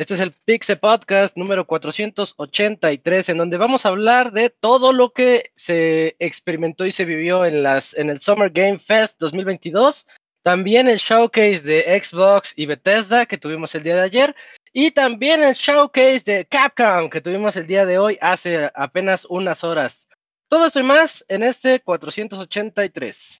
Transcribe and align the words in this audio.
Este 0.00 0.14
es 0.14 0.20
el 0.20 0.32
Pixel 0.32 0.78
Podcast 0.78 1.36
número 1.36 1.66
483, 1.66 3.28
en 3.28 3.36
donde 3.36 3.58
vamos 3.58 3.84
a 3.84 3.90
hablar 3.90 4.32
de 4.32 4.48
todo 4.48 4.94
lo 4.94 5.12
que 5.12 5.50
se 5.56 6.16
experimentó 6.18 6.86
y 6.86 6.92
se 6.92 7.04
vivió 7.04 7.44
en, 7.44 7.62
las, 7.62 7.92
en 7.92 8.08
el 8.08 8.18
Summer 8.18 8.50
Game 8.50 8.78
Fest 8.78 9.20
2022. 9.20 10.06
También 10.42 10.88
el 10.88 10.96
showcase 10.96 11.60
de 11.64 12.02
Xbox 12.02 12.54
y 12.56 12.64
Bethesda 12.64 13.26
que 13.26 13.36
tuvimos 13.36 13.74
el 13.74 13.82
día 13.82 13.96
de 13.96 14.00
ayer. 14.00 14.36
Y 14.72 14.92
también 14.92 15.42
el 15.42 15.52
showcase 15.52 16.22
de 16.24 16.46
Capcom 16.46 17.10
que 17.10 17.20
tuvimos 17.20 17.56
el 17.56 17.66
día 17.66 17.84
de 17.84 17.98
hoy 17.98 18.16
hace 18.22 18.70
apenas 18.74 19.26
unas 19.28 19.64
horas. 19.64 20.08
Todo 20.50 20.66
esto 20.66 20.80
y 20.80 20.82
más 20.82 21.24
en 21.28 21.44
este 21.44 21.78
483. 21.78 23.40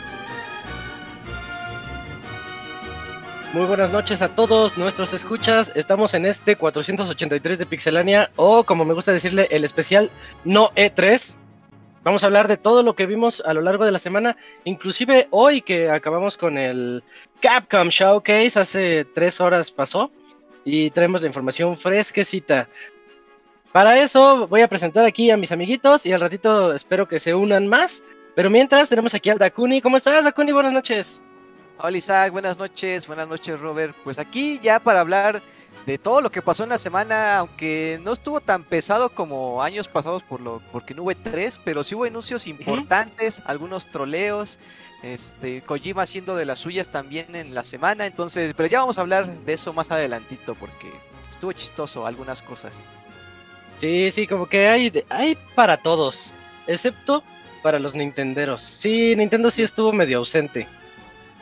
Muy 3.53 3.65
buenas 3.65 3.91
noches 3.91 4.21
a 4.21 4.29
todos 4.29 4.77
nuestros 4.77 5.11
escuchas. 5.11 5.73
Estamos 5.75 6.13
en 6.13 6.25
este 6.25 6.55
483 6.55 7.59
de 7.59 7.65
Pixelania 7.65 8.31
o 8.37 8.63
como 8.63 8.85
me 8.85 8.93
gusta 8.93 9.11
decirle 9.11 9.49
el 9.51 9.65
especial 9.65 10.09
no 10.45 10.69
E3. 10.71 11.35
Vamos 12.01 12.23
a 12.23 12.27
hablar 12.27 12.47
de 12.47 12.55
todo 12.55 12.81
lo 12.81 12.95
que 12.95 13.05
vimos 13.05 13.43
a 13.45 13.53
lo 13.53 13.61
largo 13.61 13.83
de 13.83 13.91
la 13.91 13.99
semana, 13.99 14.37
inclusive 14.63 15.27
hoy 15.31 15.61
que 15.63 15.89
acabamos 15.89 16.37
con 16.37 16.57
el 16.57 17.03
Capcom 17.41 17.89
Showcase, 17.89 18.57
hace 18.57 19.05
tres 19.13 19.41
horas 19.41 19.69
pasó 19.69 20.11
y 20.63 20.89
traemos 20.91 21.19
la 21.19 21.27
información 21.27 21.75
fresquecita. 21.75 22.69
Para 23.73 24.01
eso 24.01 24.47
voy 24.47 24.61
a 24.61 24.69
presentar 24.69 25.05
aquí 25.05 25.29
a 25.29 25.35
mis 25.35 25.51
amiguitos 25.51 26.05
y 26.05 26.13
al 26.13 26.21
ratito 26.21 26.73
espero 26.73 27.05
que 27.05 27.19
se 27.19 27.35
unan 27.35 27.67
más. 27.67 28.01
Pero 28.33 28.49
mientras 28.49 28.87
tenemos 28.87 29.13
aquí 29.13 29.29
al 29.29 29.39
Dakuni. 29.39 29.81
¿Cómo 29.81 29.97
estás, 29.97 30.23
Dakuni? 30.23 30.53
Buenas 30.53 30.71
noches. 30.71 31.21
Hola 31.83 31.97
Isaac, 31.97 32.31
buenas 32.31 32.59
noches, 32.59 33.07
buenas 33.07 33.27
noches 33.27 33.59
Robert. 33.59 33.95
Pues 34.03 34.19
aquí 34.19 34.59
ya 34.61 34.79
para 34.79 34.99
hablar 34.99 35.41
de 35.87 35.97
todo 35.97 36.21
lo 36.21 36.31
que 36.31 36.43
pasó 36.43 36.63
en 36.63 36.69
la 36.69 36.77
semana, 36.77 37.39
aunque 37.39 37.99
no 38.03 38.11
estuvo 38.11 38.39
tan 38.39 38.63
pesado 38.63 39.09
como 39.09 39.63
años 39.63 39.87
pasados 39.87 40.21
por 40.21 40.41
lo, 40.41 40.61
porque 40.71 40.93
no 40.93 41.01
hubo 41.01 41.15
tres, 41.15 41.59
pero 41.63 41.83
sí 41.83 41.95
hubo 41.95 42.03
anuncios 42.03 42.45
importantes, 42.45 43.41
algunos 43.47 43.87
troleos, 43.87 44.59
este, 45.01 45.63
Kojima 45.63 46.03
haciendo 46.03 46.35
de 46.35 46.45
las 46.45 46.59
suyas 46.59 46.91
también 46.91 47.35
en 47.35 47.55
la 47.55 47.63
semana, 47.63 48.05
entonces, 48.05 48.53
pero 48.55 48.69
ya 48.69 48.81
vamos 48.81 48.99
a 48.99 49.01
hablar 49.01 49.25
de 49.27 49.53
eso 49.53 49.73
más 49.73 49.89
adelantito 49.89 50.53
porque 50.53 50.91
estuvo 51.31 51.51
chistoso 51.51 52.05
algunas 52.05 52.43
cosas. 52.43 52.85
Sí, 53.79 54.11
sí, 54.11 54.27
como 54.27 54.45
que 54.45 54.67
hay, 54.67 55.03
hay 55.09 55.35
para 55.55 55.77
todos, 55.77 56.31
excepto 56.67 57.23
para 57.63 57.79
los 57.79 57.95
Nintenderos. 57.95 58.61
Sí, 58.61 59.15
Nintendo 59.15 59.49
sí 59.49 59.63
estuvo 59.63 59.91
medio 59.91 60.19
ausente. 60.19 60.67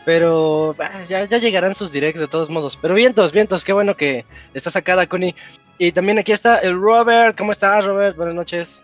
Pero 0.05 0.75
ah, 0.79 1.03
ya, 1.07 1.25
ya 1.25 1.37
llegarán 1.37 1.75
sus 1.75 1.91
directs 1.91 2.19
de 2.19 2.27
todos 2.27 2.49
modos. 2.49 2.77
Pero 2.81 2.95
vientos, 2.95 3.31
vientos, 3.31 3.63
qué 3.63 3.73
bueno 3.73 3.95
que 3.95 4.25
estás 4.53 4.75
acá, 4.75 5.05
Connie. 5.07 5.35
Y 5.77 5.93
también 5.93 6.19
aquí 6.19 6.33
está 6.33 6.59
el 6.59 6.79
Robert. 6.79 7.37
¿Cómo 7.37 7.53
estás, 7.53 7.85
Robert? 7.85 8.15
Buenas 8.17 8.35
noches. 8.35 8.83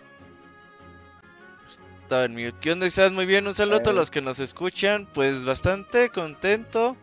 Estaba 2.02 2.24
en 2.24 2.34
mute. 2.34 2.60
¿Qué 2.62 2.72
onda? 2.72 2.86
¿Estás 2.86 3.12
muy 3.12 3.26
bien? 3.26 3.48
Un 3.48 3.54
saludo 3.54 3.78
a 3.78 3.84
todos 3.84 3.98
los 3.98 4.12
que 4.12 4.22
nos 4.22 4.40
escuchan. 4.40 5.08
Pues 5.14 5.44
bastante 5.44 6.10
contento. 6.10 6.96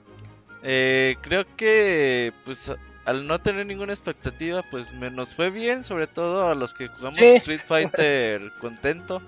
Eh, 0.62 1.16
creo 1.20 1.44
que, 1.56 2.32
pues, 2.44 2.72
al 3.04 3.26
no 3.26 3.40
tener 3.40 3.66
ninguna 3.66 3.92
expectativa, 3.92 4.62
pues 4.70 4.94
me 4.94 5.10
nos 5.10 5.34
fue 5.34 5.50
bien. 5.50 5.84
Sobre 5.84 6.06
todo 6.06 6.48
a 6.48 6.54
los 6.54 6.72
que 6.72 6.88
jugamos 6.88 7.18
Street 7.18 7.60
Fighter 7.66 8.52
contento. 8.60 9.20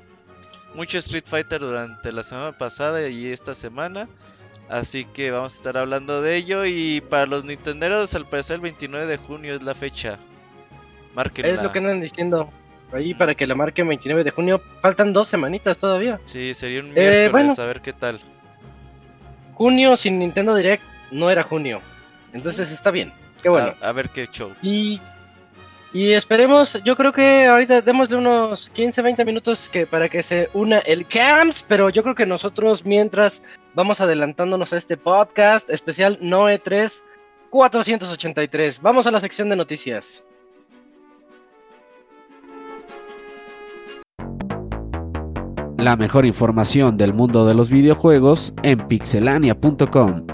Mucho 0.74 0.98
Street 0.98 1.24
Fighter 1.26 1.60
durante 1.60 2.10
la 2.10 2.22
semana 2.22 2.56
pasada 2.56 3.06
y 3.08 3.32
esta 3.32 3.54
semana. 3.54 4.08
Así 4.68 5.04
que 5.04 5.30
vamos 5.30 5.54
a 5.54 5.56
estar 5.56 5.76
hablando 5.76 6.22
de 6.22 6.36
ello. 6.36 6.64
Y 6.64 7.00
para 7.02 7.26
los 7.26 7.44
Nintenderos, 7.44 8.14
al 8.14 8.26
parecer 8.26 8.56
el 8.56 8.62
29 8.62 9.06
de 9.06 9.16
junio 9.16 9.54
es 9.54 9.62
la 9.62 9.74
fecha. 9.74 10.18
Márquenla. 11.14 11.52
Es 11.52 11.62
lo 11.62 11.72
que 11.72 11.78
andan 11.78 12.00
diciendo. 12.00 12.50
Ahí 12.92 13.12
para 13.12 13.34
que 13.34 13.46
la 13.46 13.54
marquen 13.54 13.88
29 13.88 14.24
de 14.24 14.30
junio. 14.30 14.60
Faltan 14.80 15.12
dos 15.12 15.28
semanitas 15.28 15.78
todavía. 15.78 16.20
Sí, 16.24 16.54
sería 16.54 16.80
un 16.80 16.92
eh, 16.94 17.28
miércoles, 17.28 17.58
a 17.58 17.66
ver 17.66 17.80
qué 17.80 17.92
tal. 17.92 18.20
Junio 19.52 19.96
sin 19.96 20.18
Nintendo 20.18 20.54
Direct 20.54 20.82
no 21.10 21.30
era 21.30 21.42
junio. 21.42 21.80
Entonces 22.32 22.70
está 22.70 22.90
bien. 22.90 23.12
Qué 23.42 23.48
bueno. 23.48 23.74
A, 23.80 23.92
ver 23.92 24.10
qué 24.10 24.26
show. 24.26 24.52
Y, 24.62 25.00
y 25.92 26.12
esperemos, 26.12 26.80
yo 26.84 26.96
creo 26.96 27.12
que 27.12 27.46
ahorita 27.46 27.80
démosle 27.80 28.16
unos 28.16 28.70
15, 28.70 29.02
20 29.02 29.24
minutos 29.24 29.68
que 29.68 29.86
para 29.86 30.08
que 30.08 30.22
se 30.22 30.48
una 30.54 30.78
el 30.78 31.06
CAMS. 31.06 31.64
Pero 31.68 31.90
yo 31.90 32.02
creo 32.02 32.14
que 32.14 32.26
nosotros 32.26 32.84
mientras 32.84 33.42
vamos 33.74 34.00
adelantándonos 34.00 34.72
a 34.72 34.76
este 34.76 34.96
podcast 34.96 35.70
especial 35.70 36.18
Noe 36.20 36.58
3 36.58 37.02
483. 37.50 38.82
Vamos 38.82 39.06
a 39.06 39.12
la 39.12 39.20
sección 39.20 39.48
de 39.48 39.56
noticias. 39.56 40.24
La 45.78 45.96
mejor 45.96 46.24
información 46.24 46.96
del 46.96 47.12
mundo 47.12 47.46
de 47.46 47.54
los 47.54 47.70
videojuegos 47.70 48.54
en 48.62 48.78
pixelania.com. 48.88 50.33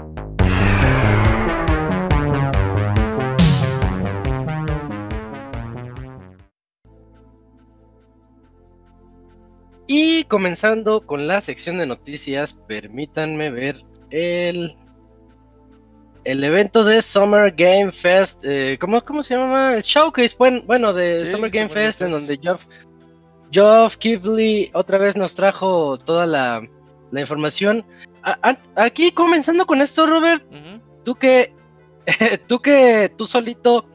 Y 9.93 10.23
comenzando 10.23 11.05
con 11.05 11.27
la 11.27 11.41
sección 11.41 11.77
de 11.77 11.85
noticias, 11.85 12.53
permítanme 12.53 13.51
ver 13.51 13.83
el, 14.09 14.77
el 16.23 16.43
evento 16.45 16.85
de 16.85 17.01
Summer 17.01 17.53
Game 17.53 17.91
Fest. 17.91 18.39
Eh, 18.45 18.77
¿cómo, 18.79 19.21
se 19.21 19.35
llama? 19.35 19.75
El 19.75 19.81
showcase, 19.81 20.33
bueno, 20.65 20.93
de 20.93 21.17
Summer 21.29 21.51
Game 21.51 21.67
Fest, 21.67 22.03
en 22.03 22.11
donde 22.11 22.39
Geoff, 22.41 22.67
Geoff 23.51 23.97
Kivley 23.97 24.71
otra 24.73 24.97
vez 24.97 25.17
nos 25.17 25.35
trajo 25.35 25.97
toda 25.97 26.25
la, 26.25 26.65
información. 27.11 27.83
aquí 28.75 29.11
comenzando 29.11 29.65
con 29.65 29.81
esto, 29.81 30.07
Robert, 30.07 30.41
tú 31.03 31.15
que 31.15 31.53
tú 32.47 32.61
que 32.61 33.11
tú 33.17 33.27
solito 33.27 33.85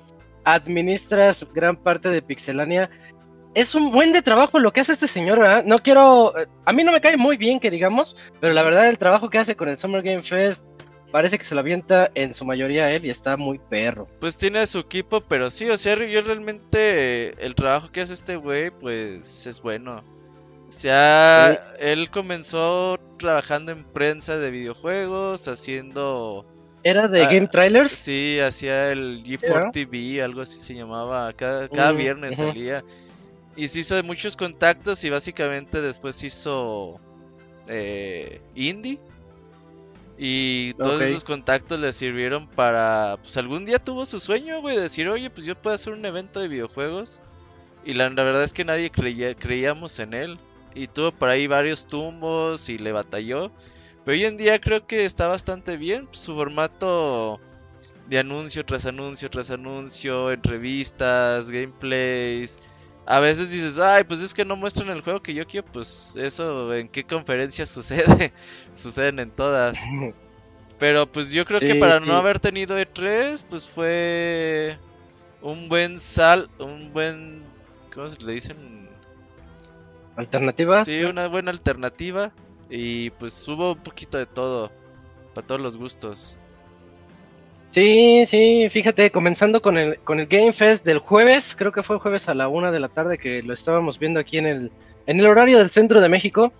administras 0.44 1.46
gran 1.54 1.74
parte 1.74 2.10
de 2.10 2.20
Pixelania 2.20 2.90
es 3.56 3.74
un 3.74 3.90
buen 3.90 4.12
de 4.12 4.20
trabajo 4.20 4.58
lo 4.58 4.70
que 4.70 4.80
hace 4.80 4.92
este 4.92 5.08
señor, 5.08 5.40
¿verdad? 5.40 5.64
No 5.64 5.78
quiero. 5.78 6.34
A 6.66 6.72
mí 6.74 6.84
no 6.84 6.92
me 6.92 7.00
cae 7.00 7.16
muy 7.16 7.38
bien 7.38 7.58
que 7.58 7.70
digamos, 7.70 8.14
pero 8.38 8.52
la 8.52 8.62
verdad, 8.62 8.86
el 8.86 8.98
trabajo 8.98 9.30
que 9.30 9.38
hace 9.38 9.56
con 9.56 9.68
el 9.68 9.78
Summer 9.78 10.02
Game 10.02 10.20
Fest 10.20 10.66
parece 11.10 11.38
que 11.38 11.44
se 11.46 11.54
lo 11.54 11.62
avienta 11.62 12.10
en 12.14 12.34
su 12.34 12.44
mayoría 12.44 12.92
él 12.92 13.06
y 13.06 13.10
está 13.10 13.38
muy 13.38 13.58
perro. 13.58 14.08
Pues 14.20 14.36
tiene 14.36 14.58
a 14.58 14.66
su 14.66 14.80
equipo, 14.80 15.22
pero 15.22 15.48
sí, 15.48 15.70
o 15.70 15.76
sea, 15.78 15.96
yo 15.96 16.20
realmente. 16.20 17.34
El 17.42 17.54
trabajo 17.54 17.90
que 17.90 18.02
hace 18.02 18.12
este 18.12 18.36
güey, 18.36 18.70
pues 18.70 19.46
es 19.46 19.62
bueno. 19.62 20.04
O 20.68 20.72
sea, 20.72 21.52
él 21.80 22.10
comenzó 22.10 22.98
trabajando 23.16 23.72
en 23.72 23.84
prensa 23.84 24.36
de 24.36 24.50
videojuegos, 24.50 25.48
haciendo. 25.48 26.44
¿Era 26.82 27.08
de 27.08 27.24
ah, 27.24 27.28
Game 27.32 27.48
Trailers? 27.48 27.92
Sí, 27.92 28.38
hacía 28.38 28.92
el 28.92 29.24
G4 29.24 29.72
TV, 29.72 30.22
algo 30.22 30.42
así 30.42 30.58
se 30.58 30.74
llamaba. 30.74 31.32
Cada, 31.32 31.70
cada 31.70 31.92
viernes 31.92 32.36
salía. 32.36 32.84
Y 33.56 33.68
se 33.68 33.80
hizo 33.80 33.94
de 33.94 34.02
muchos 34.02 34.36
contactos 34.36 35.02
y 35.04 35.10
básicamente 35.10 35.80
después 35.80 36.22
hizo 36.22 37.00
eh, 37.68 38.40
indie. 38.54 39.00
Y 40.18 40.72
todos 40.74 41.00
esos 41.02 41.24
contactos 41.24 41.78
le 41.78 41.92
sirvieron 41.92 42.48
para. 42.48 43.18
Pues 43.20 43.36
algún 43.36 43.64
día 43.64 43.78
tuvo 43.78 44.06
su 44.06 44.18
sueño, 44.18 44.60
güey, 44.60 44.76
de 44.76 44.82
decir, 44.82 45.08
oye, 45.08 45.28
pues 45.30 45.44
yo 45.46 45.54
puedo 45.60 45.74
hacer 45.74 45.92
un 45.92 46.04
evento 46.04 46.40
de 46.40 46.48
videojuegos. 46.48 47.20
Y 47.84 47.94
la, 47.94 48.08
la 48.10 48.24
verdad 48.24 48.42
es 48.42 48.52
que 48.52 48.64
nadie 48.64 48.90
creía, 48.90 49.34
creíamos 49.34 49.98
en 49.98 50.14
él. 50.14 50.38
Y 50.74 50.88
tuvo 50.88 51.12
por 51.12 51.28
ahí 51.28 51.46
varios 51.46 51.86
tumbos 51.86 52.68
y 52.68 52.78
le 52.78 52.92
batalló. 52.92 53.50
Pero 54.04 54.16
hoy 54.16 54.24
en 54.24 54.36
día 54.36 54.60
creo 54.60 54.86
que 54.86 55.04
está 55.04 55.28
bastante 55.28 55.76
bien. 55.76 56.08
Su 56.12 56.34
formato 56.34 57.40
de 58.08 58.18
anuncio 58.18 58.64
tras 58.64 58.86
anuncio 58.86 59.30
tras 59.30 59.50
anuncio, 59.50 60.30
entrevistas, 60.32 61.50
gameplays. 61.50 62.58
A 63.06 63.20
veces 63.20 63.50
dices, 63.50 63.78
ay, 63.78 64.02
pues 64.02 64.20
es 64.20 64.34
que 64.34 64.44
no 64.44 64.56
muestran 64.56 64.90
el 64.90 65.00
juego 65.00 65.22
que 65.22 65.32
yo 65.32 65.46
quiero. 65.46 65.66
Pues 65.72 66.14
eso, 66.16 66.74
¿en 66.74 66.88
qué 66.88 67.04
conferencias 67.04 67.68
sucede? 67.70 68.32
Suceden 68.76 69.20
en 69.20 69.30
todas. 69.30 69.78
Pero 70.78 71.10
pues 71.10 71.30
yo 71.30 71.44
creo 71.44 71.60
que 71.60 71.76
para 71.76 72.00
sí. 72.00 72.06
no 72.06 72.16
haber 72.16 72.40
tenido 72.40 72.78
E3, 72.78 73.44
pues 73.48 73.68
fue 73.68 74.76
un 75.40 75.68
buen 75.68 75.98
sal, 76.00 76.50
un 76.58 76.92
buen, 76.92 77.44
¿cómo 77.94 78.08
se 78.08 78.22
le 78.22 78.32
dicen? 78.32 78.88
¿Alternativas? 80.16 80.86
Sí, 80.86 81.04
una 81.04 81.28
buena 81.28 81.52
alternativa. 81.52 82.32
Y 82.68 83.10
pues 83.10 83.46
hubo 83.46 83.72
un 83.72 83.82
poquito 83.82 84.18
de 84.18 84.26
todo, 84.26 84.72
para 85.32 85.46
todos 85.46 85.60
los 85.60 85.76
gustos. 85.76 86.36
Sí, 87.76 88.24
sí, 88.26 88.68
fíjate, 88.70 89.10
comenzando 89.10 89.60
con 89.60 89.76
el, 89.76 89.98
con 89.98 90.18
el 90.18 90.26
Game 90.28 90.54
Fest 90.54 90.82
del 90.82 90.98
jueves, 90.98 91.54
creo 91.54 91.72
que 91.72 91.82
fue 91.82 91.98
jueves 91.98 92.26
a 92.26 92.34
la 92.34 92.48
una 92.48 92.72
de 92.72 92.80
la 92.80 92.88
tarde 92.88 93.18
que 93.18 93.42
lo 93.42 93.52
estábamos 93.52 93.98
viendo 93.98 94.18
aquí 94.18 94.38
en 94.38 94.46
el, 94.46 94.72
en 95.06 95.20
el 95.20 95.26
horario 95.26 95.58
del 95.58 95.68
centro 95.68 96.00
de 96.00 96.08
México. 96.08 96.54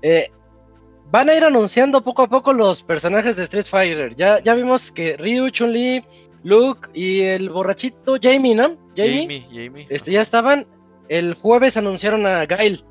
eh, 0.00 0.30
van 1.10 1.28
a 1.28 1.34
ir 1.34 1.42
anunciando 1.44 2.02
poco 2.02 2.22
a 2.22 2.28
poco 2.28 2.52
los 2.52 2.84
personajes 2.84 3.34
de 3.36 3.42
Street 3.42 3.66
Fighter. 3.66 4.14
Ya, 4.14 4.40
ya 4.44 4.54
vimos 4.54 4.92
que 4.92 5.16
Ryu, 5.16 5.50
Chun-Li, 5.50 6.04
Luke 6.44 6.88
y 6.94 7.22
el 7.22 7.50
borrachito 7.50 8.16
Jamie, 8.22 8.54
¿no? 8.54 8.76
Jamie, 8.96 9.26
Jamie, 9.26 9.46
Jamie. 9.50 9.86
este, 9.90 10.12
ya 10.12 10.20
estaban. 10.20 10.68
El 11.08 11.34
jueves 11.34 11.76
anunciaron 11.76 12.24
a 12.26 12.46
Gail. 12.46 12.84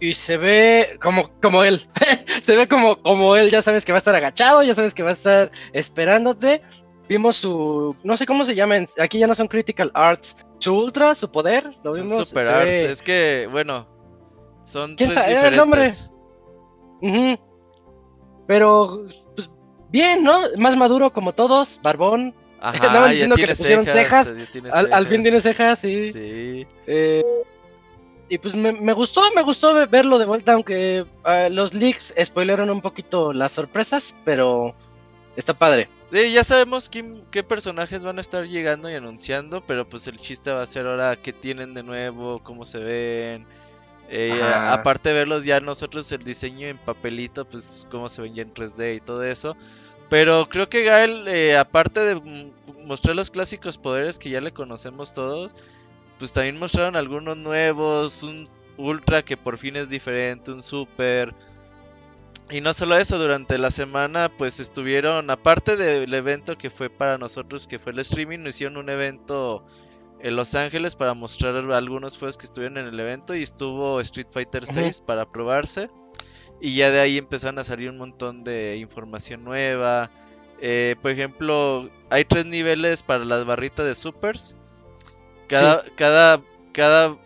Y 0.00 0.14
se 0.14 0.38
ve 0.38 0.96
como, 1.02 1.30
como 1.42 1.62
él. 1.62 1.86
se 2.42 2.56
ve 2.56 2.68
como, 2.68 3.02
como 3.02 3.36
él. 3.36 3.50
Ya 3.50 3.60
sabes 3.60 3.84
que 3.84 3.92
va 3.92 3.98
a 3.98 4.00
estar 4.00 4.14
agachado, 4.14 4.62
ya 4.62 4.74
sabes 4.74 4.94
que 4.94 5.02
va 5.02 5.10
a 5.10 5.12
estar 5.12 5.50
esperándote. 5.74 6.62
Vimos 7.08 7.36
su. 7.36 7.96
No 8.04 8.16
sé 8.16 8.26
cómo 8.26 8.44
se 8.44 8.54
llaman. 8.54 8.86
Aquí 8.98 9.18
ya 9.18 9.26
no 9.26 9.34
son 9.34 9.48
Critical 9.48 9.90
Arts. 9.94 10.36
Su 10.58 10.74
Ultra, 10.76 11.14
su 11.14 11.30
poder. 11.30 11.72
Lo 11.84 11.94
Son 11.94 12.06
vimos. 12.06 12.28
super 12.28 12.48
arts. 12.50 12.72
Es 12.72 13.02
que, 13.02 13.48
bueno, 13.50 13.86
son 14.64 14.94
¿Quién 14.96 15.10
tres 15.10 15.22
sabe? 15.22 15.48
El 15.48 15.56
nombre. 15.56 15.92
Ujú. 17.00 17.38
Pero. 18.46 19.00
pues, 19.36 19.50
bien, 19.90 20.22
¿no? 20.22 20.40
Más 20.58 20.76
maduro 20.76 21.12
como 21.12 21.32
todos. 21.34 21.78
Barbón. 21.82 22.34
Ajá, 22.60 22.78
más 22.88 22.92
ya 22.92 23.06
diciendo 23.08 23.36
que 23.36 23.42
tiene 23.42 23.52
le 23.52 23.56
pusieron 23.56 23.86
cejas. 23.86 24.36
ya 24.36 24.46
tiene 24.50 24.70
Al, 24.70 24.92
al 24.92 25.06
fin 25.06 25.22
cejas. 25.22 25.22
tiene 25.22 25.40
cejas, 25.40 25.78
sí. 25.78 26.12
Sí. 26.12 26.66
Eh, 26.88 27.24
y 28.28 28.38
pues 28.38 28.54
me, 28.54 28.72
me 28.72 28.92
gustó, 28.92 29.22
me 29.34 29.42
gustó 29.42 29.72
ve- 29.74 29.86
verlo 29.86 30.18
de 30.18 30.24
vuelta, 30.26 30.54
aunque 30.54 31.06
eh, 31.24 31.48
los 31.50 31.72
leaks 31.72 32.12
spoilearon 32.22 32.68
un 32.68 32.82
poquito 32.82 33.32
las 33.32 33.52
sorpresas, 33.52 34.14
pero 34.24 34.74
está 35.36 35.54
padre. 35.54 35.88
Sí, 36.10 36.32
ya 36.32 36.42
sabemos 36.42 36.88
quién- 36.88 37.26
qué 37.30 37.42
personajes 37.42 38.02
van 38.02 38.16
a 38.18 38.22
estar 38.22 38.46
llegando 38.46 38.88
y 38.90 38.94
anunciando, 38.94 39.64
pero 39.66 39.86
pues 39.88 40.06
el 40.06 40.16
chiste 40.18 40.50
va 40.50 40.62
a 40.62 40.66
ser 40.66 40.86
ahora 40.86 41.16
qué 41.20 41.32
tienen 41.34 41.74
de 41.74 41.82
nuevo, 41.82 42.42
cómo 42.42 42.64
se 42.64 42.78
ven. 42.78 43.46
Eh, 44.08 44.54
aparte 44.64 45.10
de 45.10 45.14
verlos 45.16 45.44
ya 45.44 45.60
nosotros 45.60 46.10
el 46.12 46.24
diseño 46.24 46.68
en 46.68 46.78
papelito, 46.78 47.46
pues 47.48 47.86
cómo 47.90 48.08
se 48.08 48.22
ven 48.22 48.34
ya 48.34 48.42
en 48.42 48.54
3D 48.54 48.94
y 48.94 49.00
todo 49.00 49.24
eso. 49.24 49.56
Pero 50.08 50.48
creo 50.48 50.68
que 50.70 50.84
Gael, 50.84 51.28
eh, 51.28 51.56
aparte 51.58 52.00
de 52.00 52.52
mostrar 52.86 53.16
los 53.16 53.30
clásicos 53.30 53.78
poderes 53.78 54.18
que 54.18 54.30
ya 54.30 54.40
le 54.40 54.52
conocemos 54.52 55.14
todos, 55.14 55.52
pues 56.18 56.32
también 56.32 56.58
mostraron 56.58 56.96
algunos 56.96 57.36
nuevos, 57.36 58.22
un 58.22 58.48
ultra 58.76 59.22
que 59.24 59.36
por 59.36 59.58
fin 59.58 59.76
es 59.76 59.88
diferente, 59.88 60.52
un 60.52 60.62
super. 60.62 61.34
Y 62.50 62.60
no 62.60 62.72
solo 62.72 62.96
eso, 62.96 63.18
durante 63.18 63.58
la 63.58 63.70
semana 63.70 64.30
pues 64.36 64.58
estuvieron, 64.58 65.30
aparte 65.30 65.76
del 65.76 66.12
evento 66.14 66.56
que 66.56 66.70
fue 66.70 66.88
para 66.88 67.18
nosotros, 67.18 67.66
que 67.66 67.78
fue 67.78 67.92
el 67.92 67.98
streaming, 67.98 68.38
nos 68.38 68.54
hicieron 68.54 68.78
un 68.78 68.88
evento 68.88 69.64
en 70.20 70.34
Los 70.34 70.54
Ángeles 70.54 70.96
para 70.96 71.14
mostrar 71.14 71.54
algunos 71.56 72.18
juegos 72.18 72.38
que 72.38 72.46
estuvieron 72.46 72.78
en 72.78 72.86
el 72.86 72.98
evento 72.98 73.34
y 73.34 73.42
estuvo 73.42 74.00
Street 74.00 74.28
Fighter 74.30 74.64
Ujú. 74.64 74.72
6 74.72 75.02
para 75.02 75.30
probarse. 75.30 75.90
Y 76.60 76.74
ya 76.74 76.90
de 76.90 77.00
ahí 77.00 77.18
empezaron 77.18 77.58
a 77.58 77.64
salir 77.64 77.90
un 77.90 77.98
montón 77.98 78.42
de 78.42 78.76
información 78.78 79.44
nueva. 79.44 80.10
Eh, 80.60 80.96
por 81.00 81.12
ejemplo, 81.12 81.88
hay 82.10 82.24
tres 82.24 82.46
niveles 82.46 83.02
para 83.02 83.24
las 83.24 83.44
barritas 83.44 83.86
de 83.86 83.94
supers. 83.94 84.56
Cada, 85.46 85.84
cada, 85.94 86.42
cada, 86.72 87.16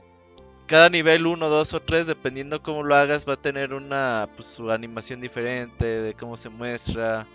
cada 0.66 0.88
nivel 0.88 1.26
1, 1.26 1.48
2 1.48 1.74
o 1.74 1.80
3, 1.80 2.06
dependiendo 2.06 2.62
cómo 2.62 2.82
lo 2.82 2.94
hagas, 2.94 3.28
va 3.28 3.34
a 3.34 3.40
tener 3.40 3.74
una 3.74 4.28
pues, 4.34 4.46
su 4.46 4.70
animación 4.70 5.20
diferente 5.20 5.84
de 5.84 6.14
cómo 6.14 6.36
se 6.36 6.48
muestra. 6.48 7.26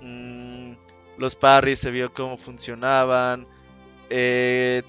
Mm, 0.00 0.74
los 1.18 1.34
parries 1.34 1.78
se 1.78 1.90
vio 1.90 2.12
cómo 2.12 2.36
funcionaban. 2.36 3.46
Eh, 4.10 4.82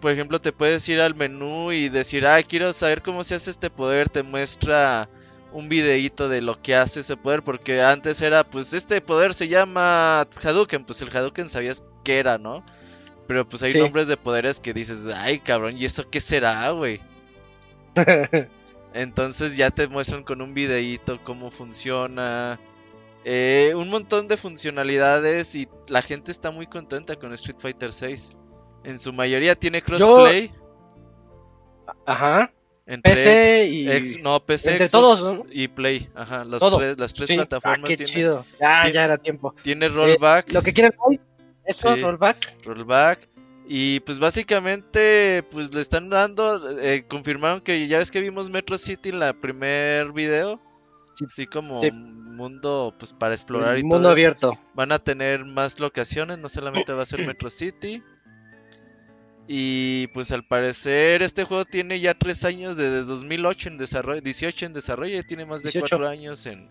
por 0.00 0.12
ejemplo, 0.12 0.40
te 0.40 0.52
puedes 0.52 0.88
ir 0.88 1.00
al 1.00 1.14
menú 1.14 1.72
y 1.72 1.88
decir, 1.88 2.26
ay, 2.26 2.44
quiero 2.44 2.72
saber 2.72 3.02
cómo 3.02 3.22
se 3.24 3.34
hace 3.34 3.50
este 3.50 3.70
poder. 3.70 4.08
Te 4.08 4.22
muestra 4.22 5.08
un 5.52 5.68
videíto 5.68 6.28
de 6.28 6.40
lo 6.42 6.60
que 6.62 6.74
hace 6.74 7.00
ese 7.00 7.16
poder. 7.16 7.42
Porque 7.42 7.82
antes 7.82 8.22
era, 8.22 8.44
pues, 8.44 8.72
este 8.72 9.00
poder 9.00 9.34
se 9.34 9.48
llama 9.48 10.26
Hadouken. 10.42 10.84
Pues 10.84 11.02
el 11.02 11.14
Hadouken 11.14 11.48
sabías 11.48 11.84
qué 12.04 12.18
era, 12.18 12.38
¿no? 12.38 12.64
Pero 13.30 13.48
pues 13.48 13.62
hay 13.62 13.70
Sí. 13.70 13.78
nombres 13.78 14.08
de 14.08 14.16
poderes 14.16 14.58
que 14.58 14.74
dices, 14.74 15.06
ay, 15.14 15.38
cabrón, 15.38 15.76
¿y 15.78 15.84
eso 15.84 16.10
qué 16.10 16.20
será, 16.20 16.68
güey? 16.72 17.00
Entonces 18.92 19.56
ya 19.56 19.70
te 19.70 19.86
muestran 19.86 20.24
con 20.24 20.42
un 20.42 20.52
videíto 20.52 21.20
cómo 21.22 21.52
funciona. 21.52 22.58
Eh, 23.24 23.70
un 23.76 23.88
montón 23.88 24.26
de 24.26 24.36
funcionalidades 24.36 25.54
y 25.54 25.68
la 25.86 26.02
gente 26.02 26.32
está 26.32 26.50
muy 26.50 26.66
contenta 26.66 27.14
con 27.14 27.32
Street 27.34 27.58
Fighter 27.60 27.92
6. 27.92 28.36
En 28.82 28.98
su 28.98 29.12
mayoría 29.12 29.54
tiene 29.54 29.80
crossplay 29.80 30.50
Ajá. 32.06 32.50
entre 32.84 33.12
PC 33.12 33.66
y. 33.68 33.90
ex- 33.92 34.18
no, 34.20 34.44
PC, 34.44 34.72
entre 34.72 34.88
Xbox 34.88 35.18
todos, 35.20 35.34
¿no? 35.34 35.46
y 35.52 35.68
Play. 35.68 36.10
Ajá, 36.16 36.44
Todo. 36.58 36.78
tres, 36.78 36.98
las 36.98 37.14
tres 37.14 37.28
Sí. 37.28 37.34
Ah, 37.34 37.36
plataformas 37.36 37.88
qué 37.90 37.96
tiene, 37.96 38.12
chido. 38.12 38.44
Ah, 38.60 38.80
tiene- 38.82 38.94
ya 38.94 39.04
era 39.04 39.18
tiempo. 39.18 39.54
tiene 39.62 39.86
rollback. 39.86 40.52
Lo 40.52 40.62
que 40.62 40.72
quieren 40.72 40.92
hoy, 40.98 41.20
eso, 41.70 41.94
Sí. 41.94 42.02
rollback. 42.02 42.64
rollback. 42.64 43.28
Y 43.72 44.00
pues 44.00 44.18
básicamente 44.18 45.44
pues 45.50 45.72
le 45.74 45.80
están 45.80 46.10
dando, 46.10 46.80
eh, 46.80 47.04
confirmaron 47.08 47.60
que 47.60 47.86
ya 47.86 47.98
ves 47.98 48.10
que 48.10 48.20
vimos 48.20 48.50
Metro 48.50 48.76
City 48.78 49.10
en 49.10 49.20
la 49.20 49.32
primer 49.32 50.12
video. 50.12 50.60
Sí. 51.16 51.24
Así 51.26 51.46
como 51.46 51.80
Sí. 51.80 51.88
un 51.88 52.34
mundo 52.36 52.94
pues 52.98 53.12
para 53.12 53.34
explorar 53.34 53.78
y 53.78 53.82
Mundo 53.82 53.96
todo 53.98 54.02
eso. 54.08 54.12
abierto. 54.12 54.58
Van 54.74 54.90
a 54.92 54.98
tener 54.98 55.44
más 55.44 55.78
locaciones, 55.78 56.38
no 56.38 56.48
solamente 56.48 56.92
va 56.92 57.02
a 57.02 57.06
ser 57.06 57.24
Metro 57.26 57.48
City. 57.50 58.02
Y 59.46 60.06
pues 60.08 60.30
al 60.32 60.44
parecer 60.44 61.22
este 61.22 61.44
juego 61.44 61.64
tiene 61.64 61.98
ya 62.00 62.14
tres 62.14 62.44
años 62.44 62.76
desde 62.76 63.02
2008 63.04 63.68
en 63.68 63.78
desarrollo, 63.78 64.20
18 64.20 64.66
en 64.66 64.72
desarrollo, 64.72 65.14
ya 65.16 65.22
tiene 65.24 65.44
más 65.44 65.62
de 65.62 65.70
18. 65.70 65.80
cuatro 65.88 66.08
años 66.08 66.46
en, 66.46 66.68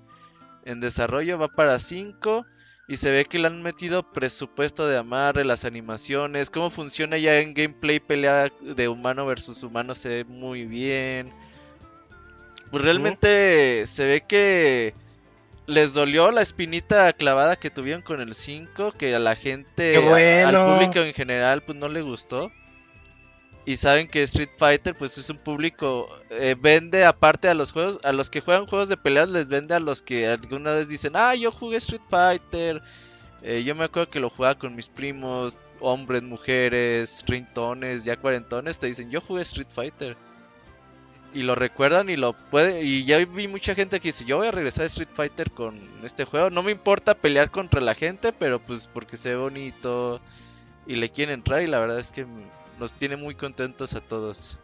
en 0.65 0.79
desarrollo, 0.79 1.37
va 1.37 1.49
para 1.49 1.77
5 1.79 2.45
y 2.89 2.97
se 2.97 3.11
ve 3.11 3.23
que 3.25 3.37
le 3.39 3.47
han 3.47 3.61
metido 3.61 4.03
presupuesto 4.03 4.87
de 4.87 4.97
amarre, 4.97 5.45
las 5.45 5.63
animaciones, 5.63 6.49
cómo 6.49 6.69
funciona 6.71 7.17
ya 7.17 7.39
en 7.39 7.53
gameplay 7.53 7.99
pelea 7.99 8.49
de 8.61 8.87
humano 8.89 9.25
versus 9.27 9.61
humano 9.63 9.93
se 9.95 10.09
ve 10.09 10.23
muy 10.25 10.65
bien. 10.65 11.31
Pues 12.71 12.83
realmente 12.83 13.85
se 13.87 14.05
ve 14.05 14.21
que 14.27 14.93
les 15.67 15.93
dolió 15.93 16.31
la 16.31 16.41
espinita 16.41 17.13
clavada 17.13 17.55
que 17.55 17.69
tuvieron 17.69 18.01
con 18.01 18.21
el 18.21 18.33
5, 18.33 18.91
que 18.91 19.15
a 19.15 19.19
la 19.19 19.35
gente, 19.35 19.93
a- 20.43 20.47
al 20.47 20.55
público 20.65 20.99
en 20.99 21.13
general, 21.13 21.61
pues 21.63 21.77
no 21.77 21.89
le 21.89 22.01
gustó. 22.01 22.51
Y 23.69 23.75
saben 23.75 24.07
que 24.07 24.23
Street 24.23 24.49
Fighter, 24.57 24.97
pues 24.97 25.19
es 25.19 25.29
un 25.29 25.37
público, 25.37 26.09
eh, 26.31 26.55
vende 26.59 27.05
aparte 27.05 27.49
a 27.49 27.53
los 27.53 27.71
juegos, 27.71 27.99
a 28.03 28.11
los 28.11 28.31
que 28.31 28.41
juegan 28.41 28.65
juegos 28.65 28.89
de 28.89 28.97
peleas, 28.97 29.29
les 29.29 29.47
vende 29.47 29.75
a 29.75 29.79
los 29.79 30.01
que 30.01 30.27
alguna 30.27 30.73
vez 30.73 30.89
dicen, 30.89 31.11
ah, 31.13 31.35
yo 31.35 31.51
jugué 31.51 31.77
Street 31.77 32.01
Fighter. 32.09 32.81
Eh, 33.43 33.63
yo 33.63 33.75
me 33.75 33.83
acuerdo 33.83 34.09
que 34.09 34.19
lo 34.19 34.31
jugaba 34.31 34.57
con 34.57 34.75
mis 34.75 34.89
primos, 34.89 35.59
hombres, 35.81 36.23
mujeres, 36.23 37.23
treintones, 37.27 38.05
ya 38.05 38.17
cuarentones, 38.17 38.79
te 38.79 38.87
dicen, 38.87 39.11
yo 39.11 39.21
jugué 39.21 39.43
Street 39.43 39.67
Fighter 39.71 40.17
y 41.35 41.43
lo 41.43 41.53
recuerdan 41.53 42.09
y 42.09 42.15
lo 42.15 42.33
puede 42.33 42.81
y 42.81 43.05
ya 43.05 43.23
vi 43.23 43.47
mucha 43.47 43.75
gente 43.75 43.99
que 43.99 44.07
dice 44.07 44.25
yo 44.25 44.37
voy 44.37 44.47
a 44.47 44.51
regresar 44.51 44.85
a 44.85 44.87
Street 44.87 45.09
Fighter 45.13 45.51
con 45.51 45.79
este 46.03 46.25
juego 46.25 46.49
no 46.49 46.63
me 46.63 46.71
importa 46.71 47.13
pelear 47.13 47.51
contra 47.51 47.81
la 47.81 47.93
gente 47.93 48.33
pero 48.33 48.57
pues 48.57 48.87
porque 48.87 49.15
se 49.15 49.29
ve 49.29 49.35
bonito 49.35 50.19
y 50.87 50.95
le 50.95 51.11
quieren 51.11 51.35
entrar 51.35 51.61
y 51.61 51.67
la 51.67 51.77
verdad 51.77 51.99
es 51.99 52.11
que 52.11 52.25
nos 52.79 52.93
tiene 52.93 53.17
muy 53.17 53.35
contentos 53.35 53.93
a 53.95 54.01
todos 54.01 54.59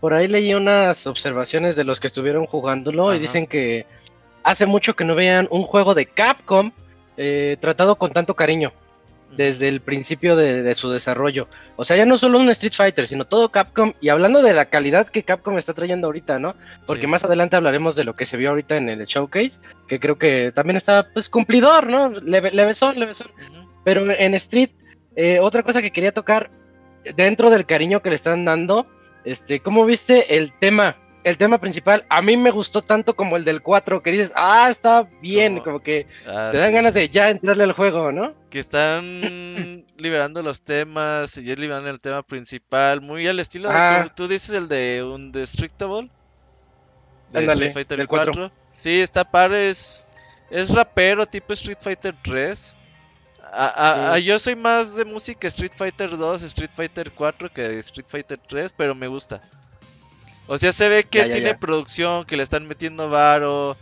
Por 0.00 0.14
ahí 0.14 0.26
leí 0.28 0.54
unas 0.54 1.06
observaciones 1.06 1.76
de 1.76 1.84
los 1.84 2.00
que 2.00 2.06
estuvieron 2.06 2.46
jugándolo 2.46 3.14
y 3.14 3.18
dicen 3.18 3.46
que 3.46 3.86
hace 4.42 4.66
mucho 4.66 4.94
que 4.94 5.04
no 5.04 5.14
vean 5.14 5.46
un 5.50 5.62
juego 5.62 5.94
de 5.94 6.06
Capcom 6.06 6.72
eh, 7.16 7.56
tratado 7.60 7.96
con 7.96 8.12
tanto 8.12 8.34
cariño 8.34 8.72
desde 9.36 9.68
el 9.68 9.80
principio 9.80 10.34
de, 10.34 10.62
de, 10.62 10.74
su 10.74 10.90
desarrollo. 10.90 11.46
O 11.76 11.84
sea, 11.84 11.96
ya 11.96 12.04
no 12.04 12.18
solo 12.18 12.38
un 12.38 12.48
Street 12.50 12.72
Fighter, 12.74 13.06
sino 13.06 13.26
todo 13.26 13.50
Capcom. 13.50 13.92
Y 14.00 14.08
hablando 14.08 14.42
de 14.42 14.54
la 14.54 14.64
calidad 14.66 15.08
que 15.08 15.22
Capcom 15.22 15.56
está 15.56 15.72
trayendo 15.72 16.08
ahorita, 16.08 16.38
¿no? 16.38 16.56
Porque 16.86 17.02
Sí. 17.02 17.06
más 17.06 17.22
adelante 17.24 17.54
hablaremos 17.56 17.94
de 17.94 18.04
lo 18.04 18.14
que 18.14 18.26
se 18.26 18.36
vio 18.36 18.50
ahorita 18.50 18.76
en 18.76 18.88
el 18.88 19.06
showcase, 19.06 19.60
que 19.86 20.00
creo 20.00 20.18
que 20.18 20.50
también 20.52 20.76
está, 20.76 21.08
pues, 21.12 21.28
cumplidor, 21.28 21.86
¿no? 21.88 22.08
Leve, 22.08 22.50
levesón, 22.50 22.98
levesón. 22.98 23.28
Pero 23.84 24.10
en 24.10 24.34
Street, 24.34 24.70
eh, 25.14 25.38
otra 25.40 25.62
cosa 25.62 25.80
que 25.80 25.92
quería 25.92 26.12
tocar, 26.12 26.50
dentro 27.16 27.50
del 27.50 27.66
cariño 27.66 28.00
que 28.02 28.10
le 28.10 28.16
están 28.16 28.44
dando, 28.44 28.86
este, 29.24 29.60
¿cómo 29.60 29.84
viste 29.84 30.36
el 30.36 30.52
tema? 30.52 30.96
El 31.22 31.36
tema 31.36 31.58
principal, 31.58 32.06
a 32.08 32.22
mí 32.22 32.38
me 32.38 32.50
gustó 32.50 32.80
tanto 32.80 33.14
como 33.14 33.36
el 33.36 33.44
del 33.44 33.60
4, 33.60 34.02
que 34.02 34.10
dices, 34.10 34.32
ah, 34.36 34.68
está 34.70 35.06
bien, 35.20 35.54
Como- 35.58 35.64
como 35.64 35.80
que 35.82 36.06
Ah, 36.26 36.48
te 36.50 36.56
dan 36.58 36.68
sí. 36.68 36.74
ganas 36.74 36.94
de 36.94 37.08
ya 37.10 37.28
entrarle 37.28 37.64
al 37.64 37.72
juego, 37.72 38.10
¿no? 38.10 38.32
Que 38.48 38.58
están 38.58 39.02
liberando 39.98 40.42
los 40.42 40.62
temas 40.62 41.36
y 41.36 41.44
ya 41.44 41.54
liberando 41.56 41.90
el 41.90 41.98
tema 41.98 42.22
principal, 42.22 43.02
muy 43.02 43.26
al 43.26 43.38
estilo 43.38 43.68
de 43.68 43.74
Ah. 43.76 44.04
tú, 44.08 44.22
tú 44.22 44.28
dices 44.28 44.56
el 44.56 44.66
de 44.68 45.02
un 45.04 45.30
Destructible 45.30 46.08
de 47.32 47.44
Street 47.44 47.72
Fighter 47.72 47.98
del 47.98 48.08
4. 48.08 48.32
4. 48.32 48.52
Sí, 48.70 49.02
está 49.02 49.22
padre, 49.30 49.68
es, 49.68 50.16
es 50.50 50.74
rapero 50.74 51.26
tipo 51.26 51.52
Street 51.52 51.78
Fighter 51.82 52.14
3. 52.22 52.76
A- 53.52 53.66
a- 53.66 54.12
a- 54.14 54.18
yo 54.18 54.38
soy 54.38 54.54
más 54.56 54.94
de 54.94 55.04
música 55.04 55.48
Street 55.48 55.72
Fighter 55.76 56.16
2, 56.16 56.42
Street 56.42 56.70
Fighter 56.74 57.10
4 57.12 57.52
que 57.52 57.78
Street 57.80 58.06
Fighter 58.08 58.38
3, 58.46 58.72
pero 58.76 58.94
me 58.94 59.08
gusta. 59.08 59.40
O 60.46 60.56
sea, 60.58 60.72
se 60.72 60.88
ve 60.88 61.04
que 61.04 61.18
Ya, 61.18 61.26
ya, 61.26 61.32
tiene 61.34 61.50
ya. 61.50 61.58
producción, 61.58 62.24
que 62.24 62.36
le 62.36 62.42
están 62.42 62.66
metiendo 62.66 63.08
varo, 63.08 63.76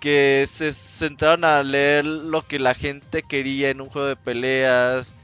que 0.00 0.48
se 0.50 0.72
sentaron 0.72 1.44
a 1.44 1.62
leer 1.62 2.04
lo 2.04 2.46
que 2.46 2.58
la 2.58 2.74
gente 2.74 3.22
quería 3.22 3.70
en 3.70 3.80
un 3.80 3.88
juego 3.88 4.08
de 4.08 4.16
peleas. 4.16 5.14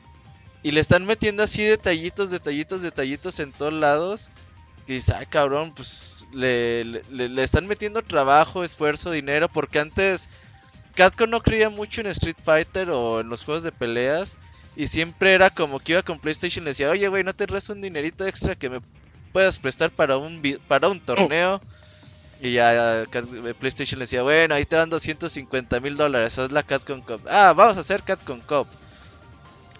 Y 0.63 0.73
le 0.73 0.81
están 0.81 1.05
metiendo 1.07 1.43
así 1.45 1.63
detallitos, 1.63 2.31
detallitos, 2.31 2.83
detallitos 2.83 3.39
en 3.41 3.53
todos 3.53 3.73
lados. 3.73 4.31
Que 4.87 4.95
dices, 4.95 5.15
ay 5.15 5.27
cabrón, 5.27 5.73
pues 5.75 6.27
le- 6.33 6.85
le- 6.85 7.29
le 7.29 7.43
están 7.43 7.67
metiendo 7.67 8.03
trabajo, 8.03 8.63
esfuerzo, 8.65 9.11
dinero. 9.13 9.49
Porque 9.49 9.79
antes 9.79 10.29
Capcom 10.97 11.31
no 11.31 11.43
creía 11.43 11.71
mucho 11.71 12.01
en 12.01 12.09
Street 12.09 12.37
Fighter 12.45 12.91
o 12.91 13.21
en 13.21 13.29
los 13.29 13.45
juegos 13.45 13.63
de 13.63 13.73
peleas. 13.73 14.37
Y 14.77 14.89
siempre 14.89 15.35
era 15.35 15.51
como 15.51 15.81
que 15.81 15.93
iba 15.93 16.03
con 16.03 16.21
PlayStation 16.21 16.65
y 16.65 16.67
le 16.67 16.71
decía, 16.73 16.91
oye 16.91 17.09
güey, 17.09 17.25
¿no 17.25 17.35
te 17.35 17.47
resta 17.47 17.73
un 17.73 17.81
dinerito 17.83 18.27
extra 18.27 18.57
que 18.57 18.71
me 18.71 18.81
puedas 19.33 19.59
prestar 19.59 19.91
para 19.91 20.19
un, 20.19 20.43
para 20.69 20.89
un 20.89 21.01
torneo? 21.01 21.63
Y 22.41 22.53
ya 22.55 23.07
Cat- 23.11 23.27
PlayStation 23.59 23.99
le 23.99 24.05
decía, 24.05 24.23
bueno, 24.23 24.55
ahí 24.55 24.67
te 24.67 24.77
dan 24.77 24.91
250 24.91 25.81
mil 25.81 25.97
dólares, 25.97 26.39
haz 26.39 26.53
la 26.53 26.63
Capcom 26.63 27.01
Cup. 27.03 27.23
Ah, 27.29 27.55
vamos 27.57 27.77
a 27.79 27.81
hacer 27.81 28.03
Capcom 28.03 28.41
Cup. 28.41 28.69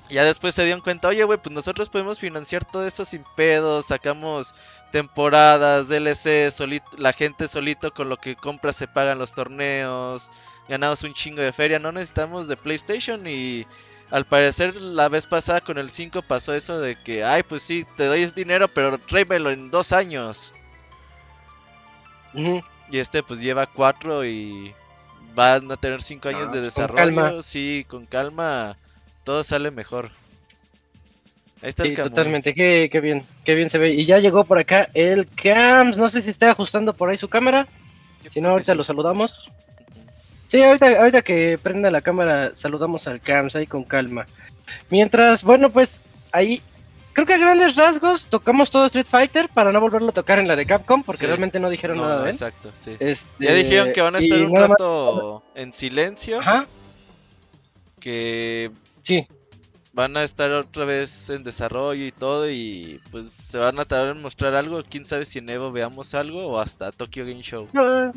Ya 0.09 0.23
después 0.25 0.55
se 0.55 0.65
dieron 0.65 0.83
cuenta, 0.83 1.09
oye, 1.09 1.25
güey, 1.25 1.39
pues 1.39 1.53
nosotros 1.53 1.89
podemos 1.89 2.21
financiar 2.21 2.65
todo 2.65 2.87
eso 2.87 3.05
sin 3.05 3.25
pedos, 3.35 3.87
sacamos 3.87 4.55
temporadas, 4.93 5.89
DLC, 5.89 6.49
la 6.97 7.13
gente 7.13 7.49
solito 7.49 7.93
con 7.93 8.09
lo 8.09 8.17
que 8.17 8.37
compra 8.37 8.73
se 8.73 8.87
pagan 8.87 9.19
los 9.19 9.33
torneos, 9.35 10.31
ganamos 10.69 11.03
un 11.05 11.13
chingo 11.15 11.43
de 11.43 11.53
feria, 11.53 11.79
no 11.79 11.93
necesitamos 11.93 12.49
de 12.49 12.57
PlayStation 12.57 13.27
y 13.27 13.67
al 14.11 14.25
parecer 14.25 14.77
la 14.77 15.09
vez 15.09 15.27
pasada 15.27 15.61
con 15.61 15.79
el 15.79 15.91
5 15.91 16.23
pasó 16.23 16.55
eso 16.55 16.79
de 16.81 16.97
que, 17.03 17.25
ay, 17.25 17.43
pues 17.43 17.63
sí, 17.63 17.85
te 17.97 18.05
doy 18.07 18.27
dinero, 18.27 18.69
pero 18.69 18.99
tráemelo 18.99 19.51
en 19.51 19.71
dos 19.71 19.93
años. 19.93 20.53
Y 22.91 22.99
este 22.99 23.23
pues 23.23 23.41
lleva 23.41 23.67
cuatro 23.67 24.25
y 24.25 24.75
van 25.35 25.71
a 25.73 25.77
tener 25.77 26.03
cinco 26.03 26.29
años 26.29 26.49
Ah, 26.49 26.53
de 26.53 26.59
con 26.59 26.63
desarrollo. 26.63 26.97
calma. 26.97 27.43
Sí, 27.43 27.85
con 27.89 28.07
calma 28.07 28.77
todo 29.25 29.43
sale 29.43 29.71
mejor. 29.71 30.11
Ahí 31.63 31.71
está 31.71 31.83
Sí, 31.85 31.91
el 31.91 31.97
totalmente, 31.97 32.55
qué, 32.55 32.89
qué 32.93 33.01
bien, 33.01 33.25
qué 33.45 33.55
bien 33.55 33.71
se 33.71 33.79
ve. 33.79 33.91
Y 33.95 34.05
ya 34.05 34.19
llegó 34.19 34.45
por 34.45 34.59
acá 34.59 34.89
el 34.95 35.27
Cams, 35.29 35.97
no 35.97 36.09
sé 36.11 36.23
si 36.23 36.31
está 36.31 36.51
ajustando 36.51 36.93
por 36.93 37.09
ahí 37.09 37.17
su 37.17 37.29
cámara, 37.29 37.67
si 38.31 38.41
no 38.41 38.51
ahorita 38.51 38.75
lo 38.75 38.85
saludamos. 38.85 39.51
Sí, 40.49 40.63
ahorita, 40.63 40.99
ahorita 41.01 41.23
que 41.23 41.59
prenda 41.63 41.91
la 41.91 42.01
cámara 42.03 42.53
saludamos 42.55 43.07
al 43.09 43.21
Cams 43.21 43.57
ahí 43.57 43.67
con 43.67 43.85
calma. 43.85 44.27
Mientras, 44.91 45.43
bueno, 45.43 45.71
pues 45.71 46.03
ahí 46.33 46.63
creo 47.13 47.27
que 47.27 47.35
a 47.35 47.39
grandes 47.39 47.77
rasgos 47.77 48.25
tocamos 48.27 48.71
todo 48.71 48.87
Street 48.87 49.07
Fighter 49.09 49.49
para 49.49 49.73
no 49.73 49.81
volverlo 49.81 50.11
a 50.11 50.13
tocar 50.13 50.39
en 50.39 50.47
la 50.49 50.55
de 50.57 50.67
Capcom 50.67 51.03
porque 51.03 51.21
Sí. 51.21 51.27
realmente 51.27 51.59
no 51.59 51.69
dijeron 51.71 51.97
No, 51.97 52.05
nada 52.05 52.23
de 52.25 52.31
él. 52.31 52.35
exacto, 52.35 52.71
sí. 52.75 52.97
Este, 53.01 53.29
Ya 53.45 53.55
dijeron 53.55 53.93
que 53.93 54.01
van 54.03 54.15
a 54.17 54.19
estar 54.19 54.39
un 54.41 54.53
más- 54.53 54.69
rato 54.69 55.43
en 55.55 55.73
silencio, 55.73 56.41
Ajá, 56.41 56.67
que 58.01 58.71
sí. 59.03 59.27
van 59.93 60.17
a 60.17 60.25
estar 60.25 60.51
otra 60.53 60.85
vez 60.85 61.31
en 61.31 61.43
desarrollo 61.43 62.05
y 62.05 62.13
todo 62.13 62.51
y 62.51 63.01
pues 63.11 63.31
se 63.31 63.59
van 63.59 63.79
a 63.81 63.85
tardar 63.85 64.15
en 64.15 64.23
mostrar 64.23 64.55
algo. 64.55 64.83
Quién 64.89 65.05
sabe 65.05 65.25
si 65.25 65.39
en 65.39 65.49
Evo 65.51 65.73
veamos 65.73 66.15
algo 66.15 66.47
o 66.47 66.59
hasta 66.59 66.93
Tokyo 66.93 67.25
Game 67.25 67.43
Show. 67.43 67.69
Ah, 67.75 68.13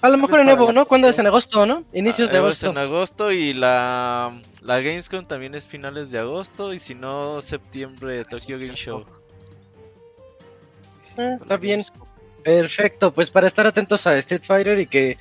A 0.00 0.08
lo 0.08 0.16
mejor 0.18 0.40
en 0.40 0.48
Evo, 0.48 0.72
¿no? 0.72 0.86
¿Cuándo 0.86 1.08
es 1.08 1.18
en 1.18 1.26
agosto, 1.26 1.66
no? 1.66 1.84
Inicios 1.92 2.28
Ah, 2.30 2.32
de 2.32 2.38
Evo 2.38 2.48
es 2.48 2.62
agosto. 2.62 2.80
en 2.80 2.86
agosto 2.86 3.32
y 3.32 3.52
la, 3.54 4.38
la 4.62 4.80
Gamescom 4.80 5.26
también 5.26 5.54
es 5.54 5.68
finales 5.68 6.10
de 6.10 6.18
agosto 6.18 6.72
y 6.72 6.78
si 6.78 6.94
no 6.94 7.40
septiembre 7.40 8.24
Tokyo 8.24 8.58
Game 8.58 8.74
Show. 8.74 9.04
Ah, 11.18 11.36
está 11.40 11.56
bien. 11.56 11.84
Perfecto, 12.42 13.12
pues 13.12 13.30
para 13.30 13.46
estar 13.46 13.66
atentos 13.66 14.06
a 14.06 14.16
Street 14.18 14.42
Fighter 14.44 14.78
y 14.78 14.86
que 14.86 15.16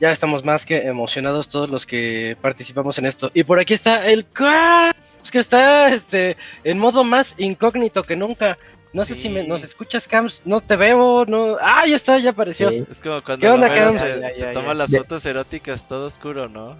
ya 0.00 0.12
estamos 0.12 0.44
más 0.44 0.66
que 0.66 0.78
emocionados 0.78 1.48
todos 1.48 1.70
los 1.70 1.86
que 1.86 2.36
participamos 2.40 2.98
en 2.98 3.06
esto. 3.06 3.30
Y 3.34 3.44
por 3.44 3.58
aquí 3.58 3.74
está 3.74 4.06
el 4.06 4.26
que 4.26 5.38
está 5.38 5.88
este 5.88 6.36
en 6.64 6.78
modo 6.78 7.04
más 7.04 7.34
incógnito 7.38 8.02
que 8.02 8.16
nunca. 8.16 8.58
No 8.92 9.04
sé 9.04 9.14
si 9.14 9.28
me, 9.28 9.44
nos 9.46 9.62
escuchas, 9.62 10.08
Cams. 10.08 10.42
No 10.44 10.60
te 10.60 10.74
veo, 10.76 11.24
no. 11.24 11.56
Ah, 11.60 11.86
ya 11.86 11.94
está, 11.96 12.18
ya 12.18 12.30
apareció. 12.30 12.70
Sí. 12.70 12.84
Es 12.90 13.00
como 13.00 13.22
cuando 13.22 13.46
se, 13.46 13.66
Ya, 13.68 14.20
ya, 14.20 14.34
se 14.34 14.40
ya, 14.40 14.52
toma 14.52 14.68
ya. 14.68 14.74
las 14.74 14.90
fotos 14.90 15.24
eróticas 15.26 15.86
todo 15.86 16.06
oscuro, 16.06 16.48
¿no? 16.48 16.76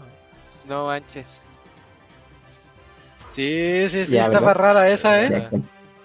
No 0.69 0.87
manches. 0.87 1.45
Sí, 3.33 3.89
sí, 3.89 4.05
sí, 4.07 4.13
Ya, 4.13 4.25
estaba 4.25 4.49
¿verdad? 4.49 4.63
rara 4.63 4.91
esa, 4.91 5.23
¿eh? 5.23 5.49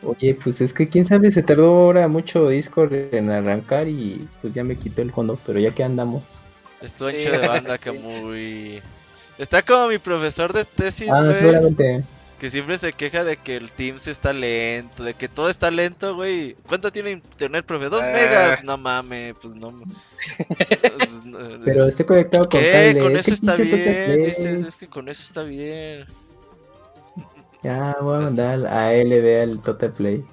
Oye, 0.03 0.35
pues 0.35 0.61
es 0.61 0.71
que 0.73 0.87
quién 0.87 1.05
sabe, 1.05 1.31
se 1.31 1.41
tardó 1.41 1.73
ahora 1.73 2.07
mucho 2.07 2.47
Discord 2.49 2.93
en 3.15 3.31
arrancar 3.31 3.87
y 3.87 4.27
pues 4.41 4.53
ya 4.53 4.63
me 4.63 4.77
quitó 4.77 5.01
el 5.01 5.11
fondo, 5.11 5.39
pero 5.45 5.59
ya 5.59 5.71
que 5.71 5.83
andamos. 5.83 6.23
Estuvo 6.81 7.09
Sí. 7.09 7.15
ancho 7.17 7.31
de 7.31 7.47
banda 7.47 7.77
que 7.79 7.91
muy... 7.93 8.83
Está 9.39 9.63
como 9.63 9.87
mi 9.87 9.97
profesor 9.97 10.53
de 10.53 10.63
tesis, 10.65 11.09
Ah, 11.11 11.23
güey, 11.23 11.35
seguramente. 11.35 12.03
Que 12.45 12.51
siempre 12.51 12.77
se 12.77 12.93
queja 12.93 13.23
de 13.23 13.37
que 13.37 13.55
el 13.55 13.71
Teams 13.71 14.07
está 14.07 14.31
lento, 14.31 15.03
de 15.03 15.15
que 15.15 15.27
todo 15.27 15.49
está 15.49 15.71
lento, 15.71 16.13
güey. 16.15 16.55
¿Cuánto 16.67 16.91
tiene 16.91 17.09
internet, 17.09 17.65
profe? 17.65 17.89
¿Dos 17.89 18.03
Ah. 18.07 18.11
megas? 18.11 18.63
No 18.63 18.77
mames, 18.77 19.33
pues 19.41 19.55
no. 19.55 19.73
pues, 19.73 21.21
Pero 21.65 21.85
estoy 21.87 22.05
conectado 22.05 22.47
con 22.47 22.61
cable. 22.61 22.99
Con 22.99 23.15
es 23.17 23.27
eso 23.27 23.33
está 23.33 23.55
bien, 23.55 24.21
dices, 24.21 24.63
es 24.63 24.77
que 24.77 24.87
con 24.87 25.09
eso 25.09 25.23
está 25.23 25.41
bien. 25.41 26.05
Ya 27.63 27.97
voy 27.99 28.17
a 28.17 28.21
mandar 28.21 28.67
a 28.67 28.93
LB 28.93 29.41
al 29.41 29.59
Total 29.61 29.91
Play. 29.91 30.23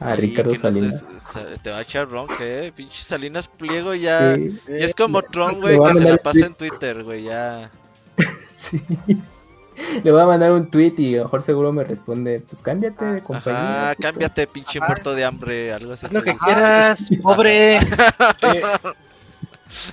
A 0.00 0.16
Sí, 0.16 0.22
Ricardo 0.22 0.52
que 0.52 0.56
no 0.56 0.62
te- 0.62 0.68
Salinas. 0.68 1.04
sa- 1.32 1.44
te, 1.62 1.70
va 1.70 1.76
a 1.76 1.82
echar 1.82 2.08
ronca, 2.08 2.36
eh. 2.40 2.72
Pinche 2.74 3.02
Salinas 3.02 3.46
Pliego 3.46 3.94
ya. 3.94 4.36
Sí, 4.36 4.58
Y 4.68 4.82
es 4.82 4.94
como 4.94 5.20
Tron, 5.20 5.60
güey, 5.60 5.78
que 5.78 5.94
se 5.98 6.04
la 6.04 6.16
pasa 6.16 6.46
en 6.46 6.54
Twitter, 6.54 7.04
güey, 7.04 7.24
ya. 7.24 7.70
sí. 8.56 8.80
Le 10.04 10.10
voy 10.12 10.20
a 10.20 10.26
mandar 10.26 10.52
un 10.52 10.70
tweet 10.70 10.94
y 10.98 11.14
a 11.14 11.18
lo 11.18 11.24
mejor 11.24 11.42
seguro 11.42 11.72
me 11.72 11.84
responde, 11.84 12.40
pues 12.48 12.62
cámbiate 12.62 13.04
de 13.04 13.22
compañía. 13.22 13.60
Ajá, 13.84 13.94
puto". 13.94 14.08
cámbiate, 14.08 14.46
pinche 14.46 14.78
Ajá. 14.78 14.88
muerto 14.88 15.14
de 15.14 15.24
hambre, 15.24 15.72
algo 15.72 15.92
así. 15.92 16.06
Haz 16.06 16.12
lo 16.12 16.22
que 16.22 16.34
quieras, 16.36 17.08
pobre. 17.22 17.78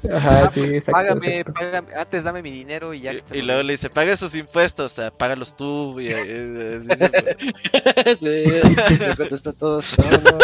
Eh, 0.04 0.12
Ajá, 0.14 0.50
sí, 0.50 0.60
exacto. 0.60 0.92
Págame, 0.92 1.40
exacto. 1.40 1.54
págame, 1.54 1.94
antes 1.96 2.24
dame 2.26 2.42
mi 2.42 2.52
dinero 2.52 2.94
y 2.94 3.00
ya. 3.00 3.14
Y, 3.14 3.22
y 3.32 3.42
luego 3.42 3.64
le 3.64 3.74
dice, 3.74 3.90
pague 3.90 4.18
sus 4.18 4.36
impuestos, 4.36 4.92
o 4.92 4.96
sea, 4.96 5.10
págalos 5.12 5.56
tú. 5.56 6.00
Y, 6.02 6.08
eh, 6.10 6.80
se- 6.82 7.08
sí, 8.20 8.76
sí, 8.90 8.98
te 8.98 9.16
contestó 9.16 9.54
todo. 9.54 9.82
No, 9.98 10.12
no, 10.18 10.38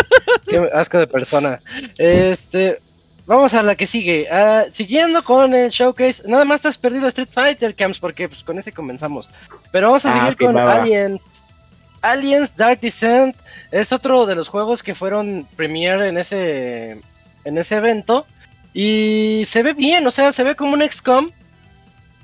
Qué 0.47 0.69
asco 0.73 0.99
de 0.99 1.07
persona. 1.07 1.59
Este, 1.97 2.79
vamos 3.25 3.53
a 3.53 3.63
la 3.63 3.75
que 3.75 3.87
sigue. 3.87 4.27
Ah, 4.29 4.65
siguiendo 4.69 5.23
con 5.23 5.53
el 5.53 5.69
showcase, 5.69 6.23
nada 6.27 6.45
más 6.45 6.61
te 6.61 6.67
has 6.67 6.77
perdido 6.77 7.07
Street 7.07 7.29
Fighter 7.31 7.75
Camps 7.75 7.99
porque 7.99 8.27
pues 8.29 8.43
con 8.43 8.57
ese 8.59 8.71
comenzamos. 8.71 9.29
Pero 9.71 9.87
vamos 9.87 10.05
a 10.05 10.09
Ah, 10.09 10.19
seguir 10.19 10.37
con. 10.37 10.57
Aliens. 10.57 11.23
Aliens 12.01 12.55
Dark 12.55 12.79
Descent 12.81 13.35
es 13.71 13.91
otro 13.91 14.25
de 14.27 14.35
los 14.35 14.47
juegos 14.47 14.83
que 14.83 14.93
fueron 14.93 15.47
premiere 15.55 16.07
en 16.09 16.17
ese 16.19 17.01
en 17.43 17.57
ese 17.57 17.75
evento 17.77 18.25
y 18.73 19.43
se 19.45 19.63
ve 19.63 19.73
bien, 19.73 20.05
o 20.05 20.11
sea, 20.11 20.31
se 20.31 20.43
ve 20.43 20.55
como 20.55 20.73
un 20.73 20.87
XCOM 20.87 21.31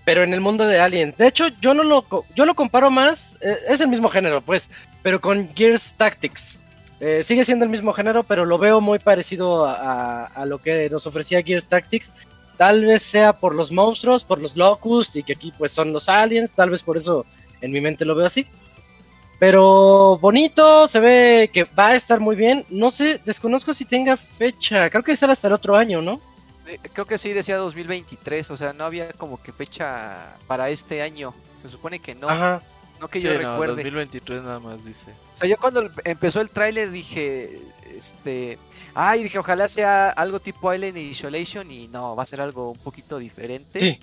pero 0.05 0.23
en 0.23 0.33
el 0.33 0.41
mundo 0.41 0.65
de 0.67 0.79
Aliens. 0.79 1.17
De 1.17 1.27
hecho, 1.27 1.47
yo 1.61 1.73
no 1.73 1.83
lo 1.83 2.05
yo 2.35 2.45
lo 2.45 2.55
comparo 2.55 2.91
más, 2.91 3.37
eh, 3.41 3.57
es 3.69 3.81
el 3.81 3.87
mismo 3.87 4.09
género, 4.09 4.41
pues, 4.41 4.69
pero 5.03 5.19
con 5.21 5.49
Gears 5.55 5.93
Tactics. 5.95 6.59
Eh, 7.03 7.23
sigue 7.23 7.43
siendo 7.43 7.65
el 7.65 7.71
mismo 7.71 7.91
género, 7.93 8.21
pero 8.23 8.45
lo 8.45 8.57
veo 8.59 8.79
muy 8.79 8.99
parecido 8.99 9.65
a, 9.65 9.73
a- 9.73 10.25
a 10.27 10.45
lo 10.45 10.59
que 10.59 10.87
nos 10.89 11.05
ofrecía 11.07 11.41
Gears 11.43 11.67
Tactics. 11.67 12.11
tal 12.57 12.85
vez 12.85 13.01
sea 13.01 13.33
por 13.33 13.55
los 13.55 13.71
monstruos, 13.71 14.23
por 14.23 14.39
los 14.39 14.55
locust 14.55 15.15
y 15.15 15.23
que 15.23 15.33
aquí 15.33 15.51
pues 15.57 15.71
son 15.71 15.91
los 15.93 16.07
aliens, 16.07 16.51
tal 16.51 16.69
vez 16.69 16.83
por 16.83 16.95
eso 16.97 17.25
en 17.59 17.71
mi 17.71 17.81
mente 17.81 18.05
lo 18.05 18.13
veo 18.15 18.27
así. 18.27 18.45
Pero 19.39 20.19
bonito, 20.19 20.87
se 20.87 20.99
ve 20.99 21.49
que 21.51 21.63
va 21.63 21.87
a 21.87 21.95
estar 21.95 22.19
muy 22.19 22.35
bien. 22.35 22.63
No 22.69 22.91
sé, 22.91 23.19
desconozco 23.25 23.73
si 23.73 23.85
tenga 23.85 24.15
fecha. 24.17 24.89
Creo 24.91 25.03
que 25.03 25.15
será 25.15 25.33
hasta 25.33 25.47
el 25.47 25.53
otro 25.53 25.75
año, 25.75 26.01
¿no? 26.01 26.21
Eh, 26.67 26.77
Creo 26.93 27.07
que 27.07 27.17
sí 27.17 27.33
decía 27.33 27.57
2023, 27.57 28.51
o 28.51 28.57
sea, 28.57 28.73
no 28.73 28.83
había 28.83 29.11
como 29.13 29.41
que 29.41 29.51
fecha 29.51 30.35
para 30.45 30.69
este 30.69 31.01
año. 31.01 31.33
Se 31.61 31.69
supone 31.69 31.97
que 31.99 32.13
no, 32.13 32.29
Ajá. 32.29 32.61
No 33.01 33.07
que 33.09 33.19
Sí, 33.19 33.25
yo 33.25 33.33
no, 33.33 33.39
recuerde. 33.39 33.75
2023 33.75 34.43
nada 34.43 34.59
más 34.59 34.85
dice. 34.85 35.11
O 35.11 35.35
sea, 35.35 35.49
yo 35.49 35.57
cuando 35.57 35.89
empezó 36.05 36.39
el 36.39 36.49
tráiler 36.49 36.91
dije, 36.91 37.59
este, 37.97 38.59
ay, 38.93 39.23
dije, 39.23 39.39
ojalá 39.39 39.67
sea 39.67 40.11
algo 40.11 40.39
tipo 40.39 40.69
Alien 40.69 40.95
Isolation 40.95 41.69
y 41.71 41.87
no, 41.87 42.15
va 42.15 42.23
a 42.23 42.27
ser 42.27 42.39
algo 42.39 42.71
un 42.71 42.77
poquito 42.77 43.17
diferente. 43.17 43.79
Sí. 43.79 43.99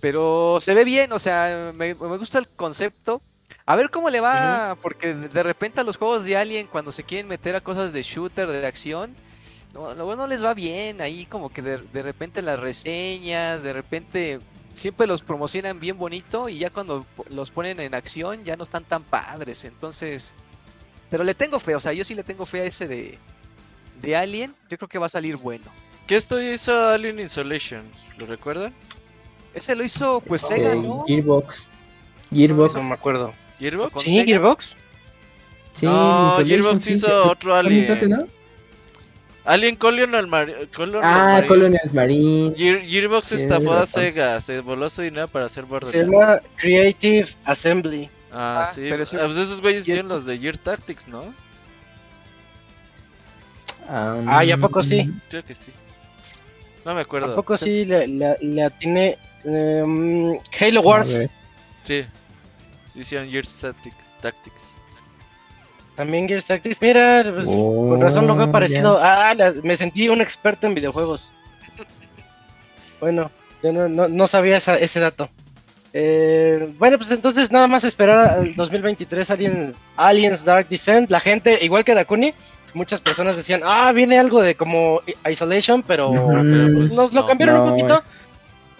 Pero 0.00 0.58
se 0.60 0.74
ve 0.74 0.84
bien, 0.84 1.10
o 1.12 1.18
sea, 1.18 1.72
me, 1.74 1.94
me 1.94 2.18
gusta 2.18 2.38
el 2.38 2.48
concepto. 2.48 3.22
A 3.66 3.76
ver 3.76 3.88
cómo 3.88 4.10
le 4.10 4.20
va, 4.20 4.76
porque 4.82 5.14
de 5.14 5.42
repente 5.42 5.80
a 5.80 5.84
los 5.84 5.96
juegos 5.96 6.26
de 6.26 6.36
Alien, 6.36 6.66
cuando 6.66 6.92
se 6.92 7.02
quieren 7.02 7.26
meter 7.26 7.56
a 7.56 7.62
cosas 7.62 7.94
de 7.94 8.02
shooter, 8.02 8.46
de 8.46 8.66
acción, 8.66 9.16
no, 9.72 9.94
luego 9.94 10.16
no 10.16 10.26
les 10.26 10.44
va 10.44 10.52
bien. 10.52 11.00
Ahí 11.00 11.24
como 11.24 11.48
que 11.48 11.62
de, 11.62 11.78
de 11.78 12.02
repente 12.02 12.42
las 12.42 12.60
reseñas, 12.60 13.62
de 13.62 13.72
repente 13.72 14.40
siempre 14.74 15.06
los 15.06 15.22
promocionan 15.22 15.80
bien 15.80 15.96
bonito 15.96 16.48
y 16.50 16.58
ya 16.58 16.68
cuando 16.68 17.06
los 17.30 17.50
ponen 17.50 17.80
en 17.80 17.94
acción 17.94 18.44
ya 18.44 18.56
no 18.56 18.62
están 18.64 18.84
tan 18.84 19.02
padres. 19.02 19.64
Entonces, 19.64 20.34
pero 21.10 21.24
le 21.24 21.34
tengo 21.34 21.58
fe, 21.58 21.74
o 21.74 21.80
sea, 21.80 21.92
yo 21.94 22.04
sí 22.04 22.14
le 22.14 22.22
tengo 22.24 22.44
fe 22.44 22.60
a 22.60 22.64
ese 22.64 22.86
de, 22.86 23.18
de 24.02 24.16
Alien. 24.16 24.54
Yo 24.68 24.76
creo 24.76 24.88
que 24.88 24.98
va 24.98 25.06
a 25.06 25.08
salir 25.08 25.36
bueno. 25.36 25.64
¿Qué 26.06 26.16
estudio 26.16 26.52
hizo 26.52 26.76
Alien 26.88 27.18
Isolation? 27.20 27.82
¿Lo 28.18 28.26
recuerdan? 28.26 28.74
Ese 29.54 29.74
lo 29.74 29.84
hizo 29.84 30.20
pues 30.20 30.42
Eh, 30.44 30.46
Sega, 30.48 30.74
¿no? 30.74 31.04
Gearbox. 31.06 31.66
Gearbox. 32.32 32.74
No 32.74 32.82
me 32.82 32.94
acuerdo. 32.94 33.32
¿Gearbox? 33.60 34.02
¿Sí, 34.02 34.10
Sega. 34.12 34.24
Gearbox? 34.24 34.72
Sí, 35.72 35.86
No, 35.86 36.36
Gearbox 36.44 36.86
hizo 36.88 37.06
sí. 37.06 37.28
otro 37.30 37.54
¿También 37.54 37.90
Alien. 37.90 38.10
no? 38.10 38.26
Alien 39.44 39.76
Colonial, 39.76 40.26
Mar- 40.26 40.68
Colonial 40.74 41.02
Ah, 41.04 41.24
Marines. 41.24 41.48
Colonials 41.48 41.94
Marine. 41.94 42.54
Gear- 42.56 42.82
Gearbox 42.82 43.32
estafó 43.32 43.74
a. 43.74 43.84
Sega, 43.86 44.40
se 44.40 44.60
voló 44.60 44.88
su 44.88 45.02
dinero 45.02 45.28
para 45.28 45.46
hacer 45.46 45.64
Se 45.64 45.70
Borderlands. 45.70 46.10
llama 46.10 46.40
Creative 46.56 47.28
Assembly. 47.44 48.08
Ah, 48.32 48.66
Ah, 48.68 48.72
sí. 48.74 48.80
pero 48.88 49.04
Ah, 49.04 49.24
pues 49.26 49.36
esos 49.36 49.60
güeyes 49.60 49.82
Gear- 49.84 49.98
hicieron 49.98 50.08
los 50.08 50.24
de 50.24 50.38
Gear 50.38 50.56
Tactics, 50.56 51.06
¿no? 51.08 51.34
Ah, 53.88 54.42
¿y 54.44 54.50
a 54.50 54.56
poco 54.56 54.82
sí? 54.82 55.10
Creo 55.28 55.44
que 55.44 55.54
sí. 55.54 55.70
No 56.84 56.94
me 56.94 57.02
acuerdo. 57.02 57.32
¿A 57.32 57.36
poco 57.36 57.58
sí 57.58 57.84
le 57.84 58.62
atiné? 58.62 59.18
em, 59.44 60.38
Halo 60.58 60.80
Wars. 60.80 61.26
Sí. 61.82 62.02
Hicieron 62.94 63.30
Gear 63.30 63.44
Tactics. 64.22 64.74
También 65.96 66.26
Gears 66.26 66.46
Tactics. 66.46 66.78
Mira, 66.82 67.24
pues, 67.32 67.46
con 67.46 68.00
razón 68.00 68.26
lo 68.26 68.34
veo 68.34 68.46
Oh, 68.46 68.52
parecido. 68.52 68.98
Ah, 69.00 69.32
la- 69.34 69.54
me 69.62 69.76
sentí 69.76 70.08
un 70.08 70.20
experto 70.20 70.66
en 70.66 70.74
videojuegos. 70.74 71.30
Bueno, 73.00 73.30
yo 73.62 73.72
no, 73.72 73.88
no, 73.88 74.08
no 74.08 74.26
sabía 74.26 74.56
esa- 74.56 74.78
ese 74.78 75.00
dato. 75.00 75.28
Eh, 75.92 76.72
bueno, 76.78 76.98
pues 76.98 77.10
entonces 77.10 77.52
nada 77.52 77.66
más 77.68 77.84
esperar 77.84 78.18
al 78.28 78.54
2023 78.56 79.30
Aliens, 79.30 79.74
Aliens 79.96 80.44
Dark 80.44 80.68
Descent. 80.68 81.10
La 81.10 81.20
gente, 81.20 81.58
igual 81.64 81.84
que 81.84 81.94
Dakuni, 81.94 82.34
muchas 82.72 83.00
personas 83.00 83.36
decían, 83.36 83.60
ah, 83.64 83.92
viene 83.92 84.18
algo 84.18 84.40
de 84.40 84.54
como 84.54 85.00
Isolation, 85.30 85.82
pero 85.82 86.10
pues, 86.12 86.94
nos 86.96 87.12
lo 87.12 87.20
no. 87.22 87.26
cambiaron 87.26 87.60
un 87.60 87.70
poquito. 87.70 87.98
es- 87.98 88.10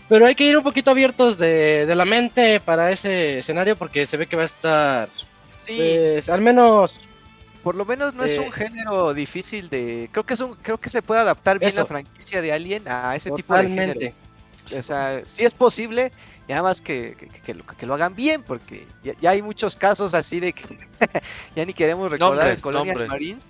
Pero 0.08 0.26
hay 0.26 0.34
que 0.34 0.44
ir 0.44 0.56
un 0.56 0.64
poquito 0.64 0.90
abiertos 0.90 1.38
de, 1.38 1.86
de 1.86 1.94
la 1.94 2.04
mente 2.04 2.60
para 2.60 2.90
ese 2.90 3.38
escenario 3.38 3.76
porque 3.76 4.06
se 4.06 4.16
ve 4.16 4.26
que 4.26 4.36
va 4.36 4.42
a 4.42 4.46
estar, 4.46 5.08
Sí, 5.54 5.76
pues, 5.76 6.28
al 6.28 6.40
menos 6.40 6.94
por 7.64 7.76
lo 7.76 7.86
menos 7.86 8.14
no 8.14 8.24
es 8.24 8.32
eh, 8.32 8.40
un 8.40 8.52
género 8.52 9.14
difícil 9.14 9.70
de. 9.70 10.10
Creo 10.12 10.24
que 10.24 10.34
es 10.34 10.40
un, 10.40 10.54
creo 10.56 10.76
que 10.76 10.90
se 10.90 11.00
puede 11.00 11.22
adaptar 11.22 11.58
bien 11.58 11.70
Eso. 11.70 11.78
la 11.78 11.86
franquicia 11.86 12.42
de 12.42 12.52
Alien 12.52 12.86
a 12.86 13.16
ese 13.16 13.30
tipo 13.30 13.56
de 13.56 13.68
género. 13.68 14.14
O 14.76 14.82
sea, 14.82 15.24
sí 15.24 15.44
es 15.44 15.54
posible, 15.54 16.12
y 16.46 16.50
nada 16.52 16.62
más 16.62 16.82
que, 16.82 17.16
que, 17.18 17.28
que 17.28 17.54
lo, 17.54 17.64
que 17.66 17.86
lo 17.86 17.94
hagan 17.94 18.14
bien, 18.14 18.42
porque 18.42 18.86
ya, 19.02 19.14
ya 19.18 19.30
hay 19.30 19.40
muchos 19.40 19.76
casos 19.76 20.12
así 20.12 20.40
de 20.40 20.52
que 20.52 20.64
ya 21.56 21.64
ni 21.64 21.72
queremos 21.72 22.10
recordar 22.10 22.36
Nombres, 22.36 22.56
el 22.56 22.62
Colonial 22.62 22.86
nombres. 22.86 23.08
Marines. 23.08 23.46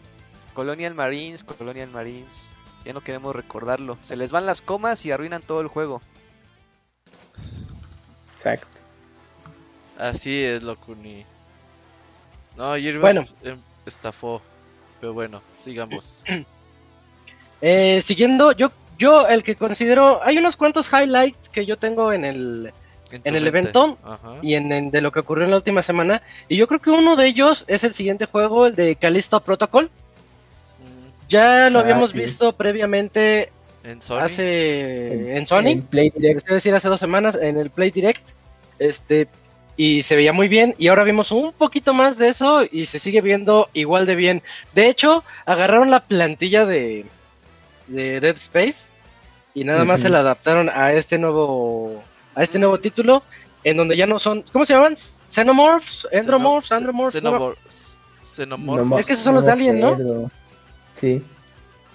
Colonial 0.54 0.94
Marines, 0.94 1.44
Colonial 1.44 1.90
Marines. 1.90 2.50
Ya 2.84 2.92
no 2.92 3.00
queremos 3.00 3.34
recordarlo. 3.34 3.98
Se 4.00 4.14
les 4.14 4.30
van 4.30 4.46
las 4.46 4.62
comas 4.62 5.04
y 5.04 5.10
arruinan 5.10 5.42
todo 5.42 5.60
el 5.60 5.68
juego. 5.68 6.00
Exacto. 8.32 8.78
Así 9.98 10.44
es, 10.44 10.62
Locuni. 10.62 11.24
No, 12.56 12.74
Gearbox 12.76 13.00
Bueno. 13.00 13.24
em, 13.42 13.58
estafó. 13.86 14.40
Pero 15.00 15.12
bueno, 15.12 15.42
sigamos. 15.58 16.24
Eh, 17.66 18.02
siguiendo, 18.02 18.52
yo, 18.52 18.70
yo 18.98 19.26
el 19.26 19.42
que 19.42 19.54
considero, 19.56 20.22
hay 20.22 20.36
unos 20.36 20.54
cuantos 20.56 20.90
highlights 20.92 21.48
que 21.48 21.64
yo 21.64 21.78
tengo 21.78 22.12
en 22.12 22.24
el 22.26 22.72
En, 23.10 23.20
el 23.24 23.32
mente. 23.44 23.48
evento, 23.48 23.98
Ajá. 24.04 24.34
y 24.42 24.54
en, 24.54 24.70
en 24.70 24.90
de 24.90 25.00
lo 25.00 25.10
que 25.12 25.20
ocurrió 25.20 25.44
en 25.44 25.50
la 25.50 25.56
última 25.56 25.82
semana, 25.82 26.20
y 26.48 26.56
yo 26.58 26.66
creo 26.66 26.80
que 26.80 26.90
uno 26.90 27.16
de 27.16 27.26
ellos 27.26 27.64
es 27.66 27.82
el 27.84 27.94
siguiente 27.94 28.26
juego, 28.26 28.66
el 28.66 28.74
de 28.74 28.96
Callisto 28.96 29.40
Protocol. 29.40 29.84
Mm, 29.86 31.28
Ya 31.30 31.70
lo 31.70 31.78
Ah, 31.78 31.82
habíamos 31.82 32.10
sí. 32.10 32.18
visto 32.18 32.52
previamente 32.52 33.50
En 33.82 34.02
Sony. 34.02 34.18
hace 34.18 35.36
en 35.38 35.46
Sony. 35.46 35.68
En 35.68 35.82
Play 35.82 36.10
Direct. 36.10 36.46
es 36.46 36.54
decir, 36.54 36.74
hace 36.74 36.88
dos 36.88 37.00
semanas 37.00 37.38
en 37.40 37.56
el 37.56 37.70
Play 37.70 37.92
Direct. 37.92 38.28
Este, 38.78 39.26
y 39.76 40.02
se 40.02 40.16
veía 40.16 40.32
muy 40.32 40.48
bien. 40.48 40.74
Y 40.78 40.88
ahora 40.88 41.04
vimos 41.04 41.32
un 41.32 41.52
poquito 41.52 41.94
más 41.94 42.18
de 42.18 42.28
eso 42.28 42.62
y 42.70 42.86
se 42.86 42.98
sigue 42.98 43.20
viendo 43.20 43.68
igual 43.72 44.06
de 44.06 44.14
bien. 44.14 44.42
De 44.74 44.88
hecho, 44.88 45.24
agarraron 45.46 45.90
la 45.90 46.00
plantilla 46.00 46.66
de, 46.66 47.06
de 47.86 48.20
Dead 48.20 48.36
Space 48.36 48.86
y 49.54 49.64
nada 49.64 49.84
más 49.84 50.00
se 50.00 50.08
la 50.08 50.20
adaptaron 50.20 50.68
a 50.68 50.92
este 50.92 51.18
nuevo 51.18 52.02
a 52.34 52.42
este 52.42 52.58
nuevo 52.58 52.80
título 52.80 53.22
en 53.62 53.76
donde 53.76 53.96
ya 53.96 54.06
no 54.06 54.18
son 54.18 54.44
¿cómo 54.52 54.64
se 54.64 54.74
llaman? 54.74 54.96
Xenomorphs, 54.96 56.08
Andromorphs, 56.12 56.72
Andromorphs, 56.72 57.16
Xenomorphs. 57.16 58.98
Es 58.98 59.06
que 59.06 59.12
esos 59.12 59.24
son 59.24 59.36
los 59.36 59.44
de 59.44 59.52
Alien, 59.52 59.80
¿no? 59.80 60.30
Sí. 60.94 61.22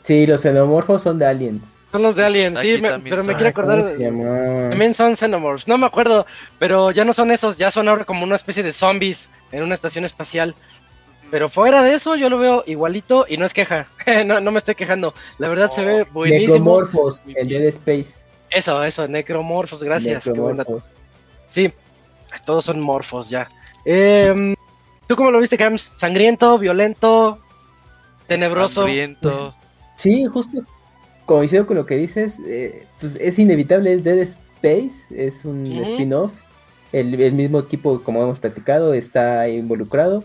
Sí, 0.03 0.25
los 0.25 0.41
xenomorfos 0.41 1.03
son 1.03 1.19
de 1.19 1.27
aliens. 1.27 1.61
Son 1.91 2.01
los 2.03 2.15
de 2.15 2.23
Pues 2.23 2.33
Alien, 2.35 2.55
sí, 2.57 2.81
me- 2.81 2.99
pero 2.99 3.23
me 3.23 3.33
quiero 3.35 3.49
Ah, 3.49 3.53
¿cómo 3.53 3.71
acordar. 3.73 3.97
llamaba? 3.97 4.69
También 4.69 4.93
son 4.93 5.15
Xenomorphs, 5.15 5.67
no 5.67 5.77
me 5.77 5.85
acuerdo, 5.87 6.25
pero 6.59 6.91
ya 6.91 7.03
no 7.05 7.13
son 7.13 7.31
esos, 7.31 7.57
ya 7.57 7.71
son 7.71 7.87
ahora 7.87 8.05
como 8.05 8.23
una 8.23 8.35
especie 8.35 8.61
de 8.63 8.71
zombies 8.71 9.29
en 9.51 9.63
una 9.63 9.73
estación 9.73 10.05
espacial. 10.05 10.55
Pero 11.31 11.47
fuera 11.49 11.83
de 11.83 11.93
eso, 11.93 12.15
yo 12.15 12.29
lo 12.29 12.39
veo 12.39 12.63
igualito 12.65 13.25
y 13.27 13.37
no 13.37 13.45
es 13.45 13.53
queja, 13.53 13.87
no, 14.25 14.39
no 14.39 14.51
me 14.51 14.57
estoy 14.59 14.75
quejando. 14.75 15.13
La 15.37 15.47
verdad 15.47 15.69
se 15.69 15.83
ve 15.83 16.03
buenísimo. 16.11 16.53
Necromorphos, 16.81 17.21
el 17.35 17.47
Dead 17.47 17.63
Space. 17.65 18.25
Eso, 18.49 18.83
eso, 18.83 19.07
necromorfos, 19.07 19.83
gracias. 19.83 20.23
qué. 20.23 20.29
Necromorphos. 20.31 20.93
Sí, 21.49 21.71
todos 22.45 22.65
son 22.65 22.79
morfos 22.79 23.29
ya. 23.29 23.47
Em, 23.85 24.55
¿Tú 25.07 25.15
cómo 25.15 25.31
lo 25.31 25.39
viste, 25.39 25.57
Cams? 25.57 25.91
¿Sangriento, 25.97 26.57
violento, 26.59 27.39
tenebroso? 28.27 28.81
Hambriento. 28.81 29.55
Sí, 29.95 30.25
justo. 30.25 30.59
Coincido 31.29 31.67
con 31.67 31.77
lo 31.77 31.85
que 31.85 31.95
dices. 31.95 32.39
eh, 32.47 32.87
pues 32.99 33.15
es 33.21 33.37
inevitable, 33.37 33.93
es 33.93 34.03
Dead 34.03 34.17
Space, 34.17 34.95
es 35.11 35.45
un 35.45 35.67
spin-off. 35.83 36.33
El, 36.91 37.13
el 37.21 37.33
mismo 37.33 37.59
equipo, 37.59 38.01
como 38.01 38.23
hemos 38.23 38.39
platicado, 38.39 38.95
está 38.95 39.47
involucrado. 39.47 40.23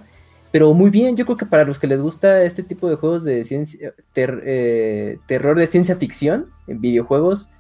Pero 0.51 0.73
muy 0.73 0.89
bien, 0.89 1.15
yo 1.15 1.27
creo 1.27 1.37
que 1.37 1.45
para 1.45 1.65
los 1.65 1.79
que 1.79 1.87
les 1.87 2.01
gusta 2.01 2.43
este 2.45 2.63
tipo 2.63 2.89
de 2.89 2.97
juegos 2.97 3.23
de 3.23 3.45
ciencia, 3.45 3.93
ter- 4.15 4.43
eh, 4.47 5.19
terror 5.27 5.59
de 5.59 5.67
ciencia 5.67 5.95
ficción 5.97 6.47
en 6.67 6.81
videojuegos, 6.81 7.51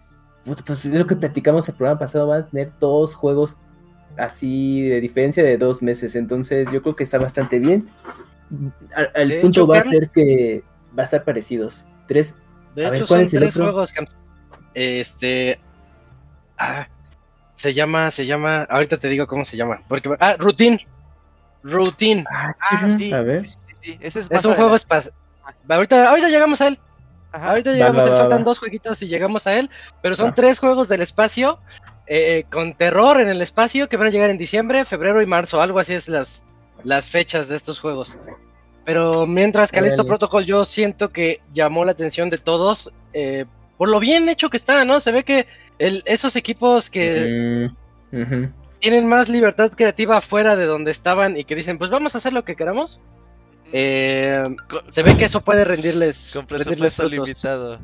pues, 0.47 0.63
pues, 0.63 0.87
es 0.87 0.99
lo 0.99 1.07
que 1.07 1.17
platicamos 1.17 1.69
el 1.69 1.75
programa 1.75 1.99
pasado, 1.99 2.29
van 2.29 2.45
a 2.45 2.47
tener 2.47 2.73
dos 2.81 3.15
juegos 3.15 3.59
así 4.17 4.89
de 4.89 5.03
diferencia 5.03 5.43
de 5.43 5.59
dos 5.59 5.83
meses. 5.83 6.17
Entonces 6.17 6.67
yo 6.73 6.81
creo 6.81 6.97
que 6.97 7.05
está 7.05 7.19
bastante 7.19 7.59
bien. 7.59 7.87
Al, 8.95 9.41
punto 9.43 9.61
hecho, 9.61 9.67
va 9.67 9.81
a 9.81 9.85
ser 9.85 10.09
que 10.09 10.63
va 10.99 11.03
a 11.03 11.05
estar 11.05 11.25
parecidos. 11.25 11.85
Tres 12.09 12.35
De 12.75 12.87
A 12.87 12.91
ver, 12.91 12.99
hecho, 13.01 13.07
¿cuál 13.09 13.21
son 13.21 13.25
es 13.27 13.35
el 13.35 13.41
tres 13.41 13.57
otro? 13.57 13.65
juegos. 13.65 13.95
Este. 14.75 15.61
Ah, 16.59 16.89
se 17.57 17.73
llama, 17.75 18.11
se 18.11 18.27
llama. 18.27 18.67
Ahorita 18.69 18.97
te 18.99 19.09
digo 19.09 19.27
cómo 19.27 19.45
se 19.45 19.57
llama. 19.57 19.81
Porque, 19.89 20.11
ah, 20.21 20.37
Routine. 20.39 20.87
Routine. 21.63 22.25
Ah, 22.31 22.53
Ah, 22.61 22.89
sí. 22.89 23.13
A 23.13 23.21
ver. 23.23 23.47
sí, 23.49 23.59
sí, 23.67 23.75
sí, 23.83 23.99
Ese 24.01 24.21
es, 24.21 24.31
Es 24.31 24.45
un 24.45 24.55
juego 24.55 24.75
espacial. 24.77 25.15
Ahorita, 25.69 26.09
ahorita 26.09 26.29
llegamos 26.29 26.61
a 26.61 26.69
él. 26.69 26.79
Ajá. 27.33 27.51
Ahorita 27.51 27.73
llegamos 27.73 27.99
va, 27.99 28.05
a 28.05 28.13
él. 28.13 28.17
Faltan 28.17 28.41
va. 28.41 28.45
dos 28.45 28.59
jueguitos 28.59 29.03
y 29.03 29.09
llegamos 29.09 29.47
a 29.47 29.55
él. 29.59 29.71
Pero 30.03 30.17
son 30.17 30.31
Va. 30.31 30.35
tres 30.35 30.59
juegos 30.59 30.89
del 30.89 31.03
espacio. 31.03 31.59
eh, 32.07 32.45
con 32.51 32.75
terror 32.75 33.19
en 33.19 33.29
el 33.29 33.41
espacio 33.41 33.89
que 33.89 33.97
van 33.97 34.09
a 34.09 34.11
llegar 34.11 34.29
en 34.29 34.37
diciembre, 34.37 34.85
febrero 34.85 35.23
y 35.23 35.27
marzo. 35.27 35.63
Algo 35.63 35.79
así 35.79 35.95
es 35.95 36.07
las, 36.09 36.45
las 36.83 37.09
fechas 37.09 37.49
de 37.49 37.57
estos 37.57 37.81
juegos. 37.81 38.17
Pero 38.85 39.27
mientras 39.27 39.73
Callisto 39.73 40.03
Órale. 40.03 40.09
Protocol 40.09 40.45
yo 40.45 40.65
siento 40.65 41.11
que 41.11 41.41
llamó 41.53 41.85
la 41.85 41.93
atención 41.93 42.29
de 42.31 42.39
todos 42.39 42.93
eh, 43.13 43.47
por 43.79 43.89
lo 43.89 43.99
bien 44.01 44.29
hecho 44.29 44.51
que 44.51 44.57
está, 44.59 44.85
¿no? 44.85 45.01
Se 45.01 45.11
ve 45.13 45.25
que 45.25 45.47
el, 45.79 46.03
esos 46.07 46.37
equipos 46.37 46.91
que 46.91 47.69
Mm, 48.13 48.45
tienen 48.81 49.07
más 49.09 49.29
libertad 49.29 49.73
creativa 49.73 50.21
fuera 50.21 50.55
de 50.55 50.67
donde 50.67 50.91
estaban 50.91 51.37
y 51.37 51.45
que 51.45 51.55
dicen, 51.57 51.79
pues 51.79 51.91
vamos 51.91 52.15
a 52.15 52.19
hacer 52.19 52.33
lo 52.33 52.45
que 52.45 52.55
queramos, 52.55 53.01
eh, 53.73 54.45
Co- 54.69 54.83
se 54.91 55.03
ve 55.03 55.17
que 55.17 55.25
eso 55.25 55.41
puede 55.41 55.65
rendirles, 55.65 56.31
Con 56.33 56.47
rendirles 56.47 56.67
presupuesto 56.95 57.03
frutos. 57.09 57.27
limitado. 57.27 57.81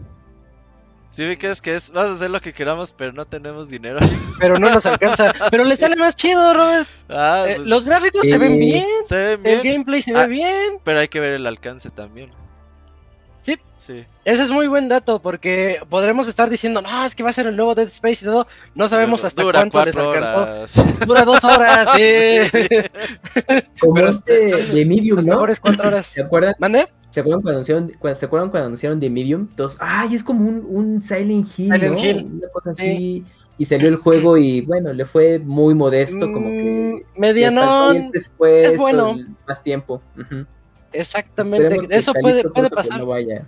Si 1.11 1.27
vi 1.27 1.37
que 1.37 1.51
es 1.51 1.61
que 1.61 1.75
es, 1.75 1.91
vamos 1.91 2.13
a 2.13 2.15
hacer 2.15 2.31
lo 2.31 2.41
que 2.41 2.53
queramos, 2.53 2.93
pero 2.93 3.13
no 3.13 3.25
tenemos 3.27 3.69
dinero. 3.69 3.99
Pero 4.39 4.59
no 4.59 4.71
nos 4.71 4.87
alcanza. 4.87 5.33
Pero 5.51 5.65
le 5.65 5.77
sale 5.77 5.97
más 5.97 6.15
chido, 6.15 6.55
Robert. 6.55 6.89
ah, 7.09 7.45
Eh, 7.49 7.57
pues, 7.57 7.69
los 7.69 7.85
gráficos 7.87 8.23
se 8.23 8.39
ven 8.39 8.53
sí. 8.53 8.59
bien, 8.59 8.87
se 9.07 9.37
ve 9.37 9.53
el 9.55 9.61
bien, 9.61 9.75
gameplay 9.75 10.03
se 10.03 10.13
Ah. 10.15 10.21
ve 10.23 10.29
bien. 10.29 10.79
pero 10.85 11.01
hay 11.01 11.09
que 11.09 11.19
ver 11.21 11.33
el 11.33 11.47
alcance 11.47 11.91
también. 11.91 12.31
Sí. 13.43 13.59
Sí. 13.77 14.05
Ese 14.27 14.43
es 14.45 14.51
muy 14.51 14.69
buen 14.69 14.89
dato 14.91 15.21
porque 15.21 15.81
podremos 15.89 16.29
estar 16.29 16.49
diciendo, 16.51 16.81
no, 16.83 17.05
es 17.07 17.15
que 17.15 17.23
va 17.23 17.31
a 17.31 17.33
ser 17.33 17.47
el 17.47 17.57
nuevo 17.57 17.75
Dead 17.75 17.89
Space 17.89 18.23
y 18.25 18.29
todo. 18.29 18.47
No 18.75 18.87
sabemos 18.87 19.23
Dura- 19.23 19.27
hasta 19.29 19.43
dura 19.43 19.59
cuánto 19.61 19.85
les 19.87 19.95
cuatro 19.97 20.11
alcanzó. 20.13 20.43
horas. 20.43 21.01
Dura 21.07 21.23
dos 21.23 21.43
horas, 21.45 21.89
sí. 21.97 22.03
Como 23.81 23.95
Pero 23.95 24.09
este 24.11 24.49
son 24.67 24.75
de 24.77 24.85
Medium, 24.87 25.17
¿no? 25.25 25.33
mejores 25.35 25.59
cuatro 25.59 25.89
horas. 25.89 26.07
¿Se 26.07 26.23
acuerdan? 26.23 26.55
¿Mande? 26.59 26.89
¿Se 27.11 27.21
acuerdan 27.21 27.43
cuando 27.43 27.59
anunciaron, 27.59 27.93
cuando, 27.99 28.15
¿se 28.19 28.27
acuerdan 28.27 28.51
cuando 28.51 28.67
anunciaron 28.67 29.01
de 29.01 29.11
Medium? 29.11 29.49
Dos, 29.57 29.77
ay, 29.81 30.15
es 30.15 30.23
como 30.23 30.49
un, 30.49 30.65
un 30.69 31.03
Silent 31.03 31.47
Hill, 31.59 31.73
Silent 31.75 31.97
¿no? 31.97 32.05
Hill. 32.05 32.29
Una 32.39 32.49
cosa 32.49 32.71
así. 32.71 33.25
Y 33.59 33.65
salió 33.67 33.89
el 33.89 33.97
juego 33.97 34.39
y 34.39 34.63
bueno, 34.63 34.93
le 34.93 35.05
fue 35.05 35.39
muy 35.39 35.75
modesto, 35.75 36.33
como 36.33 36.49
que 36.49 37.05
Mm, 37.17 38.11
presupuesto, 38.11 38.73
es 38.75 38.79
bueno. 38.81 39.17
más 39.47 39.63
tiempo. 39.63 40.01
Ujú. 40.19 40.47
Exactamente. 40.93 41.67
Esperemos 41.67 41.89
que 41.89 41.97
Eso 41.97 42.15
puede, 42.15 42.49
puede 42.49 42.71
pasar. 42.71 42.99
No 43.01 43.07
vaya. 43.07 43.47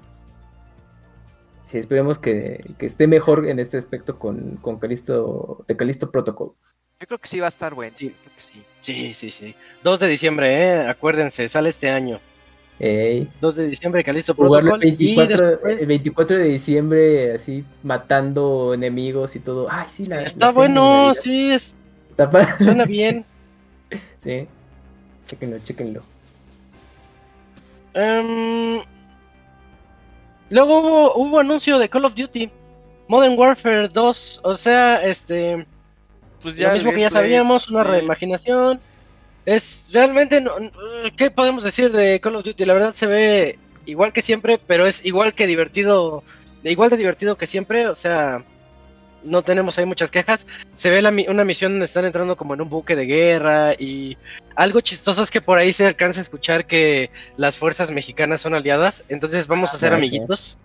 Sí, 1.65 1.79
esperemos 1.79 2.19
que, 2.19 2.75
que 2.79 2.87
esté 2.87 3.07
mejor 3.07 3.49
en 3.49 3.59
este 3.59 3.79
aspecto 3.79 4.19
con, 4.19 4.57
con 4.57 4.79
Callisto, 4.79 5.65
de 5.67 5.77
Callisto 5.77 6.11
Protocol. 6.11 6.53
Yo 7.01 7.07
creo 7.07 7.19
que 7.19 7.29
sí 7.29 7.41
va 7.41 7.47
a 7.47 7.49
estar 7.49 7.75
bueno. 7.75 7.97
Sí. 7.97 8.09
yo 8.09 8.15
creo 8.21 8.35
que 8.35 8.41
sí. 8.41 8.63
Sí, 8.83 9.15
sí, 9.15 9.31
sí. 9.31 9.55
2 9.83 9.99
de 10.01 10.09
diciembre, 10.09 10.63
¿eh? 10.63 10.89
Acuérdense, 10.89 11.49
sale 11.49 11.71
este 11.71 11.89
año. 11.89 12.21
Ey, 12.85 13.29
2 13.41 13.55
de 13.55 13.69
diciembre, 13.69 14.03
Calisto 14.03 14.33
el 14.33 14.37
Protocol. 14.39 14.85
Y 14.85 15.15
24, 15.15 15.51
después... 15.51 15.83
el 15.83 15.87
24 15.87 16.37
de 16.37 16.45
diciembre, 16.49 17.33
así 17.37 17.65
matando 17.85 18.75
enemigos 18.75 19.37
y 19.37 19.39
todo. 19.39 19.69
Ay, 19.71 19.87
sí, 19.89 20.05
la, 20.07 20.23
Está 20.23 20.47
la 20.47 20.53
bueno, 20.53 21.15
sí, 21.15 21.53
es, 21.53 21.77
Está 22.11 22.29
suena 22.59 22.85
bien. 22.85 23.25
sí, 24.19 24.49
chéquenlo, 25.27 25.61
chéquenlo. 25.61 26.03
Em, 27.95 28.83
luego 30.51 30.81
hubo, 30.81 31.15
hubo 31.15 31.39
anuncio 31.39 31.79
de 31.79 31.89
Call 31.89 32.05
of 32.05 32.17
Duty. 32.17 32.51
Modern 33.07 33.39
Warfare 33.39 33.89
2, 33.89 34.41
o 34.43 34.55
sea, 34.57 35.05
este, 35.05 35.67
Pues 36.43 36.59
lo 36.59 36.67
el 36.67 36.75
mismo 36.75 36.91
que 36.91 37.01
ya 37.03 37.11
sabíamos, 37.11 37.71
una 37.71 37.85
sí. 37.85 37.91
reimaginación. 37.91 38.81
Es 39.45 39.91
realmente, 39.93 40.41
no- 40.41 40.53
¿qué 41.17 41.31
podemos 41.31 41.65
decir 41.65 41.91
de 41.93 42.21
Call 42.21 42.37
of 42.37 42.45
Duty? 42.45 42.65
La 42.65 42.75
verdad 42.75 42.95
se 42.95 43.07
ve 43.07 43.59
igual 43.87 44.13
que 44.13 44.23
siempre, 44.23 44.59
pero 44.67 44.87
es 44.87 45.05
igual 45.05 45.35
que 45.35 45.47
divertido, 45.47 46.23
igual 46.63 46.91
de 46.91 46.97
divertido 46.97 47.37
que 47.37 47.47
siempre, 47.49 47.89
o 47.89 47.97
sea, 47.97 48.45
no 49.25 49.43
tenemos 49.43 49.79
ahí 49.79 49.87
muchas 49.87 50.11
quejas. 50.11 50.47
Se 50.77 50.91
ve 50.91 51.03
la 51.03 51.11
una 51.29 51.45
misión 51.45 51.73
donde 51.73 51.87
están 51.87 52.05
entrando 52.05 52.37
como 52.37 52.55
en 52.55 52.61
un 52.61 52.69
buque 52.69 52.95
de 52.97 53.07
guerra 53.07 53.75
y 53.75 54.17
algo 54.55 54.81
chistoso 54.81 55.23
es 55.23 55.31
que 55.31 55.41
por 55.41 55.59
ahí 55.59 55.73
se 55.73 55.87
alcanza 55.87 56.21
a 56.21 56.23
escuchar 56.23 56.67
que 56.67 57.11
las 57.37 57.57
fuerzas 57.57 57.91
mexicanas 57.91 58.41
son 58.41 58.55
aliadas, 58.55 59.05
entonces 59.09 59.47
vamos 59.49 59.75
a 59.75 59.79
ser 59.79 59.93
Ah, 59.93 59.97
sí. 59.97 60.07
amiguitos. 60.07 60.59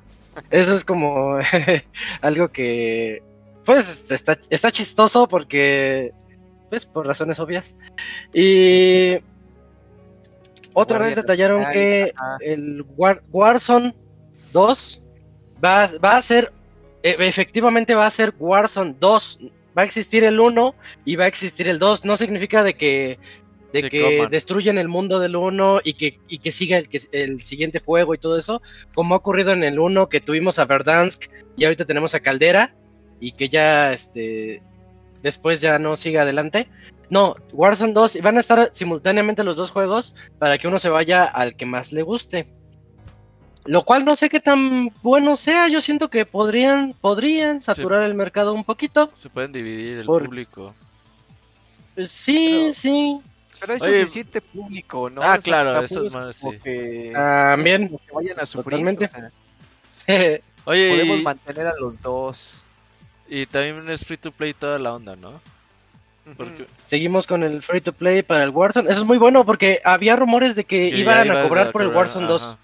Eso 0.51 0.75
es 0.75 0.85
como 0.85 1.39
algo 2.21 2.49
que 2.49 3.23
pues 3.65 4.11
está, 4.11 4.37
está 4.49 4.71
chistoso 4.71 5.27
porque 5.27 6.11
pues 6.69 6.85
por 6.85 7.05
razones 7.07 7.39
obvias. 7.39 7.75
Y 8.33 9.17
otra 10.73 10.99
vez 10.99 11.15
detallaron 11.15 11.63
que 11.71 12.13
ajá. 12.15 12.37
el 12.41 12.83
War- 12.97 13.21
Warzone 13.31 13.95
2 14.53 15.03
va, 15.63 15.89
va 16.03 16.17
a 16.17 16.21
ser 16.21 16.51
e- 17.03 17.15
efectivamente 17.19 17.95
va 17.95 18.05
a 18.05 18.11
ser 18.11 18.33
Warzone 18.39 18.95
2. 18.99 19.39
Va 19.77 19.83
a 19.83 19.85
existir 19.85 20.23
el 20.23 20.39
1 20.39 20.75
y 21.05 21.15
va 21.15 21.25
a 21.25 21.27
existir 21.27 21.67
el 21.67 21.79
2. 21.79 22.03
No 22.05 22.17
significa 22.17 22.63
de 22.63 22.73
que 22.75 23.19
de 23.73 23.81
Se 23.81 23.89
que 23.89 24.01
coman. 24.17 24.31
destruyen 24.31 24.77
el 24.77 24.87
mundo 24.87 25.19
del 25.19 25.35
1 25.35 25.81
y 25.83 25.93
que, 25.93 26.19
y 26.29 26.37
que 26.39 26.51
siga 26.53 26.77
el, 26.77 26.87
que, 26.87 27.01
el 27.11 27.41
siguiente 27.41 27.79
juego 27.79 28.13
y 28.15 28.17
todo 28.17 28.37
eso, 28.37 28.61
como 28.95 29.13
ha 29.13 29.17
ocurrido 29.17 29.51
en 29.51 29.63
el 29.63 29.77
1 29.77 30.07
que 30.09 30.21
tuvimos 30.21 30.57
a 30.57 30.65
Verdansk 30.65 31.25
y 31.57 31.65
ahorita 31.65 31.83
tenemos 31.85 32.15
a 32.15 32.21
Caldera 32.21 32.73
y 33.19 33.33
que 33.33 33.49
ya 33.49 33.91
este 33.93 34.61
después 35.23 35.61
ya 35.61 35.79
no 35.79 35.97
siga 35.97 36.21
adelante. 36.23 36.67
No, 37.09 37.35
Warzone 37.53 37.93
2 37.93 38.17
y 38.17 38.21
van 38.21 38.37
a 38.37 38.41
estar 38.41 38.69
simultáneamente 38.73 39.43
los 39.43 39.55
dos 39.55 39.71
juegos 39.71 40.13
para 40.39 40.57
que 40.57 40.67
uno 40.67 40.77
se 40.79 40.89
vaya 40.89 41.23
al 41.23 41.55
que 41.55 41.65
más 41.65 41.91
le 41.93 42.01
guste. 42.01 42.47
Lo 43.65 43.83
cual 43.83 44.05
no 44.05 44.15
sé 44.15 44.29
qué 44.29 44.39
tan 44.39 44.89
bueno 45.01 45.35
sea, 45.35 45.67
yo 45.67 45.81
siento 45.81 46.09
que 46.09 46.25
podrían 46.25 46.93
podrían 46.99 47.61
saturar 47.61 48.03
el 48.03 48.13
mercado 48.13 48.53
un 48.53 48.63
poquito. 48.63 49.09
Se 49.13 49.29
pueden 49.29 49.51
dividir 49.51 49.99
el 49.99 50.05
Por- 50.05 50.25
público. 50.25 50.73
Sí, 52.05 52.59
Pero- 52.61 52.73
sí. 52.73 53.19
Pero 53.59 53.73
hay 53.73 53.79
Oye, 53.81 53.99
suficiente 54.01 54.39
público, 54.39 55.09
¿no? 55.09 55.21
ah, 55.21 55.29
O 55.29 55.31
sea, 55.33 55.41
claro, 55.41 55.79
esas 55.81 56.03
es 56.03 56.13
manos, 56.13 56.37
como 56.37 56.51
sí. 56.53 56.59
que- 56.63 57.11
También. 57.13 57.87
como 57.87 57.99
que 57.99 58.11
vayan 58.13 58.39
a 58.39 58.45
sufrir. 58.45 58.63
Totalmente. 58.65 59.05
o 59.05 59.07
sea, 59.07 59.31
Oye, 60.65 60.89
podemos 60.91 61.19
y, 61.19 61.23
mantener 61.23 61.67
a 61.67 61.73
los 61.79 61.99
dos. 62.01 62.63
Y 63.29 63.45
también 63.45 63.89
es 63.89 64.05
free 64.05 64.17
to 64.17 64.31
play 64.31 64.53
toda 64.53 64.79
la 64.79 64.93
onda, 64.93 65.15
¿no? 65.15 65.41
Porque. 66.35 66.65
Seguimos 66.85 67.25
con 67.25 67.43
el 67.43 67.61
free 67.61 67.81
to 67.81 67.93
play 67.93 68.21
para 68.23 68.43
el 68.43 68.49
Warzone. 68.49 68.89
Eso 68.89 68.99
es 68.99 69.05
muy 69.05 69.17
bueno 69.17 69.45
porque 69.45 69.81
había 69.83 70.15
rumores 70.15 70.55
de 70.55 70.63
que, 70.65 70.89
que 70.89 70.97
iban 70.97 71.29
a 71.31 71.43
cobrar 71.43 71.71
por 71.71 71.81
el 71.81 71.89
Warzone 71.89 72.27
2. 72.27 72.41
ajá, 72.41 72.57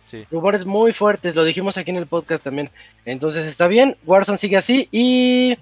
Sí. 0.00 0.26
Rumores 0.30 0.64
muy 0.66 0.92
fuertes, 0.92 1.36
lo 1.36 1.44
dijimos 1.44 1.76
aquí 1.76 1.90
en 1.90 1.96
el 1.96 2.06
podcast 2.06 2.42
también. 2.42 2.70
Entonces 3.04 3.46
está 3.46 3.68
bien, 3.68 3.96
Warzone 4.06 4.38
sigue 4.38 4.56
así 4.56 4.88
y 4.90 5.56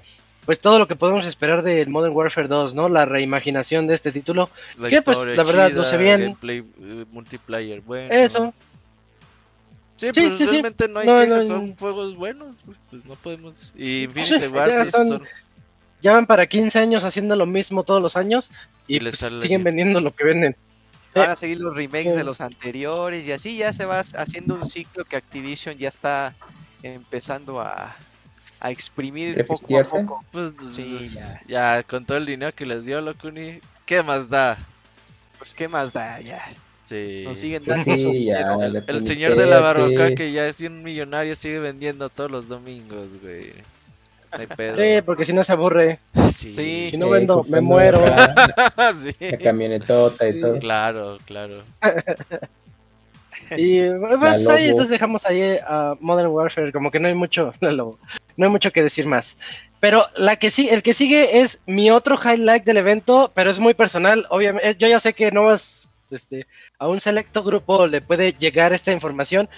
pues 0.46 0.60
todo 0.60 0.78
lo 0.78 0.88
que 0.88 0.96
podemos 0.96 1.26
esperar 1.26 1.62
del 1.62 1.90
Modern 1.90 2.14
Warfare 2.14 2.48
2, 2.48 2.72
¿no? 2.72 2.88
La 2.88 3.04
reimaginación 3.04 3.86
de 3.86 3.94
este 3.94 4.12
título. 4.12 4.48
La 4.78 4.88
Que, 4.88 5.02
pues, 5.02 5.18
la 5.18 5.42
verdad, 5.42 5.68
chida, 5.68 5.82
luce 5.82 5.98
bien. 5.98 6.20
gameplay, 6.20 6.58
eh, 6.60 7.04
multiplayer, 7.12 7.82
bueno. 7.82 8.08
Eso. 8.14 8.54
Sí, 9.98 10.06
Sí, 10.06 10.12
pues 10.14 10.38
sí, 10.38 10.44
sí. 10.46 10.50
realmente 10.52 10.88
no 10.88 11.00
hay 11.00 11.06
No, 11.06 11.16
quejas, 11.16 11.42
no, 11.42 11.48
son 11.48 11.68
no. 11.70 11.76
juegos 11.78 12.14
buenos, 12.16 12.56
pues, 12.64 12.78
pues 12.88 13.04
no 13.04 13.14
podemos... 13.16 13.72
Y 13.76 13.86
Sí, 13.86 14.02
Infinity 14.04 14.46
War, 14.46 14.70
ya 14.70 14.76
pues, 14.78 14.90
son- 14.92 15.08
son... 15.08 15.22
Ya 16.00 16.12
van 16.12 16.26
para 16.26 16.46
15 16.46 16.78
años 16.78 17.02
haciendo 17.04 17.34
lo 17.34 17.44
mismo 17.44 17.82
todos 17.82 18.00
los 18.00 18.16
años 18.16 18.50
y, 18.86 18.96
Y 18.96 19.00
les 19.00 19.12
pues, 19.14 19.18
sale 19.20 19.42
siguen 19.42 19.64
bien. 19.64 19.76
vendiendo 19.76 20.00
lo 20.00 20.14
que 20.14 20.24
venden. 20.24 20.56
Van 21.14 21.30
a 21.30 21.34
seguir 21.36 21.58
los 21.58 21.74
remakes 21.74 22.12
Sí. 22.12 22.16
de 22.18 22.22
los 22.24 22.40
anteriores 22.40 23.26
y 23.26 23.32
así 23.32 23.56
ya 23.56 23.72
se 23.72 23.84
va 23.84 23.98
haciendo 23.98 24.54
un 24.54 24.64
ciclo 24.70 25.04
que 25.04 25.16
Activision 25.16 25.76
ya 25.76 25.88
está 25.88 26.34
empezando 26.84 27.60
a, 27.60 27.96
a 28.60 28.70
exprimir 28.70 29.44
poco 29.46 29.76
a 29.76 29.82
poco. 29.82 30.24
Pues, 30.30 30.52
Sí, 30.72 31.10
ya. 31.12 31.40
ya. 31.48 31.82
con 31.82 32.04
todo 32.06 32.18
el 32.18 32.26
dinero 32.26 32.54
que 32.54 32.64
les 32.66 32.84
dio 32.84 33.00
Locuni, 33.00 33.58
¿qué 33.84 34.04
más 34.04 34.28
da? 34.28 34.56
Pues 35.38 35.52
qué 35.54 35.66
más 35.66 35.92
da 35.92 36.20
ya. 36.20 36.40
Sí. 36.88 37.22
Nos 37.26 37.36
siguen 37.36 37.62
Pues 37.64 37.84
dando 37.84 37.96
sí, 37.96 38.02
su 38.02 38.12
ya, 38.14 38.56
El 38.86 39.04
señor 39.04 39.36
de 39.36 39.44
la 39.44 39.60
barroca 39.60 40.14
que 40.14 40.32
ya 40.32 40.46
es 40.46 40.58
bien 40.58 40.82
millonario 40.82 41.36
sigue 41.36 41.58
vendiendo 41.58 42.08
todos 42.08 42.30
los 42.30 42.48
domingos, 42.48 43.20
güey. 43.20 43.52
No 44.32 44.38
hay 44.40 44.46
pedo. 44.46 44.76
Sí, 44.76 45.02
porque 45.04 45.24
si 45.26 45.32
no 45.34 45.44
se 45.44 45.52
aburre. 45.52 45.98
Sí. 46.38 46.54
Sí. 46.54 46.88
Si 46.92 46.96
no 46.96 47.08
Eh, 47.08 47.10
vendo, 47.18 47.36
me 47.36 47.42
comprando 47.42 47.68
muero. 47.68 48.00
La, 48.06 48.92
Sí. 49.02 49.12
la 49.20 49.38
camionetota 49.38 50.28
y 50.28 50.32
Sí. 50.34 50.40
todo. 50.40 50.58
Claro, 50.60 51.18
claro. 51.26 51.62
Y 53.56 53.80
pues, 53.90 54.46
ahí 54.48 54.68
entonces 54.68 54.90
dejamos 54.90 55.24
ahí 55.24 55.58
a 55.66 55.94
Modern 56.00 56.28
Warfare, 56.28 56.72
como 56.72 56.90
que 56.90 57.00
no 57.00 57.08
hay 57.08 57.14
mucho, 57.14 57.52
no 57.60 57.96
hay 58.36 58.50
mucho 58.50 58.70
que 58.72 58.82
decir 58.82 59.06
más. 59.06 59.38
Pero 59.80 60.04
la 60.16 60.36
que 60.36 60.50
sí, 60.50 60.68
el 60.68 60.82
que 60.82 60.92
sigue 60.92 61.40
es 61.40 61.62
mi 61.66 61.90
otro 61.90 62.18
highlight 62.22 62.64
del 62.64 62.78
evento, 62.78 63.30
pero 63.34 63.50
es 63.50 63.58
muy 63.58 63.74
personal. 63.74 64.26
Obviamente, 64.28 64.76
yo 64.78 64.88
ya 64.88 65.00
sé 65.00 65.12
que 65.14 65.30
no 65.30 65.44
vas, 65.44 65.87
este, 66.10 66.46
a 66.78 66.88
un 66.88 67.00
selecto 67.00 67.42
grupo 67.42 67.86
le 67.86 68.00
puede 68.00 68.32
llegar 68.32 68.72
esta 68.72 68.92
información, 68.92 69.48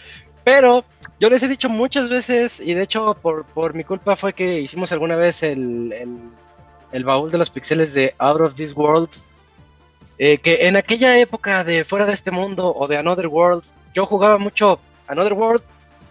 pero 0.45 0.85
yo 1.19 1.29
les 1.29 1.43
he 1.43 1.49
dicho 1.49 1.69
muchas 1.69 2.09
veces, 2.09 2.61
y 2.61 2.75
de 2.75 2.83
hecho 2.83 3.15
por, 3.15 3.45
por 3.47 3.75
mi 3.75 3.85
culpa 3.85 4.17
fue 4.17 4.33
que 4.33 4.61
hicimos 4.61 4.93
alguna 4.93 5.17
vez 5.17 5.43
el, 5.43 5.95
el, 6.93 7.05
baúl 7.05 7.31
de 7.31 7.39
los 7.39 7.51
pixeles 7.51 7.93
de 7.95 8.15
Out 8.19 8.41
of 8.41 8.55
This 8.55 8.75
World, 8.75 9.11
eh, 10.19 10.39
que 10.39 10.67
en 10.67 10.77
aquella 10.77 11.19
época 11.19 11.65
de 11.65 11.85
Fuera 11.85 12.07
de 12.07 12.13
este 12.13 12.31
Mundo 12.31 12.75
o 12.75 12.87
de 12.87 12.97
Another 12.97 13.27
World, 13.27 13.65
yo 13.95 14.07
jugaba 14.07 14.39
mucho 14.39 14.81
Another 15.07 15.35
World, 15.35 15.63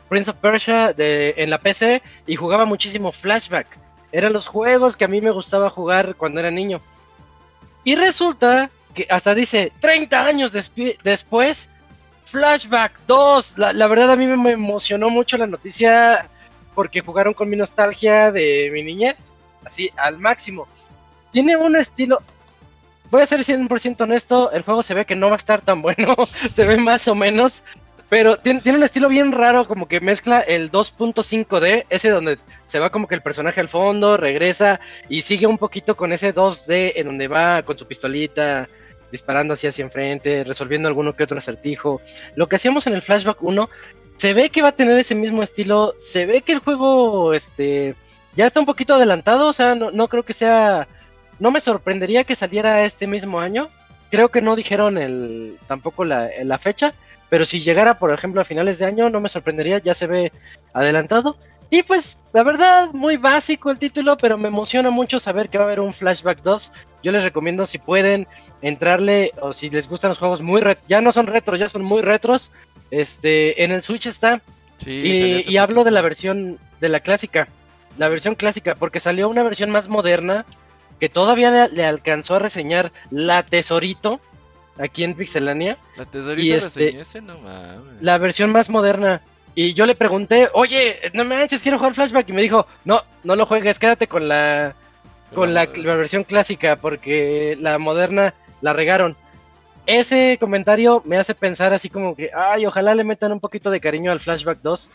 Prince 0.10 0.32
of 0.32 0.38
Persia 0.38 0.94
de, 0.94 1.36
en 1.38 1.50
la 1.50 1.60
PC 1.60 2.02
y 2.26 2.36
jugaba 2.36 2.66
muchísimo 2.66 3.12
Flashback. 3.12 3.78
Eran 4.12 4.34
los 4.34 4.48
juegos 4.48 4.98
que 4.98 5.06
a 5.06 5.08
mí 5.08 5.22
me 5.22 5.32
gustaba 5.32 5.70
jugar 5.70 6.16
cuando 6.16 6.40
era 6.40 6.50
niño. 6.50 6.82
Y 7.84 7.96
resulta 7.96 8.72
que 8.94 9.08
hasta 9.10 9.36
dice 9.36 9.72
30 9.80 10.26
años 10.26 10.52
después, 10.52 11.70
Flashback 12.26 12.94
2. 13.08 13.54
La, 13.58 13.74
la 13.74 13.88
verdad 13.88 14.12
a 14.12 14.16
mí 14.16 14.26
me 14.26 14.52
emocionó 14.52 15.10
mucho 15.10 15.38
la 15.38 15.48
noticia 15.48 16.28
porque 16.76 17.02
jugaron 17.02 17.34
con 17.34 17.50
mi 17.50 17.58
nostalgia 17.58 18.32
de 18.32 18.70
mi 18.72 18.84
niñez, 18.84 19.36
así 19.66 19.92
al 19.98 20.18
máximo. 20.18 20.68
Tiene 21.32 21.58
un 21.58 21.76
estilo, 21.76 22.22
voy 23.12 23.22
a 23.22 23.28
ser 23.28 23.42
100% 23.42 24.02
honesto, 24.02 24.52
el 24.52 24.64
juego 24.64 24.82
se 24.82 24.94
ve 24.94 25.06
que 25.06 25.16
no 25.16 25.28
va 25.28 25.34
a 25.34 25.38
estar 25.38 25.62
tan 25.62 25.82
bueno, 25.84 26.16
se 26.54 26.66
ve 26.66 26.78
más 26.78 27.08
o 27.08 27.16
menos, 27.16 27.64
pero 28.08 28.38
tiene, 28.38 28.62
tiene 28.62 28.78
un 28.78 28.84
estilo 28.84 29.10
bien 29.10 29.32
raro, 29.32 29.68
como 29.68 29.88
que 29.88 30.00
mezcla 30.00 30.40
el 30.40 30.72
2.5D, 30.72 31.86
ese 31.90 32.10
donde 32.10 32.40
se 32.68 32.80
va 32.80 32.92
como 32.92 33.08
que 33.08 33.16
el 33.16 33.22
personaje 33.22 33.60
al 33.60 33.70
fondo, 33.70 34.18
regresa 34.18 34.80
y 35.10 35.22
sigue 35.22 35.48
un 35.48 35.58
poquito 35.58 35.98
con 35.98 36.14
ese 36.14 36.34
2D 36.34 36.94
en 36.96 37.08
donde 37.08 37.28
va 37.28 37.62
con 37.64 37.78
su 37.78 37.88
pistolita 37.88 38.70
disparando 39.12 39.54
así 39.54 39.68
hacia 39.68 39.84
enfrente, 39.84 40.44
resolviendo 40.44 40.88
alguno 40.88 41.16
que 41.16 41.24
otro 41.24 41.38
acertijo. 41.38 42.02
Lo 42.36 42.48
que 42.48 42.56
hacíamos 42.56 42.88
en 42.88 42.94
el 42.94 43.02
Flashback 43.02 43.42
1, 43.42 43.70
se 44.18 44.34
ve 44.34 44.50
que 44.50 44.62
va 44.62 44.70
a 44.70 44.76
tener 44.76 44.98
ese 45.00 45.16
mismo 45.16 45.44
estilo, 45.44 45.96
se 46.00 46.26
ve 46.26 46.42
que 46.42 46.54
el 46.54 46.60
juego 46.60 47.34
este 47.34 47.96
ya 48.36 48.46
está 48.46 48.60
un 48.60 48.66
poquito 48.66 48.94
adelantado, 48.94 49.48
o 49.48 49.54
sea, 49.54 49.76
no, 49.76 49.92
no 49.92 50.08
creo 50.08 50.24
que 50.24 50.34
sea 50.34 50.88
no 51.40 51.52
me 51.52 51.62
sorprendería 51.62 52.26
que 52.26 52.36
saliera 52.36 52.84
este 52.84 53.08
mismo 53.08 53.40
año. 53.40 53.70
Creo 54.12 54.30
que 54.30 54.42
no 54.42 54.56
dijeron 54.56 54.98
el 54.98 55.58
tampoco 55.68 56.04
la, 56.04 56.30
la 56.44 56.58
fecha, 56.58 56.94
pero 57.30 57.46
si 57.46 57.60
llegara, 57.62 58.00
por 58.00 58.14
ejemplo, 58.14 58.42
a 58.42 58.46
finales 58.46 58.78
de 58.80 58.86
año, 58.86 59.10
no 59.10 59.22
me 59.22 59.30
sorprendería, 59.30 59.80
ya 59.80 59.94
se 59.94 60.08
ve 60.08 60.32
adelantado. 60.74 61.38
Y 61.70 61.84
pues, 61.84 62.18
la 62.34 62.44
verdad, 62.44 62.90
muy 62.92 63.18
básico 63.18 63.70
el 63.70 63.78
título, 63.78 64.18
pero 64.18 64.38
me 64.38 64.48
emociona 64.48 64.90
mucho 64.90 65.20
saber 65.20 65.50
que 65.50 65.60
va 65.60 65.66
a 65.66 65.68
haber 65.68 65.80
un 65.80 65.94
Flashback 65.94 66.42
2. 66.42 66.72
Yo 67.04 67.12
les 67.12 67.24
recomiendo 67.24 67.68
si 67.68 67.78
pueden 67.78 68.28
entrarle 68.62 69.32
o 69.42 69.54
si 69.54 69.70
les 69.70 69.88
gustan 69.88 70.10
los 70.10 70.18
juegos 70.20 70.42
muy 70.42 70.62
ret 70.62 70.80
ya 70.88 71.02
no 71.02 71.12
son 71.12 71.28
retros, 71.28 71.60
ya 71.60 71.70
son 71.70 71.84
muy 71.84 72.02
retros. 72.02 72.52
Este, 72.92 73.64
en 73.64 73.72
el 73.72 73.82
Switch 73.82 74.08
está. 74.08 74.42
Sí, 74.78 74.92
y, 75.46 75.50
y 75.52 75.58
hablo 75.58 75.84
de 75.84 75.92
la 75.92 76.02
versión 76.02 76.58
de 76.80 76.90
la 76.90 77.02
clásica, 77.02 77.48
la 77.98 78.08
versión 78.10 78.36
clásica, 78.36 78.76
porque 78.76 79.00
salió 79.00 79.28
una 79.30 79.44
versión 79.44 79.70
más 79.72 79.90
moderna 79.90 80.46
que 81.00 81.10
todavía 81.10 81.52
le, 81.52 81.70
le 81.70 81.86
alcanzó 81.86 82.36
a 82.36 82.40
reseñar 82.40 82.92
la 83.12 83.44
Tesorito 83.44 84.20
aquí 84.78 85.04
en 85.04 85.16
Pixelania, 85.16 85.78
La 85.98 86.04
la 86.04 86.56
este- 86.56 86.86
reseñó 86.86 87.02
ese, 87.02 87.22
no 87.22 87.38
mames. 87.40 88.02
la 88.02 88.18
versión 88.18 88.52
más 88.52 88.70
moderna. 88.70 89.22
Y 89.56 89.74
yo 89.74 89.86
le 89.86 89.96
pregunté, 89.96 90.48
oye, 90.54 91.00
no 91.14 91.26
manches, 91.26 91.62
quiero 91.62 91.78
jugar 91.78 91.94
Flashback. 91.94 92.30
Y 92.30 92.34
me 92.34 92.42
dijo, 92.42 92.66
no, 92.86 93.02
no 93.26 93.36
lo 93.36 93.46
juegues, 93.46 93.78
quédate 93.80 94.08
con 94.08 94.30
la, 94.30 94.74
con 95.34 95.54
la, 95.54 95.66
la 95.76 95.96
versión 95.96 96.24
clásica, 96.24 96.78
porque 96.78 97.58
la 97.60 97.78
moderna 97.78 98.34
la 98.62 98.74
regaron. 98.74 99.16
Ese 99.86 100.38
comentario 100.40 101.02
me 101.06 101.18
hace 101.18 101.34
pensar 101.34 101.74
así 101.74 101.90
como 101.90 102.16
que, 102.16 102.30
ay, 102.36 102.66
ojalá 102.66 102.94
le 102.94 103.04
metan 103.04 103.32
un 103.32 103.40
poquito 103.40 103.72
de 103.72 103.80
cariño 103.80 104.12
al 104.12 104.20
Flashback 104.20 104.60
2, 104.62 104.90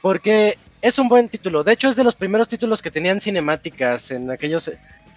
porque 0.00 0.56
es 0.80 0.98
un 0.98 1.08
buen 1.08 1.28
título. 1.28 1.62
De 1.64 1.72
hecho, 1.72 1.88
es 1.88 1.96
de 1.96 2.04
los 2.04 2.16
primeros 2.16 2.48
títulos 2.48 2.82
que 2.82 2.90
tenían 2.90 3.20
cinemáticas 3.20 4.10
en 4.10 4.30
aquellos, 4.30 4.70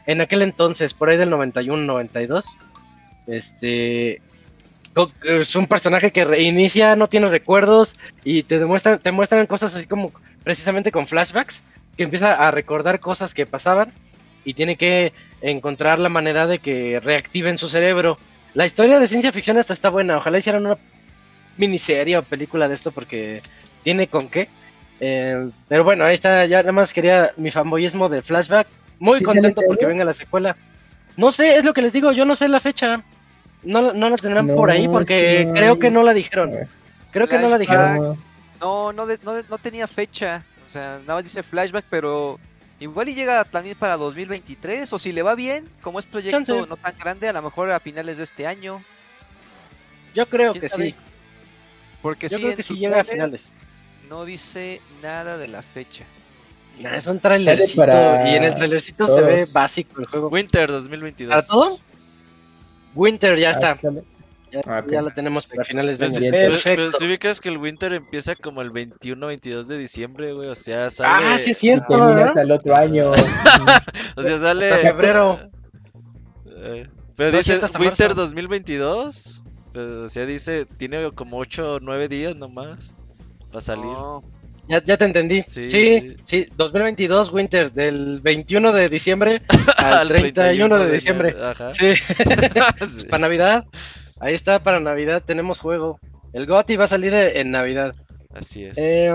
en 0.06 0.22
aquel 0.22 0.42
entonces, 0.42 0.94
por 0.94 1.10
ahí 1.10 1.18
del 1.18 1.30
91, 1.30 1.84
92. 1.84 2.46
Este, 3.28 4.22
es 5.24 5.56
un 5.56 5.68
personaje 5.68 6.12
que 6.12 6.26
reinicia, 6.26 6.96
no 6.96 7.08
tiene 7.08 7.28
recuerdos 7.28 7.96
y 8.24 8.44
te 8.44 8.60
demuestran, 8.60 9.00
te 9.00 9.12
muestran 9.12 9.48
cosas 9.48 9.76
así 9.76 9.88
como 9.88 10.12
precisamente 10.44 10.92
con 10.92 11.08
flashbacks, 11.08 11.64
que 11.98 12.04
empieza 12.04 12.34
a 12.34 12.52
recordar 12.52 13.00
cosas 13.00 13.34
que 13.34 13.46
pasaban 13.46 13.92
y 14.44 14.54
tiene 14.54 14.76
que 14.76 15.12
encontrar 15.52 16.00
la 16.00 16.10
manera 16.10 16.48
de 16.48 16.60
que 16.60 17.00
reactiven 17.00 17.58
su 17.58 17.70
cerebro. 17.70 18.18
La 18.54 18.66
historia 18.66 19.00
de 19.00 19.08
ciencia 19.08 19.32
ficción 19.32 19.58
hasta 19.58 19.74
está 19.74 19.90
buena, 19.90 20.18
ojalá 20.18 20.38
hicieran 20.38 20.66
una 20.66 20.78
miniserie 21.58 22.18
o 22.18 22.24
película 22.24 22.68
de 22.68 22.76
esto 22.76 22.92
porque 22.92 23.42
tiene 23.84 24.08
con 24.08 24.30
qué. 24.30 24.50
Eh, 25.00 25.50
pero 25.68 25.84
bueno, 25.84 26.06
ahí 26.06 26.14
está, 26.14 26.46
ya 26.46 26.62
nada 26.62 26.72
más 26.72 26.94
quería 26.94 27.34
mi 27.38 27.52
fanboyismo 27.52 28.10
de 28.10 28.22
flashback. 28.22 28.68
Muy 29.00 29.20
¿Sí 29.20 29.26
sale 29.26 29.42
contento 29.42 29.62
porque 29.68 29.86
venga 29.86 30.06
la 30.06 30.14
secuela. 30.14 30.56
No 31.18 31.32
sé, 31.32 31.58
es 31.58 31.66
lo 31.66 31.74
que 31.74 31.82
les 31.82 31.94
digo, 31.94 32.12
yo 32.12 32.26
no 32.26 32.36
sé 32.36 32.48
la 32.48 32.60
fecha. 32.60 33.04
No, 33.64 33.94
no 33.94 34.10
la 34.10 34.16
tendrán 34.18 34.48
No, 34.48 34.56
por 34.56 34.70
ahí 34.72 34.88
porque 34.88 35.46
no 35.46 35.54
creo 35.54 35.80
que 35.80 35.92
no 35.92 36.04
la 36.04 36.14
dijeron. 36.14 36.52
Creo 37.12 37.28
que 37.28 37.40
no 37.40 37.48
la 37.50 37.58
dijeron. 37.58 38.18
No, 38.62 38.94
no, 38.94 39.06
de- 39.06 39.20
no, 39.24 39.34
de- 39.34 39.44
no 39.50 39.58
tenía 39.58 39.88
fecha. 39.88 40.44
O 40.66 40.70
sea, 40.70 41.00
nada 41.02 41.16
más 41.16 41.24
dice 41.24 41.44
flashback, 41.44 41.86
pero 41.90 42.40
igual 42.80 43.10
y 43.10 43.16
llega 43.16 43.44
también 43.46 43.78
para 43.78 43.98
2023. 43.98 44.92
O 44.94 45.00
si 45.00 45.12
le 45.12 45.22
va 45.22 45.36
bien, 45.36 45.70
como 45.82 46.00
es 46.00 46.06
proyecto 46.06 46.38
Chance. 46.38 46.68
no 46.68 46.78
tan 46.78 46.98
grande, 46.98 47.28
a 47.30 47.34
lo 47.34 47.42
mejor 47.42 47.72
a 47.72 47.80
finales 47.80 48.18
de 48.18 48.24
este 48.24 48.46
año. 48.48 48.84
Yo 50.14 50.28
creo 50.30 50.52
¿Quién 50.54 50.62
que 50.62 50.70
sabe? 50.70 50.86
sí. 50.90 50.96
Porque 52.02 52.28
Yo 52.30 52.38
sí, 52.38 52.44
creo 52.44 52.56
que 52.58 52.64
sí 52.64 52.76
llega 52.78 53.02
a 53.02 53.04
finales. 53.04 53.50
No 54.10 54.24
dice 54.26 54.82
nada 55.02 55.38
de 55.38 55.48
la 55.48 55.62
fecha. 55.64 56.06
Nah, 56.80 56.96
es 56.96 57.08
un 57.08 57.20
trailercito 57.20 57.78
para 57.78 58.30
y 58.30 58.36
en 58.36 58.44
el 58.44 58.54
trailercito 58.56 59.08
se 59.08 59.22
ve 59.22 59.46
básico 59.54 60.02
el 60.02 60.08
juego. 60.08 60.28
Winter 60.30 60.70
2022. 60.70 61.30
¿Para 61.34 61.48
todo? 61.48 61.80
Winter 62.94 63.38
ya 63.40 63.50
Ah, 63.50 63.52
está. 63.54 63.78
Ya, 64.56 64.62
Ah, 64.68 64.80
ok. 64.80 64.92
ya 64.92 65.02
lo 65.02 65.12
tenemos 65.12 65.46
para 65.48 65.66
finales 65.66 65.98
de 65.98 66.06
Pues, 66.06 66.18
año. 66.18 66.22
Bien, 66.32 66.32
pero- 66.34 66.58
pero 66.64 66.92
si 66.92 67.06
ubicas 67.06 67.42
que 67.42 67.50
el 67.50 67.58
Winter 67.58 67.92
empieza 67.94 68.36
como 68.36 68.62
el 68.62 68.72
21-22 68.72 69.68
de 69.68 69.78
diciembre, 69.78 70.32
güey. 70.34 70.48
O 70.50 70.56
sea, 70.56 70.90
sale. 70.90 71.10
Ah, 71.26 71.38
sí 71.38 71.52
es 71.52 71.58
Y 71.58 71.62
cierto. 71.62 71.86
termina 71.90 72.08
¿verdad? 72.14 72.28
hasta 72.30 72.42
el 72.42 72.52
otro 72.52 72.76
año. 72.76 73.12
O 74.16 74.24
sea, 74.24 74.38
sale. 74.40 74.70
Hasta 74.70 74.88
febrero. 74.88 75.40
Eh, 76.48 76.88
pero 77.16 77.32
No, 77.32 77.38
dice 77.38 77.60
Winter 77.80 78.10
marzo. 78.10 78.22
2022. 78.22 79.44
Pero, 79.74 80.04
o 80.04 80.10
sea, 80.10 80.26
dice, 80.26 80.66
tiene 80.66 81.12
como 81.12 81.38
8 81.38 81.74
o 81.76 81.80
9 81.82 82.08
días 82.08 82.36
nomás 82.36 82.96
para 83.52 83.62
salir. 83.62 83.84
No, 83.86 84.24
Ya, 84.70 84.82
ya 84.84 84.98
te 84.98 85.06
entendí. 85.06 85.44
Sí, 85.46 85.70
Sí, 85.70 86.00
sí. 86.00 86.16
sí, 86.24 86.48
2022 86.58 87.32
Winter, 87.32 87.72
del 87.74 88.20
21 88.22 88.72
de 88.72 88.90
diciembre 88.90 89.42
al 89.78 90.08
31 90.08 90.80
de 90.80 90.92
diciembre. 90.92 91.30
enero, 91.32 91.48
Ajá. 91.50 91.74
Sí, 91.74 91.94
Sí. 92.90 93.04
para 93.10 93.22
Navidad. 93.22 93.66
Ahí 94.20 94.34
está, 94.34 94.60
para 94.64 94.80
Navidad 94.80 95.24
tenemos 95.26 95.60
juego. 95.60 96.00
El 96.34 96.46
GOTY 96.46 96.76
va 96.78 96.86
a 96.86 96.88
salir 96.88 97.14
en 97.14 97.52
Navidad. 97.52 97.94
Así 98.34 98.66
es. 98.66 98.78
Eh, 98.78 99.14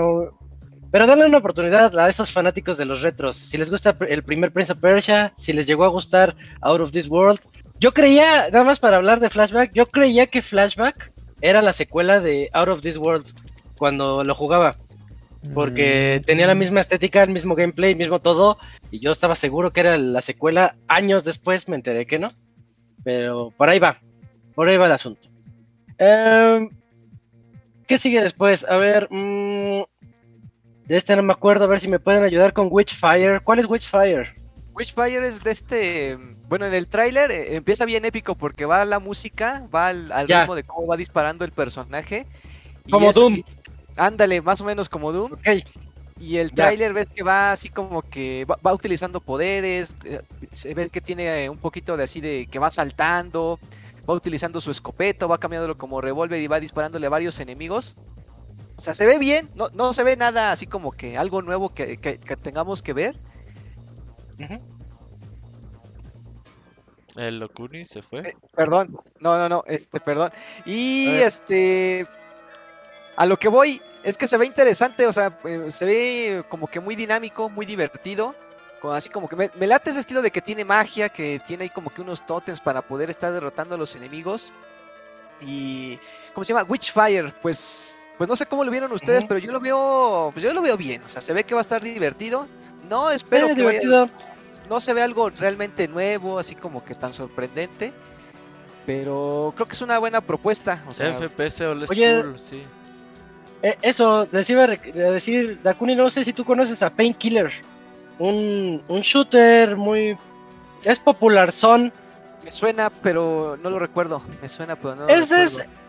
pero 0.91 1.07
dale 1.07 1.25
una 1.25 1.37
oportunidad 1.37 1.97
a 1.97 2.09
esos 2.09 2.31
fanáticos 2.31 2.77
de 2.77 2.85
los 2.85 3.01
retros. 3.01 3.35
Si 3.37 3.57
les 3.57 3.69
gusta 3.69 3.95
el 4.09 4.23
primer 4.23 4.51
Prince 4.51 4.73
of 4.73 4.79
Persia, 4.79 5.33
si 5.37 5.53
les 5.53 5.65
llegó 5.67 5.85
a 5.85 5.89
gustar 5.89 6.35
Out 6.61 6.81
of 6.81 6.91
This 6.91 7.07
World. 7.07 7.39
Yo 7.79 7.93
creía, 7.93 8.49
nada 8.51 8.63
más 8.63 8.79
para 8.79 8.97
hablar 8.97 9.19
de 9.19 9.29
Flashback, 9.29 9.71
yo 9.73 9.85
creía 9.85 10.27
que 10.27 10.41
Flashback 10.41 11.11
era 11.41 11.61
la 11.61 11.73
secuela 11.73 12.19
de 12.19 12.49
Out 12.53 12.69
of 12.69 12.81
This 12.81 12.97
World 12.97 13.25
cuando 13.77 14.23
lo 14.23 14.35
jugaba. 14.35 14.75
Porque 15.55 16.19
Mm. 16.21 16.25
tenía 16.25 16.45
la 16.47 16.53
misma 16.55 16.81
estética, 16.81 17.23
el 17.23 17.31
mismo 17.31 17.55
gameplay, 17.55 17.95
mismo 17.95 18.19
todo. 18.19 18.57
Y 18.91 18.99
yo 18.99 19.11
estaba 19.11 19.35
seguro 19.35 19.71
que 19.73 19.79
era 19.79 19.97
la 19.97 20.21
secuela. 20.21 20.75
Años 20.87 21.23
después 21.23 21.67
me 21.67 21.75
enteré 21.75 22.05
que 22.05 22.19
no. 22.19 22.27
Pero 23.03 23.51
por 23.57 23.69
ahí 23.69 23.79
va. 23.79 23.99
Por 24.55 24.67
ahí 24.67 24.77
va 24.77 24.85
el 24.85 24.91
asunto. 24.91 25.29
Em, 25.97 26.69
¿Qué 27.87 27.97
sigue 27.97 28.21
después? 28.21 28.65
A 28.67 28.77
ver. 28.77 29.07
mm, 29.11 29.83
de 30.85 30.97
este 30.97 31.15
no 31.15 31.23
me 31.23 31.33
acuerdo. 31.33 31.65
A 31.65 31.67
ver 31.67 31.79
si 31.79 31.87
me 31.87 31.99
pueden 31.99 32.23
ayudar 32.23 32.53
con 32.53 32.67
Witchfire. 32.69 33.39
¿Cuál 33.41 33.59
es 33.59 33.65
Witchfire? 33.65 34.35
Witchfire 34.73 35.27
es 35.27 35.43
de 35.43 35.51
este. 35.51 36.17
Bueno, 36.47 36.65
en 36.65 36.73
el 36.73 36.87
tráiler 36.87 37.31
eh, 37.31 37.55
empieza 37.55 37.85
bien 37.85 38.03
épico 38.05 38.35
porque 38.35 38.65
va 38.65 38.83
la 38.85 38.99
música, 38.99 39.67
va 39.73 39.87
al, 39.87 40.27
ritmo 40.27 40.55
de 40.55 40.63
cómo 40.63 40.87
va 40.87 40.97
disparando 40.97 41.45
el 41.45 41.51
personaje. 41.51 42.25
Como 42.89 43.09
es- 43.09 43.15
Doom. 43.15 43.41
Ándale, 43.97 44.41
más 44.41 44.61
o 44.61 44.65
menos 44.65 44.89
como 44.89 45.11
Doom. 45.11 45.33
Ok. 45.33 45.47
Y 46.19 46.37
el 46.37 46.51
tráiler 46.51 46.93
ves 46.93 47.07
que 47.07 47.23
va 47.23 47.51
así 47.51 47.69
como 47.69 48.03
que 48.03 48.45
va, 48.45 48.57
va 48.65 48.73
utilizando 48.73 49.19
poderes, 49.19 49.95
eh, 50.05 50.21
se 50.51 50.73
ve 50.75 50.89
que 50.89 51.01
tiene 51.01 51.49
un 51.49 51.57
poquito 51.57 51.97
de 51.97 52.03
así 52.03 52.21
de 52.21 52.47
que 52.49 52.59
va 52.59 52.69
saltando, 52.69 53.59
va 54.11 54.17
utilizando 54.17 54.61
su 54.61 54.69
escopeta, 54.71 55.25
va 55.25 55.37
cambiándolo 55.39 55.77
como 55.77 56.01
revólver 56.01 56.39
y 56.41 56.47
va 56.47 56.59
disparándole 56.59 57.07
a 57.07 57.09
varios 57.09 57.39
enemigos. 57.39 57.95
O 58.77 58.81
sea, 58.81 58.93
se 58.93 59.05
ve 59.05 59.17
bien, 59.19 59.49
no, 59.55 59.69
no 59.73 59.93
se 59.93 60.03
ve 60.03 60.15
nada 60.17 60.51
así 60.51 60.65
como 60.67 60.91
que 60.91 61.17
algo 61.17 61.41
nuevo 61.41 61.69
que, 61.73 61.97
que- 61.97 62.17
que 62.17 62.35
tengamos 62.37 62.81
que 62.81 62.93
ver. 62.93 63.15
El 67.17 67.39
Locuni 67.39 67.85
se 67.85 68.01
fue. 68.01 68.21
Eh, 68.29 68.35
perdón, 68.55 68.95
no, 69.19 69.37
no, 69.37 69.49
no, 69.49 69.63
este, 69.67 69.99
perdón. 69.99 70.31
Y 70.65 71.07
A 71.09 71.27
este, 71.27 72.07
a 73.17 73.25
lo 73.25 73.37
que 73.37 73.49
voy 73.49 73.81
es 74.03 74.17
que 74.17 74.27
se 74.27 74.37
ve 74.37 74.45
interesante, 74.45 75.05
o 75.05 75.13
sea, 75.13 75.37
eh, 75.43 75.65
se 75.69 75.85
ve 75.85 76.43
como 76.49 76.67
que 76.67 76.79
muy 76.79 76.95
dinámico, 76.95 77.49
muy 77.49 77.65
divertido. 77.65 78.33
Como- 78.81 78.93
Así 78.93 79.09
como 79.09 79.29
que 79.29 79.35
me, 79.35 79.51
me 79.59 79.67
late 79.67 79.91
ese 79.91 79.99
estilo 79.99 80.21
de 80.21 80.31
que 80.31 80.41
tiene 80.41 80.65
magia, 80.65 81.09
que 81.09 81.39
tiene 81.45 81.63
ahí 81.63 81.69
como 81.69 81.89
que 81.93 82.01
unos 82.01 82.25
totems 82.25 82.59
para 82.59 82.81
poder 82.81 83.09
estar 83.09 83.31
derrotando 83.31 83.75
a 83.75 83.77
los 83.77 83.95
enemigos. 83.95 84.51
Y, 85.41 85.97
¿cómo 86.33 86.43
se 86.43 86.53
llama? 86.53 86.65
Witchfire, 86.69 87.33
pues, 87.41 87.97
pues 88.17 88.27
no 88.29 88.35
sé 88.35 88.45
cómo 88.45 88.63
lo 88.63 88.69
vieron 88.71 88.91
ustedes, 88.91 89.23
pero 89.25 89.39
yo 89.39 89.51
lo 89.51 89.59
veo, 89.59 90.29
pues 90.33 90.43
yo 90.43 90.53
lo 90.53 90.61
veo 90.61 90.77
bien, 90.77 91.01
o 91.03 91.09
sea, 91.09 91.21
se 91.21 91.33
ve 91.33 91.43
que 91.43 91.55
va 91.55 91.61
a 91.61 91.63
estar 91.63 91.81
divertido. 91.81 92.47
No 92.89 93.09
espero 93.09 93.47
que 93.47 93.63
vaya- 93.63 93.79
divertido. 93.79 94.05
no 94.69 94.79
se 94.79 94.93
ve 94.93 95.01
algo 95.01 95.29
realmente 95.29 95.87
nuevo, 95.87 96.37
así 96.37 96.55
como 96.55 96.83
que 96.85 96.93
tan 96.93 97.11
sorprendente. 97.13 97.91
Pero 98.85 99.53
creo 99.55 99.67
que 99.67 99.73
es 99.73 99.81
una 99.81 99.99
buena 99.99 100.21
propuesta. 100.21 100.83
O 100.87 100.93
sea, 100.93 101.13
FPS 101.17 101.61
Old 101.67 101.85
Oye, 101.89 102.19
School, 102.21 102.39
sí. 102.39 102.63
eh, 103.61 103.77
eso, 103.81 104.27
les 104.31 104.49
iba 104.49 104.63
a 104.63 104.67
decir, 104.67 105.59
Dakuni, 105.61 105.95
no 105.95 106.09
sé 106.09 106.23
si 106.25 106.33
tú 106.33 106.43
conoces 106.45 106.81
a 106.83 106.89
Painkiller. 106.89 107.51
Un, 108.21 108.83
un 108.87 109.01
shooter 109.01 109.75
muy... 109.75 110.15
Es 110.83 110.99
popular, 110.99 111.51
son... 111.51 111.91
Me 112.43 112.51
suena, 112.51 112.89
pero 112.89 113.57
no 113.61 113.69
lo 113.71 113.79
recuerdo. 113.79 114.21
Me 114.41 114.47
suena, 114.47 114.75
pero 114.75 114.95
no 114.95 115.01
lo 115.03 115.09
Ese 115.09 115.41
es... 115.41 115.57
recuerdo. 115.57 115.81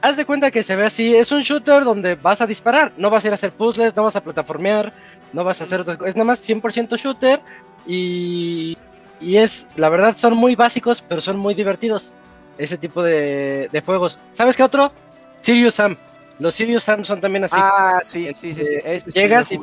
Haz 0.00 0.16
de 0.16 0.24
cuenta 0.24 0.50
que 0.50 0.62
se 0.62 0.76
ve 0.76 0.86
así, 0.86 1.14
es 1.14 1.32
un 1.32 1.40
shooter 1.40 1.82
donde 1.84 2.14
vas 2.14 2.40
a 2.40 2.46
disparar, 2.46 2.92
no 2.96 3.10
vas 3.10 3.24
a 3.24 3.28
ir 3.28 3.32
a 3.32 3.34
hacer 3.34 3.52
puzzles, 3.52 3.96
no 3.96 4.04
vas 4.04 4.14
a 4.14 4.22
plataformear, 4.22 4.92
no 5.32 5.42
vas 5.42 5.60
a 5.60 5.64
hacer 5.64 5.80
otras 5.80 5.96
cosas, 5.96 6.10
es 6.10 6.16
nada 6.16 6.24
más 6.24 6.48
100% 6.48 6.96
shooter 6.96 7.40
y, 7.84 8.78
y 9.20 9.36
es, 9.38 9.66
la 9.74 9.88
verdad 9.88 10.16
son 10.16 10.36
muy 10.36 10.54
básicos, 10.54 11.02
pero 11.02 11.20
son 11.20 11.36
muy 11.36 11.54
divertidos, 11.54 12.12
ese 12.58 12.76
tipo 12.78 13.02
de, 13.02 13.68
de 13.72 13.80
juegos. 13.80 14.20
¿Sabes 14.34 14.56
qué 14.56 14.62
otro? 14.62 14.92
Sirius 15.40 15.74
Sam. 15.74 15.96
Los 16.38 16.54
Sirius 16.54 16.84
Sam 16.84 17.04
son 17.04 17.20
también 17.20 17.44
así, 17.44 17.56
Ah, 17.58 18.00
sí, 18.02 18.28
sí, 18.34 18.54
sí. 18.54 18.64
sí. 18.64 18.74
Este, 18.84 19.10
llegas 19.10 19.50
y- 19.50 19.58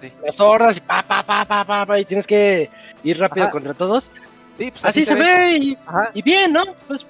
sí. 0.00 0.10
las 0.22 0.40
hordas 0.40 0.76
y 0.78 0.80
pa, 0.80 1.02
pa, 1.02 1.22
pa, 1.22 1.44
pa, 1.44 1.64
pa, 1.66 1.86
pa, 1.86 2.00
y 2.00 2.04
tienes 2.04 2.26
que 2.26 2.70
ir 3.02 3.18
rápido 3.18 3.44
Ajá. 3.44 3.52
contra 3.52 3.74
todos. 3.74 4.10
Sí, 4.56 4.70
pues 4.70 4.84
Así, 4.84 5.02
se, 5.04 5.14
ve, 5.14 5.76
y, 6.14 6.22
bien, 6.22 6.52
¿no? 6.52 6.64
Pues 6.86 7.06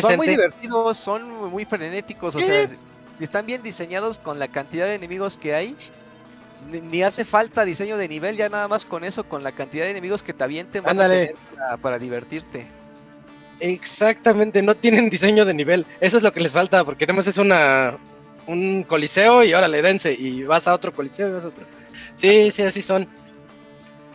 Son 0.00 0.16
muy 0.16 0.26
divertidos, 0.28 0.96
son 0.98 1.50
muy 1.50 1.64
frenéticos, 1.64 2.34
o 2.36 2.40
sea, 2.40 2.64
están 3.20 3.46
bien 3.46 3.62
diseñados 3.62 4.18
con 4.18 4.38
la 4.38 4.48
cantidad 4.48 4.86
de 4.86 4.94
enemigos 4.94 5.38
que 5.38 5.54
hay. 5.54 5.76
Ni, 6.70 6.80
ni 6.80 7.02
hace 7.04 7.24
falta 7.24 7.64
diseño 7.64 7.96
de 7.96 8.08
nivel, 8.08 8.36
ya 8.36 8.48
nada 8.48 8.66
más 8.66 8.84
con 8.84 9.04
eso, 9.04 9.22
con 9.24 9.44
la 9.44 9.52
cantidad 9.52 9.84
de 9.84 9.92
enemigos 9.92 10.24
que 10.24 10.34
te 10.34 10.42
avienten, 10.42 10.82
vas 10.82 10.90
Ándale. 10.92 11.14
a 11.14 11.26
tener 11.28 11.36
para, 11.54 11.76
para 11.76 11.98
divertirte. 12.00 12.66
Exactamente, 13.60 14.60
no 14.62 14.74
tienen 14.74 15.08
diseño 15.08 15.44
de 15.44 15.54
nivel. 15.54 15.86
Eso 16.00 16.16
es 16.16 16.22
lo 16.22 16.32
que 16.32 16.40
les 16.40 16.52
falta, 16.52 16.84
porque 16.84 17.06
nada 17.06 17.16
más 17.16 17.26
es 17.26 17.38
una 17.38 17.96
un 18.48 18.82
coliseo 18.82 19.44
y 19.44 19.54
órale, 19.54 19.80
dense. 19.80 20.12
Y 20.12 20.42
vas 20.42 20.66
a 20.66 20.74
otro 20.74 20.92
coliseo 20.92 21.28
y 21.28 21.32
vas 21.32 21.44
a 21.44 21.48
otro. 21.48 21.64
Sí, 22.16 22.50
sí, 22.50 22.62
así 22.62 22.82
son. 22.82 23.08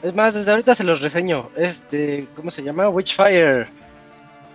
Es 0.02 0.13
más, 0.13 0.34
desde 0.34 0.52
ahorita 0.52 0.76
se 0.76 0.84
los 0.84 1.00
reseño. 1.00 1.50
Este, 1.56 2.28
¿cómo 2.36 2.52
se 2.52 2.62
llama? 2.62 2.89
Witchfire 2.89 3.67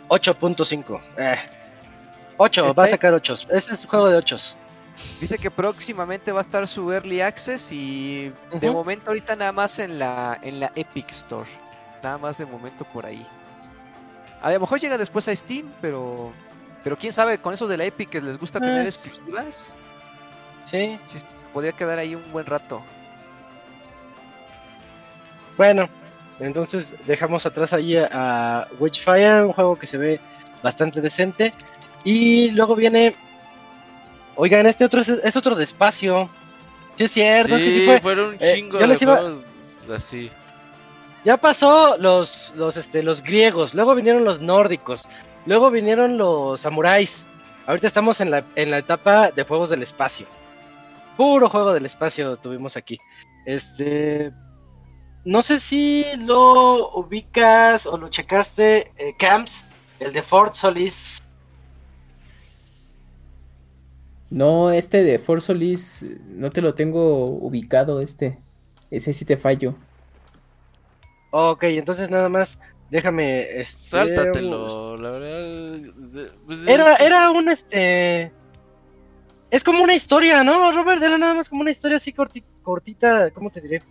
8.5. 0.09 1.01
Eh. 1.17 1.37
8, 2.37 2.63
va 2.75 2.83
a 2.83 2.87
Este- 2.87 2.97
sacar 2.97 3.15
8. 3.15 3.35
Ese 3.51 3.75
es 3.75 3.87
juego 3.87 4.09
de 4.09 4.17
8. 4.19 4.37
Dice 5.21 5.39
que 5.39 5.51
próximamente 5.51 6.33
va 6.33 6.41
a 6.41 6.43
estar 6.43 6.67
su 6.67 6.93
Early 6.93 7.21
Access 7.21 7.71
y 7.73 8.33
de 8.61 8.71
momento 8.71 9.11
ahorita 9.11 9.37
nada 9.37 9.53
más 9.53 9.79
en 9.79 9.99
la, 9.99 10.39
en 10.43 10.59
la 10.61 10.73
Epic 10.75 11.11
Store. 11.11 11.49
Nada 12.03 12.19
más 12.19 12.37
de 12.39 12.45
momento 12.47 12.85
por 12.85 13.07
ahí. 13.07 13.25
A 14.43 14.53
lo 14.53 14.61
mejor 14.61 14.81
llega 14.81 14.99
después 14.99 15.27
a 15.29 15.35
Steam, 15.35 15.71
pero 15.81 16.33
pero 16.85 16.97
quién 16.97 17.13
sabe, 17.13 17.39
con 17.39 17.53
esos 17.55 17.69
de 17.69 17.77
la 17.77 17.85
Epic 17.85 18.09
que 18.11 18.21
les 18.21 18.39
gusta 18.39 18.61
tener 18.61 18.83
Eh. 18.83 18.89
exclusivas, 18.89 19.77
Sí, 20.67 20.99
sí, 21.07 21.19
podría 21.55 21.73
quedar 21.73 21.99
ahí 21.99 22.15
un 22.15 22.31
buen 22.31 22.45
rato. 22.45 22.83
Bueno, 25.57 25.89
entonces 26.41 26.95
dejamos 27.07 27.47
atrás 27.47 27.73
ahí 27.73 27.97
a, 27.97 28.09
a 28.13 28.69
Witchfire, 28.79 29.43
un 29.45 29.53
juego 29.53 29.79
que 29.79 29.87
se 29.87 29.97
ve 29.99 30.21
bastante 30.63 31.01
decente. 31.01 31.53
Y 32.05 32.51
luego 32.51 32.77
viene. 32.77 33.15
Oigan, 34.37 34.67
este 34.67 34.85
otro 34.85 35.01
es, 35.01 35.09
es 35.09 35.37
otro 35.37 35.55
de 35.57 35.65
espacio. 35.65 36.31
Sí, 36.97 37.05
es 37.05 37.11
cierto, 37.13 37.57
es 37.57 37.63
que 37.63 37.71
sí 37.71 37.87
fue. 37.87 38.01
fueron 38.01 38.29
un 38.31 38.35
eh, 38.35 38.53
chingo 38.55 38.79
de 38.79 38.87
les 38.87 39.03
iba- 39.03 39.17
juegos 39.17 39.45
así. 39.95 40.31
Ya 41.25 41.37
pasó 41.37 41.97
los, 41.99 42.53
los, 42.55 42.77
este, 42.77 43.03
los 43.03 43.23
griegos, 43.23 43.75
luego 43.75 43.95
vinieron 43.97 44.25
los 44.25 44.41
nórdicos, 44.41 45.03
luego 45.49 45.71
vinieron 45.71 46.19
los 46.19 46.61
samuráis. 46.61 47.25
Ahorita 47.67 47.87
estamos 47.87 48.21
en 48.21 48.31
la, 48.31 48.45
en 48.55 48.71
la 48.71 48.79
etapa 48.79 49.31
de 49.31 49.43
juegos 49.43 49.71
del 49.71 49.83
espacio. 49.83 50.27
Puro 51.17 51.49
juego 51.49 51.73
del 51.73 51.87
espacio 51.87 52.37
tuvimos 52.37 52.77
aquí. 52.77 52.99
Este. 53.47 54.33
No 55.25 55.43
sé 55.43 55.59
si 55.59 56.05
lo 56.19 56.91
ubicas 56.93 57.87
o 57.87 57.99
lo 57.99 58.09
checaste, 58.09 58.93
eh, 58.97 59.15
Camps, 59.19 59.67
el 59.99 60.13
de 60.13 60.23
Fort 60.23 60.55
Solis. 60.55 61.21
No, 64.31 64.71
este 64.71 65.03
de 65.03 65.19
For 65.19 65.41
Solis 65.41 66.05
no 66.29 66.51
te 66.51 66.61
lo 66.61 66.75
tengo 66.75 67.25
ubicado, 67.25 68.01
este. 68.01 68.39
Ese 68.91 69.13
sí 69.13 69.25
te 69.25 69.37
fallo. 69.37 69.75
Ok, 71.31 71.65
entonces 71.65 72.11
nada 72.11 72.29
más 72.29 72.59
déjame. 72.91 73.61
Este, 73.61 73.89
Sáltatelo, 73.91 74.97
la 74.97 75.11
verdad. 75.11 75.79
pues, 76.47 76.67
Era, 76.67 76.95
es- 76.95 77.01
era 77.01 77.31
un 77.31 77.49
este. 77.49 78.33
Es 79.51 79.65
como 79.65 79.83
una 79.83 79.95
historia, 79.95 80.45
¿no, 80.45 80.73
Robert? 80.73 81.03
Era 81.03 81.17
nada 81.17 81.35
más 81.35 81.49
como 81.49 81.63
una 81.63 81.71
historia 81.71 81.97
así 81.97 82.13
corti- 82.13 82.45
cortita, 82.63 83.31
¿cómo 83.31 83.51
te 83.51 83.61
diré? 83.63 83.83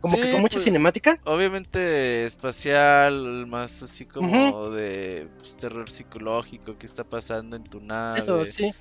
Como 0.00 0.16
que 0.16 0.30
con 0.32 0.40
muchas 0.40 0.56
pues, 0.56 0.64
cinemáticas. 0.64 1.20
Obviamente 1.24 2.26
espacial, 2.26 3.46
más 3.46 3.82
así 3.82 4.04
como 4.04 4.70
de 4.70 5.28
pues, 5.38 5.56
terror 5.56 5.88
psicológico, 5.88 6.76
qué 6.78 6.86
está 6.86 7.04
pasando 7.04 7.56
en 7.56 7.64
tu 7.64 7.80
nave. 7.80 8.18
Eso, 8.20 8.44
sí. 8.46 8.72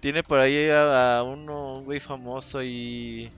Tiene 0.00 0.22
por 0.22 0.38
ahí 0.38 0.68
a, 0.70 1.18
a 1.18 1.22
uno, 1.22 1.74
un 1.74 1.84
güey 1.84 2.00
famoso 2.00 2.62
y... 2.62 3.30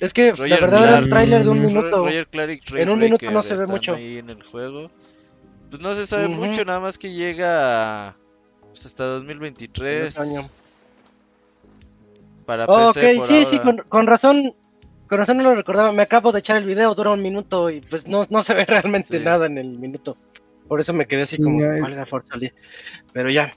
Es 0.00 0.12
que 0.14 0.30
Roger 0.30 0.48
la 0.48 0.60
verdad 0.60 0.78
era 0.80 0.88
Clark. 0.90 1.04
un 1.04 1.10
tráiler 1.10 1.42
de 1.44 1.48
un 1.50 1.60
minuto. 1.62 2.04
Roger 2.04 2.26
Clark 2.28 2.60
En 2.74 2.88
un 2.90 2.98
minuto 2.98 3.18
Breaker 3.26 3.32
no 3.32 3.42
se 3.42 3.56
ve 3.56 3.66
mucho. 3.66 3.94
ahí 3.94 4.18
en 4.18 4.30
el 4.30 4.42
juego. 4.42 4.90
Pues 5.70 5.82
no 5.82 5.92
se 5.94 6.06
sabe 6.06 6.28
mucho, 6.28 6.64
nada 6.64 6.80
más 6.80 6.98
que 6.98 7.12
llega 7.12 8.16
pues, 8.68 8.86
hasta 8.86 9.04
2023. 9.04 10.16
El 10.16 10.22
otro 10.22 10.22
año. 10.40 10.48
Para 12.46 12.64
Ok, 12.64 12.94
PC 12.94 13.16
por 13.16 13.26
sí, 13.26 13.44
sí, 13.44 13.58
con, 13.58 13.78
con 13.88 14.06
razón. 14.06 14.52
Con 15.08 15.18
razón 15.18 15.38
no 15.38 15.42
lo 15.44 15.54
recordaba. 15.54 15.92
Me 15.92 16.02
acabo 16.02 16.32
de 16.32 16.38
echar 16.40 16.56
el 16.58 16.64
video, 16.66 16.94
dura 16.94 17.10
un 17.12 17.22
minuto 17.22 17.70
y 17.70 17.80
pues 17.80 18.06
no, 18.06 18.26
no 18.30 18.42
se 18.42 18.54
ve 18.54 18.64
realmente 18.68 19.18
Sí. 19.18 19.24
nada 19.24 19.46
en 19.46 19.58
el 19.58 19.78
minuto. 19.78 20.16
Por 20.68 20.80
eso 20.80 20.92
me 20.92 21.06
quedé 21.06 21.22
así 21.22 21.36
Sí, 21.36 21.42
como, 21.42 21.58
¿cuál 21.58 21.92
era 21.94 22.06
Solis? 22.06 22.52
Pero 23.12 23.30
ya. 23.30 23.54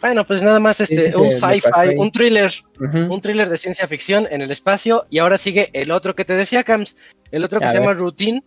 Bueno, 0.00 0.24
pues 0.24 0.42
nada 0.42 0.60
más 0.60 0.80
este, 0.80 1.10
sí, 1.12 1.18
un 1.18 1.30
sci-fi, 1.30 1.96
un 1.96 2.10
thriller 2.12 2.52
un 2.78 3.20
thriller 3.20 3.48
de 3.48 3.56
ciencia 3.56 3.86
ficción 3.88 4.28
en 4.30 4.42
el 4.42 4.50
espacio 4.50 5.06
y 5.10 5.18
ahora 5.18 5.38
sigue 5.38 5.70
el 5.72 5.90
otro 5.90 6.14
que 6.14 6.24
te 6.24 6.36
decía 6.36 6.62
Cams, 6.62 6.96
el 7.32 7.44
otro 7.44 7.58
que 7.58 7.64
A 7.66 7.68
se 7.68 7.78
ver. 7.78 7.82
llama 7.82 7.98
Routine. 7.98 8.42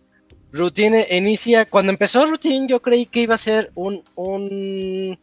Routine 0.50 1.06
inicia, 1.10 1.66
cuando 1.66 1.92
empezó 1.92 2.24
Routine 2.26 2.66
yo 2.68 2.80
creí 2.80 3.06
que 3.06 3.20
iba 3.20 3.34
a 3.34 3.38
ser 3.38 3.70
un, 3.74 4.02
un 4.14 5.18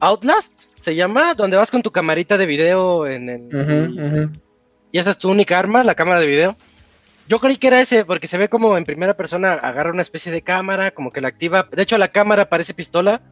Outlast, 0.00 0.54
se 0.78 0.94
llama, 0.94 1.34
donde 1.34 1.56
vas 1.56 1.70
con 1.70 1.82
tu 1.82 1.90
camarita 1.90 2.36
de 2.36 2.46
video 2.46 3.06
en 3.06 3.28
el... 3.28 4.30
Y 4.92 4.98
esa 4.98 5.10
es 5.10 5.18
tu 5.18 5.30
única 5.30 5.58
arma, 5.58 5.82
la 5.82 5.94
cámara 5.94 6.20
de 6.20 6.26
video. 6.26 6.56
Yo 7.28 7.38
creí 7.38 7.56
que 7.56 7.68
era 7.68 7.80
ese, 7.80 8.04
porque 8.04 8.26
se 8.26 8.38
ve 8.38 8.48
como 8.48 8.76
en 8.76 8.84
primera 8.84 9.14
persona 9.14 9.54
agarra 9.54 9.90
una 9.90 10.02
especie 10.02 10.30
de 10.30 10.42
cámara, 10.42 10.90
como 10.90 11.10
que 11.10 11.20
la 11.20 11.28
activa. 11.28 11.66
De 11.72 11.82
hecho, 11.82 11.96
la 11.96 12.08
cámara 12.08 12.48
parece 12.48 12.74
pistola, 12.74 13.22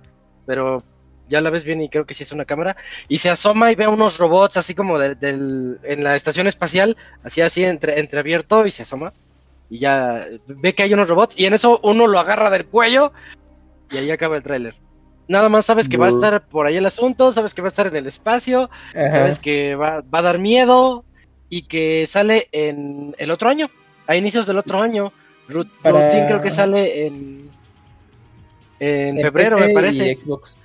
pero 0.47 0.83
ya 1.29 1.41
la 1.41 1.51
ves 1.51 1.65
bien 1.65 1.81
y 1.81 1.89
creo 1.89 2.05
que 2.05 2.15
sí 2.15 2.23
es 2.25 2.33
una 2.33 2.45
cámara. 2.45 2.77
Y 3.09 3.19
se 3.19 3.31
asoma 3.31 3.71
y 3.73 3.75
ve 3.75 3.85
a 3.85 3.91
unos 3.91 4.19
robots 4.19 4.57
así 4.57 4.75
como 4.75 4.99
de- 4.99 5.15
del, 5.15 5.79
en 5.83 6.05
la 6.05 6.17
estación 6.17 6.47
espacial, 6.47 6.97
así 7.25 7.41
así 7.41 7.65
entre, 7.65 7.99
entreabierto 8.01 8.67
y 8.67 8.71
se 8.71 8.83
asoma. 8.83 9.13
Y 9.71 9.79
ya 9.79 10.27
ve 10.49 10.75
que 10.75 10.83
hay 10.83 10.93
unos 10.93 11.09
robots 11.09 11.39
y 11.39 11.47
en 11.47 11.55
eso 11.55 11.81
uno 11.83 12.07
lo 12.07 12.19
agarra 12.19 12.51
del 12.51 12.67
cuello 12.67 13.13
y 13.91 13.97
ahí 13.99 14.11
acaba 14.11 14.37
el 14.37 14.43
tráiler. 14.43 14.75
Nada 15.29 15.49
más 15.49 15.65
sabes 15.65 15.89
que 15.89 15.97
va 15.97 16.07
a 16.07 16.11
estar 16.11 16.43
por 16.47 16.67
ahí 16.67 16.77
el 16.77 16.85
asunto, 16.85 17.33
sabes 17.33 17.55
que 17.55 17.63
va 17.63 17.69
a 17.69 17.71
estar 17.71 17.87
en 17.87 17.97
el 17.97 18.07
espacio, 18.07 18.69
Ajá. 18.91 19.13
sabes 19.13 19.39
que 19.39 19.75
va, 19.77 20.03
va 20.03 20.19
a 20.19 20.23
dar 20.23 20.39
miedo 20.39 21.05
y 21.49 21.63
que 21.63 22.07
sale 22.07 22.49
en 22.53 23.15
el 23.19 23.31
otro 23.31 23.49
año, 23.49 23.71
a 24.07 24.17
inicios 24.17 24.47
del 24.47 24.59
otro 24.59 24.83
año. 24.83 25.13
Para- 25.83 26.03
Routine 26.09 26.27
creo 26.27 26.43
que 26.43 26.51
sale 26.51 27.07
en, 27.07 27.49
en 28.81 29.17
En 29.19 29.23
febrero, 29.23 29.57
PC 29.57 29.69
me 29.69 29.75
parece. 29.75 30.09
Y 30.13 30.15
Xbox. 30.17 30.59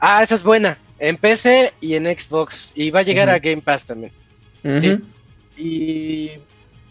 Ah, 0.00 0.22
esa 0.22 0.34
es 0.34 0.42
buena. 0.42 0.78
En 0.98 1.16
PC 1.16 1.72
y 1.80 1.94
en 1.94 2.04
Xbox. 2.04 2.72
Y 2.74 2.90
va 2.90 3.00
a 3.00 3.04
llegar 3.04 3.28
a 3.28 3.38
Game 3.38 3.62
Pass 3.62 3.86
también. 3.86 4.12
Sí. 4.62 5.00
Y, 5.56 6.30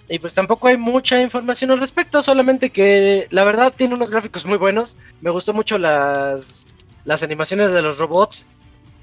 y 0.07 0.19
pues 0.19 0.34
tampoco 0.34 0.67
hay 0.67 0.78
mucha 0.78 1.21
información 1.21 1.71
al 1.71 1.80
respecto, 1.80 2.23
solamente 2.23 2.69
que 2.69 3.28
la 3.32 3.43
verdad 3.43 3.73
tiene 3.76 3.95
unos 3.95 4.11
gráficos 4.11 4.45
muy 4.45 4.57
buenos. 4.57 4.95
Me 5.21 5.30
gustó 5.30 5.53
mucho 5.53 5.78
las, 5.78 6.65
las 7.03 7.23
animaciones 7.23 7.71
de 7.71 7.82
los 7.82 7.97
robots. 7.97 8.45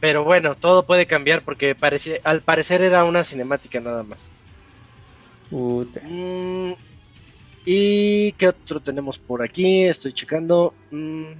Pero 0.00 0.24
bueno, 0.24 0.56
todo 0.56 0.82
puede 0.82 1.06
cambiar 1.06 1.42
porque 1.42 1.76
parecía, 1.76 2.16
al 2.24 2.40
parecer 2.42 2.82
era 2.82 3.04
una 3.04 3.22
cinemática 3.22 3.78
nada 3.78 4.02
más. 4.02 4.32
Mm, 5.52 6.72
¿Y 7.64 8.32
qué 8.32 8.48
otro 8.48 8.80
tenemos 8.80 9.20
por 9.20 9.42
aquí? 9.42 9.84
Estoy 9.84 10.12
checando. 10.12 10.74
Mm, 10.90 11.34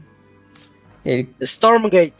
El- 1.05 1.29
Stormgate. 1.43 2.13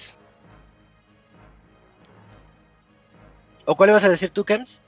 ¿O 3.65 3.77
cuál 3.77 3.91
ibas 3.91 4.05
a 4.05 4.09
decir 4.09 4.31
tú, 4.31 4.45
Kems? 4.45 4.81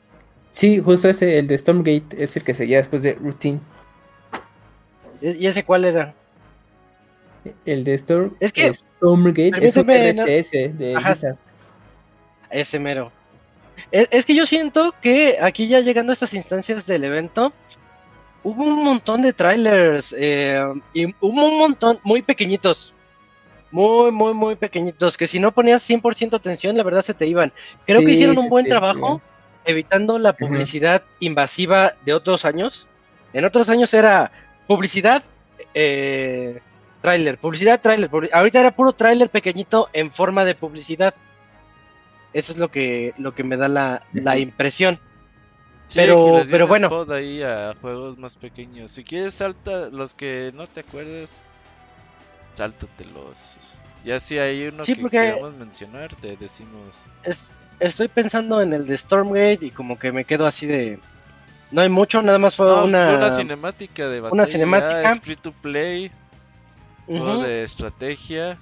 Sí, 0.53 0.79
justo 0.81 1.09
ese, 1.09 1.39
el 1.39 1.47
de 1.47 1.59
Stormgate, 1.59 2.23
es 2.23 2.37
el 2.37 2.45
que 2.45 2.55
seguía 2.55 2.79
después 2.79 3.03
de 3.03 3.15
Routine. 3.15 3.61
¿Y 5.21 5.47
ese 5.47 5.65
cuál 5.65 5.85
era? 5.85 6.15
El 7.65 7.85
de 7.85 7.95
Storm, 7.95 8.35
Es 8.41 8.53
que- 8.53 8.73
Stormgate 8.73 9.65
es 9.65 9.77
un 9.77 9.85
RTS 9.91 10.69
de 10.79 10.95
Ajá. 10.97 11.11
Blizzard. 11.11 11.37
ese 12.51 12.79
mero. 12.79 13.11
Es, 13.91 14.09
es 14.11 14.25
que 14.27 14.35
yo 14.35 14.47
siento 14.47 14.95
que 15.03 15.39
aquí 15.41 15.67
ya 15.69 15.81
llegando 15.81 16.13
a 16.13 16.15
estas 16.15 16.35
instancias 16.35 16.87
del 16.87 17.05
evento, 17.05 17.53
hubo 18.45 18.63
un 18.65 18.85
montón 18.85 19.23
de 19.23 19.33
trailers 19.33 20.15
eh, 20.17 20.63
y 20.93 21.07
hubo 21.21 21.47
un 21.49 21.59
montón 21.59 21.99
muy 22.05 22.23
pequeñitos. 22.23 22.93
Muy, 23.75 24.13
muy, 24.13 24.35
muy 24.35 24.55
pequeñitos. 24.55 25.17
Que 25.17 25.27
si 25.27 25.41
no 25.41 25.51
ponías 25.51 25.83
100% 25.89 26.35
atención, 26.37 26.77
la 26.77 26.85
verdad 26.85 27.03
se 27.03 27.13
te 27.13 27.27
iban. 27.27 27.53
Creo 27.87 28.01
que 28.01 28.13
hicieron 28.13 28.39
un 28.39 28.49
buen 28.49 28.67
trabajo 28.67 29.21
evitando 29.65 30.19
la 30.21 30.33
publicidad 30.35 31.03
invasiva 31.19 31.95
de 32.05 32.13
otros 32.15 32.45
años. 32.45 32.87
En 33.33 33.45
otros 33.45 33.69
años 33.69 33.93
era 33.93 34.31
publicidad, 34.69 35.25
eh, 35.75 36.61
trailer, 37.03 37.37
publicidad, 37.39 37.81
trailer. 37.81 38.09
publi- 38.09 38.31
Ahorita 38.33 38.61
era 38.61 38.71
puro 38.71 38.93
trailer 38.93 39.29
pequeñito 39.29 39.89
en 39.93 40.13
forma 40.13 40.45
de 40.45 40.55
publicidad. 40.55 41.15
Eso 42.33 42.53
es 42.53 42.59
lo 42.59 42.69
que, 42.71 43.13
lo 43.19 43.35
que 43.35 43.43
me 43.43 43.57
da 43.57 43.67
la, 43.69 44.03
la 44.13 44.39
impresión. 44.39 45.01
Sí, 45.89 45.99
Pero- 45.99 46.27
que 46.27 46.33
les 46.43 46.51
pero 46.51 46.67
bueno. 46.69 46.87
spot 46.87 47.11
ahí 47.11 47.43
a 47.43 47.75
juegos 47.81 48.19
más 48.19 48.37
pequeños. 48.37 48.93
Si 48.93 49.03
quieres, 49.03 49.35
salta 49.35 49.89
los 49.91 50.15
que 50.15 50.53
no 50.55 50.67
te 50.69 50.81
acuerdes, 50.81 51.43
sáltatelos. 52.55 53.59
Ya 54.05 54.21
si 54.21 54.39
hay 54.39 54.67
uno 54.67 54.85
Sí, 54.85 54.95
que 54.95 55.09
queramos 55.09 55.55
mencionar, 55.55 56.15
te 56.15 56.37
decimos. 56.37 57.05
Es, 57.23 57.53
estoy 57.81 58.09
pensando 58.09 58.61
en 58.61 58.73
el 58.73 58.87
de 58.87 58.97
Stormgate 58.97 59.59
y 59.63 59.71
como 59.71 59.99
que 59.99 60.13
me 60.13 60.25
quedo 60.25 60.47
así 60.47 60.67
de... 60.67 60.99
No 61.71 61.81
hay 61.81 61.89
mucho, 61.89 62.23
nada 62.23 62.39
más 62.39 62.55
fue 62.55 62.67
No, 62.67 62.83
pues, 62.83 62.95
una... 62.95 63.17
una 63.17 63.31
cinemática 63.31 64.09
de 64.09 64.21
batalla. 64.21 64.35
una 64.35 64.47
cinemática. 64.47 65.17
Free 65.17 65.37
to 65.37 65.53
play, 65.53 66.11
juego 67.07 67.39
de 67.39 67.65
estrategia. 67.65 68.59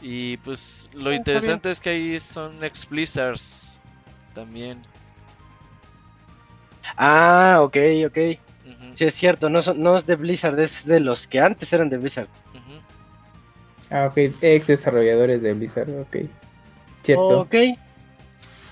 Y 0.00 0.38
pues 0.38 0.90
lo 0.94 1.10
Ah, 1.10 1.14
interesante 1.14 1.70
es 1.70 1.78
que 1.80 1.90
ahí 1.90 2.18
son 2.18 2.64
ex 2.64 2.88
Blizzards 2.88 3.78
también. 4.34 4.82
Ah, 6.96 7.60
ok, 7.62 7.76
ok. 8.06 8.18
Ujú, 8.64 8.96
Sí, 8.96 9.04
es 9.04 9.14
cierto, 9.14 9.48
no, 9.48 9.62
son- 9.62 9.80
no 9.82 9.96
es 9.96 10.06
de 10.06 10.16
Blizzard, 10.16 10.58
es 10.60 10.84
de 10.84 11.00
los 11.00 11.26
que 11.26 11.40
antes 11.40 11.72
eran 11.72 11.88
de 11.88 11.98
Blizzard. 11.98 12.28
Ah, 13.92 14.06
ok, 14.10 14.16
ex 14.40 14.66
desarrolladores 14.66 15.42
de 15.42 15.52
Blizzard, 15.52 15.90
ok. 16.00 16.16
Cierto. 17.02 17.40
Ok, 17.40 17.54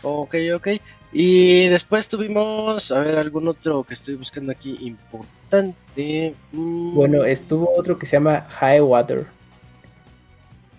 ok, 0.02 0.34
ok. 0.54 0.68
Y 1.12 1.68
después 1.68 2.08
tuvimos, 2.08 2.90
a 2.92 3.00
ver, 3.00 3.18
algún 3.18 3.48
otro 3.48 3.82
que 3.84 3.94
estoy 3.94 4.14
buscando 4.14 4.52
aquí 4.52 4.78
importante. 4.80 6.34
Mm, 6.52 6.94
Bueno, 6.94 7.24
estuvo 7.24 7.68
otro 7.76 7.98
que 7.98 8.06
se 8.06 8.16
llama 8.16 8.42
High 8.42 8.80
Water, 8.80 9.26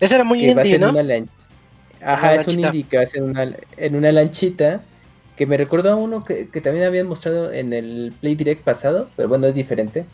ese 0.00 0.14
era 0.16 0.24
muy 0.24 0.40
que 0.40 0.54
va 0.54 0.62
a 0.62 0.64
indie, 0.64 0.78
ser 0.78 0.80
¿no? 0.80 0.90
una 0.90 1.02
lanchita. 1.02 1.32
Ajá, 2.00 2.32
Una 2.32 2.34
es 2.34 2.48
un 2.48 2.58
indie 2.60 2.84
que 2.88 2.96
va 2.96 3.02
a 3.04 3.06
ser 3.06 3.22
una, 3.22 3.56
en 3.76 3.94
una 3.96 4.10
lanchita, 4.10 4.82
que 5.36 5.46
me 5.46 5.56
recordó 5.56 5.92
a 5.92 5.96
uno 5.96 6.24
que, 6.24 6.48
que 6.48 6.60
también 6.60 6.84
habían 6.86 7.06
mostrado 7.06 7.52
en 7.52 7.72
el 7.72 8.12
Play 8.20 8.34
Direct 8.34 8.64
pasado, 8.64 9.10
pero 9.16 9.28
bueno, 9.28 9.46
es 9.46 9.54
diferente. 9.54 10.04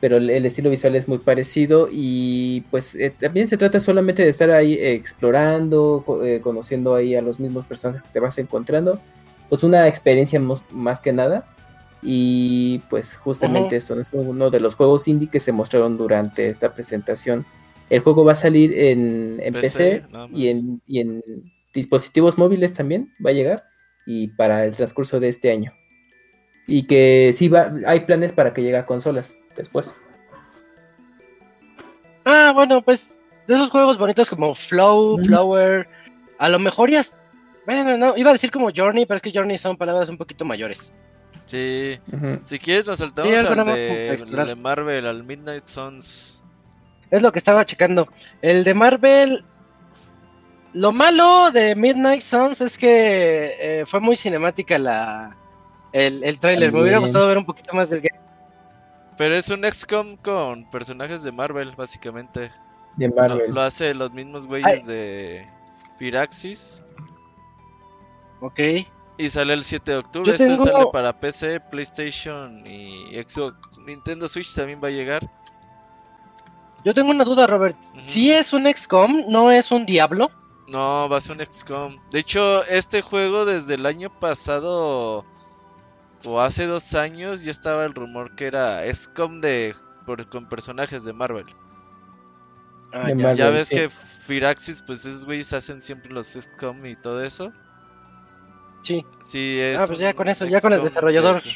Pero 0.00 0.18
el, 0.18 0.44
estilo 0.44 0.68
visual 0.68 0.94
es 0.94 1.08
muy 1.08 1.18
parecido 1.18 1.88
y 1.90 2.62
pues 2.70 2.94
eh, 2.94 3.14
también 3.18 3.48
se 3.48 3.56
trata 3.56 3.80
solamente 3.80 4.22
de 4.22 4.28
estar 4.28 4.50
ahí 4.50 4.74
eh, 4.74 4.92
explorando, 4.92 6.04
eh, 6.22 6.40
conociendo 6.42 6.94
ahí 6.94 7.14
a 7.14 7.22
los 7.22 7.40
mismos 7.40 7.64
personajes 7.64 8.02
que 8.02 8.10
te 8.12 8.20
vas 8.20 8.36
encontrando. 8.38 9.00
Pues 9.48 9.62
una 9.62 9.88
experiencia 9.88 10.40
más 10.70 11.00
que 11.00 11.12
nada. 11.12 11.46
Y 12.02 12.82
pues 12.90 13.16
justamente 13.16 13.68
Ujú. 13.68 13.74
esto 13.76 14.00
es 14.00 14.12
uno 14.12 14.50
de 14.50 14.60
los 14.60 14.74
juegos 14.74 15.08
indie 15.08 15.30
que 15.30 15.40
se 15.40 15.52
mostraron 15.52 15.96
durante 15.96 16.46
esta 16.46 16.74
presentación. 16.74 17.46
El 17.88 18.00
juego 18.00 18.24
va 18.24 18.32
a 18.32 18.36
salir 18.36 18.78
en, 18.78 19.40
en 19.42 19.54
PC, 19.54 20.04
y, 20.32 20.48
en, 20.48 20.82
y 20.86 21.00
en 21.00 21.22
dispositivos 21.72 22.36
móviles 22.36 22.74
también 22.74 23.08
va 23.24 23.30
a 23.30 23.32
llegar 23.32 23.64
y 24.04 24.28
para 24.28 24.66
el 24.66 24.76
transcurso 24.76 25.20
de 25.20 25.28
este 25.28 25.50
año. 25.50 25.72
Y 26.66 26.86
que 26.86 27.32
sí 27.32 27.48
va, 27.48 27.72
hay 27.86 28.00
planes 28.00 28.32
para 28.32 28.52
que 28.52 28.62
llegue 28.62 28.76
a 28.76 28.86
consolas 28.86 29.36
después. 29.56 29.94
Ah, 32.24 32.52
bueno, 32.54 32.82
pues 32.82 33.16
de 33.46 33.54
esos 33.54 33.70
juegos 33.70 33.98
bonitos 33.98 34.28
como 34.28 34.54
Flow. 34.54 35.18
Flower, 35.24 35.88
a 36.38 36.48
lo 36.48 36.58
mejor 36.58 36.90
ya... 36.90 37.00
es- 37.00 37.16
Bueno, 37.64 37.96
no, 37.96 38.16
iba 38.16 38.30
a 38.30 38.32
decir 38.32 38.50
como 38.50 38.70
Journey, 38.74 39.06
pero 39.06 39.16
es 39.16 39.22
que 39.22 39.32
Journey 39.32 39.58
son 39.58 39.76
palabras 39.76 40.08
un 40.08 40.18
poquito 40.18 40.44
mayores. 40.44 40.90
Sí, 41.44 41.98
si 42.42 42.58
quieres 42.58 42.86
nos 42.86 42.98
saltamos 42.98 43.32
algo 43.36 43.60
al 43.60 43.66
de, 44.46 44.56
Marvel, 44.56 45.06
al 45.06 45.22
Midnight 45.22 45.66
Suns. 45.66 46.42
Es 47.10 47.22
lo 47.22 47.30
que 47.30 47.38
estaba 47.38 47.64
checando. 47.64 48.08
El 48.42 48.64
de 48.64 48.74
Marvel. 48.74 49.44
Lo 50.72 50.90
malo 50.90 51.52
de 51.52 51.76
Midnight 51.76 52.20
Suns 52.20 52.60
es 52.60 52.76
que 52.76 53.54
eh, 53.60 53.84
fue 53.86 54.00
muy 54.00 54.16
cinemática 54.16 54.76
la 54.78 55.36
el, 55.92 56.24
el 56.24 56.38
tráiler. 56.40 56.72
Me 56.72 56.82
hubiera 56.82 56.98
gustado 56.98 57.28
ver 57.28 57.38
un 57.38 57.46
poquito 57.46 57.72
más 57.74 57.90
del 57.90 58.00
game. 58.00 58.25
Pero 59.16 59.34
es 59.34 59.48
un 59.50 59.62
XCOM 59.64 60.16
con 60.16 60.68
personajes 60.70 61.22
de 61.22 61.32
Marvel, 61.32 61.72
básicamente. 61.76 62.50
De 62.96 63.08
Lo, 63.08 63.14
Marvel. 63.14 63.50
lo 63.52 63.60
hace 63.62 63.94
los 63.94 64.12
mismos 64.12 64.46
güeyes 64.46 64.86
de 64.86 65.48
Firaxis. 65.98 66.82
Ok. 68.40 68.60
Y 69.18 69.30
sale 69.30 69.54
el 69.54 69.64
7 69.64 69.92
de 69.92 69.96
octubre. 69.98 70.26
Yo 70.26 70.32
Este 70.34 70.46
tengo- 70.46 70.64
sale 70.64 70.86
para 70.92 71.18
PC, 71.18 71.60
PlayStation 71.60 72.66
y 72.66 73.14
Xbox. 73.14 73.56
Nintendo 73.86 74.28
Switch 74.28 74.54
también 74.54 74.80
va 74.82 74.88
a 74.88 74.92
llegar. 74.92 75.30
Yo 76.84 76.92
tengo 76.94 77.10
una 77.10 77.24
duda, 77.24 77.46
Robert. 77.46 77.76
Si 77.82 78.30
es 78.30 78.52
un 78.52 78.66
XCOM, 78.70 79.24
no 79.28 79.50
es 79.50 79.70
un 79.72 79.86
Diablo. 79.86 80.30
No, 80.70 81.08
va 81.08 81.16
a 81.16 81.20
ser 81.20 81.36
un 81.38 81.44
XCOM. 81.44 81.96
De 82.10 82.18
hecho, 82.20 82.64
este 82.66 83.00
juego 83.00 83.44
desde 83.44 83.74
el 83.74 83.86
año 83.86 84.10
pasado 84.10 85.24
o 86.24 86.40
hace 86.40 86.66
dos 86.66 86.94
años 86.94 87.42
ya 87.42 87.50
estaba 87.50 87.84
el 87.84 87.94
rumor 87.94 88.34
que 88.34 88.46
era 88.46 88.82
XCOM 88.92 89.40
de 89.40 89.74
por- 90.04 90.28
con 90.28 90.48
personajes 90.48 91.04
de 91.04 91.12
Marvel. 91.12 91.46
Ah, 92.92 93.02
De 93.08 93.10
ya. 93.10 93.14
Marvel. 93.16 93.36
ya 93.36 93.50
ves 93.50 93.68
sí. 93.68 93.74
que 93.76 93.90
Firaxis, 94.26 94.82
pues 94.82 95.04
esos 95.06 95.24
güeyes 95.24 95.52
hacen 95.52 95.80
siempre 95.80 96.12
los 96.12 96.26
XCOM 96.28 96.84
y 96.86 96.96
todo 96.96 97.22
eso. 97.22 97.52
Sí. 98.82 99.04
Sí, 99.24 99.58
es 99.60 99.80
Ah, 99.80 99.86
pues 99.86 99.98
ya 99.98 100.14
con 100.14 100.28
eso, 100.28 100.44
ya 100.46 100.60
con 100.60 100.72
el 100.72 100.82
desarrollador. 100.82 101.42
de- 101.42 101.50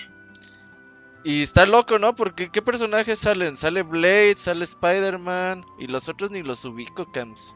Y 1.23 1.43
está 1.43 1.67
loco, 1.67 1.99
¿no? 1.99 2.15
Porque 2.17 2.51
¿qué 2.51 2.63
personajes 2.63 3.19
salen? 3.19 3.57
Sale 3.57 3.83
Blade, 3.83 4.35
sale 4.37 4.65
Spider-Man 4.65 5.65
y 5.79 5.87
los 5.87 6.09
otros 6.09 6.31
ni 6.31 6.43
los 6.43 6.65
ubico, 6.65 7.11
Camps. 7.13 7.55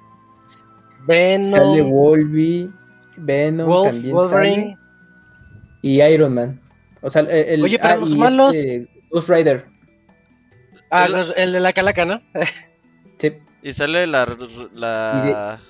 Venom, 1.06 1.50
Sale 1.50 1.82
Wolverine, 1.82 2.70
Venom 3.16 3.66
Wolf, 3.68 3.90
también 3.92 4.14
Wolverine. 4.14 4.62
sale. 4.74 4.78
Y 5.82 6.02
Iron 6.02 6.34
Man. 6.34 6.60
O 7.04 7.10
sea, 7.10 7.20
el, 7.22 7.28
el- 7.30 7.62
Oye, 7.62 7.78
pero 7.78 7.94
ah, 7.94 7.96
los 7.98 8.16
malos- 8.16 8.54
este, 8.54 8.88
Ghost 9.10 9.28
Rider. 9.28 9.66
Ah, 10.90 11.06
El- 11.36 11.52
de 11.52 11.60
la 11.60 11.72
calaca, 11.72 12.04
¿no? 12.04 12.20
Sí. 13.18 13.32
Y 13.62 13.72
sale 13.72 14.06
la 14.06 14.26
la, 14.72 15.60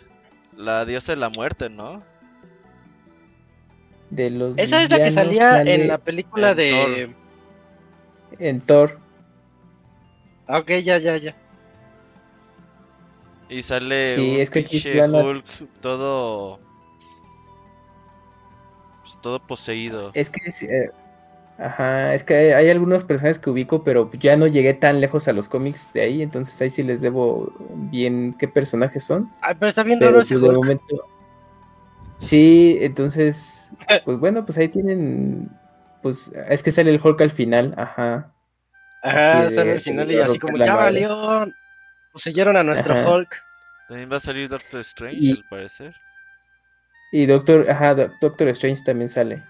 la 0.57 0.85
diosa 0.87 1.13
de 1.13 1.19
la 1.19 1.29
muerte, 1.29 1.69
¿no? 1.69 2.03
De 4.11 4.31
los 4.31 4.57
Esa 4.57 4.83
es 4.83 4.91
la 4.91 4.99
que 4.99 5.11
salía 5.11 5.51
sale 5.51 5.75
en 5.75 5.89
la 5.89 5.99
película 5.99 6.51
en 6.53 6.57
de. 6.57 7.15
en 8.39 8.61
Thor. 8.61 8.99
Ah, 10.47 10.59
Ok, 10.59 10.71
ya, 10.83 10.99
ya, 10.99 11.17
ya. 11.17 11.37
Y 13.49 13.63
sale 13.63 14.15
Sí, 14.15 14.31
un 14.35 14.41
es 14.41 14.51
que 14.51 14.61
Hulk 14.63 15.45
todo 15.81 16.61
pues, 19.03 19.21
todo 19.21 19.39
poseído. 19.47 20.11
Es 20.15 20.31
que 20.31 20.41
es, 20.49 20.63
eh, 20.63 20.91
ajá, 21.59 22.15
es 22.15 22.25
que 22.25 22.35
hay, 22.35 22.51
hay 22.53 22.71
algunos 22.71 23.05
personajes 23.05 23.39
que 23.39 23.51
ubico, 23.51 23.85
pero 23.85 24.11
ya 24.13 24.37
no 24.37 24.47
llegué 24.47 24.75
tan 24.75 25.01
lejos 25.01 25.29
a 25.29 25.33
los 25.33 25.49
cómics 25.49 25.93
de 25.93 26.03
ahí, 26.03 26.23
entonces 26.23 26.61
ahí 26.61 26.71
sí 26.71 26.83
les 26.83 27.01
debo 27.01 27.53
bien 27.91 28.35
qué 28.39 28.49
personajes 28.49 29.05
son. 29.05 29.31
Ay, 29.41 29.55
pero 29.59 29.69
está 29.69 29.83
bien 29.83 29.99
Pero 29.99 30.15
pues, 30.15 30.27
ese 30.31 30.39
de 30.41 30.49
Hulk. 30.49 30.57
momento. 30.57 30.97
Sí, 32.19 32.79
entonces, 32.81 33.69
pues 34.05 34.19
bueno, 34.19 34.47
pues 34.47 34.57
ahí 34.57 34.69
tienen, 34.69 35.51
pues 36.01 36.31
es 36.49 36.63
que 36.63 36.71
sale 36.73 36.91
el 36.91 37.01
Hulk 37.03 37.21
al 37.21 37.31
final, 37.33 37.75
ajá. 37.77 38.33
Ajá, 39.03 39.43
así 39.43 39.55
sale 39.57 39.73
al 39.73 39.81
final 39.81 40.07
de 40.09 40.15
y 40.15 40.19
así 40.21 40.39
como 40.39 40.57
ya 40.57 40.77
valió. 40.77 41.47
Poseyeron 42.13 42.57
a 42.57 42.63
nuestro 42.63 42.95
Ajá. 42.95 43.11
Hulk. 43.11 43.35
También 43.89 44.11
va 44.11 44.17
a 44.17 44.21
salir 44.21 44.49
Doctor 44.49 44.81
Strange, 44.81 45.19
Y- 45.21 45.31
al 45.33 45.45
parecer. 45.51 45.95
Y 47.13 47.27
Doctor, 47.27 47.69
ajá, 47.69 47.95
Do- 47.97 48.11
Doctor 48.21 48.49
Strange 48.49 48.83
también 48.85 49.09
sale. 49.09 49.43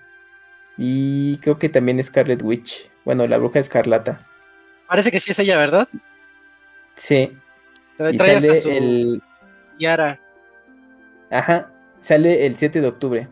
Y 0.76 1.38
creo 1.38 1.58
que 1.58 1.68
también 1.68 2.02
Scarlet 2.02 2.42
Witch. 2.42 2.90
Bueno, 3.04 3.26
la 3.26 3.38
bruja 3.38 3.58
escarlata. 3.60 4.18
Parece 4.88 5.10
que 5.10 5.20
sí 5.20 5.30
es 5.30 5.38
ella, 5.38 5.58
¿verdad? 5.58 5.88
Sí. 6.94 7.36
Trae, 7.96 8.14
Y 8.14 8.16
trae 8.16 8.36
hasta 8.36 8.48
sale 8.48 8.60
su 8.60 8.70
el. 8.70 9.22
tiara. 9.78 10.18
Ajá. 11.30 11.70
Sale 12.00 12.46
el 12.46 12.56
7 12.56 12.80
de 12.80 12.88
octubre. 12.88 13.28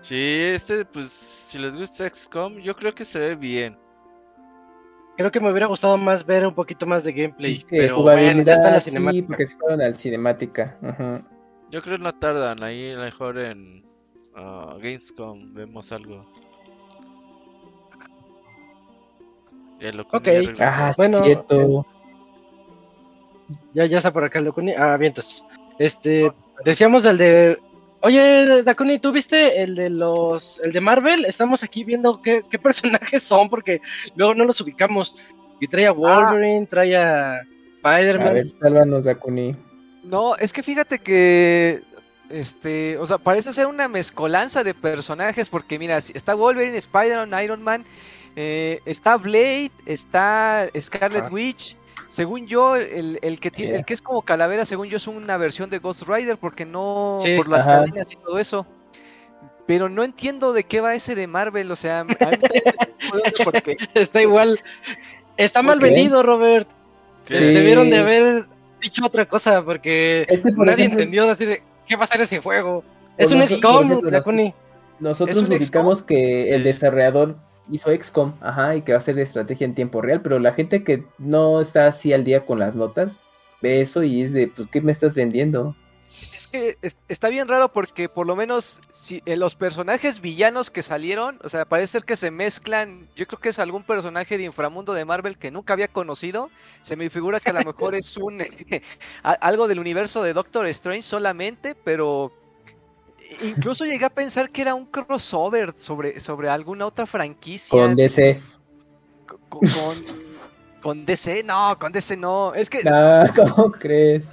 Sí, 0.00 0.38
este 0.54 0.84
pues 0.84 1.08
si 1.10 1.58
les 1.58 1.76
gusta 1.76 2.08
XCOM, 2.08 2.58
yo 2.58 2.76
creo 2.76 2.94
que 2.94 3.04
se 3.04 3.18
ve 3.18 3.34
bien. 3.34 3.76
Creo 5.16 5.30
que 5.30 5.40
me 5.40 5.50
hubiera 5.50 5.66
gustado 5.66 5.96
más 5.96 6.24
ver 6.26 6.46
un 6.46 6.54
poquito 6.54 6.86
más 6.86 7.02
de 7.02 7.12
gameplay. 7.12 7.56
Eh, 7.56 7.66
pero 7.68 8.02
bueno, 8.02 8.42
ya 8.42 8.54
está 8.54 8.56
jugabilidad, 8.56 8.72
la 8.72 8.80
sí, 8.80 8.90
cinemática. 8.90 9.26
porque 9.26 9.46
se 9.46 9.56
fueron 9.56 9.80
al 9.80 9.96
cinemática. 9.96 10.78
Ajá. 10.82 11.22
Yo 11.70 11.82
creo 11.82 11.96
que 11.96 12.04
no 12.04 12.12
tardan 12.14 12.62
ahí 12.62 12.90
a 12.90 12.96
lo 12.96 13.02
mejor 13.04 13.38
en 13.38 13.84
ah, 14.34 14.74
Gamescom 14.78 15.54
vemos 15.54 15.90
algo. 15.92 16.30
Lo 19.80 20.02
Ok. 20.12 20.28
Ah, 20.60 20.92
Bueno, 20.96 21.22
cierto. 21.24 21.86
Ya, 23.72 23.86
ya 23.86 23.98
está 23.98 24.12
por 24.12 24.24
acá 24.24 24.38
el 24.38 24.46
Dakuni. 24.46 24.72
Ah, 24.72 24.96
bien, 24.96 25.10
entonces. 25.10 25.44
Este, 25.78 26.32
decíamos 26.64 27.04
el 27.04 27.18
de. 27.18 27.58
Oye, 28.02 28.62
Dakuni, 28.62 28.98
¿tú 28.98 29.12
viste 29.12 29.62
el 29.62 29.74
de 29.74 29.90
los. 29.90 30.60
el 30.64 30.72
de 30.72 30.80
Marvel? 30.80 31.24
Estamos 31.24 31.62
aquí 31.62 31.84
viendo 31.84 32.20
qué, 32.22 32.42
qué 32.50 32.58
personajes 32.58 33.22
son, 33.22 33.48
porque 33.48 33.80
luego 34.14 34.34
no 34.34 34.44
los 34.44 34.60
ubicamos. 34.60 35.14
Y 35.60 35.68
trae 35.68 35.86
a 35.86 35.92
Wolverine, 35.92 36.66
trae 36.66 36.96
a 36.96 37.36
A 37.36 37.42
Spider-Man. 38.00 38.34
ver, 38.34 38.48
sálvanos, 38.50 39.04
Dakuni. 39.04 39.56
No, 40.04 40.36
es 40.36 40.52
que 40.52 40.62
fíjate 40.62 40.98
que. 40.98 41.82
Este, 42.28 42.98
o 42.98 43.06
sea, 43.06 43.18
parece 43.18 43.52
ser 43.52 43.66
una 43.68 43.86
mezcolanza 43.86 44.64
de 44.64 44.74
personajes. 44.74 45.48
Porque 45.48 45.78
mira, 45.78 46.00
si- 46.00 46.12
está 46.16 46.34
Wolverine, 46.34 46.76
Spider-Man, 46.76 47.44
Iron 47.44 47.62
Man. 47.62 47.84
Eh, 48.36 48.80
está 48.86 49.16
Blade, 49.16 49.70
está 49.86 50.68
Scarlet 50.78 51.24
Ajá. 51.24 51.32
Witch. 51.32 51.76
Según 52.08 52.46
yo, 52.46 52.76
el, 52.76 53.18
el 53.20 53.40
que 53.40 53.50
tiene, 53.50 53.70
Yeah. 53.72 53.78
el 53.80 53.84
que 53.84 53.94
es 53.94 54.00
como 54.00 54.22
calavera, 54.22 54.64
según 54.64 54.86
yo, 54.88 54.96
es 54.98 55.06
una 55.08 55.36
versión 55.36 55.68
de 55.70 55.78
Ghost 55.80 56.04
Rider, 56.06 56.36
porque 56.38 56.64
no 56.64 57.18
Sí, 57.20 57.36
por 57.36 57.48
las 57.48 57.66
ajá. 57.66 57.78
cadenas 57.80 58.06
y 58.12 58.16
todo 58.16 58.38
eso. 58.38 58.64
Pero 59.66 59.88
no 59.88 60.04
entiendo 60.04 60.52
de 60.52 60.62
qué 60.62 60.80
va 60.80 60.94
ese 60.94 61.16
de 61.16 61.26
Marvel, 61.26 61.70
o 61.72 61.76
sea, 61.76 62.06
porque 63.44 63.76
Está 63.94 64.22
igual. 64.22 64.60
Está 65.36 65.62
mal 65.62 65.78
vendido, 65.80 66.22
Robert. 66.22 66.68
Debieron 67.28 67.90
de 67.90 67.98
haber 67.98 68.46
dicho 68.80 69.04
otra 69.04 69.26
cosa, 69.26 69.64
porque 69.64 70.24
Este, 70.28 70.52
por 70.52 70.66
nadie 70.66 70.84
ejemplo, 70.84 71.00
entendió 71.02 71.26
decir 71.26 71.60
qué 71.86 71.96
va 71.96 72.04
a 72.04 72.08
ser 72.08 72.20
ese 72.20 72.40
juego. 72.40 72.84
Es 73.18 73.32
un 73.32 73.38
nosotros, 73.40 74.12
Dakuni. 74.12 74.54
Nosotros 75.00 75.36
¿Es 75.36 75.42
un 75.42 75.52
ubicamos 75.52 76.02
que 76.02 76.44
Sí. 76.46 76.54
el 76.54 76.62
desarrollador 76.64 77.36
hizo 77.70 77.90
XCOM, 77.90 78.34
ajá, 78.40 78.76
y 78.76 78.82
que 78.82 78.92
va 78.92 78.98
a 78.98 79.00
ser 79.02 79.18
estrategia 79.18 79.64
en 79.64 79.74
tiempo 79.74 80.00
real, 80.02 80.22
pero 80.22 80.38
la 80.38 80.52
gente 80.54 80.84
que 80.84 81.04
no 81.18 81.60
está 81.60 81.86
así 81.86 82.12
al 82.12 82.24
día 82.24 82.44
con 82.46 82.58
las 82.58 82.74
notas, 82.76 83.16
ve 83.62 83.80
eso 83.80 84.02
y 84.02 84.22
es 84.22 84.32
de, 84.32 84.48
pues, 84.48 84.68
¿qué 84.68 84.80
me 84.80 84.92
estás 84.92 85.14
vendiendo? 85.14 85.74
Es 86.36 86.46
que 86.46 86.78
es- 86.82 86.98
está 87.08 87.28
bien 87.28 87.48
raro 87.48 87.72
porque 87.72 88.08
por 88.08 88.26
lo 88.28 88.36
menos 88.36 88.80
si, 88.92 89.20
eh, 89.26 89.36
los 89.36 89.56
personajes 89.56 90.20
villanos 90.20 90.70
que 90.70 90.82
salieron, 90.82 91.40
o 91.42 91.48
sea, 91.48 91.64
parece 91.64 91.92
ser 91.94 92.04
que 92.04 92.14
se 92.16 92.30
mezclan, 92.30 93.08
yo 93.16 93.26
creo 93.26 93.40
que 93.40 93.48
es 93.48 93.58
algún 93.58 93.82
personaje 93.82 94.38
de 94.38 94.44
inframundo 94.44 94.94
de 94.94 95.04
Marvel 95.04 95.36
que 95.36 95.50
nunca 95.50 95.72
había 95.72 95.88
conocido, 95.88 96.48
se 96.80 96.94
me 96.96 97.10
figura 97.10 97.40
que 97.40 97.50
a 97.50 97.54
lo 97.54 97.64
mejor 97.64 97.96
es 97.96 98.16
un 98.16 98.38
algo 99.22 99.66
del 99.66 99.80
universo 99.80 100.22
de 100.22 100.32
Doctor 100.32 100.66
Strange 100.68 101.02
solamente, 101.02 101.74
pero 101.74 102.32
incluso 103.42 103.84
llegué 103.84 104.04
a 104.04 104.10
pensar 104.10 104.50
que 104.50 104.62
era 104.62 104.74
un 104.74 104.86
crossover 104.86 105.72
sobre, 105.76 106.20
sobre 106.20 106.48
alguna 106.48 106.86
otra 106.86 107.06
franquicia 107.06 107.80
Con 107.80 107.96
DC. 107.96 108.40
co- 109.26 109.38
co- 109.48 109.60
con, 109.60 110.26
con 110.82 111.04
DC, 111.06 111.42
no, 111.42 111.76
con 111.80 111.90
DC 111.90 112.16
no, 112.16 112.54
es 112.54 112.70
que 112.70 112.80
Ah, 112.88 113.24
¿cómo 113.34 113.72
crees? 113.72 114.24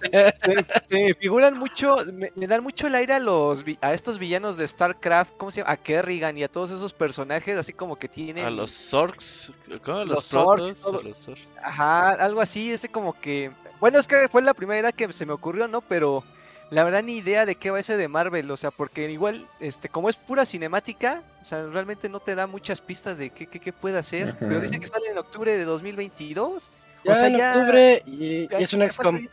se, 0.00 0.64
se 0.88 0.96
me 1.02 1.14
figuran 1.14 1.56
mucho, 1.58 1.98
me, 2.12 2.32
me 2.34 2.46
dan 2.48 2.62
mucho 2.62 2.88
el 2.88 2.94
aire 2.96 3.14
a 3.14 3.18
los 3.20 3.64
a 3.80 3.92
estos 3.94 4.18
villanos 4.18 4.56
de 4.56 4.66
StarCraft, 4.66 5.32
¿cómo 5.36 5.50
se 5.52 5.60
llama? 5.60 5.72
A 5.72 5.76
Kerrigan 5.76 6.36
y 6.38 6.42
a 6.42 6.48
todos 6.48 6.70
esos 6.72 6.92
personajes, 6.92 7.56
así 7.56 7.72
como 7.72 7.94
que 7.94 8.08
tienen, 8.08 8.44
A 8.44 8.50
los 8.50 8.70
Zorks, 8.72 9.52
¿cómo? 9.84 9.98
Los, 10.00 10.08
Los 10.08 10.26
Zorks, 10.26 10.60
protos, 10.62 10.82
todo. 10.82 10.98
a 10.98 11.02
los 11.02 11.16
Zorks. 11.18 11.48
ajá, 11.62 12.10
algo 12.12 12.40
así, 12.40 12.72
ese 12.72 12.88
como 12.88 13.12
que, 13.12 13.52
bueno, 13.78 13.98
es 14.00 14.08
que 14.08 14.28
fue 14.28 14.42
la 14.42 14.54
primera 14.54 14.80
idea 14.80 14.92
que 14.92 15.12
se 15.12 15.24
me 15.26 15.32
ocurrió, 15.32 15.68
¿no? 15.68 15.82
Pero 15.82 16.24
la 16.72 16.84
verdad 16.84 17.02
ni 17.02 17.16
idea 17.18 17.44
de 17.46 17.54
qué 17.54 17.70
va 17.70 17.78
ese 17.80 17.96
de 17.98 18.08
Marvel, 18.08 18.50
o 18.50 18.56
sea, 18.56 18.70
porque 18.70 19.10
igual, 19.10 19.46
este, 19.60 19.88
como 19.88 20.08
es 20.08 20.16
pura 20.16 20.44
cinemática, 20.46 21.22
o 21.42 21.44
sea, 21.44 21.64
realmente 21.66 22.08
no 22.08 22.18
te 22.20 22.34
da 22.34 22.46
muchas 22.46 22.80
pistas 22.80 23.18
de 23.18 23.28
qué, 23.30 23.46
qué, 23.46 23.60
qué 23.60 23.72
puede 23.72 23.98
hacer, 23.98 24.34
pero 24.38 24.58
dice 24.60 24.80
que 24.80 24.86
sale 24.86 25.06
en 25.10 25.18
octubre 25.18 25.56
de 25.56 25.64
2022, 25.64 26.70
Ya 27.04 27.12
o 27.12 27.14
sea, 27.14 27.26
en 27.26 27.36
ya- 27.36 27.50
octubre 27.56 28.02
y, 28.06 28.48
ya- 28.48 28.60
y 28.60 28.62
es 28.64 28.72
un 28.72 28.82
XCOM. 28.90 29.28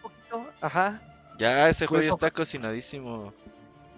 Ajá. 0.61 1.01
Ya, 1.37 1.69
ese 1.69 1.87
juego 1.87 2.01
Pues 2.01 2.09
está 2.09 2.29
cocinadísimo. 2.29 3.33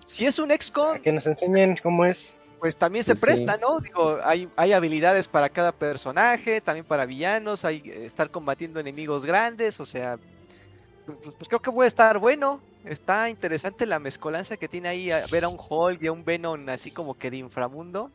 Si 0.05 0.25
es 0.27 0.37
un 0.39 0.51
XCOM, 0.51 0.99
que 0.99 1.11
nos 1.11 1.25
enseñen 1.25 1.77
cómo 1.81 2.05
es. 2.05 2.35
pues 2.59 2.77
también 2.77 3.03
se 3.03 3.15
Pues 3.15 3.39
sí. 3.39 3.43
presta, 3.45 3.57
¿no? 3.57 3.79
Digo, 3.79 4.19
hay, 4.23 4.47
hay 4.55 4.73
habilidades 4.73 5.27
para 5.27 5.49
cada 5.49 5.71
personaje, 5.71 6.61
también 6.61 6.85
para 6.85 7.07
villanos, 7.07 7.65
hay 7.65 7.81
estar 7.85 8.29
combatiendo 8.29 8.79
enemigos 8.79 9.25
grandes, 9.25 9.79
o 9.79 9.85
sea, 9.87 10.19
pues, 11.07 11.17
pues- 11.23 11.35
pues 11.39 11.49
creo 11.49 11.59
que 11.59 11.71
puede 11.71 11.87
estar 11.87 12.19
bueno. 12.19 12.61
Está 12.85 13.29
interesante 13.29 13.85
la 13.85 13.99
mezcolanza 13.99 14.57
que 14.57 14.67
tiene 14.67 14.89
ahí, 14.89 15.11
a 15.11 15.23
ver 15.31 15.43
a 15.43 15.49
un 15.49 15.57
Hulk 15.59 16.01
y 16.01 16.07
a 16.07 16.11
un 16.11 16.25
Venom 16.25 16.67
así 16.69 16.89
como 16.91 17.13
que 17.15 17.29
de 17.31 17.37
inframundo. 17.37 18.09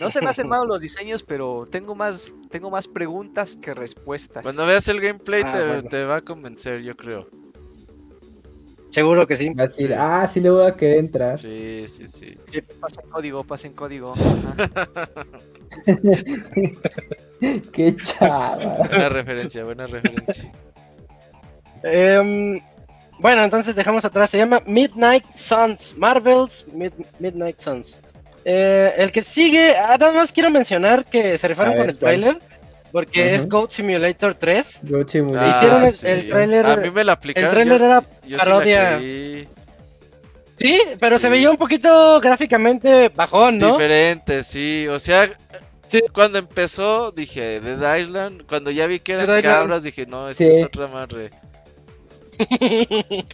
No 0.00 0.10
se 0.10 0.20
me 0.22 0.30
hacen 0.30 0.48
malos 0.48 0.66
los 0.68 0.80
diseños, 0.80 1.22
pero 1.22 1.66
tengo 1.70 1.94
más, 1.94 2.34
tengo 2.50 2.70
más 2.70 2.88
preguntas 2.88 3.56
que 3.56 3.74
respuestas. 3.74 4.42
Cuando 4.42 4.64
veas 4.66 4.88
el 4.88 5.00
gameplay 5.00 5.42
Ah, 5.44 5.52
te, 5.52 5.66
bueno. 5.66 5.82
te 5.88 6.04
va 6.04 6.16
a 6.16 6.20
convencer, 6.22 6.80
yo 6.82 6.96
creo. 6.96 7.28
Seguro 8.90 9.26
que 9.26 9.36
sí. 9.38 9.48
Va 9.50 9.64
a 9.64 9.66
decir, 9.66 9.88
Sí. 9.90 9.94
ah, 9.98 10.28
sí 10.30 10.40
le 10.40 10.50
voy 10.50 10.66
a 10.66 10.74
querer 10.76 10.98
entrar. 10.98 11.38
Sí, 11.38 11.86
sí, 11.88 12.06
sí. 12.08 12.36
Pasen 12.80 13.04
código, 13.10 13.44
pasen 13.44 13.72
código. 13.72 14.12
Qué 17.72 17.96
chava. 17.96 18.76
Buena 18.88 19.08
referencia, 19.08 19.64
buena 19.64 19.86
referencia. 19.86 20.52
Em, 21.82 22.60
bueno, 23.18 23.44
entonces 23.44 23.74
dejamos 23.76 24.04
atrás. 24.04 24.30
Se 24.30 24.38
llama 24.38 24.62
Midnight 24.66 25.24
Suns. 25.34 25.94
Marvel's 25.96 26.66
Mid- 26.74 26.92
Midnight 27.18 27.58
Suns. 27.60 28.00
Eh, 28.44 28.92
el 28.96 29.12
que 29.12 29.22
sigue, 29.22 29.76
ah, 29.76 29.96
nada 29.98 30.12
más 30.12 30.32
quiero 30.32 30.50
mencionar 30.50 31.04
que 31.04 31.38
se 31.38 31.46
rifaron 31.48 31.76
con 31.76 31.88
el 31.88 31.98
tráiler. 31.98 32.38
Porque 32.90 33.34
es 33.34 33.48
Goat 33.48 33.70
Simulator 33.70 34.34
3. 34.34 34.80
Yo 34.82 35.08
Simulator. 35.08 35.48
Ah, 35.48 35.56
Hicieron 35.56 35.84
el- 35.86 35.94
sí. 35.94 36.06
el 36.06 36.28
tráiler- 36.28 36.66
A 36.66 36.76
mí 36.76 36.90
me 36.90 37.04
la 37.04 37.12
El 37.12 37.16
aplicaron. 37.16 37.50
tráiler 37.52 37.78
yo- 37.80 37.86
era 37.86 38.04
yo 38.26 38.36
parodia. 38.38 38.98
Sí, 40.54 40.78
pero 41.00 41.18
se 41.18 41.28
veía 41.30 41.50
un 41.50 41.56
poquito 41.56 42.20
gráficamente 42.20 43.08
bajón, 43.08 43.56
¿no? 43.58 43.72
Diferente, 43.72 44.42
sí. 44.44 44.86
O 44.88 44.98
sea, 44.98 45.30
Sí. 45.88 46.00
cuando 46.12 46.38
empezó 46.38 47.10
dije 47.12 47.60
Dead 47.60 47.96
Island. 47.98 48.42
Cuando 48.46 48.70
ya 48.70 48.86
vi 48.86 49.00
que 49.00 49.12
eran 49.12 49.40
cabras, 49.42 49.82
dije 49.82 50.04
no, 50.06 50.28
esta 50.28 50.44
Sí. 50.44 50.50
es 50.50 50.64
otra 50.64 50.86
madre. 50.88 51.30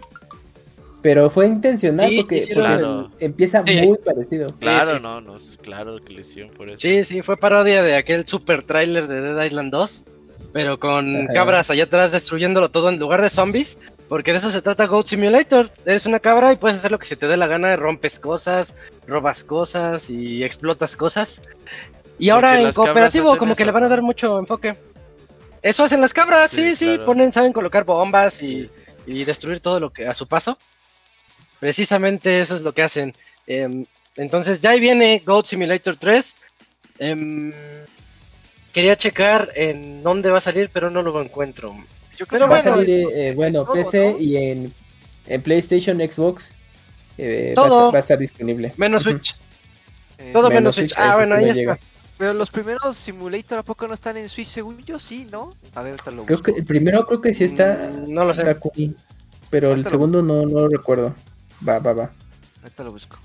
Pero 1.00 1.30
fue 1.30 1.46
intencional 1.46 2.10
Sí, 2.10 2.16
porque, 2.16 2.36
hicieron 2.38 2.64
porque 2.64 2.78
Claro. 2.82 3.10
empieza 3.20 3.62
Sí. 3.64 3.76
muy 3.82 3.98
parecido. 3.98 4.48
Claro, 4.58 4.96
sí. 4.96 5.00
no, 5.02 5.20
no, 5.20 5.36
es 5.36 5.58
claro 5.62 5.98
que 6.04 6.12
le 6.12 6.20
hicieron 6.22 6.50
por 6.52 6.68
eso. 6.68 6.78
Sí, 6.78 7.04
sí, 7.04 7.22
fue 7.22 7.36
parodia 7.36 7.82
de 7.82 7.94
aquel 7.96 8.26
super 8.26 8.64
tráiler 8.64 9.06
de 9.06 9.20
Dead 9.20 9.44
Island 9.46 9.70
2, 9.70 10.04
pero 10.52 10.80
con 10.80 11.16
Ajá. 11.24 11.32
cabras 11.32 11.70
allá 11.70 11.84
atrás 11.84 12.10
destruyéndolo 12.10 12.70
todo 12.70 12.88
en 12.88 12.98
lugar 12.98 13.22
de 13.22 13.30
zombies, 13.30 13.78
porque 14.08 14.32
de 14.32 14.38
eso 14.38 14.50
se 14.50 14.60
trata 14.60 14.86
Goat 14.86 15.06
Simulator. 15.06 15.70
Eres 15.86 16.04
una 16.06 16.18
cabra 16.18 16.52
y 16.52 16.56
puedes 16.56 16.78
hacer 16.78 16.90
lo 16.90 16.98
que 16.98 17.06
se 17.06 17.14
te 17.16 17.28
dé 17.28 17.36
la 17.36 17.46
gana, 17.46 17.76
rompes 17.76 18.18
cosas, 18.18 18.74
robas 19.06 19.44
cosas 19.44 20.10
y 20.10 20.42
explotas 20.42 20.96
cosas. 20.96 21.40
Y 22.18 22.30
ahora 22.30 22.54
Porque 22.54 22.64
en 22.66 22.72
cooperativo 22.72 23.36
como 23.36 23.54
que 23.54 23.64
le 23.64 23.70
van 23.70 23.84
a 23.84 23.88
dar 23.88 24.02
mucho 24.02 24.36
enfoque. 24.40 24.74
Eso 25.62 25.84
hacen 25.84 26.00
las 26.00 26.12
cabras, 26.12 26.50
sí, 26.50 26.74
Sí, 26.74 26.86
claro. 26.86 27.04
ponen, 27.04 27.32
saben 27.32 27.52
colocar 27.52 27.84
bombas 27.84 28.42
y, 28.42 28.46
Sí. 28.46 28.70
Y 29.08 29.24
destruir 29.24 29.60
todo 29.60 29.80
lo 29.80 29.90
que 29.90 30.06
a 30.06 30.14
su 30.14 30.26
paso. 30.26 30.58
Precisamente 31.60 32.40
eso 32.40 32.54
es 32.56 32.60
lo 32.62 32.72
que 32.72 32.82
hacen. 32.82 33.14
Em, 33.46 33.84
entonces 34.16 34.60
ya 34.60 34.70
ahí 34.70 34.80
viene 34.80 35.22
Goat 35.24 35.46
Simulator 35.46 35.96
3. 35.96 36.34
Em, 37.00 37.52
quería 38.72 38.96
checar 38.96 39.50
en 39.54 40.02
dónde 40.02 40.30
va 40.30 40.38
a 40.38 40.42
salir, 40.42 40.70
pero 40.72 40.90
no 40.90 41.02
lo 41.02 41.20
encuentro. 41.22 41.74
Yo 42.16 42.26
creo 42.26 42.40
Pero 42.40 42.44
que 42.46 42.50
Va 42.50 42.58
a 42.58 42.62
bueno, 42.62 42.76
salir, 42.78 43.06
eh, 43.14 43.32
bueno, 43.34 43.64
todo, 43.64 43.74
PC 43.74 44.12
¿no? 44.12 44.18
y 44.18 44.36
en, 44.36 44.74
en 45.26 45.42
PlayStation, 45.42 45.98
Xbox. 45.98 46.54
eh, 47.16 47.54
va, 47.56 47.62
a 47.64 47.68
Todo. 47.68 47.92
va 47.92 47.98
a 47.98 48.00
estar 48.00 48.18
disponible. 48.18 48.72
Menos. 48.76 49.04
Switch. 49.04 49.34
eh, 50.18 50.30
Todo 50.32 50.48
sí, 50.48 50.54
menos 50.54 50.74
Switch. 50.74 50.92
Ah, 50.96 51.16
bueno, 51.16 51.34
ahí 51.36 51.40
no 51.42 51.46
está. 51.46 51.54
llega. 51.54 51.78
Pero 52.18 52.34
los 52.34 52.50
primeros 52.50 52.96
Simulator, 52.96 53.60
¿a 53.60 53.62
poco 53.62 53.86
no 53.86 53.94
están 53.94 54.16
en 54.16 54.28
Switch? 54.28 54.48
Según 54.48 54.78
yo 54.84 54.98
sí, 54.98 55.26
¿no? 55.30 55.54
A 55.74 55.82
ver, 55.82 55.92
ahorita 55.92 56.10
lo 56.10 56.26
Creo 56.26 56.42
que 56.42 56.50
busco. 56.50 56.58
el 56.60 56.64
primero 56.66 57.06
creo 57.06 57.20
que 57.20 57.32
sí 57.32 57.44
está 57.44 57.92
Mm, 57.92 58.12
no 58.12 58.24
lo 58.24 58.34
sé. 58.34 58.42
Pero 59.50 59.68
el 59.68 59.72
Ahorita 59.72 59.90
segundo 59.90 60.22
no, 60.22 60.44
no 60.44 60.60
lo 60.62 60.68
recuerdo. 60.68 61.14
Va, 61.66 61.78
va, 61.78 61.92
va. 61.92 62.10
Ahorita 62.62 62.84
lo 62.84 62.92
busco. 62.92 63.16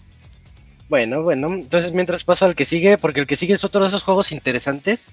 Bueno, 0.89 1.23
bueno, 1.23 1.47
entonces 1.53 1.91
mientras 1.91 2.23
paso 2.23 2.45
al 2.45 2.55
que 2.55 2.65
sigue, 2.65 2.97
porque 2.99 3.19
el 3.21 3.27
que 3.27 3.35
sigue 3.35 3.53
es 3.55 3.63
otro 3.63 3.81
de 3.81 3.87
esos 3.87 4.03
juegos 4.03 4.31
interesantes 4.31 5.07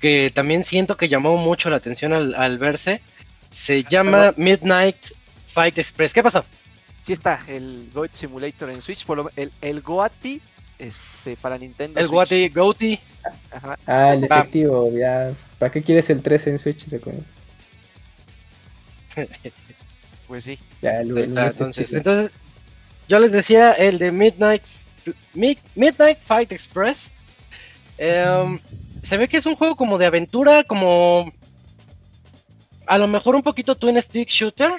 que 0.00 0.30
también 0.34 0.64
siento 0.64 0.96
que 0.96 1.08
llamó 1.08 1.36
mucho 1.36 1.68
la 1.68 1.76
atención 1.76 2.12
al, 2.12 2.34
al 2.34 2.58
verse. 2.58 3.00
Se 3.50 3.82
llama 3.84 4.32
Midnight 4.36 4.96
Fight 5.48 5.78
Express. 5.78 6.12
¿Qué 6.14 6.22
pasó? 6.22 6.44
Sí 7.02 7.12
está 7.12 7.38
el 7.48 7.90
Goat 7.94 8.12
Simulator 8.12 8.70
en 8.70 8.82
Switch, 8.82 9.04
por 9.06 9.18
lo, 9.18 9.30
el, 9.36 9.52
el 9.60 9.80
Goati 9.82 10.40
este, 10.78 11.36
para 11.36 11.58
Nintendo 11.58 11.98
El. 12.00 12.08
Guati 12.08 12.48
Goati. 12.48 12.98
Ajá. 13.50 13.78
Ah, 13.86 14.14
el 14.14 14.30
Va. 14.30 14.40
efectivo, 14.40 14.90
ya. 14.96 15.32
¿Para 15.58 15.72
qué 15.72 15.82
quieres 15.82 16.08
el 16.10 16.22
3 16.22 16.46
en 16.48 16.58
Switch? 16.58 16.88
Recuerda. 16.88 17.20
Pues 20.26 20.42
sí. 20.42 20.58
Ya, 20.82 21.02
está, 21.02 21.20
está 21.20 21.46
entonces, 21.46 21.92
entonces, 21.92 22.32
yo 23.08 23.20
les 23.20 23.30
decía 23.30 23.70
el 23.70 23.96
de 23.98 24.10
Midnight 24.10 24.62
Mi- 25.34 25.56
Midnight 25.76 26.18
Fight 26.20 26.50
Express. 26.50 27.12
Em, 27.96 28.58
se 29.04 29.16
ve 29.16 29.28
que 29.28 29.36
es 29.36 29.46
un 29.46 29.54
juego 29.54 29.76
como 29.76 29.98
de 29.98 30.06
aventura, 30.06 30.64
como 30.64 31.32
a 32.86 32.98
lo 32.98 33.06
mejor 33.06 33.36
un 33.36 33.42
poquito 33.42 33.76
twin 33.76 34.02
stick 34.02 34.28
shooter, 34.28 34.72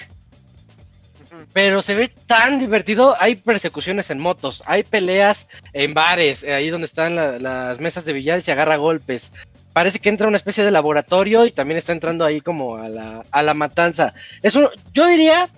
pero 1.54 1.82
se 1.82 1.96
ve 1.96 2.08
tan 2.28 2.60
divertido. 2.60 3.16
Hay 3.20 3.36
persecuciones 3.36 4.10
en 4.10 4.20
motos, 4.20 4.64
hay 4.66 4.84
peleas 4.84 5.48
en 5.74 5.94
bares, 5.94 6.44
eh, 6.44 6.54
ahí 6.54 6.70
donde 6.70 6.86
están 6.86 7.16
la- 7.16 7.40
las 7.40 7.80
mesas 7.80 8.06
de 8.06 8.14
billar 8.14 8.40
y 8.40 8.42
se 8.42 8.52
agarra 8.52 8.76
golpes. 8.78 9.32
Parece 9.74 10.00
que 10.00 10.10
entra 10.10 10.28
una 10.28 10.38
especie 10.38 10.64
de 10.64 10.72
laboratorio 10.72 11.46
y 11.46 11.52
también 11.52 11.78
está 11.78 11.92
entrando 11.92 12.26
ahí 12.26 12.42
como 12.42 12.78
a 12.78 12.90
la, 12.90 13.24
a 13.32 13.44
la 13.44 13.54
matanza. 13.54 14.14
Es 14.42 14.56
un- 14.56 14.70
yo 14.94 15.06
diría, 15.08 15.50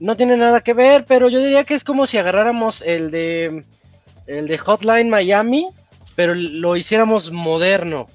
no 0.00 0.16
tiene 0.16 0.36
nada 0.36 0.60
que 0.60 0.72
ver, 0.74 1.04
pero 1.06 1.28
yo 1.28 1.38
diría 1.38 1.64
que 1.64 1.74
es 1.74 1.84
como 1.84 2.06
si 2.06 2.18
agarráramos 2.18 2.82
el 2.82 3.10
de 3.10 3.64
el 4.26 4.48
de 4.48 4.58
Hotline 4.58 5.08
Miami, 5.10 5.68
pero 6.16 6.34
lo 6.34 6.76
hiciéramos 6.76 7.30
moderno. 7.30 8.08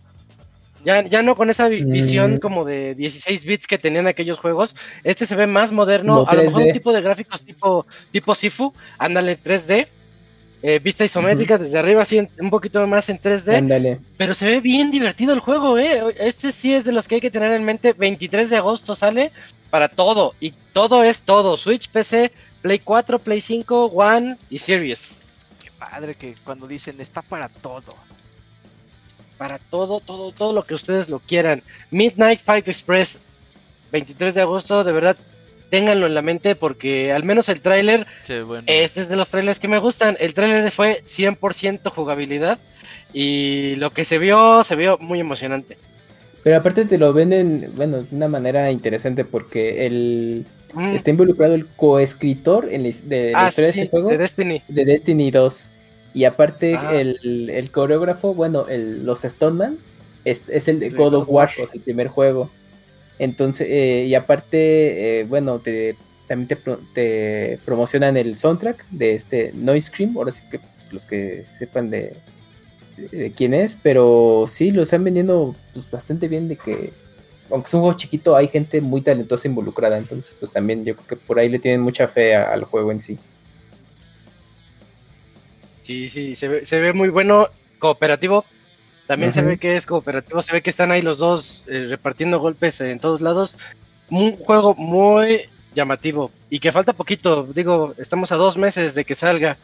Ya, 0.85 1.03
ya 1.03 1.21
no 1.21 1.35
con 1.35 1.49
esa 1.49 1.69
Mm. 1.69 1.91
visión 1.91 2.39
como 2.39 2.63
de 2.65 2.95
16 2.95 3.43
bits 3.43 3.67
que 3.67 3.77
tenían 3.77 4.07
aquellos 4.07 4.37
juegos. 4.37 4.75
Este 5.03 5.25
se 5.25 5.35
ve 5.35 5.45
más 5.47 5.71
moderno, 5.71 6.19
Como 6.19 6.29
a 6.29 6.35
lo 6.35 6.43
mejor 6.43 6.61
3D. 6.61 6.67
un 6.67 6.73
tipo 6.73 6.93
de 6.93 7.01
gráficos 7.01 7.41
tipo, 7.41 7.85
tipo 8.11 8.33
Sifu, 8.35 8.73
ándale 8.97 9.35
3D. 9.37 9.87
eh, 10.61 10.77
vista 10.79 11.05
isométrica 11.05 11.57
desde 11.57 11.79
arriba, 11.79 12.01
así 12.01 12.17
en- 12.17 12.29
un 12.37 12.49
poquito 12.49 12.85
más 12.85 13.07
en 13.07 13.17
3D. 13.17 13.55
Ándale. 13.55 13.97
Pero 14.17 14.33
se 14.33 14.45
ve 14.45 14.59
bien 14.59 14.91
divertido 14.91 15.33
el 15.33 15.39
juego, 15.39 15.77
¿eh? 15.77 16.13
Este 16.19 16.51
sí 16.51 16.73
es 16.73 16.83
de 16.83 16.91
los 16.91 17.07
que 17.07 17.15
hay 17.15 17.21
que 17.21 17.31
tener 17.31 17.53
en 17.53 17.63
mente. 17.63 17.93
23 17.93 18.49
de 18.49 18.57
agosto 18.57 18.93
sale 18.93 19.31
para 19.69 19.87
todo. 19.87 20.33
Y 20.41 20.51
todo 20.73 21.01
es 21.05 21.21
todo. 21.21 21.55
Switch, 21.55 21.87
PC, 21.89 22.33
Play 22.61 22.79
4, 22.79 23.19
Play 23.19 23.39
5, 23.39 23.85
One 23.85 24.35
y 24.49 24.59
Series. 24.59 25.19
Qué 25.63 25.71
padre 25.79 26.15
que 26.15 26.35
cuando 26.43 26.67
dicen 26.67 26.99
está 26.99 27.21
para 27.21 27.47
todo. 27.47 27.95
Para 29.39 29.57
todo, 29.57 29.99
todo, 30.01 30.31
todo 30.33 30.53
lo 30.53 30.63
que 30.63 30.75
ustedes 30.75 31.09
lo 31.09 31.17
quieran. 31.19 31.63
Midnight 31.89 32.41
Fight 32.41 32.67
Express, 32.67 33.17
23 33.91 34.35
de 34.35 34.41
agosto, 34.41 34.83
de 34.83 34.91
verdad, 34.91 35.17
ténganlo 35.71 36.05
en 36.07 36.13
la 36.13 36.21
mente 36.21 36.55
porque 36.55 37.11
al 37.11 37.23
menos 37.23 37.49
el 37.49 37.61
tráiler, 37.61 38.05
Sí, 38.21 38.41
bueno. 38.41 38.63
este 38.67 39.01
es 39.01 39.09
de 39.09 39.15
los 39.15 39.29
trailers 39.29 39.57
que 39.57 39.67
me 39.67 39.79
gustan. 39.79 40.15
El 40.19 40.33
tráiler 40.35 40.69
fue 40.71 41.01
100% 41.05 41.89
jugabilidad 41.89 42.59
y 43.13 43.75
lo 43.77 43.91
que 43.91 44.05
se 44.05 44.19
vio, 44.19 44.63
se 44.63 44.75
vio 44.75 44.97
muy 44.99 45.19
emocionante. 45.19 45.77
Pero 46.43 46.57
aparte 46.57 46.85
te 46.85 46.97
lo 46.97 47.11
venden, 47.13 47.71
bueno, 47.75 48.01
de 48.03 48.15
una 48.15 48.27
manera 48.27 48.69
interesante 48.71 49.25
porque 49.25 49.85
el 49.87 50.45
Mm. 50.75 50.93
está 50.93 51.09
involucrado 51.09 51.55
el 51.55 51.65
coescritor 51.65 52.67
en 52.71 52.83
la, 52.83 52.89
de 53.05 53.31
la 53.31 53.45
Ah, 53.45 53.49
historia 53.49 53.73
sí, 53.73 53.79
de 53.79 53.85
este 53.85 53.89
juego 53.89 54.09
de 54.09 54.17
Destiny. 54.19 54.61
de 54.67 54.85
Destiny 54.85 55.31
2. 55.31 55.69
Y 56.19 56.25
aparte 56.25 56.75
Ah. 56.75 56.99
el, 56.99 57.49
el 57.49 57.71
coreógrafo, 57.71 58.33
bueno, 58.33 58.67
el, 58.67 59.05
los 59.05 59.21
Stoneman 59.21 59.77
es, 60.25 60.41
es 60.49 60.67
el 60.67 60.79
de 60.81 60.89
God 60.89 61.13
of 61.13 61.27
War, 61.29 61.47
War. 61.47 61.63
o 61.63 61.65
sea, 61.67 61.75
el 61.75 61.81
primer 61.81 62.07
juego. 62.09 62.49
Entonces, 63.19 63.67
eh, 63.69 64.05
y 64.05 64.15
aparte, 64.15 65.19
eh, 65.21 65.23
bueno, 65.23 65.59
te, 65.59 65.95
también 66.27 66.47
te, 66.49 66.57
te 66.93 67.59
promocionan 67.63 68.17
el 68.17 68.35
soundtrack 68.35 68.85
de 68.91 69.13
este 69.13 69.51
Noise 69.53 69.91
Cream, 69.95 70.17
ahora 70.17 70.31
sí 70.33 70.41
que 70.51 70.59
pues, 70.59 70.91
los 70.91 71.05
que 71.05 71.45
sepan 71.57 71.89
de, 71.89 72.13
de 73.11 73.31
quién 73.31 73.53
es, 73.53 73.77
pero 73.81 74.45
sí, 74.49 74.71
lo 74.71 74.83
están 74.83 75.05
vendiendo 75.05 75.55
pues, 75.73 75.89
bastante 75.89 76.27
bien 76.27 76.49
de 76.49 76.57
que, 76.57 76.91
aunque 77.49 77.67
es 77.67 77.73
un 77.73 77.79
juego 77.81 77.97
chiquito, 77.97 78.35
hay 78.35 78.47
gente 78.49 78.81
muy 78.81 78.99
talentosa 79.01 79.47
involucrada, 79.47 79.97
entonces 79.97 80.35
pues 80.37 80.51
también 80.51 80.83
yo 80.83 80.95
creo 80.95 81.07
que 81.07 81.15
por 81.15 81.39
ahí 81.39 81.47
le 81.47 81.59
tienen 81.59 81.79
mucha 81.81 82.07
fe 82.09 82.35
a- 82.35 82.51
al 82.51 82.63
juego 82.65 82.91
en 82.91 82.99
sí. 82.99 83.17
Sí, 85.89 86.07
sí, 86.07 86.35
se 86.35 86.47
ve, 86.47 86.65
se 86.67 86.79
ve 86.79 86.93
muy 86.93 87.09
bueno, 87.09 87.47
cooperativo. 87.79 88.45
También 89.07 89.33
se 89.33 89.41
ve 89.41 89.57
que 89.57 89.75
es 89.75 89.87
cooperativo, 89.87 90.39
se 90.43 90.51
ve 90.53 90.61
que 90.61 90.69
están 90.69 90.91
ahí 90.91 91.01
los 91.01 91.17
dos 91.17 91.63
eh, 91.65 91.87
repartiendo 91.89 92.37
golpes 92.39 92.79
en 92.81 92.99
todos 92.99 93.21
lados. 93.21 93.57
Un 94.11 94.35
juego 94.35 94.75
muy 94.75 95.49
llamativo 95.73 96.29
y 96.47 96.59
que 96.59 96.71
falta 96.71 96.93
poquito, 96.93 97.41
digo, 97.55 97.95
estamos 97.97 98.31
a 98.31 98.35
dos 98.35 98.55
meses 98.55 98.93
de 98.93 99.03
que 99.03 99.15
salga. 99.15 99.57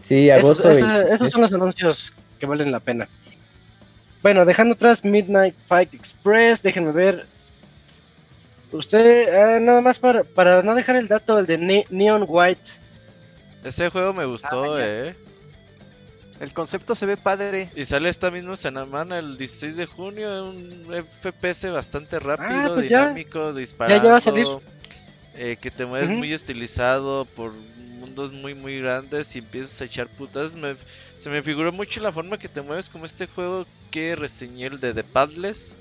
Sí, 0.00 0.28
Esos, 0.28 0.44
agosto. 0.44 0.70
esos- 0.70 0.86
23. 0.86 1.14
esos 1.14 1.30
son 1.32 1.40
los 1.40 1.54
anuncios 1.54 2.12
que 2.38 2.44
valen 2.44 2.70
la 2.72 2.80
pena. 2.80 3.08
Bueno, 4.22 4.44
dejando 4.44 4.74
atrás 4.74 5.02
Midnight 5.02 5.54
Fight 5.66 5.94
Express, 5.94 6.62
déjenme 6.62 6.92
ver. 6.92 7.24
Usted, 8.70 9.28
eh, 9.56 9.60
nada 9.60 9.80
más 9.80 9.98
para, 9.98 10.24
para 10.24 10.62
no 10.62 10.74
dejar 10.74 10.96
el 10.96 11.08
dato, 11.08 11.38
el 11.38 11.46
de 11.46 11.56
Ne- 11.56 11.86
Neon 11.88 12.26
White. 12.28 12.70
Ese 13.64 13.88
juego 13.88 14.12
me 14.12 14.26
gustó, 14.26 14.74
Ah, 14.74 14.78
ya. 14.78 15.14
El 16.40 16.52
concepto 16.54 16.94
se 16.94 17.04
ve 17.06 17.16
padre. 17.16 17.68
Y 17.76 17.84
sale 17.84 18.08
esta 18.08 18.30
misma 18.30 18.56
semana, 18.56 19.18
el 19.18 19.36
16 19.36 19.76
de 19.76 19.86
junio, 19.86 20.48
un 20.50 20.86
FPS 21.22 21.70
bastante 21.70 22.18
rápido, 22.18 22.74
pues 22.74 22.88
ya. 22.88 23.00
dinámico, 23.02 23.52
disparando. 23.52 24.02
ya 24.04 24.10
va 24.10 24.16
a 24.16 24.20
salir. 24.22 24.46
eh, 25.36 25.56
que 25.60 25.70
te 25.70 25.86
mueves 25.86 26.10
muy 26.10 26.32
estilizado 26.32 27.24
por 27.24 27.52
mundos 28.00 28.32
muy 28.32 28.54
muy 28.54 28.80
grandes 28.80 29.36
y 29.36 29.40
empiezas 29.40 29.80
a 29.80 29.84
echar 29.84 30.08
putas. 30.08 30.56
Me- 30.56 30.76
se 31.18 31.28
me 31.30 31.42
figuró 31.42 31.70
mucho 31.72 32.00
la 32.00 32.10
forma 32.10 32.38
que 32.38 32.48
te 32.48 32.62
mueves 32.62 32.88
como 32.88 33.04
este 33.04 33.26
juego 33.26 33.66
que 33.90 34.16
reseñé 34.16 34.66
el 34.66 34.80
de 34.80 34.94
The 34.94 35.04
Padless. 35.04 35.76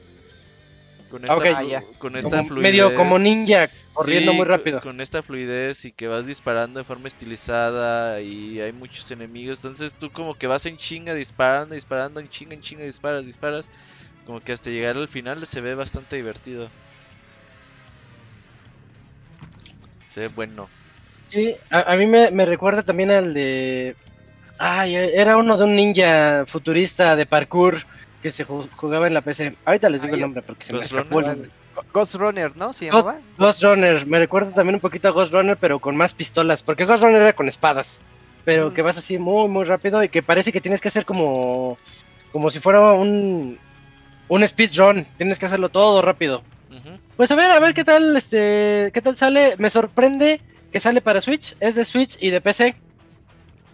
Con 1.10 1.24
esta, 1.24 1.36
Ok. 1.36 1.44
flu- 1.44 1.76
Ah, 1.76 1.84
con 1.98 2.16
esta 2.16 2.38
Como- 2.38 2.48
fluidez. 2.50 2.72
medio 2.72 2.96
como 2.96 3.18
ninja, 3.18 3.68
corriendo 3.94 4.32
Sí, 4.32 4.38
muy 4.38 4.46
rápido. 4.46 4.80
Con 4.80 5.02
esta 5.02 5.24
fluidez 5.24 5.86
y 5.86 5.92
que 5.92 6.08
vas 6.08 6.28
disparando 6.28 6.80
de 6.80 6.84
forma 6.86 7.08
estilizada 7.08 8.22
y 8.22 8.60
hay 8.62 8.72
muchos 8.74 9.10
enemigos. 9.12 9.58
Entonces 9.64 9.96
tú 9.96 10.12
como 10.12 10.36
que 10.36 10.46
vas 10.48 10.66
en 10.68 10.78
chinga 10.78 11.14
disparando, 11.16 11.74
disparando, 11.74 12.20
en 12.20 12.30
chinga, 12.30 12.54
en 12.54 12.62
chinga, 12.62 12.84
disparas, 12.86 13.26
disparas. 13.26 13.70
Como 14.26 14.40
que 14.42 14.52
hasta 14.52 14.70
llegar 14.70 14.98
al 14.98 15.08
final 15.08 15.44
se 15.48 15.62
ve 15.62 15.74
bastante 15.74 16.16
divertido. 16.16 16.70
Se 20.10 20.22
ve 20.22 20.28
bueno. 20.36 20.70
Sí, 21.30 21.56
a, 21.72 21.94
a 21.94 21.96
mí 21.96 22.06
me, 22.06 22.32
me 22.32 22.46
recuerda 22.46 22.84
también 22.84 23.12
al 23.12 23.34
de... 23.34 23.96
Ay, 24.58 24.96
era 24.96 25.38
uno 25.38 25.58
de 25.58 25.64
un 25.64 25.76
ninja 25.76 26.44
futurista 26.46 27.16
de 27.16 27.26
parkour 27.26 27.78
que 28.22 28.32
se 28.32 28.46
ju- 28.46 28.68
jugaba 28.76 29.08
en 29.08 29.14
la 29.14 29.22
PC. 29.22 29.56
Ahorita 29.66 29.90
les 29.90 30.02
digo 30.02 30.14
Ah, 30.14 30.18
el 30.18 30.22
nombre 30.22 30.42
porque 30.42 30.66
se 30.66 30.74
me 30.74 30.80
escapó 30.80 31.22
Runner. 31.22 31.50
Ghost 31.94 32.16
Runner, 32.16 32.58
¿no? 32.58 32.74
¿Se 32.74 32.90
Ghost, 32.90 33.08
llamaba? 33.08 33.22
Ghost 33.38 33.64
Runner, 33.64 34.06
me 34.06 34.20
recuerda 34.20 34.52
también 34.54 34.76
un 34.76 34.82
poquito 34.82 35.08
a 35.08 35.12
Ghost 35.12 35.32
Runner, 35.32 35.56
pero 35.58 35.80
con 35.80 35.96
más 35.96 36.14
pistolas, 36.14 36.62
porque 36.62 36.86
Ghost 36.86 37.04
Runner 37.04 37.22
era 37.22 37.34
con 37.34 37.48
espadas, 37.48 38.00
pero 38.44 38.70
Mm. 38.70 38.74
que 38.74 38.82
vas 38.82 38.98
así 38.98 39.18
muy, 39.18 39.48
muy 39.48 39.64
rápido 39.64 40.04
y 40.04 40.10
que 40.10 40.22
parece 40.22 40.52
que 40.52 40.60
tienes 40.62 40.82
que 40.82 40.90
hacer 40.90 41.06
como, 41.06 41.78
como 42.34 42.50
si 42.52 42.60
fuera 42.60 42.92
un, 42.94 43.58
un 44.28 44.48
speedrun, 44.48 45.06
tienes 45.18 45.40
que 45.40 45.46
hacerlo 45.46 45.70
todo 45.70 46.02
rápido. 46.02 46.44
Pues 47.18 47.32
a 47.32 47.36
ver, 47.36 47.52
a 47.52 47.60
ver 47.60 47.74
qué 47.74 47.84
tal, 47.84 48.16
este, 48.16 48.92
qué 48.94 49.02
tal 49.02 49.18
sale. 49.18 49.56
Me 49.58 49.70
sorprende 49.70 50.40
que 50.72 50.80
sale 50.80 51.02
para 51.02 51.20
Switch, 51.22 51.56
es 51.60 51.76
de 51.76 51.84
Switch 51.84 52.18
y 52.22 52.30
de 52.30 52.40
PC. 52.42 52.76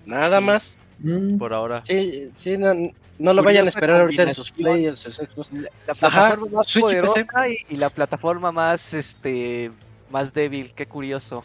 Nada 0.05 0.37
Sí. 0.39 0.43
más. 0.43 0.77
Mm, 0.99 1.37
Por 1.37 1.53
ahora. 1.53 1.83
Sí, 1.85 2.29
sí, 2.33 2.57
no, 2.57 2.73
no 3.19 3.33
lo 3.33 3.43
vayan 3.43 3.65
a 3.65 3.69
esperar 3.69 4.01
ahorita 4.01 4.23
en 4.23 4.33
sus. 4.33 4.51
Play 4.51 4.87
o 4.87 4.95
sus 4.95 5.15
Xbox. 5.15 5.51
La, 5.51 5.69
la 5.87 5.93
plataforma 5.93 6.47
más 6.57 6.67
Switch 6.67 6.83
poderosa 6.83 7.49
y, 7.49 7.57
y 7.69 7.75
la 7.77 7.89
plataforma 7.89 8.51
más, 8.51 8.93
este, 8.93 9.71
más 10.09 10.33
débil. 10.33 10.71
Qué 10.75 10.85
curioso. 10.85 11.43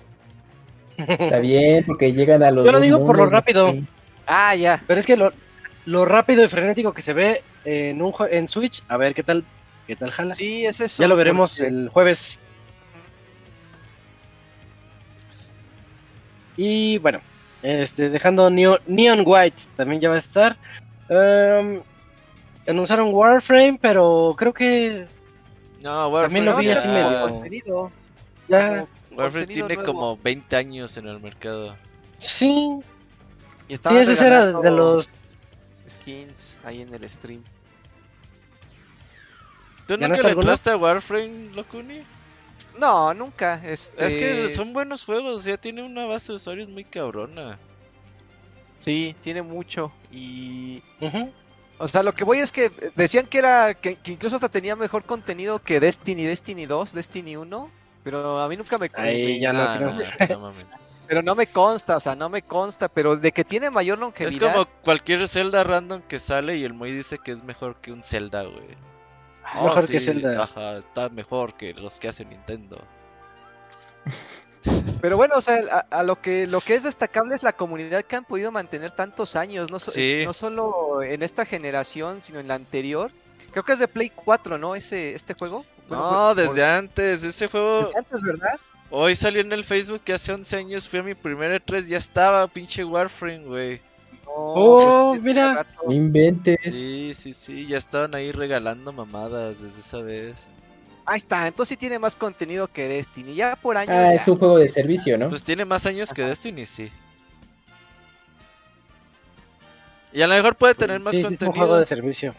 Está 0.96 1.38
bien, 1.38 1.84
porque 1.86 2.12
llegan 2.12 2.42
a 2.42 2.51
los. 2.51 2.64
Yo 2.66 2.72
lo 2.72 2.80
digo 2.80 3.05
por 3.07 3.16
lo 3.16 3.26
rápido. 3.26 3.72
sí. 3.72 3.84
Ah, 4.26 4.55
ya. 4.55 4.82
Pero 4.86 5.01
es 5.01 5.07
que 5.07 5.16
lo, 5.16 5.32
lo 5.86 6.05
rápido 6.05 6.44
y 6.44 6.48
frenético 6.48 6.92
que 6.92 7.03
se 7.03 7.12
ve 7.12 7.42
en 7.64 8.01
un 8.03 8.12
en 8.30 8.46
Switch, 8.46 8.82
a 8.88 8.96
ver 8.96 9.14
qué 9.14 9.22
tal, 9.24 9.44
qué 9.86 9.96
tal 9.96 10.11
jala. 10.11 10.34
Sí, 10.34 10.64
es 10.66 10.80
eso. 10.80 11.03
ya 11.03 11.09
lo 11.09 11.16
veremos 11.16 11.57
porque- 11.57 11.68
el 11.68 11.88
jueves. 11.88 12.38
Y 16.57 16.98
bueno, 16.98 17.20
este 17.62 18.08
dejando 18.11 18.48
Neo- 18.50 18.80
Neon 18.86 19.22
White 19.26 19.62
también 19.76 20.00
ya 20.00 20.08
va 20.08 20.14
a 20.16 20.18
estar. 20.18 20.56
Em, 21.08 21.82
anunciaron 22.66 23.12
Warframe, 23.12 23.78
pero 23.80 24.34
creo 24.38 24.52
que 24.54 25.06
No, 25.82 26.11
También 26.11 26.44
lo 26.44 26.52
Warframe 26.52 26.56
vi 26.61 26.66
ya- 26.66 26.78
así 26.78 26.88
medio- 26.88 27.20
contenido. 27.28 27.92
ya 28.48 28.58
Warframe 28.58 29.46
contenido 29.46 29.66
tiene 29.66 29.74
nuevo. 29.82 29.92
como 29.92 30.16
20 30.18 30.56
años 30.56 30.96
en 30.96 31.08
el 31.08 31.20
mercado. 31.20 31.76
sí, 32.18 32.80
Y 33.68 33.76
sí 33.76 33.96
ese 33.96 34.26
era 34.26 34.46
de 34.52 34.70
los 34.70 35.08
skins 35.88 36.61
ahí 36.64 36.82
en 36.82 36.92
el 36.94 37.08
stream. 37.08 37.42
¿Tú 39.86 39.94
¿Ganaste 39.94 40.08
nunca 40.08 40.22
le 40.22 40.28
alguno? 40.28 40.42
entraste 40.42 40.70
a 40.70 40.76
Warframe, 40.76 41.50
Locuni? 41.54 42.02
No, 42.78 43.12
nunca. 43.14 43.61
Este... 43.64 44.04
Es 44.04 44.14
que 44.14 44.48
son 44.48 44.72
buenos 44.72 45.04
juegos, 45.04 45.44
ya 45.44 45.56
tiene 45.56 45.82
una 45.82 46.06
base 46.06 46.32
de 46.32 46.36
usuarios 46.36 46.68
muy 46.68 46.84
cabrona. 46.84 47.58
Sí, 48.78 49.14
tiene 49.20 49.42
mucho. 49.42 49.92
Y. 50.11 50.82
O 51.78 51.88
sea, 51.88 52.02
lo 52.02 52.12
que 52.12 52.24
voy 52.24 52.38
es 52.38 52.50
que 52.52 52.70
decían 52.96 53.26
que 53.26 53.38
era. 53.38 53.74
Que, 53.74 53.96
que 53.96 54.12
incluso 54.12 54.36
hasta 54.36 54.48
tenía 54.48 54.74
mejor 54.76 55.04
contenido 55.04 55.58
que 55.58 55.80
Destiny, 55.80 56.24
Destiny 56.24 56.66
2, 56.66 56.92
Destiny 56.92 57.36
1. 57.36 57.70
Pero 58.02 58.40
a 58.40 58.48
mí 58.48 58.56
nunca 58.56 58.78
me. 58.78 58.88
Ahí 58.94 59.40
ya 59.40 59.52
no 59.52 60.40
mames. 60.40 60.66
Pero 61.06 61.22
no 61.22 61.34
me 61.34 61.48
consta, 61.48 61.96
o 61.96 62.00
sea, 62.00 62.14
no 62.14 62.28
me 62.28 62.40
consta, 62.40 62.88
pero 62.88 63.16
de 63.16 63.32
que 63.32 63.44
tiene 63.44 63.68
mayor 63.68 63.98
Es 63.98 64.00
longevidad. 64.00 64.52
como 64.52 64.66
cualquier 64.82 65.26
Zelda 65.26 65.64
random 65.64 66.02
que 66.02 66.20
sale 66.20 66.56
y 66.56 66.62
el 66.62 66.72
Moy 66.72 66.92
dice 66.92 67.18
que 67.18 67.32
es 67.32 67.42
mejor 67.42 67.74
que 67.80 67.90
un 67.90 68.04
Zelda, 68.04 68.44
güey. 68.44 68.76
Oh, 69.59 69.64
Mejor 69.64 69.86
que 69.88 69.98
sí, 70.01 70.07
Zelda. 70.07 70.42
Ajá, 70.44 70.78
está 70.78 71.09
mejor 71.09 71.55
que 71.55 71.74
los 71.74 71.98
que 71.98 72.09
hace 72.09 72.24
Nintendo. 72.24 72.80
Pero 75.01 75.16
bueno, 75.16 75.36
o 75.36 75.40
sea, 75.40 75.62
a, 75.90 75.98
a 76.01 76.03
lo 76.03 76.20
que 76.20 76.46
lo 76.46 76.61
que 76.61 76.74
es 76.74 76.82
destacable 76.82 77.34
es 77.34 77.42
la 77.42 77.55
comunidad 77.55 78.05
que 78.05 78.16
han 78.16 78.24
podido 78.24 78.53
mantener 78.53 78.90
tantos 78.90 79.34
años, 79.34 79.70
no, 79.70 79.78
so- 79.78 79.90
Sí. 79.90 80.22
no 80.26 80.34
solo 80.34 81.03
en 81.03 81.22
esta 81.22 81.46
generación, 81.46 82.22
sino 82.22 82.38
en 82.40 82.48
la 82.48 82.55
anterior. 82.57 83.11
Creo 83.53 83.64
que 83.64 83.72
es 83.72 83.78
de 83.78 83.88
Play 83.88 84.11
4, 84.14 84.59
¿no? 84.59 84.74
Ese 84.76 85.14
este 85.14 85.34
juego. 85.34 85.64
Bueno, 85.88 86.05
No, 86.11 86.34
por- 86.34 86.36
desde 86.36 86.64
antes, 86.64 87.24
ese 87.24 87.48
juego... 87.48 87.86
desde 87.86 87.98
antes, 87.98 88.22
¿verdad? 88.22 88.61
Hoy 88.90 89.16
salió 89.16 89.40
en 89.40 89.53
el 89.53 89.64
Facebook 89.64 90.03
que 90.05 90.12
hace 90.12 90.32
11 90.32 90.57
años 90.57 90.88
fui 90.88 90.98
a 90.98 91.03
mi 91.03 91.14
primer 91.14 91.64
E3, 91.64 91.86
ya 91.86 91.96
estaba 91.96 92.46
pinche 92.48 92.84
Warframe, 92.84 93.44
güey. 93.46 93.80
Oh, 94.33 95.11
pues, 95.12 95.22
mira. 95.22 95.66
No 95.87 95.93
inventes. 95.93 96.59
Sí, 96.62 97.12
sí, 97.14 97.33
sí, 97.33 97.66
ya 97.66 97.78
estaban 97.78 98.14
ahí 98.14 98.33
regalando 98.33 98.93
mamadas 98.93 99.61
desde 99.61 99.81
esa 99.81 100.01
vez. 100.01 100.49
Ahí 101.07 101.16
está, 101.16 101.47
entonces 101.49 101.70
sí 101.70 101.76
tiene 101.76 101.99
más 101.99 102.14
contenido 102.14 102.68
que 102.68 102.87
Destiny. 102.89 103.35
Ya 103.35 103.57
por 103.57 103.76
años. 103.76 103.95
Ah, 103.95 104.05
ya. 104.05 104.14
es 104.14 104.28
un 104.28 104.37
juego 104.37 104.59
de 104.59 104.68
servicio, 104.68 105.18
¿no? 105.18 105.28
Pues 105.28 105.43
tiene 105.43 105.64
más 105.64 105.85
años 105.87 106.12
que 106.12 106.22
Destiny, 106.22 106.66
sí. 106.66 106.91
Y 110.12 110.22
a 110.22 110.26
lo 110.26 110.35
mejor 110.35 110.57
puede 110.57 110.74
tener 110.74 111.01
más 111.01 111.14
Sí, 111.14 111.18
sí, 111.18 111.22
es 111.22 111.31
un 111.31 111.37
contenido. 111.47 111.66
juego 111.66 111.81
de 111.81 111.87
servicio. 111.87 112.35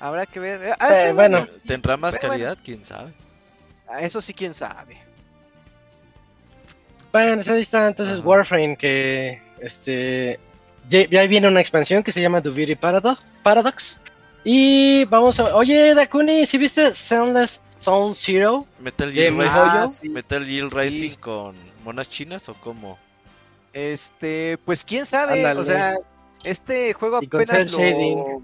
Habrá 0.00 0.26
que 0.26 0.38
ver. 0.40 0.74
Ah, 0.78 0.92
Eh, 0.92 1.06
sí, 1.08 1.12
bueno. 1.12 1.46
¿Tendrá 1.66 1.96
más 1.96 2.14
Pero 2.18 2.28
bueno. 2.28 2.44
calidad? 2.44 2.58
¿Quién 2.62 2.84
sabe? 2.84 3.12
Ah, 3.88 4.00
Eso 4.02 4.20
sí, 4.20 4.34
quién 4.34 4.52
sabe. 4.54 4.98
Bueno, 7.12 7.36
pues 7.36 7.48
ahí 7.48 7.62
está 7.62 7.86
entonces 7.88 8.18
Ajá. 8.18 8.26
Warframe 8.28 8.76
que 8.76 9.40
este 9.60 10.38
ya, 10.88 11.08
ya 11.08 11.26
viene 11.26 11.48
una 11.48 11.60
expansión 11.60 12.02
que 12.02 12.12
se 12.12 12.20
llama 12.20 12.42
The 12.42 12.50
Beauty 12.50 12.74
Paradox, 12.76 13.24
Paradox. 13.42 14.00
Y 14.44 15.04
vamos 15.06 15.40
a 15.40 15.56
Oye, 15.56 15.94
Dakuni, 15.94 16.44
¿sí 16.46 16.58
viste 16.58 16.94
Soundless 16.94 17.60
Zone 17.80 18.14
Zero? 18.14 18.66
¿Metal 18.80 19.10
Gear. 19.10 19.32
Ah, 19.50 19.86
sí. 19.88 20.08
¿Metal 20.10 20.44
Gear 20.44 20.70
Sí. 20.70 20.76
Rising 20.78 21.20
con 21.20 21.56
monas 21.84 22.08
chinas 22.10 22.48
o 22.50 22.54
cómo? 22.54 22.98
Este, 23.72 24.58
pues 24.64 24.84
quién 24.84 25.06
sabe. 25.06 25.44
O 25.54 25.64
sea, 25.64 25.96
este 26.44 26.92
juego 26.92 27.16
apenas 27.16 27.72
lo, 27.72 28.42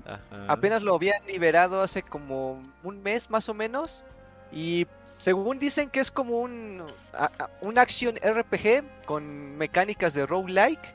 apenas 0.48 0.82
lo 0.82 0.94
habían 0.94 1.24
liberado 1.26 1.82
hace 1.82 2.02
como 2.02 2.62
un 2.82 3.02
mes 3.02 3.28
más 3.30 3.48
o 3.48 3.54
menos. 3.54 4.04
Y 4.52 4.86
según 5.18 5.58
dicen 5.58 5.90
que 5.90 6.00
es 6.00 6.10
como 6.10 6.40
un, 6.40 6.82
a- 7.12 7.30
a- 7.38 7.50
un 7.60 7.78
action 7.78 8.16
RPG 8.16 8.82
con 9.04 9.56
mecánicas 9.58 10.14
de 10.14 10.24
roguelike. 10.26 10.94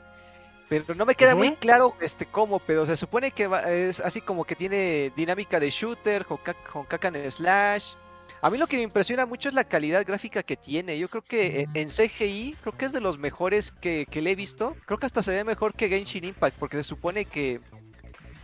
Pero 0.68 0.94
no 0.96 1.06
me 1.06 1.14
queda 1.14 1.34
muy 1.36 1.54
claro 1.56 1.94
este 2.00 2.26
cómo, 2.26 2.58
pero 2.58 2.84
se 2.86 2.96
supone 2.96 3.30
que 3.30 3.46
va- 3.46 3.70
es 3.70 4.00
así 4.00 4.20
como 4.20 4.44
que 4.44 4.56
tiene 4.56 5.12
dinámica 5.16 5.60
de 5.60 5.70
shooter, 5.70 6.24
con, 6.26 6.38
con 6.72 6.84
caca 6.84 7.08
en 7.08 7.30
slash. 7.30 7.94
A 8.42 8.50
mí 8.50 8.58
lo 8.58 8.66
que 8.66 8.76
me 8.76 8.82
impresiona 8.82 9.26
mucho 9.26 9.48
es 9.48 9.54
la 9.54 9.64
calidad 9.64 10.04
gráfica 10.04 10.42
que 10.42 10.56
tiene. 10.56 10.98
Yo 10.98 11.08
creo 11.08 11.22
que 11.22 11.66
en- 11.74 11.88
CGI, 11.88 12.56
creo 12.60 12.76
que 12.76 12.84
es 12.86 12.92
de 12.92 13.00
los 13.00 13.16
mejores 13.18 13.70
que, 13.70 14.06
que 14.10 14.20
le 14.20 14.32
he 14.32 14.34
visto. 14.34 14.76
Creo 14.86 14.98
que 14.98 15.06
hasta 15.06 15.22
se 15.22 15.32
ve 15.32 15.44
mejor 15.44 15.72
que 15.74 15.88
Genshin 15.88 16.24
Impact, 16.24 16.56
porque 16.58 16.76
se 16.78 16.82
supone 16.82 17.24
que 17.24 17.60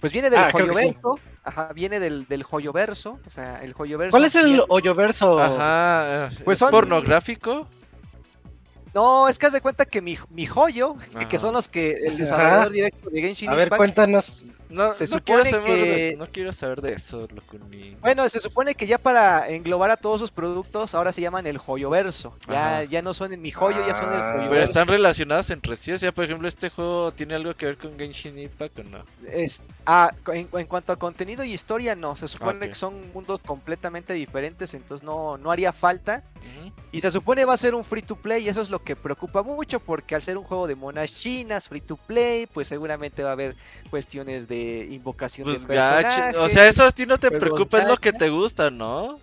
pues 0.01 0.13
viene 0.13 0.31
del 0.31 0.41
Ah, 0.41 0.47
que 0.53 0.59
sí. 0.59 0.65
Joyoverso. 0.65 1.19
Ajá, 1.45 1.73
viene 1.75 1.99
del, 2.01 2.27
del 2.29 2.43
Joyoverso. 2.45 3.19
O 3.27 3.31
sea, 3.31 3.63
el 3.63 3.73
Joyoverso. 3.75 4.13
¿Cuál 4.13 4.25
es 4.25 4.35
el 4.37 4.47
viene- 4.47 4.65
hoyoverso? 4.69 5.39
Ajá, 5.39 6.27
Pues 6.29 6.43
pues 6.45 6.59
son- 6.59 6.71
pornográfico. 6.71 7.69
No, 8.95 9.29
es 9.29 9.39
que 9.39 9.47
haz 9.47 9.53
de 9.55 9.61
cuenta 9.61 9.85
que 9.85 10.01
mi, 10.03 10.19
mi 10.31 10.47
joyo, 10.47 10.97
que 11.31 11.39
son 11.39 11.55
los 11.55 11.69
que 11.69 11.93
el 11.93 12.09
Ajá. 12.09 12.17
desarrollador 12.17 12.73
directo 12.73 13.11
de 13.11 13.21
Genshin 13.23 13.49
A 13.51 13.55
ver, 13.55 13.69
Impact. 13.69 13.79
cuéntanos. 13.79 14.45
No, 14.69 14.95
Se 14.95 15.05
no 15.05 15.21
quiero 15.21 15.45
supone 15.45 15.51
saber 15.51 15.67
que- 15.85 15.87
de, 16.11 16.17
no 16.17 16.27
quiero 16.29 16.51
saber 16.55 16.81
de 16.81 16.95
eso. 16.95 17.29
Bueno, 18.01 18.27
se 18.31 18.41
supone 18.41 18.75
que 18.75 18.87
ya 18.87 18.97
para 18.97 19.47
englobar 19.51 19.91
a 19.91 19.99
todos 19.99 20.19
sus 20.19 20.31
productos, 20.31 20.95
ahora 20.95 21.13
se 21.13 21.21
llaman 21.21 21.47
el 21.47 21.59
joyoverso. 21.59 22.35
Ya, 22.49 22.83
ya 22.85 23.03
no 23.03 23.13
son 23.13 23.35
en 23.35 23.43
mi 23.43 23.51
joyo, 23.51 23.87
ya 23.87 23.95
son 23.95 24.09
el 24.11 24.15
Ah. 24.21 24.29
joyoverso. 24.33 24.51
Pero 24.51 24.65
están 24.65 24.89
relacionadas 24.89 25.51
entre 25.51 25.77
sí. 25.77 25.93
O 25.93 25.99
sea, 25.99 26.11
por 26.13 26.25
ejemplo, 26.25 26.49
¿este 26.49 26.71
juego 26.71 27.11
tiene 27.13 27.35
algo 27.35 27.55
que 27.55 27.67
ver 27.67 27.77
con 27.77 27.99
Genshin 27.99 28.39
Impact 28.39 28.79
o 28.79 28.85
no? 28.85 29.05
Es- 29.31 29.63
ah, 29.85 30.11
co- 30.25 30.33
en, 30.33 30.49
en 30.51 30.67
cuanto 30.67 30.91
a 30.93 30.97
contenido 30.99 31.45
y 31.45 31.53
historia, 31.53 31.95
no. 31.95 32.17
Se 32.17 32.27
supone 32.27 32.67
que 32.69 32.75
son 32.75 33.13
mundos 33.13 33.41
completamente 33.45 34.15
diferentes, 34.15 34.73
entonces 34.73 35.05
no, 35.05 35.37
no 35.37 35.51
haría 35.51 35.75
falta. 35.75 36.23
Y 36.93 37.01
se 37.03 37.11
supone 37.11 37.45
va 37.45 37.53
a 37.55 37.59
ser 37.59 37.75
un 37.75 37.85
free 37.85 38.03
to 38.03 38.17
play, 38.17 38.45
y 38.45 38.49
eso 38.49 38.63
es 38.63 38.71
lo 38.71 38.79
que 38.83 38.97
preocupa 38.97 39.43
mucho, 39.43 39.81
porque 39.81 40.15
al 40.15 40.23
ser 40.23 40.37
un 40.39 40.45
juego 40.45 40.67
de 40.67 40.75
monas 40.75 41.15
chinas, 41.15 41.69
free 41.69 41.81
to 41.81 41.97
play, 41.97 42.47
pues 42.47 42.69
seguramente 42.69 43.23
va 43.23 43.31
a 43.31 43.33
haber 43.33 43.57
cuestiones 43.91 44.49
de 44.49 44.87
invocación 44.91 45.47
Pues 45.47 45.63
de 45.63 45.67
personajes. 45.69 46.37
O 46.37 46.49
sea, 46.49 46.67
eso 46.69 46.85
a 46.85 46.93
ti 46.93 47.07
no 47.07 47.19
te 47.19 47.31
preocupa, 47.31 47.81
es 47.81 47.89
lo 47.89 47.97
que 47.97 48.13
te 48.13 48.29
gusta, 48.31 48.71
¿no? 48.71 49.21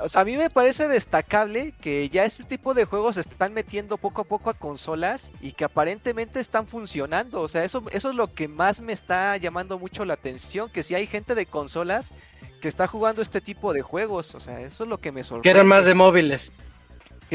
O 0.00 0.08
sea, 0.08 0.22
a 0.22 0.24
mí 0.24 0.36
me 0.36 0.50
parece 0.50 0.88
destacable 0.88 1.72
que 1.80 2.08
ya 2.08 2.24
este 2.24 2.42
tipo 2.42 2.74
de 2.74 2.84
juegos 2.84 3.14
se 3.14 3.20
están 3.20 3.52
metiendo 3.54 3.96
poco 3.96 4.22
a 4.22 4.24
poco 4.24 4.50
a 4.50 4.54
consolas 4.54 5.30
y 5.40 5.52
que 5.52 5.64
aparentemente 5.64 6.40
están 6.40 6.66
funcionando. 6.66 7.40
O 7.40 7.46
sea, 7.46 7.62
eso, 7.62 7.84
eso 7.92 8.10
es 8.10 8.16
lo 8.16 8.32
que 8.32 8.48
más 8.48 8.80
me 8.80 8.92
está 8.92 9.36
llamando 9.36 9.78
mucho 9.78 10.04
la 10.04 10.14
atención, 10.14 10.68
que 10.68 10.82
si 10.82 10.96
hay 10.96 11.06
gente 11.06 11.36
de 11.36 11.46
consolas 11.46 12.12
que 12.60 12.66
está 12.66 12.88
jugando 12.88 13.22
este 13.22 13.40
tipo 13.40 13.72
de 13.72 13.82
juegos. 13.82 14.34
O 14.34 14.40
sea, 14.40 14.60
eso 14.62 14.82
es 14.82 14.90
lo 14.90 14.98
que 14.98 15.12
me 15.12 15.20
Que 15.20 15.24
sorprende. 15.24 15.50
eran 15.50 15.66
más 15.68 15.84
de 15.84 15.94
móviles. 15.94 16.50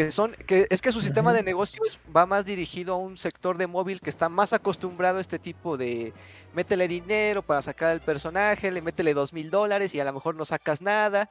Que 0.05 0.11
son 0.11 0.31
que 0.31 0.65
es 0.69 0.81
que 0.81 0.91
su 0.91 1.01
sistema 1.01 1.33
de 1.33 1.43
negocio 1.43 1.81
es- 1.85 1.99
va 2.15 2.25
más 2.25 2.45
dirigido 2.45 2.93
a 2.93 2.97
un 2.97 3.17
sector 3.17 3.57
de 3.57 3.67
móvil 3.67 3.99
que 3.99 4.09
está 4.09 4.29
más 4.29 4.53
acostumbrado 4.53 5.17
a 5.17 5.21
este 5.21 5.39
tipo 5.39 5.77
de 5.77 6.13
métele 6.53 6.87
dinero 6.87 7.41
para 7.41 7.61
sacar 7.61 7.89
al 7.89 8.01
personaje, 8.01 8.71
le 8.71 8.81
métele 8.81 9.13
dos 9.13 9.33
mil 9.33 9.49
dólares 9.49 9.93
y 9.93 9.99
a 9.99 10.05
lo 10.05 10.13
mejor 10.13 10.35
no 10.35 10.45
sacas 10.45 10.81
nada. 10.81 11.29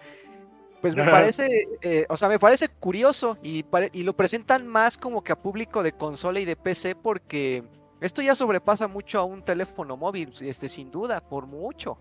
Pues 0.80 0.94
me 0.94 1.02
parece, 1.10 1.48
eh, 1.82 2.06
o 2.08 2.16
sea, 2.16 2.28
me 2.28 2.38
parece 2.38 2.68
curioso 2.68 3.36
y, 3.42 3.64
y 3.92 4.02
lo 4.04 4.12
presentan 4.14 4.66
más 4.66 4.96
como 4.96 5.24
que 5.24 5.32
a 5.32 5.36
público 5.36 5.82
de 5.82 5.92
consola 5.92 6.38
y 6.38 6.44
de 6.44 6.54
PC 6.54 6.94
porque 6.94 7.64
esto 8.00 8.22
ya 8.22 8.36
sobrepasa 8.36 8.86
mucho 8.86 9.18
a 9.18 9.24
un 9.24 9.42
teléfono 9.42 9.96
móvil, 9.96 10.32
este, 10.40 10.68
sin 10.68 10.90
duda, 10.92 11.20
por 11.20 11.46
mucho, 11.46 11.98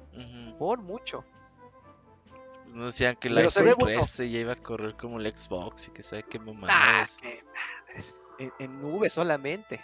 por 0.59 0.80
mucho. 0.80 1.24
Pues 2.68 2.76
No 2.76 2.86
decían 2.86 3.15
que 3.15 3.30
iPhone 3.30 3.76
bueno. 3.80 3.99
13 3.99 4.30
ya 4.30 4.39
iba 4.39 4.53
a 4.53 4.55
correr 4.57 4.95
como 4.95 5.20
el 5.20 5.32
Xbox 5.36 5.88
y 5.88 5.91
que 5.91 6.03
sabe 6.03 6.24
qué 6.24 6.38
Ah, 6.38 6.41
mamadas. 6.45 7.18
qué 7.22 7.43
madres, 7.88 8.22
En, 8.39 8.51
en 8.59 8.82
nube 8.82 9.09
solamente, 9.09 9.80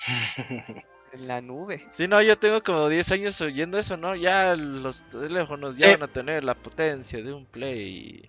en 1.12 1.26
la 1.28 1.40
nube. 1.40 1.82
Sí, 1.90 2.06
no, 2.06 2.22
yo 2.22 2.38
tengo 2.38 2.62
como 2.62 2.88
10 2.88 3.12
años 3.12 3.40
oyendo 3.40 3.78
eso, 3.78 3.96
¿no? 3.96 4.14
Ya 4.14 4.54
los 4.56 5.02
teléfonos 5.10 5.76
ya 5.76 5.86
Sí. 5.86 5.92
van 5.92 6.02
a 6.04 6.08
tener 6.12 6.44
la 6.44 6.54
potencia 6.54 7.22
de 7.22 7.32
un 7.32 7.46
Play. 7.46 8.28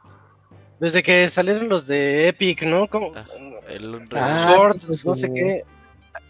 Desde 0.79 1.03
que 1.03 1.29
salieron 1.29 1.69
los 1.69 1.85
de 1.85 2.27
Epic, 2.29 2.63
¿no? 2.63 2.87
Como 2.87 3.13
Ah, 3.15 3.25
El 3.69 4.01
Ah, 4.13 4.35
Sword, 4.35 4.79
sí, 4.79 4.87
pues, 4.87 5.05
no 5.05 5.13
sé 5.15 5.31
qué. 5.33 5.63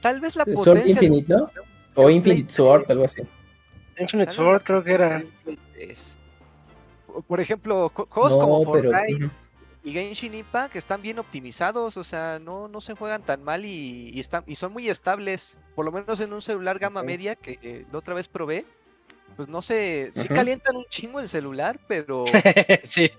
Tal 0.02 0.20
vez 0.20 0.36
la 0.36 0.44
Sword 0.44 0.56
potencia 0.56 1.02
¿no? 1.10 1.46
de 1.46 1.52
O 1.96 2.10
Infinite 2.10 2.52
Sword, 2.52 2.82
3. 2.84 2.90
algo 2.92 3.06
así. 3.06 3.22
Infinite 3.98 4.32
Sword 4.32 4.54
la 4.54 4.60
creo 4.64 4.84
que 4.84 4.92
era. 4.92 5.18
de 5.20 5.24
un 5.26 5.32
Play 5.44 5.60
3. 5.74 6.18
Por- 7.28 7.40
ejemplo, 7.40 7.90
juegos 7.90 8.36
No, 8.36 8.42
como. 8.42 8.64
Fortnite 8.64 9.30
y 9.84 9.94
Genshin 9.94 10.34
Impact 10.36 10.76
están 10.76 11.02
bien 11.02 11.18
optimizados, 11.18 11.98
o 11.98 12.04
sea, 12.04 12.40
no, 12.40 12.68
no 12.68 12.82
se 12.82 12.94
juegan 12.94 13.24
tan 13.24 13.44
mal 13.44 13.66
y, 13.66 14.12
y 14.14 14.20
están, 14.20 14.44
y 14.46 14.56
son 14.56 14.74
muy 14.74 14.88
estables, 14.90 15.62
por 15.76 15.86
lo 15.86 15.92
menos 15.92 16.20
en 16.20 16.32
un 16.34 16.42
celular 16.42 16.78
gama 16.78 17.02
media 17.02 17.36
que 17.36 17.58
eh, 17.64 17.86
la 17.92 17.98
otra 17.98 18.14
vez 18.14 18.28
probé. 18.28 18.66
Pues 19.36 19.48
no 19.48 19.62
sé, 19.62 20.12
sí 20.14 20.28
calientan 20.28 20.76
un 20.76 20.86
chingo 20.90 21.20
el 21.20 21.30
celular, 21.30 21.80
pero, 21.88 22.26
sí. 22.84 23.10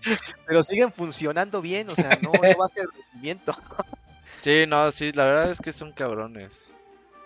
pero 0.46 0.62
siguen 0.62 0.92
funcionando 0.92 1.62
bien, 1.62 1.88
o 1.88 1.96
sea, 1.96 2.18
no, 2.22 2.32
no 2.32 2.40
baja 2.40 2.82
el 2.82 2.88
rendimiento. 2.92 3.56
Sí, 4.40 4.64
no, 4.68 4.90
sí, 4.90 5.10
la 5.12 5.24
verdad 5.24 5.50
es 5.50 5.60
que 5.60 5.72
son 5.72 5.90
cabrones. 5.92 6.70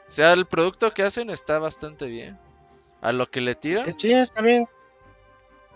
O 0.07 0.11
sea, 0.11 0.33
el 0.33 0.47
producto 0.47 0.95
que 0.95 1.03
hacen 1.03 1.31
está 1.31 1.59
bastante 1.59 2.07
bien. 2.07 2.39
A 3.03 3.13
lo 3.13 3.29
que 3.29 3.41
le 3.41 3.55
tiran. 3.55 3.85
Sí, 3.99 4.13
también. 4.35 4.67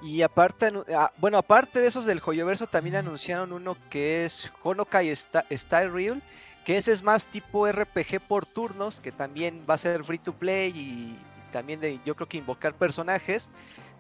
Y 0.03 0.23
aparte, 0.23 0.73
ah, 0.95 1.13
bueno, 1.19 1.39
aparte 1.39 1.81
de 1.81 1.89
esos 1.89 2.07
del 2.07 2.21
Joyoverso, 2.21 2.67
también 2.67 2.97
anunciaron 2.97 3.53
uno 3.53 3.77
que 3.91 4.25
es 4.25 4.51
Honokai 4.63 5.15
Style 5.15 5.91
Real, 5.91 6.23
que 6.65 6.77
ese 6.77 6.93
es 6.93 7.03
más 7.03 7.27
tipo 7.27 7.71
RPG 7.71 8.21
por 8.27 8.47
turnos, 8.47 9.01
que 9.01 9.13
también 9.13 9.65
va 9.69 9.75
a 9.75 9.79
ser 9.79 10.03
free 10.05 10.19
to 10.19 10.33
play 10.33 10.73
y, 10.75 11.19
también 11.51 11.81
de, 11.81 12.01
yo 12.05 12.15
creo 12.15 12.29
que 12.29 12.39
invocar 12.39 12.75
personajes. 12.75 13.51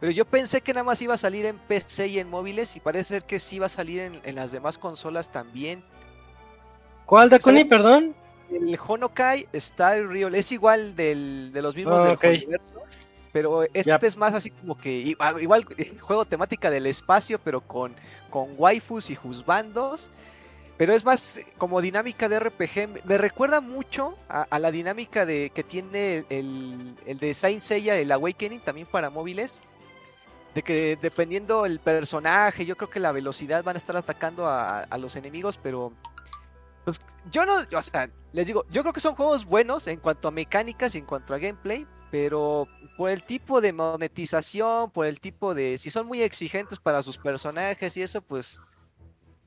Pero 0.00 0.12
yo 0.12 0.24
pensé 0.24 0.62
que 0.62 0.72
nada 0.72 0.84
más 0.84 1.02
iba 1.02 1.12
a 1.12 1.18
salir 1.18 1.44
en 1.44 1.58
PC 1.58 2.08
y 2.08 2.18
en 2.18 2.30
móviles 2.30 2.74
y 2.76 2.80
parece 2.80 3.14
ser 3.14 3.24
que 3.24 3.38
sí 3.38 3.58
va 3.58 3.66
a 3.66 3.70
salir 3.70 4.00
en, 4.00 4.20
en 4.24 4.34
las 4.34 4.50
demás 4.52 4.78
consolas 4.78 5.30
también. 5.30 5.82
¿Cuál, 7.04 7.28
Dakuni? 7.28 7.64
Perdón. 7.64 8.14
El 8.50 8.78
Honokai 8.84 9.46
Style 9.54 10.08
Real 10.08 10.34
es 10.34 10.50
igual 10.52 10.96
del, 10.96 11.50
de 11.52 11.62
los 11.62 11.76
mismos 11.76 12.00
Ah, 12.00 12.04
del 12.04 12.14
ok. 12.14 12.22
Joyoverso, 12.22 12.82
pero 13.32 13.62
este 13.74 14.06
es 14.06 14.16
más 14.16 14.34
así 14.34 14.50
como 14.50 14.76
que 14.76 14.90
igual, 14.90 15.42
igual, 15.42 15.66
eh, 15.78 15.96
juego 16.00 16.24
temática 16.24 16.70
del 16.70 16.86
espacio, 16.86 17.38
pero 17.38 17.60
con, 17.60 17.94
con 18.30 18.54
waifus 18.58 19.10
y 19.10 19.14
juzbandos. 19.14 20.10
pero 20.76 20.94
es 20.94 21.04
más 21.04 21.40
como 21.58 21.80
dinámica 21.80 22.28
de 22.28 22.40
RPG. 22.40 23.04
Me 23.04 23.18
recuerda 23.18 23.60
mucho 23.60 24.16
a, 24.28 24.42
a 24.42 24.58
la 24.58 24.70
dinámica 24.70 25.26
de 25.26 25.50
que 25.54 25.62
tiene 25.62 26.24
el, 26.30 26.94
el 27.06 27.18
de 27.18 27.34
Saint 27.34 27.60
Seiya, 27.60 27.96
el 27.96 28.10
Awakening, 28.12 28.60
también 28.60 28.86
para 28.86 29.10
móviles. 29.10 29.60
De 30.54 30.62
que 30.62 30.96
dependiendo 31.00 31.64
el 31.66 31.80
personaje, 31.80 32.66
yo 32.66 32.76
creo 32.76 32.90
que 32.90 32.98
la 33.00 33.12
velocidad 33.12 33.62
van 33.62 33.76
a 33.76 33.78
estar 33.78 33.96
atacando 33.96 34.46
a, 34.46 34.80
a 34.80 34.98
los 34.98 35.14
enemigos, 35.16 35.58
pero 35.58 35.92
pues 36.84 37.00
yo 37.30 37.44
no, 37.46 37.58
o 37.76 37.82
sea, 37.82 38.10
les 38.32 38.46
digo, 38.46 38.64
yo 38.70 38.82
creo 38.82 38.92
que 38.92 39.00
son 39.00 39.14
juegos 39.14 39.44
buenos 39.44 39.86
en 39.86 40.00
cuanto 40.00 40.28
a 40.28 40.30
mecánicas 40.30 40.94
y 40.94 40.98
en 40.98 41.06
cuanto 41.06 41.34
a 41.34 41.38
gameplay, 41.38 41.86
pero 42.10 42.66
por 42.96 43.10
el 43.10 43.22
tipo 43.22 43.60
de 43.60 43.72
monetización, 43.72 44.90
por 44.90 45.06
el 45.06 45.20
tipo 45.20 45.54
de, 45.54 45.78
si 45.78 45.90
son 45.90 46.06
muy 46.06 46.22
exigentes 46.22 46.78
para 46.78 47.02
sus 47.02 47.16
personajes 47.18 47.96
y 47.96 48.02
eso, 48.02 48.20
pues 48.22 48.60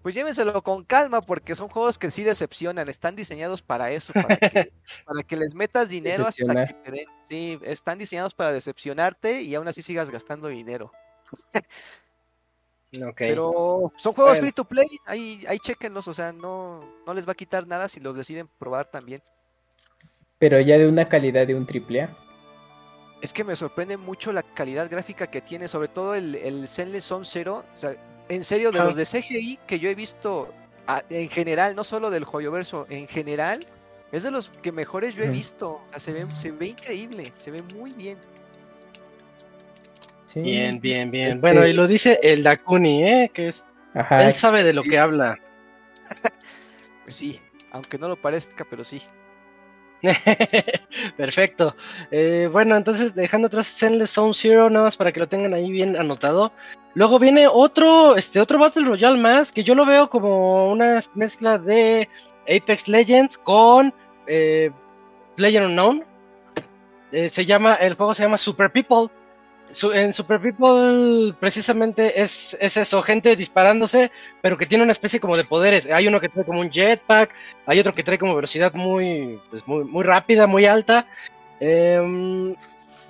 pues 0.01 0.15
llévenselo 0.15 0.61
con 0.61 0.83
calma 0.83 1.21
porque 1.21 1.55
son 1.55 1.69
juegos 1.69 1.97
que 1.97 2.11
sí 2.11 2.23
decepcionan, 2.23 2.89
están 2.89 3.15
diseñados 3.15 3.61
para 3.61 3.89
eso, 3.89 4.11
para 4.11 4.35
que, 4.35 4.73
para 5.05 5.23
que 5.23 5.37
les 5.37 5.55
metas 5.55 5.87
dinero 5.87 6.27
hasta 6.27 6.43
que 6.43 6.51
Decepcionar. 6.53 6.83
te 6.83 6.91
den. 6.91 7.05
Sí, 7.21 7.59
están 7.63 7.97
diseñados 7.99 8.33
para 8.33 8.51
decepcionarte 8.51 9.43
y 9.43 9.55
aún 9.55 9.67
así 9.69 9.81
sigas 9.81 10.11
gastando 10.11 10.47
dinero. 10.49 10.91
Ok. 13.01 13.15
Pero 13.17 13.91
son 13.97 14.13
juegos 14.13 14.33
Bueno. 14.33 14.41
free 14.43 14.51
to 14.51 14.65
play, 14.65 14.85
ahí, 15.07 15.43
ahí 15.47 15.57
chequenlos, 15.57 16.07
o 16.07 16.13
sea, 16.13 16.31
no, 16.31 16.79
no 17.07 17.13
les 17.15 17.27
va 17.27 17.31
a 17.31 17.35
quitar 17.35 17.65
nada 17.65 17.87
si 17.87 17.99
los 17.99 18.15
deciden 18.15 18.47
probar 18.59 18.85
también. 18.91 19.19
Pero 20.37 20.59
ya 20.59 20.77
de 20.77 20.87
una 20.87 21.05
calidad 21.05 21.47
de 21.47 21.55
un 21.55 21.65
triple 21.65 22.03
A. 22.03 22.15
Es 23.23 23.31
que 23.31 23.45
me 23.45 23.55
sorprende 23.55 23.95
mucho 23.95 24.33
la 24.33 24.43
calidad 24.43 24.89
gráfica 24.91 25.27
que 25.27 25.39
tiene, 25.39 25.69
sobre 25.69 25.87
todo 25.87 26.13
el, 26.13 26.35
el 26.35 26.67
Zenless 26.67 27.05
Zone 27.05 27.23
Zero. 27.23 27.63
O 27.73 27.77
sea, 27.77 27.95
en 28.27 28.43
serio, 28.43 28.69
de 28.69 28.79
los 28.79 28.97
de 28.97 29.05
CGI 29.05 29.59
que 29.65 29.79
yo 29.79 29.89
he 29.89 29.95
visto 29.95 30.53
ah, 30.87 31.01
en 31.09 31.29
general, 31.29 31.73
no 31.73 31.85
solo 31.85 32.11
del 32.11 32.25
Joyoverso, 32.25 32.85
en 32.89 33.07
general, 33.07 33.65
es 34.11 34.23
de 34.23 34.31
los 34.31 34.49
que 34.49 34.73
mejores 34.73 35.15
yo 35.15 35.23
he 35.23 35.29
visto. 35.29 35.81
O 35.85 35.89
sea, 35.91 35.99
se 36.01 36.11
ve, 36.11 36.27
se 36.35 36.51
ve 36.51 36.67
increíble, 36.67 37.31
se 37.33 37.51
ve 37.51 37.63
muy 37.73 37.93
bien. 37.93 38.17
Sí. 40.25 40.41
Bien, 40.41 40.81
bien, 40.81 41.09
bien. 41.09 41.27
Este- 41.29 41.39
Bueno, 41.39 41.65
y 41.65 41.71
lo 41.71 41.87
dice 41.87 42.19
el 42.21 42.43
Dakuni, 42.43 43.05
¿eh? 43.07 43.31
Que 43.33 43.47
es, 43.47 43.63
Ajá. 43.93 44.27
él 44.27 44.33
sabe 44.33 44.65
de 44.65 44.73
lo 44.73 44.83
que 44.83 44.99
habla. 44.99 45.39
Pues 47.03 47.15
sí, 47.15 47.39
aunque 47.71 47.97
no 47.97 48.07
lo 48.09 48.15
parezca, 48.15 48.65
pero 48.69 48.83
sí. 48.83 49.01
Perfecto. 51.17 51.75
Eh, 52.11 52.49
bueno, 52.51 52.75
entonces 52.75 53.15
dejando 53.15 53.47
atrás 53.47 53.73
Zenless 53.77 54.11
Zone 54.11 54.33
Zero, 54.33 54.69
nada 54.69 54.85
más 54.85 54.97
para 54.97 55.11
que 55.11 55.19
lo 55.19 55.27
tengan 55.27 55.53
ahí 55.53 55.71
bien 55.71 55.95
anotado. 55.95 56.51
Luego 56.93 57.19
viene 57.19 57.47
otro, 57.47 58.15
este, 58.15 58.39
otro 58.39 58.59
Battle 58.59 58.85
Royale 58.85 59.17
más, 59.17 59.51
que 59.51 59.63
yo 59.63 59.75
lo 59.75 59.85
veo 59.85 60.09
como 60.09 60.71
una 60.71 61.01
mezcla 61.15 61.57
de 61.57 62.07
Apex 62.43 62.87
Legends 62.87 63.37
con 63.37 63.93
eh, 64.27 64.71
Player 65.35 65.63
Unknown. 65.63 66.03
Eh, 67.11 67.29
se 67.29 67.45
llama, 67.45 67.75
el 67.75 67.95
juego 67.95 68.13
se 68.13 68.23
llama 68.23 68.37
Super 68.37 68.71
People. 68.71 69.09
Su- 69.73 69.91
en 69.91 70.13
Super 70.13 70.39
People 70.39 71.33
precisamente 71.39 72.21
es, 72.21 72.55
es 72.59 72.77
eso, 72.77 73.01
gente 73.01 73.35
disparándose, 73.35 74.11
pero 74.41 74.57
que 74.57 74.65
tiene 74.65 74.83
una 74.83 74.91
especie 74.93 75.19
como 75.19 75.35
de 75.35 75.43
poderes. 75.43 75.89
Hay 75.91 76.07
uno 76.07 76.19
que 76.19 76.29
trae 76.29 76.45
como 76.45 76.59
un 76.59 76.69
jetpack, 76.71 77.31
hay 77.65 77.79
otro 77.79 77.91
que 77.93 78.03
trae 78.03 78.17
como 78.17 78.35
velocidad 78.35 78.73
muy, 78.73 79.39
pues 79.49 79.67
muy, 79.67 79.83
muy 79.85 80.03
rápida, 80.03 80.47
muy 80.47 80.65
alta. 80.65 81.05
Em, 81.59 82.55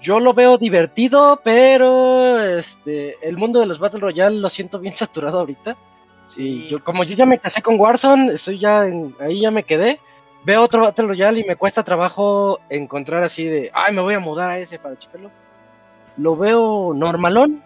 yo 0.01 0.19
lo 0.19 0.33
veo 0.33 0.57
divertido, 0.57 1.39
pero 1.43 2.39
este, 2.43 3.17
el 3.27 3.37
mundo 3.37 3.59
de 3.59 3.65
los 3.65 3.79
Battle 3.79 3.99
Royale 4.01 4.39
lo 4.39 4.49
siento 4.49 4.79
bien 4.79 4.95
saturado 4.97 5.39
ahorita. 5.39 5.75
Sí, 6.25 6.65
Y 6.65 6.67
yo, 6.69 6.83
como 6.83 7.03
yo 7.03 7.15
ya 7.15 7.25
me 7.25 7.39
casé 7.39 7.61
con 7.61 7.79
Warzone, 7.79 8.33
estoy 8.33 8.57
ya 8.59 8.85
en- 8.85 9.15
ahí 9.19 9.41
ya 9.41 9.51
me 9.51 9.63
quedé. 9.63 9.99
Veo 10.45 10.61
otro 10.61 10.81
Battle 10.81 11.07
Royale 11.07 11.39
y 11.39 11.43
me 11.45 11.55
cuesta 11.55 11.83
trabajo 11.83 12.59
encontrar 12.69 13.23
así 13.23 13.45
de, 13.45 13.71
ay, 13.73 13.93
me 13.93 14.01
voy 14.01 14.13
a 14.13 14.19
mudar 14.19 14.49
a 14.51 14.59
ese 14.59 14.77
para 14.77 14.97
checarlo. 14.97 15.31
Lo 16.17 16.35
veo 16.35 16.93
normalón, 16.93 17.63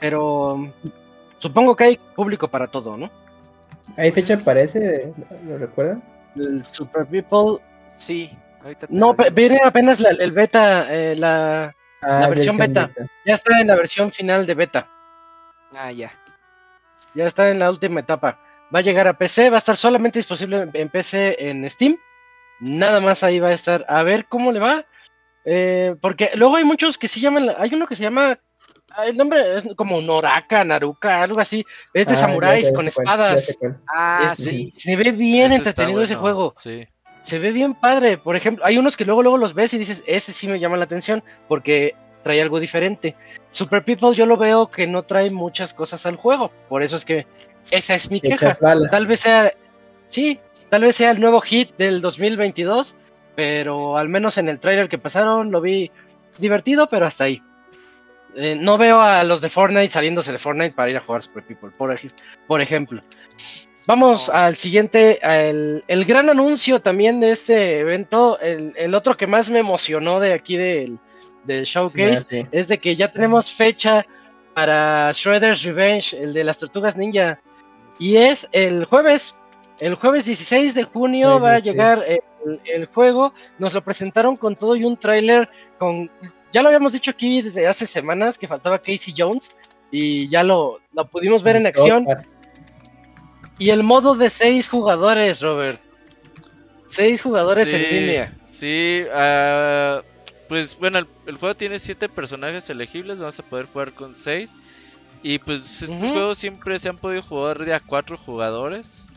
pero 0.00 0.72
supongo 1.38 1.76
que 1.76 1.84
hay 1.84 2.00
público 2.14 2.48
para 2.48 2.66
todo, 2.66 2.96
¿no? 2.96 3.10
¿Hay 3.96 4.10
fecha 4.12 4.36
para 4.38 4.60
ese? 4.60 5.12
¿Lo 5.46 5.58
recuerdan? 5.58 6.02
El 6.34 6.64
Super 6.66 7.06
People 7.06 7.62
sí. 7.94 8.30
Ahorita 8.62 8.86
te 8.88 8.92
No, 8.94 9.14
la 9.16 9.30
viene 9.30 9.60
apenas 9.64 10.00
la- 10.00 10.10
el 10.10 10.32
beta, 10.32 10.92
eh, 10.92 11.14
la, 11.16 11.74
Ah, 12.02 12.26
versión 12.28 12.56
beta. 12.58 12.90
ya 13.24 13.34
está 13.34 13.60
en 13.60 13.68
la 13.68 13.76
versión 13.76 14.12
final 14.12 14.44
de 14.46 14.54
beta, 14.54 14.88
Ah, 15.74 15.90
ya. 15.92 16.10
ya 17.14 17.26
está 17.26 17.48
en 17.50 17.58
la 17.60 17.70
última 17.70 18.00
etapa. 18.00 18.38
Va 18.74 18.80
a 18.80 18.82
llegar 18.82 19.06
a 19.06 19.16
PC, 19.16 19.48
va 19.50 19.56
a 19.56 19.58
estar 19.58 19.76
solamente 19.76 20.18
disponible 20.18 20.68
en 20.72 20.88
PC 20.88 21.36
en 21.48 21.68
Steam. 21.70 21.96
Nada 22.58 23.00
más 23.00 23.22
ahí 23.22 23.38
va 23.38 23.48
a 23.48 23.52
estar. 23.52 23.84
A 23.88 24.02
ver 24.02 24.26
cómo 24.26 24.50
le 24.50 24.58
va. 24.58 24.84
Eh, 25.48 25.94
porque 26.00 26.32
luego 26.34 26.56
hay 26.56 26.64
muchos 26.64 26.98
que 26.98 27.06
sí 27.08 27.20
llaman, 27.20 27.50
hay 27.56 27.72
uno 27.72 27.86
que 27.86 27.94
se 27.94 28.02
llama, 28.02 28.38
el 29.06 29.16
nombre 29.16 29.58
es 29.58 29.64
como 29.76 30.00
Noraka, 30.02 30.64
Naruka, 30.64 31.22
algo 31.22 31.38
así. 31.40 31.64
Es 31.94 32.08
de 32.08 32.14
Ah, 32.14 32.16
samuráis 32.16 32.72
con 32.72 32.88
espadas. 32.88 33.56
cuál. 33.60 33.78
Ah, 33.88 34.30
Es- 34.32 34.38
sí. 34.44 34.72
Se 34.76 34.96
ve 34.96 35.12
bien 35.12 35.46
Ese 35.52 35.56
entretenido 35.68 36.02
ese 36.02 36.16
juego. 36.16 36.52
Sí. 36.56 36.86
se 37.22 37.38
ve 37.40 37.50
bien 37.52 37.74
padre. 37.74 38.18
Por 38.18 38.36
ejemplo, 38.36 38.64
hay 38.64 38.78
unos 38.78 38.96
que 38.96 39.04
luego 39.04 39.20
luego 39.22 39.36
los 39.38 39.52
ves 39.54 39.74
y 39.74 39.78
dices, 39.78 40.04
ese 40.06 40.32
sí 40.32 40.46
me 40.48 40.60
llama 40.60 40.76
la 40.76 40.84
atención 40.84 41.24
porque 41.48 41.94
trae 42.22 42.40
algo 42.42 42.60
diferente. 42.60 43.14
Super 43.50 43.84
People 43.84 44.14
yo 44.14 44.26
lo 44.26 44.36
veo 44.36 44.68
que 44.68 44.86
no 44.86 45.02
trae 45.02 45.30
muchas 45.30 45.74
cosas 45.74 46.06
al 46.06 46.14
juego, 46.16 46.50
por 46.68 46.82
eso 46.84 46.96
es 46.96 47.04
que 47.04 47.26
esa 47.72 47.94
es 47.96 48.10
mi 48.12 48.20
queja. 48.20 48.56
Tal 48.90 49.06
vez 49.08 49.20
sea, 49.20 49.52
sí, 50.08 50.38
tal 50.70 50.82
vez 50.82 50.94
sea 50.96 51.10
el 51.12 51.20
nuevo 51.20 51.40
hit 51.40 51.76
del 51.76 52.00
2022, 52.00 52.94
pero 53.36 53.96
al 53.98 54.08
menos 54.08 54.38
en 54.38 54.48
el 54.48 54.58
trailer 54.58 54.88
que 54.88 54.98
pasaron 54.98 55.50
lo 55.52 55.60
vi 55.60 55.90
divertido, 56.38 56.88
pero 56.88 57.06
hasta 57.06 57.24
ahí. 57.24 57.42
Eh, 58.34 58.56
no 58.58 58.76
veo 58.76 59.00
a 59.00 59.22
los 59.24 59.40
de 59.40 59.48
Fortnite 59.48 59.90
saliéndose 59.92 60.32
de 60.32 60.38
Fortnite 60.38 60.74
para 60.74 60.90
ir 60.90 60.96
a 60.96 61.00
jugar 61.00 61.22
Super 61.22 61.44
People, 61.44 61.70
por, 61.76 61.90
ej- 61.92 62.12
por 62.46 62.60
ejemplo. 62.60 63.00
Vamos 63.86 64.28
al 64.28 64.56
siguiente, 64.56 65.20
al- 65.22 65.84
el 65.86 66.04
gran 66.04 66.28
anuncio 66.28 66.80
también 66.80 67.20
de 67.20 67.30
este 67.30 67.78
evento, 67.78 68.38
el, 68.40 68.72
el 68.76 68.94
otro 68.94 69.16
que 69.16 69.26
más 69.26 69.48
me 69.48 69.60
emocionó 69.60 70.18
de 70.18 70.32
aquí 70.32 70.56
del, 70.56 70.98
del 71.44 71.64
showcase, 71.64 72.24
sí. 72.24 72.46
es 72.50 72.66
de 72.68 72.78
que 72.78 72.96
ya 72.96 73.10
tenemos 73.12 73.52
fecha 73.52 74.04
para 74.54 75.12
Shredder's 75.12 75.62
Revenge, 75.62 76.14
el 76.20 76.32
de 76.34 76.42
las 76.44 76.58
tortugas 76.58 76.96
ninja. 76.96 77.40
Y 77.98 78.16
es 78.16 78.48
el 78.52 78.84
jueves, 78.86 79.34
el 79.80 79.94
jueves 79.94 80.24
16 80.26 80.74
de 80.74 80.84
junio 80.84 81.40
va 81.40 81.50
a 81.50 81.60
16. 81.60 81.64
llegar 81.64 82.04
el, 82.08 82.60
el 82.64 82.86
juego. 82.86 83.32
Nos 83.58 83.74
lo 83.74 83.82
presentaron 83.82 84.36
con 84.36 84.56
todo 84.56 84.76
y 84.76 84.84
un 84.84 84.96
tráiler 84.96 85.48
con... 85.78 86.10
Ya 86.52 86.62
lo 86.62 86.68
habíamos 86.68 86.92
dicho 86.92 87.10
aquí 87.10 87.42
desde 87.42 87.66
hace 87.66 87.86
semanas 87.86 88.38
que 88.38 88.48
faltaba 88.48 88.78
Casey 88.78 89.14
Jones 89.16 89.54
y 89.90 90.28
ya 90.28 90.42
lo, 90.42 90.80
lo 90.92 91.06
pudimos 91.08 91.42
ver 91.42 91.56
en 91.56 91.66
acción. 91.66 92.06
Y 93.58 93.70
el 93.70 93.82
modo 93.82 94.14
de 94.14 94.30
seis 94.30 94.68
jugadores, 94.68 95.40
Robert. 95.40 95.80
Seis 96.86 97.22
jugadores 97.22 97.72
en 97.72 97.80
Sí, 97.80 98.00
línea. 98.00 98.34
Sí, 98.44 99.04
ah, 99.12 100.02
pues 100.48 100.78
bueno, 100.78 100.98
el, 100.98 101.06
el 101.26 101.36
juego 101.36 101.54
tiene 101.54 101.78
siete 101.78 102.08
personajes 102.08 102.70
elegibles, 102.70 103.18
vamos 103.18 103.38
a 103.38 103.42
poder 103.42 103.66
jugar 103.66 103.92
con 103.92 104.14
seis. 104.14 104.56
Y 105.22 105.38
pues 105.38 105.82
estos 105.82 106.10
juegos 106.10 106.38
siempre 106.38 106.78
se 106.78 106.88
han 106.88 106.98
podido 106.98 107.22
jugar 107.22 107.58
de 107.64 107.74
a 107.74 107.80
cuatro 107.80 108.16
jugadores. 108.16 109.08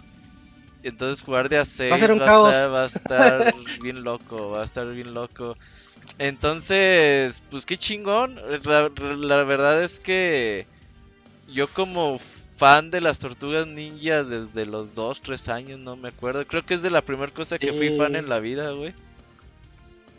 Entonces 0.83 1.21
jugar 1.23 1.49
de 1.49 1.57
a 1.57 1.65
seis 1.65 1.91
Va 1.91 1.95
a 1.95 1.99
ser 1.99 2.11
un 2.11 2.19
va, 2.21 2.25
caos. 2.25 2.47
a 2.49 2.51
estar, 2.51 2.73
va 2.73 2.83
a 2.83 2.85
estar 2.85 3.55
bien 3.81 4.03
loco, 4.03 4.49
va 4.49 4.61
a 4.61 4.65
estar 4.65 4.87
bien 4.93 5.13
loco. 5.13 5.57
Entonces, 6.17 7.43
pues 7.49 7.65
qué 7.65 7.77
chingón. 7.77 8.39
La, 8.63 8.89
la 9.17 9.43
verdad 9.43 9.83
es 9.83 9.99
que 9.99 10.67
yo 11.47 11.67
como 11.67 12.17
fan 12.19 12.91
de 12.91 13.01
las 13.01 13.19
tortugas 13.19 13.67
ninja 13.67 14.23
desde 14.23 14.65
los 14.65 14.95
2, 14.95 15.21
3 15.21 15.49
años, 15.49 15.79
no 15.79 15.95
me 15.95 16.09
acuerdo. 16.09 16.45
Creo 16.47 16.65
que 16.65 16.73
es 16.75 16.81
de 16.81 16.91
la 16.91 17.01
primera 17.01 17.33
cosa 17.33 17.57
que 17.59 17.73
fui 17.73 17.89
fan 17.97 18.15
en 18.15 18.29
la 18.29 18.39
vida, 18.39 18.71
güey. 18.71 18.93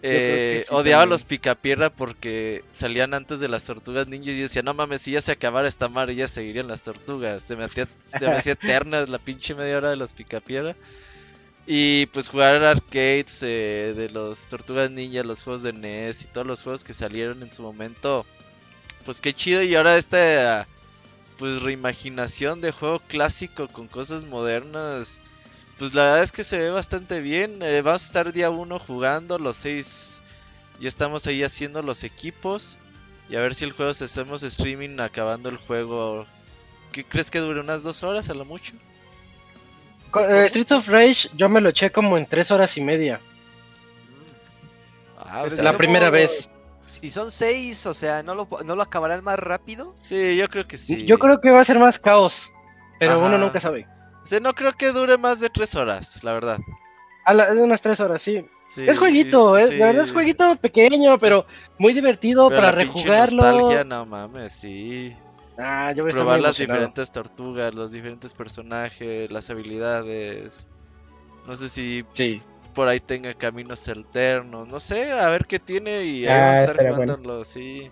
Eh, 0.03 0.65
sí 0.67 0.75
odiaba 0.75 1.03
también. 1.03 1.11
los 1.11 1.25
picapiedra 1.25 1.91
porque 1.91 2.65
salían 2.71 3.13
antes 3.13 3.39
de 3.39 3.49
las 3.49 3.65
tortugas 3.65 4.09
ninjas 4.09 4.35
y 4.35 4.37
yo 4.39 4.43
decía, 4.45 4.63
no 4.63 4.73
mames, 4.73 5.03
si 5.03 5.13
ya 5.13 5.21
se 5.21 5.33
acabara 5.33 5.69
esta 5.69 5.89
madre 5.89 6.15
ya 6.15 6.29
seguirían 6.29 6.69
las 6.69 6.83
tortugas. 6.83 7.43
Se 7.43 7.57
me 7.57 7.65
hacía, 7.65 7.87
se 8.05 8.29
me 8.29 8.37
hacía 8.37 8.53
eterna 8.61 9.05
la 9.07 9.19
pinche 9.19 9.55
media 9.55 9.77
hora 9.77 9.91
de 9.91 9.97
los 9.97 10.15
picapiedra. 10.15 10.75
Y 11.67 12.07
pues 12.07 12.29
jugar 12.31 12.65
arcades 12.65 13.43
eh, 13.43 13.95
de 13.97 14.09
los 14.09 14.47
tortugas 14.47 14.91
ninja, 14.91 15.23
los 15.23 15.43
juegos 15.43 15.63
de 15.63 15.73
NES 15.73 16.23
y 16.23 16.27
todos 16.29 16.47
los 16.47 16.63
juegos 16.63 16.83
que 16.83 16.95
salieron 16.95 17.43
en 17.43 17.51
su 17.51 17.63
momento. 17.63 18.25
Pues 19.05 19.21
qué 19.21 19.33
chido 19.33 19.63
y 19.63 19.75
ahora 19.75 19.97
esta 19.97 20.67
pues 21.39 21.63
reimaginación 21.63 22.61
de 22.61 22.73
juego 22.73 23.01
clásico 23.01 23.69
con 23.69 23.89
cosas 23.89 24.25
modernas. 24.25 25.21
Pues 25.81 25.95
la 25.95 26.03
verdad 26.03 26.23
es 26.23 26.31
que 26.31 26.45
se 26.45 26.59
ve 26.59 26.69
bastante 26.69 27.23
bien. 27.23 27.63
Eh, 27.63 27.81
vamos 27.81 28.03
a 28.03 28.05
estar 28.05 28.33
día 28.35 28.51
uno 28.51 28.79
jugando, 28.79 29.39
los 29.39 29.57
seis 29.57 30.23
ya 30.79 30.89
estamos 30.89 31.27
ahí 31.27 31.43
haciendo 31.43 31.81
los 31.81 32.05
equipos. 32.05 32.77
Y 33.31 33.37
a 33.37 33.41
ver 33.41 33.55
si 33.55 33.65
el 33.65 33.73
juego 33.73 33.95
se 33.95 34.05
hacemos 34.05 34.43
streaming 34.43 35.01
acabando 35.01 35.49
el 35.49 35.57
juego. 35.57 36.27
¿Qué 36.93 37.03
crees 37.03 37.31
que 37.31 37.39
dure? 37.39 37.61
¿Unas 37.61 37.83
dos 37.83 38.03
horas 38.03 38.29
a 38.29 38.35
lo 38.35 38.45
mucho? 38.45 38.75
Eh, 40.29 40.47
Streets 40.51 40.73
of 40.73 40.87
Rage 40.87 41.31
yo 41.35 41.49
me 41.49 41.63
lo 41.63 41.71
eché 41.71 41.91
como 41.91 42.19
en 42.19 42.27
tres 42.27 42.51
horas 42.51 42.77
y 42.77 42.83
media. 42.83 43.19
Ah, 45.17 45.47
sea, 45.49 45.65
la 45.65 45.79
primera 45.79 46.11
vez. 46.11 46.51
Si 46.87 47.11
son 47.11 47.31
seis, 47.31 47.87
o 47.87 47.95
sea, 47.95 48.23
¿no 48.23 48.35
lo, 48.35 48.47
no 48.67 48.77
lo 48.77 48.83
acabarán 48.83 49.25
más 49.25 49.39
rápido? 49.39 49.95
Sí, 49.99 50.37
yo 50.37 50.47
creo 50.51 50.69
que 50.69 50.77
sí. 50.77 51.07
Yo 51.07 51.19
creo 51.19 51.41
que 51.41 51.51
va 51.51 51.61
a 51.61 51.65
ser 51.65 51.79
más 51.79 51.99
caos, 51.99 52.51
pero 52.99 53.13
Ajá. 53.13 53.21
uno 53.21 53.39
nunca 53.39 53.61
sabe. 53.61 53.87
O 54.23 54.27
sea, 54.27 54.41
no 54.41 54.53
creo 54.53 54.73
que 54.73 54.93
dure 54.93 55.17
más 55.19 55.41
de 55.41 55.51
tres 55.51 55.75
horas, 55.75 56.23
la 56.23 56.33
verdad. 56.35 56.59
A 57.25 57.35
la- 57.35 57.53
de 57.55 57.63
unas 57.63 57.83
tres 57.83 58.01
horas, 58.01 58.23
sí. 58.23 58.45
Sí, 58.67 58.85
es 58.89 58.99
jueguito, 58.99 59.57
es, 59.57 59.71
de 59.71 59.79
verdad 59.79 60.03
es 60.05 60.13
jueguito 60.13 60.55
pequeño, 60.57 61.19
pero 61.19 61.45
muy 61.79 61.93
divertido 61.93 62.49
Pero 62.49 62.61
para 62.61 62.73
la 62.73 62.79
rejugarlo. 62.79 63.43
nostalgia, 63.43 63.83
no 63.85 64.07
mames, 64.07 64.53
sí. 64.53 65.17
Ah, 65.59 65.93
yo 65.93 66.05
voy 66.05 66.13
Probar 66.13 66.39
muy 66.39 66.47
las 66.47 66.57
diferentes 66.57 67.11
tortugas, 67.11 67.75
los 67.75 67.91
diferentes 67.91 68.33
personajes, 68.33 69.31
las 69.33 69.51
habilidades. 69.51 70.69
No 71.47 71.55
sé 71.55 71.69
si 71.69 72.05
Sí. 72.13 72.41
por 72.75 72.87
ahí 72.89 73.01
tenga 73.01 73.35
caminos 73.35 73.87
alternos, 73.89 74.69
no 74.69 74.79
sé, 74.79 75.13
a 75.13 75.29
ver 75.31 75.47
qué 75.47 75.59
tiene 75.59 76.05
y 76.05 76.27
ahí 76.27 76.29
Ah, 76.29 76.51
a 76.51 76.65
estar 76.65 76.77
bueno. 76.95 77.45
sí. 77.45 77.91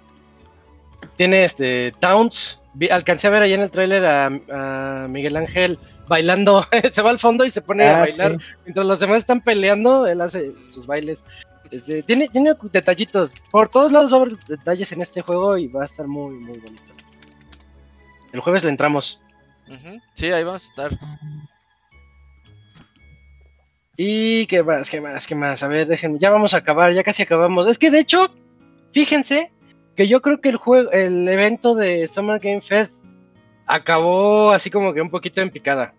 Tiene 1.16 1.44
este 1.44 1.92
Towns. 2.00 2.60
Alcancé 2.90 3.26
a 3.26 3.30
ver 3.30 3.42
ahí 3.42 3.52
en 3.52 3.60
el 3.62 3.70
tráiler 3.70 4.04
a, 4.06 4.26
a 4.26 5.08
Miguel 5.08 5.36
Ángel 5.36 5.78
bailando. 6.08 6.64
se 6.92 7.02
va 7.02 7.10
al 7.10 7.18
fondo 7.18 7.44
y 7.44 7.50
se 7.50 7.62
pone 7.62 7.84
a 7.84 7.96
Ah, 7.96 8.00
bailar. 8.00 8.40
sí. 8.40 8.46
Mientras 8.64 8.86
los 8.86 9.00
demás 9.00 9.18
están 9.18 9.40
peleando, 9.40 10.06
él 10.06 10.20
hace 10.20 10.52
sus 10.68 10.86
bailes. 10.86 11.22
Este, 11.70 12.02
tiene, 12.02 12.28
tiene 12.28 12.54
detallitos. 12.72 13.30
Por 13.50 13.68
todos 13.68 13.92
lados 13.92 14.12
va 14.12 14.16
a 14.16 14.20
haber 14.22 14.38
detalles 14.46 14.90
en 14.92 15.02
este 15.02 15.20
juego 15.22 15.58
y 15.58 15.68
va 15.68 15.82
a 15.82 15.86
estar 15.86 16.06
muy, 16.06 16.34
muy 16.34 16.58
bonito. 16.58 16.82
El 18.32 18.40
jueves 18.40 18.64
le 18.64 18.70
entramos. 18.70 19.20
Sí, 20.14 20.30
ahí 20.30 20.44
vamos 20.44 20.64
a 20.64 20.68
estar. 20.70 20.98
Y 23.96 24.46
qué 24.46 24.62
más, 24.62 24.88
qué 24.88 25.00
más, 25.00 25.26
qué 25.26 25.34
más. 25.34 25.62
A 25.62 25.68
ver, 25.68 25.86
déjenme. 25.86 26.18
Ya 26.18 26.30
vamos 26.30 26.54
a 26.54 26.58
acabar, 26.58 26.92
ya 26.92 27.02
casi 27.02 27.22
acabamos. 27.24 27.66
Es 27.66 27.78
que 27.78 27.90
de 27.90 27.98
hecho, 27.98 28.30
fíjense 28.92 29.50
que 29.96 30.06
yo 30.06 30.22
creo 30.22 30.40
que 30.40 30.50
el 30.50 30.56
juego, 30.56 30.90
el 30.92 31.28
evento 31.28 31.74
de 31.74 32.06
Summer 32.06 32.38
Game 32.38 32.60
Fest 32.60 33.02
acabó 33.66 34.52
así 34.52 34.70
como 34.70 34.94
que 34.94 35.02
un 35.02 35.10
poquito 35.10 35.40
en 35.40 35.50
picada. 35.50 35.94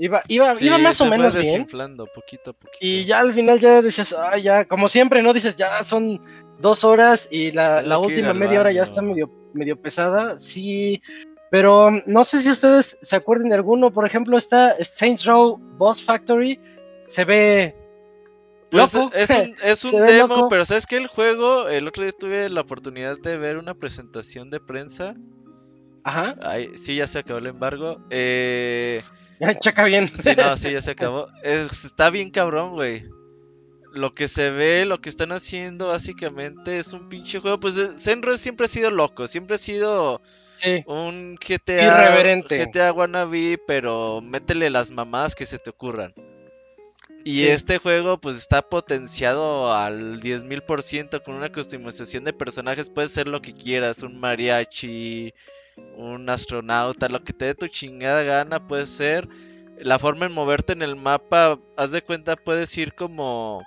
Iba, 0.00 0.22
iba, 0.28 0.54
Sí, 0.54 0.66
iba 0.66 0.78
más 0.78 1.00
o 1.00 1.06
menos 1.06 1.32
bien. 1.32 1.46
desinflando 1.46 2.06
poquito 2.06 2.50
a 2.50 2.52
poquito. 2.52 2.78
Y 2.80 3.04
ya 3.04 3.18
al 3.18 3.32
final 3.32 3.58
ya 3.58 3.82
decías, 3.82 4.14
ay, 4.16 4.42
ya, 4.42 4.64
como 4.64 4.88
siempre, 4.88 5.22
¿no? 5.22 5.32
Dices, 5.32 5.56
ya 5.56 5.82
son 5.82 6.20
dos 6.60 6.84
horas 6.84 7.28
y 7.30 7.50
la, 7.50 7.98
última 7.98 8.32
media 8.32 8.60
hora 8.60 8.70
ya 8.72 8.84
está 8.84 9.02
medio, 9.02 9.28
medio 9.54 9.80
pesada. 9.80 10.38
Sí, 10.38 11.02
pero 11.50 11.88
um, 11.88 12.02
no 12.06 12.24
sé 12.24 12.40
si 12.42 12.50
ustedes 12.50 12.96
se 13.02 13.16
acuerdan 13.16 13.48
de 13.48 13.56
alguno. 13.56 13.92
Por 13.92 14.06
ejemplo, 14.06 14.38
está 14.38 14.76
Saints 14.84 15.24
Row 15.24 15.58
Boss 15.78 16.02
Factory. 16.04 16.60
Se 17.08 17.24
ve 17.24 17.74
Pues 18.70 18.94
loco. 18.94 19.10
es 19.14 19.30
un, 19.30 19.54
es 19.64 19.84
un 19.84 20.04
demo, 20.04 20.28
loco. 20.36 20.48
pero 20.48 20.64
sabes 20.64 20.86
que 20.86 20.96
el 20.96 21.08
juego, 21.08 21.68
el 21.68 21.88
otro 21.88 22.04
día 22.04 22.12
tuve 22.12 22.48
la 22.50 22.60
oportunidad 22.60 23.18
de 23.18 23.36
ver 23.36 23.56
una 23.56 23.74
presentación 23.74 24.48
de 24.50 24.60
prensa. 24.60 25.14
Ajá, 26.04 26.36
Ay, 26.42 26.70
sí, 26.76 26.94
ya 26.94 27.06
se 27.08 27.18
acabó 27.18 27.38
el 27.40 27.46
embargo. 27.46 28.00
Eh, 28.10 29.02
checa 29.60 29.84
bien. 29.84 30.10
sí, 30.14 30.34
no, 30.36 30.56
sí, 30.56 30.72
ya 30.72 30.82
se 30.82 30.92
acabó. 30.92 31.28
Es- 31.42 31.84
está 31.84 32.10
bien 32.10 32.30
cabrón, 32.30 32.72
güey. 32.72 33.04
Lo 33.92 34.14
que 34.14 34.28
se 34.28 34.50
ve, 34.50 34.84
lo 34.86 35.00
que 35.00 35.08
están 35.08 35.32
haciendo, 35.32 35.88
básicamente 35.88 36.78
es 36.78 36.92
un 36.92 37.08
pinche 37.08 37.40
juego. 37.40 37.60
Pues 37.60 37.76
eh, 37.78 37.98
Senro 37.98 38.36
siempre 38.38 38.66
ha 38.66 38.68
sido 38.68 38.90
loco, 38.90 39.28
siempre 39.28 39.56
ha 39.56 39.58
sido 39.58 40.20
Sí, 40.60 40.84
un 40.86 41.36
GTA, 41.36 41.84
Irreverente. 41.84 42.58
GTA 42.66 42.92
wannabe, 42.92 43.58
pero 43.66 44.20
métele 44.22 44.70
las 44.70 44.90
mamás 44.90 45.34
que 45.34 45.46
se 45.46 45.58
te 45.58 45.70
ocurran. 45.70 46.14
Y 47.24 47.40
Sí. 47.40 47.46
este 47.48 47.78
juego 47.78 48.18
pues 48.18 48.36
está 48.36 48.62
potenciado 48.62 49.72
al 49.72 50.20
10.000% 50.20 51.22
con 51.22 51.34
una 51.34 51.50
customización 51.52 52.24
de 52.24 52.32
personajes. 52.32 52.90
Puedes 52.90 53.12
ser 53.12 53.28
lo 53.28 53.40
que 53.42 53.54
quieras, 53.54 54.02
un 54.02 54.18
mariachi, 54.18 55.32
un 55.96 56.28
astronauta, 56.30 57.08
lo 57.08 57.22
que 57.24 57.32
te 57.32 57.46
dé 57.46 57.54
tu 57.54 57.68
chingada 57.68 58.22
gana 58.22 58.66
puede 58.66 58.86
ser. 58.86 59.28
La 59.80 59.98
forma 59.98 60.26
en 60.26 60.32
moverte 60.32 60.72
en 60.72 60.82
el 60.82 60.96
mapa, 60.96 61.58
haz 61.76 61.90
de 61.90 62.02
cuenta, 62.02 62.36
puedes 62.36 62.76
ir 62.78 62.94
como 62.94 63.62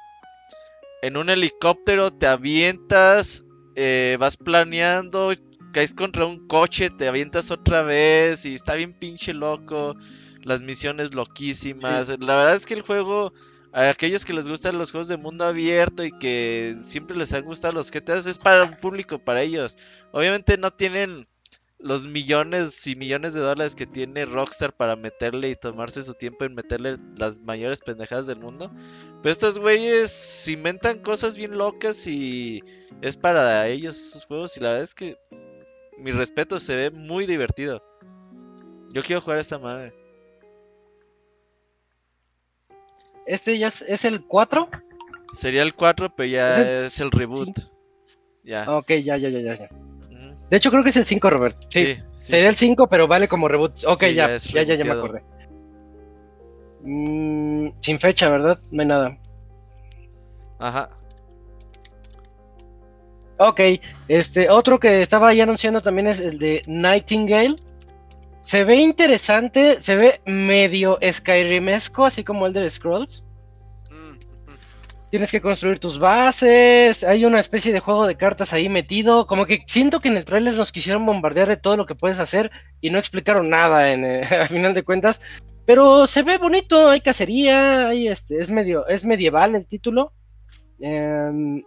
en 1.02 1.18
un 1.18 1.30
helicóptero, 1.30 2.12
te 2.12 2.28
avientas, 2.28 3.46
eh, 3.76 4.18
vas 4.20 4.38
planeando, 4.38 5.34
caes 5.72 5.94
contra 5.94 6.26
un 6.26 6.48
coche, 6.48 6.90
te 6.90 7.08
avientas 7.08 7.52
otra 7.52 7.82
vez 7.82 8.46
y 8.46 8.54
está 8.54 8.76
bien 8.76 8.94
pinche 8.94 9.34
loco. 9.34 9.96
Las 10.44 10.62
misiones 10.62 11.14
loquísimas. 11.14 12.10
La 12.20 12.36
verdad 12.36 12.56
es 12.56 12.66
que 12.66 12.74
el 12.74 12.82
juego, 12.82 13.32
a 13.74 13.90
aquellos 13.90 14.26
que 14.26 14.34
les 14.34 14.48
gustan 14.48 14.78
los 14.78 14.92
juegos 14.92 15.08
de 15.08 15.18
mundo 15.18 15.46
abierto 15.46 16.04
y 16.04 16.12
que 16.12 16.76
siempre 16.84 17.16
les 17.16 17.32
han 17.34 17.46
gustado 17.46 17.74
los 17.74 17.92
GTAs, 17.92 18.26
es 18.26 18.40
para 18.40 18.64
un 18.64 18.76
público, 18.76 19.20
para 19.20 19.44
ellos. 19.44 19.78
Obviamente 20.12 20.58
no 20.58 20.72
tienen 20.72 21.28
los 21.84 22.08
millones 22.08 22.86
y 22.88 22.96
millones 22.96 23.34
de 23.34 23.40
dólares 23.40 23.76
que 23.76 23.88
tiene 23.88 24.26
Rockstar 24.26 24.74
para 24.74 24.96
meterle 24.96 25.50
y 25.50 25.56
tomarse 25.56 26.04
su 26.04 26.14
tiempo 26.14 26.46
en 26.46 26.54
meterle 26.54 26.98
las 27.18 27.40
mayores 27.42 27.80
pendejadas 27.82 28.28
del 28.28 28.40
mundo. 28.40 28.72
Pero 29.22 29.32
estos 29.32 29.58
güeyes 29.60 30.48
inventan 30.48 31.00
cosas 31.00 31.36
bien 31.36 31.58
locas 31.58 32.06
y 32.08 32.64
es 33.02 33.18
para 33.18 33.68
ellos 33.68 33.98
esos 33.98 34.26
juegos. 34.26 34.56
Y 34.58 34.60
la 34.60 34.70
verdad 34.70 34.84
es 34.84 34.94
que 34.96 35.18
mi 35.98 36.12
respeto 36.12 36.60
se 36.60 36.76
ve 36.76 36.92
muy 36.92 37.26
divertido. 37.26 37.84
Yo 38.94 39.02
quiero 39.04 39.22
jugar 39.22 39.38
a 39.38 39.42
esta 39.42 39.58
madre. 39.60 39.94
este 43.26 43.58
ya 43.58 43.68
es, 43.68 43.82
es 43.88 44.06
el 44.06 44.26
4. 44.26 44.70
Sería 45.34 45.62
el 45.64 45.74
4, 45.74 46.14
pero 46.16 46.28
ya 46.30 46.62
Es 46.62 46.68
el- 46.68 46.86
es 46.88 47.00
el 47.02 47.12
reboot. 47.12 47.58
Ya. 48.44 48.66
Ok, 48.76 48.90
ya, 49.04 49.18
ya, 49.18 49.30
ya, 49.30 49.40
ya. 49.40 49.56
ya. 49.56 49.70
De 50.52 50.58
hecho, 50.58 50.70
creo 50.70 50.84
que 50.84 50.90
es 50.90 50.98
el 50.98 51.06
5, 51.06 51.30
Robert. 51.30 51.58
Sí, 51.70 51.86
Sí, 51.86 51.94
sí, 51.96 52.26
sería 52.26 52.46
sí. 52.46 52.50
el 52.50 52.58
5, 52.58 52.88
pero 52.88 53.08
vale 53.08 53.28
como 53.28 53.48
reboot. 53.48 53.84
Ok, 53.86 54.04
Sí, 54.04 54.14
ya, 54.14 54.38
ya 54.38 54.64
ya, 54.64 54.76
ya, 54.76 54.84
me 54.84 54.92
acordé. 54.92 55.24
Mm, 56.84 57.70
sin 57.82 58.00
fecha, 58.00 58.30
¿verdad? 58.30 58.60
No 58.70 58.82
hay 58.82 58.88
nada. 58.88 59.18
Ajá. 60.60 60.90
Ok, 63.38 63.60
este, 64.08 64.50
otro 64.50 64.80
que 64.80 65.02
estaba 65.02 65.30
ahí 65.30 65.42
anunciando 65.42 65.82
también 65.82 66.08
es 66.08 66.20
el 66.20 66.38
de 66.38 66.62
Nightingale. 66.68 67.56
Se 68.44 68.64
ve 68.64 68.76
interesante, 68.76 69.82
se 69.82 69.96
ve 69.96 70.22
medio 70.26 71.00
Skyrimesco, 71.02 72.06
así 72.06 72.24
como 72.24 72.46
el 72.46 72.54
de 72.54 72.70
Scrolls. 72.70 73.24
Tienes 75.12 75.30
que 75.32 75.42
construir 75.42 75.78
tus 75.80 76.00
bases, 76.00 77.04
hay 77.04 77.26
una 77.26 77.40
especie 77.42 77.74
de 77.74 77.82
juego 77.82 78.08
de 78.08 78.16
cartas 78.16 78.54
ahí 78.54 78.70
metido. 78.70 79.28
Como 79.28 79.46
que 79.46 79.60
siento 79.68 80.00
que 80.00 80.08
en 80.08 80.16
el 80.18 80.24
trailer 80.26 80.56
nos 80.56 80.72
quisieron 80.72 81.06
bombardear 81.06 81.50
de 81.50 81.58
todo 81.58 81.76
lo 81.78 81.86
que 81.86 81.96
puedes 81.96 82.20
hacer 82.20 82.50
y 82.80 82.90
no 82.92 82.98
explicaron 82.98 83.50
nada 83.50 83.92
en, 83.92 84.06
eh, 84.06 84.22
al 84.42 84.48
final 84.48 84.74
de 84.74 84.84
cuentas. 84.84 85.22
Pero 85.66 86.08
se 86.08 86.24
ve 86.24 86.38
bonito, 86.38 86.90
hay 86.90 87.02
cacería, 87.02 87.90
hay 87.90 88.08
este, 88.08 88.40
es 88.40 88.50
medio, 88.52 88.88
es 88.88 89.04
medieval 89.06 89.54
el 89.56 89.68
título. 89.68 90.14
Em, 90.80 91.62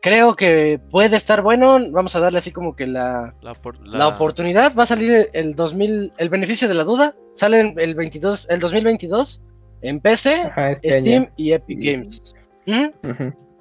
creo 0.00 0.36
que 0.36 0.80
puede 0.90 1.16
estar 1.16 1.42
bueno. 1.42 1.78
Vamos 1.90 2.14
a 2.16 2.20
darle 2.20 2.38
así 2.38 2.52
como 2.52 2.76
que 2.76 2.86
la, 2.86 3.34
La, 3.42 3.52
opor- 3.54 3.84
la 3.84 3.98
la- 3.98 4.08
oportunidad. 4.08 4.74
Va 4.76 4.84
a 4.84 4.86
salir 4.86 5.28
el 5.32 5.54
2000, 5.56 6.12
el 6.16 6.28
beneficio 6.28 6.68
de 6.68 6.74
la 6.74 6.84
duda. 6.84 7.14
Sale 7.34 7.74
el 7.76 7.94
22, 7.94 8.46
el 8.48 8.60
2022 8.60 9.42
en 9.82 10.00
PC, 10.00 10.34
Ajá, 10.36 10.70
este 10.70 11.00
Steam 11.00 11.22
año. 11.24 11.32
y 11.36 11.52
Epic 11.52 11.78
Y- 11.78 11.92
Games. 11.92 12.34
¿Mm? 12.66 12.88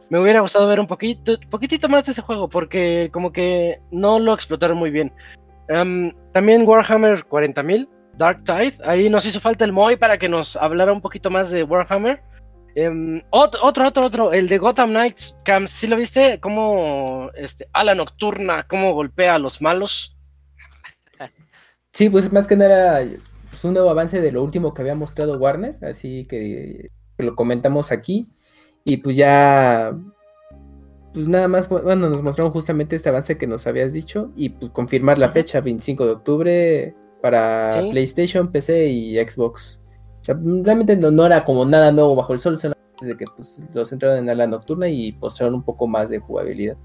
Me 0.10 0.20
hubiera 0.20 0.42
gustado 0.42 0.68
ver 0.68 0.80
un 0.80 0.88
poquito, 0.88 1.38
poquitito 1.50 1.90
más 1.90 2.06
de 2.06 2.12
ese 2.12 2.22
juego 2.22 2.48
porque 2.48 3.10
como 3.12 3.32
que 3.32 3.80
no 3.92 4.20
lo 4.20 4.34
explotaron 4.34 4.78
muy 4.78 4.92
bien. 4.92 5.12
Em, 5.68 6.14
también 6.32 6.68
Warhammer 6.68 7.26
40.000, 7.26 7.88
Dark 8.18 8.44
Tide, 8.44 8.76
ahí 8.86 9.10
nos 9.10 9.26
hizo 9.26 9.40
falta 9.40 9.66
el 9.66 9.74
Moy 9.74 9.96
para 9.96 10.18
que 10.18 10.30
nos 10.30 10.56
hablara 10.56 10.94
un 10.94 11.02
poquito 11.02 11.30
más 11.32 11.50
de 11.50 11.64
Warhammer. 11.64 12.22
Em, 12.76 13.22
otro, 13.30 13.62
otro, 13.64 13.88
otro, 13.88 14.06
otro, 14.06 14.34
el 14.34 14.48
de 14.48 14.58
Gotham 14.58 14.90
Knights, 14.90 15.38
Cam, 15.44 15.68
¿sí 15.68 15.88
lo 15.88 15.96
viste? 15.96 16.40
Cómo 16.40 17.32
este, 17.36 17.68
a 17.74 17.84
la 17.84 17.96
nocturna, 17.96 18.68
cómo 18.68 18.94
golpea 18.94 19.36
a 19.36 19.40
los 19.40 19.62
malos. 19.62 20.16
Sí, 21.94 22.10
pues 22.10 22.32
más 22.34 22.46
que 22.46 22.58
nada 22.58 23.02
pues, 23.50 23.64
un 23.64 23.74
nuevo 23.74 23.90
avance 23.90 24.20
de 24.20 24.34
lo 24.34 24.44
último 24.44 24.74
que 24.74 24.82
había 24.82 24.96
mostrado 24.96 25.38
Warner, 25.38 25.78
así 25.84 26.26
que, 26.26 26.90
que 27.18 27.24
lo 27.24 27.36
comentamos 27.36 27.94
aquí. 27.94 28.28
Y 28.86 28.98
pues 28.98 29.16
ya, 29.16 29.98
pues 31.14 31.28
nada 31.28 31.48
más, 31.48 31.68
bueno, 31.68 32.08
nos 32.08 32.22
mostraron 32.22 32.54
justamente 32.54 32.96
este 32.96 33.10
avance 33.10 33.38
que 33.38 33.48
nos 33.48 33.66
habías 33.66 33.94
dicho 33.94 34.32
y 34.36 34.50
pues 34.50 34.70
confirmar 34.70 35.18
la 35.18 35.30
fecha, 35.32 35.60
25 35.60 36.06
de 36.06 36.12
octubre, 36.12 36.96
para 37.22 37.82
Sí. 37.82 37.90
PlayStation, 37.90 38.52
PC 38.52 38.86
y 38.88 39.18
Xbox. 39.18 39.82
O 40.22 40.24
sea, 40.24 40.36
realmente 40.64 40.96
no, 40.96 41.10
no 41.10 41.26
era 41.26 41.44
como 41.44 41.66
nada 41.66 41.92
nuevo 41.92 42.16
bajo 42.16 42.34
el 42.34 42.40
sol, 42.40 42.58
solamente 42.60 42.76
de 43.02 43.18
que 43.18 43.26
pues, 43.36 43.64
los 43.74 43.92
entraron 43.92 44.30
en 44.30 44.38
la 44.38 44.46
nocturna 44.48 44.88
y 44.88 45.12
mostraron 45.14 45.56
un 45.56 45.64
poco 45.64 45.88
más 45.88 46.10
de 46.10 46.20
jugabilidad. 46.20 46.78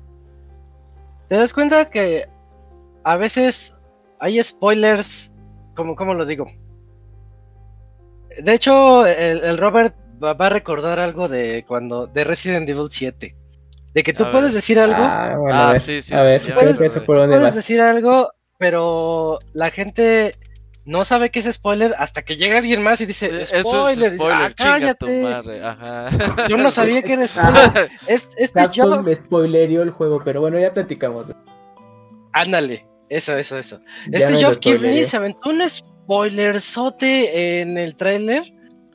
¿Te 1.28 1.36
das 1.36 1.53
cuenta 1.53 1.90
que 1.90 2.26
a 3.05 3.16
veces 3.18 3.74
hay 4.18 4.42
spoilers, 4.42 5.30
como, 5.76 5.94
¿cómo 5.96 6.14
lo 6.14 6.24
digo? 6.24 6.46
De 8.42 8.55
hecho, 8.55 9.07
el, 9.07 9.40
el 9.44 9.59
Robert 9.59 9.94
va, 10.23 10.31
a 10.33 10.49
recordar 10.49 10.99
algo 11.01 11.29
de 11.29 11.64
cuando 11.66 12.07
de 12.07 12.25
Resident 12.25 12.68
Evil 12.68 12.89
7. 12.91 13.35
De 13.95 14.03
que 14.03 14.12
tú 14.12 14.25
A 14.25 14.31
puedes 14.31 14.49
ver. 14.49 14.55
decir 14.55 14.79
algo, 14.79 15.03
Ah, 15.03 15.35
bueno, 15.37 15.55
Ah, 15.57 15.68
a 15.68 15.73
ver, 15.73 15.81
sí, 15.81 16.01
sí, 16.03 16.14
a 16.14 16.23
sí, 16.23 16.29
ver, 16.29 16.41
dónde 16.43 16.55
puedes 16.55 17.43
vas. 17.43 17.55
decir 17.57 17.81
algo, 17.81 18.31
pero 18.59 19.39
la 19.53 19.71
gente 19.71 20.35
no 20.85 21.05
sabe 21.05 21.31
que 21.31 21.41
es 21.41 21.53
spoiler 21.53 21.95
hasta 21.99 22.23
que 22.23 22.37
llega 22.37 22.59
alguien 22.59 22.83
más 22.83 23.01
y 23.01 23.07
dice 23.07 23.27
Eh, 23.27 23.47
spoiler. 23.47 23.91
es 23.93 23.99
Y 23.99 24.01
dice, 24.03 24.16
spoiler, 24.16 24.37
"Ah, 24.47 24.55
cállate". 24.57 25.23
madre. 25.23 25.62
Ajá. 25.64 26.09
Yo 26.49 26.57
no 26.57 26.71
sabía 26.71 27.03
que 27.03 27.12
era 27.14 27.25
Ah, 27.25 27.29
spoiler. 27.29 27.91
Es, 28.07 28.29
este 28.37 28.61
Capcom 28.61 28.91
yo, 28.97 29.03
me 29.03 29.14
spoilereó 29.14 29.83
el 29.83 29.91
juego, 29.91 30.23
pero 30.25 30.41
bueno, 30.41 30.59
ya 30.59 30.73
platicamos. 30.73 31.27
ándale, 32.33 32.87
eso, 33.09 33.37
eso, 33.37 33.59
eso. 33.59 33.81
Ya 34.09 34.18
Este 34.18 34.37
Geoff 34.37 34.59
Keighley 34.61 35.05
se 35.05 35.16
aventó 35.16 35.51
un 35.51 35.68
spoilerzote 35.68 37.61
en 37.61 37.77
el 37.79 37.97
tráiler. 37.97 38.45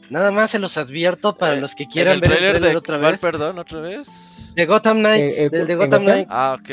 Nada 0.10 0.32
más 0.32 0.52
se 0.52 0.60
los 0.60 0.78
advierto 0.78 1.36
para 1.38 1.56
Eh, 1.56 1.62
los 1.62 1.74
que 1.76 1.84
¿En 1.84 1.90
quieran 1.90 2.14
el 2.16 2.22
ver 2.22 2.32
el 2.32 2.38
tráiler 2.38 2.62
de 2.62 2.76
otra 2.78 3.00
cuál, 3.00 3.14
vez. 3.14 3.22
perdón, 3.22 3.58
otra 3.60 3.80
vez? 3.80 4.52
De 4.56 4.66
Gotham 4.66 5.00
Knights, 5.00 5.38
Eh, 5.38 5.46
eh, 5.46 5.50
del 5.50 5.68
de 5.68 5.74
¿en 5.74 5.80
Gotham? 5.80 6.04
Knights. 6.04 6.28
Ah, 6.32 6.58
ok. 6.60 6.70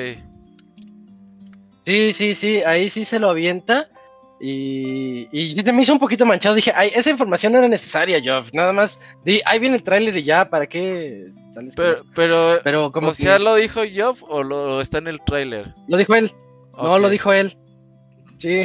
Sí, 1.86 2.12
sí, 2.12 2.34
sí, 2.34 2.56
ahí 2.62 2.90
sí 2.90 3.04
se 3.04 3.18
lo 3.18 3.30
avienta. 3.30 3.88
Y, 4.44 5.28
y 5.30 5.54
me 5.72 5.82
hizo 5.82 5.92
un 5.92 5.98
poquito 6.00 6.26
manchado. 6.26 6.56
Dije, 6.56 6.72
ay, 6.74 6.90
esa 6.94 7.10
información 7.10 7.52
no 7.52 7.58
era 7.60 7.68
necesaria, 7.68 8.20
Geoff. 8.20 8.50
Nada 8.52 8.72
más, 8.72 8.98
di, 9.24 9.40
ahí 9.44 9.60
viene 9.60 9.76
el 9.76 9.84
tráiler 9.84 10.16
y 10.16 10.22
ya, 10.24 10.50
¿para 10.50 10.66
qué 10.66 11.28
sales 11.54 11.74
Pero, 11.76 12.02
pero, 12.14 12.58
Pero 12.64 12.90
como 12.92 13.08
o 13.08 13.12
sea, 13.14 13.38
que 13.38 13.44
¿lo 13.44 13.54
dijo 13.54 13.82
Job 13.94 14.16
o 14.28 14.42
lo 14.42 14.80
está 14.80 14.98
en 14.98 15.06
el 15.06 15.20
tráiler? 15.24 15.74
lo 15.86 15.96
dijo 15.96 16.14
él. 16.14 16.32
No, 16.76 16.98
lo 16.98 17.08
dijo 17.08 17.32
él. 17.32 17.56
Sí, 18.38 18.64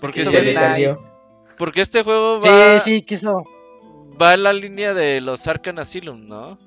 Porque, 0.00 0.20
Sí, 0.24 0.30
sí, 0.30 0.54
salió. 0.54 1.02
porque 1.58 1.80
este 1.80 2.04
juego 2.04 2.40
sí, 2.44 2.48
va, 2.48 2.80
sí, 2.80 3.02
quiso. 3.02 3.42
Va 4.20 4.34
en 4.34 4.42
la 4.42 4.52
línea 4.52 4.94
de 4.94 5.20
los 5.20 5.46
Arkham 5.46 5.78
Asylum, 5.78 6.26
¿no? 6.28 6.58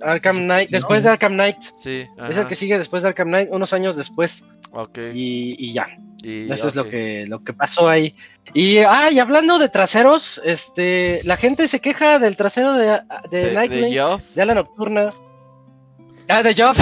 Arkham 0.00 0.38
Knight, 0.38 0.70
No, 0.70 0.76
después 0.78 1.02
de 1.04 1.10
Arkham 1.10 1.34
Knight. 1.34 1.58
Sí. 1.78 2.06
Es 2.28 2.36
el 2.36 2.46
que 2.48 2.56
sigue 2.56 2.76
después 2.78 3.02
de 3.02 3.10
Arkham 3.10 3.28
Knight, 3.28 3.48
unos 3.52 3.72
años 3.72 3.96
después. 3.96 4.44
Ok. 4.72 4.98
Y, 5.14 5.54
y 5.58 5.72
ya. 5.72 5.86
y- 6.22 6.50
Eso 6.50 6.68
es 6.68 6.74
lo 6.74 6.88
que, 6.88 7.24
lo 7.28 7.44
que 7.44 7.52
pasó 7.52 7.88
ahí. 7.88 8.14
Y, 8.54 8.78
ah, 8.78 9.10
y 9.12 9.18
hablando 9.20 9.58
de 9.58 9.68
traseros, 9.68 10.40
este, 10.44 11.20
la 11.24 11.36
gente 11.36 11.68
se 11.68 11.80
queja 11.80 12.18
del 12.18 12.36
trasero 12.36 12.72
de, 12.74 13.00
de, 13.30 13.38
De, 13.46 13.54
Nightwing, 13.54 13.94
de 13.94 14.18
de 14.34 14.42
Ala 14.42 14.54
Nocturna. 14.54 15.08
Ah, 16.28 16.42
de 16.42 16.54
Job. 16.54 16.74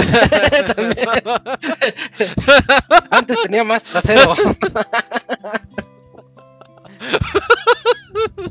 También. 0.75 1.09
Antes 3.11 3.43
tenía 3.43 3.65
más 3.65 3.83
trasero. 3.85 4.35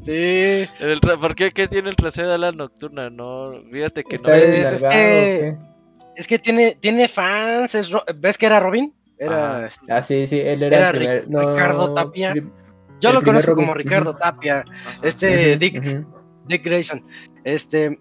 sí. 0.03 0.67
El 0.80 0.99
tra- 1.01 1.20
¿Por 1.20 1.36
qué? 1.36 1.51
¿Qué 1.51 1.67
tiene 1.67 1.89
el 1.89 1.95
trasero 1.95 2.30
de 2.30 2.38
la 2.38 2.51
nocturna? 2.51 3.09
No, 3.09 3.53
fíjate 3.72 4.03
que 4.03 4.15
¿Está 4.15 4.32
no. 4.32 4.36
Es- 4.38 4.43
es 4.43 4.72
deslargado 4.72 4.93
que-? 4.93 5.57
Es 6.15 6.28
que 6.28 6.39
tiene, 6.39 6.78
tiene 6.80 7.07
fans. 7.07 7.76
es 7.76 7.89
¿Ves 8.15 8.38
que 8.38 8.45
era 8.45 8.59
Robin? 8.59 8.93
Era, 9.17 9.67
este, 9.67 9.91
Ah, 9.91 10.01
sí, 10.01 10.28
sí, 10.28 10.39
él 10.39 10.63
era, 10.63 10.78
Era 10.78 10.89
el 10.91 10.95
primer... 10.97 11.26
Ri- 11.26 11.28
no, 11.30 11.51
Ricardo 11.53 11.93
Tapia. 11.93 12.34
yo 13.01 13.09
el 13.09 13.15
lo 13.15 13.22
conozco 13.22 13.51
Robin. 13.51 13.65
como 13.65 13.74
Ricardo. 13.74 14.15
Tapia. 14.15 14.63
Este 15.03 15.57
Dick. 15.57 16.05
Dick 16.47 16.63
Grayson. 16.63 17.03
Este. 17.43 17.99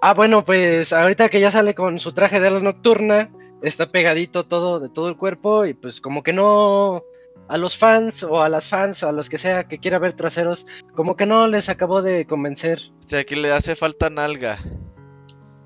Ah, 0.00 0.14
bueno, 0.14 0.44
pues 0.44 0.92
ahorita 0.92 1.28
que 1.28 1.40
ya 1.40 1.50
sale 1.50 1.74
con 1.74 1.98
su 1.98 2.12
traje 2.12 2.38
de 2.40 2.50
la 2.50 2.60
nocturna, 2.60 3.30
está 3.62 3.90
pegadito 3.90 4.44
todo 4.46 4.78
de 4.78 4.88
todo 4.88 5.08
el 5.08 5.16
cuerpo 5.16 5.64
y 5.66 5.74
pues 5.74 6.00
como 6.00 6.22
que 6.22 6.32
no 6.32 7.02
a 7.46 7.56
los 7.56 7.78
fans 7.78 8.22
o 8.24 8.42
a 8.42 8.48
las 8.48 8.68
fans 8.68 9.02
o 9.02 9.08
a 9.08 9.12
los 9.12 9.28
que 9.28 9.38
sea 9.38 9.64
que 9.68 9.78
quiera 9.78 9.98
ver 9.98 10.14
traseros, 10.14 10.66
como 10.94 11.16
que 11.16 11.26
no 11.26 11.46
les 11.46 11.68
acabó 11.68 12.02
de 12.02 12.26
convencer. 12.26 12.80
O 12.98 13.02
sea, 13.02 13.24
que 13.24 13.36
le 13.36 13.52
hace 13.52 13.74
falta 13.76 14.10
nalga. 14.10 14.58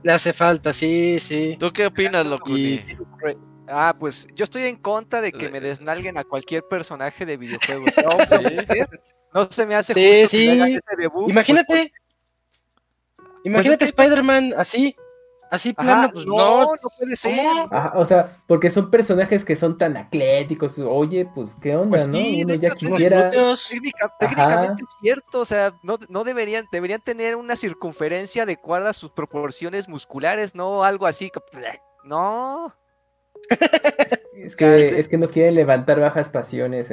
Le 0.02 0.12
hace 0.12 0.32
falta, 0.32 0.72
sí, 0.72 1.18
sí. 1.20 1.56
¿Tú 1.58 1.72
qué 1.72 1.86
opinas, 1.86 2.26
Locuni? 2.26 2.74
Y 2.74 2.84
Ah, 3.68 3.94
pues 3.98 4.26
yo 4.34 4.42
estoy 4.44 4.64
en 4.64 4.76
contra 4.76 5.20
de 5.20 5.32
que 5.32 5.48
me 5.50 5.60
desnalguen 5.60 6.18
a 6.18 6.24
cualquier 6.24 6.64
personaje 6.64 7.24
de 7.24 7.36
videojuegos. 7.36 7.94
Sí. 8.28 8.80
No 9.34 9.48
se 9.50 9.64
me 9.64 9.74
hace 9.76 9.94
Sí, 9.94 10.10
justo 10.22 10.28
sí. 10.28 10.38
que 10.38 10.44
le 10.44 10.52
hagan 10.62 10.70
ese 10.72 10.96
debut. 10.98 11.30
imagínate, 11.30 11.92
imagínate 13.44 13.78
Pues 13.78 13.90
es 13.90 13.94
que- 13.94 14.02
Spider-Man 14.02 14.54
así, 14.58 14.94
así 15.52 15.72
pues, 15.72 15.86
plano, 15.86 16.10
pues 16.12 16.26
no, 16.26 16.36
no. 16.36 16.72
no 16.72 16.88
puede 16.98 17.14
ser. 17.14 17.46
O 17.94 18.04
sea, 18.04 18.28
porque 18.48 18.70
son 18.70 18.90
personajes 18.90 19.44
que 19.44 19.54
son 19.54 19.78
tan 19.78 19.96
atléticos. 19.96 20.78
Oye, 20.78 21.28
pues, 21.34 21.54
¿qué 21.60 21.76
onda, 21.76 21.90
Pues 21.90 22.08
no? 22.08 22.18
Uno 22.18 22.54
ya 22.54 22.68
hecho, 22.68 22.76
quisiera... 22.76 23.30
Técnica- 23.30 24.12
técnicamente 24.18 24.82
es 24.82 24.88
cierto, 25.00 25.40
o 25.40 25.44
sea, 25.44 25.72
no, 25.82 25.98
no 26.08 26.24
deberían, 26.24 26.64
deberían 26.72 27.00
tener 27.00 27.36
una 27.36 27.54
circunferencia 27.54 28.42
adecuada 28.42 28.90
a 28.90 28.94
sus 28.94 29.10
proporciones 29.10 29.88
musculares, 29.88 30.54
no 30.54 30.82
algo 30.82 31.06
así. 31.06 31.30
No, 32.04 32.74
Es 34.34 34.56
que, 34.56 34.98
es 34.98 35.08
que 35.08 35.18
no 35.18 35.28
quieren 35.28 35.54
levantar 35.54 36.00
bajas 36.00 36.28
pasiones. 36.28 36.92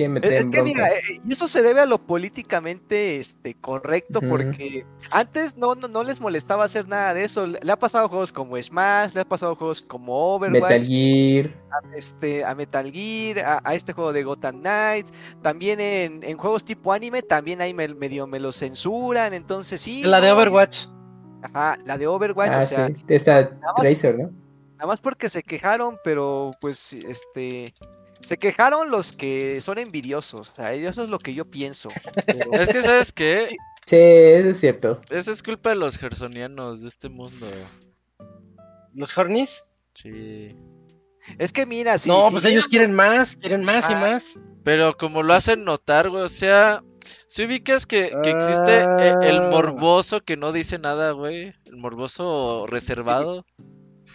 Quieren 0.00 0.14
meter 0.14 0.32
es 0.32 0.46
en 0.46 0.52
que 0.52 0.62
mira, 0.62 0.88
eh, 0.88 1.00
y 1.22 1.32
eso 1.32 1.46
se 1.46 1.60
debe 1.60 1.80
a 1.80 1.84
lo 1.86 1.98
políticamente 1.98 3.18
este, 3.18 3.54
correcto, 3.54 4.20
porque 4.22 4.86
antes 5.10 5.58
no, 5.58 5.74
no, 5.74 5.88
no 5.88 6.02
les 6.02 6.20
molestaba 6.22 6.64
hacer 6.64 6.88
nada 6.88 7.12
de 7.12 7.24
eso. 7.24 7.46
Le 7.46 7.70
ha 7.70 7.78
pasado 7.78 8.06
a 8.06 8.08
juegos 8.08 8.32
como 8.32 8.56
Smash, 8.62 9.12
le 9.14 9.20
ha 9.20 9.24
pasado 9.26 9.52
a 9.52 9.56
juegos 9.56 9.82
como 9.82 10.36
Overwatch, 10.36 10.62
Metal 10.62 10.86
Gear. 10.86 11.50
este, 11.94 12.44
a 12.46 12.54
Metal 12.54 12.90
Gear, 12.90 13.38
a, 13.40 13.60
a 13.62 13.74
este 13.74 13.92
juego 13.92 14.12
de 14.14 14.22
Gotham 14.22 14.60
Knights, 14.60 15.12
también 15.42 15.80
en, 15.80 16.22
en 16.22 16.38
juegos 16.38 16.64
tipo 16.64 16.92
anime, 16.94 17.20
también 17.22 17.60
ahí 17.60 17.74
me- 17.74 17.88
medio 17.88 18.26
me 18.26 18.40
lo 18.40 18.52
censuran, 18.52 19.34
entonces 19.34 19.80
sí. 19.82 20.02
La 20.04 20.22
de 20.22 20.32
Overwatch. 20.32 20.86
Ajá, 21.42 21.78
la 21.84 21.98
de 21.98 22.06
Overwatch, 22.06 22.52
Ah, 22.54 22.58
o 22.58 22.62
sea, 22.62 22.86
sí. 22.88 22.94
Esta 23.08 23.50
Tracer, 23.76 24.18
¿no? 24.18 24.30
nada 24.76 24.86
más 24.86 25.00
porque 25.00 25.28
se 25.28 25.42
quejaron, 25.42 25.96
pero 26.02 26.52
pues 26.58 26.94
este 26.94 27.74
se 28.22 28.38
quejaron 28.38 28.90
los 28.90 29.12
que 29.12 29.60
son 29.60 29.78
envidiosos, 29.78 30.50
o 30.50 30.54
sea, 30.54 30.72
eso 30.74 31.04
es 31.04 31.10
lo 31.10 31.18
que 31.18 31.34
yo 31.34 31.44
pienso. 31.50 31.88
pero- 32.26 32.52
Es 32.52 32.68
que, 32.68 32.82
¿sabes 32.82 33.12
qué? 33.12 33.56
Sí, 33.86 33.96
eso 33.96 34.48
es 34.50 34.60
cierto. 34.60 35.00
Esa 35.10 35.32
es 35.32 35.42
culpa 35.42 35.70
de 35.70 35.76
los 35.76 35.98
gersonianos 35.98 36.82
de 36.82 36.88
este 36.88 37.08
mundo. 37.08 37.46
Los 38.94 39.16
Hornies. 39.16 39.64
Sí. 39.94 40.54
es 41.38 41.52
que 41.52 41.66
mira, 41.66 41.98
si 41.98 42.08
no, 42.08 42.26
si 42.26 42.32
pues 42.32 42.44
ellos 42.46 42.66
quieren 42.68 42.92
más, 42.94 43.36
quieren 43.36 43.62
más 43.64 43.88
y 43.90 43.92
Ah. 43.92 44.00
más. 44.00 44.38
Pero 44.64 44.96
como 44.96 45.22
lo 45.22 45.34
hacen 45.34 45.64
notar, 45.64 46.08
güey, 46.08 46.22
o 46.22 46.28
sea, 46.28 46.82
si 47.26 47.44
ubicas 47.44 47.86
que, 47.86 48.10
que 48.22 48.30
existe 48.30 48.84
eh, 48.98 49.14
el 49.22 49.36
Ah. 49.38 49.48
morboso 49.50 50.20
que 50.20 50.36
no 50.36 50.52
dice 50.52 50.78
nada, 50.78 51.12
güey, 51.12 51.52
el 51.66 51.76
morboso 51.76 52.66
reservado, 52.68 53.44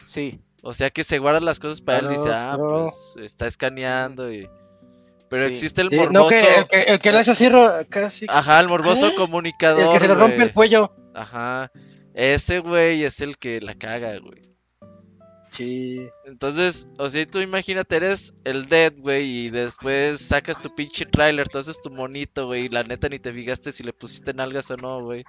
Sí, 0.05 0.39
o 0.65 0.73
sea 0.73 0.89
que 0.89 1.03
se 1.03 1.19
guarda 1.19 1.39
las 1.39 1.59
cosas 1.59 1.79
para 1.79 1.99
él 1.99 2.05
y 2.07 2.09
dice, 2.17 2.29
ah, 2.33 2.57
pues 2.59 3.15
está 3.23 3.47
escaneando 3.47 4.31
y... 4.31 4.49
Pero 5.29 5.45
Sí. 5.45 5.51
existe 5.51 5.81
el 5.81 5.89
Sí, 5.89 5.95
morboso, 5.95 6.13
no, 6.13 6.27
que 6.29 6.55
el 6.55 6.67
que, 6.67 6.81
el 6.83 6.99
que 6.99 7.11
le 7.11 7.17
hace 7.19 7.31
así, 7.31 7.49
casi. 7.89 8.25
ajá, 8.29 8.59
el 8.59 8.67
morboso 8.67 9.07
¿Eh? 9.07 9.15
comunicador, 9.15 9.81
el 9.87 9.93
que 9.93 9.99
se 9.99 10.07
le 10.07 10.13
rompe 10.15 10.43
el 10.43 10.53
cuello. 10.53 10.93
Ajá, 11.13 11.71
ese 12.13 12.59
güey 12.59 13.03
es 13.03 13.21
el 13.21 13.37
que 13.37 13.59
la 13.61 13.73
caga, 13.75 14.17
güey. 14.19 14.45
Sí. 15.51 15.97
Entonces, 16.25 16.87
o 16.97 17.07
sea, 17.09 17.25
tú 17.25 17.39
imagínate, 17.39 17.95
eres 17.95 18.33
el 18.43 18.67
dead, 18.67 18.93
güey, 18.97 19.45
y 19.45 19.49
después 19.49 20.19
sacas 20.19 20.59
tu 20.61 20.73
pinche 20.75 21.05
trailer, 21.05 21.47
tú 21.47 21.57
haces 21.59 21.81
tu 21.81 21.89
monito, 21.89 22.47
güey, 22.47 22.65
y 22.65 22.69
la 22.69 22.83
neta 22.83 23.07
ni 23.07 23.19
te 23.19 23.31
fijaste 23.31 23.71
si 23.71 23.81
le 23.83 23.93
pusiste 23.93 24.33
nalgas 24.33 24.69
o 24.71 24.77
no, 24.77 25.01
güey. 25.01 25.23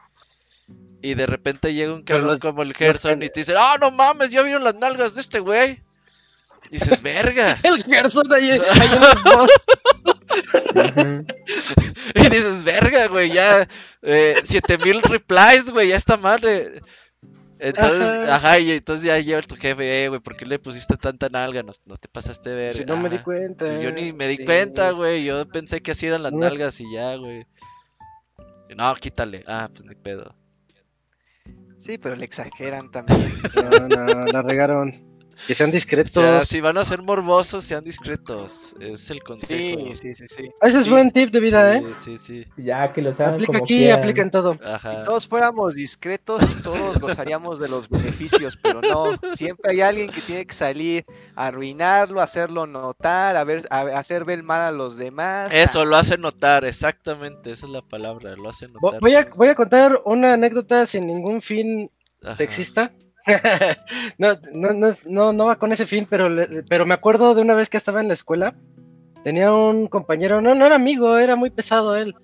Y 1.02 1.14
de 1.14 1.26
repente 1.26 1.72
llega 1.74 1.93
un 1.94 2.02
cabrón 2.02 2.26
los- 2.28 2.40
como 2.40 2.62
el 2.62 2.74
Gerson 2.74 3.22
y 3.22 3.28
te 3.28 3.40
dice, 3.40 3.55
ah, 3.59 3.76
no 3.80 3.90
mames, 3.90 4.30
ya 4.30 4.43
vieron 4.43 4.64
las 4.64 4.74
nalgas 4.74 5.14
de 5.14 5.20
este 5.20 5.38
güey. 5.40 5.82
Y 6.70 6.78
dices, 6.78 7.01
verga. 7.02 7.59
El 7.62 7.84
Gerson 7.84 8.32
ahí, 8.32 8.51
ahí 8.51 8.60
en 8.93 9.01
los 9.24 9.51
y 12.14 12.20
dices, 12.28 12.64
verga, 12.64 13.06
güey, 13.09 13.30
ya, 13.32 13.68
eh, 14.02 14.36
7000 14.44 15.02
replies, 15.02 15.70
güey, 15.70 15.88
ya 15.88 15.97
está 15.97 16.16
madre. 16.16 16.80
Entonces, 17.59 18.02
Ajá. 18.02 18.34
ajá, 18.36 18.59
y 18.59 18.72
entonces 18.72 19.06
ya 19.06 19.18
llega 19.18 19.40
tu 19.43 19.56
jefe, 19.56 20.05
eh, 20.05 20.09
güey, 20.09 20.20
¿por 20.20 20.36
qué 20.36 20.44
le 20.44 20.59
pusiste 20.59 20.97
tanta 20.97 21.28
nalga? 21.30 21.62
No, 21.62 21.72
no 21.86 21.97
te 21.97 22.09
pasaste 22.09 22.51
de 22.51 22.56
verga. 22.56 22.78
Si 22.80 22.84
no 22.84 22.97
me 22.98 23.09
di 23.09 23.18
cuenta. 23.18 23.72
Y 23.78 23.82
yo 23.82 23.93
ni 23.93 24.12
me 24.12 24.28
di 24.28 24.36
Sí. 24.36 24.44
cuenta, 24.44 24.90
güey. 24.90 25.24
Yo 25.24 25.47
pensé 25.48 25.80
que 25.80 25.93
así 25.93 26.06
eran 26.06 26.22
las 26.22 26.32
nalgas 26.32 26.78
y 26.80 26.93
ya, 26.93 27.16
güey. 27.16 27.47
No, 28.76 28.94
quítale. 28.97 29.43
Ah, 29.47 29.70
pues 29.72 29.84
ni 29.86 29.94
pedo. 29.94 30.34
Sí, 31.86 31.98
pero 31.98 32.16
le 32.16 32.24
exageran 32.24 32.90
también. 32.90 33.20
No, 33.54 33.88
no, 33.88 34.24
la 34.26 34.42
regaron. 34.42 35.15
Que 35.46 35.54
sean 35.54 35.70
O 35.70 35.72
discretos. 35.72 36.12
sea, 36.12 36.44
si 36.44 36.60
van 36.60 36.78
a 36.78 36.84
ser 36.84 37.02
morbosos, 37.02 37.64
sean 37.64 37.84
discretos. 37.84 38.74
Es 38.80 39.10
el 39.10 39.22
consejo. 39.22 39.78
Sí, 39.94 39.94
sí, 40.00 40.14
sí, 40.14 40.26
sí. 40.26 40.50
Ese 40.62 40.78
es 40.78 40.84
Sí. 40.84 40.90
buen 40.90 41.10
tip 41.10 41.30
de 41.30 41.40
vida, 41.40 41.76
¿eh? 41.76 41.82
Sí, 42.00 42.16
sí. 42.18 42.46
Ya 42.56 42.92
que 42.92 43.02
los 43.02 43.20
hagan 43.20 43.34
Aplica 43.34 43.52
como 43.52 43.64
aquí, 43.64 43.76
quieran. 43.78 43.98
aplica 43.98 44.22
en 44.22 44.30
todo. 44.30 44.54
Ajá. 44.64 44.90
Si 45.00 45.04
todos 45.04 45.26
fuéramos 45.28 45.74
discretos, 45.74 46.42
todos 46.62 46.98
gozaríamos 46.98 47.58
de 47.60 47.68
los 47.68 47.88
beneficios, 47.88 48.56
pero 48.62 48.80
no. 48.80 49.04
Siempre 49.36 49.72
hay 49.72 49.80
alguien 49.82 50.10
que 50.10 50.20
tiene 50.20 50.46
que 50.46 50.54
salir 50.54 51.04
a 51.34 51.48
arruinarlo, 51.48 52.20
hacerlo 52.20 52.66
notar, 52.66 53.36
a, 53.36 53.44
ver, 53.44 53.62
a 53.70 53.80
hacer 53.98 54.24
ver 54.24 54.42
mal 54.42 54.60
a 54.62 54.70
los 54.72 54.96
demás. 54.96 55.52
Eso 55.52 55.84
lo 55.84 55.96
hace 55.96 56.16
notar, 56.18 56.64
exactamente, 56.64 57.50
esa 57.52 57.66
es 57.66 57.72
la 57.72 57.82
palabra, 57.82 58.34
lo 58.36 58.48
hace 58.48 58.68
notar. 58.68 59.00
Voy 59.00 59.14
a, 59.14 59.28
voy 59.34 59.48
a 59.48 59.54
contar 59.54 60.00
una 60.04 60.32
anécdota 60.34 60.86
sin 60.86 61.06
ningún 61.06 61.42
fin 61.42 61.90
Ajá. 62.22 62.36
sexista. 62.36 62.92
no, 64.18 64.38
no, 64.52 64.72
no, 64.72 64.88
no, 65.06 65.32
no 65.32 65.44
va 65.46 65.56
con 65.56 65.72
ese 65.72 65.86
fin, 65.86 66.06
pero, 66.08 66.28
pero 66.68 66.86
me 66.86 66.94
acuerdo 66.94 67.34
de 67.34 67.42
una 67.42 67.54
vez 67.54 67.68
que 67.68 67.76
estaba 67.76 68.00
en 68.00 68.08
la 68.08 68.14
escuela. 68.14 68.54
Tenía 69.24 69.52
un 69.52 69.88
compañero, 69.88 70.40
no, 70.40 70.54
no 70.54 70.64
era 70.66 70.76
amigo, 70.76 71.18
era 71.18 71.34
muy 71.36 71.50
pesado 71.50 71.96
él. 71.96 72.14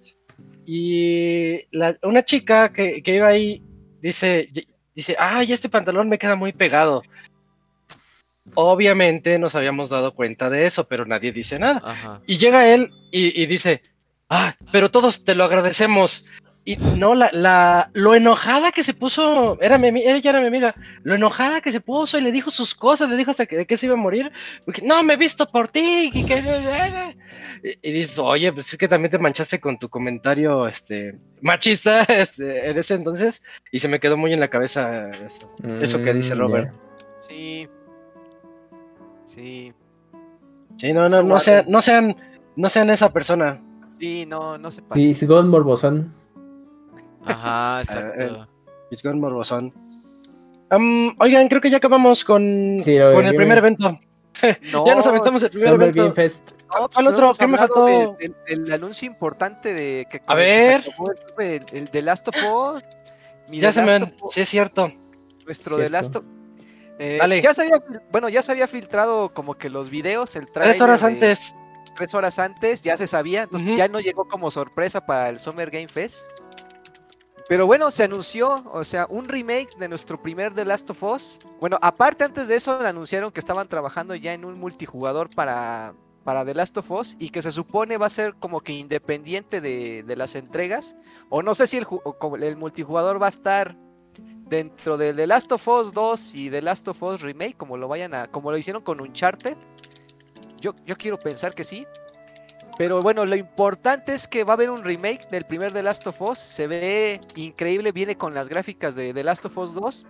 Y 0.64 1.66
la- 1.76 1.96
una 2.02 2.22
chica 2.24 2.72
que, 2.72 3.02
que 3.02 3.16
iba 3.16 3.26
ahí 3.28 3.62
dice, 4.00 4.48
dice, 4.94 5.16
ay, 5.18 5.52
este 5.52 5.68
pantalón 5.68 6.08
me 6.08 6.18
queda 6.18 6.36
muy 6.36 6.52
pegado. 6.52 7.02
Obviamente 8.54 9.38
nos 9.38 9.54
habíamos 9.54 9.90
dado 9.90 10.14
cuenta 10.14 10.50
de 10.50 10.66
eso, 10.66 10.86
pero 10.88 11.04
nadie 11.06 11.32
dice 11.32 11.58
nada. 11.58 11.80
Ajá. 11.84 12.20
Y 12.26 12.38
llega 12.38 12.68
él 12.72 12.90
y, 13.10 13.40
y 13.40 13.46
dice, 13.46 13.82
ah, 14.28 14.54
pero 14.70 14.90
todos 14.90 15.24
te 15.24 15.34
lo 15.34 15.44
agradecemos. 15.44 16.24
Y 16.64 16.76
no, 16.76 17.16
la, 17.16 17.28
la, 17.32 17.90
lo 17.92 18.14
enojada 18.14 18.70
que 18.70 18.84
se 18.84 18.94
puso, 18.94 19.60
era 19.60 19.78
mi, 19.78 19.88
ella 19.88 20.30
era 20.30 20.40
mi 20.40 20.46
amiga, 20.46 20.74
lo 21.02 21.16
enojada 21.16 21.60
que 21.60 21.72
se 21.72 21.80
puso 21.80 22.18
y 22.18 22.20
le 22.20 22.30
dijo 22.30 22.52
sus 22.52 22.72
cosas, 22.76 23.10
le 23.10 23.16
dijo 23.16 23.32
hasta 23.32 23.46
que, 23.46 23.56
de 23.56 23.66
que 23.66 23.76
se 23.76 23.86
iba 23.86 23.96
a 23.96 23.98
morir, 23.98 24.30
porque 24.64 24.80
no, 24.82 25.02
me 25.02 25.14
he 25.14 25.16
visto 25.16 25.46
por 25.46 25.68
ti, 25.68 26.10
y 26.12 26.24
que... 26.24 26.40
Y, 27.64 27.90
y 27.90 27.92
dices, 27.92 28.18
oye, 28.18 28.52
pues 28.52 28.72
es 28.72 28.76
que 28.76 28.88
también 28.88 29.12
te 29.12 29.20
manchaste 29.20 29.60
con 29.60 29.78
tu 29.78 29.88
comentario, 29.88 30.66
este, 30.66 31.16
machista, 31.42 32.02
este, 32.08 32.70
en 32.70 32.76
ese 32.76 32.94
entonces, 32.94 33.40
y 33.70 33.78
se 33.78 33.86
me 33.86 34.00
quedó 34.00 34.16
muy 34.16 34.32
en 34.32 34.40
la 34.40 34.48
cabeza 34.48 35.10
eso, 35.10 35.54
eso 35.80 36.02
que 36.02 36.12
dice 36.12 36.34
Mm, 36.34 36.38
Robert. 36.38 36.74
Sí. 37.20 37.68
Sí. 39.26 39.72
Sí, 40.76 40.92
no, 40.92 41.08
no, 41.08 41.22
no 41.22 41.38
sean, 41.38 41.64
no 41.68 41.80
sean, 41.80 42.16
no 42.56 42.68
sean 42.68 42.90
esa 42.90 43.12
persona. 43.12 43.62
Sí, 44.00 44.26
no, 44.26 44.58
no 44.58 44.70
se 44.72 44.82
pasa. 44.82 44.94
Fisgón 44.94 45.48
morbosón. 45.48 46.12
Ajá, 47.26 47.80
exacto. 47.82 48.48
Fisgón 48.90 49.20
Morbosón. 49.20 49.72
Am, 50.70 51.14
oigan, 51.18 51.48
creo 51.48 51.60
que 51.60 51.70
ya 51.70 51.76
acabamos 51.78 52.24
con, 52.24 52.78
Sí, 52.82 52.96
con 52.98 53.26
el 53.26 53.34
primer 53.36 53.58
evento. 53.58 53.98
No, 54.72 54.86
ya 54.86 54.94
nos 54.94 55.06
aventamos 55.06 55.42
el 55.42 55.50
primer 55.50 55.68
Summer 55.68 55.88
evento. 55.88 56.02
Game 56.04 56.14
Fest. 56.14 56.50
no, 56.74 56.88
¿Cuál 56.88 57.04
no 57.04 57.10
otro? 57.12 57.32
¿Qué 57.38 57.46
me 57.46 57.58
faltó? 57.58 57.84
de- 57.84 58.14
del, 58.48 58.64
del 58.64 58.72
anuncio 58.72 59.06
importante 59.06 59.72
de 59.74 60.06
que 60.10 60.22
A 60.26 60.34
ver. 60.34 60.82
el, 61.38 61.64
el, 61.72 61.90
The 61.90 62.02
Last 62.02 62.28
of 62.28 62.34
Us. 62.36 62.82
mi 63.50 63.60
Ya 63.60 63.68
The 63.68 63.72
se 63.74 63.82
me 63.82 63.96
of 64.02 64.32
Sí, 64.32 64.40
es 64.40 64.48
cierto. 64.48 64.88
Nuestro 65.44 65.76
The 65.76 65.82
Cierto. 65.86 65.92
Last 65.92 66.16
of 66.16 66.24
eh, 66.98 67.18
Dale. 67.20 67.40
Ya 67.42 67.52
se 67.52 67.62
había, 67.62 67.76
bueno, 68.10 68.28
ya 68.30 68.42
se 68.42 68.52
había 68.52 68.66
filtrado 68.66 69.32
como 69.34 69.54
que 69.54 69.68
los 69.68 69.90
videos, 69.90 70.34
el 70.34 70.46
trailer 70.50 70.72
Tres 70.72 70.80
horas 70.80 71.02
de- 71.02 71.06
antes. 71.08 71.54
tres 71.94 72.14
horas 72.14 72.38
antes, 72.38 72.80
ya 72.82 72.96
se 72.96 73.06
sabía, 73.06 73.42
entonces 73.42 73.76
ya 73.76 73.86
no 73.88 74.00
llegó 74.00 74.26
como 74.26 74.50
sorpresa 74.50 75.04
para 75.04 75.28
el 75.28 75.38
Summer 75.38 75.70
Game 75.70 75.88
Fest. 75.88 76.20
Pero 77.52 77.66
bueno, 77.66 77.90
se 77.90 78.04
anunció, 78.04 78.54
o 78.72 78.82
sea, 78.82 79.06
un 79.10 79.28
remake 79.28 79.76
de 79.76 79.86
nuestro 79.86 80.18
primer 80.22 80.54
The 80.54 80.64
Last 80.64 80.88
of 80.88 81.02
Us. 81.02 81.38
Bueno, 81.60 81.78
aparte 81.82 82.24
antes 82.24 82.48
de 82.48 82.56
eso 82.56 82.80
anunciaron 82.80 83.30
que 83.30 83.40
estaban 83.40 83.68
trabajando 83.68 84.14
ya 84.14 84.32
en 84.32 84.46
un 84.46 84.58
multijugador 84.58 85.28
para, 85.36 85.92
para 86.24 86.46
The 86.46 86.54
Last 86.54 86.78
of 86.78 86.90
Us 86.90 87.14
y 87.18 87.28
que 87.28 87.42
se 87.42 87.52
supone 87.52 87.98
va 87.98 88.06
a 88.06 88.08
ser 88.08 88.36
como 88.36 88.60
que 88.60 88.72
independiente 88.72 89.60
de, 89.60 90.02
de 90.02 90.16
las 90.16 90.34
entregas. 90.34 90.96
O 91.28 91.42
no 91.42 91.54
sé 91.54 91.66
si 91.66 91.76
el, 91.76 91.86
el 92.40 92.56
multijugador 92.56 93.20
va 93.20 93.26
a 93.26 93.28
estar 93.28 93.76
dentro 94.48 94.96
de 94.96 95.12
The 95.12 95.26
Last 95.26 95.52
of 95.52 95.68
Us 95.68 95.92
2 95.92 96.34
y 96.34 96.48
The 96.48 96.62
Last 96.62 96.88
of 96.88 97.02
Us 97.02 97.20
Remake, 97.20 97.58
como 97.58 97.76
lo 97.76 97.86
vayan 97.86 98.14
a, 98.14 98.28
como 98.28 98.50
lo 98.50 98.56
hicieron 98.56 98.82
con 98.82 98.98
Uncharted. 98.98 99.58
Yo, 100.58 100.74
yo 100.86 100.96
quiero 100.96 101.20
pensar 101.20 101.54
que 101.54 101.64
sí. 101.64 101.86
Pero 102.78 103.02
bueno, 103.02 103.24
lo 103.26 103.36
importante 103.36 104.14
es 104.14 104.26
que 104.26 104.44
va 104.44 104.52
a 104.52 104.54
haber 104.54 104.70
un 104.70 104.82
remake 104.82 105.28
del 105.30 105.44
primer 105.44 105.72
The 105.72 105.82
Last 105.82 106.06
of 106.06 106.20
Us. 106.22 106.38
Se 106.38 106.66
ve 106.66 107.20
increíble, 107.36 107.92
viene 107.92 108.16
con 108.16 108.34
las 108.34 108.48
gráficas 108.48 108.94
de 108.94 109.12
The 109.12 109.24
Last 109.24 109.44
of 109.44 109.56
Us 109.58 109.74
2. 109.74 110.06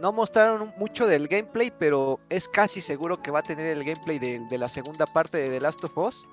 No 0.00 0.12
mostraron 0.12 0.72
mucho 0.78 1.06
del 1.06 1.28
gameplay, 1.28 1.72
pero 1.76 2.20
es 2.30 2.48
casi 2.48 2.80
seguro 2.80 3.20
que 3.20 3.30
va 3.30 3.40
a 3.40 3.42
tener 3.42 3.66
el 3.66 3.84
gameplay 3.84 4.18
de, 4.18 4.38
de 4.48 4.58
la 4.58 4.68
segunda 4.68 5.04
parte 5.06 5.38
de 5.38 5.50
The 5.50 5.60
Last 5.60 5.84
of 5.84 5.98
Us. 5.98 6.28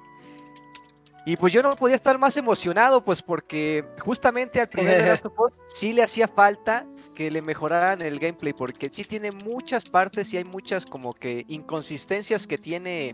Y 1.28 1.36
pues 1.36 1.52
yo 1.52 1.62
no 1.62 1.72
podía 1.72 1.96
estar 1.96 2.18
más 2.18 2.38
emocionado, 2.38 3.04
pues 3.04 3.22
porque 3.22 3.84
justamente 4.00 4.62
al 4.62 4.70
primer 4.70 5.04
The 5.04 5.10
Last 5.10 5.26
of 5.26 5.38
Us 5.38 5.52
sí 5.68 5.92
le 5.92 6.02
hacía 6.02 6.26
falta 6.30 6.86
que 7.14 7.30
le 7.30 7.42
mejoraran 7.42 8.02
el 8.02 8.18
gameplay, 8.18 8.54
porque 8.54 8.90
sí 8.90 9.04
tiene 9.04 9.32
muchas 9.32 9.84
partes 9.84 10.32
y 10.32 10.38
hay 10.38 10.46
muchas 10.46 10.86
como 10.86 11.14
que 11.14 11.44
inconsistencias 11.50 12.48
que 12.48 12.58
tiene 12.58 13.14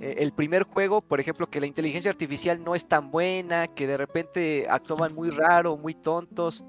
eh, 0.00 0.16
el 0.18 0.32
primer 0.32 0.64
juego, 0.64 1.00
por 1.00 1.20
ejemplo, 1.20 1.48
que 1.48 1.60
la 1.60 1.66
inteligencia 1.66 2.10
artificial 2.10 2.62
no 2.62 2.74
es 2.74 2.86
tan 2.86 3.10
buena, 3.10 3.66
que 3.68 3.86
de 3.86 3.96
repente 3.96 4.66
actuaban 4.68 5.14
muy 5.14 5.30
raro, 5.30 5.76
muy 5.76 5.94
tontos, 5.94 6.64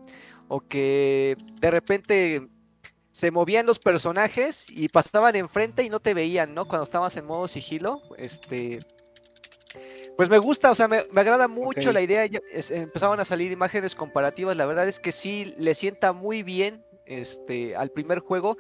o 0.48 0.62
que 0.62 1.36
de 1.60 1.72
repente 1.72 2.48
se 3.12 3.32
movían 3.32 3.66
los 3.66 3.80
personajes 3.80 4.68
y 4.70 4.90
pasaban 4.90 5.36
enfrente 5.36 5.84
y 5.84 5.90
no 5.90 6.00
te 6.00 6.14
veían, 6.14 6.54
¿no? 6.54 6.66
Cuando 6.66 6.84
estabas 6.84 7.18
en 7.18 7.26
modo 7.26 7.48
sigilo, 7.48 8.02
este... 8.18 8.80
Pues 10.16 10.30
me 10.30 10.40
gusta, 10.40 10.72
o 10.72 10.76
sea, 10.76 10.88
me, 10.88 11.06
me 11.12 11.22
agrada 11.22 11.48
mucho 11.48 11.92
la 11.92 12.02
idea, 12.02 12.26
ya 12.26 12.40
es- 12.52 12.72
empezaban 12.72 13.20
a 13.20 13.26
salir 13.26 13.52
imágenes 13.52 13.94
comparativas, 13.94 14.58
la 14.58 14.66
verdad 14.66 14.88
es 14.88 15.00
que 15.00 15.12
sí 15.12 15.54
le 15.60 15.76
sienta 15.76 16.12
muy 16.12 16.42
bien 16.42 16.84
este, 17.08 17.76
al 17.76 17.90
primer 17.92 18.20
juego. 18.20 18.58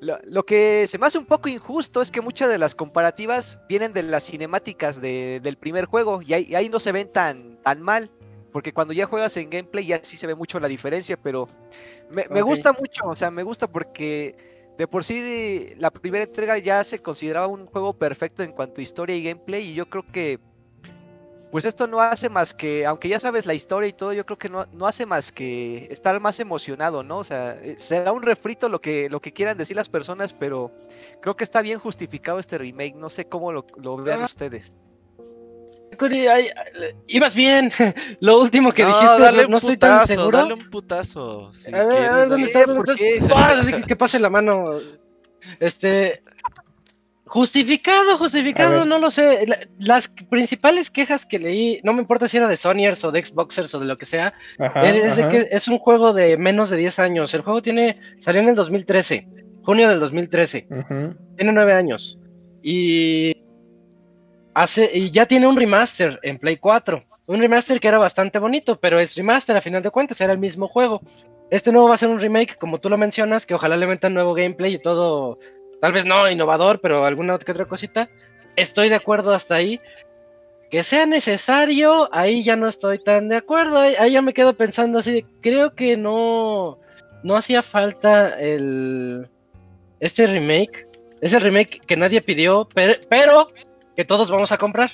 Lo, 0.00 0.18
lo 0.24 0.44
que 0.44 0.86
se 0.86 0.98
me 0.98 1.06
hace 1.06 1.18
un 1.18 1.26
poco 1.26 1.48
injusto 1.48 2.00
es 2.00 2.10
que 2.10 2.20
muchas 2.20 2.48
de 2.48 2.58
las 2.58 2.74
comparativas 2.74 3.58
vienen 3.68 3.92
de 3.92 4.02
las 4.02 4.24
cinemáticas 4.24 5.00
de- 5.00 5.40
del 5.42 5.56
primer 5.56 5.84
juego 5.84 6.22
y 6.22 6.32
ahí, 6.32 6.46
y 6.48 6.54
ahí 6.54 6.68
no 6.68 6.78
se 6.80 6.92
ven 6.92 7.12
tan, 7.12 7.56
tan 7.62 7.82
mal. 7.82 8.10
Porque 8.52 8.72
cuando 8.72 8.92
ya 8.92 9.06
juegas 9.06 9.36
en 9.36 9.48
gameplay 9.48 9.86
ya 9.86 10.00
sí 10.02 10.16
se 10.16 10.26
ve 10.26 10.34
mucho 10.34 10.58
la 10.58 10.66
diferencia, 10.66 11.16
pero 11.16 11.46
me, 12.12 12.24
me 12.30 12.42
gusta 12.42 12.72
mucho, 12.72 13.04
o 13.06 13.14
sea, 13.14 13.30
me 13.30 13.44
gusta 13.44 13.68
porque 13.68 14.34
de 14.76 14.88
por 14.88 15.04
sí 15.04 15.20
de- 15.20 15.76
la 15.78 15.90
primera 15.92 16.24
entrega 16.24 16.58
ya 16.58 16.82
se 16.82 16.98
consideraba 16.98 17.46
un 17.46 17.66
juego 17.66 17.92
perfecto 17.92 18.42
en 18.42 18.50
cuanto 18.52 18.80
a 18.80 18.82
historia 18.82 19.14
y 19.14 19.22
gameplay 19.22 19.68
y 19.68 19.74
yo 19.74 19.88
creo 19.88 20.04
que 20.10 20.40
pues 21.50 21.64
esto 21.64 21.86
no 21.86 22.00
hace 22.00 22.28
más 22.28 22.54
que, 22.54 22.86
aunque 22.86 23.08
ya 23.08 23.18
sabes 23.20 23.46
la 23.46 23.54
historia 23.54 23.88
y 23.88 23.92
todo, 23.92 24.12
yo 24.12 24.24
creo 24.24 24.38
que 24.38 24.48
no, 24.48 24.66
no 24.72 24.86
hace 24.86 25.06
más 25.06 25.32
que 25.32 25.88
estar 25.90 26.18
más 26.20 26.38
emocionado, 26.40 27.02
¿no? 27.02 27.18
O 27.18 27.24
sea, 27.24 27.52
eh, 27.62 27.76
será 27.78 28.12
un 28.12 28.22
refrito 28.22 28.68
lo 28.68 28.80
que, 28.80 29.08
lo 29.10 29.20
que 29.20 29.32
quieran 29.32 29.58
decir 29.58 29.76
las 29.76 29.88
personas, 29.88 30.32
pero 30.32 30.72
creo 31.20 31.36
que 31.36 31.44
está 31.44 31.62
bien 31.62 31.78
justificado 31.78 32.38
este 32.38 32.58
remake, 32.58 32.94
no 32.96 33.08
sé 33.10 33.26
cómo 33.28 33.52
lo, 33.52 33.66
lo 33.76 33.96
vean 33.96 34.22
Ah, 34.22 34.26
ustedes. 34.26 34.76
Curi, 35.98 36.26
ay, 36.28 36.48
ay, 36.56 36.94
ibas 37.08 37.34
bien. 37.34 37.70
Lo 38.20 38.40
último 38.40 38.72
que 38.72 38.84
no, 38.84 38.88
dijiste, 38.88 39.20
dale 39.20 39.42
no, 39.42 39.48
un 39.48 39.50
no 39.50 39.56
estoy 39.58 39.76
tan 39.76 39.90
putazo, 39.92 40.06
seguro. 40.06 40.38
dale 40.38 40.54
un 40.54 40.70
putazo. 40.70 41.52
Si 41.52 41.74
A 41.74 41.84
ver, 41.84 41.88
quieres, 41.88 42.28
¿dónde 42.28 42.46
dale. 42.46 42.46
está? 42.46 42.64
¿Dónde 42.64 42.82
¿Por 42.84 42.90
está? 42.90 42.94
qué? 42.96 43.20
Que, 43.72 43.82
que 43.86 43.96
pase 43.96 44.18
la 44.20 44.30
mano. 44.30 44.72
Este. 45.58 46.22
Justificado, 47.30 48.18
justificado, 48.18 48.84
no 48.84 48.98
lo 48.98 49.08
sé. 49.12 49.46
La- 49.46 49.60
las 49.78 50.08
principales 50.28 50.90
quejas 50.90 51.24
que 51.24 51.38
leí, 51.38 51.80
no 51.84 51.92
me 51.92 52.00
importa 52.00 52.26
si 52.26 52.36
era 52.38 52.48
de 52.48 52.56
Sonyers 52.56 53.04
o 53.04 53.12
de 53.12 53.24
Xboxers 53.24 53.72
o 53.72 53.78
de 53.78 53.86
lo 53.86 53.96
que 53.96 54.04
sea, 54.04 54.34
Ajá, 54.58 54.82
es 54.90 55.14
de 55.16 55.28
que 55.28 55.48
es 55.52 55.68
un 55.68 55.78
juego 55.78 56.12
de 56.12 56.36
menos 56.36 56.70
de 56.70 56.76
10 56.78 56.98
años. 56.98 57.32
El 57.32 57.42
juego 57.42 57.62
tiene 57.62 58.00
salió 58.18 58.40
en 58.42 58.48
el 58.48 58.56
2013, 58.56 59.28
junio 59.62 59.88
del 59.88 60.00
2013. 60.00 60.66
Ujú. 60.70 61.14
Tiene 61.36 61.52
nueve 61.52 61.72
años. 61.72 62.18
Y 62.64 63.36
hace 64.52 64.90
y 64.92 65.10
ya 65.10 65.26
tiene 65.26 65.46
un 65.46 65.56
remaster 65.56 66.18
en 66.24 66.36
Play 66.38 66.56
4. 66.56 67.04
Un 67.26 67.40
remaster 67.40 67.78
que 67.78 67.86
era 67.86 67.98
bastante 67.98 68.40
bonito, 68.40 68.80
pero 68.80 68.98
es 68.98 69.14
remaster 69.14 69.56
a 69.56 69.60
final 69.60 69.84
de 69.84 69.90
cuentas, 69.92 70.20
era 70.20 70.32
el 70.32 70.40
mismo 70.40 70.66
juego. 70.66 71.00
Este 71.52 71.70
nuevo 71.70 71.88
va 71.88 71.94
a 71.94 71.98
ser 71.98 72.08
un 72.08 72.18
remake, 72.20 72.56
como 72.56 72.80
tú 72.80 72.90
lo 72.90 72.98
mencionas, 72.98 73.46
que 73.46 73.54
ojalá 73.54 73.76
le 73.76 73.86
metan 73.86 74.14
nuevo 74.14 74.34
gameplay 74.34 74.74
y 74.74 74.78
todo, 74.80 75.38
tal 75.80 75.92
vez 75.92 76.06
no 76.06 76.30
innovador, 76.30 76.80
pero 76.80 77.04
alguna 77.04 77.38
que 77.38 77.52
otra 77.52 77.64
cosita. 77.66 78.08
Estoy 78.56 78.88
de 78.88 78.96
acuerdo 78.96 79.32
hasta 79.34 79.54
ahí. 79.54 79.80
Que 80.70 80.84
sea 80.84 81.04
necesario, 81.04 82.08
ahí 82.12 82.44
ya 82.44 82.54
no 82.54 82.68
estoy 82.68 83.02
tan 83.02 83.28
de 83.28 83.36
acuerdo. 83.36 83.78
Ahí, 83.78 83.94
ahí 83.98 84.12
ya 84.12 84.22
me 84.22 84.34
quedo 84.34 84.54
pensando 84.54 85.00
así, 85.00 85.12
de, 85.12 85.26
creo 85.40 85.74
que 85.74 85.96
no, 85.96 86.78
no 87.24 87.36
hacía 87.36 87.62
falta 87.62 88.38
el 88.38 89.28
este 89.98 90.26
remake. 90.26 90.86
Es 91.20 91.32
el 91.32 91.42
remake 91.42 91.80
que 91.86 91.96
nadie 91.96 92.20
pidió, 92.20 92.68
pero, 92.72 92.94
pero 93.08 93.46
que 93.96 94.04
todos 94.04 94.30
vamos 94.30 94.52
a 94.52 94.58
comprar. 94.58 94.90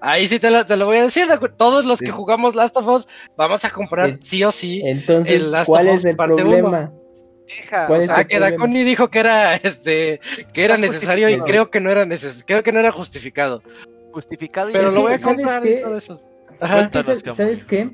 Ahí 0.00 0.26
sí 0.26 0.40
te 0.40 0.50
lo, 0.50 0.66
te 0.66 0.76
lo 0.76 0.86
voy 0.86 0.96
a 0.96 1.04
decir, 1.04 1.28
todos 1.56 1.86
los 1.86 2.00
que 2.00 2.10
jugamos 2.10 2.56
Last 2.56 2.76
of 2.76 2.88
Us 2.88 3.08
vamos 3.36 3.64
a 3.64 3.70
comprar 3.70 4.10
Sí. 4.10 4.18
sí 4.22 4.44
o 4.44 4.50
sí. 4.50 4.82
Entonces, 4.84 5.44
El 5.44 5.52
Last 5.52 5.68
¿cuál 5.68 5.86
of 5.86 5.94
es 5.94 6.00
Us 6.00 6.04
el 6.06 6.16
parte 6.16 6.34
problema? 6.42 6.92
¿Cuál 7.70 7.90
o 7.90 7.96
es 7.96 8.06
sea, 8.06 8.16
Ah, 8.16 8.20
el 8.22 8.26
que? 8.28 8.38
Daconi 8.38 8.84
dijo 8.84 9.08
que 9.08 9.18
era 9.20 9.54
este 9.56 10.20
que 10.52 10.64
era 10.64 10.74
Está 10.74 10.86
necesario 10.86 11.28
y 11.30 11.38
creo 11.40 11.70
que 11.70 11.80
no 11.80 11.90
era 11.90 12.04
neces 12.06 12.44
creo 12.46 12.62
que 12.62 12.72
no 12.72 12.80
era 12.80 12.92
justificado. 12.92 13.62
justificado 14.12 14.70
y 14.70 14.72
Pero 14.72 14.84
Es 14.88 14.90
lo 14.90 14.96
que, 14.96 15.02
voy 15.02 15.12
a 15.12 15.18
¿sabes 15.18 15.36
comprar 15.36 15.62
qué? 15.62 15.78
y 15.78 15.82
todo 15.82 15.96
eso. 15.96 16.14
Es 16.14 16.22
Ajá. 16.60 16.74
que, 16.74 16.80
Cuéntanos, 16.80 17.06
¿sabes- 17.06 17.22
Camuy. 17.22 17.36
¿Sabes 17.36 17.64
qué? 17.64 17.90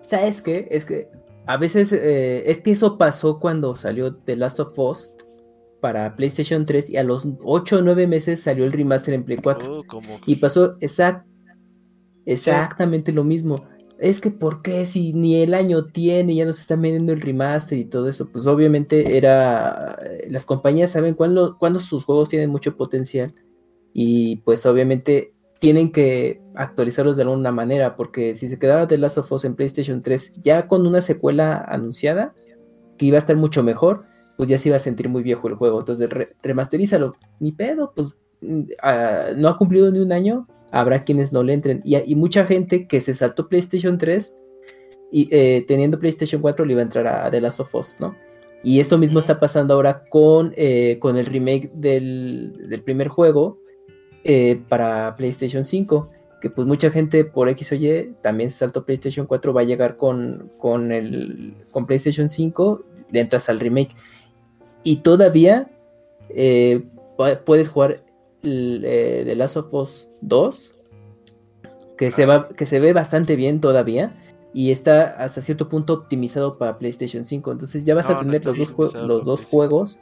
¿Sabes 0.00 0.42
qué? 0.42 0.68
Es 0.70 0.84
que 0.84 1.08
a 1.46 1.56
veces 1.56 1.92
eh, 1.92 2.44
es 2.50 2.62
que 2.62 2.70
eso 2.72 2.96
pasó 2.98 3.38
cuando 3.38 3.76
salió 3.76 4.12
The 4.12 4.36
Last 4.36 4.60
of 4.60 4.78
Us 4.78 5.12
para 5.80 6.14
PlayStation 6.16 6.66
3 6.66 6.90
y 6.90 6.96
a 6.96 7.02
los 7.02 7.26
8 7.42 7.78
o 7.78 7.82
9 7.82 8.06
meses 8.06 8.42
salió 8.42 8.64
el 8.64 8.72
remaster 8.72 9.14
en 9.14 9.24
Play 9.24 9.38
4. 9.42 9.78
Oh, 9.78 9.84
como 9.84 10.20
Y 10.26 10.36
pasó 10.36 10.78
exact- 10.80 11.24
exactamente 12.26 13.12
lo 13.12 13.24
mismo. 13.24 13.56
Es 14.00 14.20
que 14.22 14.30
¿por 14.30 14.62
qué 14.62 14.86
si 14.86 15.12
ni 15.12 15.42
el 15.42 15.52
año 15.52 15.84
tiene, 15.84 16.34
ya 16.34 16.46
nos 16.46 16.58
están 16.58 16.80
vendiendo 16.80 17.12
el 17.12 17.20
remaster 17.20 17.76
y 17.78 17.84
todo 17.84 18.08
eso? 18.08 18.30
Pues 18.32 18.46
obviamente 18.46 19.16
era... 19.18 19.98
Las 20.28 20.46
compañías 20.46 20.92
saben 20.92 21.14
cuándo, 21.14 21.58
cuándo 21.58 21.80
sus 21.80 22.04
juegos 22.04 22.30
tienen 22.30 22.48
mucho 22.50 22.76
potencial 22.76 23.34
y 23.92 24.36
pues 24.36 24.64
obviamente 24.64 25.34
tienen 25.60 25.92
que 25.92 26.40
actualizarlos 26.54 27.16
de 27.18 27.24
alguna 27.24 27.52
manera 27.52 27.94
porque 27.96 28.34
si 28.34 28.48
se 28.48 28.58
quedaba 28.58 28.86
The 28.86 28.96
Last 28.96 29.18
of 29.18 29.30
Us 29.32 29.44
en 29.44 29.54
PlayStation 29.54 30.00
3 30.00 30.32
ya 30.42 30.66
con 30.66 30.86
una 30.86 31.02
secuela 31.02 31.58
anunciada 31.68 32.34
que 32.96 33.06
iba 33.06 33.16
a 33.16 33.18
estar 33.18 33.36
mucho 33.36 33.62
mejor, 33.62 34.00
pues 34.38 34.48
ya 34.48 34.56
se 34.58 34.70
iba 34.70 34.76
a 34.76 34.80
sentir 34.80 35.10
muy 35.10 35.22
viejo 35.22 35.48
el 35.48 35.54
juego. 35.56 35.78
Entonces 35.80 36.08
re- 36.08 36.34
remasterízalo, 36.42 37.12
ni 37.38 37.52
pedo, 37.52 37.92
pues 37.94 38.16
no 38.40 39.48
ha 39.48 39.56
cumplido 39.58 39.90
ni 39.90 39.98
un 39.98 40.12
año, 40.12 40.46
habrá 40.70 41.04
quienes 41.04 41.32
no 41.32 41.42
le 41.42 41.52
entren. 41.54 41.80
Y, 41.84 41.96
y 41.96 42.14
mucha 42.14 42.44
gente 42.46 42.86
que 42.86 43.00
se 43.00 43.14
saltó 43.14 43.48
PlayStation 43.48 43.98
3 43.98 44.32
y 45.12 45.28
eh, 45.30 45.64
teniendo 45.66 45.98
PlayStation 45.98 46.40
4 46.40 46.64
le 46.64 46.72
iba 46.72 46.80
a 46.80 46.84
entrar 46.84 47.06
a 47.06 47.30
The 47.30 47.40
Last 47.40 47.60
of 47.60 47.74
Us, 47.74 47.96
¿no? 47.98 48.14
Y 48.62 48.78
esto 48.80 48.98
mismo 48.98 49.18
está 49.18 49.38
pasando 49.40 49.74
ahora 49.74 50.04
con, 50.10 50.52
eh, 50.56 50.98
con 51.00 51.16
el 51.16 51.26
remake 51.26 51.70
del, 51.74 52.66
del 52.68 52.82
primer 52.82 53.08
juego 53.08 53.58
eh, 54.24 54.60
para 54.68 55.16
PlayStation 55.16 55.64
5. 55.64 56.10
Que 56.42 56.48
pues 56.50 56.66
mucha 56.66 56.90
gente 56.90 57.24
por 57.24 57.48
X 57.50 57.72
o 57.72 57.74
Y 57.74 58.14
también 58.22 58.50
se 58.50 58.58
saltó 58.58 58.84
PlayStation 58.84 59.26
4, 59.26 59.52
va 59.52 59.60
a 59.62 59.64
llegar 59.64 59.96
con, 59.96 60.50
con, 60.58 60.90
el, 60.92 61.54
con 61.70 61.86
PlayStation 61.86 62.28
5, 62.30 62.82
le 63.12 63.20
entras 63.20 63.48
al 63.50 63.60
remake. 63.60 63.94
Y 64.84 64.96
todavía 64.96 65.70
eh, 66.30 66.82
pu- 67.18 67.40
puedes 67.44 67.68
jugar 67.68 68.02
el, 68.42 68.82
eh, 68.84 69.22
The 69.24 69.34
Last 69.36 69.56
of 69.56 69.72
Us 69.74 70.08
2, 70.22 70.74
que 71.98 72.10
se, 72.10 72.26
va, 72.26 72.48
que 72.48 72.66
se 72.66 72.80
ve 72.80 72.92
bastante 72.92 73.36
bien 73.36 73.60
todavía. 73.60 74.16
Y 74.52 74.72
está 74.72 75.04
hasta 75.22 75.40
cierto 75.42 75.68
punto 75.68 75.92
optimizado 75.92 76.58
para 76.58 76.76
PlayStation 76.78 77.24
5. 77.24 77.52
Entonces 77.52 77.84
ya 77.84 77.94
vas 77.94 78.08
No, 78.08 78.16
a 78.16 78.20
tener 78.20 78.44
los 78.44 78.56
dos, 78.58 78.94
los 79.06 79.24
dos 79.24 79.44
juegos. 79.44 80.00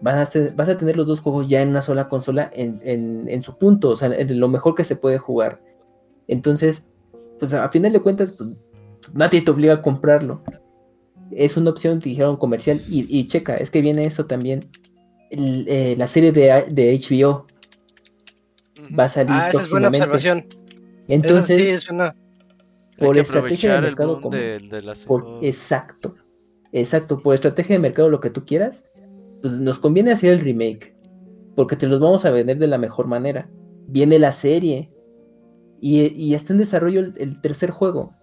Vas 0.00 0.14
a, 0.16 0.26
ser- 0.26 0.52
vas 0.54 0.68
a 0.68 0.76
tener 0.76 0.96
los 0.96 1.06
dos 1.06 1.20
juegos 1.20 1.48
ya 1.48 1.62
en 1.62 1.70
una 1.70 1.82
sola 1.82 2.08
consola 2.08 2.50
en, 2.54 2.78
en- 2.84 3.28
en 3.28 3.42
su 3.42 3.56
punto, 3.58 3.88
o 3.90 3.96
sea, 3.96 4.14
en 4.14 4.38
lo 4.38 4.46
mejor 4.48 4.74
que 4.74 4.84
se 4.84 4.94
puede 4.94 5.18
jugar. 5.18 5.60
Entonces, 6.28 6.88
pues 7.38 7.52
a 7.54 7.68
final 7.70 7.92
de 7.92 8.00
cuentas, 8.00 8.32
pues, 8.36 8.50
nadie 9.14 9.40
te 9.40 9.50
obliga 9.50 9.74
a 9.74 9.82
comprarlo. 9.82 10.42
Es 11.32 11.56
una 11.56 11.70
opción, 11.70 11.98
te 12.00 12.10
dijeron 12.10 12.36
comercial. 12.36 12.80
Y, 12.88 13.06
y 13.08 13.26
checa, 13.26 13.56
es 13.56 13.70
que 13.70 13.80
viene 13.82 14.02
eso 14.06 14.26
también. 14.26 14.68
El, 15.30 15.66
eh, 15.68 15.94
la 15.98 16.06
serie 16.08 16.32
de, 16.32 16.64
de 16.70 16.94
HBO 16.98 17.46
va 18.98 19.04
a 19.04 19.08
salir 19.08 19.32
Ah, 19.32 19.50
esa 19.50 19.62
es 19.62 19.70
buena 19.70 19.88
observación. 19.88 20.44
Entonces, 21.08 21.56
Eso 21.58 21.64
sí 21.66 21.68
es 21.70 21.90
una 21.90 22.14
hay 22.98 23.06
por 23.06 23.18
estrategia 23.18 23.74
de 23.74 23.80
mercado 23.82 24.20
como- 24.20 24.36
de 24.36 24.60
por- 25.06 25.38
exacto. 25.42 26.14
Exacto, 26.72 27.18
por 27.22 27.34
estrategia 27.34 27.74
de 27.76 27.80
mercado, 27.80 28.08
lo 28.08 28.20
que 28.20 28.30
tú 28.30 28.44
quieras, 28.44 28.84
pues 29.40 29.60
nos 29.60 29.78
conviene 29.78 30.12
hacer 30.12 30.32
el 30.32 30.40
remake. 30.40 30.94
Porque 31.54 31.76
te 31.76 31.86
los 31.86 32.00
vamos 32.00 32.24
a 32.24 32.30
vender 32.30 32.58
de 32.58 32.66
la 32.66 32.76
mejor 32.78 33.06
manera. 33.06 33.48
Viene 33.86 34.18
la 34.18 34.32
serie. 34.32 34.90
Y, 35.80 36.06
y 36.14 36.34
está 36.34 36.52
en 36.52 36.58
desarrollo 36.58 37.00
el, 37.00 37.14
el 37.18 37.40
tercer 37.40 37.70
juego. 37.70 38.14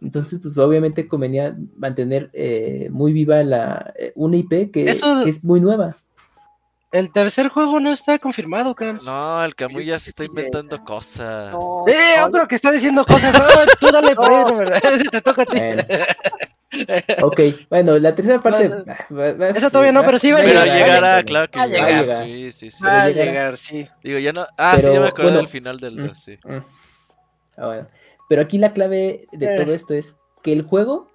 Entonces, 0.00 0.38
pues 0.40 0.56
obviamente 0.58 1.06
convenía 1.08 1.56
mantener 1.76 2.30
eh, 2.32 2.88
muy 2.90 3.12
viva 3.12 3.42
la 3.42 3.92
eh, 3.98 4.12
una 4.14 4.36
IP 4.36 4.70
que, 4.72 4.90
Eso- 4.90 5.22
que 5.24 5.30
es 5.30 5.42
muy 5.44 5.60
nueva. 5.60 5.94
El 6.92 7.12
tercer 7.12 7.48
juego 7.48 7.80
no 7.80 7.92
está 7.92 8.18
confirmado, 8.18 8.74
Camps. 8.74 9.04
No, 9.04 9.44
el 9.44 9.54
Camuy 9.54 9.84
ya 9.86 9.98
se 9.98 10.10
está 10.10 10.24
inventando 10.24 10.82
cosas. 10.84 11.52
No. 11.52 11.84
¡Eh! 11.88 12.22
Otro 12.22 12.46
que 12.48 12.54
está 12.54 12.70
diciendo 12.72 13.04
cosas. 13.04 13.32
No, 13.34 13.46
tú 13.80 13.92
dale 13.92 14.14
por 14.14 14.30
ahí, 14.32 14.44
Robert. 14.44 14.84
Ese 14.84 15.08
te 15.10 15.20
toca 15.20 15.42
a 15.42 15.46
ti. 15.46 15.58
Bueno. 15.58 15.84
Ok, 17.22 17.40
bueno, 17.70 17.98
la 17.98 18.14
tercera 18.14 18.38
parte. 18.40 18.70
Eso 19.54 19.70
todavía 19.70 19.92
no, 19.92 20.02
pero 20.02 20.18
sí 20.18 20.30
va 20.32 20.40
a 20.40 20.42
Pero 20.42 20.64
llegar, 20.64 20.68
va 20.68 20.74
llegará, 20.74 21.08
llegar. 21.08 21.24
claro 21.24 21.50
que 21.50 21.58
Va 21.58 21.64
a 21.64 21.68
llegará. 21.68 22.00
llegar. 22.02 22.22
Sí, 22.24 22.52
sí, 22.52 22.70
sí. 22.70 22.84
Va 22.84 23.02
a 23.04 23.08
llegar, 23.08 23.56
sí. 23.56 23.88
Digo, 24.02 24.18
ya 24.18 24.32
no. 24.34 24.46
Ah, 24.58 24.74
sí, 24.76 24.82
ya 24.82 24.88
Pero, 24.90 25.02
me 25.02 25.08
acordé 25.08 25.22
bueno. 25.28 25.38
del 25.38 25.48
final 25.48 25.78
del 25.78 25.96
Mm. 25.96 26.06
2, 26.08 26.18
sí. 26.18 26.38
Mm. 26.44 26.56
Ah, 27.56 27.66
bueno. 27.66 27.86
Pero 28.28 28.42
aquí 28.42 28.58
la 28.58 28.72
clave 28.74 29.26
de 29.32 29.54
Eh. 29.54 29.56
todo 29.56 29.72
esto 29.72 29.94
es 29.94 30.16
que 30.42 30.52
el 30.52 30.62
juego 30.62 31.08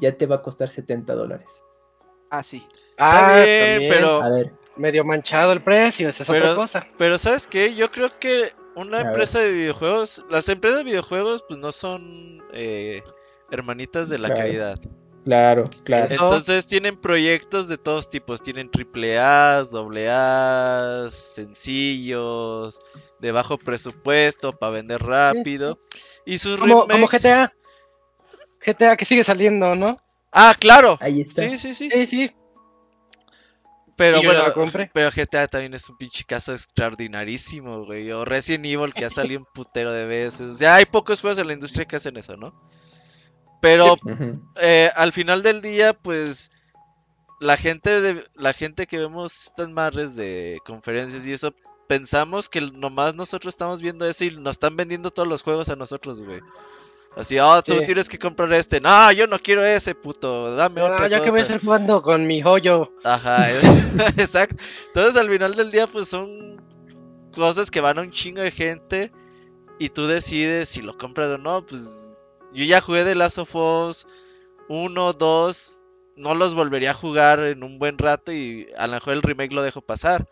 ya 0.00 0.12
te 0.16 0.24
va 0.26 0.36
a 0.36 0.42
costar 0.42 0.68
70 0.68 1.14
dólares. 1.14 1.48
Ah, 2.30 2.42
sí. 2.42 2.66
Ah, 2.96 3.42
bien, 3.44 3.72
también. 3.80 3.92
pero- 3.92 4.22
A 4.22 4.30
ver, 4.30 4.52
Medio 4.76 5.04
manchado 5.04 5.52
el 5.52 5.62
precio, 5.62 6.08
esa 6.08 6.22
es 6.22 6.28
Pero- 6.28 6.44
otra 6.46 6.54
cosa. 6.54 6.86
Pero 6.98 7.18
¿sabes 7.18 7.46
qué? 7.46 7.74
Yo 7.74 7.90
creo 7.90 8.18
que 8.18 8.52
una 8.74 8.98
A 8.98 9.02
ver. 9.02 9.06
empresa 9.08 9.38
de 9.40 9.52
videojuegos, 9.52 10.22
las 10.30 10.48
empresas 10.48 10.78
de 10.78 10.84
videojuegos 10.84 11.44
pues 11.46 11.60
no 11.60 11.72
son 11.72 12.42
eh, 12.54 13.02
hermanitas 13.50 14.08
de 14.08 14.18
la 14.18 14.28
Claro. 14.28 14.40
caridad. 14.42 14.78
claro, 15.24 15.64
claro. 15.84 16.06
Entonces 16.10 16.66
tienen 16.66 16.96
proyectos 16.96 17.68
de 17.68 17.76
todos 17.78 18.08
tipos, 18.08 18.42
tienen 18.42 18.70
triple 18.70 19.18
A, 19.18 19.62
doble 19.70 20.08
A, 20.10 21.06
sencillos, 21.10 22.80
de 23.20 23.30
bajo 23.32 23.58
presupuesto 23.58 24.52
para 24.52 24.72
vender 24.72 25.02
rápido. 25.02 25.78
Y 26.24 26.38
sus 26.38 26.58
Como, 26.58 26.88
como 26.88 27.06
GTA. 27.06 27.52
GTA 28.64 28.96
que 28.96 29.04
sigue 29.04 29.24
saliendo, 29.24 29.74
¿no? 29.74 29.96
Ah, 30.32 30.54
claro. 30.58 30.96
Ahí 31.00 31.20
está. 31.20 31.42
Sí, 31.42 31.58
sí, 31.58 31.74
sí. 31.74 31.90
Sí, 31.90 32.06
sí. 32.06 32.30
Pero 33.96 34.18
Y 34.18 34.22
yo 34.22 34.32
ya 34.32 34.52
bueno, 34.54 34.90
pero 34.92 35.10
GTA 35.10 35.46
también 35.48 35.74
es 35.74 35.88
un 35.88 35.96
pinche 35.96 36.24
caso 36.24 36.52
extraordinarísimo, 36.52 37.84
güey. 37.84 38.10
O 38.12 38.24
Resident 38.24 38.66
Evil 38.66 38.94
que 38.94 39.04
ha 39.04 39.10
salido 39.10 39.40
un 39.40 39.46
putero 39.52 39.92
de 39.92 40.06
veces. 40.06 40.58
Ya 40.58 40.76
hay 40.76 40.86
pocos 40.86 41.20
juegos 41.20 41.38
en 41.38 41.46
la 41.46 41.52
industria 41.52 41.84
que 41.84 41.96
hacen 41.96 42.16
eso, 42.16 42.36
¿no? 42.36 42.54
Pero 43.60 43.96
eh, 44.60 44.90
al 44.96 45.12
final 45.12 45.42
del 45.42 45.62
día, 45.62 45.92
pues 45.92 46.50
la 47.38 47.56
gente 47.56 48.00
de 48.00 48.24
la 48.34 48.52
gente 48.52 48.86
que 48.86 48.98
vemos 48.98 49.48
estas 49.48 49.68
madres 49.68 50.16
de 50.16 50.58
conferencias 50.64 51.26
y 51.26 51.32
eso 51.32 51.54
pensamos 51.88 52.48
que 52.48 52.60
nomás 52.60 53.14
nosotros 53.14 53.52
estamos 53.52 53.82
viendo 53.82 54.06
eso 54.06 54.24
y 54.24 54.36
nos 54.36 54.52
están 54.52 54.76
vendiendo 54.76 55.10
todos 55.10 55.28
los 55.28 55.42
juegos 55.42 55.68
a 55.68 55.76
nosotros, 55.76 56.22
güey. 56.22 56.40
Así, 57.14 57.36
ah, 57.38 57.62
tú 57.64 57.78
Sí. 57.78 57.84
tienes 57.84 58.08
que 58.08 58.18
comprar 58.18 58.52
este. 58.54 58.80
No, 58.80 59.12
yo 59.12 59.26
no 59.26 59.38
quiero 59.38 59.64
ese, 59.64 59.94
puto. 59.94 60.56
Dame 60.56 60.80
No, 60.80 60.86
otra 60.86 61.08
yo 61.08 61.16
cosa. 61.18 61.24
que 61.24 61.30
voy 61.30 61.40
a 61.40 61.42
estar 61.42 61.60
jugando 61.60 62.00
con 62.02 62.26
mi 62.26 62.40
joyo. 62.40 62.90
Ajá, 63.04 63.46
exacto. 64.16 64.56
Entonces 64.86 65.16
al 65.20 65.28
final 65.28 65.54
del 65.54 65.70
día 65.70 65.86
pues 65.86 66.08
son 66.08 66.62
cosas 67.34 67.70
que 67.70 67.80
van 67.80 67.98
a 67.98 68.02
un 68.02 68.10
chingo 68.10 68.40
de 68.40 68.50
gente 68.50 69.12
y 69.78 69.90
tú 69.90 70.06
decides 70.06 70.68
si 70.70 70.80
lo 70.80 70.96
compras 70.96 71.28
o 71.28 71.38
no. 71.38 71.66
Pues 71.66 72.24
yo 72.54 72.64
ya 72.64 72.80
jugué 72.80 73.04
de 73.04 73.14
Last 73.14 73.38
of 73.38 73.54
Us 73.54 74.06
1, 74.68 75.12
2, 75.12 75.82
no 76.16 76.34
los 76.34 76.54
volvería 76.54 76.92
a 76.92 76.94
jugar 76.94 77.40
en 77.40 77.62
un 77.62 77.78
buen 77.78 77.98
rato 77.98 78.32
y 78.32 78.68
a 78.78 78.86
lo 78.86 78.94
mejor 78.94 79.12
el 79.14 79.22
remake 79.22 79.52
lo 79.52 79.62
dejo 79.62 79.82
pasar. 79.82 80.26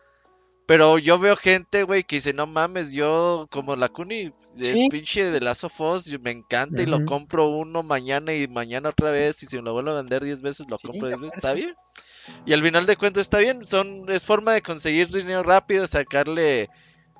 Pero 0.71 0.99
yo 0.99 1.19
veo 1.19 1.35
gente, 1.35 1.83
güey, 1.83 2.05
que 2.05 2.17
dice, 2.17 2.33
no 2.33 2.47
mames, 2.47 2.93
yo 2.93 3.49
como 3.51 3.75
la 3.75 3.89
Kuni, 3.89 4.31
el 4.61 4.79
Sí. 4.79 4.89
pinche 4.89 5.25
de 5.25 5.41
Us, 5.81 6.05
yo- 6.05 6.21
me 6.21 6.31
encanta 6.31 6.81
y 6.83 6.87
lo 6.87 7.01
compro 7.05 7.49
uno 7.49 7.83
mañana 7.83 8.33
y 8.35 8.47
mañana 8.47 8.91
otra 8.91 9.11
vez 9.11 9.43
y 9.43 9.47
si 9.47 9.57
me 9.57 9.63
lo 9.65 9.73
vuelvo 9.73 9.91
a 9.91 9.95
vender 10.03 10.23
10 10.23 10.43
veces 10.43 10.69
lo 10.71 10.79
Sí, 10.81 10.89
compro 10.89 11.09
10 11.09 11.19
veces, 11.19 11.35
está 11.35 11.55
bien. 11.55 11.75
Y 12.47 12.53
al 12.55 12.63
final 12.63 12.87
de 12.87 12.97
cuentas 12.97 13.23
está 13.23 13.39
bien, 13.41 13.65
son 13.65 14.11
es 14.11 14.25
forma 14.25 14.53
de 14.55 14.63
conseguir 14.63 15.09
dinero 15.09 15.43
rápido, 15.43 15.87
sacarle 15.87 16.69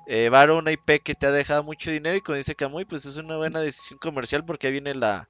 eh, 0.07 0.29
varo 0.29 0.55
a 0.55 0.59
una 0.59 0.71
IP 0.73 1.01
que 1.01 1.15
te 1.15 1.27
ha 1.27 1.31
dejado 1.31 1.63
mucho 1.63 1.91
dinero 1.91 2.17
y 2.17 2.21
como 2.21 2.37
dice 2.37 2.55
Camuy, 2.55 2.85
pues 2.85 3.05
es 3.05 3.17
una 3.17 3.37
buena 3.37 3.61
decisión 3.61 3.99
comercial 3.99 4.45
porque 4.45 4.67
ahí 4.67 4.73
viene 4.73 4.95
la, 4.95 5.29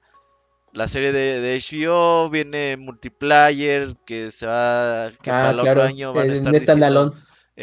la 0.72 0.88
serie 0.88 1.12
de, 1.12 1.40
de 1.40 1.56
HBO, 1.56 2.30
viene 2.30 2.76
multiplayer 2.78 3.96
que 4.06 4.30
se 4.30 4.46
va 4.46 5.12
que 5.22 5.34
para 5.34 5.50
Ah, 5.50 5.52
el 5.52 5.60
claro. 5.60 5.72
otro 5.72 5.82
año 5.82 6.12
van 6.14 6.30
a 6.30 6.34
en 6.34 6.34
estar 6.34 6.56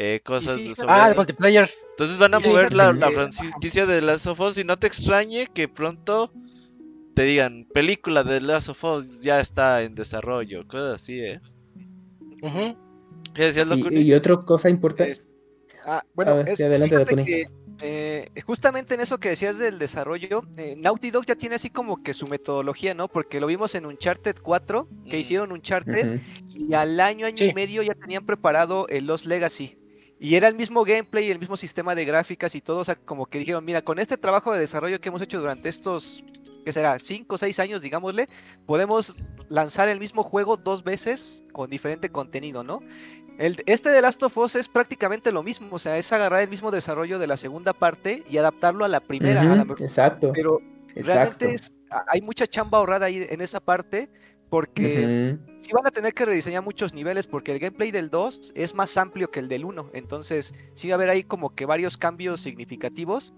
eh, 0.01 0.21
cosas 0.23 0.57
sí, 0.57 0.73
sobre 0.73 0.93
Ah, 0.93 1.09
el 1.09 1.15
multiplayer. 1.17 1.69
Entonces 1.89 2.17
van 2.17 2.34
a 2.34 2.39
mover 2.39 2.73
la, 2.73 2.93
franquicia 3.11 3.85
de 3.85 4.01
Last 4.01 4.27
of 4.27 4.39
Us 4.39 4.57
y 4.57 4.63
no 4.63 4.77
te 4.80 4.88
extrañe 4.88 5.47
que 5.53 5.67
pronto 5.67 6.31
te 7.15 7.23
digan 7.23 7.67
película 7.73 8.23
de 8.23 8.39
Last 8.39 8.69
of 8.69 8.81
Us 8.85 9.21
ya 9.23 9.41
está 9.41 9.81
en 9.84 9.95
desarrollo, 9.95 10.65
cosas 10.67 10.95
así, 10.95 11.19
eh. 11.19 11.41
Ujú. 12.41 12.77
¿Qué 13.34 13.43
decías, 13.43 13.67
Y, 13.91 13.99
y 13.99 14.13
otra 14.13 14.38
cosa 14.38 14.69
importante. 14.69 15.11
Es- 15.11 15.26
Ah, 15.85 16.03
bueno, 16.13 16.31
A 16.31 16.35
ver, 16.35 16.49
es, 16.49 16.57
sí, 16.59 16.63
adelante, 16.65 17.26
que 17.26 17.45
Eh, 17.81 18.27
justamente 18.45 18.93
en 18.93 18.99
eso 18.99 19.17
que 19.17 19.30
decías 19.30 19.57
del 19.57 19.80
desarrollo, 19.80 20.43
eh, 20.57 20.76
Naughty 20.77 21.11
Dog 21.11 21.26
ya 21.26 21.35
tiene 21.35 21.55
así 21.55 21.69
como 21.69 22.03
que 22.03 22.13
su 22.13 22.27
metodología, 22.27 22.93
¿no? 22.93 23.07
Porque 23.07 23.39
lo 23.39 23.47
vimos 23.47 23.73
en 23.76 23.85
Uncharted 23.85 24.35
4, 24.43 24.85
que 25.09 25.15
Mm. 25.15 25.19
hicieron 25.19 25.51
Uncharted, 25.53 26.15
Ujú. 26.15 26.21
y 26.69 26.73
al 26.73 26.99
año, 26.99 27.26
año 27.26 27.38
Sí. 27.38 27.45
y 27.45 27.53
medio 27.53 27.81
ya 27.81 27.95
tenían 27.95 28.26
preparado 28.26 28.85
el 28.89 29.07
Lost 29.07 29.26
Legacy. 29.26 29.77
Y 30.20 30.36
era 30.36 30.48
el 30.50 30.56
mismo 30.56 30.84
gameplay, 30.84 31.32
el 31.32 31.40
mismo 31.40 31.56
sistema 31.56 31.96
de 31.96 32.04
gráficas 32.06 32.54
y 32.54 32.62
todo, 32.62 32.80
o 32.80 32.84
sea, 32.84 32.96
como 32.96 33.26
que 33.26 33.40
dijeron, 33.40 33.64
mira, 33.64 33.82
con 33.84 34.00
este 34.00 34.18
trabajo 34.18 34.52
de 34.52 34.60
desarrollo 34.60 35.00
que 35.00 35.08
hemos 35.10 35.22
hecho 35.22 35.40
durante 35.40 35.70
estos, 35.70 36.24
¿qué 36.66 36.74
será? 36.74 37.00
5 37.00 37.36
o 37.36 37.38
6 37.38 37.58
años, 37.60 37.82
digámosle, 37.82 38.28
podemos 38.66 39.16
lanzar 39.48 39.88
el 39.88 39.98
mismo 40.00 40.24
juego 40.24 40.58
dos 40.58 40.84
veces 40.84 41.41
con 41.54 41.70
diferente 41.70 42.10
contenido, 42.10 42.64
¿no? 42.64 42.82
El, 43.38 43.64
este 43.66 43.90
de 43.90 44.02
Last 44.02 44.22
of 44.22 44.38
Us 44.38 44.56
es 44.56 44.68
prácticamente 44.68 45.32
lo 45.32 45.41
mismo, 45.41 45.70
o 45.72 45.80
sea, 45.80 45.98
es 45.98 46.12
agarrar 46.12 46.41
el 46.41 46.50
mismo 46.50 46.70
desarrollo 46.72 47.18
de 47.18 47.28
la 47.28 47.38
segunda 47.38 47.72
parte 47.72 48.22
y 48.30 48.38
adaptarlo 48.38 48.84
a 48.84 48.90
la 48.90 49.00
primera, 49.00 49.41
a 49.41 49.56
la 49.56 49.64
Ujú, 49.64 49.82
Exacto. 49.82 50.32
pero 50.34 50.60
Exacto. 50.96 51.04
realmente 51.14 51.54
es- 51.54 51.80
hay 52.08 52.22
mucha 52.22 52.46
chamba 52.46 52.80
ahorrada 52.80 53.06
ahí 53.06 53.26
en 53.30 53.40
esa 53.40 53.62
parte 53.62 54.10
porque 54.49 55.38
Ujú. 55.45 55.53
sí 55.59 55.71
van 55.73 55.85
a 55.88 55.91
tener 55.91 56.13
que 56.13 56.26
rediseñar 56.26 56.63
muchos 56.63 56.93
niveles 56.93 57.27
porque 57.27 57.51
el 57.51 57.59
gameplay 57.59 57.91
del 57.91 58.09
2 58.09 58.51
es 58.55 58.73
más 58.73 58.97
amplio 58.97 59.30
que 59.31 59.39
el 59.39 59.47
del 59.47 59.65
1. 59.65 59.89
Entonces, 59.93 60.53
sí 60.73 60.88
va 60.89 60.93
a 60.93 60.95
haber 60.95 61.09
ahí 61.09 61.23
como 61.23 61.53
que 61.55 61.65
varios 61.65 61.97
cambios 61.97 62.41
significativos. 62.41 63.34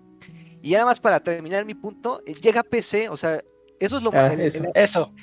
Y 0.61 0.71
nada 0.71 0.85
más 0.85 0.99
para 0.99 1.19
terminar 1.19 1.65
mi 1.65 1.73
punto, 1.75 2.21
eh, 2.25 2.33
llega 2.33 2.61
a 2.61 2.63
PC, 2.63 3.09
o 3.09 3.17
sea, 3.17 3.43
eso 3.79 3.97
es 3.97 4.03
lo 4.03 4.11
Ah, 4.13 4.27
el- 4.33 4.41
eso. 4.41 4.63
el- 4.63 4.71
Eso. 4.75 5.13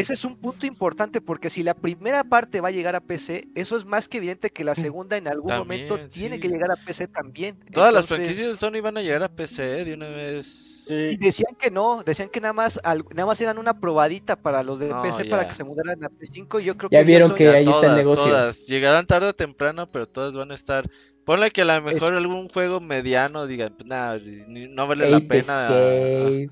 Ese 0.00 0.12
es 0.14 0.24
un 0.24 0.36
punto 0.36 0.66
importante 0.66 1.20
porque 1.20 1.50
si 1.50 1.62
la 1.62 1.74
primera 1.74 2.24
parte 2.24 2.60
va 2.60 2.68
a 2.68 2.70
llegar 2.72 2.94
a 2.94 3.00
PC, 3.00 3.48
eso 3.54 3.76
es 3.76 3.84
más 3.84 4.08
que 4.08 4.18
evidente 4.18 4.50
que 4.50 4.64
la 4.64 4.74
segunda 4.74 5.16
en 5.16 5.28
algún 5.28 5.48
También, 5.48 5.88
momento 5.88 6.08
tiene 6.08 6.38
que 6.40 6.48
llegar 6.48 6.70
a 6.70 6.76
PC 6.76 7.08
también. 7.08 7.58
Todas 7.72 7.92
las 7.92 8.06
franquicias 8.06 8.48
de 8.48 8.56
Sony 8.56 8.80
van 8.82 8.96
a 8.98 9.02
llegar 9.02 9.22
a 9.22 9.28
PC 9.28 9.84
de 9.84 9.94
una 9.94 10.08
vez. 10.08 10.86
Y 10.90 11.16
decían 11.18 11.54
que 11.58 11.70
no, 11.70 12.02
decían 12.02 12.30
que 12.30 12.40
nada 12.40 12.54
más, 12.54 12.80
nada 12.82 13.26
más 13.26 13.38
eran 13.40 13.58
una 13.58 13.78
probadita 13.78 14.36
para 14.36 14.62
los 14.62 14.78
de 14.78 14.88
No, 14.88 15.02
PC 15.02 15.26
para 15.26 15.46
que 15.46 15.52
se 15.52 15.62
mudaran 15.64 16.02
a 16.02 16.08
P5 16.08 16.62
y 16.62 16.64
yo 16.64 16.76
creo 16.78 16.88
Ya 16.90 17.00
que 17.00 17.04
vieron 17.04 17.34
que 17.34 17.44
Ya 17.44 17.52
ahí 17.52 17.64
está 17.64 17.76
el 17.76 17.80
todas, 17.82 17.96
negocio. 17.98 18.24
todas. 18.24 18.66
Llegarán 18.68 19.06
tarde 19.06 19.28
o 19.28 19.34
temprano, 19.34 19.86
pero 19.90 20.06
todas 20.08 20.34
van 20.34 20.50
a 20.50 20.54
estar. 20.54 20.88
Ponle 21.24 21.50
que 21.50 21.60
a 21.60 21.64
lo 21.66 21.82
mejor 21.82 22.14
algún 22.14 22.48
juego 22.48 22.80
mediano 22.80 23.46
digan, 23.46 23.74
pues 23.76 23.86
nada, 23.86 24.18
ni- 24.46 24.68
no 24.68 24.86
vale 24.86 25.10
la 25.10 25.20
pena 25.20 25.68
Escape. 25.68 26.42
el 26.44 26.50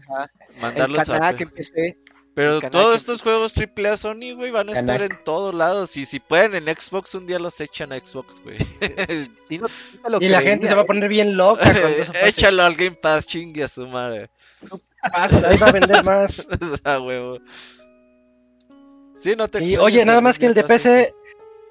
mandarlos 0.61 1.09
a 1.09 1.33
PC. 1.33 1.97
Pero 2.37 2.61
todos 2.61 2.95
estos 2.99 3.23
juegos 3.23 3.55
AAA 3.57 3.97
Sony, 3.97 4.35
güey, 4.37 4.51
van 4.51 4.69
a 4.69 4.73
estar 4.75 5.01
en 5.01 5.09
todos 5.25 5.55
lados. 5.55 5.97
Y 5.97 6.05
si 6.05 6.21
pueden 6.21 6.55
en 6.55 6.65
Xbox, 6.77 7.15
un 7.15 7.27
día 7.27 7.39
los 7.39 7.59
echan 7.63 7.95
a 7.95 7.99
Xbox, 7.99 8.43
güey. 8.43 8.59
Sí, 9.49 9.57
no- 9.59 9.69
no 9.69 10.03
te 10.05 10.11
lo 10.11 10.23
Y 10.23 10.29
la 10.29 10.43
gente 10.43 10.69
se 10.69 10.75
va 10.75 10.83
a 10.83 10.85
¿eh? 10.85 10.87
poner 10.87 11.09
bien 11.09 11.35
loca 11.39 11.63
cuando 11.63 11.89
eso 12.03 12.13
pase. 12.13 12.29
Échalo 12.29 12.63
al 12.65 12.75
Game 12.77 12.97
Pass, 12.97 13.27
chingue 13.27 13.65
a 13.65 13.69
su 13.69 13.87
madre. 13.89 14.29
Pasa, 15.11 15.49
ahí 15.49 15.57
va 15.57 15.69
a 15.69 15.73
vender 15.73 16.05
más. 16.05 16.47
huevo. 17.03 17.39
Sí, 19.17 19.35
no 19.35 19.49
te 19.49 19.65
Y 19.65 19.77
oye, 19.79 20.05
nada 20.05 20.21
más 20.21 20.39
que 20.39 20.45
el 20.45 20.53
de 20.53 20.63
PC, 20.63 21.15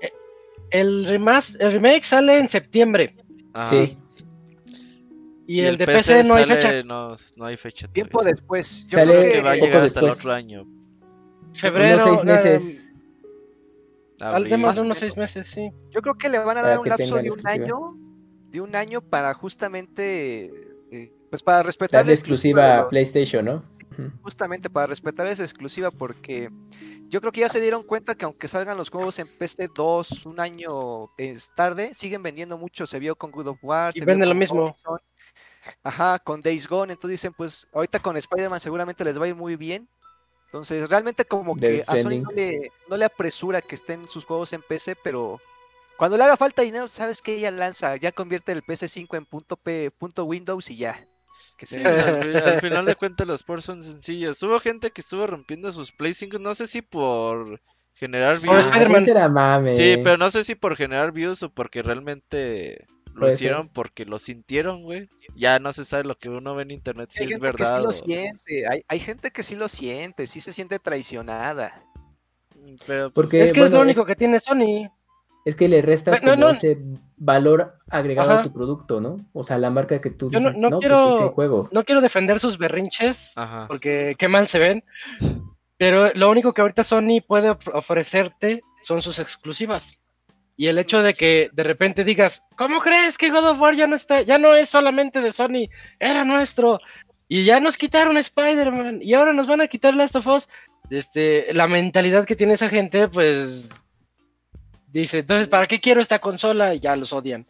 eh, 0.02 0.14
el, 0.72 1.06
remas- 1.06 1.56
el 1.60 1.74
remake 1.74 2.04
sale 2.06 2.40
en 2.40 2.50
septiembre. 2.50 3.16
Sí. 3.68 3.98
Y, 5.48 5.62
el, 5.62 5.78
de 5.78 5.86
PC, 5.86 6.24
no 6.24 6.34
hay 6.36 6.46
sale- 6.46 6.56
fecha. 6.56 6.84
No, 6.84 7.14
no 7.38 7.46
hay 7.46 7.58
fecha. 7.58 7.88
Tiempo 7.88 8.24
después. 8.24 8.86
Yo 8.88 8.98
Sale 8.98 9.12
creo 9.14 9.32
que 9.34 9.42
va 9.42 9.52
a 9.52 9.56
llegar 9.56 9.82
hasta 9.84 10.00
el 10.00 10.10
otro 10.10 10.32
año. 10.32 10.66
Febrero. 11.54 11.96
Unos 12.04 12.04
seis 12.04 12.24
nada, 12.26 12.44
meses. 12.44 12.90
al 14.22 14.36
abril. 14.36 14.52
menos 14.52 14.66
Más 14.68 14.78
o 14.80 14.82
unos 14.82 14.98
seis 14.98 15.16
meses, 15.18 15.48
sí. 15.48 15.70
Yo 15.92 16.02
creo 16.02 16.16
que 16.16 16.30
le 16.30 16.40
van 16.40 16.58
a 16.58 16.62
Para 16.62 16.68
dar 16.70 16.80
un 16.80 16.88
lapso 16.88 17.16
de 17.16 17.22
un 17.22 17.26
exclusiva. 17.28 17.52
año, 17.52 17.98
de 18.50 18.62
un 18.62 18.76
año 18.76 19.02
para 19.02 19.34
justamente, 19.36 20.46
eh, 20.92 21.12
pues 21.30 21.44
para 21.44 21.64
respetar 21.64 22.00
Darle 22.00 22.12
la 22.12 22.16
exclusiva 22.16 22.66
de 22.66 22.72
a 22.74 22.88
PlayStation, 22.90 23.46
¿no? 23.46 23.64
Justamente 24.24 24.70
para 24.70 24.88
respetar 24.88 25.28
esa 25.28 25.44
exclusiva 25.44 25.90
porque 25.90 26.50
yo 27.08 27.22
creo 27.22 27.32
que 27.32 27.40
ya 27.42 27.50
se 27.50 27.62
dieron 27.62 27.84
cuenta 27.84 28.16
que 28.16 28.26
aunque 28.26 28.48
salgan 28.50 28.76
los 28.78 28.90
juegos 28.90 29.20
en 29.20 29.28
PC 29.28 29.70
2 29.74 30.26
un 30.26 30.40
año 30.42 31.12
es 31.18 31.50
tarde, 31.56 31.92
siguen 31.94 32.22
vendiendo 32.22 32.58
mucho, 32.58 32.86
se 32.88 33.00
vio 33.00 33.16
con 33.16 33.32
God 33.32 33.48
of 33.48 33.60
War, 33.64 33.94
Y 33.96 34.00
se 34.00 34.06
vende 34.06 34.26
vio 34.26 34.34
lo 34.34 34.40
mismo. 34.40 34.64
Horizon, 34.66 35.00
Ajá, 35.84 36.20
con 36.20 36.42
Days 36.42 36.68
Gone, 36.68 36.94
entonces 36.94 37.20
dicen 37.22 37.34
pues 37.34 37.68
ahorita 37.74 38.00
con 38.00 38.18
Spider-Man 38.18 38.60
seguramente 38.60 39.04
les 39.06 39.20
va 39.20 39.26
a 39.26 39.28
ir 39.30 39.36
muy 39.36 39.56
bien. 39.56 39.88
Entonces, 40.48 40.90
realmente 40.90 41.26
como 41.26 41.56
que 41.56 41.84
a 41.88 41.98
Sony 41.98 42.22
no 42.22 42.32
le, 42.32 42.72
no 42.88 42.98
le 42.98 43.06
apresura 43.06 43.62
que 43.62 43.76
estén 43.76 44.08
sus 44.08 44.24
juegos 44.26 44.54
en 44.54 44.62
PC, 44.62 44.96
pero 44.96 45.42
cuando 45.98 46.18
le 46.18 46.24
haga 46.24 46.38
falta 46.38 46.62
dinero, 46.62 46.88
sabes 46.88 47.22
que 47.22 47.36
ella 47.36 47.52
lanza, 47.52 47.96
ya 47.98 48.12
convierte 48.14 48.52
el 48.54 48.64
PC5 48.64 49.18
en 49.18 49.26
punto 49.26 49.58
P, 49.58 49.92
punto 49.92 50.24
Windows 50.26 50.70
y 50.72 50.78
ya. 50.78 51.06
Que 51.58 51.66
Sí, 51.66 51.78
al, 51.84 51.84
fi- 52.24 52.38
al 52.38 52.62
final 52.62 52.86
de 52.86 52.96
cuentas 52.96 53.28
los 53.28 53.44
ports 53.44 53.66
son 53.66 53.84
sencillos. 53.84 54.42
Hubo 54.44 54.60
gente 54.60 54.92
que 54.92 55.02
estuvo 55.02 55.28
rompiendo 55.28 55.72
sus 55.72 55.92
Play 55.92 56.14
5, 56.14 56.40
no 56.40 56.56
sé 56.56 56.68
si 56.68 56.82
por 56.82 57.62
generar 57.94 58.40
Por 58.40 58.62
views. 58.62 58.66
Spider-Man. 58.68 59.02
Ese 59.02 59.12
era 59.12 59.28
mame. 59.30 59.76
Sí, 59.76 59.98
pero 60.04 60.18
no 60.18 60.30
sé 60.30 60.44
si 60.44 60.56
por 60.56 60.76
generar 60.78 61.12
views 61.12 61.44
o 61.44 61.50
porque 61.50 61.82
realmente 61.84 62.86
lo 63.16 63.28
hicieron 63.28 63.70
porque 63.70 64.06
lo 64.06 64.20
sintieron, 64.20 64.84
güey. 64.84 65.10
Ya 65.36 65.60
no 65.60 65.74
se 65.74 65.84
sabe 65.86 66.04
lo 66.04 66.16
que 66.16 66.30
uno 66.30 66.54
ve 66.56 66.64
en 66.64 66.72
internet 66.72 67.10
si 67.12 67.24
hay 67.24 67.30
es 67.30 67.34
gente 67.36 67.52
que 67.52 67.58
sí 67.58 67.64
verdad 67.64 67.84
lo 67.84 67.90
o... 67.90 67.92
siente, 67.94 68.68
hay, 68.70 68.82
hay 68.88 69.00
gente 69.00 69.32
que 69.32 69.44
sí 69.44 69.56
lo 69.56 69.68
siente, 69.68 70.28
sí 70.28 70.42
se 70.42 70.54
siente 70.54 70.80
traicionada. 70.80 71.84
Pero 72.88 73.10
pues, 73.10 73.14
Porque- 73.14 73.44
es 73.44 73.54
que 73.54 73.62
es 73.62 73.72
lo 73.72 73.82
único 73.82 74.06
que 74.06 74.16
tiene 74.16 74.40
Sony. 74.40 74.90
Es 75.46 75.56
que 75.56 75.70
le 75.70 75.84
restas 75.84 76.24
No, 76.24 76.32
como 76.32 76.46
no. 76.46 76.50
ese 76.50 76.78
valor 77.18 77.78
agregado 77.90 78.32
Ajá. 78.32 78.40
a 78.40 78.44
tu 78.44 78.52
producto, 78.52 79.00
¿no? 79.00 79.18
O 79.32 79.44
sea, 79.44 79.60
la 79.60 79.70
marca 79.70 80.02
que 80.02 80.10
tú 80.10 80.32
Yo 80.32 80.40
no- 80.40 80.48
dices, 80.48 80.60
no 80.62 80.70
no, 80.72 80.80
quiero- 80.80 80.96
pues 80.96 81.14
este 81.22 81.34
juego. 81.36 81.70
No 81.72 81.84
quiero 81.84 82.02
defender 82.02 82.40
sus 82.40 82.58
berrinches, 82.58 83.32
Ajá. 83.36 83.68
porque 83.68 84.16
qué 84.18 84.28
mal 84.28 84.48
se 84.48 84.58
ven. 84.60 84.84
Pero 85.78 86.10
lo 86.16 86.32
único 86.32 86.54
que 86.54 86.62
ahorita 86.62 86.84
Sony 86.84 87.22
puede 87.26 87.52
of- 87.52 87.68
ofrecerte 87.74 88.62
son 88.82 89.02
sus 89.04 89.20
exclusivas. 89.20 90.00
Y 90.58 90.68
el 90.68 90.78
hecho 90.78 91.04
de 91.04 91.14
que 91.14 91.50
de 91.52 91.64
repente 91.64 92.04
digas, 92.04 92.48
¿cómo 92.56 92.80
crees 92.80 93.18
que 93.18 93.30
God 93.30 93.50
of 93.50 93.60
War 93.60 93.76
ya 93.76 93.88
no 93.88 93.96
está, 93.96 94.22
ya 94.22 94.38
no 94.38 94.56
es 94.56 94.70
solamente 94.70 95.20
de 95.22 95.34
Sony, 95.34 95.70
era 96.00 96.24
nuestro? 96.24 96.80
Y 97.28 97.44
ya 97.44 97.60
nos 97.60 97.76
quitaron 97.76 98.18
Spider-Man 98.18 99.00
y 99.02 99.14
ahora 99.14 99.34
nos 99.34 99.48
van 99.48 99.62
a 99.62 99.68
quitar 99.68 99.96
Last 99.96 100.16
of 100.16 100.28
Us. 100.28 100.50
Este, 100.90 101.54
la 101.54 101.68
mentalidad 101.68 102.26
que 102.26 102.36
tiene 102.36 102.54
esa 102.54 102.70
gente, 102.70 103.08
pues 103.08 103.70
dice, 104.88 105.20
entonces, 105.20 105.48
¿para 105.48 105.68
qué 105.68 105.82
quiero 105.82 106.00
esta 106.00 106.20
consola? 106.20 106.74
Y 106.74 106.80
ya 106.80 106.96
los 106.96 107.14
odian. 107.14 107.46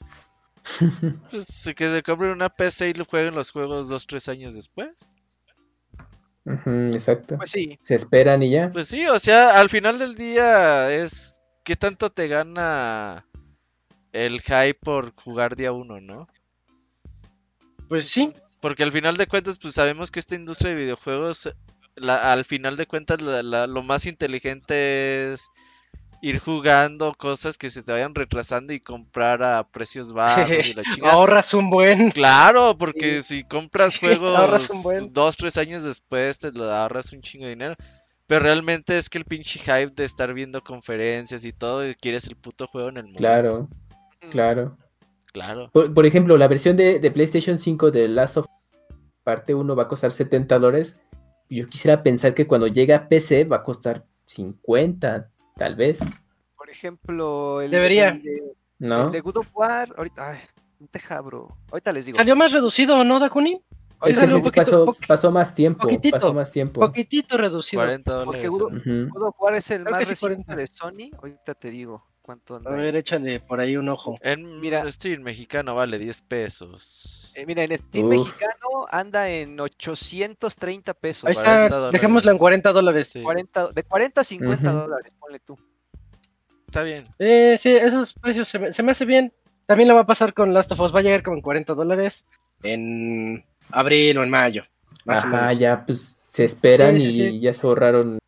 Pues 1.29 1.71
que 1.75 1.91
se 1.91 2.01
compren 2.01 2.31
una 2.31 2.49
PC 2.49 2.89
y 2.89 2.93
lo 2.93 3.05
jueguen 3.05 3.35
los 3.35 3.51
juegos 3.51 3.87
dos, 3.87 4.07
tres 4.07 4.27
años 4.29 4.55
después. 4.55 5.13
Exacto. 6.93 7.37
Pues 7.37 7.51
sí, 7.51 7.77
Se 7.81 7.95
esperan 7.95 8.41
y 8.43 8.51
ya. 8.51 8.69
Pues 8.71 8.87
sí, 8.87 9.05
o 9.07 9.19
sea, 9.19 9.59
al 9.59 9.69
final 9.69 9.99
del 9.99 10.15
día 10.15 10.91
es 10.91 11.34
qué 11.65 11.75
tanto 11.75 12.09
te 12.09 12.29
gana 12.29 13.25
el 14.13 14.39
hype 14.41 14.75
por 14.75 15.13
jugar 15.15 15.57
día 15.57 15.73
uno, 15.73 15.99
¿no? 15.99 16.27
Pues 17.89 18.07
sí, 18.09 18.31
Porque 18.61 18.83
al 18.83 18.91
final 18.91 19.17
de 19.17 19.27
cuentas, 19.27 19.59
pues 19.59 19.73
sabemos 19.75 20.09
que 20.09 20.19
esta 20.19 20.33
industria 20.35 20.71
de 20.71 20.77
videojuegos, 20.77 21.53
la- 21.95 22.31
al 22.31 22.45
final 22.45 22.77
de 22.77 22.87
cuentas, 22.87 23.21
la- 23.21 23.43
la- 23.43 23.67
lo 23.67 23.83
más 23.83 24.07
inteligente 24.07 25.33
es 25.33 25.49
ir 26.21 26.39
jugando 26.39 27.13
cosas 27.13 27.57
que 27.59 27.69
se 27.69 27.83
te 27.83 27.91
vayan 27.91 28.15
retrasando 28.15 28.73
y 28.73 28.79
comprar 28.79 29.43
a 29.43 29.67
precios 29.67 30.13
bajos 30.13 30.49
y 30.65 30.73
la 30.73 30.83
chingada. 30.83 31.13
ahorras 31.13 31.53
un 31.53 31.69
buen. 31.69 32.09
Claro, 32.11 32.75
porque 32.77 33.21
si 33.21 33.43
compras 33.43 33.97
juegos 33.99 34.71
dos, 35.11 35.37
tres 35.37 35.57
años 35.57 35.83
después, 35.83 36.39
te 36.39 36.51
lo 36.51 36.63
ahorras 36.71 37.13
un 37.13 37.21
chingo 37.21 37.43
de 37.45 37.51
dinero. 37.51 37.75
Pero 38.27 38.41
realmente 38.41 38.97
es 38.97 39.09
que 39.09 39.17
el 39.17 39.25
pinche 39.25 39.59
hype 39.59 39.93
de 39.95 40.03
estar 40.03 40.33
viendo 40.33 40.61
conferencias 40.61 41.45
y 41.45 41.53
todo, 41.53 41.87
y 41.87 41.93
quieres 41.95 42.27
el 42.27 42.35
puto 42.35 42.67
juego 42.67 42.89
en 42.89 42.97
el 42.97 43.03
momento. 43.03 43.19
Claro, 43.19 43.69
claro. 44.31 44.77
Claro. 45.31 45.69
Por, 45.73 45.93
por 45.93 46.05
ejemplo, 46.05 46.37
la 46.37 46.47
versión 46.47 46.77
de, 46.77 46.99
de 46.99 47.11
PlayStation 47.11 47.57
5 47.57 47.91
de 47.91 48.07
Last 48.07 48.37
of 48.37 48.45
parte 49.23 49.53
1 49.53 49.75
va 49.75 49.83
a 49.83 49.87
costar 49.87 50.11
70 50.11 50.59
dólares. 50.59 51.01
Yo 51.49 51.67
quisiera 51.67 52.01
pensar 52.03 52.33
que 52.33 52.47
cuando 52.47 52.67
llegue 52.67 52.93
a 52.93 53.09
PC 53.09 53.43
va 53.43 53.57
a 53.57 53.63
costar 53.63 54.05
50, 54.27 55.29
tal 55.57 55.75
vez, 55.75 55.99
por 56.65 56.71
ejemplo, 56.71 57.61
el, 57.61 57.69
Debería. 57.69 58.13
de, 58.13 58.41
¿no? 58.79 59.05
el 59.05 59.11
de 59.11 59.21
God 59.21 59.37
of 59.37 59.47
War, 59.53 59.93
ahorita, 59.95 60.31
ay, 60.31 60.39
no 60.79 60.87
te 60.87 60.99
jabro. 60.99 61.55
Ahorita 61.71 61.93
les 61.93 62.07
digo. 62.07 62.15
Salió 62.15 62.35
más 62.35 62.51
reducido, 62.51 63.03
¿no, 63.03 63.19
Dakuni? 63.19 63.61
Sí, 64.03 64.11
Es 64.11 64.15
que 64.17 64.21
salió 64.21 64.35
un 64.35 64.41
sí 64.43 64.49
poquito, 64.51 64.95
pasó, 65.07 65.31
más 65.31 65.55
tiempo, 65.55 65.81
poquitito, 65.83 66.15
pasó 66.15 66.33
más 66.33 66.51
tiempo. 66.51 66.79
poquitito 66.81 67.37
reducido. 67.37 67.81
40 67.83 68.25
Porque 68.25 68.47
dólares. 68.47 68.81
Ujú. 68.85 69.09
God 69.13 69.27
of 69.29 69.35
War 69.39 69.55
es 69.55 69.71
el 69.71 69.83
Creo 69.83 69.91
más 69.91 70.03
sí, 70.03 70.09
reciente 70.09 70.45
40. 70.45 70.55
de 70.55 70.67
Sony. 70.67 71.17
Ahorita 71.17 71.53
te 71.55 71.71
digo 71.71 72.05
cuánto 72.21 72.55
anda. 72.57 72.71
A 72.71 72.75
ver, 72.75 72.95
échale 72.95 73.39
por 73.39 73.59
ahí 73.59 73.77
un 73.77 73.87
ojo. 73.89 74.17
En 74.21 74.59
Mira. 74.59 74.89
Steam 74.91 75.21
mexicano 75.23 75.75
vale 75.75 75.97
10 75.97 76.21
pesos. 76.23 77.31
Eh, 77.35 77.45
mira, 77.45 77.63
en 77.63 77.77
Steam 77.77 78.05
Uf. 78.07 78.11
mexicano 78.11 78.85
anda 78.89 79.29
en 79.29 79.59
830 79.59 80.93
pesos. 80.93 81.25
Ahí 81.25 81.33
40 81.35 81.65
está, 81.65 81.91
dejémoslo 81.91 82.31
en 82.31 82.37
40 82.37 82.73
dólares. 82.73 83.09
Sí, 83.11 83.23
40, 83.23 83.67
de 83.69 83.83
40 83.83 84.21
a 84.21 84.23
50 84.23 84.69
Ujú. 84.69 84.79
dólares, 84.81 85.15
ponle 85.19 85.39
tú. 85.39 85.57
está 86.67 86.83
bien. 86.83 87.07
Eh, 87.19 87.55
sí, 87.57 87.71
esos 87.73 88.13
precios 88.13 88.47
se 88.49 88.59
me, 88.59 88.73
se 88.73 88.83
me 88.83 88.91
hace 88.91 89.05
bien. 89.05 89.31
También 89.67 89.87
lo 89.89 89.95
va 89.95 90.01
a 90.01 90.05
pasar 90.05 90.33
con 90.33 90.53
Last 90.53 90.71
of 90.73 90.79
Us, 90.81 90.93
va 90.93 90.99
a 90.99 91.03
llegar 91.03 91.23
como 91.23 91.37
en 91.37 91.41
40 91.41 91.73
dólares. 91.73 92.25
En 92.65 93.43
abril 93.71 94.17
o 94.17 94.23
en 94.23 94.29
mayo. 94.29 94.63
Más 95.05 95.23
o 95.23 95.27
Ajá, 95.27 95.41
menos. 95.47 95.59
ya 95.59 95.85
pues 95.85 96.15
se 96.31 96.43
esperan 96.43 96.99
Sí, 96.99 97.11
sí, 97.11 97.21
y 97.21 97.29
sí. 97.31 97.39
ya 97.39 97.53
se 97.53 97.65
ahorraron. 97.65 98.19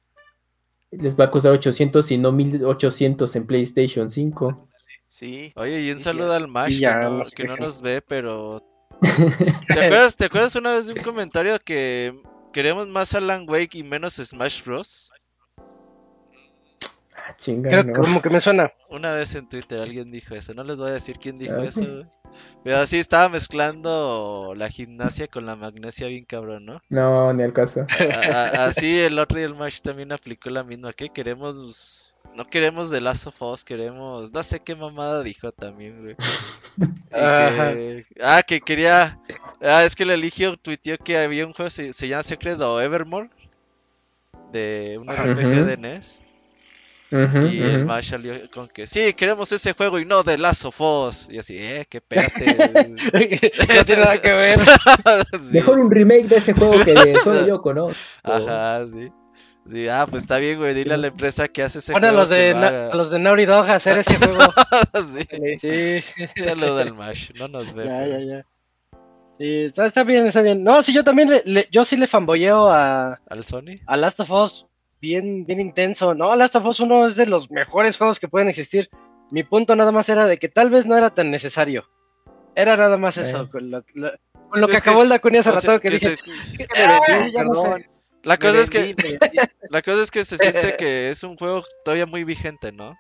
Les 0.92 1.20
va 1.20 1.26
a 1.26 1.32
costar 1.32 1.52
800 1.52 2.10
y 2.12 2.18
no 2.18 2.32
1800 2.32 3.36
en 3.36 3.46
PlayStation 3.48 4.10
5. 4.10 4.70
Sí. 5.08 5.52
Oye, 5.56 5.82
y 5.82 5.92
un 5.92 5.98
Sí, 6.00 6.06
saludo 6.06 6.34
al 6.34 6.48
Mash 6.48 6.80
ya, 6.80 7.00
que, 7.00 7.06
no, 7.06 7.24
que 7.36 7.44
no 7.46 7.58
nos 7.58 7.82
ve, 7.82 8.02
pero... 8.02 8.64
¿Te 9.68 9.74
acuerdas, 9.86 10.16
¿Te 10.16 10.26
acuerdas 10.26 10.56
una 10.56 10.74
vez 10.74 10.88
de 10.88 10.94
un 10.94 11.02
comentario 11.04 11.60
que 11.60 12.20
queremos 12.52 12.88
más 12.88 13.14
Alan 13.14 13.46
Wake 13.48 13.78
y 13.78 13.84
menos 13.84 14.16
Smash 14.16 14.64
Bros? 14.64 15.12
Ah, 17.28 17.36
chinga, 17.36 17.70
Creo 17.70 17.84
no. 17.84 17.94
que 17.94 18.00
como 18.02 18.22
que 18.22 18.30
me 18.30 18.40
suena. 18.42 18.72
Una 18.90 19.14
vez 19.14 19.36
en 19.36 19.50
Twitter 19.50 19.82
alguien 19.82 20.12
dijo 20.12 20.34
eso, 20.36 20.54
no 20.54 20.64
les 20.64 20.78
voy 20.78 20.90
a 20.90 20.94
decir 20.94 21.18
quién 21.20 21.38
dijo 21.38 21.56
Ah, 21.58 21.66
eso, 21.66 21.82
güey. 21.82 22.06
Pero 22.64 22.86
sí, 22.86 23.00
estaba 23.00 23.30
mezclando 23.30 24.54
la 24.56 24.70
gimnasia 24.70 25.28
con 25.28 25.46
la 25.46 25.56
magnesia 25.56 26.08
bien 26.08 26.26
cabrón, 26.26 26.66
¿no? 26.66 26.82
No, 26.90 27.34
ni 27.34 27.42
al 27.44 27.54
caso. 27.54 27.86
A- 28.14 28.66
así 28.66 29.00
el 29.00 29.18
otro 29.18 29.38
día 29.38 29.48
el 29.48 29.56
Mash 29.56 29.80
también 29.82 30.12
aplicó 30.12 30.50
la 30.50 30.64
misma, 30.64 30.94
que 30.94 31.10
queremos... 31.10 32.14
No 32.36 32.46
queremos 32.46 32.92
The 32.92 33.02
Last 33.02 33.26
of 33.28 33.42
Us, 33.42 33.64
queremos... 33.64 34.32
No 34.32 34.44
sé 34.44 34.60
qué 34.60 34.76
mamada 34.76 35.24
dijo 35.24 35.52
también, 35.52 36.02
güey. 36.02 36.16
Y 37.10 37.10
que- 37.12 38.06
Ah, 38.22 38.44
que 38.46 38.62
quería... 38.62 39.20
Ah, 39.62 39.84
es 39.84 39.96
que 39.96 40.04
el 40.04 40.12
eligio 40.12 40.56
tuiteó 40.58 40.98
que 40.98 41.18
había 41.18 41.48
un 41.48 41.54
juego, 41.54 41.70
se, 41.72 41.94
se 41.94 42.08
llama 42.08 42.24
Secret 42.24 42.60
o 42.62 42.80
Evermore. 42.80 43.30
De 44.52 44.98
un. 45.02 45.08
RPG 45.10 45.40
Ujú. 45.46 45.66
de 45.66 45.78
NES. 45.78 46.20
Y 47.10 47.62
el. 47.64 47.86
Mash 47.86 48.10
salió 48.10 48.34
con 48.52 48.68
que 48.68 48.86
sí, 48.86 49.14
queremos 49.14 49.52
ese 49.52 49.74
juego 49.74 49.98
y 50.00 50.06
no 50.06 50.24
The 50.24 50.38
Last 50.38 50.66
of 50.66 50.82
Us. 50.82 51.28
Y 51.30 51.38
así, 51.40 51.58
eh, 51.58 51.86
que 51.90 51.98
espérate. 51.98 52.56
no 53.76 53.86
tiene 53.86 54.02
nada 54.02 54.18
que 54.22 54.34
ver. 54.34 54.60
Sí. 55.50 55.58
Mejor 55.58 55.80
un 55.80 55.90
remake 55.92 56.28
de 56.28 56.38
ese 56.38 56.54
juego 56.54 56.84
que 56.84 56.94
de 56.94 57.16
solo 57.18 57.48
yo 57.48 57.62
conozco. 57.62 57.98
Ajá, 58.24 58.86
sí. 58.86 59.10
Sí, 59.70 59.88
ah, 59.88 60.06
pues 60.10 60.24
está 60.24 60.38
bien, 60.38 60.58
güey. 60.58 60.74
Dile 60.74 60.94
a 60.94 60.98
la 60.98 61.08
empresa 61.08 61.48
que 61.48 61.62
hace 61.64 61.80
ese 61.80 61.94
juego. 61.94 62.12
los 62.12 62.30
que 62.30 62.36
de, 62.36 62.52
a 62.54 62.96
los 62.96 63.12
de 63.12 63.20
Naughty 63.20 63.46
Dog 63.46 63.70
a 63.70 63.76
hacer 63.76 64.00
ese 64.00 64.16
juego. 64.18 64.40
sí. 65.60 65.60
Sí, 65.60 66.04
Saludo 66.44 66.80
al 66.80 66.94
Mash, 66.94 67.32
no 67.36 67.48
nos 67.48 67.74
ve. 67.74 67.86
ya, 67.86 68.08
ya, 68.08 68.20
ya. 68.20 68.46
Sí, 69.38 69.64
está, 69.66 69.86
está 69.86 70.04
bien, 70.04 70.26
está 70.28 70.42
bien. 70.42 70.64
No, 70.64 70.82
sí, 70.82 70.94
yo 70.94 71.04
también, 71.04 71.30
le, 71.30 71.44
le- 71.46 71.68
yo 71.72 71.86
sí 71.86 71.96
le 71.98 72.08
fanboyeo 72.08 72.70
a, 72.70 73.20
¿Al 73.30 73.44
Sony? 73.44 73.80
a 73.86 73.98
Last 73.98 74.20
of 74.22 74.32
Us 74.32 74.66
bien, 75.02 75.46
bien 75.46 75.60
intenso. 75.60 76.14
No, 76.14 76.36
Last 76.36 76.56
of 76.56 76.66
Us 76.66 76.80
1 76.80 77.08
es 77.08 77.16
de 77.16 77.26
los 77.26 77.50
mejores 77.52 77.98
juegos 77.98 78.20
que 78.20 78.28
pueden 78.28 78.48
existir. 78.50 78.90
Mi 79.32 79.44
punto 79.44 79.76
nada 79.76 79.92
más 79.92 80.08
era 80.10 80.26
de 80.26 80.38
que 80.40 80.48
tal 80.50 80.70
vez 80.70 80.86
no 80.86 80.96
era 80.98 81.10
tan 81.10 81.32
necesario. 81.32 81.86
Era 82.56 82.78
nada 82.78 82.98
más 82.98 83.18
eso, 83.18 83.44
Eh. 83.44 83.48
con 83.52 83.70
lo, 83.70 83.84
lo- 83.94 84.12
con 84.50 84.62
lo 84.62 84.68
que 84.68 84.78
acabó 84.78 85.04
el 85.04 85.10
Dakuni 85.10 85.40
hace 85.40 85.52
rato 85.52 85.80
que, 85.82 85.90
dije, 85.90 86.16
se- 86.40 86.58
"¿Qué 86.58 86.68
Me 86.74 86.82
vendí, 86.88 87.04
ah, 87.12 87.28
ya 87.34 87.44
no 87.44 87.54
sé". 87.54 87.62
perdón. 87.64 87.86
La 88.24 88.38
cosa 88.38 88.62
es 88.62 88.70
que 88.70 88.96
la 89.70 89.82
cosa 89.82 90.02
es 90.02 90.12
que 90.12 90.24
se 90.26 90.38
siente 90.38 90.76
que 90.80 91.10
es 91.12 91.24
un 91.24 91.38
juego 91.38 91.64
todavía 91.86 92.06
muy 92.06 92.24
vigente, 92.24 92.72
¿no? 92.72 92.96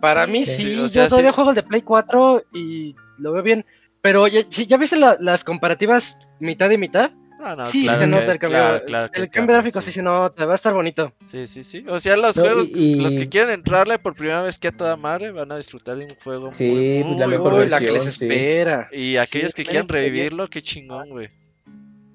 Para 0.00 0.26
Sí, 0.26 0.30
mí 0.32 0.44
sí, 0.44 0.62
sí, 0.62 0.76
o 0.78 0.88
sea, 0.88 1.04
yo 1.04 1.08
todavía 1.08 1.30
sí. 1.30 1.34
juego 1.36 1.50
el 1.50 1.56
de 1.56 1.62
Play 1.62 1.82
4 1.82 2.42
y 2.52 2.94
lo 3.18 3.32
veo 3.32 3.42
bien. 3.42 3.64
Pero 4.02 4.26
ya, 4.28 4.42
si 4.50 4.66
ya 4.66 4.76
viste 4.76 4.96
la- 4.96 5.16
las 5.20 5.42
comparativas 5.42 6.18
mitad 6.38 6.70
y 6.70 6.78
mitad, 6.78 7.10
No, 7.38 7.54
no, 7.54 7.66
sí 7.66 7.82
claro 7.82 8.00
se 8.00 8.06
nota 8.06 8.32
el 8.32 8.38
cambio. 8.38 8.58
claro, 8.86 9.10
el 9.12 9.30
cambio 9.30 9.54
gráfico 9.56 9.82
sí. 9.82 9.92
se 9.92 10.02
nota, 10.02 10.46
va 10.46 10.52
a 10.52 10.54
estar 10.54 10.72
bonito. 10.72 11.12
Sí, 11.20 11.46
sí, 11.46 11.62
sí. 11.62 11.84
O 11.88 12.00
sea, 12.00 12.16
los 12.16 12.36
No, 12.36 12.42
juegos, 12.44 12.68
y- 12.74 12.92
y- 12.92 12.94
los 12.94 13.14
que 13.14 13.28
quieren 13.28 13.50
entrarle 13.50 13.98
por 13.98 14.14
primera 14.14 14.40
vez 14.42 14.58
que 14.58 14.68
a 14.68 14.72
toda 14.72 14.96
madre 14.96 15.30
van 15.32 15.52
a 15.52 15.58
disfrutar 15.58 15.96
de 15.98 16.04
un 16.06 16.14
juego 16.24 16.50
Sí, 16.50 16.64
muy, 16.70 17.02
pues 17.04 17.18
la 17.18 17.26
muy 17.26 17.36
mejor 17.36 17.70
la 17.70 17.78
que 17.78 17.84
les 17.92 18.04
versión, 18.04 18.12
sí. 18.12 18.24
espera. 18.24 18.88
Y 18.90 19.16
aquellos 19.18 19.52
que 19.54 19.64
quieran 19.64 19.86
revivirlo, 19.86 20.48
qué 20.48 20.62
chingón, 20.62 21.10
güey. 21.10 21.28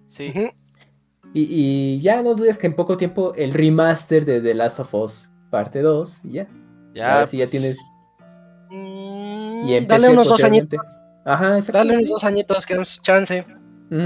Sí. 0.08 0.34
Y, 1.34 1.48
y 1.50 2.02
ya 2.02 2.22
no 2.24 2.34
dudes 2.34 2.58
que 2.58 2.68
en 2.68 2.76
poco 2.76 2.98
tiempo 2.98 3.34
el 3.36 3.54
remaster 3.54 4.26
de 4.26 4.42
The 4.42 4.54
Last 4.54 4.80
of 4.80 4.94
Us 4.94 5.30
parte 5.50 5.82
2 5.82 6.22
y 6.26 6.32
ya. 6.34 6.48
Ya, 6.94 7.14
Ahora 7.14 7.28
sí 7.28 7.38
ya 7.38 7.44
pues, 7.44 7.52
tienes. 7.52 7.78
Mm, 8.70 9.68
Y 9.68 9.76
en 9.76 9.88
dale 9.88 10.10
unos 10.10 10.28
dos 10.28 10.44
añitos. 10.44 10.80
Ajá. 11.26 11.60
Dale 11.72 11.96
unos 11.98 12.10
dos 12.10 12.24
añitos 12.24 12.66
que 12.66 12.74
damos 12.74 13.02
chance. 13.02 13.46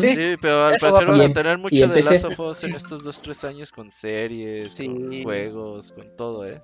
Sí. 0.01 0.09
Sí, 0.09 0.35
pero 0.41 0.65
al 0.65 0.77
parecer 0.81 1.07
a 1.07 1.11
van 1.11 1.21
a 1.21 1.33
tener 1.33 1.57
mucho 1.59 1.87
de. 1.87 2.01
Last 2.03 2.25
of 2.25 2.39
Us 2.39 2.63
en 2.63 2.73
estos 2.75 3.03
dos, 3.03 3.21
tres 3.21 3.43
años 3.43 3.71
con 3.71 3.91
series, 3.91 4.71
Sí. 4.73 4.87
con 4.87 5.23
juegos, 5.23 5.91
con 5.91 6.15
todo, 6.17 6.45
¿eh? 6.47 6.59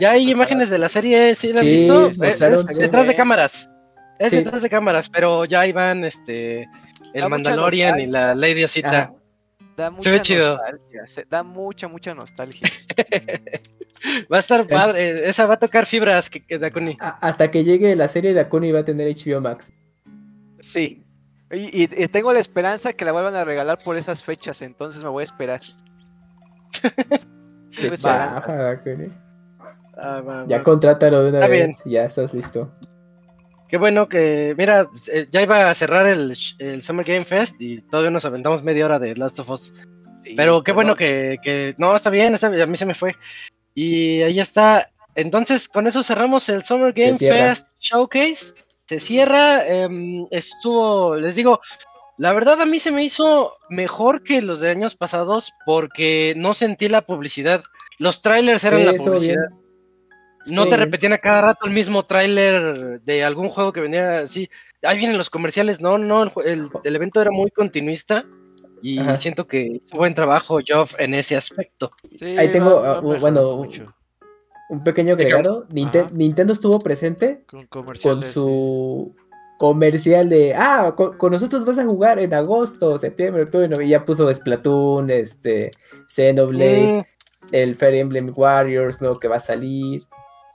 Ya 0.00 0.12
hay 0.12 0.30
imágenes 0.30 0.70
de 0.70 0.78
la 0.78 0.88
serie, 0.88 1.34
¿sí 1.34 1.52
la 1.52 1.58
han 1.60 1.64
Sí, 1.66 1.70
visto? 1.72 2.12
sí, 2.14 2.20
Eh, 2.24 2.36
es 2.70 2.78
detrás 2.78 3.06
de 3.08 3.16
cámaras. 3.16 3.68
Es 4.20 4.30
Sí. 4.30 4.36
detrás 4.36 4.62
de 4.62 4.70
cámaras, 4.70 5.08
pero 5.10 5.44
ya 5.46 5.66
iban 5.66 6.04
este 6.04 6.62
el 6.62 6.68
Da 7.14 7.22
mucha 7.22 7.28
Mandalorian 7.28 7.98
y 8.00 8.06
la 8.06 8.34
Lady 8.36 8.62
Osita. 8.62 9.12
Da 9.76 9.92
Se 9.98 10.10
ve 10.10 10.16
mucha 10.16 10.22
chido. 10.22 10.56
nostalgia. 10.56 11.06
se- 11.06 11.26
da 11.28 11.42
mucha, 11.42 11.88
mucha 11.88 12.14
nostalgia. 12.14 12.68
Va 14.32 14.36
a 14.36 14.40
estar 14.40 14.66
padre, 14.66 15.28
esa 15.28 15.44
va 15.46 15.54
a 15.54 15.58
tocar 15.58 15.84
fibras 15.86 16.30
que, 16.30 16.40
que 16.44 16.58
Dakuni. 16.58 16.96
A- 17.00 17.18
Hasta 17.20 17.50
que 17.50 17.64
llegue 17.64 17.94
la 17.96 18.08
serie 18.08 18.32
de 18.32 18.40
Akuni 18.40 18.72
va 18.72 18.80
a 18.80 18.84
tener 18.84 19.08
HBO 19.08 19.40
Max. 19.42 19.70
Sí. 20.60 21.02
Y, 21.52 21.82
y- 21.84 21.88
y 22.04 22.08
tengo 22.08 22.32
la 22.32 22.38
esperanza 22.40 22.92
que 22.92 23.04
la 23.04 23.12
vuelvan 23.12 23.34
a 23.34 23.44
regalar 23.44 23.78
por 23.84 23.96
esas 23.96 24.22
fechas, 24.22 24.62
entonces 24.62 25.02
me 25.02 25.08
voy 25.08 25.22
a 25.22 25.24
esperar. 25.24 25.60
Qué. 27.72 29.10
Ah, 29.96 30.20
va, 30.20 30.44
Ya 30.48 30.58
va. 30.58 30.62
contrátalo 30.62 31.22
de 31.24 31.28
una 31.30 31.38
Está 31.40 31.48
vez. 31.50 31.82
Ya 31.84 32.04
estás 32.04 32.32
listo. 32.32 32.72
Qué 33.68 33.76
bueno 33.76 34.08
que, 34.08 34.54
mira, 34.58 34.88
eh, 35.12 35.28
ya 35.30 35.42
iba 35.42 35.70
a 35.70 35.74
cerrar 35.74 36.06
el, 36.06 36.36
el 36.58 36.82
Summer 36.82 37.06
Game 37.06 37.24
Fest 37.24 37.60
y 37.60 37.80
todavía 37.82 38.10
nos 38.10 38.24
aventamos 38.24 38.62
media 38.62 38.84
hora 38.86 38.98
de 38.98 39.14
Last 39.14 39.38
of 39.38 39.50
Us. 39.50 39.72
Sí, 40.24 40.34
Pero 40.36 40.62
qué 40.64 40.72
bueno 40.72 40.96
que, 40.96 41.38
que- 41.42 41.74
no, 41.78 41.94
está 41.94 42.10
bien, 42.10 42.34
está 42.34 42.48
bien, 42.48 42.62
a 42.62 42.66
mí 42.66 42.76
se 42.76 42.86
me 42.86 42.94
fue. 42.94 43.14
Y 43.74 44.22
ahí 44.22 44.40
está. 44.40 44.90
Entonces, 45.14 45.68
con 45.68 45.86
eso 45.86 46.02
cerramos 46.02 46.48
el 46.48 46.64
Summer 46.64 46.92
Game. 46.92 47.14
Fest 47.16 47.72
Showcase. 47.80 48.54
Se 48.90 48.98
cierra. 48.98 49.64
em, 49.68 50.26
estuvo, 50.32 51.14
les 51.14 51.36
digo, 51.36 51.60
la 52.18 52.32
verdad 52.32 52.60
a 52.60 52.66
mí 52.66 52.80
se 52.80 52.90
me 52.90 53.04
hizo 53.04 53.54
mejor 53.68 54.24
que 54.24 54.42
los 54.42 54.58
de 54.60 54.68
años 54.70 54.96
pasados 54.96 55.52
porque 55.64 56.34
no 56.36 56.54
sentí 56.54 56.88
la 56.88 57.02
publicidad. 57.02 57.62
Los 57.98 58.20
trailers 58.20 58.64
eran 58.64 58.80
Sí, 58.80 58.86
la 58.86 58.92
publicidad. 58.94 59.36
bien. 59.48 59.60
No 60.56 60.64
Sí. 60.64 60.70
te 60.70 60.76
repetían 60.76 61.12
a 61.12 61.18
cada 61.18 61.40
rato 61.42 61.66
el 61.66 61.72
mismo 61.72 62.02
tráiler 62.04 63.00
de 63.02 63.22
algún 63.22 63.48
juego 63.50 63.72
que 63.72 63.80
venía 63.80 64.20
así. 64.20 64.50
Ahí 64.82 64.98
vienen 64.98 65.18
los 65.18 65.30
comerciales. 65.30 65.80
No, 65.80 65.96
no, 65.96 66.24
el, 66.24 66.32
el- 66.46 66.68
el 66.82 66.96
evento 66.96 67.20
era 67.22 67.30
muy 67.30 67.52
continuista 67.52 68.24
y 68.82 68.98
Ajá. 68.98 69.14
siento 69.16 69.46
que 69.46 69.80
hizo 69.86 69.96
buen 69.96 70.14
trabajo 70.14 70.58
Geoff 70.64 70.94
en 70.98 71.14
ese 71.14 71.36
aspecto. 71.36 71.92
Sí, 72.10 72.36
Ahí 72.36 72.48
tengo, 72.48 72.82
va- 72.82 72.92
va 72.94 72.98
ah, 73.14 73.18
bueno, 73.20 73.56
mucho 73.56 73.94
Un 74.70 74.82
pequeño 74.84 75.14
agregado. 75.14 75.66
Ninte- 75.68 76.00
Ajá. 76.00 76.10
Nintendo 76.12 76.52
estuvo 76.52 76.78
presente 76.78 77.44
con 77.68 77.94
sí. 77.94 78.32
su 78.32 79.14
comercial 79.58 80.28
de 80.30 80.54
ah, 80.54 80.94
con, 80.96 81.18
con 81.18 81.32
nosotros 81.32 81.64
vas 81.66 81.76
a 81.78 81.84
jugar 81.84 82.18
en 82.18 82.32
agosto, 82.32 82.96
septiembre, 82.98 83.42
octubre, 83.42 83.66
noviembre", 83.68 83.86
y 83.86 83.90
ya 83.90 84.04
puso 84.04 84.32
Splatoon, 84.32 85.10
este, 85.10 85.70
Xenoblade, 86.08 87.04
Mm, 87.42 87.46
el 87.52 87.74
Fire 87.74 87.94
Emblem 87.96 88.32
Warriors, 88.34 89.00
¿no? 89.02 89.14
Que 89.16 89.28
va 89.28 89.36
a 89.36 89.40
salir. 89.40 90.02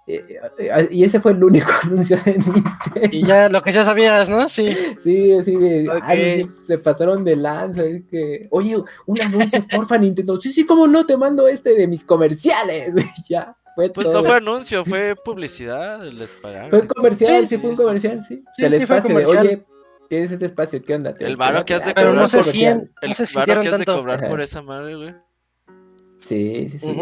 Eh, 0.08 0.38
eh, 0.60 0.88
y 0.92 1.04
ese 1.04 1.20
fue 1.20 1.32
el 1.32 1.44
único 1.44 1.68
anuncio 1.84 2.16
de 2.24 2.34
Nintendo. 2.34 3.10
y 3.12 3.26
ya 3.26 3.50
lo 3.50 3.62
que 3.64 3.72
ya 3.72 3.84
sabías, 3.84 4.30
¿no? 4.30 4.48
Sí. 4.50 4.72
Sí, 5.00 5.34
así 5.34 5.56
de, 5.56 5.90
Ok. 5.90 6.04
ay, 6.04 6.48
se 6.62 6.78
pasaron 6.78 7.24
de 7.24 7.36
lanza, 7.36 7.84
es 7.84 8.04
que, 8.06 8.48
oye, 8.52 8.76
un 9.08 9.22
anuncio, 9.22 9.66
porfa, 9.70 9.98
Nintendo, 9.98 10.40
sí, 10.40 10.52
sí, 10.54 10.64
cómo 10.66 10.86
no, 10.88 11.06
te 11.08 11.18
mando 11.18 11.48
este 11.48 11.74
de 11.74 11.88
mis 11.88 12.04
comerciales, 12.04 12.94
ya, 13.30 13.56
fue 13.76 13.90
Pues 13.90 14.08
todo. 14.08 14.22
no 14.22 14.24
fue 14.24 14.38
anuncio, 14.38 14.86
fue 14.86 15.16
publicidad, 15.24 16.04
les 16.12 16.32
pagaron. 16.32 16.70
Fue 16.70 16.88
comercial, 16.88 17.42
sí, 17.48 17.56
Sí, 17.56 17.58
fue 17.62 17.70
un 17.72 17.76
sí, 17.76 17.82
sí. 17.82 17.86
comercial, 17.86 18.26
sí. 18.26 18.36
Sí, 18.56 18.62
Se 18.62 18.70
les 18.70 18.82
sí, 18.82 18.88
pase 18.88 19.14
de, 19.14 19.26
oye, 19.26 19.66
tienes 20.10 20.32
este 20.32 20.46
espacio, 20.46 20.82
¿qué 20.84 20.96
onda? 20.96 21.14
Te- 21.14 21.26
El 21.26 21.36
varo 21.38 21.64
que 21.66 21.74
has 21.74 21.86
de 21.86 21.94
no 21.94 22.10
cobrar 22.10 22.30
sé 22.30 22.38
por 22.38 22.46
si 22.46 22.66
en- 22.66 22.92
El 23.02 23.10
no 23.10 23.16
varo 23.36 23.62
que 23.62 23.68
has 23.70 23.80
de 23.80 23.86
cobrar 23.86 24.20
Ajá. 24.20 24.28
por 24.30 24.42
esa 24.42 24.62
madre, 24.62 24.96
güey. 24.96 25.14
Sí, 26.20 26.70
sí, 26.70 26.80
sí. 26.80 26.96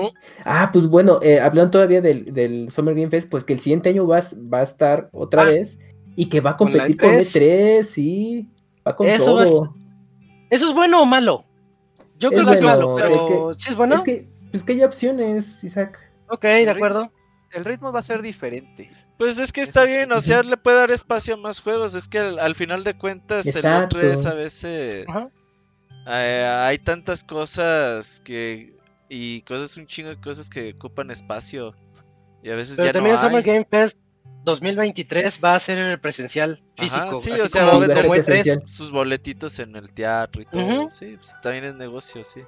Ah, 0.44 0.70
pues 0.74 0.86
bueno, 0.88 1.20
eh, 1.22 1.40
hablando 1.40 1.72
todavía 1.72 2.02
del, 2.02 2.34
del 2.34 2.70
Summer 2.72 2.94
Game 2.94 3.10
Fest, 3.10 3.30
pues 3.30 3.44
que 3.46 3.54
el 3.54 3.60
siguiente 3.62 3.90
año 3.90 4.06
va, 4.06 4.18
a- 4.18 4.30
va 4.54 4.60
a 4.60 4.64
estar 4.64 5.10
otra 5.14 5.44
Ah. 5.44 5.46
vez 5.46 5.80
y 6.16 6.28
que 6.28 6.42
va 6.42 6.52
a 6.52 6.58
competir 6.58 6.98
con 6.98 7.12
E3. 7.12 7.22
E3, 7.22 7.84
sí, 7.84 8.50
va 8.86 8.96
con 8.96 9.08
Eso 9.08 9.36
va 9.36 9.44
a 9.44 9.46
todo. 9.46 9.74
¿Eso 10.50 10.68
es 10.70 10.76
bueno 10.76 11.02
o 11.02 11.06
malo? 11.06 11.46
Yo 12.20 12.30
Es 12.30 12.36
creo 12.36 12.46
que 12.48 12.54
es 12.56 12.62
bueno, 12.64 12.78
malo, 12.78 12.98
es 13.00 13.04
pero 13.06 13.54
¿sí 13.58 13.70
es 13.70 13.76
bueno? 13.76 13.96
Es 13.96 14.02
que, 14.04 14.28
pues 14.52 14.64
que 14.64 14.74
hay 14.74 14.84
opciones, 14.84 15.58
Isaac. 15.64 16.00
Ok, 16.34 16.42
de 16.44 16.70
acuerdo. 16.70 17.12
El 17.52 17.66
ritmo 17.66 17.92
va 17.92 18.00
a 18.00 18.04
ser 18.04 18.22
diferente. 18.22 18.90
Pues 19.20 19.38
es 19.38 19.52
que 19.52 19.62
Eso 19.62 19.70
está 19.70 19.84
sí. 19.84 19.90
bien, 19.92 20.12
o 20.12 20.22
sea, 20.22 20.42
le 20.42 20.58
puede 20.58 20.78
dar 20.78 20.90
espacio 20.92 21.36
a 21.36 21.38
más 21.38 21.62
juegos. 21.62 21.94
Es 21.94 22.08
que 22.08 22.18
al, 22.20 22.40
al 22.40 22.56
final 22.56 22.84
de 22.84 22.96
cuentas, 22.98 23.46
Exacto. 23.46 24.00
el 24.00 24.14
E3 24.18 24.26
a 24.26 24.34
veces 24.34 25.06
Ajá. 25.08 25.30
eh, 26.08 26.46
hay 26.62 26.80
tantas 26.80 27.24
cosas 27.24 28.20
que. 28.26 28.74
Y 29.10 29.42
cosas, 29.44 29.78
un 29.78 29.86
chingo 29.86 30.10
de 30.10 30.20
cosas 30.20 30.50
que 30.50 30.74
ocupan 30.76 31.12
espacio. 31.12 31.76
Y 32.42 32.50
a 32.50 32.56
veces 32.56 32.76
Pero 32.78 32.88
ya 32.88 32.94
también 32.94 33.16
no 33.16 33.22
el 33.22 33.28
Summer. 33.28 33.44
Game 33.44 33.66
Fest 33.70 34.00
2023 34.44 35.40
va 35.44 35.54
a 35.56 35.60
ser 35.60 36.02
presencial 36.02 36.62
físico. 36.76 37.02
Ajá, 37.02 37.14
sí, 37.22 37.32
así 37.32 37.42
o 37.42 37.48
sea, 37.48 37.62
como- 37.68 37.72
va 37.74 37.78
a 37.78 37.88
vender 37.88 38.06
como 38.06 38.16
E3. 38.16 38.26
presencial. 38.26 38.64
sus 38.68 38.90
boletitos 38.92 39.60
en 39.60 39.76
el 39.76 39.94
teatro 39.94 40.42
y 40.42 40.46
todo. 40.46 40.64
Ujú. 40.66 40.90
Sí, 40.90 41.16
pues 41.18 41.36
también 41.42 41.66
es 41.66 41.76
negocio, 41.76 42.24
sí. 42.24 42.42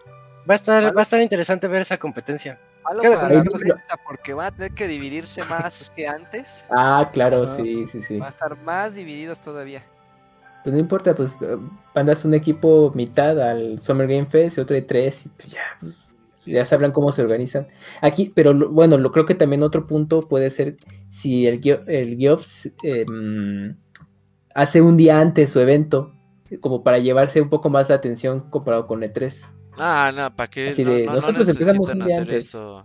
Va 0.49 0.53
a 0.53 0.57
estar, 0.57 0.95
va 0.95 0.99
a 0.99 1.03
estar 1.03 1.22
interesante 1.22 1.67
ver 1.67 1.81
esa 1.81 1.97
competencia. 1.97 2.59
Para 2.84 2.95
la 2.95 3.43
prensa, 3.63 3.97
porque 4.05 4.34
van 4.34 4.45
a 4.47 4.51
tener 4.51 4.72
que 4.73 4.88
dividirse 4.88 5.43
más 5.45 5.91
que 5.95 6.07
antes. 6.07 6.67
Ah, 6.69 7.09
claro, 7.11 7.47
sí, 7.47 7.85
sí, 7.88 8.01
sí. 8.01 8.17
Van 8.19 8.27
a 8.27 8.30
estar 8.30 8.55
más 8.61 8.93
divididos 8.93 9.39
todavía. 9.39 9.84
Pues 10.63 10.73
no 10.73 10.80
importa, 10.80 11.15
pues 11.15 11.34
eh, 11.41 11.57
mandas 11.93 12.26
un 12.26 12.34
equipo 12.34 12.91
mitad 12.95 13.39
al 13.39 13.80
Summer 13.81 14.07
Game 14.07 14.26
Fest 14.27 14.57
y 14.57 14.61
otro 14.61 14.76
de 14.76 14.81
tres 14.84 15.26
y 15.26 15.30
pues 15.30 15.49
ya, 15.49 15.61
pues, 15.80 15.95
ya 16.45 16.65
sabrán 16.65 16.91
cómo 16.91 17.11
se 17.11 17.22
organizan. 17.23 17.67
Aquí, 18.01 18.31
pero 18.35 18.53
lo- 18.53 18.69
bueno, 18.69 18.97
lo 18.97 19.11
creo 19.11 19.26
que 19.26 19.35
también 19.35 19.63
otro 19.63 19.85
punto 19.88 20.27
puede 20.27 20.49
ser 20.49 20.77
si 21.09 21.45
el, 21.47 21.61
el 21.88 22.17
Geoffs 22.17 22.72
em, 22.84 23.76
hace 24.55 24.81
un 24.81 24.97
día 24.97 25.19
antes 25.19 25.51
su 25.51 25.59
evento, 25.59 26.13
como 26.61 26.84
para 26.84 26.97
llevarse 26.99 27.41
un 27.41 27.49
poco 27.49 27.69
más 27.69 27.89
la 27.89 27.95
atención 27.95 28.49
comparado 28.49 28.88
con 28.88 29.03
E 29.03 29.11
E3. 29.13 29.45
Ah, 29.77 30.11
no, 30.15 30.35
¿para 30.35 30.49
qué? 30.49 30.69
Así 30.69 30.84
No, 30.84 30.91
de, 30.91 31.06
no, 31.06 31.15
no 31.15 31.15
nosotros 31.15 31.47
empezamos 31.49 31.89
un 31.91 31.99
día 31.99 32.15
hacer 32.18 32.19
antes. 32.22 32.45
eso. 32.45 32.84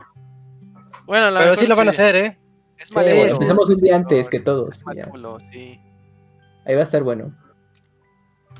Bueno, 1.07 1.37
Pero 1.39 1.57
sí 1.57 1.67
lo 1.67 1.77
van 1.77 1.89
a 1.89 1.91
hacer, 1.91 2.17
¿eh? 2.17 2.39
Es 2.79 2.89
Sí, 2.89 2.95
malévolo, 2.95 3.33
empezamos 3.33 3.69
un 3.69 3.77
día 3.77 3.97
antes 3.97 4.29
que 4.31 4.41
todos. 4.41 4.77
Es 4.77 4.79
ya. 4.81 4.85
malévolo, 4.87 5.39
sí. 5.53 5.79
Ahí 6.65 6.75
va 6.75 6.81
a 6.81 6.85
estar 6.85 7.03
bueno. 7.03 7.35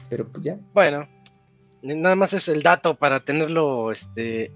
Pero 0.09 0.27
pues 0.29 0.45
ya. 0.45 0.57
Bueno, 0.75 1.09
nada 1.83 2.17
más 2.17 2.33
es 2.33 2.49
el 2.49 2.63
dato 2.63 2.97
para 2.97 3.21
tenerlo, 3.21 3.93
este, 3.93 4.53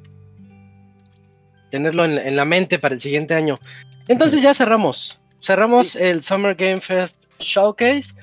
tenerlo 1.71 2.05
en, 2.05 2.19
en 2.19 2.37
la 2.37 2.45
mente 2.45 2.79
para 2.79 2.95
el 2.95 3.01
siguiente 3.01 3.35
año. 3.35 3.55
Entonces 4.09 4.43
ya 4.43 4.55
cerramos, 4.55 5.21
cerramos 5.41 5.97
el 5.97 6.23
Summer 6.23 6.55
Game 6.55 6.81
Fest 6.81 7.17
Showcase, 7.39 8.15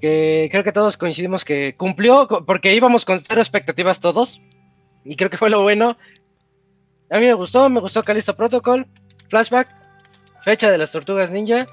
que 0.00 0.48
creo 0.50 0.64
que 0.64 0.72
todos 0.72 0.96
coincidimos 0.96 1.44
que 1.44 1.74
cumplió, 1.76 2.26
porque 2.46 2.74
íbamos 2.74 3.04
con 3.04 3.20
cero 3.26 3.40
expectativas 3.40 4.00
todos, 4.00 4.40
y 5.04 5.16
creo 5.16 5.30
que 5.30 5.38
fue 5.38 5.50
lo 5.50 5.62
bueno. 5.62 5.96
A 7.10 7.18
mí 7.18 7.26
me 7.26 7.34
gustó, 7.34 7.68
me 7.68 7.80
gustó 7.80 8.02
Callisto 8.02 8.36
Protocol, 8.36 8.86
Flashback, 9.28 9.68
fecha 10.42 10.70
de 10.70 10.78
las 10.78 10.92
Tortugas 10.92 11.30
Ninja. 11.30 11.66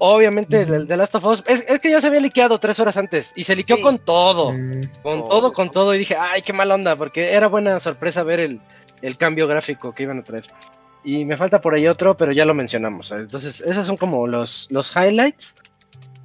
Obviamente 0.00 0.62
el, 0.62 0.74
el 0.74 0.86
de 0.88 0.96
Last 0.96 1.14
of 1.14 1.24
Us. 1.26 1.44
Es, 1.46 1.64
es 1.68 1.78
que 1.78 1.90
ya 1.90 2.00
se 2.00 2.08
había 2.08 2.18
liqueado 2.20 2.58
tres 2.58 2.80
horas 2.80 2.96
antes. 2.96 3.32
Y 3.36 3.44
se 3.44 3.54
liqueó 3.54 3.76
Sí. 3.76 3.82
con 3.82 3.98
todo. 4.00 4.52
Mm, 4.52 4.80
Con 5.02 5.18
Todo. 5.20 5.28
todo, 5.28 5.52
con 5.52 5.70
todo. 5.70 5.94
Y 5.94 5.98
dije, 5.98 6.16
ay, 6.18 6.42
qué 6.42 6.52
mala 6.52 6.74
onda, 6.74 6.96
porque 6.96 7.32
era 7.32 7.46
buena 7.46 7.78
sorpresa 7.78 8.24
ver 8.24 8.40
el, 8.40 8.60
el 9.00 9.16
cambio 9.16 9.46
gráfico 9.46 9.92
que 9.92 10.02
iban 10.02 10.18
a 10.18 10.22
traer. 10.22 10.46
Y 11.04 11.24
me 11.24 11.36
falta 11.36 11.60
por 11.60 11.74
ahí 11.74 11.86
otro, 11.86 12.16
pero 12.16 12.32
ya 12.32 12.44
lo 12.44 12.54
mencionamos. 12.54 13.12
Entonces, 13.12 13.60
esos 13.60 13.86
son 13.86 13.96
como 13.96 14.26
los, 14.26 14.66
los 14.70 14.92
highlights. 14.96 15.54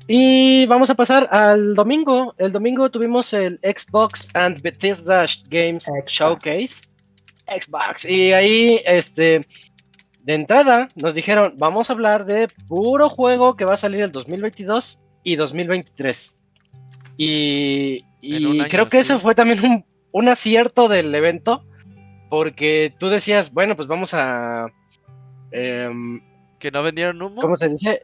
Y 0.08 0.66
vamos 0.68 0.90
a 0.90 0.96
pasar 0.96 1.28
al 1.32 1.76
domingo. 1.76 2.34
El 2.38 2.54
domingo 2.54 2.90
tuvimos 2.90 3.34
el 3.34 3.60
Xbox 3.62 4.28
and 4.34 4.62
Bethesda 4.62 5.26
Games 5.50 5.84
Xbox. 5.84 6.12
Showcase. 6.12 6.82
Xbox. 7.46 8.06
Y 8.06 8.32
ahí, 8.32 8.82
este, 8.86 9.42
de 10.22 10.34
entrada, 10.34 10.90
nos 10.96 11.14
dijeron, 11.14 11.56
vamos 11.58 11.90
a 11.90 11.94
hablar 11.94 12.26
de 12.26 12.48
puro 12.68 13.10
juego 13.10 13.58
que 13.58 13.66
va 13.66 13.74
a 13.74 13.78
salir 13.78 14.02
el 14.02 14.12
2022 14.14 14.98
y 15.24 15.36
2023. 15.36 16.40
Y, 17.18 18.06
y 18.22 18.36
año, 18.36 18.66
creo 18.70 18.86
que 18.86 18.98
sí. 18.98 19.02
eso 19.02 19.20
fue 19.20 19.36
también 19.36 19.64
un, 19.66 19.86
un 20.12 20.30
acierto 20.30 20.88
del 20.88 21.14
evento, 21.14 21.66
porque 22.30 22.94
tú 22.98 23.10
decías, 23.10 23.52
bueno, 23.52 23.76
pues 23.76 23.88
vamos 23.88 24.14
a... 24.14 24.68
em, 25.52 26.22
¿Que 26.60 26.72
no 26.72 26.82
vendieron 26.82 27.22
humo? 27.22 27.42
¿Cómo 27.42 27.58
se 27.58 27.70
dice? 27.70 28.04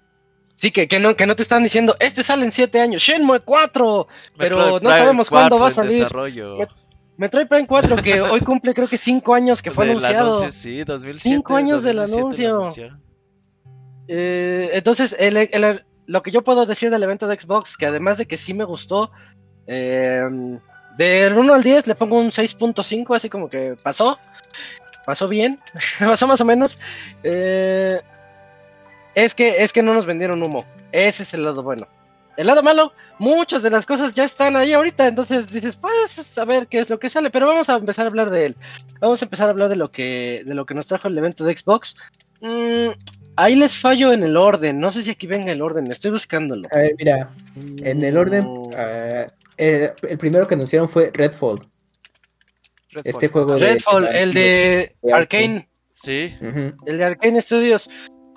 Sí, 0.56 0.72
que, 0.72 0.88
que, 0.88 1.00
no, 1.00 1.16
que 1.16 1.26
no 1.26 1.36
te 1.36 1.44
están 1.44 1.64
diciendo, 1.64 1.96
este 2.00 2.24
sale 2.24 2.46
en 2.46 2.52
7 2.52 2.80
años, 2.80 3.02
Shenmue 3.02 3.40
4, 3.42 4.08
pero 4.38 4.80
no 4.80 4.90
sabemos 4.90 5.30
cuándo 5.30 5.58
4 5.58 5.60
va 5.60 5.68
a 5.68 5.72
salir. 5.72 5.92
desarrollo. 6.00 6.58
Met- 6.58 6.70
Metroid 7.18 7.48
Prime 7.48 7.68
4, 7.68 7.96
que 7.98 8.22
hoy 8.22 8.40
cumple 8.42 8.74
creo 8.74 8.88
que 8.88 8.98
5 8.98 9.34
años 9.34 9.62
que 9.62 9.72
fue 9.72 9.86
anunciado. 9.90 10.38
anuncio, 10.40 10.52
sí, 10.52 10.84
2007, 10.84 11.36
Cinco 11.36 11.56
años 11.56 11.84
del 11.84 11.98
2017 11.98 12.48
lo 12.48 12.60
anuncio. 12.62 13.00
Eh, 14.08 14.70
entonces, 14.74 15.16
el- 15.20 15.38
el- 15.38 15.86
lo 16.06 16.22
que 16.22 16.32
yo 16.32 16.44
puedo 16.44 16.66
decir 16.66 16.90
del 16.90 17.04
evento 17.04 17.28
de 17.28 17.40
Xbox, 17.40 17.78
que 17.78 17.86
además 17.86 18.18
de 18.18 18.26
que 18.26 18.38
sí 18.38 18.54
me 18.54 18.64
gustó, 18.66 19.12
eh, 19.68 20.22
del 20.98 21.34
1 21.34 21.54
al 21.54 21.64
10 21.64 21.88
le 21.88 21.96
pongo 21.96 22.18
un 22.20 22.32
6.5, 22.32 23.16
así 23.16 23.30
como 23.30 23.50
que 23.50 23.76
pasó, 23.82 24.20
pasó 25.06 25.28
bien, 25.28 25.60
pasó 26.00 26.28
más 26.28 26.42
o 26.42 26.46
menos. 26.46 26.78
Eh, 27.24 28.00
es, 29.16 29.36
que, 29.36 29.64
es 29.64 29.74
que 29.74 29.84
no 29.84 29.94
nos 29.94 30.06
vendieron 30.06 30.42
humo, 30.44 30.66
ese 30.92 31.24
es 31.24 31.34
el 31.34 31.44
lado 31.44 31.64
bueno. 31.64 31.88
El 32.36 32.48
lado 32.48 32.64
malo, 32.64 32.94
muchas 33.20 33.62
de 33.62 33.70
las 33.70 33.86
cosas 33.86 34.12
ya 34.14 34.24
están 34.24 34.56
ahí 34.56 34.74
ahorita, 34.74 35.06
entonces 35.08 35.52
dices, 35.52 35.76
pues 35.76 36.36
a 36.38 36.46
ver 36.46 36.66
qué 36.68 36.80
es 36.80 36.90
lo 36.90 36.98
que 37.00 37.10
sale, 37.10 37.30
pero 37.30 37.46
vamos 37.48 37.70
a 37.70 37.76
empezar 37.76 38.06
a 38.06 38.10
hablar 38.10 38.32
de 38.32 38.48
él. 38.48 38.56
Vamos 39.00 39.22
a 39.22 39.26
empezar 39.26 39.48
a 39.48 39.52
hablar 39.52 39.70
de 39.70 39.76
lo 39.76 39.92
que, 39.92 40.42
de 40.44 40.56
lo 40.56 40.66
que 40.66 40.74
nos 40.74 40.88
trajo 40.88 41.08
el 41.08 41.18
evento 41.18 41.44
de 41.44 41.56
Xbox. 41.56 41.96
Mm, 42.42 42.90
Ahí 43.36 43.56
les 43.56 43.76
fallo 43.76 44.14
en 44.14 44.24
el 44.24 44.38
orden. 44.38 44.80
No 44.80 44.92
sé 44.92 45.02
si 45.02 45.10
aquí 45.10 45.26
venga 45.26 45.52
el 45.52 45.62
orden. 45.64 45.92
Estoy 45.92 46.12
buscándolo. 46.12 46.68
A 46.72 46.78
ver, 46.78 46.94
mira, 47.00 47.30
en 47.82 48.04
el 48.04 48.16
orden, 48.16 48.48
ah, 48.78 49.26
el, 49.58 49.92
el 50.08 50.18
primero 50.20 50.48
que 50.48 50.54
anunciaron 50.54 50.88
fue 50.88 51.10
Redfall. 51.12 51.58
Redfall. 52.92 53.02
Este 53.06 53.28
juego 53.30 53.56
de- 53.56 53.74
Redfall, 53.74 54.08
el 54.08 54.34
de 54.34 54.96
de 55.02 55.14
Arkane. 55.14 55.68
Sí. 55.92 56.36
El 56.86 56.98
de 57.00 57.04
Arkane 57.04 57.42
Studios. 57.42 57.90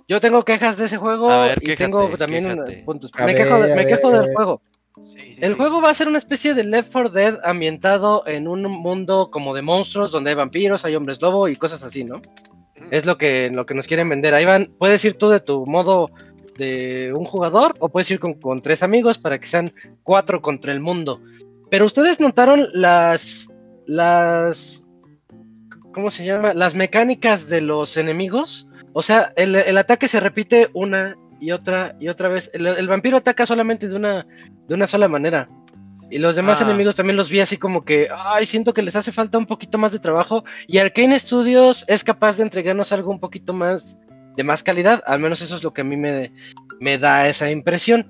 Yo 0.09 0.21
tengo 0.21 0.45
quejas 0.45 0.77
de 0.77 0.87
ese 0.87 0.99
juego 0.99 1.31
A 1.31 1.47
ver, 1.47 1.59
y 1.63 1.67
quéjate, 1.67 1.85
tengo 1.85 2.17
también 2.17 2.59
puntos. 2.85 3.11
Me, 3.19 3.27
ver, 3.27 3.37
quejo, 3.37 3.61
de- 3.61 3.75
me 3.75 3.85
del 3.87 4.33
juego. 4.35 4.63
Sí, 5.03 5.33
sí, 5.33 5.41
El 5.43 5.51
sí. 5.53 5.57
juego 5.57 5.83
va 5.83 5.91
a 5.91 5.95
ser 5.95 6.09
una 6.09 6.19
especie 6.19 6.55
de 6.55 6.65
Left 6.65 6.91
4 6.93 7.11
Dead 7.11 7.39
ambientado 7.45 8.27
en 8.27 8.49
un 8.49 8.63
mundo 8.63 9.31
como 9.31 9.55
de 9.55 9.63
monstruos 9.63 10.11
donde 10.11 10.31
hay 10.31 10.37
vampiros, 10.37 10.85
hay 10.85 10.97
hombres 10.97 11.21
lobo 11.21 11.49
y 11.49 11.57
cosas 11.57 11.83
así, 11.83 12.05
¿no? 12.05 12.23
Es 12.91 13.05
lo 13.05 13.19
que, 13.19 13.51
lo 13.51 13.67
que 13.67 13.75
nos 13.75 13.87
quieren 13.87 14.09
vender. 14.09 14.35
Ahí 14.35 14.45
van, 14.45 14.71
puedes 14.79 15.05
ir 15.05 15.15
tú 15.15 15.29
de 15.29 15.41
tu 15.41 15.65
modo 15.67 16.11
de 16.57 17.13
un 17.15 17.25
jugador 17.25 17.75
o 17.81 17.89
puedes 17.91 18.11
ir 18.11 18.19
con, 18.21 18.35
con 18.35 18.63
tres 18.63 18.83
amigos 18.83 19.19
para 19.19 19.39
que 19.39 19.47
sean 19.47 19.67
cuatro 20.03 20.41
contra 20.41 20.73
el 20.73 20.81
mundo. 20.81 21.21
Pero 21.71 21.85
ustedes 21.85 22.21
notaron 22.21 22.69
las, 22.73 23.49
las, 23.87 24.85
¿cómo 25.93 26.11
se 26.11 26.25
llama? 26.25 26.55
Las 26.55 26.75
mecánicas 26.75 27.49
de 27.49 27.61
los 27.61 27.97
enemigos. 27.97 28.66
O 28.99 29.03
sea, 29.03 29.31
el, 29.37 29.55
el 29.57 29.77
ataque 29.77 30.09
se 30.09 30.21
repite 30.21 30.71
una 30.73 31.17
y 31.39 31.51
otra 31.53 31.95
y 32.01 32.09
otra 32.09 32.29
vez. 32.31 32.51
El, 32.55 32.67
el 32.67 32.89
vampiro 32.89 33.19
ataca 33.19 33.45
solamente 33.45 33.89
de 33.89 33.95
una, 33.95 34.27
de 34.67 34.75
una 34.75 34.87
sola 34.87 35.07
manera. 35.07 35.49
Y 36.11 36.17
los 36.19 36.35
demás 36.35 36.63
Ah. 36.63 36.65
enemigos 36.65 36.97
también 36.97 37.17
los 37.19 37.29
vi 37.29 37.41
así 37.41 37.59
como 37.59 37.85
que, 37.85 38.09
ay, 38.17 38.47
siento 38.47 38.73
que 38.73 38.81
les 38.81 38.97
hace 38.97 39.13
falta 39.13 39.37
un 39.37 39.45
poquito 39.45 39.77
más 39.77 39.93
de 39.93 39.99
trabajo. 39.99 40.45
Y 40.67 40.79
Arkane 40.79 41.19
Studios 41.19 41.85
es 41.89 42.05
capaz 42.05 42.39
de 42.39 42.45
entregarnos 42.45 42.91
algo 42.93 43.11
un 43.11 43.21
poquito 43.21 43.53
más 43.53 43.99
de 44.35 44.45
más 44.45 44.63
calidad. 44.63 45.03
Al 45.07 45.21
menos 45.21 45.43
eso 45.43 45.57
es 45.57 45.63
lo 45.63 45.75
que 45.75 45.83
a 45.83 45.85
mí 45.85 45.97
me, 45.99 46.33
me 46.81 46.97
da 46.97 47.29
esa 47.29 47.51
impresión. 47.51 48.07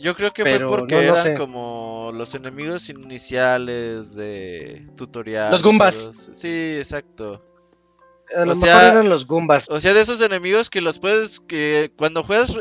yo 0.00 0.14
creo 0.14 0.32
que 0.32 0.42
Pero 0.42 0.68
fue 0.70 0.78
porque 0.78 0.94
no, 0.94 1.00
no 1.02 1.08
eran 1.12 1.22
sé. 1.24 1.34
como 1.34 2.12
los 2.14 2.34
enemigos 2.34 2.88
iniciales 2.88 4.14
de 4.14 4.86
tutorial. 4.96 5.50
Los 5.50 5.62
Goombas. 5.62 6.30
Sí, 6.32 6.76
exacto. 6.78 7.42
A 8.36 8.44
lo 8.44 8.52
O 8.52 8.54
mejor 8.54 8.68
sea- 8.68 8.92
eran 8.92 9.08
los 9.08 9.26
Goombas. 9.26 9.66
O 9.70 9.80
sea, 9.80 9.94
de 9.94 10.00
esos 10.00 10.20
enemigos 10.20 10.70
que 10.70 10.80
los 10.80 10.98
puedes 10.98 11.40
que 11.40 11.92
cuando 11.96 12.22
juegas 12.22 12.58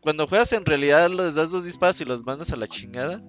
cuando 0.00 0.26
juegas 0.28 0.52
en 0.52 0.64
realidad 0.64 1.10
les 1.10 1.34
das 1.34 1.50
dos 1.50 1.64
disparos 1.64 2.00
y 2.00 2.04
los 2.04 2.24
mandas 2.24 2.52
a 2.52 2.56
la 2.56 2.68
chingada. 2.68 3.20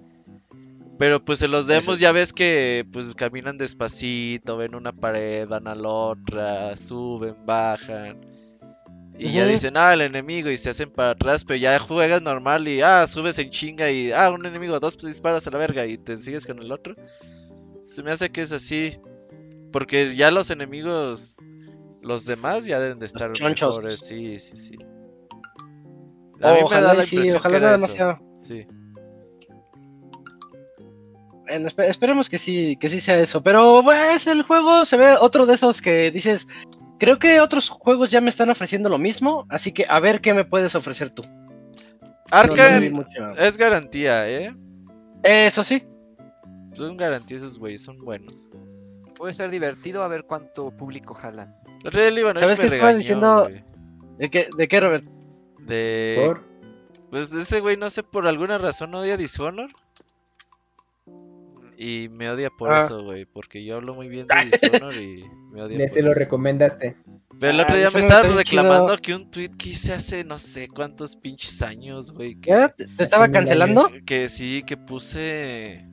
Pero 0.99 1.23
pues 1.23 1.41
en 1.43 1.51
los 1.51 1.67
demos 1.67 1.95
Eso. 1.95 2.01
ya 2.01 2.11
ves 2.11 2.33
que 2.33 2.85
pues 2.91 3.13
caminan 3.15 3.57
despacito, 3.57 4.57
ven 4.57 4.75
una 4.75 4.91
pared, 4.93 5.47
van 5.47 5.67
a 5.67 5.75
la 5.75 5.89
otra, 5.89 6.75
suben, 6.75 7.35
bajan. 7.45 8.25
Y 9.19 9.31
ya 9.33 9.47
dicen, 9.47 9.77
ah, 9.77 9.93
el 9.93 10.01
enemigo, 10.01 10.51
y 10.51 10.57
se 10.57 10.69
hacen 10.69 10.91
para 10.91 11.11
atrás, 11.11 11.43
pero 11.43 11.57
ya 11.57 11.79
juegas 11.79 12.21
normal 12.21 12.67
y, 12.67 12.81
ah, 12.81 13.05
subes 13.07 13.39
en 13.39 13.49
chinga 13.49 13.89
y, 13.89 14.11
ah, 14.11 14.29
un 14.29 14.45
enemigo, 14.45 14.79
dos 14.79 14.95
disparos 14.99 15.47
a 15.47 15.51
la 15.51 15.57
verga 15.57 15.87
y 15.87 15.97
te 15.97 16.17
sigues 16.17 16.45
con 16.45 16.59
el 16.59 16.71
otro. 16.71 16.95
Se 17.83 18.03
me 18.03 18.11
hace 18.11 18.29
que 18.31 18.41
es 18.43 18.51
así. 18.51 18.99
Porque 19.71 20.15
ya 20.15 20.29
los 20.31 20.49
enemigos, 20.51 21.37
los 22.07 22.25
demás 22.25 22.65
ya 22.65 22.79
deben 22.79 22.99
de 22.99 23.05
estar 23.05 23.31
chonchos. 23.33 23.77
mejores, 23.77 23.99
sí, 23.99 24.39
sí, 24.39 24.57
sí. 24.57 24.75
A 26.41 26.51
mí 26.51 26.57
me 26.59 26.63
Ojalá 26.63 26.93
da 26.95 27.03
sí, 27.03 27.17
ojalá 27.31 27.49
que 27.49 27.55
era 27.55 27.65
nada 27.65 27.77
más 27.77 27.89
eso. 27.89 27.97
sea- 27.97 28.19
Sí. 28.35 28.67
Bueno, 31.43 31.69
esperemos 31.77 32.29
que 32.29 32.37
sí, 32.37 32.77
que 32.79 32.89
sí 32.89 32.99
sea 33.01 33.19
eso. 33.19 33.41
Pero 33.41 33.81
pues 33.83 34.27
el 34.27 34.43
juego 34.43 34.85
se 34.85 34.97
ve 34.97 35.15
otro 35.19 35.45
de 35.45 35.53
esos 35.53 35.81
que 35.81 36.11
dices, 36.11 36.47
creo 36.99 37.19
que 37.19 37.39
otros 37.39 37.69
juegos 37.69 38.11
ya 38.11 38.19
me 38.21 38.29
están 38.29 38.49
ofreciendo 38.49 38.89
lo 38.89 38.97
mismo, 38.97 39.45
así 39.49 39.71
que 39.71 39.85
a 39.87 39.99
ver 39.99 40.19
qué 40.21 40.33
me 40.33 40.45
puedes 40.45 40.75
ofrecer 40.75 41.09
tú. 41.09 41.23
No, 42.31 42.43
no 42.43 42.91
mucho. 42.91 43.29
es 43.39 43.57
garantía, 43.57 44.29
¿eh? 44.29 44.53
Eso 45.23 45.63
sí. 45.63 45.83
Son 46.73 46.97
garantía 46.97 47.37
esos 47.37 47.57
güeyes, 47.57 47.81
son 47.83 47.97
buenos. 48.03 48.49
Puede 49.15 49.33
ser 49.33 49.49
divertido 49.49 50.03
a 50.03 50.07
ver 50.09 50.25
cuánto 50.25 50.69
público 50.71 51.13
jalan. 51.13 51.55
La 51.83 51.91
del 51.91 52.15
Líbano 52.15 52.39
¿Sabes 52.39 52.57
me 52.59 52.67
qué 52.69 52.75
estaba 52.75 52.91
regañó, 52.91 52.97
diciendo? 52.97 53.49
¿De 54.17 54.29
qué, 54.29 54.47
de 54.57 54.67
qué 54.67 54.79
Robert? 54.79 55.05
De 55.59 56.23
Por- 56.25 56.43
Pues 57.11 57.31
ese 57.33 57.59
güey, 57.61 57.77
no 57.77 57.89
sé, 57.89 58.03
por 58.03 58.27
alguna 58.27 58.57
razón 58.57 58.93
odia 58.95 59.15
Dishonor. 59.17 59.69
Y 61.79 62.09
me 62.09 62.27
odia 62.29 62.49
por 62.49 62.73
Ah. 62.73 62.83
eso, 62.85 63.03
güey. 63.03 63.25
Porque 63.25 63.63
yo 63.63 63.75
hablo 63.75 63.93
muy 63.93 64.07
bien 64.07 64.25
de 64.27 64.35
Dishonor 64.81 64.93
y 64.95 65.25
me 65.51 65.61
odia 65.61 65.87
por 65.87 66.01
lo 66.03 66.09
eso. 66.11 66.19
recomendaste. 66.19 66.97
Pero 67.39 67.51
el 67.51 67.59
otro 67.59 67.75
Ah, 67.75 67.77
día 67.77 67.89
me 67.93 67.99
bien 68.01 68.35
reclamando 68.37 68.95
chido. 68.95 69.01
que 69.01 69.13
un 69.15 69.29
tweet 69.29 69.49
que 69.57 69.69
hice 69.69 69.93
hace 69.93 70.23
no 70.23 70.39
sé 70.39 70.67
cuántos 70.69 71.15
pinches 71.15 71.61
años, 71.61 72.11
güey. 72.13 72.35
Que. 72.39 72.69
¿Te, 72.75 73.03
estaba 73.03 73.29
cancelando? 73.29 73.87
que 74.07 74.27
sí, 74.27 74.63
que 74.65 74.75
puse 74.75 75.85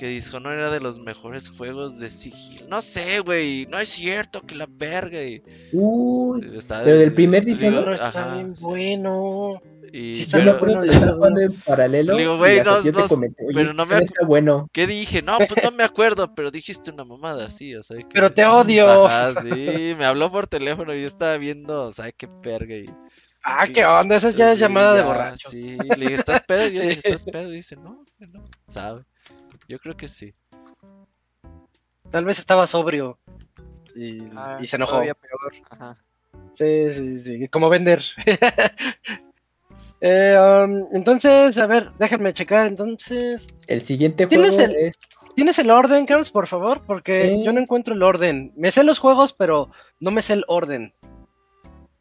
que 0.00 0.08
Dishonor 0.08 0.54
era 0.54 0.70
de 0.70 0.80
los 0.80 0.98
mejores 0.98 1.50
juegos 1.50 1.98
de 2.00 2.08
sigil. 2.08 2.64
No 2.70 2.80
sé, 2.80 3.20
güey. 3.20 3.66
No 3.70 3.78
es 3.78 3.90
cierto 3.90 4.40
que 4.40 4.54
la 4.54 4.66
verga. 4.66 5.22
Y, 5.22 5.42
Uy, 5.74 6.40
Pero 6.66 6.84
del 6.84 7.12
primer 7.12 7.44
digo, 7.44 7.58
Dishonor 7.58 7.86
No, 7.88 7.92
está 7.94 8.08
ajá, 8.08 8.34
bien 8.34 8.56
sí. 8.56 8.64
bueno. 8.64 9.60
Y, 9.92 10.14
Sí 10.14 10.22
está 10.22 10.38
yo 10.38 10.44
pero- 10.44 10.56
acuerdo 10.56 10.76
bueno, 10.76 10.80
que 10.80 10.86
lo 10.86 10.92
estaba 10.94 11.16
jugando 11.16 11.40
en 11.42 11.52
paralelo. 11.60 12.16
Digo, 12.16 12.38
güey, 12.38 12.62
no- 12.62 12.80
no- 12.82 13.08
comenté, 13.08 13.44
"Oye, 13.44 13.54
pero 13.54 13.74
no 13.74 13.84
me 13.84 13.98
sí 13.98 14.04
está 14.04 14.24
bueno. 14.26 14.68
¿Qué 14.72 14.86
dije? 14.86 15.20
No, 15.20 15.36
pues 15.36 15.62
no 15.62 15.70
me 15.70 15.84
acuerdo, 15.84 16.34
pero 16.34 16.50
dijiste 16.50 16.90
una 16.90 17.04
mamada 17.04 17.44
así, 17.44 17.74
o 17.74 17.82
sea. 17.82 17.98
que- 17.98 18.06
Pero 18.14 18.32
te 18.32 18.46
odio. 18.46 18.88
Ajá, 19.06 19.42
sí, 19.42 19.94
me 19.98 20.06
habló 20.06 20.30
por 20.30 20.46
teléfono 20.46 20.94
y 20.94 21.02
yo 21.02 21.06
estaba 21.08 21.36
viendo, 21.36 21.92
¿sabes 21.92 22.14
qué 22.16 22.26
perga? 22.26 22.74
Y, 22.74 22.86
Ah, 23.42 23.66
qué 23.66 23.84
onda, 23.84 24.16
esa 24.16 24.30
ya 24.30 24.52
es 24.52 24.58
Sí, 24.58 24.62
llamada 24.64 24.94
de 24.94 25.02
borracho. 25.02 25.50
Sí, 25.50 25.76
le 25.96 25.96
dije, 26.06 26.14
¿estás 26.14 26.40
pedo? 26.42 26.66
Y 26.68 26.72
yo 26.74 26.82
le 26.84 26.88
dije, 26.90 27.00
Sí. 27.02 27.08
¿estás 27.08 27.24
pedo? 27.34 27.52
Y 27.52 27.56
dice, 27.56 27.76
no, 27.76 28.02
no, 28.18 28.44
sabe. 28.66 29.02
Yo 29.68 29.78
creo 29.78 29.96
que 29.96 30.08
sí. 30.08 30.34
Tal 32.10 32.24
vez 32.24 32.38
estaba 32.38 32.66
sobrio. 32.66 33.18
Y, 33.94 34.20
Ah, 34.36 34.58
y 34.60 34.66
se 34.66 34.76
enojó. 34.76 34.92
Todavía 34.92 35.14
peor. 35.14 35.66
Ajá. 35.70 35.96
Sí, 36.54 36.92
sí, 36.92 37.20
sí. 37.20 37.48
Como 37.48 37.68
vender. 37.68 38.02
Eh, 40.02 40.34
um, 40.64 40.86
entonces, 40.96 41.58
a 41.58 41.66
ver, 41.66 41.90
déjame 41.98 42.32
checar. 42.32 42.66
Entonces, 42.66 43.48
El 43.66 43.82
siguiente 43.82 44.26
¿Tienes 44.26 44.54
juego 44.56 44.72
el- 44.72 44.76
es 44.86 44.98
¿tienes 45.36 45.58
el 45.58 45.70
orden, 45.70 46.06
Carlos, 46.06 46.30
por 46.30 46.46
favor? 46.46 46.80
Porque 46.86 47.12
Sí. 47.12 47.44
yo 47.44 47.52
no 47.52 47.60
encuentro 47.60 47.92
el 47.92 48.02
orden. 48.02 48.50
Me 48.56 48.70
sé 48.70 48.82
los 48.82 48.98
juegos, 48.98 49.34
pero 49.34 49.70
no 50.00 50.10
me 50.10 50.22
sé 50.22 50.32
el 50.32 50.44
orden. 50.48 50.94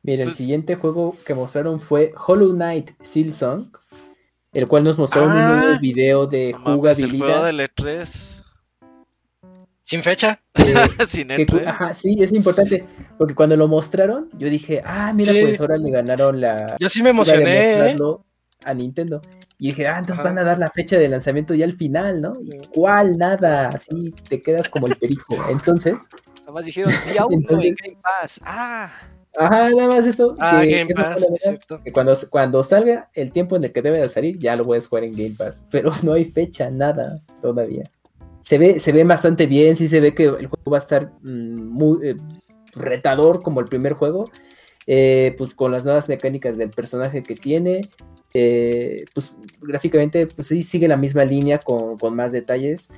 Mira, 0.01 0.23
el 0.23 0.29
Pues- 0.29 0.37
siguiente 0.37 0.75
juego 0.75 1.13
que 1.25 1.33
mostraron 1.35 1.81
fue 1.81 2.13
Hollow 2.25 2.53
Knight 2.53 2.91
Silksong, 3.01 3.69
el 4.53 4.67
cual 4.67 4.83
nos 4.83 4.97
mostraron 4.99 5.31
Ah. 5.31 5.35
un 5.53 5.59
nuevo 5.61 5.79
video 5.79 6.25
de 6.27 6.51
No 6.53 6.59
mames, 6.77 6.99
el 6.99 7.09
juego 7.11 7.25
jugabilidad. 7.33 7.45
del 7.45 7.59
E3. 7.61 8.43
Sin 9.83 10.03
fecha. 10.03 10.39
que- 10.53 10.63
Sin 11.07 11.27
que 11.29 11.47
E3. 11.47 11.65
ajá, 11.67 11.93
sí, 11.93 12.15
es 12.19 12.31
importante, 12.33 12.85
porque 13.17 13.33
cuando 13.33 13.55
lo 13.57 13.67
mostraron, 13.67 14.29
yo 14.37 14.49
dije, 14.49 14.81
ah, 14.85 15.11
mira, 15.13 15.33
Sí. 15.33 15.41
pues 15.41 15.59
ahora 15.59 15.77
le 15.77 15.89
ganaron 15.91 16.39
la 16.41 16.75
Yo 16.79 16.89
sí 16.89 17.01
me 17.01 17.09
emocioné. 17.09 17.89
¿eh? 17.91 17.97
a 18.65 18.73
Nintendo. 18.73 19.21
Y 19.57 19.69
dije, 19.69 19.87
ah, 19.87 19.95
entonces 19.99 20.19
Ajá. 20.19 20.23
van 20.29 20.37
a 20.39 20.43
dar 20.43 20.59
la 20.59 20.67
fecha 20.67 20.97
de 20.97 21.07
lanzamiento 21.07 21.53
ya 21.53 21.63
al 21.65 21.73
final, 21.73 22.19
¿no? 22.21 22.33
¿Y 22.43 22.59
¿Cuál? 22.67 23.17
Nada, 23.17 23.69
así 23.69 24.13
te 24.27 24.41
quedas 24.41 24.67
como 24.69 24.87
el 24.87 24.95
perico. 24.97 25.35
Entonces, 25.49 25.95
Nada 26.41 26.51
más 26.51 26.65
dijeron 26.65 26.91
día 27.11 27.25
uno 27.25 27.35
Entonces- 27.37 27.69
en 27.69 27.75
Game 27.93 27.97
Pass. 28.01 28.41
Ah, 28.43 28.91
ajá, 29.37 29.69
nada 29.69 29.87
más 29.87 30.05
eso. 30.07 30.35
Ah, 30.39 30.61
que- 30.63 30.71
Game 30.71 30.93
Pass, 30.93 31.21
exacto. 31.35 31.81
que 31.83 31.91
cuando, 31.91 32.13
cuando 32.29 32.63
salga 32.63 33.09
el 33.13 33.31
tiempo 33.31 33.55
en 33.55 33.63
el 33.63 33.71
que 33.71 33.81
debe 33.81 33.99
de 33.99 34.09
salir, 34.09 34.37
ya 34.39 34.55
lo 34.55 34.65
puedes 34.65 34.87
jugar 34.87 35.03
en 35.05 35.15
Game 35.15 35.35
Pass. 35.37 35.63
Pero 35.71 35.91
no 36.03 36.13
hay 36.13 36.25
fecha, 36.25 36.69
nada 36.69 37.21
todavía. 37.41 37.89
Se 38.41 38.57
ve, 38.57 38.79
se 38.79 38.91
ve 38.91 39.03
bastante 39.03 39.45
bien, 39.47 39.75
sí 39.77 39.87
se 39.87 39.99
ve 39.99 40.13
que 40.15 40.25
el 40.25 40.47
juego 40.47 40.71
va 40.71 40.77
a 40.77 40.79
estar 40.79 41.11
mm, 41.21 41.61
muy 41.67 42.07
eh, 42.07 42.15
retador 42.75 43.41
como 43.43 43.59
el 43.59 43.67
primer 43.67 43.93
juego. 43.93 44.29
eh, 44.87 45.35
pues 45.37 45.53
con 45.53 45.71
las 45.71 45.83
nuevas 45.85 46.07
mecánicas 46.09 46.57
del 46.57 46.71
personaje 46.71 47.21
que 47.23 47.35
tiene. 47.35 47.81
eh, 48.33 49.05
pues 49.13 49.35
gráficamente, 49.61 50.25
pues 50.27 50.47
sí 50.47 50.63
sigue 50.63 50.87
la 50.87 50.97
misma 50.97 51.25
línea 51.25 51.59
con, 51.59 51.97
con 51.97 52.15
más 52.15 52.31
detalles. 52.31 52.89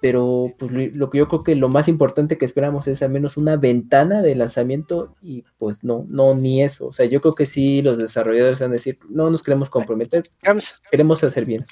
Pero 0.00 0.54
pues 0.58 0.70
lo, 0.72 0.80
lo 0.94 1.10
que 1.10 1.18
yo 1.18 1.28
creo 1.28 1.42
que 1.44 1.54
lo 1.54 1.68
más 1.68 1.86
importante 1.88 2.38
que 2.38 2.46
esperamos 2.46 2.86
es 2.88 3.02
al 3.02 3.10
menos 3.10 3.36
una 3.36 3.56
ventana 3.56 4.22
de 4.22 4.34
lanzamiento 4.34 5.12
y 5.22 5.44
pues 5.58 5.84
no, 5.84 6.06
no 6.08 6.34
ni 6.34 6.62
eso. 6.62 6.86
O 6.86 6.92
sea, 6.92 7.04
yo 7.06 7.20
creo 7.20 7.34
que 7.34 7.44
sí 7.46 7.82
los 7.82 7.98
desarrolladores 7.98 8.60
van 8.60 8.70
a 8.70 8.74
decir, 8.74 8.98
no 9.10 9.30
nos 9.30 9.42
queremos 9.42 9.68
comprometer, 9.68 10.30
queremos 10.90 11.22
hacer 11.22 11.44
bien. 11.44 11.66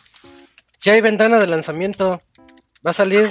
si 0.76 0.90
hay 0.90 1.00
ventana 1.00 1.38
de 1.40 1.46
lanzamiento, 1.46 2.20
va 2.86 2.90
a 2.90 2.92
salir 2.92 3.30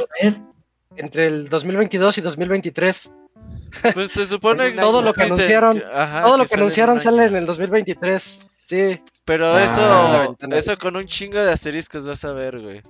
entre 0.96 1.28
el 1.28 1.48
2022 1.50 2.18
y 2.18 2.22
2023. 2.22 3.12
Pues 3.94 4.12
se 4.12 4.26
supone 4.26 4.70
un 4.72 4.76
Todo 4.78 5.02
lo 5.04 5.14
que 5.14 5.24
anunciaron- 5.24 5.84
ajá, 5.94 6.24
Todo 6.24 6.38
lo 6.40 6.46
que 6.46 6.56
anunciaron 6.56 6.96
un 6.96 7.00
sale 7.02 7.26
en 7.26 7.36
el 7.36 7.46
2023. 7.46 8.46
Sí. 8.66 9.02
Pero 9.26 9.54
Ah, 9.54 9.64
eso, 9.64 10.38
eso 10.56 10.78
con 10.78 10.96
un 10.96 11.06
chingo 11.06 11.38
de 11.38 11.52
asteriscos 11.52 12.06
vas 12.06 12.24
a 12.26 12.34
ver, 12.34 12.60
güey. 12.60 12.82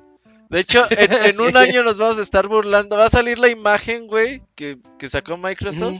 De 0.49 0.59
hecho, 0.61 0.85
en, 0.89 1.11
en 1.35 1.41
un 1.41 1.51
Sí. 1.51 1.57
año 1.57 1.83
nos 1.83 1.97
vamos 1.97 2.17
a 2.19 2.21
estar 2.23 2.47
burlando. 2.47 2.97
Va 2.97 3.05
a 3.05 3.09
salir 3.09 3.37
la 3.39 3.49
imagen, 3.49 4.07
güey, 4.07 4.41
que, 4.55 4.77
que 4.97 5.09
sacó 5.09 5.37
Microsoft. 5.37 5.99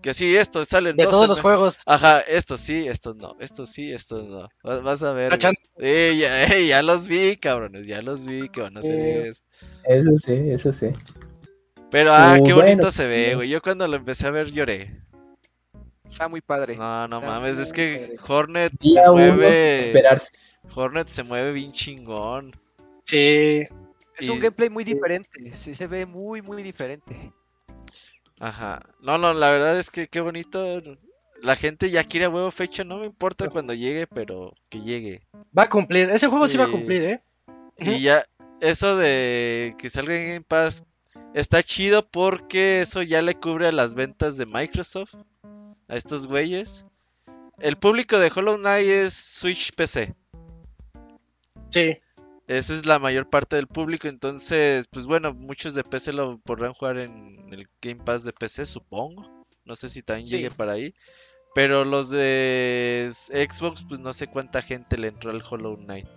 Que 0.00 0.14
sí, 0.14 0.34
esto 0.36 0.64
salen 0.64 0.96
De 0.96 1.04
dos 1.04 1.12
todos 1.12 1.28
los 1.28 1.40
juegos. 1.40 1.76
Ajá, 1.86 2.20
estos 2.22 2.58
sí, 2.60 2.88
estos 2.88 3.14
no, 3.16 3.36
estos 3.38 3.70
sí, 3.70 3.92
estos 3.92 4.26
no. 4.26 4.48
Vas, 4.64 4.82
vas 4.82 5.02
a 5.04 5.12
ver. 5.12 5.38
Eh, 5.78 6.16
ya, 6.18 6.44
eh, 6.56 6.66
ya 6.66 6.82
los 6.82 7.06
vi, 7.06 7.36
cabrones, 7.36 7.86
ya 7.86 8.02
los 8.02 8.26
vi 8.26 8.48
que 8.48 8.62
van 8.62 8.76
a 8.76 8.80
hacer 8.80 8.92
Sí. 8.92 9.28
eso. 9.28 9.42
eso 9.84 10.10
sí, 10.16 10.32
eso 10.50 10.72
sí. 10.72 10.86
Pero, 11.90 12.10
ah, 12.12 12.36
Uh, 12.40 12.44
qué 12.44 12.52
bueno, 12.52 12.68
bonito 12.70 12.90
se 12.90 13.06
ve, 13.06 13.28
sí. 13.30 13.34
güey. 13.34 13.48
Yo 13.48 13.60
cuando 13.62 13.86
lo 13.86 13.96
empecé 13.96 14.26
a 14.26 14.30
ver 14.30 14.50
lloré. 14.50 14.98
está 16.04 16.26
muy 16.28 16.40
padre. 16.40 16.76
No, 16.76 17.06
no 17.06 17.18
Está 17.18 17.30
mames, 17.30 17.58
es 17.58 17.72
que 17.72 18.14
padre. 18.16 18.32
Hornet 18.34 18.72
se 18.82 19.02
mueve. 19.10 19.80
esperarse. 19.80 20.32
Hornet 20.74 21.08
se 21.08 21.22
mueve 21.22 21.52
bien 21.52 21.70
chingón. 21.72 22.56
Sí. 23.04 23.66
Es 24.18 24.28
un 24.28 24.40
gameplay 24.40 24.70
muy 24.70 24.84
diferente. 24.84 25.52
Sí, 25.52 25.74
se 25.74 25.86
ve 25.86 26.06
muy, 26.06 26.42
muy 26.42 26.62
diferente. 26.62 27.32
Ajá. 28.40 28.82
No, 29.00 29.18
no, 29.18 29.32
la 29.34 29.50
verdad 29.50 29.78
es 29.78 29.90
que 29.90 30.08
qué 30.08 30.20
bonito. 30.20 30.82
La 31.40 31.56
gente 31.56 31.90
ya 31.90 32.04
quiere 32.04 32.26
a 32.26 32.30
huevo 32.30 32.50
fecha, 32.50 32.84
no 32.84 32.98
me 32.98 33.06
importa 33.06 33.48
cuando 33.48 33.74
llegue, 33.74 34.06
pero 34.06 34.54
que 34.68 34.80
llegue. 34.80 35.22
Va 35.56 35.64
a 35.64 35.68
cumplir. 35.68 36.10
Ese 36.10 36.28
juego 36.28 36.46
sí, 36.48 36.56
va 36.56 36.64
a 36.64 36.70
cumplir, 36.70 37.02
¿eh? 37.02 37.22
Y 37.78 38.00
ya, 38.00 38.24
eso 38.60 38.96
de 38.96 39.74
que 39.78 39.90
salga 39.90 40.14
en 40.14 40.26
Game 40.28 40.40
Pass 40.42 40.84
está 41.34 41.62
chido 41.62 42.06
porque 42.06 42.82
eso 42.82 43.02
ya 43.02 43.22
le 43.22 43.34
cubre 43.34 43.66
a 43.66 43.72
las 43.72 43.94
ventas 43.94 44.36
de 44.36 44.46
Microsoft, 44.46 45.14
a 45.88 45.96
estos 45.96 46.26
güeyes. 46.26 46.86
El 47.58 47.76
público 47.76 48.18
de 48.18 48.30
Hollow 48.34 48.56
Knight 48.56 48.88
es 48.88 49.14
Switch 49.14 49.72
PC. 49.72 50.14
Sí. 51.70 51.98
Esa 52.48 52.74
es 52.74 52.86
la 52.86 52.98
mayor 52.98 53.30
parte 53.30 53.56
del 53.56 53.66
público, 53.68 54.08
entonces, 54.08 54.88
pues 54.88 55.06
bueno, 55.06 55.32
muchos 55.32 55.74
de 55.74 55.84
PC 55.84 56.12
lo 56.12 56.38
podrán 56.38 56.72
jugar 56.74 56.98
en 56.98 57.52
el 57.52 57.66
Game 57.80 58.02
Pass 58.04 58.24
de 58.24 58.32
PC, 58.32 58.66
supongo. 58.66 59.46
No 59.64 59.76
sé 59.76 59.88
si 59.88 60.02
también 60.02 60.26
Sí. 60.26 60.36
llegue 60.36 60.50
para 60.50 60.72
ahí. 60.72 60.94
Pero 61.54 61.84
los 61.84 62.10
de 62.10 63.10
Xbox, 63.12 63.84
pues 63.88 64.00
no 64.00 64.12
sé 64.12 64.26
cuánta 64.26 64.62
gente 64.62 64.98
le 64.98 65.08
entró 65.08 65.30
al 65.30 65.42
Hollow 65.48 65.76
Knight. 65.76 66.08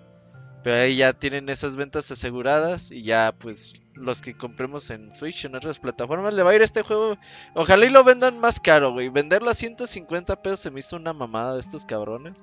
Pero 0.64 0.77
ahí 0.81 0.95
ya 0.97 1.14
tienen 1.14 1.47
esas 1.49 1.76
ventas 1.76 2.10
aseguradas 2.10 2.91
y 2.91 3.03
ya 3.03 3.35
pues 3.38 3.73
los 3.93 4.22
que 4.22 4.35
compremos 4.35 4.89
en 4.89 5.15
Switch 5.15 5.45
en 5.45 5.56
otras 5.56 5.80
plataformas 5.80 6.34
le 6.34 6.41
va 6.41 6.52
a 6.52 6.56
ir 6.56 6.61
este 6.64 6.81
juego. 6.81 7.18
Ojalá 7.53 7.85
y 7.85 7.89
lo 7.89 8.03
vendan 8.03 8.39
más 8.39 8.60
caro, 8.60 8.91
güey. 8.93 9.10
Venderlo 9.10 9.52
a 9.52 9.53
150 9.53 10.41
pesos 10.41 10.60
se 10.61 10.72
me 10.72 10.80
hizo 10.80 10.95
una 10.95 11.14
mamada 11.14 11.53
de 11.53 11.60
estos 11.60 11.85
cabrones. 11.85 12.39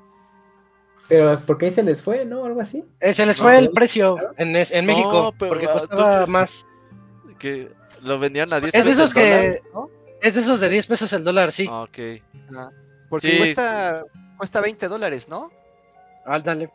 Pero 1.08 1.38
porque 1.46 1.66
ahí 1.66 1.70
se 1.72 1.82
les 1.82 2.00
fue, 2.00 2.24
¿no? 2.24 2.44
Algo 2.44 2.60
así. 2.60 2.84
Eh, 3.00 3.12
se 3.12 3.26
les 3.26 3.38
fue 3.38 3.52
sí. 3.52 3.64
el 3.64 3.70
precio 3.70 4.16
en, 4.38 4.56
en 4.56 4.86
No, 4.86 4.92
México. 4.92 5.34
pero, 5.38 5.48
porque 5.50 5.66
ah, 5.66 5.72
costaba 5.72 6.24
tú- 6.24 6.30
más. 6.30 6.66
Que 7.38 7.70
lo 8.02 8.18
vendían 8.18 8.52
a 8.52 8.60
10 8.60 8.74
Es 8.74 8.84
de 8.84 8.90
pesos 8.90 9.10
esos 9.10 9.16
el 9.16 9.22
que- 9.22 9.36
dólar. 9.36 9.60
¿no? 9.74 9.90
Es 10.22 10.34
de 10.34 10.40
esos 10.40 10.60
de 10.60 10.68
10 10.68 10.86
pesos 10.86 11.12
el 11.12 11.24
dólar, 11.24 11.52
sí. 11.52 11.66
Ah, 11.68 11.82
ok. 11.82 11.98
Porque 13.10 13.28
Sí, 13.30 13.38
cuesta, 13.38 14.04
cuesta 14.38 14.60
20 14.60 14.88
dólares, 14.88 15.28
¿no? 15.28 15.50
Ándale. 16.24 16.70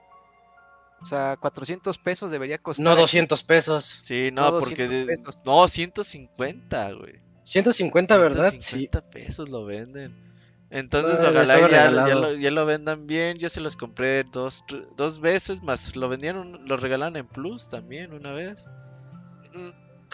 O 1.01 1.05
sea, 1.05 1.37
400 1.39 1.97
pesos 1.97 2.29
debería 2.29 2.57
costar. 2.57 2.83
No 2.83 2.91
aquí. 2.91 3.01
200 3.01 3.43
pesos. 3.43 3.85
Sí, 3.85 4.29
no, 4.33 4.51
No, 4.51 4.59
porque 4.59 4.85
200 4.87 5.35
de- 5.35 5.41
no, 5.45 5.67
150, 5.67 6.91
güey. 6.93 7.21
150, 7.43 8.17
¿verdad? 8.17 8.51
Sí. 8.51 8.57
150 8.61 9.01
pesos 9.01 9.47
lo 9.49 9.63
venden. 9.65 10.26
Entonces, 10.69 11.19
Ah, 11.23 11.29
ojalá 11.31 11.59
ya, 11.69 11.91
ya 12.07 12.15
lo, 12.15 12.33
ya 12.33 12.51
lo 12.51 12.65
vendan 12.65 13.07
bien. 13.07 13.37
Yo 13.37 13.47
se 13.49 13.61
los 13.61 13.77
compré 13.77 14.23
dos, 14.25 14.65
dos 14.97 15.19
veces, 15.21 15.63
más 15.63 15.95
lo 15.95 16.09
vendieron, 16.09 16.67
lo 16.67 16.75
regalan 16.77 17.15
en 17.15 17.25
Plus 17.25 17.69
también 17.69 18.13
una 18.13 18.33
vez. 18.33 18.69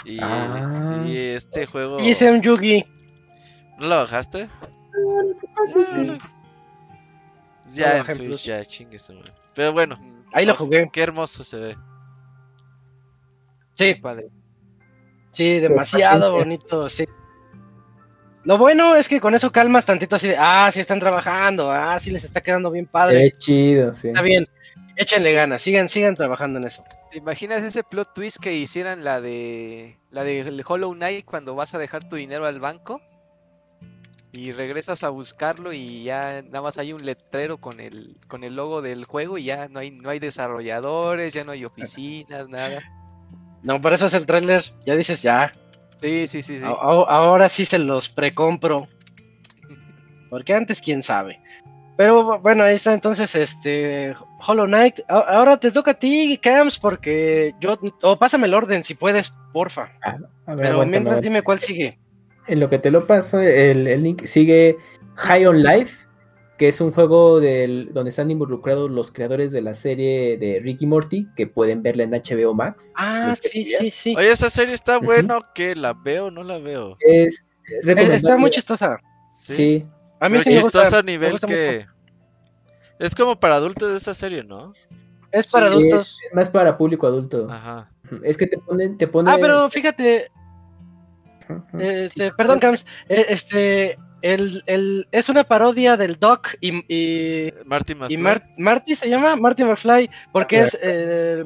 Y 0.05 0.19
Ah. 0.21 1.01
sí, 1.05 1.17
este 1.17 1.65
juego. 1.65 1.99
Y 1.99 2.09
hice 2.09 2.29
un 2.31 2.41
Yugi. 2.41 2.85
¿No 3.79 3.87
lo 3.87 3.95
bajaste? 3.97 4.47
Sí. 5.67 6.17
Ya 7.75 7.93
Lo 8.03 8.09
en 8.09 8.15
Switch, 8.15 8.27
Plus. 8.27 8.43
ya 8.43 8.63
chingue. 8.65 8.97
Pero 9.55 9.73
bueno, 9.73 9.97
Ahí 10.33 10.45
lo 10.45 10.55
jugué. 10.55 10.89
qué 10.93 11.01
hermoso 11.01 11.43
se 11.43 11.57
ve. 11.57 11.77
Sí, 13.75 13.95
padre. 13.95 14.27
sí, 15.31 15.59
demasiado 15.59 16.33
bonito, 16.33 16.87
sí. 16.89 17.05
Lo 18.45 18.57
bueno 18.57 18.95
es 18.95 19.07
que 19.07 19.21
con 19.21 19.35
eso 19.35 19.51
calmas 19.51 19.85
tantito 19.85 20.15
así 20.15 20.27
de, 20.27 20.35
ah, 20.37 20.69
sí 20.71 20.79
están 20.79 20.99
trabajando, 20.99 21.71
ah, 21.71 21.97
sí 21.99 22.11
les 22.11 22.23
está 22.23 22.41
quedando 22.41 22.71
bien 22.71 22.85
padre, 22.85 23.17
ve 23.17 23.33
chido, 23.37 23.93
sí. 23.93 24.09
está 24.09 24.21
bien. 24.21 24.47
échenle 24.97 25.33
ganas, 25.33 25.61
sigan, 25.61 25.87
sigan 25.87 26.15
trabajando 26.15 26.59
en 26.59 26.65
eso. 26.65 26.83
¿Te 27.11 27.19
imaginas 27.19 27.63
ese 27.63 27.83
plot 27.83 28.13
twist 28.13 28.37
que 28.41 28.53
hicieran 28.53 29.03
la 29.03 29.21
de 29.21 29.97
la 30.11 30.23
de 30.23 30.63
Hollow 30.65 30.93
Knight 30.93 31.25
cuando 31.25 31.55
vas 31.55 31.73
a 31.73 31.77
dejar 31.77 32.09
tu 32.09 32.17
dinero 32.17 32.45
al 32.45 32.59
banco? 32.59 33.01
Y 34.33 34.51
regresas 34.51 35.03
a 35.03 35.09
buscarlo 35.09 35.73
y 35.73 36.03
ya 36.03 36.41
nada 36.41 36.63
más 36.63 36.79
hay 36.79 36.91
un 36.91 37.05
letrero 37.05 37.59
con 37.59 37.79
el, 37.79 38.17
con 38.27 38.43
el 38.43 38.55
logo 38.55 38.81
del 38.81 39.05
juego 39.05 39.37
y 39.37 39.43
ya 39.43 39.67
no 39.67 39.79
hay, 39.79 39.91
no 39.91 40.09
hay 40.09 40.17
desarrolladores, 40.17 41.33
ya 41.33 41.43
no 41.43 41.51
hay 41.51 41.65
oficinas, 41.65 42.49
nada. 42.49 42.81
No, 43.61 43.79
por 43.79 43.93
eso 43.93 44.07
es 44.07 44.13
el 44.15 44.25
tráiler, 44.25 44.73
ya 44.85 44.95
dices 44.95 45.21
ya. 45.21 45.53
Sí, 46.03 46.27
sí, 46.27 46.41
sí, 46.41 46.57
sí. 46.59 46.65
ahora 46.67 47.47
sí 47.47 47.63
se 47.65 47.79
los 47.79 48.09
precompro. 48.09 48.87
Porque 50.29 50.53
antes 50.53 50.81
quién 50.81 51.01
sabe. 51.01 51.39
Pero 51.95 52.39
bueno, 52.39 52.63
ahí 52.63 52.75
está 52.75 52.93
entonces 52.93 53.33
este 53.35 54.13
Hollow 54.45 54.65
Knight. 54.65 54.99
A- 55.07 55.19
Ahora 55.37 55.57
te 55.57 55.71
toca 55.71 55.91
a 55.91 55.93
ti, 55.93 56.37
Camps, 56.41 56.77
porque 56.79 57.53
yo 57.61 57.77
o 58.01 58.17
pásame 58.17 58.47
el 58.47 58.53
orden 58.53 58.83
si 58.83 58.95
puedes, 58.95 59.31
porfa. 59.53 59.91
A 60.01 60.55
ver, 60.55 60.65
Pero 60.67 60.85
mientras 60.85 61.21
dime 61.21 61.41
cuál 61.41 61.59
sigue. 61.59 61.97
En 62.47 62.59
lo 62.59 62.69
que 62.69 62.79
te 62.79 62.91
lo 62.91 63.05
paso, 63.07 63.39
el, 63.39 63.87
el 63.87 64.03
link 64.03 64.25
sigue 64.25 64.75
High 65.15 65.45
on 65.45 65.63
Life, 65.63 65.95
que 66.57 66.67
es 66.67 66.79
un 66.81 66.91
juego 66.91 67.39
del, 67.39 67.93
donde 67.93 68.09
están 68.09 68.29
involucrados 68.29 68.89
los 68.91 69.11
creadores 69.11 69.51
de 69.51 69.61
la 69.61 69.73
serie 69.73 70.37
de 70.37 70.59
Ricky 70.61 70.85
Morty, 70.85 71.27
que 71.35 71.47
pueden 71.47 71.81
verla 71.81 72.03
en 72.03 72.11
HBO 72.11 72.53
Max. 72.53 72.93
Ah, 72.95 73.33
que 73.41 73.49
sí, 73.49 73.65
sí, 73.65 73.91
sí. 73.91 74.15
Oye, 74.17 74.29
esta 74.31 74.49
serie 74.49 74.73
está 74.73 74.99
buena 74.99 75.37
o 75.37 75.45
qué? 75.55 75.75
¿La 75.75 75.93
veo 75.93 76.27
o 76.27 76.31
no 76.31 76.43
la 76.43 76.59
veo? 76.59 76.95
Es 76.99 77.39
Eh, 77.39 77.77
recomendable. 77.83 78.15
Está 78.17 78.37
muy 78.37 78.51
chistosa. 78.51 78.99
Sí, 79.31 79.85
A 80.19 80.29
mí 80.29 80.33
Pero 80.37 80.43
sí 80.43 80.49
me 80.51 80.55
gusta. 80.61 80.79
chistosa 80.79 80.99
a 80.99 81.03
nivel 81.03 81.31
gusta 81.31 81.47
que... 81.47 81.85
Es 82.99 83.15
como 83.15 83.39
para 83.39 83.55
adultos 83.55 83.91
de 83.91 83.97
esta 83.97 84.13
serie, 84.13 84.43
¿no? 84.43 84.73
Es 85.31 85.51
para 85.51 85.67
sí, 85.67 85.73
adultos. 85.73 86.07
Es, 86.07 86.29
es 86.29 86.35
más 86.35 86.49
para 86.49 86.77
público 86.77 87.07
adulto. 87.07 87.47
Ajá. 87.49 87.89
Es 88.23 88.37
que 88.37 88.45
te 88.45 88.57
ponen, 88.59 88.97
te 88.97 89.07
ponen. 89.07 89.33
Ah, 89.33 89.37
pero 89.41 89.69
fíjate, 89.69 90.29
este, 91.79 92.31
perdón, 92.31 92.59
Camps, 92.59 92.85
eh, 93.09 93.25
este, 93.29 93.97
el, 94.23 94.63
el, 94.65 95.07
es 95.11 95.29
una 95.29 95.43
parodia 95.43 95.95
del 95.97 96.17
Doc 96.19 96.55
y, 96.61 96.69
y, 96.91 97.53
Marty 97.65 97.93
y 97.93 97.95
McFly. 97.95 98.17
Mar- 98.17 98.47
Marty 98.57 98.95
se 98.95 99.07
llama 99.09 99.35
Marty 99.35 99.63
McFly 99.63 100.09
porque 100.31 100.61
es 100.61 100.77
eh, 100.81 101.43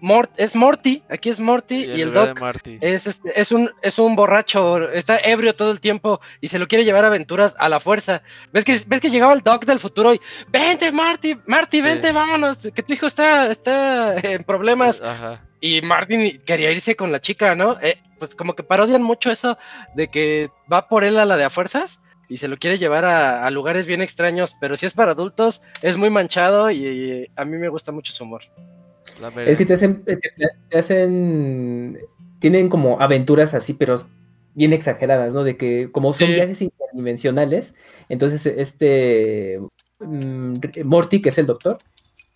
Mort, 0.00 0.30
es 0.36 0.54
Morty, 0.54 1.02
aquí 1.10 1.28
es 1.28 1.40
Morty 1.40 1.84
Y 1.84 1.92
y, 1.94 2.02
el 2.02 2.12
Doc 2.12 2.40
Marty. 2.40 2.78
es 2.80 3.06
este, 3.08 3.40
es 3.40 3.50
un 3.50 3.70
es 3.82 3.98
un 3.98 4.14
borracho, 4.14 4.88
está 4.90 5.18
ebrio 5.18 5.54
todo 5.54 5.72
el 5.72 5.80
tiempo 5.80 6.20
y 6.40 6.48
se 6.48 6.58
lo 6.60 6.68
quiere 6.68 6.84
llevar 6.84 7.04
a 7.04 7.08
aventuras 7.08 7.56
a 7.58 7.68
la 7.68 7.80
fuerza. 7.80 8.22
¿Ves 8.52 8.64
que 8.64 8.76
ves 8.86 9.00
que 9.00 9.10
llegaba 9.10 9.32
el 9.32 9.40
Doc 9.42 9.64
del 9.64 9.80
futuro 9.80 10.14
y 10.14 10.20
vente 10.48 10.92
Marty, 10.92 11.36
Marty, 11.46 11.78
Sí. 11.80 11.84
vente, 11.88 12.12
vámonos, 12.12 12.58
que 12.74 12.82
tu 12.82 12.92
hijo 12.92 13.06
está 13.08 13.50
está 13.50 14.14
en 14.20 14.44
problemas 14.44 15.00
Ajá. 15.02 15.40
y 15.60 15.80
Martin 15.82 16.42
quería 16.44 16.70
irse 16.70 16.94
con 16.94 17.10
la 17.10 17.20
chica, 17.20 17.56
¿no? 17.56 17.76
Eh, 17.80 17.98
pues 18.20 18.34
como 18.36 18.54
que 18.54 18.62
parodian 18.64 19.02
mucho 19.02 19.30
eso 19.32 19.56
de 19.96 20.08
que 20.08 20.50
va 20.72 20.86
por 20.88 21.02
él 21.04 21.18
a 21.18 21.24
la 21.24 21.36
de 21.36 21.44
a 21.44 21.50
fuerzas 21.50 22.00
y 22.28 22.36
se 22.36 22.48
lo 22.48 22.56
quiere 22.58 22.76
llevar 22.76 23.04
a, 23.04 23.44
a 23.46 23.50
lugares 23.50 23.86
bien 23.86 24.02
extraños, 24.02 24.56
pero 24.60 24.76
si 24.76 24.86
es 24.86 24.92
para 24.92 25.12
adultos 25.12 25.62
es 25.82 25.96
muy 25.96 26.10
manchado 26.10 26.70
y, 26.70 27.30
a 27.36 27.44
mí 27.44 27.56
me 27.56 27.68
gusta 27.68 27.92
mucho 27.92 28.12
su 28.12 28.24
humor. 28.24 28.42
Es 29.46 29.56
que 29.56 29.66
te 29.66 29.74
hacen, 29.74 30.04
te, 30.04 30.16
te 30.68 30.78
hacen, 30.78 31.98
tienen 32.38 32.68
como 32.68 33.00
aventuras 33.00 33.54
así, 33.54 33.72
pero 33.74 33.96
bien 34.54 34.72
exageradas, 34.72 35.34
¿no? 35.34 35.42
De 35.44 35.56
que 35.56 35.90
como 35.90 36.12
son 36.12 36.28
Sí. 36.28 36.34
viajes 36.34 36.62
interdimensionales, 36.62 37.74
entonces 38.08 38.44
este 38.46 39.60
mm, 40.00 40.54
Morty, 40.84 41.20
que 41.22 41.30
es 41.30 41.38
el 41.38 41.46
doctor, 41.46 41.78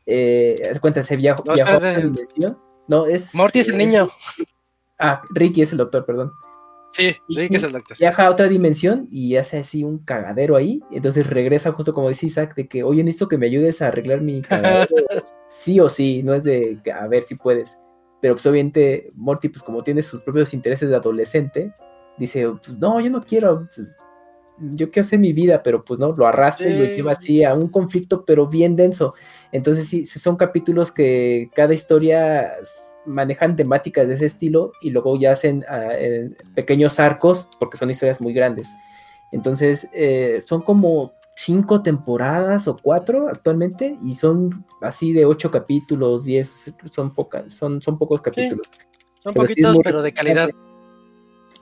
eh, 0.07 0.61
cuenta, 0.81 1.03
se 1.03 1.17
viajó, 1.17 1.45
No, 1.47 1.55
viajó 1.55 1.71
a 1.71 1.75
espérate. 1.75 1.99
otra 1.99 2.11
dimensión. 2.11 2.59
No, 2.89 3.07
es... 3.07 3.35
Morty 3.35 3.61
es 3.61 3.69
el 3.69 3.79
niño. 3.79 4.11
ah, 4.99 5.23
Ricky 5.31 5.63
es 5.63 5.71
el 5.73 5.79
doctor, 5.79 6.05
perdón. 6.05 6.33
Sí, 6.93 7.17
Rick 7.29 7.55
es 7.55 7.63
el 7.63 7.73
doctor. 7.73 7.97
Viaja 7.99 8.27
a 8.27 8.31
otra 8.31 8.49
dimensión 8.49 9.09
y 9.11 9.37
hace 9.37 9.59
así 9.59 9.83
un 9.83 9.99
cagadero 9.99 10.57
ahí. 10.57 10.83
Entonces 10.93 11.27
regresa 11.27 11.73
justo 11.73 11.95
como 11.95 12.09
dice 12.11 12.27
Isaac, 12.27 12.55
de 12.55 12.69
que, 12.69 12.83
oye, 12.83 13.03
necesito 13.03 13.29
que 13.29 13.39
me 13.39 13.47
ayudes 13.47 13.81
a 13.83 13.89
arreglar 13.89 14.21
mi 14.21 14.43
cagadero. 14.87 14.95
sí 15.49 15.81
o 15.81 15.89
sí, 15.89 16.23
no 16.23 16.35
es 16.35 16.45
de 16.45 16.79
que, 16.85 16.93
a 16.93 17.07
ver 17.09 17.23
si 17.23 17.35
puedes. 17.37 17.79
Pero 18.21 18.35
pues 18.35 18.47
obviamente 18.47 19.11
Morty, 19.15 19.49
pues 19.49 19.63
como 19.63 19.83
tiene 19.83 20.03
sus 20.03 20.21
propios 20.21 20.55
intereses 20.55 20.89
de 20.91 20.95
adolescente, 20.97 21.73
dice, 22.19 22.47
pues 22.49 22.79
no, 22.79 23.01
yo 23.01 23.11
no 23.11 23.25
quiero, 23.25 23.65
pues, 23.75 23.97
yo 24.75 24.91
quiero 24.91 25.07
hacer 25.07 25.19
mi 25.19 25.33
vida, 25.33 25.63
pero 25.63 25.83
pues 25.83 25.99
no, 25.99 26.13
lo 26.13 26.27
arrastra 26.27 26.69
y 26.69 26.75
lo 26.75 26.85
Sí. 26.85 26.91
lleva 26.97 27.13
así 27.13 27.43
a 27.43 27.55
un 27.55 27.69
conflicto, 27.69 28.25
pero 28.25 28.47
bien 28.47 28.77
denso. 28.77 29.15
Entonces 29.51 29.89
sí, 29.89 30.05
sí 30.05 30.19
son 30.19 30.37
capítulos 30.37 30.93
que 30.93 31.51
cada 31.55 31.75
historia 31.75 32.53
manejan 33.07 33.57
temáticas 33.57 34.09
de 34.09 34.15
ese 34.15 34.27
estilo 34.27 34.73
y 34.81 34.91
luego 34.91 35.19
ya 35.19 35.33
hacen 35.33 35.65
ah, 35.69 35.89
pequeños 36.55 37.01
arcos 37.01 37.49
porque 37.59 37.77
son 37.77 37.91
historias 37.91 38.21
muy 38.21 38.33
grandes. 38.33 38.69
Entonces 39.33 39.89
eh, 39.93 40.43
son 40.47 40.63
como 40.63 41.13
cinco 41.37 41.83
temporadas 41.83 42.69
o 42.69 42.77
cuatro 42.77 43.29
actualmente 43.29 43.97
y 44.05 44.15
son 44.15 44.65
así 44.81 45.13
de 45.13 45.25
ocho 45.25 45.51
capítulos, 45.51 46.25
diez, 46.25 46.71
son 46.91 47.15
pocas, 47.15 47.55
son, 47.55 47.81
son 47.81 47.99
pocos 47.99 48.21
capítulos. 48.21 48.69
Son 49.21 49.33
pero 49.33 49.47
poquitos, 49.47 49.79
pero 49.83 50.03
de 50.03 50.13
calidad. 50.13 50.51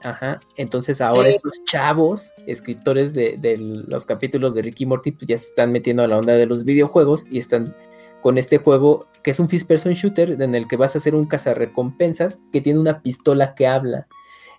Ajá, 0.03 0.39
entonces 0.57 0.99
ahora 0.99 1.29
Sí. 1.29 1.35
estos 1.35 1.63
chavos, 1.65 2.33
escritores 2.47 3.13
de, 3.13 3.37
de 3.37 3.57
los 3.57 4.03
capítulos 4.05 4.55
de 4.55 4.63
Ricky 4.63 4.85
Morty, 4.87 5.11
pues 5.11 5.27
ya 5.27 5.37
se 5.37 5.45
están 5.45 5.71
metiendo 5.71 6.03
a 6.03 6.07
la 6.07 6.17
onda 6.17 6.33
de 6.33 6.47
los 6.47 6.65
videojuegos 6.65 7.23
y 7.29 7.37
están 7.37 7.75
con 8.21 8.37
este 8.37 8.57
juego 8.59 9.07
que 9.23 9.31
es 9.31 9.39
un 9.39 9.49
first 9.49 9.67
person 9.67 9.93
shooter 9.93 10.41
en 10.41 10.55
el 10.55 10.67
que 10.67 10.77
vas 10.77 10.95
a 10.95 10.97
hacer 10.99 11.13
un 11.15 11.25
cazarrecompensas 11.25 12.39
que 12.51 12.61
tiene 12.61 12.79
una 12.79 13.01
pistola 13.01 13.53
que 13.55 13.67
habla. 13.67 14.07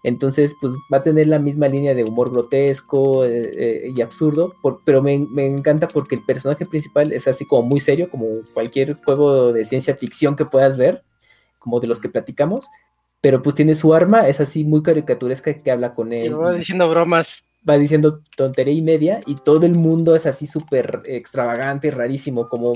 Entonces, 0.04 0.54
pues 0.60 0.72
va 0.92 0.98
a 0.98 1.02
tener 1.04 1.28
la 1.28 1.38
misma 1.38 1.68
línea 1.68 1.94
de 1.94 2.02
humor 2.02 2.32
grotesco 2.32 3.24
eh, 3.24 3.50
eh, 3.86 3.92
y 3.96 4.02
absurdo, 4.02 4.54
por- 4.60 4.80
pero 4.84 5.00
me, 5.00 5.16
me 5.18 5.46
encanta 5.46 5.86
porque 5.86 6.16
el 6.16 6.24
personaje 6.24 6.66
principal 6.66 7.12
es 7.12 7.28
así 7.28 7.46
como 7.46 7.62
muy 7.62 7.78
serio, 7.78 8.10
como 8.10 8.26
cualquier 8.52 8.94
juego 8.94 9.52
de 9.52 9.64
ciencia 9.64 9.96
ficción 9.96 10.34
que 10.34 10.44
puedas 10.44 10.76
ver, 10.76 11.04
como 11.60 11.78
de 11.78 11.86
los 11.86 12.00
que 12.00 12.08
platicamos, 12.08 12.66
pero 13.20 13.42
pues 13.42 13.54
tiene 13.54 13.76
su 13.76 13.94
arma, 13.94 14.26
es 14.26 14.40
así 14.40 14.64
muy 14.64 14.82
caricaturesca 14.82 15.54
que 15.62 15.70
habla 15.70 15.94
con 15.94 16.12
Y 16.12 16.16
él, 16.22 16.30
me 16.32 16.36
va 16.38 16.52
diciendo 16.52 16.90
bromas. 16.90 17.44
va 17.68 17.78
diciendo 17.78 18.20
tontería 18.36 18.74
y 18.74 18.82
media 18.82 19.20
y 19.26 19.36
todo 19.36 19.66
el 19.66 19.76
mundo 19.78 20.16
es 20.16 20.26
así 20.26 20.46
súper 20.48 21.02
extravagante, 21.04 21.92
rarísimo, 21.92 22.48
como, 22.48 22.72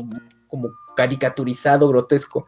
como 0.48 0.70
caricaturizado, 0.96 1.88
grotesco. 1.88 2.46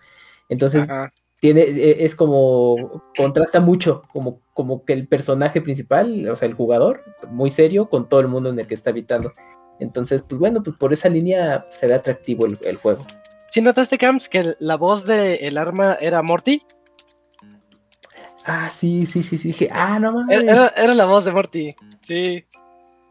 Entonces 0.49 0.85
Ajá. 0.89 1.13
tiene, 1.41 1.63
e- 1.63 2.05
es 2.05 2.15
como, 2.15 3.03
contrasta 3.17 3.61
mucho, 3.61 4.03
como, 4.13 4.41
como 4.55 4.85
que 4.85 4.93
el 4.95 5.07
personaje 5.09 5.61
principal, 5.61 6.29
o 6.29 6.37
sea, 6.37 6.49
el 6.49 6.55
jugador, 6.55 7.03
muy 7.31 7.51
serio 7.51 7.89
con 7.89 8.09
todo 8.09 8.21
el 8.21 8.29
mundo 8.29 8.51
en 8.51 8.59
el 8.59 8.67
que 8.67 8.75
está 8.75 8.91
habitando. 8.91 9.33
Entonces, 9.81 10.23
pues 10.23 10.39
bueno, 10.39 10.63
pues 10.63 10.77
por 10.77 10.93
esa 10.93 11.09
línea 11.09 11.65
se 11.69 11.87
ve 11.87 11.95
atractivo 11.95 12.47
el, 12.47 12.59
el 12.65 12.77
juego. 12.77 13.07
¿Sí 13.51 13.61
notaste, 13.61 13.97
Camps, 13.97 14.29
que 14.29 14.57
la 14.59 14.77
voz 14.77 15.07
del 15.07 15.39
el 15.41 15.57
arma 15.57 15.97
era 16.01 16.21
Morty? 16.23 16.63
Ah, 18.45 18.71
sí, 18.71 19.05
sí, 19.07 19.23
sí, 19.23 19.37
sí, 19.39 19.49
dije, 19.49 19.69
ah, 19.73 19.99
no 19.99 20.13
mames. 20.13 20.43
Era, 20.43 20.53
era- 20.53 20.69
era 20.77 20.95
la 20.95 21.05
voz 21.07 21.25
de 21.27 21.33
Morty, 21.33 21.77
sí. 22.07 22.45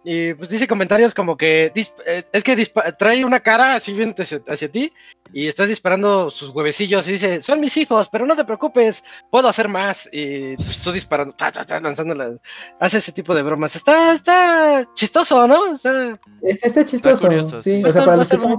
Y 0.09 0.33
pues 0.35 0.47
dice 0.47 0.69
comentarios 0.69 1.13
como 1.13 1.35
que 1.35 1.69
eh, 1.75 2.23
es 2.31 2.43
que 2.45 2.65
trae 2.97 3.25
una 3.25 3.41
cara 3.41 3.75
así 3.75 3.91
viendo 3.91 4.15
hacia, 4.23 4.39
hacia 4.47 4.71
ti 4.71 4.93
y 5.33 5.47
estás 5.47 5.67
disparando 5.67 6.29
sus 6.29 6.51
huevecillos 6.51 7.05
y 7.09 7.11
dice, 7.11 7.41
son 7.41 7.59
mis 7.59 7.75
hijos, 7.75 8.07
pero 8.07 8.25
no 8.25 8.33
te 8.33 8.45
preocupes, 8.45 9.03
puedo 9.29 9.49
hacer 9.49 9.67
más. 9.67 10.07
Y 10.13 10.55
pues, 10.55 10.81
tú 10.81 10.93
disparando, 10.93 11.35
ta, 11.35 11.51
ta, 11.51 11.65
ta, 11.65 11.81
lanzándola. 11.81 12.37
Hace 12.79 12.99
ese 12.99 13.11
tipo 13.11 13.35
de 13.35 13.43
bromas. 13.43 13.75
Está, 13.75 14.13
está 14.13 14.87
chistoso, 14.95 15.45
¿no? 15.45 15.71
O 15.71 15.77
sea, 15.77 16.17
Está, 16.41 16.67
está 16.67 16.85
chistoso. 16.85 17.27
curioso, 17.27 17.61
sí. 17.61 17.71
sí. 17.71 17.83
O 17.83 17.91
sea, 17.91 18.05
para 18.05 18.15
los 18.15 18.29
que 18.29 18.37
son 18.37 18.57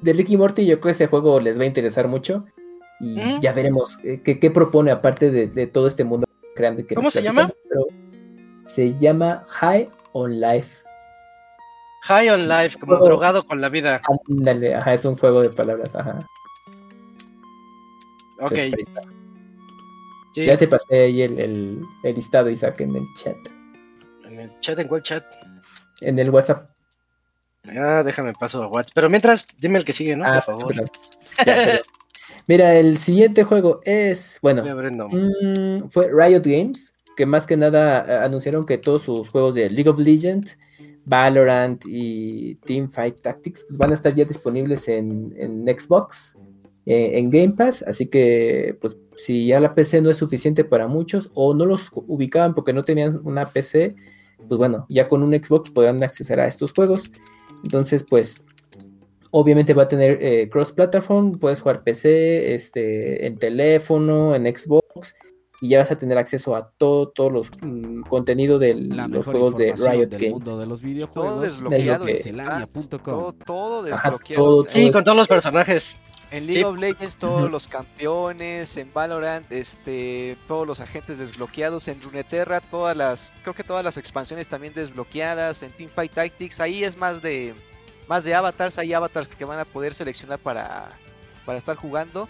de, 0.00 0.12
Ricky 0.14 0.38
Morty, 0.38 0.64
yo 0.64 0.80
creo 0.80 0.92
que 0.92 0.92
ese 0.92 1.06
juego 1.06 1.38
les 1.38 1.58
va 1.58 1.64
a 1.64 1.66
interesar 1.66 2.08
mucho. 2.08 2.46
Y 2.98 3.18
ya 3.40 3.52
veremos 3.52 3.98
eh, 4.04 4.22
qué, 4.24 4.38
qué 4.38 4.50
propone 4.50 4.90
aparte 4.90 5.30
de, 5.30 5.48
de 5.48 5.66
todo 5.66 5.86
este 5.86 6.04
mundo 6.04 6.26
creando. 6.56 6.80
y 6.80 6.84
que 6.84 6.94
¿Cómo 6.94 7.10
se 7.10 7.20
pero 7.20 7.88
se 8.64 8.96
llama 8.96 9.44
High 9.48 9.88
on 10.12 10.40
Life. 10.40 10.82
high 12.04 12.28
on 12.30 12.48
life, 12.48 12.78
como 12.78 12.96
drogado 12.98 13.46
con 13.46 13.60
la 13.60 13.68
vida. 13.68 14.02
Ándale, 14.28 14.74
ajá, 14.74 14.94
es 14.94 15.04
un 15.04 15.16
juego 15.16 15.40
de 15.42 15.50
palabras, 15.50 15.94
ajá. 15.94 16.26
Ok, 18.40 18.52
Entonces, 18.52 18.86
sí. 20.34 20.44
Ya 20.44 20.56
te 20.56 20.66
pasé 20.66 21.04
ahí 21.04 21.22
el, 21.22 21.38
el, 21.38 21.80
el 22.02 22.14
listado, 22.14 22.50
Isaac, 22.50 22.80
en 22.80 22.96
el 22.96 23.04
chat. 23.14 23.36
En 24.24 24.40
el 24.40 24.60
chat, 24.60 24.78
¿en 24.78 24.88
cuál 24.88 25.02
chat? 25.02 25.24
En 26.00 26.18
el 26.18 26.30
WhatsApp. 26.30 26.68
Ah, 27.68 28.02
déjame 28.04 28.32
paso 28.32 28.62
a 28.62 28.66
WhatsApp. 28.66 28.94
Pero 28.94 29.08
mientras, 29.08 29.46
dime 29.58 29.78
el 29.78 29.84
que 29.84 29.92
sigue, 29.92 30.16
¿no? 30.16 30.24
Ah, 30.26 30.42
Por 30.44 30.56
favor. 30.56 30.74
Ya. 31.46 31.80
Mira, 32.48 32.74
el 32.74 32.98
siguiente 32.98 33.44
juego 33.44 33.80
es, 33.84 34.38
bueno. 34.42 34.64
Mm, 34.64 35.88
fue 35.88 36.10
Riot 36.12 36.42
Games, 36.44 36.91
que 37.16 37.26
más 37.26 37.46
que 37.46 37.56
nada 37.56 38.24
anunciaron 38.24 38.66
que 38.66 38.78
todos 38.78 39.02
sus 39.02 39.28
juegos 39.28 39.54
de 39.54 39.70
League 39.70 39.88
of 39.88 39.98
Legends, 39.98 40.58
Valorant 41.04 41.82
y 41.86 42.54
Teamfight 42.56 43.20
Tactics 43.22 43.64
pues, 43.66 43.76
van 43.76 43.90
a 43.90 43.94
estar 43.94 44.14
ya 44.14 44.24
disponibles 44.24 44.88
en, 44.88 45.34
en 45.36 45.64
Xbox 45.66 46.38
eh, 46.84 47.18
en 47.18 47.30
Game 47.30 47.54
Pass, 47.56 47.82
así 47.86 48.06
que 48.06 48.76
pues 48.80 48.96
si 49.16 49.46
ya 49.46 49.60
la 49.60 49.74
PC 49.74 50.00
no 50.00 50.10
es 50.10 50.16
suficiente 50.16 50.64
para 50.64 50.88
muchos 50.88 51.30
o 51.34 51.54
no 51.54 51.64
los 51.64 51.90
ubicaban 51.94 52.54
porque 52.54 52.72
no 52.72 52.84
tenían 52.84 53.20
una 53.24 53.46
PC, 53.46 53.94
pues 54.48 54.58
bueno, 54.58 54.86
ya 54.88 55.06
con 55.06 55.22
un 55.22 55.32
Xbox 55.32 55.70
podrán 55.70 56.02
acceder 56.02 56.40
a 56.40 56.48
estos 56.48 56.72
juegos. 56.72 57.12
Entonces, 57.62 58.02
pues 58.02 58.42
obviamente 59.30 59.74
va 59.74 59.84
a 59.84 59.88
tener 59.88 60.18
eh, 60.20 60.48
cross 60.50 60.72
platform, 60.72 61.38
puedes 61.38 61.60
jugar 61.60 61.84
PC, 61.84 62.54
este, 62.54 63.26
en 63.26 63.38
teléfono, 63.38 64.34
en 64.34 64.44
Xbox 64.44 65.14
y 65.62 65.68
ya 65.68 65.78
vas 65.78 65.90
a 65.92 65.96
tener 65.96 66.18
acceso 66.18 66.56
a 66.56 66.68
todo, 66.76 67.08
todo 67.10 67.30
los 67.30 67.48
mm, 67.62 68.02
contenido 68.02 68.58
de 68.58 68.74
los 68.74 69.24
juegos 69.24 69.56
de 69.56 69.72
Riot 69.76 70.08
del 70.08 70.20
Games. 70.20 70.30
mundo 70.32 70.58
de 70.58 70.66
los 70.66 70.80
Todo 70.80 70.88
videojuegos. 70.90 71.42
desbloqueado. 71.42 72.04
que- 72.04 72.10
en 72.10 72.16
pixelania.com. 72.16 72.98
Todo, 72.98 73.32
todo 73.32 73.94
Ajá, 73.94 74.10
desbloqueado. 74.10 74.44
todo, 74.44 74.56
o 74.56 74.62
sea, 74.64 74.72
Sí, 74.72 74.90
con 74.90 75.04
todos 75.04 75.16
los 75.16 75.28
personajes. 75.28 75.96
En 76.32 76.46
League 76.46 76.60
Sí. 76.60 76.64
of 76.64 76.78
Legends 76.78 77.16
todos 77.18 77.50
los 77.50 77.68
campeones, 77.68 78.76
en 78.78 78.90
Valorant 78.92 79.52
este 79.52 80.36
todos 80.48 80.66
los 80.66 80.80
agentes 80.80 81.18
desbloqueados, 81.18 81.86
en 81.88 82.00
Runeterra 82.02 82.60
todas 82.60 82.96
las 82.96 83.32
creo 83.42 83.54
que 83.54 83.62
todas 83.62 83.84
las 83.84 83.98
expansiones 83.98 84.48
también 84.48 84.72
desbloqueadas, 84.74 85.62
en 85.62 85.70
Teamfight 85.72 86.12
Tactics 86.12 86.58
ahí 86.58 86.82
es 86.84 86.96
más 86.96 87.22
de 87.22 87.54
más 88.08 88.24
de 88.24 88.34
avatars, 88.34 88.78
hay 88.78 88.92
avatars 88.94 89.28
que 89.28 89.44
van 89.44 89.58
a 89.60 89.64
poder 89.64 89.94
seleccionar 89.94 90.38
para 90.40 90.90
para 91.44 91.58
estar 91.58 91.76
jugando. 91.76 92.28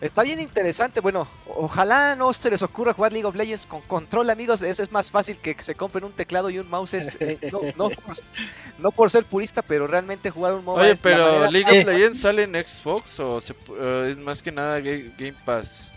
Está 0.00 0.22
bien 0.22 0.40
interesante, 0.40 1.00
bueno, 1.00 1.26
ojalá 1.46 2.14
no 2.14 2.32
se 2.32 2.50
les 2.50 2.62
ocurra 2.62 2.92
jugar 2.92 3.12
League 3.12 3.26
of 3.26 3.34
Legends 3.34 3.66
con 3.66 3.80
control, 3.82 4.30
amigos, 4.30 4.62
ese 4.62 4.84
es 4.84 4.92
más 4.92 5.10
fácil 5.10 5.38
que 5.38 5.56
se 5.60 5.74
compren 5.74 6.04
un 6.04 6.12
teclado 6.12 6.50
y 6.50 6.58
un 6.58 6.70
mouse, 6.70 6.94
es, 6.94 7.16
eh, 7.20 7.38
no, 7.52 7.60
no 7.76 7.90
por, 7.90 8.14
no 8.78 8.90
por 8.92 9.10
ser 9.10 9.24
purista, 9.24 9.60
pero 9.62 9.86
realmente 9.88 10.30
jugar 10.30 10.54
un 10.54 10.64
MOBA 10.64 10.82
Oye, 10.82 10.90
es 10.92 11.00
pero 11.00 11.24
manera 11.26 11.50
League 11.50 11.80
of 11.80 11.86
Legends 11.86 12.20
sale 12.20 12.44
en 12.44 12.54
Xbox 12.54 13.18
o 13.18 13.40
se 13.40 13.54
eh, 13.80 14.08
es 14.10 14.18
más 14.20 14.40
que 14.40 14.52
nada 14.52 14.78
Ga- 14.78 15.12
Game 15.18 15.36
Pass. 15.44 15.92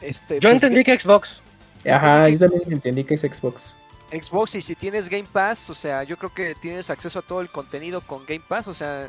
este, 0.00 0.34
Yo 0.40 0.50
pues, 0.50 0.54
entendí 0.54 0.82
que 0.84 0.98
Xbox. 0.98 1.40
Ajá, 1.88 2.28
yo 2.28 2.38
también 2.38 2.62
entendí 2.72 3.04
que 3.04 3.14
es 3.14 3.20
Xbox. 3.20 3.76
Xbox 4.10 4.54
y 4.54 4.62
si 4.62 4.74
tienes 4.74 5.08
Game 5.08 5.28
Pass, 5.32 5.70
o 5.70 5.74
sea, 5.74 6.02
yo 6.02 6.16
creo 6.16 6.32
que 6.32 6.54
tienes 6.54 6.90
acceso 6.90 7.18
a 7.18 7.22
todo 7.22 7.40
el 7.40 7.50
contenido 7.50 8.00
con 8.00 8.24
Game 8.26 8.42
Pass, 8.46 8.66
o 8.68 8.74
sea, 8.74 9.08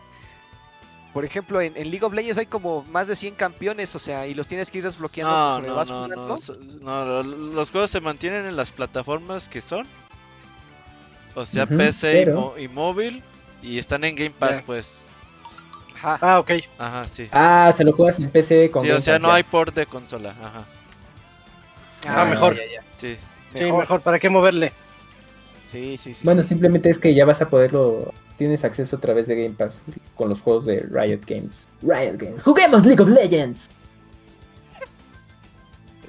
por 1.15 1.23
ejemplo, 1.23 1.61
en, 1.61 1.77
en 1.77 1.89
League 1.89 2.05
of 2.05 2.13
Legends 2.13 2.37
hay 2.37 2.45
como 2.45 2.83
más 2.91 3.07
de 3.07 3.15
100 3.15 3.35
campeones, 3.35 3.95
o 3.95 3.99
sea, 3.99 4.27
y 4.27 4.33
los 4.33 4.47
tienes 4.47 4.69
que 4.69 4.79
ir 4.79 4.83
desbloqueando 4.83 5.31
No, 5.33 5.61
no, 5.61 5.75
vas 5.75 5.89
no, 6.81 7.23
Los 7.23 7.71
juegos 7.71 7.89
se 7.89 8.01
mantienen 8.01 8.45
en 8.45 8.57
las 8.57 8.73
plataformas 8.73 9.47
que 9.47 9.61
son. 9.61 9.87
O 11.35 11.45
sea, 11.45 11.65
PC 11.65 12.21
y 12.21 12.25
pero- 12.25 12.35
mo- 12.41 12.57
y, 12.57 12.67
móvil. 12.67 13.23
Y 13.63 13.79
están 13.79 14.03
en 14.03 14.15
Game 14.15 14.31
Pass, 14.37 14.61
pues. 14.61 15.03
Ajá. 15.95 16.17
Ah, 16.21 16.39
ok. 16.39 16.51
Ajá, 16.77 17.03
sí. 17.05 17.29
Ah, 17.31 17.71
se 17.75 17.83
lo 17.85 17.93
juegas 17.93 18.19
en 18.19 18.29
PC 18.29 18.69
con 18.69 18.83
Sí, 18.83 18.91
o 18.91 18.99
sea, 18.99 19.13
Pass, 19.15 19.21
no 19.21 19.27
ya. 19.29 19.35
hay 19.35 19.43
port 19.43 19.73
de 19.73 19.85
consola. 19.85 20.31
Ajá, 20.43 20.65
Ah, 22.07 22.25
mejor. 22.25 22.55
ya, 22.57 22.61
ya. 22.71 22.83
sí. 22.97 23.15
Sí, 23.55 23.71
mejor. 23.71 24.01
¿Para 24.01 24.19
qué 24.19 24.29
moverle? 24.29 24.73
Sí, 25.65 25.97
sí, 25.97 26.13
sí. 26.13 26.25
Bueno, 26.25 26.43
sí. 26.43 26.49
simplemente 26.49 26.89
es 26.89 26.99
que 26.99 27.15
ya 27.15 27.23
vas 27.25 27.41
a 27.41 27.49
poderlo. 27.49 28.13
Tienes 28.37 28.63
acceso 28.65 28.97
a 28.97 28.99
través 28.99 29.27
de 29.27 29.35
Game 29.43 29.55
Pass 29.55 29.81
con 30.15 30.27
los 30.29 30.41
juegos 30.41 30.65
de 30.65 30.81
Riot 30.81 31.21
Games. 31.25 31.67
Riot 31.81 32.17
Games. 32.17 32.43
¡Juguemos 32.43 32.85
League 32.85 33.01
of 33.01 33.09
Legends! 33.09 33.69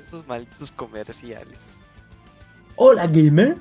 Estos 0.00 0.26
malditos 0.26 0.70
comerciales. 0.72 1.70
Hola, 2.76 3.06
gamer. 3.06 3.56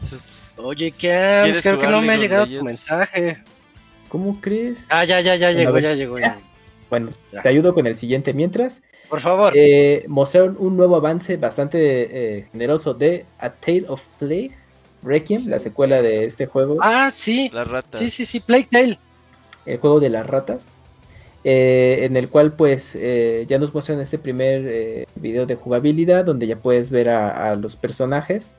Oye, 0.58 0.90
¿Quieres 0.92 1.62
creo 1.62 1.78
que 1.78 1.86
no 1.88 2.00
me 2.02 2.12
ha 2.12 2.16
League 2.16 2.16
of 2.16 2.20
llegado 2.22 2.44
tu 2.46 2.50
Legends? 2.50 2.64
mensaje. 2.64 3.42
¿Cómo 4.08 4.40
crees? 4.40 4.86
Ah, 4.88 5.04
ya, 5.04 5.20
ya, 5.20 5.34
ya 5.36 5.48
Bueno, 5.48 5.58
llegó, 5.60 5.78
ya 5.80 5.94
llegó. 5.94 6.18
ya. 6.18 6.38
Bueno, 6.88 7.10
Ya. 7.32 7.42
te 7.42 7.48
ayudo 7.48 7.74
con 7.74 7.86
el 7.86 7.96
siguiente 7.98 8.32
mientras. 8.32 8.80
Por 9.10 9.20
favor. 9.20 9.52
Eh, 9.56 10.04
mostraron 10.08 10.56
un 10.58 10.76
nuevo 10.76 10.96
avance 10.96 11.36
bastante 11.36 12.38
eh, 12.38 12.48
generoso 12.52 12.94
de 12.94 13.26
A 13.38 13.50
Tale 13.50 13.84
of 13.88 14.04
Plague 14.18 14.52
Requiem, 15.06 15.46
la 15.48 15.58
secuela 15.58 16.02
de 16.02 16.24
este 16.24 16.46
juego, 16.46 16.76
Ah, 16.80 17.10
sí. 17.14 17.48
Las 17.52 17.68
ratas. 17.68 18.00
Sí, 18.00 18.10
sí, 18.10 18.26
sí, 18.26 18.40
Plague 18.40 18.68
Tale. 18.70 18.98
el 19.64 19.78
juego 19.78 20.00
de 20.00 20.10
las 20.10 20.26
ratas, 20.26 20.64
eh, 21.44 22.00
en 22.02 22.16
el 22.16 22.28
cual 22.28 22.52
pues 22.54 22.94
eh, 22.96 23.44
ya 23.48 23.58
nos 23.58 23.72
muestran 23.72 24.00
este 24.00 24.18
primer 24.18 24.62
eh, 24.66 25.06
video 25.14 25.46
de 25.46 25.54
jugabilidad 25.54 26.24
donde 26.24 26.46
ya 26.46 26.56
puedes 26.56 26.90
ver 26.90 27.08
a, 27.08 27.50
a 27.50 27.54
los 27.54 27.76
personajes, 27.76 28.56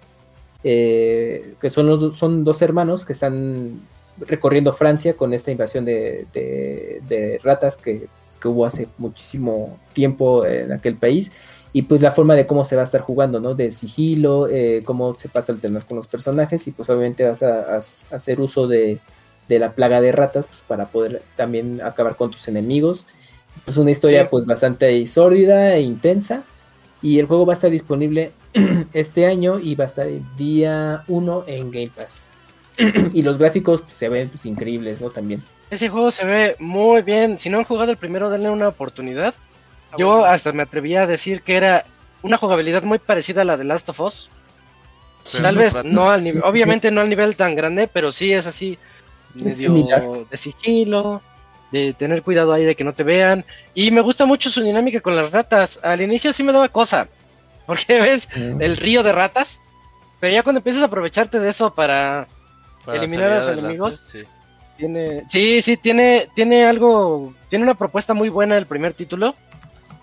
eh, 0.64 1.54
que 1.62 1.70
son, 1.70 1.88
los, 1.88 2.16
son 2.18 2.44
dos 2.44 2.62
hermanos 2.62 3.06
que 3.06 3.14
están 3.14 3.82
recorriendo 4.20 4.74
Francia 4.74 5.14
con 5.16 5.34
esta 5.34 5.52
invasión 5.52 5.86
de, 5.86 6.26
de- 6.34 7.02
de 7.08 7.40
ratas 7.44 7.78
que, 7.78 8.08
que 8.42 8.48
hubo 8.48 8.66
hace 8.66 8.88
muchísimo 8.98 9.78
tiempo 9.94 10.46
en 10.46 10.72
aquel 10.72 10.96
país. 10.96 11.32
Y 11.78 11.84
pues 11.84 12.02
la 12.02 12.12
forma 12.12 12.36
de 12.36 12.48
cómo 12.48 12.66
se 12.66 12.76
va 12.76 12.82
a 12.82 12.86
estar 12.86 13.02
jugando, 13.02 13.40
¿no? 13.40 13.54
De 13.54 13.72
sigilo, 13.72 14.48
eh, 14.50 14.82
cómo 14.84 15.14
se 15.16 15.30
pasa 15.30 15.52
a 15.52 15.56
alternar 15.56 15.86
con 15.86 15.98
los 15.98 16.08
personajes 16.08 16.66
y 16.68 16.72
pues 16.72 16.90
obviamente 16.90 17.24
vas 17.28 17.44
a, 17.44 17.76
a- 17.76 17.78
a 17.78 18.16
hacer 18.16 18.42
uso 18.42 18.68
de, 18.68 18.98
de 19.48 19.60
la 19.60 19.74
plaga 19.74 20.02
de 20.02 20.12
ratas 20.12 20.48
pues, 20.48 20.62
para 20.68 20.86
poder 20.86 21.22
también 21.36 21.82
acabar 21.84 22.16
con 22.16 22.32
tus 22.32 22.48
enemigos. 22.48 23.06
Es 23.68 23.78
una 23.78 23.92
historia 23.92 24.24
Sí. 24.24 24.28
pues 24.32 24.46
bastante 24.46 25.06
sórdida 25.08 25.76
e 25.76 25.82
intensa 25.82 26.42
y 27.02 27.20
el 27.20 27.28
juego 27.28 27.46
va 27.46 27.54
a 27.54 27.58
estar 27.60 27.70
disponible 27.70 28.32
este 28.94 29.28
año 29.28 29.60
y 29.60 29.76
va 29.76 29.84
a 29.84 29.88
estar 29.88 30.08
el 30.08 30.24
día 30.36 31.04
1 31.08 31.44
en 31.48 31.70
Game 31.72 31.92
Pass. 31.96 32.28
y 33.14 33.22
los 33.22 33.38
gráficos 33.38 33.82
pues, 33.84 33.94
se 33.94 34.10
ven 34.10 34.30
pues, 34.30 34.46
increíbles, 34.48 35.00
¿no? 35.02 35.10
También. 35.10 35.44
Ese 35.70 35.90
juego 35.90 36.12
se 36.12 36.26
ve 36.26 36.56
muy 36.60 37.02
bien. 37.02 37.38
Si 37.40 37.50
no 37.50 37.58
han 37.60 37.66
jugado 37.66 37.92
el 37.92 37.98
primero, 37.98 38.30
denle 38.30 38.50
una 38.50 38.68
oportunidad. 38.70 39.36
Está 39.88 39.98
Yo 39.98 40.10
bueno. 40.10 40.26
hasta 40.26 40.52
me 40.54 40.64
atrevía 40.64 41.04
a 41.04 41.08
decir 41.08 41.42
que 41.42 41.56
era 41.58 41.86
una 42.22 42.38
jugabilidad 42.38 42.84
muy 42.84 43.00
parecida 43.00 43.42
a 43.42 43.46
la 43.46 43.58
de 43.58 43.64
Last 43.64 43.90
of 43.90 44.00
Us. 44.00 44.30
Pero 45.32 45.44
Tal 45.44 45.58
vez 45.58 45.84
no 45.84 46.10
al 46.10 46.24
nivel, 46.24 46.42
Sí, 46.42 46.42
sí, 46.42 46.44
sí. 46.44 46.50
obviamente 46.50 46.92
no 46.92 47.02
al 47.02 47.10
nivel 47.10 47.36
tan 47.36 47.56
grande, 47.56 47.88
pero 47.88 48.12
sí 48.12 48.32
es 48.32 48.48
así 48.48 48.78
medio 49.34 49.56
similar. 49.76 50.04
de 50.30 50.38
sigilo, 50.38 51.22
de 51.72 51.94
tener 51.94 52.22
cuidado 52.24 52.54
ahí 52.54 52.64
de 52.64 52.76
que 52.76 52.84
no 52.86 52.94
te 52.94 53.04
vean. 53.04 53.44
Y 53.74 53.92
me 53.92 54.02
gusta 54.02 54.26
mucho 54.26 54.50
su 54.50 54.62
dinámica 54.62 55.02
con 55.02 55.16
las 55.16 55.32
ratas. 55.32 55.80
Al 55.84 56.02
inicio 56.02 56.32
sí 56.34 56.44
me 56.44 56.54
daba 56.54 56.70
cosa, 56.70 57.08
porque 57.66 58.00
ves 58.02 58.30
el 58.36 58.78
río 58.78 59.04
de 59.04 59.12
ratas, 59.12 59.62
pero 60.20 60.34
ya 60.34 60.44
cuando 60.44 60.60
empiezas 60.60 60.84
a 60.84 60.86
aprovecharte 60.88 61.40
de 61.40 61.50
eso 61.50 61.74
para 61.76 62.28
Para 62.86 62.98
eliminar 63.00 63.32
a 63.34 63.40
los 63.44 63.58
enemigos. 63.58 64.00
sí. 64.00 64.22
tiene, 64.78 65.24
sí, 65.28 65.62
sí 65.62 65.76
tiene, 65.76 66.30
tiene 66.36 66.66
algo, 66.66 67.34
tiene 67.50 67.64
una 67.64 67.76
propuesta 67.76 68.14
muy 68.14 68.30
buena 68.30 68.58
el 68.58 68.66
primer 68.66 68.94
título. 68.94 69.36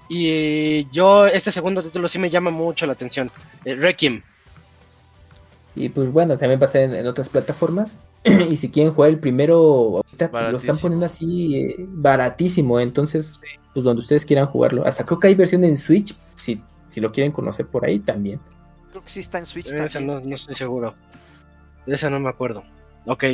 Y 0.08 0.88
yo 0.90 1.26
este 1.26 1.50
segundo 1.50 1.82
título 1.82 2.08
sí 2.08 2.18
me 2.18 2.30
llama 2.30 2.50
mucho 2.50 2.86
la 2.86 2.92
atención. 2.92 3.30
Eh, 3.64 3.74
Requiem. 3.74 4.22
Y 5.76 5.88
pues 5.88 6.12
bueno, 6.12 6.36
también 6.36 6.60
va 6.60 6.64
a 6.64 6.66
estar 6.66 6.82
en, 6.82 6.94
en 6.94 7.06
otras 7.06 7.28
plataformas. 7.28 7.96
y 8.50 8.56
si 8.56 8.70
quieren 8.70 8.94
jugar 8.94 9.10
el 9.10 9.18
primero, 9.18 9.56
ahorita, 9.96 10.30
pues, 10.30 10.52
lo 10.52 10.58
están 10.58 10.78
poniendo 10.78 11.06
así 11.06 11.56
eh, 11.56 11.76
baratísimo. 11.78 12.80
Entonces, 12.80 13.40
pues 13.72 13.84
donde 13.84 14.00
ustedes 14.00 14.24
quieran 14.24 14.46
jugarlo. 14.46 14.86
Hasta 14.86 15.04
creo 15.04 15.18
que 15.18 15.28
hay 15.28 15.34
versión 15.34 15.64
en 15.64 15.76
Switch, 15.76 16.16
si, 16.36 16.62
si 16.88 17.00
lo 17.00 17.12
quieren 17.12 17.32
conocer 17.32 17.66
por 17.66 17.84
ahí 17.84 17.98
también. 17.98 18.40
Creo 18.90 19.02
que 19.02 19.08
sí 19.10 19.20
está 19.20 19.38
en 19.38 19.46
Switch 19.46 19.66
Esa 19.66 19.88
también. 19.88 20.06
no, 20.06 20.28
no 20.28 20.36
estoy 20.36 20.54
seguro. 20.54 20.94
De 21.86 21.96
esa 21.96 22.08
no 22.08 22.20
me 22.20 22.30
acuerdo. 22.30 22.62
Ok. 23.06 23.24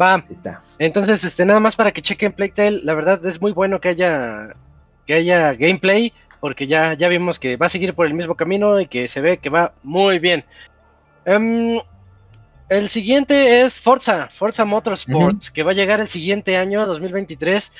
Va. 0.00 0.24
Está. 0.30 0.62
Entonces, 0.78 1.22
este, 1.24 1.44
nada 1.44 1.60
más 1.60 1.76
para 1.76 1.92
que 1.92 2.00
chequen 2.00 2.32
Playtale, 2.32 2.82
la 2.84 2.94
verdad 2.94 3.24
es 3.26 3.40
muy 3.40 3.52
bueno 3.52 3.80
que 3.80 3.88
haya 3.88 4.54
que 5.06 5.14
haya 5.14 5.52
gameplay, 5.54 6.12
porque 6.40 6.66
ya, 6.66 6.94
ya 6.94 7.08
vimos 7.08 7.38
que 7.38 7.56
va 7.56 7.66
a 7.66 7.68
seguir 7.68 7.94
por 7.94 8.06
el 8.06 8.14
mismo 8.14 8.34
camino 8.34 8.80
y 8.80 8.86
que 8.86 9.08
se 9.08 9.20
ve 9.20 9.38
que 9.38 9.48
va 9.50 9.72
muy 9.82 10.18
bien. 10.18 10.44
Em, 11.24 11.80
el 12.68 12.88
siguiente 12.88 13.60
es 13.62 13.78
Forza, 13.78 14.28
Forza 14.28 14.64
Motorsport, 14.64 15.48
que 15.52 15.62
va 15.62 15.70
a 15.72 15.74
llegar 15.74 16.00
el 16.00 16.08
siguiente 16.08 16.56
año, 16.56 16.86
2023. 16.86 17.70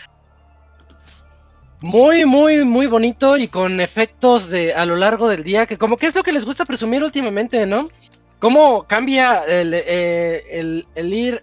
Muy, 1.81 2.25
muy, 2.25 2.65
muy 2.65 2.87
bonito 2.87 3.37
y 3.37 3.49
con 3.49 3.81
efectos 3.81 4.49
de 4.49 4.73
a 4.73 4.87
lo 4.87 4.95
largo 4.95 5.29
del 5.29 5.43
día, 5.43 5.67
que 5.67 5.77
como 5.79 5.97
que 5.97 6.07
es 6.07 6.15
lo 6.15 6.23
que 6.23 6.33
les 6.33 6.45
gusta 6.45 6.65
presumir 6.65 7.03
últimamente, 7.03 7.67
¿no? 7.67 7.89
Cómo 8.39 8.85
cambia 8.85 9.41
el, 9.41 9.75
eh, 9.75 10.45
el- 10.51 10.87
el 10.95 11.13
ir 11.15 11.43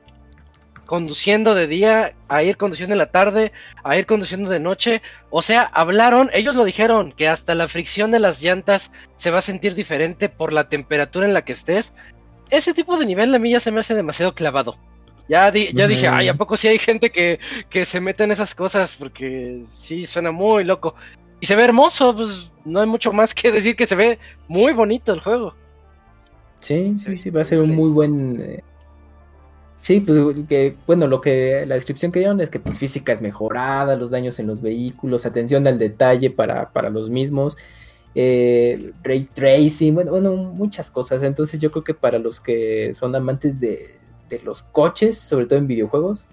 conduciendo 0.90 1.54
de 1.54 1.68
día, 1.68 2.16
a 2.30 2.42
ir 2.42 2.58
conduciendo 2.58 2.96
en 2.96 2.98
la 2.98 3.12
tarde, 3.12 3.52
a 3.84 3.96
ir 3.96 4.08
conduciendo 4.08 4.50
de 4.50 4.60
noche. 4.60 5.04
O 5.30 5.44
sea, 5.44 5.62
hablaron, 5.62 6.32
ellos 6.34 6.56
lo 6.56 6.64
dijeron, 6.64 7.12
que 7.12 7.28
hasta 7.28 7.54
la 7.54 7.68
fricción 7.68 8.10
de 8.10 8.18
las 8.18 8.42
llantas 8.42 8.92
se 9.18 9.30
va 9.30 9.38
a 9.38 9.44
sentir 9.44 9.76
diferente 9.76 10.30
por 10.30 10.52
la 10.52 10.68
temperatura 10.68 11.28
en 11.28 11.36
la 11.36 11.44
que 11.44 11.52
estés. 11.54 11.94
Ese 12.50 12.74
tipo 12.74 12.98
de 12.98 13.06
nivel 13.06 13.36
a 13.36 13.38
mí 13.38 13.52
ya 13.52 13.60
se 13.60 13.70
me 13.70 13.82
hace 13.82 13.94
demasiado 13.94 14.34
clavado. 14.34 14.78
Ya, 15.28 15.52
di- 15.52 15.72
ya 15.76 15.88
dije, 15.88 16.08
ay, 16.08 16.28
¿a 16.28 16.34
poco 16.34 16.58
sí 16.58 16.68
hay 16.68 16.80
gente 16.80 17.12
que, 17.12 17.40
que 17.70 17.86
se 17.86 18.02
mete 18.02 18.24
en 18.24 18.32
esas 18.32 18.56
cosas? 18.56 18.96
Porque 18.96 19.62
sí, 19.68 20.08
suena 20.08 20.32
muy 20.32 20.64
loco. 20.64 20.96
Y 21.40 21.46
se 21.46 21.56
ve 21.56 21.66
hermoso, 21.66 22.16
pues 22.16 22.50
no 22.66 22.80
hay 22.82 22.88
mucho 22.88 23.14
más 23.14 23.36
que 23.36 23.52
decir 23.52 23.76
que 23.76 23.86
se 23.86 23.96
ve 23.96 24.18
muy 24.48 24.74
bonito 24.74 25.14
el 25.14 25.20
juego. 25.20 25.54
Sí, 26.62 26.98
sí, 26.98 27.16
sí, 27.16 27.30
va 27.30 27.44
a 27.44 27.46
ser 27.46 27.60
un 27.60 27.76
muy 27.76 27.92
buen. 27.92 28.64
Sí, 29.82 30.02
pues 30.02 30.20
que, 30.48 30.76
bueno, 30.86 31.08
lo 31.08 31.22
que 31.22 31.66
la 31.66 31.76
descripción 31.76 32.12
que 32.12 32.20
dieron 32.20 32.42
es 32.42 32.50
que 32.50 32.60
pues 32.60 32.78
física 32.78 33.14
es 33.14 33.22
mejorada, 33.22 33.96
los 33.96 34.12
daños 34.12 34.40
en 34.40 34.48
los 34.48 34.62
vehículos, 34.62 35.26
atención 35.26 35.66
al 35.68 35.80
detalle 35.80 36.30
para, 36.30 36.70
para 36.72 36.90
los 36.90 37.10
mismos, 37.10 37.58
eh, 38.14 38.92
ray 39.04 39.26
tracing, 39.34 39.96
bueno, 39.96 40.12
bueno, 40.12 40.36
muchas 40.36 40.92
cosas. 40.92 41.24
Entonces 41.24 41.60
yo 41.60 41.72
creo 41.72 41.84
que 41.84 41.94
para 41.94 42.20
los 42.20 42.40
que 42.40 42.94
son 42.94 43.16
amantes 43.16 43.60
de, 43.60 43.96
de 44.30 44.40
los 44.44 44.64
coches, 44.64 45.18
sobre 45.18 45.46
todo 45.46 45.58
en 45.58 45.68
videojuegos, 45.68 46.26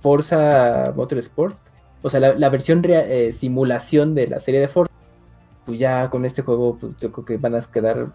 Forza 0.00 0.92
Motorsport, 0.94 1.56
o 2.02 2.10
sea, 2.10 2.20
la, 2.20 2.34
la 2.34 2.48
versión 2.50 2.82
eh, 2.86 3.32
simulación 3.32 4.14
de 4.14 4.28
la 4.28 4.40
serie 4.40 4.60
de 4.60 4.68
Forza, 4.68 4.92
pues 5.64 5.78
ya 5.78 6.10
con 6.10 6.24
este 6.24 6.42
juego, 6.42 6.76
pues 6.78 6.96
yo 6.96 7.10
creo 7.12 7.24
que 7.24 7.36
van 7.38 7.54
a 7.54 7.60
quedar 7.60 8.12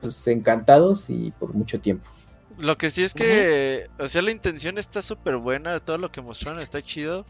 pues 0.00 0.26
encantados 0.26 1.10
y 1.10 1.32
por 1.38 1.54
mucho 1.54 1.80
tiempo. 1.80 2.08
Lo 2.58 2.78
que 2.78 2.90
sí 2.90 3.02
es 3.02 3.12
que, 3.12 3.88
o 3.98 4.08
sea, 4.08 4.22
la 4.22 4.30
intención 4.30 4.78
está 4.78 5.02
súper 5.02 5.36
buena, 5.36 5.78
todo 5.80 5.98
lo 5.98 6.10
que 6.10 6.22
mostraron 6.22 6.60
está 6.60 6.80
chido. 6.82 7.26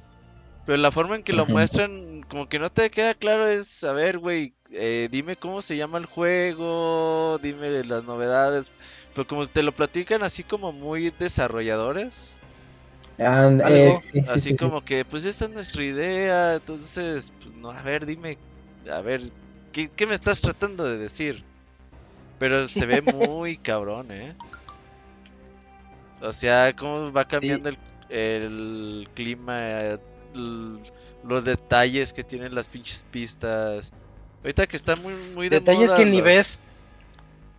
Pero 0.64 0.78
la 0.78 0.90
forma 0.90 1.14
en 1.14 1.22
que 1.22 1.32
lo 1.32 1.46
muestran, 1.46 2.22
como 2.28 2.48
que 2.48 2.58
no 2.58 2.70
te 2.70 2.90
queda 2.90 3.14
claro, 3.14 3.46
es, 3.46 3.84
a 3.84 3.92
ver, 3.92 4.18
güey, 4.18 4.52
eh, 4.72 5.08
dime 5.10 5.36
cómo 5.36 5.62
se 5.62 5.76
llama 5.76 5.98
el 5.98 6.06
juego, 6.06 7.38
dime 7.40 7.84
las 7.84 8.04
novedades. 8.04 8.72
Pero 9.14 9.28
como 9.28 9.46
te 9.46 9.62
lo 9.62 9.72
platican 9.72 10.24
así 10.24 10.42
como 10.42 10.72
muy 10.72 11.10
desarrolladores. 11.10 12.40
así 14.28 14.56
como 14.56 14.84
que, 14.84 15.04
pues 15.04 15.24
esta 15.24 15.44
es 15.44 15.52
nuestra 15.52 15.84
idea, 15.84 16.56
entonces, 16.56 17.32
pues, 17.40 17.54
no, 17.54 17.70
a 17.70 17.82
ver, 17.82 18.04
dime, 18.04 18.36
a 18.92 19.00
ver, 19.00 19.22
¿qué, 19.72 19.88
¿qué 19.88 20.06
me 20.06 20.14
estás 20.14 20.40
tratando 20.40 20.84
de 20.84 20.98
decir? 20.98 21.44
Pero 22.38 22.66
se 22.66 22.86
ve 22.86 23.02
muy 23.02 23.56
cabrón, 23.56 24.10
¿eh? 24.10 24.34
O 26.20 26.32
sea, 26.32 26.74
cómo 26.74 27.12
va 27.12 27.26
cambiando 27.26 27.70
el, 28.08 29.08
clima, 29.14 29.98
los 30.32 31.44
detalles 31.44 32.12
que 32.12 32.24
tienen 32.24 32.54
las 32.54 32.68
pinches 32.68 33.04
pistas. 33.10 33.92
Ahorita 34.42 34.66
que 34.66 34.76
está 34.76 34.94
muy, 34.96 35.14
muy 35.34 35.48
de 35.48 35.60
Detalles 35.60 35.92
que 35.92 36.04
ni 36.04 36.20
ves. 36.20 36.58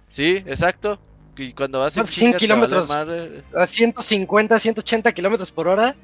Sí, 0.05 0.43
exacto. 0.45 0.99
Y 1.37 1.53
cuando 1.53 1.79
vas 1.79 1.95
en 1.97 2.07
100 2.07 2.33
kilómetros 2.33 2.89
a 2.89 3.67
150, 3.67 4.57
180 4.57 5.11
kilómetros 5.11 5.51
por 5.51 5.67
hora, 5.67 5.95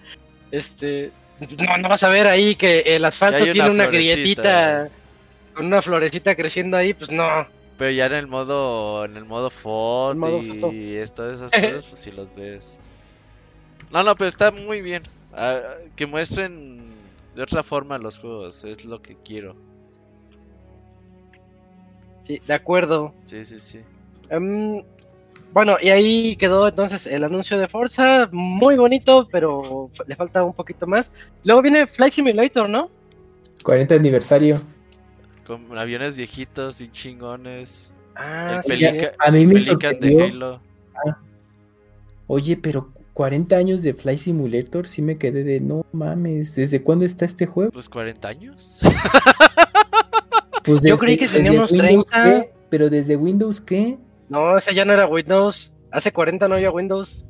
este, 0.52 1.12
no, 1.40 1.90
vas 1.90 2.04
a 2.04 2.10
ver 2.10 2.28
ahí 2.28 2.56
que 2.56 2.82
el 2.82 3.04
asfalto 3.06 3.44
tiene 3.44 3.70
una 3.70 3.88
grietita 3.88 4.90
con 5.56 5.68
una 5.68 5.82
florecita 5.82 6.36
creciendo 6.36 6.78
ahí, 6.78 6.94
pues 6.94 7.12
no. 7.12 7.48
Pero 7.78 7.92
ya 7.92 8.06
en 8.06 8.14
el 8.14 8.28
modo, 8.28 9.06
en 9.06 9.18
el 9.18 9.26
modo 9.26 9.50
foto 9.50 10.42
y 10.72 11.04
todas 11.16 11.38
esas 11.38 11.52
cosas, 11.52 11.88
pues 11.88 12.00
si 12.00 12.12
los 12.12 12.36
ves. 12.36 12.80
No, 13.92 14.04
no, 14.04 14.16
pero 14.16 14.28
está 14.28 14.52
muy 14.52 14.82
bien. 14.82 15.04
Ah, 15.34 15.60
que 15.96 16.06
muestren 16.06 16.94
de 17.36 17.42
otra 17.42 17.64
forma 17.64 17.98
los 17.98 18.20
juegos, 18.20 18.64
es 18.64 18.86
lo 18.86 19.02
que 19.02 19.16
quiero. 19.24 19.56
Sí, 22.26 22.40
de 22.46 22.54
acuerdo. 22.54 23.14
Sí, 23.18 23.44
sí, 23.44 23.60
sí. 23.60 23.80
Em, 24.30 24.84
bueno, 25.52 25.78
y 25.82 25.90
ahí 25.90 26.36
quedó 26.38 26.68
entonces 26.68 27.06
el 27.06 27.24
anuncio 27.24 27.58
de 27.58 27.68
Forza, 27.68 28.30
muy 28.32 28.78
bonito, 28.78 29.28
pero 29.32 29.90
le 30.08 30.16
falta 30.16 30.44
un 30.44 30.54
poquito 30.54 30.88
más. 30.88 31.12
Luego 31.44 31.62
viene 31.62 31.86
Flight 31.86 32.14
Simulator, 32.14 32.70
¿no? 32.70 32.90
40 33.64 33.96
aniversario. 33.96 34.62
Con 35.46 35.78
aviones 35.78 36.18
viejitos 36.18 36.80
y 36.82 36.90
chingones. 36.92 37.94
Ah, 38.16 38.62
a 39.20 39.32
mí 39.32 39.46
me 39.46 39.60
sorprendió. 39.60 40.60
Ah. 40.96 41.18
Oye, 42.28 42.56
pero 42.58 42.92
40 43.14 43.56
años 43.56 43.82
de 43.82 43.94
Fly 43.94 44.18
Simulator, 44.18 44.88
sí 44.88 45.02
me 45.02 45.18
quedé 45.18 45.44
de 45.44 45.60
no 45.60 45.86
mames, 45.92 46.56
¿desde 46.56 46.82
cuándo 46.82 47.06
está 47.06 47.26
este 47.26 47.46
juego? 47.46 47.72
Pues 47.72 47.90
40 47.90 48.28
años. 48.28 48.80
pues 50.64 50.82
Yo 50.84 50.98
creí 50.98 51.18
que 51.18 51.28
tenía 51.28 51.52
unos 51.52 51.72
30. 51.72 52.48
Pero 52.70 52.90
desde 52.90 53.16
Windows, 53.16 53.62
¿qué? 53.62 53.98
No, 54.30 54.58
ese 54.58 54.74
ya 54.74 54.84
no 54.84 54.94
era 54.94 55.06
Windows. 55.06 55.72
Hace 55.92 56.12
40 56.12 56.48
no 56.48 56.56
había 56.56 56.72
Windows. 56.72 57.24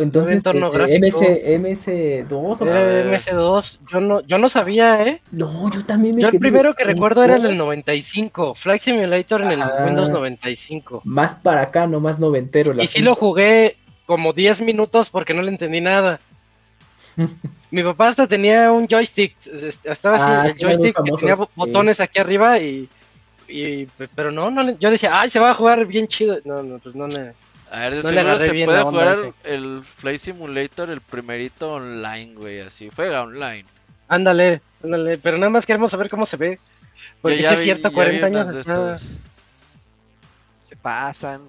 Entonces, 0.00 0.42
eh, 0.44 1.58
MS, 1.58 1.86
MS2 1.86 2.32
o 2.32 2.56
MS2, 2.64 3.78
yo 3.90 4.00
no, 4.00 4.20
yo 4.22 4.38
no 4.38 4.48
sabía, 4.48 5.04
¿eh? 5.04 5.20
No, 5.30 5.70
yo 5.70 5.84
también 5.84 6.16
me 6.16 6.22
Yo 6.22 6.28
el 6.28 6.38
primero 6.38 6.74
que 6.74 6.84
recuerdo 6.84 7.22
era 7.24 7.36
el 7.36 7.42
del 7.42 7.56
95, 7.58 8.54
Flight 8.54 8.80
Simulator 8.80 9.42
en 9.42 9.52
el 9.52 9.62
Windows 9.84 10.10
95. 10.10 11.02
Más 11.04 11.34
para 11.34 11.62
acá, 11.62 11.86
no 11.86 12.00
más 12.00 12.18
noventero. 12.18 12.74
y 12.80 12.86
sí 12.86 13.02
lo 13.02 13.14
jugué 13.14 13.76
como 14.06 14.32
10 14.32 14.62
minutos 14.62 15.10
porque 15.10 15.34
no 15.34 15.42
le 15.42 15.48
entendí 15.48 15.80
nada. 15.80 16.20
Mi 17.70 17.82
papá 17.82 18.08
hasta 18.08 18.26
tenía 18.26 18.70
un 18.70 18.86
joystick, 18.86 19.34
estaba 19.84 20.16
así, 20.16 20.24
ah, 20.26 20.46
el 20.46 20.58
joystick 20.58 20.96
que 21.02 21.12
tenía 21.12 21.34
botones 21.54 22.00
aquí 22.00 22.18
arriba 22.18 22.58
y, 22.58 22.88
y, 23.48 23.86
pero 24.14 24.30
no, 24.30 24.50
no, 24.50 24.78
yo 24.78 24.90
decía, 24.90 25.20
ay, 25.20 25.30
se 25.30 25.40
va 25.40 25.50
a 25.50 25.54
jugar 25.54 25.84
bien 25.86 26.08
chido. 26.08 26.38
No, 26.44 26.62
no, 26.62 26.78
pues 26.78 26.94
no 26.94 27.06
me... 27.06 27.32
A 27.74 27.80
ver, 27.80 27.94
de 27.96 28.02
seguro 28.02 28.38
se 28.38 28.64
puede 28.64 28.82
jugar 28.82 29.34
el, 29.42 29.82
Flight 29.82 30.20
Simulator, 30.20 30.90
el 30.90 31.00
primerito 31.00 31.72
online, 31.72 32.34
güey, 32.34 32.60
así, 32.60 32.88
juega 32.94 33.22
online. 33.22 33.64
Ándale, 34.06 34.62
ándale, 34.84 35.18
pero 35.18 35.38
nada 35.38 35.50
más 35.50 35.66
queremos 35.66 35.90
saber 35.90 36.08
cómo 36.08 36.24
se 36.24 36.36
ve. 36.36 36.60
Porque 37.20 37.38
si 37.38 37.52
es 37.52 37.60
cierto, 37.60 37.92
40 37.92 38.26
años 38.26 38.48
está... 38.48 38.96
Se 40.60 40.76
pasan. 40.80 41.48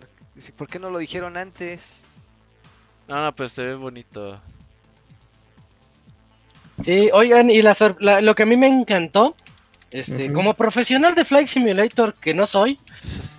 ¿Por 0.57 0.67
qué 0.67 0.79
no 0.79 0.89
lo 0.89 0.97
dijeron 0.97 1.37
antes? 1.37 2.07
No, 3.07 3.23
no, 3.23 3.35
pues 3.35 3.51
se 3.51 3.63
ve 3.63 3.75
bonito. 3.75 4.41
Sí, 6.83 7.11
oigan, 7.13 7.51
y 7.51 7.61
la, 7.61 7.75
lo 8.21 8.33
que 8.33 8.43
a 8.43 8.47
mí 8.47 8.57
me 8.57 8.67
encantó 8.67 9.35
este, 9.95 10.29
Como 10.33 10.55
profesional 10.55 11.15
de 11.15 11.23
Flight 11.23 11.47
Simulator, 11.47 12.15
que 12.15 12.33
no 12.33 12.47
soy, 12.47 12.77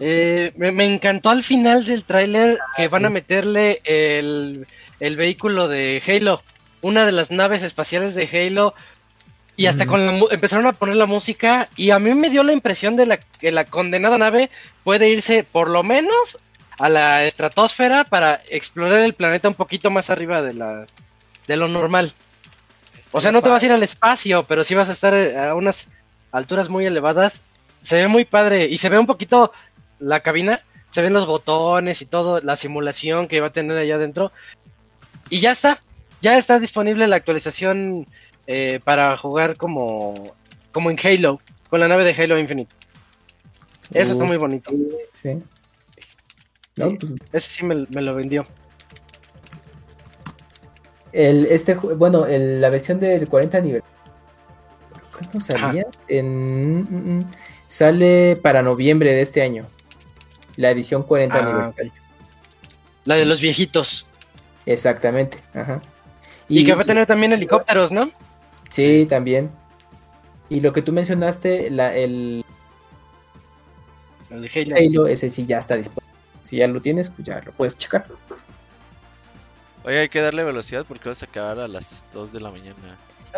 eh, 0.01 0.55
me, 0.57 0.87
encantó 0.87 1.29
al 1.29 1.43
final 1.43 1.85
del 1.85 2.05
tráiler 2.05 2.59
que 2.75 2.85
ah, 2.85 2.89
van 2.91 3.05
a 3.05 3.11
meterle 3.11 3.83
el, 3.85 4.67
vehículo 4.99 5.69
de 5.69 6.03
Halo, 6.07 6.43
una 6.81 7.05
de 7.05 7.13
las 7.13 7.31
naves 7.31 7.63
espaciales 7.63 8.15
de 8.15 8.27
Halo, 8.33 8.73
y 9.55 9.67
hasta 9.67 9.85
con 9.85 10.01
empezaron 10.31 10.67
a 10.67 10.73
poner 10.73 10.97
la 10.97 11.05
música, 11.05 11.69
y 11.77 11.91
a 11.91 11.99
mí 11.99 12.15
me 12.15 12.31
dio 12.31 12.43
la 12.43 12.55
impresión 12.55 12.97
de 12.97 13.05
la, 13.05 13.19
que 13.19 13.53
la 13.53 13.67
condenada 13.67 14.17
nave 14.17 14.49
puede 14.83 15.11
irse 15.11 15.45
por 15.45 15.69
lo 15.69 15.83
menos 15.83 16.39
a 16.79 16.89
la 16.89 17.25
estratosfera 17.25 18.05
para 18.05 18.41
explorar 18.49 19.01
el 19.01 19.13
planeta 19.13 19.49
un 19.49 19.55
poquito 19.57 19.91
más 19.91 20.09
arriba 20.09 20.41
de, 20.41 20.55
la, 20.55 20.87
de 21.47 21.57
lo 21.59 21.69
normal. 21.69 22.15
o 23.13 23.21
sea, 23.21 23.31
no 23.31 23.43
te 23.43 23.51
vas 23.51 23.63
a 23.63 23.67
ir 23.67 23.73
al 23.73 23.83
espacio, 23.83 24.45
pero 24.45 24.65
sí 24.65 24.75
vas 24.75 24.89
a 24.89 24.93
estar 24.93 25.15
a 25.15 25.55
unas 25.55 25.89
alturas 26.37 26.69
muy 26.69 26.87
elevadas. 26.87 27.43
Se 27.83 27.97
ve 27.97 28.09
muy 28.09 28.25
padre 28.25 28.67
y 28.67 28.79
se 28.79 28.89
ve 28.89 28.99
un 28.99 29.07
poquito 29.07 29.53
la 29.99 30.21
cabina, 30.21 30.61
se 30.91 31.03
ven 31.03 31.13
los 31.13 31.27
botones 31.27 32.03
y 32.03 32.07
todo, 32.07 32.41
la 32.41 32.57
simulación 32.57 33.29
que 33.29 33.41
va 33.41 33.49
a 33.49 33.53
tener 33.53 33.77
allá 33.79 33.97
adentro. 33.97 34.33
Y 35.31 35.41
ya 35.41 35.53
está, 35.53 35.81
ya 36.21 36.37
está 36.37 36.59
disponible 36.59 37.07
la 37.07 37.17
actualización 37.17 38.07
eh, 38.47 38.81
para 38.85 39.17
jugar 39.17 39.57
como, 39.57 40.15
como 40.73 40.91
en 40.91 40.99
Halo, 41.03 41.39
con 41.71 41.81
la 41.81 41.89
nave 41.89 42.05
de 42.05 42.23
Halo 42.23 42.39
Infinite. 42.39 42.75
Eso 43.93 44.13
está 44.13 44.25
muy 44.25 44.37
bonito. 44.37 44.71
Sí. 45.15 45.43
Pues, 46.75 47.13
ese 47.33 47.51
sí 47.51 47.65
me, 47.65 47.87
lo 48.03 48.15
vendió. 48.15 48.47
El, 51.13 51.47
este, 51.47 51.75
bueno, 51.75 52.27
la 52.29 52.69
versión 52.69 53.01
del 53.01 53.27
40 53.27 53.59
aniversario 53.59 53.96
¿Cuándo 55.17 55.41
salía? 55.41 55.87
En, 56.09 56.83
mm, 56.83 57.19
mm, 57.19 57.25
sale 57.69 58.37
para 58.37 58.63
noviembre 58.63 59.13
de 59.13 59.23
este 59.23 59.43
año. 59.43 59.67
La 60.57 60.71
edición 60.71 61.03
40 61.03 61.39
ah, 61.39 61.73
La 63.05 63.15
de 63.17 63.25
los 63.25 63.41
viejitos. 63.41 64.07
Exactamente. 64.67 65.39
Ajá. 65.55 65.81
Y, 66.49 66.65
que 66.65 66.75
va 66.75 66.83
a 66.83 66.85
tener 66.85 67.07
también 67.07 67.33
helicópteros, 67.33 67.93
¿no? 67.93 68.11
Sí, 68.69 69.07
también. 69.09 69.51
Y 70.49 70.61
lo 70.61 70.73
que 70.73 70.83
tú 70.83 70.93
mencionaste, 70.93 71.71
la, 71.71 71.95
el, 71.95 72.45
el 74.31 74.43
de 74.43 74.75
Halo. 74.77 75.07
ese 75.07 75.31
sí 75.31 75.47
ya 75.47 75.59
está 75.59 75.77
disponible. 75.77 76.15
Si 76.43 76.57
ya 76.57 76.69
lo 76.69 76.81
tienes, 76.81 77.11
pues 77.11 77.27
ya 77.27 77.41
lo 77.45 77.53
puedes 77.53 77.77
checar. 77.77 78.07
Oye, 79.85 79.99
hay 79.99 80.09
que 80.09 80.21
darle 80.21 80.45
velocidad 80.45 80.85
porque 80.87 81.09
vas 81.09 81.23
a 81.23 81.27
acabar 81.27 81.59
a 81.59 81.69
las 81.69 82.05
2 82.13 82.33
de 82.33 82.41
la 82.41 82.51
mañana. 82.51 82.77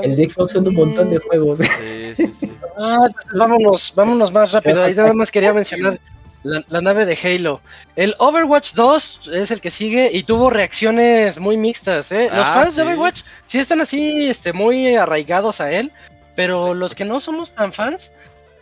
El 0.02 0.16
de 0.16 0.28
Xbox 0.28 0.52
son 0.52 0.68
un 0.68 0.74
montón 0.74 1.10
de 1.10 1.18
juegos. 1.18 1.58
Sí, 1.58 2.14
sí, 2.14 2.32
sí. 2.32 2.52
ah, 2.78 3.08
vámonos, 3.34 3.92
vámonos 3.94 4.32
más 4.32 4.52
rápido. 4.52 4.82
Ahí 4.82 4.94
nada 4.94 5.12
más 5.12 5.30
quería 5.30 5.52
mencionar 5.52 5.98
la, 6.42 6.80
nave 6.80 7.04
de 7.06 7.18
Halo. 7.22 7.60
El 7.96 8.14
Overwatch 8.18 8.74
2 8.74 9.30
es 9.32 9.50
el 9.50 9.60
que 9.60 9.70
sigue 9.70 10.10
y 10.12 10.22
tuvo 10.22 10.50
reacciones 10.50 11.38
muy 11.38 11.56
mixtas. 11.56 12.12
¿eh? 12.12 12.24
Los 12.24 12.44
ah, 12.44 12.54
fans 12.54 12.76
de 12.76 12.82
Overwatch 12.82 13.22
sí 13.46 13.58
están 13.58 13.80
así 13.80 14.28
este, 14.28 14.52
muy 14.52 14.94
arraigados 14.94 15.60
a 15.60 15.70
él, 15.72 15.92
pero 16.36 16.72
los 16.72 16.94
que 16.94 17.04
no 17.04 17.20
somos 17.20 17.52
tan 17.52 17.72
fans, 17.72 18.12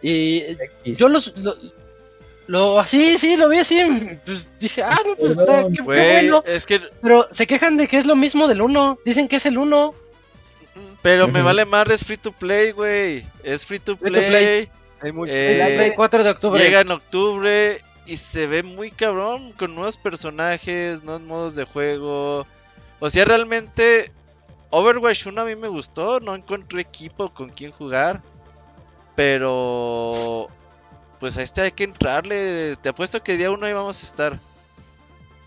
y 0.02 0.56
yo 0.84 1.08
los, 1.08 1.32
lo 2.46 2.78
así, 2.78 3.18
sí, 3.18 3.36
lo 3.36 3.48
vi 3.48 3.58
así, 3.58 3.80
pues 4.24 4.48
dice, 4.58 4.82
ah, 4.82 5.00
no, 5.04 5.16
pues 5.16 5.38
está, 5.38 5.66
qué, 5.74 5.82
bueno. 5.82 6.42
es 6.46 6.64
que, 6.64 6.80
Pero 7.02 7.26
se 7.32 7.46
quejan 7.46 7.76
de 7.76 7.88
que 7.88 7.98
es 7.98 8.06
lo 8.06 8.14
mismo 8.14 8.46
del 8.46 8.62
1, 8.62 8.98
dicen 9.04 9.28
que 9.28 9.36
es 9.36 9.46
el 9.46 9.58
1. 9.58 9.94
Pero 11.06 11.28
me 11.28 11.40
vale 11.42 11.64
más, 11.64 11.88
es 11.90 12.04
free 12.04 12.16
to 12.16 12.32
play, 12.32 12.72
güey. 12.72 13.24
Es 13.44 13.64
free 13.64 13.78
to 13.78 13.96
Free 13.96 14.10
play. 14.10 14.22
to 14.24 14.28
play. 14.28 14.70
Hay 15.02 15.12
mucho- 15.12 15.32
Eh, 15.32 15.56
La 15.58 15.66
Play 15.66 15.92
4 15.94 16.24
de 16.24 16.30
octubre. 16.30 16.60
Llega 16.62 16.80
en 16.80 16.90
octubre 16.90 17.80
y 18.06 18.16
se 18.16 18.46
ve 18.46 18.62
muy 18.62 18.90
cabrón 18.90 19.52
con 19.52 19.74
nuevos 19.74 19.96
personajes, 19.98 21.02
nuevos 21.04 21.22
modos 21.22 21.54
de 21.54 21.64
juego. 21.64 22.46
O 22.98 23.10
sea, 23.10 23.24
realmente 23.24 24.10
Overwatch 24.70 25.26
1 25.26 25.40
a 25.42 25.44
mí 25.44 25.54
me 25.54 25.68
gustó, 25.68 26.18
no 26.20 26.34
encontré 26.34 26.80
equipo 26.80 27.32
con 27.32 27.50
quien 27.50 27.70
jugar. 27.72 28.20
Pero 29.14 30.48
pues 31.20 31.36
a 31.38 31.42
este 31.42 31.62
hay 31.62 31.72
que 31.72 31.84
entrarle. 31.84 32.76
Te 32.82 32.88
apuesto 32.90 33.22
que 33.22 33.36
día 33.36 33.50
1 33.50 33.66
ahí 33.66 33.72
vamos 33.72 34.02
a 34.02 34.06
estar. 34.06 34.38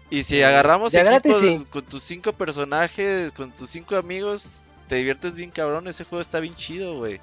Y 0.10 0.24
si 0.24 0.42
agarramos 0.42 0.92
Ya 0.94 1.02
equipo 1.02 1.12
gratis, 1.30 1.42
de- 1.42 1.58
sí. 1.60 1.66
con 1.70 1.84
tus 1.84 2.02
cinco 2.02 2.34
personajes, 2.34 3.32
con 3.32 3.52
tus 3.52 3.70
cinco 3.70 3.96
amigos, 3.96 4.62
te 4.90 4.96
diviertes 4.96 5.38
bien 5.38 5.52
cabrón. 5.52 5.88
Ese 5.88 6.04
juego 6.04 6.20
está 6.22 6.42
bien 6.42 6.56
chido, 6.56 6.98
güey. 6.98 7.22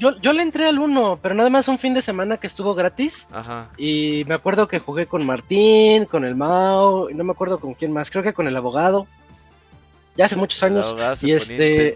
Yo, 0.00 0.16
yo 0.20 0.32
le 0.32 0.42
entré 0.42 0.66
al 0.66 0.78
1, 0.78 1.18
pero 1.22 1.34
nada 1.34 1.50
más 1.50 1.66
un 1.68 1.78
fin 1.78 1.92
de 1.94 2.02
semana 2.02 2.36
que 2.36 2.46
estuvo 2.46 2.74
gratis. 2.74 3.26
Ajá. 3.32 3.68
Y 3.76 4.22
me 4.26 4.34
acuerdo 4.34 4.66
que 4.68 4.78
jugué 4.78 5.06
con 5.06 5.26
Martín, 5.26 6.04
con 6.06 6.24
el 6.24 6.34
Mao, 6.36 7.10
y 7.10 7.14
no 7.14 7.24
me 7.24 7.32
acuerdo 7.32 7.58
con 7.60 7.74
quién 7.74 7.92
más, 7.92 8.10
creo 8.10 8.22
que 8.22 8.32
con 8.32 8.46
el 8.48 8.56
abogado. 8.56 9.06
Ya 10.16 10.24
hace 10.24 10.34
muchos 10.36 10.60
años. 10.64 10.86
y 11.22 11.32
este- 11.32 11.94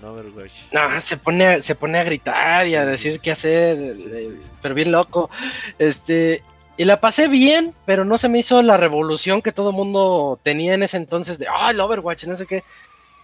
en 0.00 0.04
Overwatch. 0.06 0.52
No, 0.72 1.00
se 1.00 1.16
pone, 1.16 1.46
a- 1.46 1.62
se 1.62 1.74
pone 1.74 1.98
a 1.98 2.04
gritar 2.04 2.66
y 2.66 2.74
a 2.74 2.84
decir 2.84 3.18
qué 3.20 3.30
hacer, 3.30 3.96
Sí, 3.96 4.04
eh, 4.06 4.14
sí, 4.14 4.24
sí. 4.42 4.48
pero 4.60 4.74
bien 4.74 4.92
loco. 4.92 5.30
Este, 5.78 6.42
y 6.76 6.84
la 6.84 7.00
pasé 7.00 7.28
bien, 7.28 7.74
pero 7.86 8.04
no 8.04 8.16
se 8.18 8.28
me 8.30 8.38
hizo 8.38 8.60
la 8.62 8.76
revolución 8.76 9.40
que 9.42 9.52
todo 9.52 9.72
mundo 9.72 10.38
tenía 10.42 10.74
en 10.74 10.82
ese 10.82 10.96
entonces 10.98 11.38
de, 11.38 11.46
ah, 11.48 11.70
el 11.70 11.80
Overwatch, 11.80 12.24
no 12.24 12.36
sé 12.36 12.46
qué. 12.46 12.62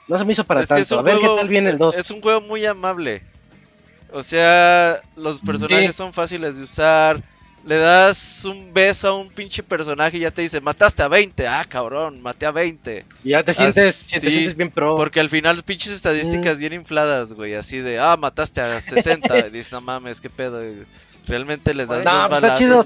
No 0.08 0.18
se 0.18 0.24
me 0.24 0.32
hizo 0.32 0.44
para 0.44 0.60
Es 0.62 0.68
tanto. 0.68 0.98
A 0.98 1.02
ver 1.02 1.16
juego- 1.16 1.34
qué 1.36 1.40
tal 1.40 1.48
viene 1.48 1.70
el 1.70 1.78
2. 1.78 1.96
Es 1.96 2.10
un 2.10 2.20
juego 2.20 2.40
muy 2.40 2.64
amable. 2.66 3.22
O 4.12 4.22
sea, 4.22 4.96
los 5.16 5.40
personajes 5.40 5.90
Sí. 5.90 5.96
son 5.96 6.12
fáciles 6.12 6.56
de 6.58 6.62
usar. 6.62 7.22
Le 7.64 7.76
das 7.78 8.44
un 8.44 8.72
beso 8.72 9.08
a 9.08 9.18
un 9.18 9.28
pinche 9.28 9.64
personaje 9.64 10.18
y 10.18 10.20
ya 10.20 10.30
te 10.30 10.40
dice, 10.42 10.60
mataste 10.60 11.02
a 11.02 11.08
20. 11.08 11.48
Ah, 11.48 11.64
cabrón, 11.68 12.22
maté 12.22 12.46
a 12.46 12.52
20. 12.52 13.04
Y 13.24 13.30
ya 13.30 13.42
te 13.42 13.52
sientes, 13.52 14.06
te 14.06 14.20
sí, 14.20 14.30
sientes 14.30 14.56
bien 14.56 14.70
pro. 14.70 14.94
Porque 14.94 15.18
al 15.18 15.28
final 15.28 15.60
pinches 15.64 15.90
estadísticas 15.90 16.60
bien 16.60 16.74
infladas, 16.74 17.32
güey. 17.32 17.54
Así 17.54 17.78
de, 17.78 17.98
ah, 17.98 18.16
mataste 18.16 18.60
a 18.60 18.80
60. 18.80 19.38
y 19.48 19.50
dices, 19.50 19.72
no 19.72 19.80
mames, 19.80 20.20
qué 20.20 20.30
pedo. 20.30 20.64
y 20.64 20.86
Realmente 21.26 21.74
les 21.74 21.88
das 21.88 22.04
No, 22.04 22.28
pues 22.28 22.44
está 22.44 22.56
chido. 22.58 22.84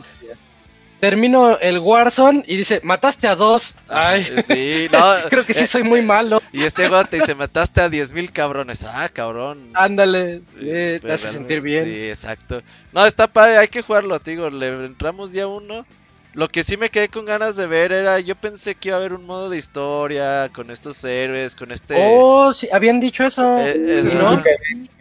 Termino 1.00 1.58
el 1.58 1.78
Warzone 1.78 2.44
y 2.46 2.58
dice, 2.58 2.80
mataste 2.84 3.26
a 3.26 3.34
dos. 3.34 3.74
Ay, 3.88 4.24
Sí, 4.46 4.86
no. 4.92 4.98
creo 5.30 5.46
que 5.46 5.54
sí 5.54 5.66
soy 5.66 5.82
muy 5.82 6.02
malo. 6.02 6.40
Y 6.52 6.64
este 6.64 6.88
güey 6.88 7.04
te 7.04 7.20
dice, 7.20 7.34
mataste 7.34 7.80
a 7.80 7.88
10 7.88 8.12
mil 8.12 8.32
cabrones. 8.32 8.84
Ah, 8.84 9.08
cabrón. 9.12 9.70
Ándale, 9.74 10.42
eh, 10.60 10.98
te 11.00 11.12
hace 11.12 11.32
sentir 11.32 11.60
bien. 11.60 11.84
Sí, 11.84 12.08
exacto. 12.08 12.62
No, 12.92 13.06
está 13.06 13.26
padre, 13.28 13.58
hay 13.58 13.68
que 13.68 13.82
jugarlo, 13.82 14.20
te 14.20 14.32
digo, 14.32 14.50
le 14.50 14.84
entramos 14.84 15.32
día 15.32 15.46
uno. 15.46 15.86
Lo 16.32 16.48
que 16.48 16.62
sí 16.62 16.76
me 16.76 16.90
quedé 16.90 17.08
con 17.08 17.24
ganas 17.24 17.56
de 17.56 17.66
ver 17.66 17.92
era, 17.92 18.20
yo 18.20 18.36
pensé 18.36 18.74
que 18.76 18.88
iba 18.90 18.96
a 18.96 19.00
haber 19.00 19.14
un 19.14 19.26
modo 19.26 19.50
de 19.50 19.58
historia 19.58 20.48
con 20.52 20.70
estos 20.70 21.02
héroes, 21.02 21.56
con 21.56 21.72
este... 21.72 21.94
Oh, 21.98 22.52
sí, 22.52 22.68
habían 22.72 23.00
dicho 23.00 23.24
eso. 23.24 23.56
Eh, 23.58 23.74
eh, 23.76 24.00
Sí, 24.00 24.16
¿no? 24.16 24.40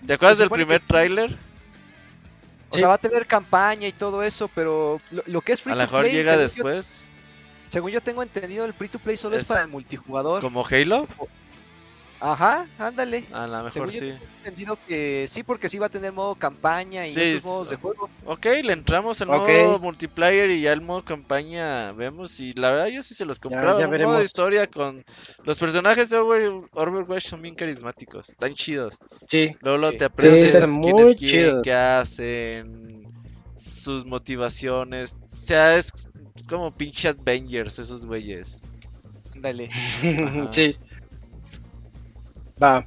¿Te 0.08 0.14
acuerdas 0.14 0.40
del 0.40 0.50
primer 0.50 0.80
sí. 0.80 0.86
tráiler? 0.88 1.38
O 2.70 2.74
Sí. 2.74 2.80
sea, 2.80 2.88
va 2.88 2.96
a 2.96 3.00
tener 3.00 3.26
campaña 3.26 3.88
y 3.88 3.92
todo 3.92 4.22
eso, 4.24 4.48
pero 4.54 4.98
lo, 5.12 5.24
lo 5.26 5.42
que 5.42 5.54
es 5.54 5.62
free 5.62 5.74
A 5.74 5.76
lo 5.76 5.82
to 5.82 5.88
mejor 5.88 6.02
play, 6.02 6.14
llega 6.14 6.32
según 6.34 6.44
después, 6.44 7.10
Yo, 7.10 7.72
según 7.72 7.92
yo 7.92 8.02
tengo 8.02 8.22
entendido, 8.24 8.66
el 8.66 8.74
free 8.74 8.90
to 8.90 9.00
play 9.00 9.18
solo 9.18 9.36
es, 9.36 9.42
Es 9.44 9.48
para 9.48 9.62
el 9.62 9.68
multijugador. 9.70 10.42
como 10.42 10.66
Halo. 10.66 11.08
Ajá, 12.22 12.68
ándale. 12.78 13.24
A 13.32 13.48
lo 13.48 13.58
mejor 13.64 13.72
Según 13.72 13.92
sí. 13.94 14.00
tengo 14.00 14.18
entendido 14.40 14.78
que 14.88 15.26
sí, 15.30 15.42
porque 15.44 15.70
sí 15.70 15.78
va 15.80 15.86
a 15.86 15.90
tener 15.90 16.12
modo 16.12 16.36
campaña 16.36 17.08
y 17.08 17.14
Sí, 17.14 17.20
otros 17.36 17.46
modos 17.46 17.70
de 17.70 17.76
juego. 17.78 18.10
Ok, 18.26 18.46
le 18.64 18.74
entramos 18.74 19.22
al 19.22 19.30
Ok. 19.30 19.48
modo 19.48 19.80
multiplayer 19.80 20.50
y 20.50 20.62
ya 20.62 20.74
el 20.74 20.82
modo 20.82 21.06
campaña 21.06 21.94
vemos 21.94 22.38
y 22.42 22.52
la 22.54 22.72
verdad 22.72 22.88
yo 22.88 23.04
sí 23.04 23.14
se 23.14 23.24
los 23.26 23.40
compraba. 23.40 23.80
ya 23.80 23.88
un 23.88 24.02
modo 24.02 24.18
de 24.18 24.26
historia 24.26 24.68
con... 24.68 25.06
Los 25.46 25.58
personajes 25.58 26.10
de 26.10 26.18
Over- 26.18 26.68
Overwatch 26.74 27.26
son 27.28 27.42
bien 27.42 27.56
carismáticos, 27.56 28.28
están 28.30 28.54
chidos. 28.54 28.98
Sí. 29.30 29.56
Luego 29.62 29.92
Sí. 29.92 29.98
te 29.98 30.06
aprendes 30.06 30.52
Sí, 30.54 30.60
quién 30.82 31.00
es 31.00 31.16
quién, 31.16 31.62
qué 31.62 31.74
hacen, 31.74 33.08
sus 33.56 34.06
motivaciones. 34.06 35.18
O 35.24 35.36
sea, 35.36 35.78
es 35.78 35.92
como 36.50 36.72
pinche 36.72 37.08
Avengers 37.08 37.80
esos 37.80 38.06
güeyes. 38.06 38.62
Ándale. 39.34 39.70
Sí. 40.52 40.76
Va. 42.62 42.86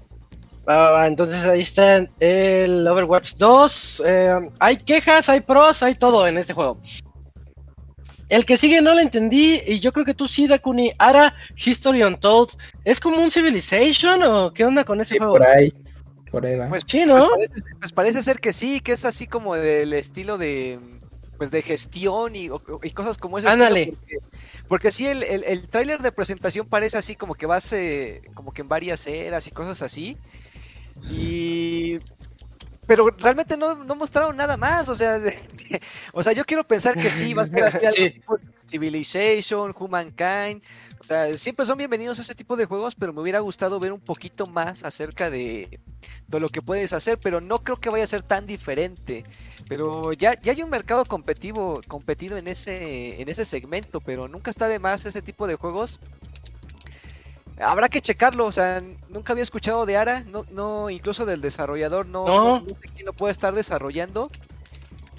Va, 0.68 0.76
va, 0.76 0.90
va, 0.90 1.06
Entonces 1.06 1.44
ahí 1.44 1.60
está 1.62 2.06
el 2.20 2.86
Overwatch 2.86 3.34
2. 3.36 4.02
eh, 4.06 4.50
hay 4.60 4.76
quejas, 4.76 5.28
hay 5.28 5.40
pros, 5.40 5.82
hay 5.82 5.94
todo 5.94 6.26
en 6.26 6.38
este 6.38 6.52
juego. 6.52 6.78
El 8.28 8.46
que 8.46 8.56
sigue 8.56 8.80
no 8.80 8.94
lo 8.94 9.00
entendí 9.00 9.60
y 9.66 9.80
yo 9.80 9.92
creo 9.92 10.06
que 10.06 10.14
tú 10.14 10.26
sí, 10.28 10.46
Dakuni. 10.46 10.92
Ara 10.98 11.34
History 11.56 12.02
Untold. 12.02 12.50
¿Es 12.84 12.98
como 13.00 13.20
un 13.20 13.30
Civilization 13.30 14.22
o 14.22 14.52
qué 14.54 14.64
onda 14.64 14.84
con 14.84 15.00
ese 15.00 15.14
Sí, 15.14 15.18
juego? 15.18 15.32
por 15.34 15.42
ahí. 15.42 15.72
Por 16.30 16.46
ahí 16.46 16.56
va. 16.56 16.68
Pues, 16.68 16.84
Sí, 16.86 17.02
pues 17.06 17.08
¿no? 17.22 17.28
parece, 17.30 17.54
pues 17.78 17.92
parece 17.92 18.22
ser 18.22 18.38
que 18.40 18.52
sí, 18.52 18.80
que 18.80 18.92
es 18.92 19.04
así 19.04 19.26
como 19.26 19.54
del 19.54 19.92
estilo 19.92 20.38
de 20.38 20.78
pues 21.36 21.50
de 21.50 21.60
gestión 21.60 22.36
y, 22.36 22.48
cosas 22.94 23.18
como 23.18 23.36
ese 23.38 23.48
estilo, 23.48 23.64
Ándale. 23.66 23.86
porque, 23.98 24.18
porque 24.68 24.90
sí 24.90 25.06
el, 25.06 25.22
el, 25.24 25.44
el 25.44 25.68
tráiler 25.68 26.00
de 26.02 26.12
presentación 26.12 26.66
parece 26.68 26.98
así 26.98 27.16
como 27.16 27.34
que 27.34 27.46
vas 27.46 27.72
eh, 27.72 28.22
como 28.34 28.52
que 28.52 28.62
en 28.62 28.68
varias 28.68 29.06
eras 29.06 29.46
y 29.46 29.52
cosas 29.52 29.82
así 29.82 30.20
y 31.02 31.98
pero 32.86 33.08
realmente 33.18 33.56
no, 33.56 33.76
no 33.84 33.94
mostraron 33.96 34.36
nada 34.36 34.56
más, 34.56 34.88
o 34.88 34.94
sea, 34.94 35.18
de- 35.18 35.38
o 36.12 36.22
sea, 36.22 36.32
yo 36.32 36.44
quiero 36.44 36.66
pensar 36.66 36.98
que 36.98 37.10
sí, 37.10 37.34
va 37.34 37.42
a 37.42 37.46
ser 37.46 37.64
así 37.64 37.84
algo 37.86 38.06
Sí. 38.06 38.10
tipo 38.12 38.34
Civilization, 38.68 39.74
Humankind, 39.78 40.62
o 41.02 41.04
sea, 41.04 41.36
siempre 41.36 41.66
son 41.66 41.78
bienvenidos 41.78 42.20
ese 42.20 42.32
tipo 42.32 42.56
de 42.56 42.64
juegos, 42.64 42.94
pero 42.94 43.12
me 43.12 43.20
hubiera 43.20 43.40
gustado 43.40 43.80
ver 43.80 43.92
un 43.92 43.98
poquito 43.98 44.46
más 44.46 44.84
acerca 44.84 45.30
de, 45.30 45.80
de 46.28 46.38
lo 46.38 46.48
que 46.48 46.62
puedes 46.62 46.92
hacer, 46.92 47.18
pero 47.18 47.40
no 47.40 47.64
creo 47.64 47.80
que 47.80 47.90
vaya 47.90 48.04
a 48.04 48.06
ser 48.06 48.22
tan 48.22 48.46
diferente. 48.46 49.24
Pero 49.68 50.12
ya, 50.12 50.34
ya 50.40 50.52
hay 50.52 50.62
un 50.62 50.70
mercado 50.70 51.04
competitivo, 51.04 51.80
competido 51.88 52.36
en 52.36 52.46
ese, 52.46 53.20
en 53.20 53.28
ese 53.28 53.44
segmento, 53.44 54.00
pero 54.00 54.28
nunca 54.28 54.52
está 54.52 54.68
de 54.68 54.78
más 54.78 55.04
ese 55.04 55.22
tipo 55.22 55.48
de 55.48 55.56
juegos. 55.56 55.98
Habrá 57.58 57.88
que 57.88 58.00
checarlo, 58.00 58.46
o 58.46 58.52
sea, 58.52 58.80
nunca 59.08 59.32
había 59.32 59.42
escuchado 59.42 59.86
de 59.86 59.96
Ara, 59.96 60.20
no, 60.20 60.46
no, 60.52 60.88
incluso 60.88 61.26
del 61.26 61.40
desarrollador, 61.40 62.06
no, 62.06 62.28
No. 62.28 62.44
no, 62.44 62.60
no 62.60 62.74
sé 62.76 62.88
quién 62.94 63.06
lo 63.06 63.12
puede 63.12 63.32
estar 63.32 63.56
desarrollando. 63.56 64.30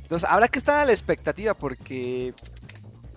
Entonces, 0.01 0.29
habrá 0.29 0.47
que 0.47 0.59
estar 0.59 0.77
a 0.79 0.85
la 0.85 0.93
expectativa 0.93 1.53
porque 1.53 2.33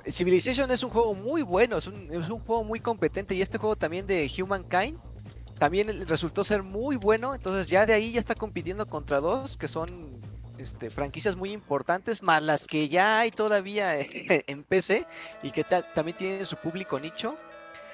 Civilization 0.08 0.70
es 0.70 0.82
un 0.82 0.90
juego 0.90 1.14
muy 1.14 1.42
bueno, 1.42 1.76
es 1.78 1.86
un, 1.86 2.08
es 2.12 2.28
un 2.28 2.38
juego 2.40 2.64
muy 2.64 2.80
competente 2.80 3.34
y 3.34 3.42
este 3.42 3.58
juego 3.58 3.76
también 3.76 4.06
de 4.06 4.30
Humankind 4.40 4.98
también 5.58 6.06
resultó 6.06 6.44
ser 6.44 6.62
muy 6.62 6.96
bueno, 6.96 7.34
entonces 7.34 7.68
ya 7.68 7.86
de 7.86 7.94
ahí 7.94 8.12
ya 8.12 8.20
está 8.20 8.34
compitiendo 8.34 8.86
contra 8.86 9.20
dos 9.20 9.56
que 9.56 9.68
son 9.68 10.20
este, 10.58 10.90
franquicias 10.90 11.34
muy 11.34 11.50
importantes, 11.52 12.22
más 12.22 12.42
las 12.42 12.66
que 12.66 12.88
ya 12.88 13.20
hay 13.20 13.30
todavía 13.30 13.98
en 14.00 14.64
PC 14.64 15.06
y 15.42 15.50
que 15.50 15.64
ta- 15.64 15.82
también 15.94 16.16
tienen 16.16 16.44
su 16.44 16.56
público 16.56 17.00
nicho. 17.00 17.36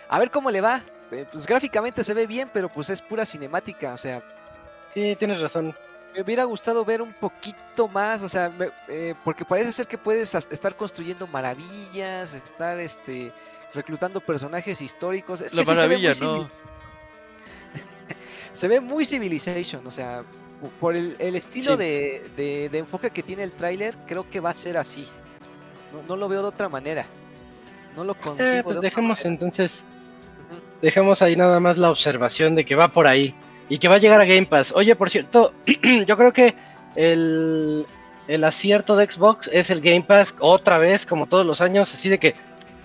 A 0.09 0.18
ver 0.18 0.30
cómo 0.30 0.51
le 0.51 0.60
va. 0.60 0.82
Eh, 1.12 1.24
Pues 1.30 1.47
gráficamente 1.47 2.02
se 2.05 2.14
ve 2.14 2.26
bien, 2.26 2.51
pero 2.52 2.68
pues 2.68 2.90
es 2.90 3.01
pura 3.01 3.24
cinemática, 3.24 3.94
o 3.94 3.98
sea, 3.98 4.22
Sí, 4.93 5.16
tienes 5.18 5.40
razón. 5.40 5.74
Me 6.14 6.20
hubiera 6.22 6.44
gustado 6.44 6.84
ver 6.84 7.01
un 7.02 7.12
poquito 7.12 7.89
más, 7.89 8.22
o 8.22 8.28
sea, 8.28 8.51
me- 8.51 8.70
eh, 8.89 9.14
porque 9.24 9.44
parece 9.44 9.72
ser 9.72 9.86
que 9.86 9.97
puedes 9.98 10.34
estar 10.34 10.76
construyendo 10.76 11.26
maravillas, 11.26 12.34
estar 12.34 12.78
este 12.80 13.32
reclutando 13.74 14.20
personajes 14.20 14.80
históricos. 14.82 15.40
Es 15.40 15.55
La 15.55 15.62
que 15.62 15.66
sí 15.66 15.74
se 15.76 15.80
ve 15.89 15.97
muy 15.97 16.02
maravilla, 16.02 16.14
civil- 16.14 16.43
¿no? 16.43 16.48
se 18.52 18.68
ve 18.68 18.80
muy 18.80 19.05
Civilization, 19.06 19.86
o 19.86 19.90
sea, 19.90 20.22
po- 20.60 20.68
por 20.80 20.94
el, 20.97 21.16
el 21.18 21.36
estilo 21.36 21.72
Sí. 21.72 21.78
de, 21.78 22.30
de- 22.36 22.68
de 22.70 22.78
enfoque 22.78 23.10
que 23.10 23.22
tiene 23.22 23.43
el 23.44 23.52
tráiler, 23.52 23.97
creo 24.06 24.28
que 24.28 24.40
va 24.40 24.51
a 24.51 24.55
ser 24.55 24.76
así. 24.76 25.06
No, 25.93 26.02
no 26.09 26.16
lo 26.16 26.28
veo 26.28 26.43
de 26.43 26.48
otra 26.48 26.68
manera. 26.68 27.06
No 27.97 28.05
lo 28.05 28.14
consigo. 28.14 28.48
Eh, 28.48 28.56
de 28.56 28.62
pues 28.62 28.76
otra 28.78 28.89
dejemos 28.89 29.18
manera. 29.18 29.28
entonces, 29.30 29.84
Ujú. 30.51 30.60
dejemos 30.82 31.22
ahí 31.22 31.36
nada 31.36 31.60
más 31.60 31.78
la 31.78 31.90
observación 31.90 32.55
de 32.55 32.64
que 32.64 32.74
va 32.74 32.89
por 32.89 33.06
ahí 33.06 33.34
y 33.68 33.78
que 33.78 33.89
va 33.89 33.97
a 33.97 33.98
llegar 33.98 34.20
a 34.20 34.24
Game 34.24 34.47
Pass. 34.47 34.72
Oye, 34.74 34.94
por 34.97 35.10
cierto, 35.10 35.52
yo 36.06 36.16
creo 36.16 36.32
que 36.32 36.55
el, 36.97 37.86
el 38.28 38.44
acierto 38.44 38.97
de 38.97 39.10
Xbox 39.10 39.48
es 39.52 39.70
el 39.70 39.80
Game 39.80 40.02
Pass 40.02 40.34
otra 40.40 40.78
vez, 40.78 41.06
como 41.06 41.26
todos 41.26 41.47
los 41.47 41.60
años, 41.60 41.93
así 41.93 42.09
de 42.09 42.18
que 42.18 42.34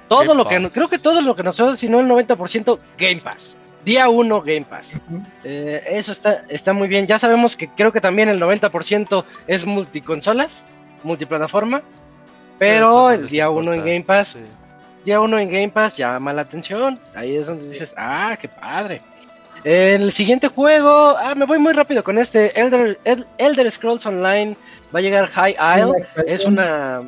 todo 0.07 0.25
Game 0.25 0.35
lo 0.35 0.45
que, 0.45 0.69
creo 0.73 0.87
que 0.87 0.99
todo 0.99 1.21
lo 1.21 1.35
que 1.35 1.43
nosotros, 1.43 1.79
si 1.79 1.89
no 1.89 1.99
el 1.99 2.07
90%, 2.07 2.79
Game 2.97 3.21
Pass. 3.21 3.57
Día 3.83 4.09
1 4.09 4.41
Game 4.41 4.65
Pass. 4.69 4.99
Eh, 5.43 5.83
eso 5.91 6.11
está, 6.11 6.43
está 6.49 6.73
muy 6.73 6.87
bien. 6.87 7.07
Ya 7.07 7.19
sabemos 7.19 7.55
que 7.55 7.69
creo 7.69 7.91
que 7.91 8.01
también 8.01 8.27
el 8.27 8.41
90% 8.41 9.23
es 9.47 9.65
multiconsolas, 9.65 10.65
multiplataforma. 11.03 11.81
Pero 12.59 13.11
el 13.11 13.27
día 13.27 13.49
uno 13.49 13.73
en 13.73 13.79
importa, 13.79 13.85
Game 13.85 14.03
Pass, 14.03 14.27
sí. 14.29 14.39
día 15.05 15.21
uno 15.21 15.39
en 15.39 15.49
Game 15.49 15.69
Pass 15.69 15.95
llama 15.95 16.33
la 16.33 16.41
atención. 16.41 16.99
Ahí 17.15 17.35
es 17.35 17.47
donde 17.47 17.69
dices, 17.69 17.93
ah, 17.97 18.35
qué 18.39 18.47
padre. 18.47 19.01
El 19.63 20.11
siguiente 20.11 20.47
juego, 20.47 21.15
ah, 21.17 21.33
me 21.35 21.45
voy 21.45 21.59
muy 21.59 21.73
rápido 21.73 22.03
con 22.03 22.17
este. 22.17 22.59
Elder, 22.59 22.99
El- 23.03 23.25
Elder 23.37 23.69
Scrolls 23.71 24.05
Online 24.05 24.55
va 24.93 24.99
a 24.99 25.01
llegar 25.01 25.27
High 25.27 25.55
Isle. 25.77 25.85
Una. 25.85 26.23
Es 26.27 26.45
una, 26.45 27.01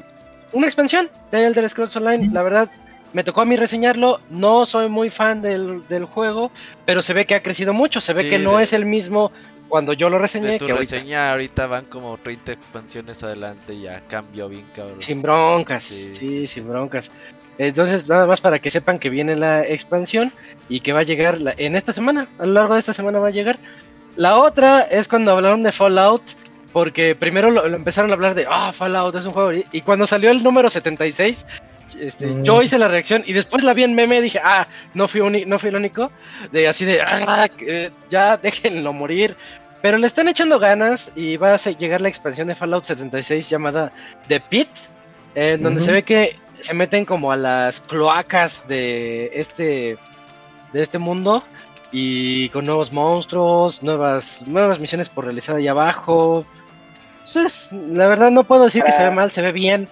una 0.51 0.65
expansión 0.67 1.09
de 1.31 1.45
Elder 1.45 1.69
Scrolls 1.69 1.95
Online. 1.95 2.29
La 2.33 2.43
verdad, 2.43 2.69
me 3.13 3.23
tocó 3.23 3.41
a 3.41 3.45
mí 3.45 3.55
reseñarlo. 3.55 4.19
No 4.29 4.65
soy 4.65 4.89
muy 4.89 5.09
fan 5.09 5.41
del, 5.41 5.87
del 5.87 6.05
juego, 6.05 6.51
pero 6.85 7.01
se 7.01 7.13
ve 7.13 7.25
que 7.25 7.35
ha 7.35 7.43
crecido 7.43 7.73
mucho. 7.73 8.01
Se 8.01 8.13
ve 8.13 8.23
Sí, 8.23 8.29
que 8.29 8.39
no 8.39 8.57
de- 8.57 8.63
es 8.63 8.73
el 8.73 8.85
mismo 8.85 9.31
cuando 9.69 9.93
yo 9.93 10.09
lo 10.09 10.17
reseñé. 10.17 10.47
De 10.53 10.57
tu 10.59 10.65
que 10.65 10.71
ahorita. 10.71 10.95
reseña 10.95 11.31
ahorita 11.31 11.67
van 11.67 11.85
como 11.85 12.17
30 12.17 12.51
expansiones 12.51 13.23
adelante 13.23 13.73
y 13.75 13.81
ya 13.83 14.01
cambió 14.07 14.49
bien 14.49 14.65
cabrón. 14.75 14.99
Sin 14.99 15.21
broncas, 15.21 15.83
Sí, 15.83 16.03
sí, 16.03 16.15
sí, 16.15 16.25
sí. 16.41 16.47
sin 16.47 16.67
broncas. 16.67 17.11
Entonces, 17.59 18.07
nada 18.09 18.25
más 18.25 18.41
para 18.41 18.57
que 18.59 18.71
sepan 18.71 18.97
que 18.99 19.09
viene 19.09 19.35
la 19.35 19.61
expansión 19.67 20.31
y 20.69 20.79
que 20.79 20.93
va 20.93 21.01
a 21.01 21.03
llegar 21.03 21.39
la- 21.39 21.53
en 21.57 21.75
esta 21.75 21.93
semana, 21.93 22.27
a 22.39 22.45
lo 22.45 22.53
largo 22.53 22.73
de 22.73 22.79
esta 22.79 22.93
semana 22.93 23.19
va 23.19 23.27
a 23.27 23.31
llegar. 23.31 23.59
La 24.15 24.37
otra 24.39 24.81
es 24.81 25.07
cuando 25.07 25.31
hablaron 25.33 25.61
de 25.63 25.71
Fallout, 25.71 26.23
porque 26.73 27.15
primero 27.15 27.51
lo, 27.51 27.67
lo 27.67 27.75
empezaron 27.75 28.11
a 28.11 28.13
hablar 28.13 28.33
de, 28.33 28.45
ah, 28.49 28.71
Fallout 28.73 29.13
es 29.15 29.25
un 29.25 29.33
juego, 29.33 29.51
y, 29.51 29.65
y 29.73 29.81
cuando 29.81 30.07
salió 30.07 30.31
el 30.31 30.41
número 30.41 30.69
76, 30.69 31.45
este, 31.99 32.27
Mm. 32.27 32.43
yo 32.43 32.61
hice 32.61 32.77
la 32.77 32.87
reacción 32.87 33.23
y 33.25 33.33
después 33.33 33.63
la 33.63 33.73
vi 33.73 33.83
en 33.83 33.93
meme 33.95 34.17
y 34.17 34.21
dije, 34.21 34.39
ah, 34.43 34.67
no 34.93 35.07
fui, 35.07 35.21
uni- 35.21 35.45
no 35.45 35.59
fui 35.59 35.69
el 35.69 35.75
único, 35.75 36.11
de 36.51 36.67
así 36.67 36.85
de, 36.85 37.01
ah, 37.01 37.47
ya 38.09 38.37
déjenlo 38.37 38.93
morir. 38.93 39.35
Pero 39.81 39.97
le 39.97 40.07
están 40.07 40.27
echando 40.27 40.59
ganas 40.59 41.11
y 41.15 41.37
va 41.37 41.53
a 41.53 41.57
llegar 41.57 41.99
la 42.01 42.09
expansión 42.09 42.47
de 42.49 42.55
Fallout 42.55 42.83
76 42.85 43.49
llamada 43.49 43.91
The 44.27 44.39
Pit, 44.41 44.67
en 45.35 45.63
donde 45.63 45.79
se 45.81 45.91
ve 45.91 46.03
que 46.03 46.35
se 46.61 46.73
meten 46.73 47.05
como 47.05 47.31
a 47.31 47.35
las 47.35 47.81
cloacas 47.81 48.67
de 48.67 49.31
este 49.33 49.97
de 50.73 50.81
este 50.81 50.99
mundo 50.99 51.43
y 51.91 52.49
con 52.49 52.65
nuevos 52.65 52.91
monstruos, 52.91 53.81
nuevas 53.81 54.45
nuevas 54.47 54.79
misiones 54.79 55.09
por 55.09 55.25
realizar 55.25 55.55
ahí 55.55 55.67
abajo. 55.67 56.45
Entonces, 57.25 57.71
la 57.71 58.07
verdad 58.07 58.31
no 58.31 58.43
puedo 58.43 58.65
decir 58.65 58.83
que 58.83 58.91
se 58.91 59.03
ve 59.03 59.11
mal, 59.11 59.31
se 59.31 59.41
ve 59.41 59.51
bien, 59.51 59.87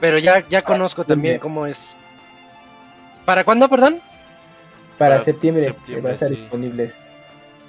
pero 0.00 0.18
ya 0.18 0.46
ya 0.48 0.62
conozco 0.62 1.04
también 1.04 1.38
cómo 1.38 1.66
es. 1.66 1.96
¿Para 3.24 3.44
cuándo, 3.44 3.68
perdón? 3.68 4.00
Para 4.98 5.14
Para 5.14 5.24
septiembre, 5.24 5.62
septiembre, 5.62 6.02
va 6.02 6.10
a 6.10 6.12
estar 6.14 6.28
sí. 6.28 6.36
disponible. 6.36 6.92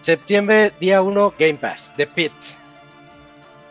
Septiembre, 0.01 0.73
día 0.79 1.01
1, 1.01 1.33
Game 1.39 1.55
Pass, 1.55 1.91
The 1.95 2.07
Pit. 2.07 2.33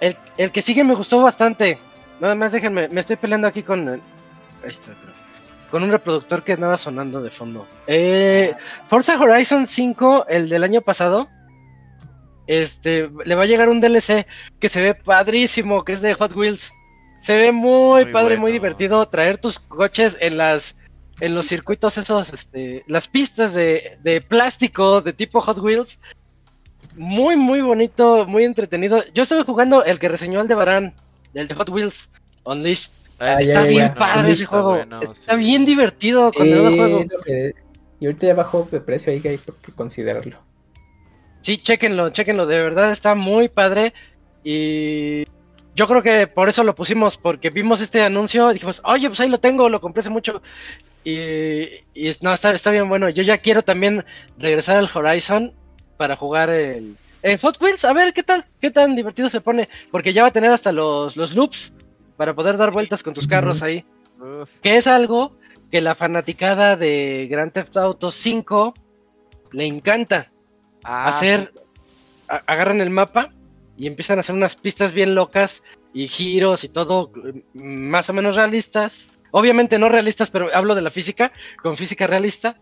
El, 0.00 0.16
el 0.38 0.50
que 0.50 0.62
sigue 0.62 0.82
me 0.82 0.94
gustó 0.94 1.20
bastante. 1.20 1.78
Nada 2.20 2.34
más 2.34 2.52
déjenme, 2.52 2.88
me 2.88 3.00
estoy 3.00 3.16
peleando 3.16 3.48
aquí 3.48 3.62
con... 3.62 4.00
el- 4.62 4.64
Ahí 4.64 4.70
está, 4.70 4.92
creo. 4.92 5.22
Con 5.70 5.82
un 5.82 5.90
reproductor 5.90 6.42
que 6.42 6.52
andaba 6.52 6.76
sonando 6.76 7.22
de 7.22 7.30
fondo. 7.30 7.66
Eh, 7.86 8.54
Forza 8.88 9.18
Horizon 9.18 9.66
5, 9.66 10.26
el 10.28 10.48
del 10.48 10.64
año 10.64 10.82
pasado. 10.82 11.28
Este, 12.46 13.08
le 13.24 13.34
va 13.34 13.44
a 13.44 13.46
llegar 13.46 13.68
un 13.68 13.80
DLC 13.80 14.26
que 14.60 14.68
se 14.68 14.82
ve 14.82 14.94
padrísimo, 14.94 15.84
que 15.84 15.92
es 15.92 16.02
de 16.02 16.12
Hot 16.14 16.34
Wheels. 16.34 16.72
Se 17.20 17.36
ve 17.36 17.52
muy, 17.52 18.04
Muy 18.04 18.12
padre, 18.12 18.30
muy 18.36 18.50
bueno. 18.50 18.52
divertido 18.54 19.06
traer 19.08 19.38
tus 19.38 19.58
coches 19.60 20.16
en 20.20 20.36
las 20.38 20.78
en 21.20 21.34
los 21.36 21.46
circuitos 21.46 21.96
esos, 21.98 22.32
este, 22.32 22.82
las 22.88 23.06
pistas 23.06 23.52
de, 23.52 23.96
de 24.02 24.20
plástico 24.22 25.00
de 25.02 25.12
tipo 25.12 25.40
Hot 25.40 25.58
Wheels. 25.58 26.00
Muy, 26.96 27.36
muy 27.36 27.60
bonito, 27.60 28.26
muy 28.26 28.44
entretenido. 28.44 29.04
Yo 29.14 29.22
estuve 29.22 29.44
jugando 29.44 29.84
el 29.84 29.98
que 30.00 30.08
reseñó 30.08 30.40
el 30.40 30.48
de 30.48 30.54
Barán, 30.56 30.92
el 31.34 31.46
de 31.46 31.54
Hot 31.54 31.68
Wheels 31.68 32.10
Unleashed. 32.44 32.90
Ah, 33.24 33.40
Está 33.40 33.62
ya, 33.62 33.62
bien 33.62 33.94
padre 33.94 34.32
ese 34.32 34.46
juego. 34.46 34.70
bueno, 34.70 35.00
está 35.00 35.32
sí. 35.34 35.38
bien 35.38 35.64
divertido 35.64 36.32
cuando 36.32 36.56
lo 36.56 36.68
Eh, 36.70 36.76
juego. 36.76 37.04
que- 37.24 37.54
Y 38.00 38.06
ahorita 38.06 38.26
ya 38.26 38.34
bajó 38.34 38.68
de 38.70 38.80
precio, 38.80 39.12
ahí 39.12 39.20
que 39.20 39.28
hay 39.28 39.38
que 39.38 39.72
considerarlo. 39.72 40.38
Sí, 41.42 41.58
chequenlo, 41.58 42.10
chequenlo, 42.10 42.46
de 42.46 42.60
verdad 42.60 42.90
está 42.90 43.14
muy 43.14 43.48
padre. 43.48 43.94
Y 44.42 45.22
yo 45.76 45.86
creo 45.86 46.02
que 46.02 46.26
por 46.26 46.48
eso 46.48 46.64
lo 46.64 46.74
pusimos, 46.74 47.16
porque 47.16 47.50
vimos 47.50 47.80
este 47.80 48.02
anuncio 48.02 48.50
y 48.50 48.54
dijimos, 48.54 48.82
oye, 48.84 49.06
pues 49.08 49.20
ahí 49.20 49.28
lo 49.28 49.38
tengo, 49.38 49.68
lo 49.68 49.80
compré 49.80 50.00
hace 50.00 50.10
mucho. 50.10 50.42
Y, 51.04 51.66
no, 52.22 52.32
está, 52.34 52.52
está 52.52 52.72
bien 52.72 52.88
bueno. 52.88 53.08
Yo 53.08 53.22
ya 53.22 53.38
quiero 53.38 53.62
también 53.62 54.04
regresar 54.36 54.78
al 54.78 54.90
Horizon 54.92 55.52
para 55.96 56.16
jugar 56.16 56.50
el, 56.50 56.96
el 57.22 57.38
Hot 57.38 57.60
Wheels, 57.62 57.84
a 57.84 57.92
ver 57.92 58.12
qué 58.12 58.24
tal, 58.24 58.44
qué 58.60 58.72
tan 58.72 58.96
divertido 58.96 59.28
se 59.28 59.40
pone, 59.40 59.68
porque 59.92 60.12
ya 60.12 60.22
va 60.22 60.28
a 60.28 60.32
tener 60.32 60.50
hasta 60.50 60.72
los, 60.72 61.16
los 61.16 61.34
loops 61.34 61.72
para 62.22 62.34
poder 62.34 62.56
dar 62.56 62.70
vueltas 62.70 63.02
con 63.02 63.14
tus 63.14 63.26
carros 63.26 63.64
ahí. 63.64 63.84
Uf, 64.20 64.48
Que 64.60 64.76
es 64.76 64.86
algo 64.86 65.36
que 65.72 65.80
la 65.80 65.96
fanaticada 65.96 66.76
de 66.76 67.26
Grand 67.28 67.50
Theft 67.52 67.76
Auto 67.78 68.12
5 68.12 68.74
le 69.50 69.66
encanta 69.66 70.28
ah, 70.84 71.08
hacer, 71.08 71.50
sí. 71.52 71.60
a- 72.28 72.44
agarran 72.46 72.80
el 72.80 72.90
mapa 72.90 73.30
y 73.76 73.88
empiezan 73.88 74.18
a 74.18 74.20
hacer 74.20 74.36
unas 74.36 74.54
pistas 74.54 74.92
bien 74.92 75.16
locas 75.16 75.64
y 75.92 76.06
giros 76.06 76.62
y 76.62 76.68
todo 76.68 77.10
eh, 77.26 77.42
más 77.54 78.08
o 78.08 78.12
menos 78.12 78.36
realistas. 78.36 79.08
Obviamente 79.32 79.80
no 79.80 79.88
realistas, 79.88 80.30
pero 80.30 80.48
hablo 80.54 80.76
de 80.76 80.82
la 80.82 80.92
física, 80.92 81.32
con 81.60 81.76
física 81.76 82.06
realista. 82.06 82.54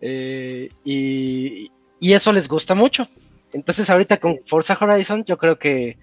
eh, 0.00 0.70
y, 0.84 1.70
y 2.00 2.12
eso 2.14 2.32
les 2.32 2.48
gusta 2.48 2.74
mucho. 2.74 3.06
Entonces 3.52 3.88
ahorita 3.90 4.16
con 4.16 4.40
Forza 4.44 4.76
Horizon 4.80 5.24
yo 5.24 5.38
creo 5.38 5.56
que 5.56 5.98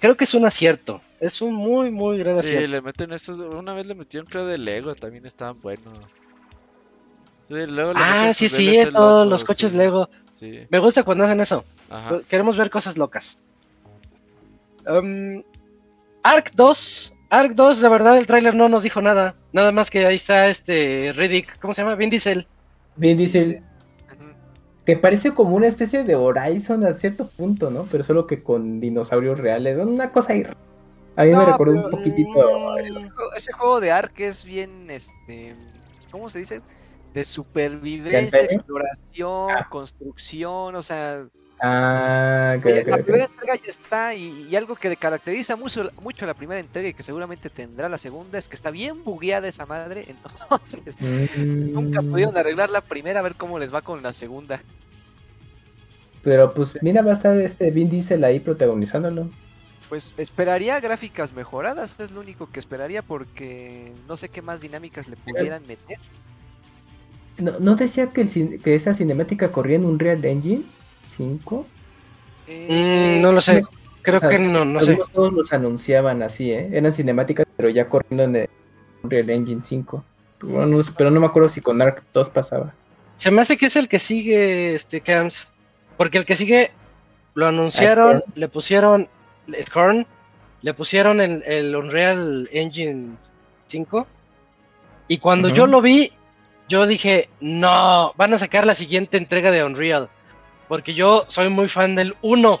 creo 0.00 0.16
que 0.16 0.24
es 0.24 0.34
un 0.34 0.46
acierto. 0.46 1.00
Es 1.20 1.40
un 1.40 1.54
muy, 1.54 1.90
muy 1.90 2.18
gran 2.18 2.34
Sí, 2.34 2.40
acierto. 2.40 2.68
le 2.68 2.82
meten 2.82 3.12
esos. 3.12 3.38
Una 3.38 3.74
vez 3.74 3.86
le 3.86 3.94
metieron, 3.94 4.26
creo, 4.26 4.46
de 4.46 4.58
Lego, 4.58 4.94
también 4.94 5.26
estaban 5.26 5.60
buenos. 5.60 5.92
Sí, 7.42 7.54
luego 7.68 7.92
le 7.94 8.00
Ah, 8.02 8.32
sí, 8.34 8.48
sí, 8.48 8.72
todos 8.92 8.92
locos, 8.92 9.28
los 9.28 9.44
coches 9.44 9.70
sí, 9.70 9.76
Lego. 9.76 10.08
Sí, 10.30 10.60
Me 10.68 10.78
gusta 10.78 11.02
cuando 11.04 11.24
hacen 11.24 11.40
eso. 11.40 11.64
ajá. 11.88 12.20
Queremos 12.28 12.56
ver 12.56 12.70
cosas 12.70 12.98
locas. 12.98 13.38
Um, 14.86 15.42
Ark 16.22 16.50
2. 16.54 17.12
Ark 17.30 17.52
2, 17.54 17.80
de 17.80 17.88
verdad, 17.88 18.18
el 18.18 18.26
tráiler 18.26 18.54
no 18.54 18.68
nos 18.68 18.82
dijo 18.82 19.00
nada. 19.00 19.34
Nada 19.52 19.72
más 19.72 19.90
que 19.90 20.06
ahí 20.06 20.16
está 20.16 20.48
este 20.48 21.12
Riddick. 21.14 21.58
¿Cómo 21.60 21.74
se 21.74 21.82
llama? 21.82 21.94
Vin 21.94 22.10
Diesel. 22.10 22.46
Dice 22.96 23.46
Ujú. 23.58 23.65
Que 24.86 24.96
parece 24.96 25.34
como 25.34 25.56
una 25.56 25.66
especie 25.66 26.04
de 26.04 26.14
Horizon 26.14 26.84
a 26.84 26.92
cierto 26.92 27.26
punto, 27.28 27.70
¿no? 27.70 27.86
Pero 27.90 28.04
solo 28.04 28.26
que 28.26 28.42
con 28.42 28.80
dinosaurios 28.80 29.38
reales. 29.38 29.76
Una 29.78 30.12
cosa 30.12 30.32
ahí. 30.32 30.46
A 31.16 31.24
mí 31.24 31.32
me 31.34 31.44
recordó 31.44 31.72
un 31.84 31.90
poquitito. 31.90 32.30
Mm, 32.30 32.78
Ese 32.78 32.92
juego- 33.10 33.32
Ese 33.36 33.52
juego 33.52 33.80
de 33.80 33.90
Ark 33.90 34.12
es 34.18 34.44
bien, 34.44 34.88
este, 34.90 35.54
¿cómo 36.12 36.28
se 36.30 36.38
dice? 36.38 36.60
De 37.14 37.24
supervivencia, 37.24 38.40
exploración, 38.40 39.50
Ah. 39.50 39.66
construcción, 39.70 40.74
o 40.76 40.82
sea, 40.82 41.26
Ah, 41.58 42.56
ok, 42.58 42.66
oye, 42.66 42.80
ok, 42.82 42.86
la 42.86 42.98
primera 42.98 43.24
entrega 43.24 43.54
ya 43.56 43.68
está 43.70 44.14
y, 44.14 44.42
y 44.50 44.56
algo 44.56 44.76
que 44.76 44.94
caracteriza 44.96 45.56
mucho, 45.56 45.90
mucho 46.02 46.26
la 46.26 46.34
primera 46.34 46.60
entrega 46.60 46.88
y 46.88 46.94
que 46.94 47.02
seguramente 47.02 47.48
tendrá 47.48 47.88
la 47.88 47.96
segunda 47.98 48.38
es 48.38 48.46
que 48.48 48.56
está 48.56 48.70
bien 48.70 49.02
bugueada 49.04 49.48
esa 49.48 49.64
madre, 49.66 50.04
entonces 50.08 50.96
Mm, 51.00 51.72
nunca 51.72 52.02
pudieron 52.02 52.36
arreglar 52.36 52.68
la 52.70 52.82
primera 52.82 53.20
a 53.20 53.22
ver 53.22 53.36
cómo 53.36 53.58
les 53.58 53.72
va 53.74 53.82
con 53.82 54.02
la 54.02 54.12
segunda. 54.12 54.60
Pero 56.22 56.52
pues 56.54 56.76
mira, 56.82 57.02
va 57.02 57.12
a 57.12 57.14
estar 57.14 57.40
este 57.40 57.70
Vin 57.70 57.88
Diesel 57.88 58.24
ahí 58.24 58.40
protagonizándolo. 58.40 59.30
Pues 59.88 60.14
esperaría 60.16 60.80
gráficas 60.80 61.32
mejoradas, 61.32 61.98
es 62.00 62.10
lo 62.10 62.20
único 62.20 62.50
que 62.50 62.58
esperaría 62.58 63.02
porque 63.02 63.92
no 64.08 64.16
sé 64.16 64.28
qué 64.30 64.42
más 64.42 64.60
dinámicas 64.60 65.06
le 65.08 65.16
pudieran 65.16 65.64
meter. 65.66 65.98
¿No, 67.38 67.58
no 67.60 67.76
decía 67.76 68.12
que, 68.12 68.22
el 68.22 68.30
cin- 68.30 68.62
que 68.62 68.74
esa 68.74 68.94
cinemática 68.94 69.52
corría 69.52 69.76
en 69.76 69.84
un 69.84 69.98
Real 69.98 70.24
Engine 70.24 70.64
5? 71.16 71.66
Eh, 72.48 73.18
mm, 73.18 73.22
no 73.22 73.32
lo 73.32 73.40
sé. 73.40 73.62
Creo 74.02 74.16
o 74.16 74.20
sea, 74.20 74.28
que 74.28 74.38
no, 74.38 74.64
no 74.64 74.80
sé. 74.80 74.98
Todos 75.12 75.32
los 75.32 75.52
anunciaban 75.52 76.22
así, 76.22 76.52
¿eh? 76.52 76.68
Eran 76.72 76.92
cinemáticas, 76.92 77.46
pero 77.56 77.68
ya 77.68 77.88
corriendo 77.88 78.22
en 78.22 78.36
el 78.36 78.48
Unreal 79.02 79.30
Engine 79.30 79.62
5. 79.62 80.04
Pero 80.38 80.66
no, 80.66 80.80
pero 80.96 81.10
no 81.10 81.20
me 81.20 81.26
acuerdo 81.26 81.48
si 81.48 81.60
con 81.60 81.80
Ark 81.82 82.02
2 82.12 82.30
pasaba. 82.30 82.72
Se 83.16 83.30
me 83.30 83.42
hace 83.42 83.56
que 83.56 83.66
es 83.66 83.76
el 83.76 83.88
que 83.88 83.98
sigue, 83.98 84.74
este 84.74 85.00
Camps. 85.00 85.48
Porque 85.96 86.18
el 86.18 86.24
que 86.24 86.36
sigue 86.36 86.70
lo 87.34 87.46
anunciaron, 87.46 88.18
Scorn. 88.18 88.32
le 88.34 88.48
pusieron 88.48 89.08
Scorn, 89.62 90.06
le 90.62 90.74
pusieron 90.74 91.20
el, 91.20 91.42
el 91.44 91.74
Unreal 91.74 92.48
Engine 92.52 93.16
5. 93.66 94.06
Y 95.08 95.18
cuando 95.18 95.48
yo 95.48 95.66
lo 95.66 95.80
vi, 95.80 96.12
yo 96.68 96.86
dije, 96.86 97.28
no, 97.40 98.12
van 98.16 98.34
a 98.34 98.38
sacar 98.38 98.66
la 98.66 98.74
siguiente 98.74 99.16
entrega 99.16 99.50
de 99.50 99.64
Unreal. 99.64 100.08
Porque 100.68 100.94
yo 100.94 101.24
soy 101.28 101.48
muy 101.48 101.68
fan 101.68 101.94
del 101.94 102.16
1. 102.22 102.60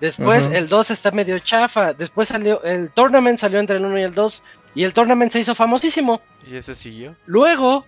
Después 0.00 0.50
el 0.52 0.68
2 0.68 0.90
está 0.90 1.10
medio 1.12 1.38
chafa. 1.38 1.92
Después 1.92 2.28
salió, 2.28 2.62
el 2.64 2.90
Tournament 2.90 3.38
salió 3.38 3.60
entre 3.60 3.76
el 3.76 3.84
1 3.84 3.98
y 3.98 4.02
el 4.02 4.14
2. 4.14 4.42
Y 4.74 4.84
el 4.84 4.92
Tournament 4.94 5.30
se 5.32 5.40
hizo 5.40 5.54
famosísimo. 5.54 6.20
¿Y 6.46 6.56
ese 6.56 6.74
siguió? 6.74 7.14
Luego 7.26 7.84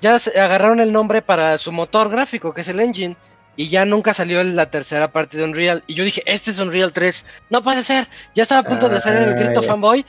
ya 0.00 0.18
se 0.18 0.38
agarraron 0.38 0.80
el 0.80 0.92
nombre 0.92 1.22
para 1.22 1.56
su 1.58 1.72
motor 1.72 2.10
gráfico, 2.10 2.52
que 2.52 2.60
es 2.60 2.68
el 2.68 2.80
engine, 2.80 3.16
y 3.54 3.68
ya 3.68 3.86
nunca 3.86 4.12
salió 4.12 4.42
la 4.44 4.70
tercera 4.70 5.12
parte 5.12 5.38
de 5.38 5.44
Unreal. 5.44 5.82
Y 5.86 5.94
yo 5.94 6.04
dije, 6.04 6.22
este 6.26 6.50
es 6.50 6.58
Unreal 6.58 6.92
3. 6.92 7.24
No 7.48 7.62
puede 7.62 7.82
ser. 7.82 8.06
Ya 8.34 8.42
estaba 8.42 8.60
a 8.60 8.64
punto 8.64 8.88
de 8.90 8.96
hacer 8.98 9.16
el 9.16 9.30
Ah, 9.30 9.32
grito 9.32 9.62
fanboy. 9.62 10.04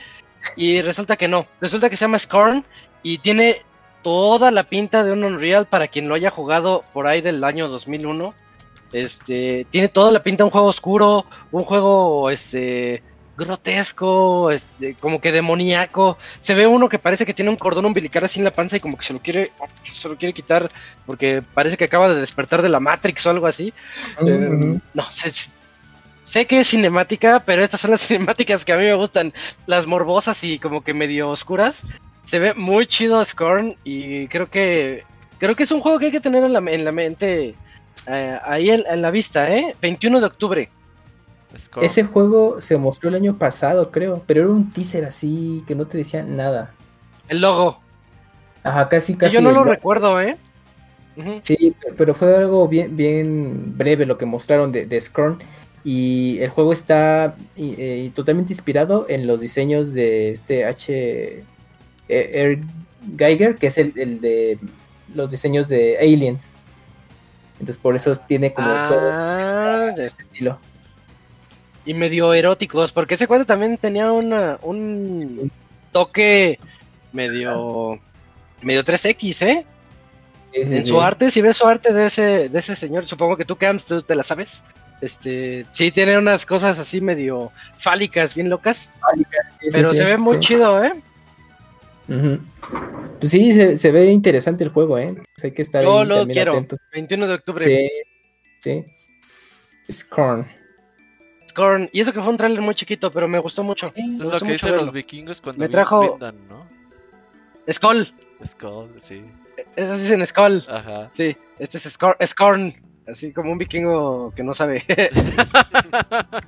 y 0.56 0.82
resulta 0.82 1.16
que 1.16 1.28
no. 1.28 1.44
Resulta 1.60 1.88
que 1.88 1.96
se 1.96 2.04
llama 2.04 2.18
Scorn 2.18 2.64
y 3.02 3.18
tiene 3.18 3.62
toda 4.02 4.50
la 4.50 4.64
pinta 4.64 5.02
de 5.02 5.12
un 5.12 5.24
Unreal 5.24 5.66
para 5.66 5.88
quien 5.88 6.08
lo 6.08 6.14
haya 6.14 6.30
jugado 6.30 6.84
por 6.92 7.06
ahí 7.06 7.20
del 7.22 7.42
año 7.42 7.68
2001. 7.68 8.34
Este, 8.92 9.66
tiene 9.70 9.88
toda 9.88 10.10
la 10.10 10.22
pinta 10.22 10.42
de 10.42 10.46
un 10.46 10.50
juego 10.50 10.68
oscuro, 10.68 11.26
un 11.52 11.64
juego 11.64 12.30
este 12.30 13.02
grotesco, 13.38 14.50
este, 14.50 14.94
como 14.94 15.20
que 15.20 15.32
demoníaco. 15.32 16.18
Se 16.40 16.54
ve 16.54 16.66
uno 16.66 16.88
que 16.88 16.98
parece 16.98 17.24
que 17.24 17.32
tiene 17.32 17.50
un 17.50 17.56
cordón 17.56 17.86
umbilical 17.86 18.24
así 18.24 18.40
en 18.40 18.44
la 18.44 18.50
panza 18.50 18.76
y 18.76 18.80
como 18.80 18.98
que 18.98 19.04
se 19.04 19.12
lo 19.12 19.20
quiere, 19.20 19.52
se 19.92 20.08
lo 20.08 20.16
quiere 20.16 20.34
quitar 20.34 20.68
porque 21.06 21.42
parece 21.54 21.76
que 21.76 21.84
acaba 21.84 22.08
de 22.08 22.20
despertar 22.20 22.60
de 22.60 22.68
la 22.68 22.80
Matrix 22.80 23.24
o 23.26 23.30
algo 23.30 23.46
así. 23.46 23.72
Eh, 24.26 24.78
no, 24.92 25.12
sé, 25.12 25.50
sé 26.24 26.46
que 26.46 26.60
es 26.60 26.68
cinemática, 26.68 27.42
pero 27.46 27.62
estas 27.62 27.80
son 27.80 27.92
las 27.92 28.00
cinemáticas 28.06 28.64
que 28.64 28.72
a 28.72 28.78
mí 28.78 28.84
me 28.84 28.94
gustan, 28.94 29.32
las 29.66 29.86
morbosas 29.86 30.42
y 30.44 30.58
como 30.58 30.82
que 30.82 30.92
medio 30.92 31.30
oscuras. 31.30 31.84
Se 32.24 32.38
ve 32.38 32.52
muy 32.54 32.86
chido 32.86 33.24
Scorn 33.24 33.76
y 33.84 34.26
creo 34.28 34.50
que 34.50 35.04
creo 35.38 35.54
que 35.54 35.62
es 35.62 35.70
un 35.70 35.80
juego 35.80 35.98
que 35.98 36.06
hay 36.06 36.12
que 36.12 36.20
tener 36.20 36.42
en 36.44 36.52
la, 36.52 36.58
en 36.58 36.84
la 36.84 36.92
mente 36.92 37.54
eh, 38.06 38.38
ahí 38.44 38.70
en, 38.70 38.84
en 38.88 39.02
la 39.02 39.10
vista, 39.10 39.50
¿eh? 39.50 39.74
21 39.80 40.20
de 40.20 40.26
octubre. 40.26 40.70
Ese 41.80 42.04
juego 42.04 42.60
se 42.60 42.76
mostró 42.76 43.08
el 43.08 43.14
año 43.14 43.38
pasado, 43.38 43.90
creo, 43.90 44.22
pero 44.26 44.40
era 44.40 44.50
un 44.50 44.72
teaser 44.72 45.04
así 45.06 45.64
que 45.66 45.74
no 45.74 45.86
te 45.86 45.98
decía 45.98 46.22
nada. 46.22 46.74
El 47.28 47.40
logo. 47.40 47.80
Ajá, 48.62 48.88
casi, 48.88 49.16
casi. 49.16 49.34
yo 49.34 49.40
no 49.40 49.52
lo 49.52 49.64
recuerdo, 49.64 50.20
¿eh? 50.20 50.36
Sí, 51.40 51.74
pero 51.96 52.14
fue 52.14 52.36
algo 52.36 52.68
bien, 52.68 52.96
bien 52.96 53.76
breve 53.76 54.06
lo 54.06 54.18
que 54.18 54.26
mostraron 54.26 54.70
de, 54.70 54.86
de 54.86 55.00
Scorn. 55.00 55.38
Y 55.84 56.38
el 56.40 56.50
juego 56.50 56.72
está 56.72 57.34
eh, 57.56 58.10
totalmente 58.14 58.52
inspirado 58.52 59.06
en 59.08 59.26
los 59.26 59.40
diseños 59.40 59.92
de 59.94 60.30
este 60.30 60.64
H. 60.64 61.44
Er 62.08 62.58
Geiger, 63.16 63.56
que 63.56 63.68
es 63.68 63.78
el, 63.78 63.92
el, 63.96 64.20
de 64.20 64.58
los 65.14 65.30
diseños 65.30 65.68
de 65.68 65.96
Aliens. 65.98 66.57
Entonces 67.60 67.76
por 67.76 67.96
eso 67.96 68.14
tiene 68.26 68.52
como 68.52 68.68
ah, 68.70 68.88
todo 68.88 70.04
este 70.04 70.22
estilo 70.24 70.58
y 71.88 71.94
medio 71.94 72.34
eróticos, 72.34 72.92
porque 72.92 73.14
ese 73.14 73.26
cuadro 73.26 73.46
también 73.46 73.78
tenía 73.78 74.12
una, 74.12 74.58
un 74.60 75.50
toque 75.90 76.58
medio 77.12 77.98
medio 78.60 78.84
3X, 78.84 79.46
¿eh? 79.46 79.66
en 80.52 80.86
su 80.86 81.00
arte, 81.00 81.30
si 81.30 81.40
ves 81.40 81.56
su 81.56 81.66
arte 81.66 81.92
de 81.94 82.06
ese 82.06 82.48
de 82.50 82.58
ese 82.58 82.76
señor, 82.76 83.06
supongo 83.06 83.38
que 83.38 83.46
tú 83.46 83.56
Camps 83.56 83.86
tú 83.86 84.02
te 84.02 84.14
la 84.14 84.22
sabes. 84.22 84.64
Este, 85.00 85.64
sí 85.70 85.90
tiene 85.90 86.18
unas 86.18 86.44
cosas 86.44 86.78
así 86.78 87.00
medio 87.00 87.52
fálicas, 87.78 88.34
bien 88.34 88.50
locas. 88.50 88.90
Fálicas, 89.00 89.46
sí, 89.60 89.68
pero 89.72 89.94
se 89.94 90.04
ve 90.04 90.18
muy 90.18 90.40
chido, 90.40 90.84
¿eh? 90.84 90.92
Uh 92.08 92.12
-huh. 92.12 92.40
Pues 93.20 93.30
sí, 93.32 93.52
se, 93.52 93.76
se, 93.76 93.90
ve 93.90 94.06
interesante 94.06 94.64
el 94.64 94.70
juego, 94.70 94.98
¿eh? 94.98 95.14
Pues 95.14 95.44
hay 95.44 95.52
que 95.52 95.62
estar 95.62 95.82
Yo 95.82 96.00
ahí 96.00 96.06
lo 96.06 96.26
quiero. 96.26 96.52
atentos. 96.52 96.78
21 96.92 97.26
de 97.26 97.34
octubre. 97.34 97.64
Sí, 97.64 97.90
sí. 98.60 98.84
Scorn. 99.92 100.46
Scorn. 101.50 101.90
Y 101.92 102.00
eso 102.00 102.12
que 102.12 102.20
fue 102.20 102.28
un 102.30 102.36
tráiler 102.36 102.60
muy 102.62 102.74
chiquito, 102.74 103.10
pero 103.10 103.26
me 103.28 103.38
gustó 103.38 103.62
mucho. 103.64 103.92
Me 103.96 104.06
es 104.06 104.18
lo 104.20 104.38
que 104.40 104.52
dicen 104.52 104.70
verlo. 104.70 104.84
los 104.86 104.92
vikingos 104.92 105.40
cuando 105.40 105.60
Me 105.60 105.68
trajo- 105.68 106.16
brindan, 106.18 106.36
¿no? 106.48 106.66
Skull. 107.70 108.08
Skull, 108.46 108.88
sí. 108.98 109.22
Eso 109.76 109.96
sí 109.96 110.02
dicen 110.02 110.24
Skull. 110.26 110.64
Ajá. 110.68 111.10
Sí, 111.14 111.36
este 111.58 111.78
es 111.78 111.84
Scorn. 111.84 112.16
Scorn. 112.24 112.74
Así 113.06 113.32
como 113.32 113.52
un 113.52 113.58
vikingo 113.58 114.32
que 114.36 114.42
no 114.42 114.54
sabe. 114.54 114.84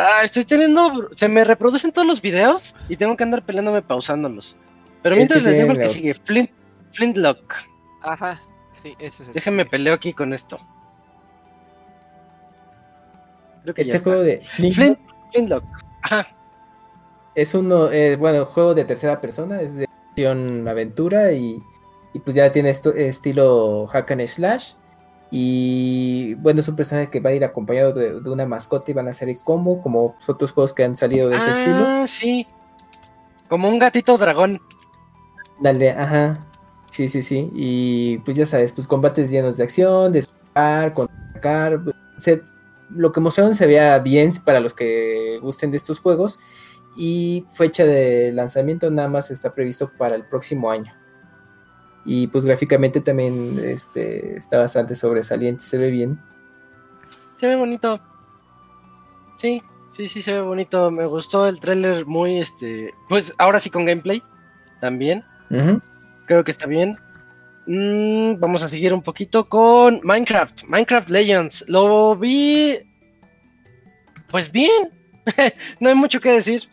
ah, 0.03 0.25
estoy 0.25 0.45
teniendo. 0.45 1.09
Se 1.17 1.29
me 1.29 1.45
reproducen 1.45 1.93
todos 1.93 2.07
los 2.07 2.21
videos 2.23 2.75
y 2.89 2.97
tengo 2.97 3.17
que 3.17 3.25
andar 3.25 3.43
peleándome 3.45 3.83
pausándolos. 3.83 4.57
Pero 5.03 5.15
Sí, 5.15 5.19
mientras 5.19 5.39
es 5.41 5.45
que 5.45 5.51
les 5.51 5.59
digo 5.59 5.73
el 5.73 5.79
que 5.79 5.89
sigue: 5.89 6.15
Flint, 6.15 6.51
Flintlock. 6.93 7.55
Ajá, 8.03 8.41
sí, 8.73 8.95
ese 8.99 9.23
es 9.23 9.29
el 9.29 9.35
Déjenme 9.35 9.65
peleo 9.65 9.95
aquí 9.95 10.13
con 10.13 10.33
esto. 10.33 10.59
Creo 13.63 13.75
que 13.75 13.83
ya 13.85 13.87
Este 13.95 13.97
está. 13.99 14.11
juego 14.11 14.23
de 14.25 14.41
Flint 14.41 14.75
Flint, 14.75 14.99
Flintlock. 15.33 15.65
Ajá. 16.03 16.27
es 17.35 17.55
uno, 17.55 17.91
eh, 17.91 18.17
bueno, 18.17 18.45
juego 18.47 18.75
de 18.75 18.85
tercera 18.85 19.21
persona, 19.21 19.61
es 19.63 19.77
de 19.77 19.87
acción 20.11 20.67
aventura 20.69 21.33
y, 21.33 21.63
y 22.13 22.19
pues 22.19 22.37
ya 22.37 22.51
tiene 22.53 22.71
esto, 22.71 22.93
estilo 22.93 23.87
hack 23.87 24.11
and 24.11 24.27
slash. 24.27 24.73
Y 25.35 26.35
bueno, 26.35 26.61
es 26.61 26.69
un 26.69 26.77
personaje 26.77 27.09
que 27.09 27.19
va 27.19 27.31
a 27.31 27.33
ir 27.33 27.43
acompañado 27.43 27.95
de, 27.95 28.21
de 28.21 28.31
una 28.31 28.45
mascota 28.45 28.91
y 28.91 28.95
van 28.95 29.09
a 29.09 29.13
hacer 29.13 29.31
el 29.31 29.39
combo, 29.39 29.81
como 29.81 30.15
otros 30.29 30.53
juegos 30.53 30.75
que 30.75 30.85
han 30.85 30.95
salido 30.95 31.31
de 31.31 31.39
ese 31.39 31.47
ah, 31.47 31.51
estilo. 31.51 32.07
sí. 32.07 32.47
Como 33.49 33.67
un 33.69 33.79
gatito 33.79 34.19
dragón. 34.19 34.61
Dale, 35.59 35.91
ajá. 35.91 36.47
Sí, 36.91 37.09
sí, 37.09 37.23
sí. 37.23 37.51
Y 37.55 38.19
pues 38.19 38.37
ya 38.37 38.45
sabes, 38.45 38.73
pues 38.73 38.87
combates 38.87 39.31
llenos 39.31 39.57
de 39.57 39.65
acción, 39.65 40.13
de 40.13 40.19
escapar, 40.19 40.93
contraatacar. 40.93 41.81
Se- 42.19 42.43
lo 42.91 43.11
que 43.11 43.21
mostraron 43.21 43.57
se 43.57 43.67
veía 43.67 43.99
bien 44.01 44.35
para 44.45 44.61
los 44.61 44.75
que 44.75 45.39
gusten 45.41 45.71
de 45.71 45.79
estos 45.79 45.99
juegos. 45.99 46.39
Y 46.95 47.47
fecha 47.55 47.87
de 47.87 48.33
lanzamiento 48.33 48.91
nada 48.91 49.09
más 49.09 49.31
está 49.31 49.55
previsto 49.55 49.91
para 49.97 50.15
el 50.15 50.25
próximo 50.25 50.71
año. 50.71 50.93
Y 52.05 52.27
pues 52.27 52.45
gráficamente 52.45 53.01
también 53.01 53.59
este, 53.63 54.37
está 54.37 54.59
bastante 54.59 54.97
sobresaliente, 54.97 55.63
se 55.63 55.79
ve 55.79 55.91
bien. 55.91 56.19
Se 57.39 57.47
ve 57.47 57.57
bonito. 57.57 58.01
Sí, 59.39 59.63
sí, 59.97 60.09
sí, 60.09 60.23
se 60.23 60.33
ve 60.33 60.41
bonito. 60.41 60.91
Me 60.91 61.07
gustó 61.07 61.47
el 61.47 61.61
tráiler 61.61 62.07
muy, 62.07 62.39
este... 62.39 62.93
Pues 63.09 63.35
ahora 63.39 63.61
sí 63.61 63.71
con 63.71 63.85
gameplay. 63.85 64.23
También. 64.81 65.25
Creo 66.27 66.45
que 66.45 66.51
está 66.51 66.67
bien. 66.67 66.97
Mm, 67.67 68.41
vamos 68.41 68.63
a 68.63 68.69
seguir 68.69 68.93
un 68.95 69.03
poquito 69.03 69.49
con 69.49 70.01
Minecraft. 70.03 70.65
Minecraft 70.65 71.09
Legends. 71.09 71.65
Lo 71.69 72.17
vi... 72.17 72.79
Pues 74.31 74.51
bien. 74.51 74.91
no 75.81 75.89
hay 75.89 75.95
mucho 75.95 76.21
que 76.21 76.33
decir. 76.33 76.69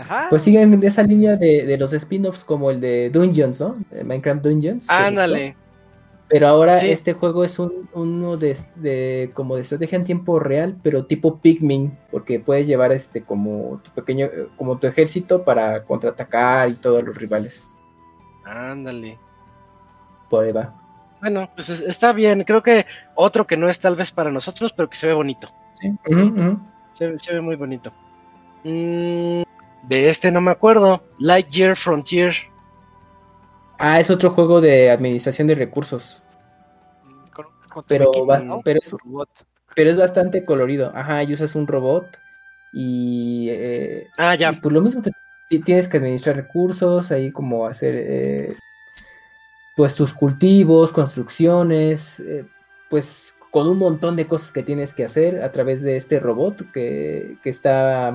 Ajá. 0.00 0.26
Pues 0.30 0.42
siguen 0.42 0.82
esa 0.82 1.02
línea 1.02 1.36
de, 1.36 1.64
de 1.64 1.78
los 1.78 1.92
spin-offs 1.92 2.44
como 2.44 2.70
el 2.70 2.80
de 2.80 3.10
Dungeons, 3.10 3.60
¿no? 3.60 3.74
Minecraft 4.04 4.42
Dungeons. 4.42 4.88
Ándale. 4.90 5.56
Pero 6.28 6.48
ahora 6.48 6.78
Sí. 6.78 6.90
este 6.90 7.12
juego 7.12 7.44
es 7.44 7.58
un, 7.58 7.88
uno 7.92 8.36
de, 8.38 8.56
de- 8.76 9.30
como 9.34 9.56
de 9.56 9.62
estrategia 9.62 9.96
en 9.96 10.04
tiempo 10.04 10.38
real, 10.40 10.74
pero 10.82 11.04
tipo 11.04 11.38
Pikmin, 11.38 11.96
porque 12.10 12.40
puedes 12.40 12.66
llevar 12.66 12.92
este 12.92 13.22
como 13.22 13.80
tu 13.84 13.90
pequeño, 13.90 14.28
como 14.56 14.78
tu 14.78 14.86
ejército 14.86 15.44
para 15.44 15.84
contraatacar 15.84 16.70
y 16.70 16.74
todos 16.74 17.04
los 17.04 17.14
rivales. 17.14 17.68
Ándale. 18.44 19.18
Por 20.30 20.44
ahí 20.46 20.52
va. 20.52 20.74
Bueno, 21.20 21.48
pues 21.54 21.68
es- 21.68 21.80
está 21.82 22.12
bien. 22.14 22.42
Creo 22.44 22.62
que 22.62 22.86
otro 23.14 23.46
que 23.46 23.56
no 23.58 23.68
es 23.68 23.78
tal 23.78 23.94
vez 23.94 24.10
para 24.10 24.30
nosotros, 24.30 24.72
pero 24.74 24.88
que 24.88 24.96
se 24.96 25.06
ve 25.06 25.12
bonito. 25.12 25.50
Sí. 25.80 25.92
Se, 26.94 27.06
ve- 27.06 27.18
se 27.20 27.32
ve 27.34 27.40
muy 27.42 27.56
bonito. 27.56 27.92
Mm, 28.64 29.42
de 29.88 30.08
este 30.10 30.30
no 30.30 30.40
me 30.40 30.50
acuerdo. 30.50 31.02
Lightyear 31.18 31.76
Frontier. 31.76 32.34
Ah, 33.78 34.00
es 34.00 34.10
otro 34.10 34.30
juego 34.30 34.60
de 34.60 34.90
administración 34.90 35.48
de 35.48 35.54
recursos, 35.56 36.22
Con- 37.32 37.46
con 37.70 37.84
pero 37.88 38.10
va- 38.26 38.38
¿no? 38.40 38.60
pero 38.64 38.78
es- 38.80 38.90
robot. 38.90 39.28
pero 39.74 39.90
es 39.90 39.96
bastante 39.96 40.44
colorido. 40.44 40.92
Ajá, 40.94 41.22
y 41.24 41.32
usas 41.32 41.54
un 41.56 41.66
robot 41.66 42.06
y, 42.72 43.48
eh, 43.50 44.06
Ah, 44.16 44.34
y 44.36 44.38
ya. 44.38 44.52
pues 44.60 44.72
lo 44.72 44.80
mismo 44.80 45.02
que 45.02 45.10
ti- 45.50 45.58
tienes 45.60 45.88
que 45.88 45.96
administrar 45.96 46.36
recursos, 46.36 47.10
ahí 47.10 47.32
como 47.32 47.66
hacer 47.66 47.94
eh, 47.96 48.48
pues 49.76 49.94
tus 49.96 50.12
cultivos, 50.14 50.92
construcciones, 50.92 52.20
eh, 52.20 52.44
pues 52.88 53.34
con 53.50 53.68
un 53.68 53.78
montón 53.78 54.14
de 54.16 54.26
cosas 54.26 54.52
que 54.52 54.62
tienes 54.62 54.92
que 54.94 55.04
hacer 55.04 55.42
a 55.42 55.50
través 55.52 55.82
de 55.82 55.96
este 55.96 56.20
robot 56.20 56.70
que, 56.72 57.36
que 57.42 57.50
está 57.50 58.14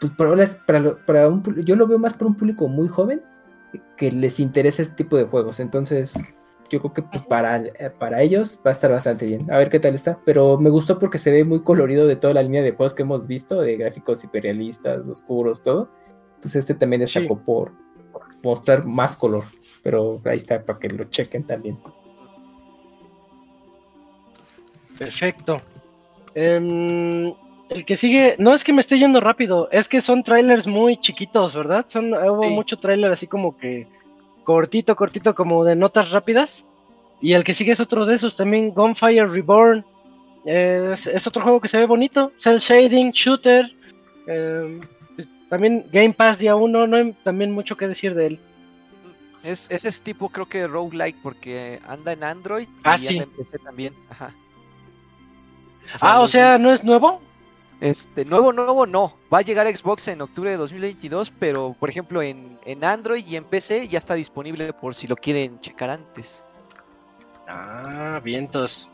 pues 0.00 0.12
para, 0.12 0.46
para, 0.66 0.78
lo- 0.80 1.04
para 1.06 1.28
un 1.28 1.42
yo 1.64 1.76
lo 1.76 1.86
veo 1.86 1.98
más 1.98 2.14
para 2.14 2.26
un 2.26 2.36
público 2.36 2.68
muy 2.68 2.88
joven 2.88 3.22
que 3.96 4.10
les 4.12 4.40
interesa 4.40 4.82
este 4.82 4.94
tipo 4.94 5.16
de 5.16 5.24
juegos, 5.24 5.60
entonces 5.60 6.14
yo 6.70 6.80
creo 6.80 6.92
que 6.92 7.02
pues, 7.02 7.22
para, 7.24 7.62
para 7.98 8.20
ellos 8.22 8.58
va 8.64 8.70
a 8.70 8.72
estar 8.72 8.90
bastante 8.90 9.24
bien. 9.26 9.50
A 9.50 9.56
ver 9.56 9.70
qué 9.70 9.80
tal 9.80 9.94
está. 9.94 10.18
Pero 10.26 10.58
me 10.58 10.68
gustó 10.68 10.98
porque 10.98 11.16
se 11.16 11.30
ve 11.30 11.42
muy 11.42 11.62
colorido 11.62 12.06
de 12.06 12.14
toda 12.16 12.34
la 12.34 12.42
línea 12.42 12.62
de 12.62 12.72
juegos 12.72 12.92
que 12.92 13.02
hemos 13.04 13.26
visto, 13.26 13.60
de 13.62 13.76
gráficos 13.78 14.22
hiperrealistas, 14.22 15.08
oscuros, 15.08 15.62
todo. 15.62 15.88
Pues 16.42 16.54
este 16.56 16.74
también 16.74 17.00
destacó 17.00 17.36
Sí. 17.36 17.42
por, 17.46 17.72
por 18.12 18.22
mostrar 18.44 18.84
más 18.84 19.16
color. 19.16 19.44
Pero 19.82 20.20
ahí 20.26 20.36
está 20.36 20.62
para 20.62 20.78
que 20.78 20.88
lo 20.90 21.04
chequen 21.04 21.46
también. 21.46 21.78
Perfecto. 24.98 25.56
Em, 26.34 27.32
el 27.70 27.84
que 27.84 27.96
sigue, 27.96 28.34
no 28.38 28.54
es 28.54 28.64
que 28.64 28.72
me 28.72 28.80
esté 28.80 28.98
yendo 28.98 29.20
rápido, 29.20 29.68
es 29.70 29.88
que 29.88 30.00
son 30.00 30.22
trailers 30.24 30.66
muy 30.66 30.96
chiquitos, 30.96 31.54
¿verdad? 31.54 31.84
Son, 31.88 32.12
hubo 32.14 32.44
Sí. 32.44 32.50
mucho 32.54 32.76
trailer 32.78 33.12
así 33.12 33.26
como 33.26 33.56
que 33.58 33.86
cortito, 34.44 34.96
cortito, 34.96 35.34
como 35.34 35.64
de 35.64 35.76
notas 35.76 36.10
rápidas. 36.10 36.64
Y 37.20 37.32
el 37.32 37.44
que 37.44 37.52
sigue 37.54 37.72
es 37.72 37.80
otro 37.80 38.06
de 38.06 38.14
esos 38.14 38.36
también, 38.36 38.70
Gunfire 38.70 39.26
Reborn. 39.26 39.84
Es, 40.44 41.06
es 41.06 41.26
otro 41.26 41.42
juego 41.42 41.60
que 41.60 41.68
se 41.68 41.76
ve 41.78 41.86
bonito, 41.86 42.32
cel 42.38 42.58
shading, 42.58 43.10
shooter. 43.10 43.70
Em, 44.26 44.78
pues, 45.16 45.28
también 45.50 45.84
Game 45.92 46.14
Pass 46.14 46.38
día 46.38 46.54
1, 46.56 46.86
no 46.86 46.96
hay 46.96 47.12
también 47.24 47.50
mucho 47.50 47.76
que 47.76 47.88
decir 47.88 48.14
de 48.14 48.26
él. 48.28 48.38
Es, 49.42 49.70
ese 49.70 49.88
es 49.88 50.00
tipo, 50.00 50.28
creo 50.30 50.46
que 50.46 50.66
roguelike, 50.66 51.16
porque 51.22 51.80
anda 51.86 52.12
en 52.12 52.24
Android 52.24 52.66
Ah, 52.84 52.96
y 52.96 52.98
sí. 53.00 53.08
anda 53.08 53.24
en 53.24 53.30
PC 53.30 53.58
también. 53.58 53.94
Ajá. 54.10 54.32
Ah, 56.00 56.20
o 56.20 56.28
sea, 56.28 56.58
¿no 56.58 56.70
es 56.72 56.84
nuevo? 56.84 57.20
Este, 57.80 58.24
nuevo, 58.24 58.52
nuevo 58.52 58.86
no. 58.86 59.14
Va 59.32 59.38
a 59.38 59.42
llegar 59.42 59.66
a 59.66 59.74
Xbox 59.74 60.08
en 60.08 60.20
octubre 60.20 60.50
de 60.50 60.56
2022, 60.56 61.30
pero 61.38 61.76
por 61.78 61.88
ejemplo 61.88 62.20
en, 62.22 62.58
en 62.64 62.82
Android 62.84 63.24
y 63.26 63.36
en 63.36 63.44
PC 63.44 63.86
ya 63.88 63.98
está 63.98 64.14
disponible 64.14 64.72
por 64.72 64.94
si 64.94 65.06
lo 65.06 65.14
quieren 65.16 65.60
checar 65.60 65.90
antes. 65.90 66.44
Ah, 67.46 68.20
vientos. 68.22 68.88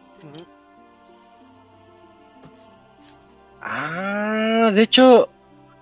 Ah, 3.62 4.70
de 4.74 4.82
hecho, 4.82 5.28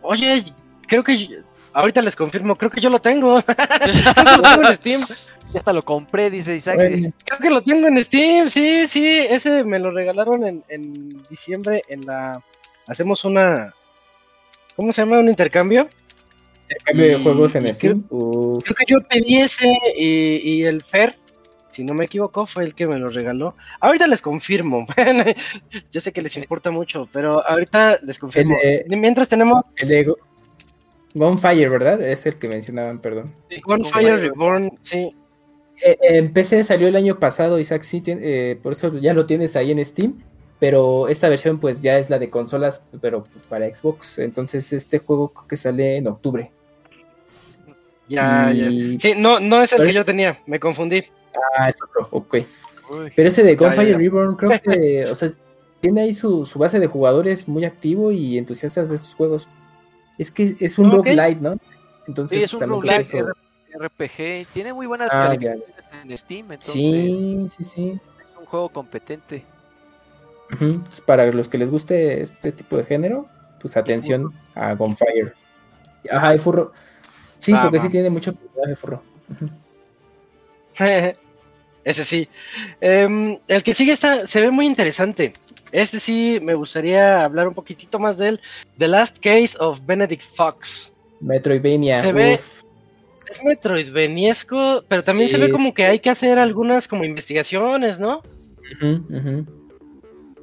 oye, 0.02 0.44
creo 0.86 1.02
que 1.02 1.18
yo- 1.26 1.38
ahorita 1.72 2.00
les 2.02 2.14
confirmo, 2.14 2.54
creo 2.56 2.70
que 2.70 2.80
yo 2.80 2.88
lo 2.90 3.00
tengo. 3.00 3.36
lo 4.36 4.42
tengo 4.42 4.68
en 4.68 4.74
Steam. 4.76 5.00
Ya 5.52 5.58
hasta 5.58 5.74
lo 5.74 5.82
compré, 5.84 6.30
dice 6.30 6.56
Isaac. 6.56 6.76
Bueno, 6.76 7.12
Creo 7.26 7.38
que 7.38 7.50
lo 7.50 7.60
tengo 7.62 7.86
en 7.86 8.02
Steam, 8.02 8.48
sí, 8.48 8.86
sí, 8.86 9.06
ese 9.06 9.64
me 9.64 9.78
lo 9.78 9.90
regalaron 9.90 10.46
en, 10.46 10.64
en 10.70 11.26
diciembre 11.28 11.82
en 11.88 12.06
la... 12.06 12.42
Hacemos 12.86 13.24
una... 13.24 13.74
¿Cómo 14.76 14.92
se 14.92 15.02
llama? 15.02 15.18
¿Un 15.18 15.28
intercambio? 15.28 15.88
cambio 16.84 17.06
de 17.06 17.18
Y- 17.18 17.22
juegos 17.22 17.54
en 17.54 17.74
Steam. 17.74 18.02
Creo 18.08 18.60
que 18.76 18.84
yo 18.86 18.96
pedí 19.08 19.38
ese 19.38 19.70
y, 19.96 20.36
y 20.50 20.64
el 20.64 20.82
Fer, 20.82 21.16
si 21.68 21.84
no 21.84 21.94
me 21.94 22.04
equivoco, 22.06 22.46
fue 22.46 22.64
el 22.64 22.74
que 22.74 22.86
me 22.86 22.98
lo 22.98 23.08
regaló. 23.08 23.54
Ahorita 23.80 24.06
les 24.06 24.22
confirmo. 24.22 24.86
yo 25.92 26.00
sé 26.00 26.12
que 26.12 26.22
les 26.22 26.36
importa 26.36 26.70
mucho, 26.70 27.08
pero 27.12 27.46
ahorita 27.46 27.98
les 28.02 28.18
confirmo. 28.18 28.56
El 28.62 28.96
Mientras 28.96 29.28
tenemos 29.28 29.64
el 29.76 29.88
de 29.88 30.14
Gunfire, 31.14 31.68
¿verdad? 31.68 32.00
Es 32.00 32.24
el 32.26 32.38
que 32.38 32.48
mencionaban, 32.48 32.98
perdón. 33.00 33.34
Gunfire 33.64 34.16
Reborn, 34.16 34.78
sí. 34.80 35.14
Eh, 35.84 35.96
en 36.00 36.32
PC 36.32 36.64
salió 36.64 36.88
el 36.88 36.96
año 36.96 37.18
pasado, 37.18 37.58
Isaac, 37.58 37.82
sí, 37.82 38.02
eh, 38.06 38.58
por 38.62 38.72
eso 38.72 38.96
ya 38.98 39.12
lo 39.12 39.26
tienes 39.26 39.56
ahí 39.56 39.70
en 39.72 39.84
Steam. 39.84 40.22
Pero 40.62 41.08
esta 41.08 41.28
versión, 41.28 41.58
pues 41.58 41.80
ya 41.80 41.98
es 41.98 42.08
la 42.08 42.20
de 42.20 42.30
consolas, 42.30 42.84
pero 43.00 43.24
pues 43.24 43.42
para 43.42 43.66
Xbox. 43.74 44.20
Entonces, 44.20 44.72
este 44.72 45.00
juego 45.00 45.30
creo 45.30 45.48
que 45.48 45.56
sale 45.56 45.96
en 45.96 46.06
octubre. 46.06 46.52
Ya, 48.08 48.52
ya. 48.54 48.66
Y- 48.70 49.00
Sí, 49.00 49.14
no, 49.16 49.40
no 49.40 49.60
es 49.60 49.72
el 49.72 49.78
¿Cuál 49.78 49.88
que 49.88 49.94
yo 49.94 50.04
tenía, 50.04 50.38
me 50.46 50.60
confundí. 50.60 51.02
Ah, 51.58 51.68
es 51.68 51.76
otro, 51.82 52.06
ok. 52.12 52.34
Uy. 52.90 53.12
Pero 53.16 53.28
ese 53.28 53.42
de 53.42 53.56
Ya, 53.56 53.58
Gunfire 53.58 53.86
ya, 53.86 53.92
ya. 53.92 53.98
Reborn, 53.98 54.36
creo 54.36 54.50
que, 54.62 55.06
o 55.06 55.14
sea, 55.16 55.30
tiene 55.80 56.02
ahí 56.02 56.14
su, 56.14 56.46
su 56.46 56.60
base 56.60 56.78
de 56.78 56.86
jugadores 56.86 57.48
muy 57.48 57.64
activo 57.64 58.12
y 58.12 58.38
entusiastas 58.38 58.88
de 58.88 58.94
estos 58.94 59.16
juegos. 59.16 59.48
Es 60.16 60.30
que 60.30 60.54
es 60.60 60.78
un 60.78 60.86
Ok. 60.86 60.92
roguelite, 60.94 61.40
¿no? 61.40 61.56
Entonces, 62.06 62.38
Sí, 62.38 62.44
es 62.44 62.54
un 62.54 62.62
eso- 62.86 63.26
RPG. 63.74 64.46
Tiene 64.52 64.72
muy 64.74 64.86
buenas 64.86 65.12
Ah, 65.12 65.34
ya. 65.34 65.54
calificaciones 65.56 66.04
en 66.04 66.16
Steam, 66.16 66.52
entonces 66.52 66.72
Sí, 66.74 67.46
sí, 67.56 67.64
sí. 67.64 67.88
es 68.30 68.38
un 68.38 68.44
juego 68.46 68.68
competente. 68.68 69.44
Para 71.06 71.26
los 71.32 71.48
que 71.48 71.58
les 71.58 71.70
guste 71.70 72.22
este 72.22 72.52
tipo 72.52 72.76
de 72.76 72.84
género, 72.84 73.28
pues 73.60 73.76
atención 73.76 74.32
a 74.54 74.74
Gunfire. 74.74 75.32
Ajá, 76.10 76.32
el 76.32 76.40
furro. 76.40 76.72
Sí, 77.38 77.52
Va, 77.52 77.62
porque 77.62 77.80
sí 77.80 77.88
tiene 77.88 78.10
mucho 78.10 78.34
personaje 78.34 78.76
furro. 78.76 79.02
Ese 81.84 82.04
sí. 82.04 82.28
Em, 82.80 83.38
el 83.48 83.62
que 83.62 83.74
sigue 83.74 83.92
está, 83.92 84.26
se 84.26 84.40
ve 84.40 84.50
muy 84.50 84.66
interesante. 84.66 85.32
Este 85.72 85.98
sí 85.98 86.38
me 86.42 86.54
gustaría 86.54 87.24
hablar 87.24 87.48
un 87.48 87.54
poquitito 87.54 87.98
más 87.98 88.18
de 88.18 88.28
él. 88.28 88.40
The 88.78 88.88
Last 88.88 89.18
Case 89.18 89.56
of 89.58 89.80
Benedict 89.84 90.22
Fox. 90.34 90.94
Metroidvania. 91.20 91.98
Se 91.98 92.12
ve-. 92.12 92.40
Es 93.26 93.42
Metroidvaniesco, 93.42 94.84
pero 94.88 95.02
también 95.02 95.28
se 95.28 95.38
ve 95.38 95.50
como 95.50 95.72
que 95.72 95.86
hay 95.86 96.00
que 96.00 96.10
hacer 96.10 96.38
algunas 96.38 96.86
como 96.86 97.04
investigaciones, 97.04 97.98
¿no? 97.98 98.20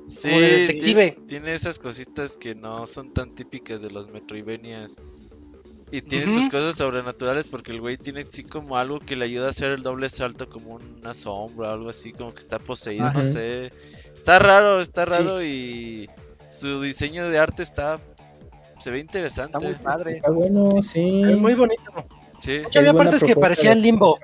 Sí, 0.09 0.27
Como 0.29 0.39
de 0.41 0.57
detective. 0.57 1.11
ti- 1.11 1.21
tiene 1.27 1.53
esas 1.53 1.77
cositas 1.79 2.35
que 2.37 2.55
no 2.55 2.87
son 2.87 3.13
tan 3.13 3.35
típicas 3.35 3.81
de 3.81 3.91
los 3.91 4.09
Metroidvanias. 4.09 4.95
Y 5.91 6.01
tiene 6.01 6.31
sus 6.31 6.47
cosas 6.49 6.75
sobrenaturales 6.75 7.49
porque 7.49 7.71
el 7.71 7.81
güey 7.81 7.97
tiene 7.97 8.21
así 8.21 8.43
como 8.43 8.77
algo 8.77 8.99
que 8.99 9.15
le 9.15 9.25
ayuda 9.25 9.47
a 9.47 9.49
hacer 9.49 9.69
el 9.71 9.81
doble 9.81 10.07
salto 10.09 10.47
como 10.47 10.75
una 10.75 11.15
sombra 11.15 11.69
o 11.69 11.73
algo 11.73 11.89
así, 11.89 12.11
como 12.13 12.31
que 12.31 12.37
está 12.39 12.59
poseído, 12.59 13.11
no 13.11 13.23
sé. 13.23 13.71
Está 14.13 14.37
raro, 14.37 14.81
está 14.81 15.05
raro 15.05 15.43
y 15.43 16.07
su 16.51 16.79
diseño 16.81 17.27
de 17.29 17.39
arte 17.39 17.63
está... 17.63 17.99
Se 18.79 18.91
ve 18.91 18.99
interesante. 18.99 19.57
Está 19.57 19.67
muy 19.67 19.75
padre. 19.83 20.11
Está 20.17 20.29
bueno, 20.29 20.79
sí. 20.83 21.23
Es 21.23 21.37
muy 21.37 21.55
bonito. 21.55 21.91
Sí. 22.39 22.51
De 22.51 22.61
hecho, 22.61 22.79
había 22.79 22.93
partes 22.93 23.23
que 23.23 23.35
parecían 23.35 23.77
de- 23.77 23.81
limbo. 23.81 24.19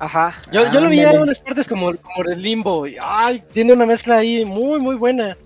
Ajá. 0.00 0.34
Yo, 0.52 0.70
yo 0.72 0.80
lo 0.80 0.88
vi 0.88 1.00
en 1.00 1.08
algunas 1.08 1.38
partes 1.40 1.66
como, 1.66 1.92
como 1.96 2.24
de 2.28 2.36
limbo. 2.36 2.86
Y, 2.86 2.96
ay, 3.00 3.42
tiene 3.52 3.72
una 3.72 3.84
mezcla 3.86 4.18
ahí 4.18 4.44
muy, 4.44 4.78
muy 4.80 4.94
buena. 4.96 5.36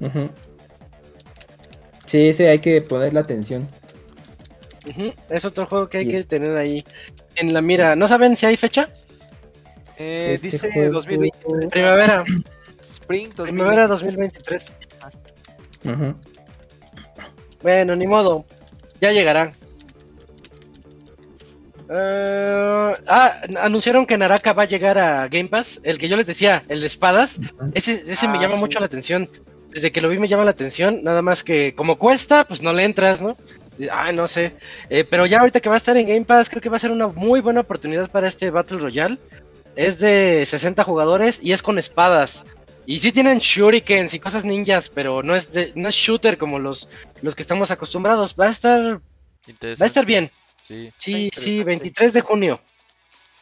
Ujú. 0.00 0.30
Sí, 2.04 2.28
ese 2.28 2.48
hay 2.48 2.58
que 2.60 2.80
poner 2.82 3.12
la 3.14 3.20
atención. 3.20 3.68
Es 5.28 5.44
otro 5.44 5.66
juego 5.66 5.88
que 5.88 5.98
hay 5.98 6.08
que 6.08 6.22
tener 6.22 6.56
ahí 6.56 6.84
en 7.34 7.52
la 7.52 7.60
mira. 7.60 7.96
¿No 7.96 8.06
saben 8.06 8.36
si 8.36 8.46
hay 8.46 8.56
fecha? 8.56 8.88
Eh, 9.98 10.32
Este 10.34 10.46
dice 10.48 10.70
juego- 10.72 10.92
2023. 10.92 11.70
Primavera. 11.70 12.24
Spring 12.82 13.28
2023. 13.34 13.50
Primavera 13.50 13.86
2023. 13.88 14.72
Ujú. 15.86 16.14
Bueno, 17.62 17.96
ni 17.96 18.06
modo. 18.06 18.44
Ya 19.00 19.10
llegará. 19.10 19.52
Eh, 21.88 22.94
ah, 23.06 23.40
anunciaron 23.60 24.06
que 24.06 24.18
Naraka 24.18 24.52
va 24.52 24.64
a 24.64 24.66
llegar 24.66 24.98
a 24.98 25.28
Game 25.28 25.48
Pass. 25.48 25.80
El 25.84 25.98
que 25.98 26.08
yo 26.08 26.16
les 26.16 26.26
decía, 26.26 26.62
el 26.68 26.80
de 26.80 26.86
espadas. 26.86 27.38
Ese, 27.74 28.02
ese 28.06 28.28
me 28.28 28.38
Ah, 28.38 28.42
llama 28.42 28.54
sí. 28.54 28.60
mucho 28.60 28.80
la 28.80 28.86
atención. 28.86 29.28
Desde 29.70 29.92
que 29.92 30.00
lo 30.00 30.08
vi 30.08 30.18
me 30.18 30.28
llama 30.28 30.44
la 30.44 30.50
atención. 30.52 31.00
Nada 31.02 31.22
más 31.22 31.44
que 31.44 31.74
como 31.74 31.96
cuesta, 31.96 32.44
pues 32.44 32.62
no 32.62 32.72
le 32.72 32.84
entras, 32.84 33.20
¿no? 33.22 33.36
Ah, 33.92 34.10
no 34.12 34.26
sé. 34.26 34.54
Eh, 34.88 35.04
pero 35.08 35.26
ya 35.26 35.40
ahorita 35.40 35.60
que 35.60 35.68
va 35.68 35.74
a 35.74 35.78
estar 35.78 35.96
en 35.96 36.06
Game 36.08 36.24
Pass, 36.24 36.48
creo 36.48 36.62
que 36.62 36.68
va 36.70 36.76
a 36.76 36.80
ser 36.80 36.90
una 36.90 37.08
muy 37.08 37.40
buena 37.40 37.60
oportunidad 37.60 38.10
para 38.10 38.28
este 38.28 38.50
Battle 38.50 38.78
Royale. 38.78 39.18
Es 39.76 39.98
de 39.98 40.44
60 40.46 40.82
jugadores 40.84 41.38
y 41.42 41.52
es 41.52 41.62
con 41.62 41.78
espadas. 41.78 42.44
Y 42.86 43.00
sí 43.00 43.12
tienen 43.12 43.38
shurikens 43.38 44.14
y 44.14 44.20
cosas 44.20 44.44
ninjas, 44.44 44.88
pero 44.88 45.22
no 45.22 45.34
es 45.34 45.52
de, 45.52 45.72
no 45.74 45.88
es 45.88 45.94
shooter 45.94 46.38
como 46.38 46.58
los, 46.58 46.88
los 47.20 47.34
que 47.34 47.42
estamos 47.42 47.70
acostumbrados. 47.70 48.34
Va 48.40 48.46
a 48.46 48.50
estar, 48.50 48.80
va 48.98 49.00
a 49.80 49.86
estar 49.86 50.06
bien. 50.06 50.30
Sí. 50.60 50.90
Sí, 50.98 51.12
sí, 51.12 51.20
interesante. 51.58 51.64
23 51.64 52.12
de 52.12 52.20
junio. 52.20 52.60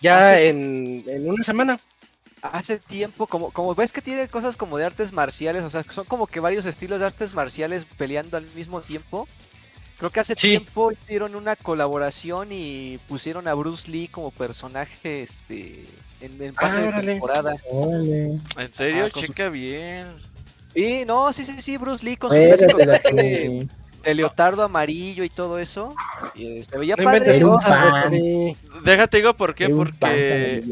Ya 0.01 0.19
Hace- 0.20 0.49
en, 0.49 1.05
en 1.07 1.31
una 1.31 1.43
semana. 1.45 1.81
Hace 2.43 2.78
tiempo, 2.78 3.27
como, 3.27 3.51
como 3.53 3.74
ves 3.74 3.91
que 3.93 4.03
tiene 4.03 4.28
cosas 4.28 4.57
como 4.59 4.77
de 4.77 4.85
artes 4.85 5.12
marciales, 5.12 5.62
o 5.62 5.70
sea, 5.70 5.82
son 5.85 6.05
como 6.05 6.27
que 6.27 6.41
varios 6.41 6.66
estilos 6.66 7.01
de 7.01 7.07
artes 7.07 7.32
marciales 7.32 7.86
peleando 7.97 8.36
al 8.36 8.45
mismo 8.55 8.82
tiempo. 8.82 9.27
Creo 9.97 10.11
que 10.11 10.20
hace 10.20 10.35
Sí. 10.35 10.49
tiempo 10.49 10.93
hicieron 10.93 11.36
una 11.36 11.57
colaboración 11.57 12.49
y 12.51 12.99
pusieron 13.09 13.49
a 13.49 13.55
Bruce 13.55 13.91
Lee 13.91 14.09
como 14.09 14.31
personaje 14.31 15.23
este 15.23 15.86
en, 16.20 16.43
en 16.43 16.55
pase 16.55 16.78
Ah, 16.81 17.01
de 17.01 17.07
temporada. 17.07 17.57
En 17.73 18.73
serio, 18.73 19.07
Ah, 19.07 19.11
su- 19.15 19.20
checa 19.20 19.49
bien. 19.49 20.09
Sí, 20.74 21.05
no, 21.07 21.32
sí, 21.32 21.45
sí, 21.47 21.62
sí, 21.62 21.77
Bruce 21.78 22.05
Lee 22.05 22.16
con 22.16 22.31
su 22.31 22.36
clásico 22.36 22.77
traje 22.77 23.12
de. 23.15 23.69
De 24.05 24.15
leotardo 24.15 24.63
amarillo 24.63 25.25
y 25.25 25.29
todo 25.31 25.59
eso. 25.59 25.95
Y, 26.35 26.59
eh, 26.59 26.63
se 26.63 26.79
veía 26.79 26.97
No 26.97 27.05
padre. 27.05 27.41
cosas. 27.41 28.13
Déjate 28.85 29.17
digo 29.19 29.35
por 29.35 29.55
qué, 29.55 29.69
porque 29.69 30.63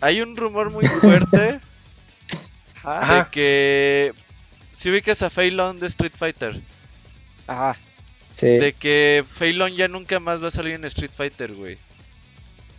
hay 0.00 0.20
un 0.20 0.36
rumor 0.36 0.70
muy 0.70 0.86
fuerte 0.86 1.60
Ajá. 2.84 3.24
De 3.24 3.30
que 3.30 4.12
si 4.72 4.90
ubicas 4.90 5.22
a 5.22 5.30
Fei 5.30 5.50
Long 5.50 5.78
de 5.78 5.86
Street 5.86 6.12
Fighter, 6.14 6.60
Ajá. 7.46 7.76
Sí. 8.34 8.46
de 8.46 8.72
que 8.74 9.24
Fei 9.30 9.52
Long 9.52 9.72
ya 9.72 9.88
nunca 9.88 10.20
más 10.20 10.42
va 10.42 10.48
a 10.48 10.50
salir 10.50 10.74
en 10.74 10.84
Street 10.84 11.10
Fighter, 11.16 11.54
güey. 11.54 11.78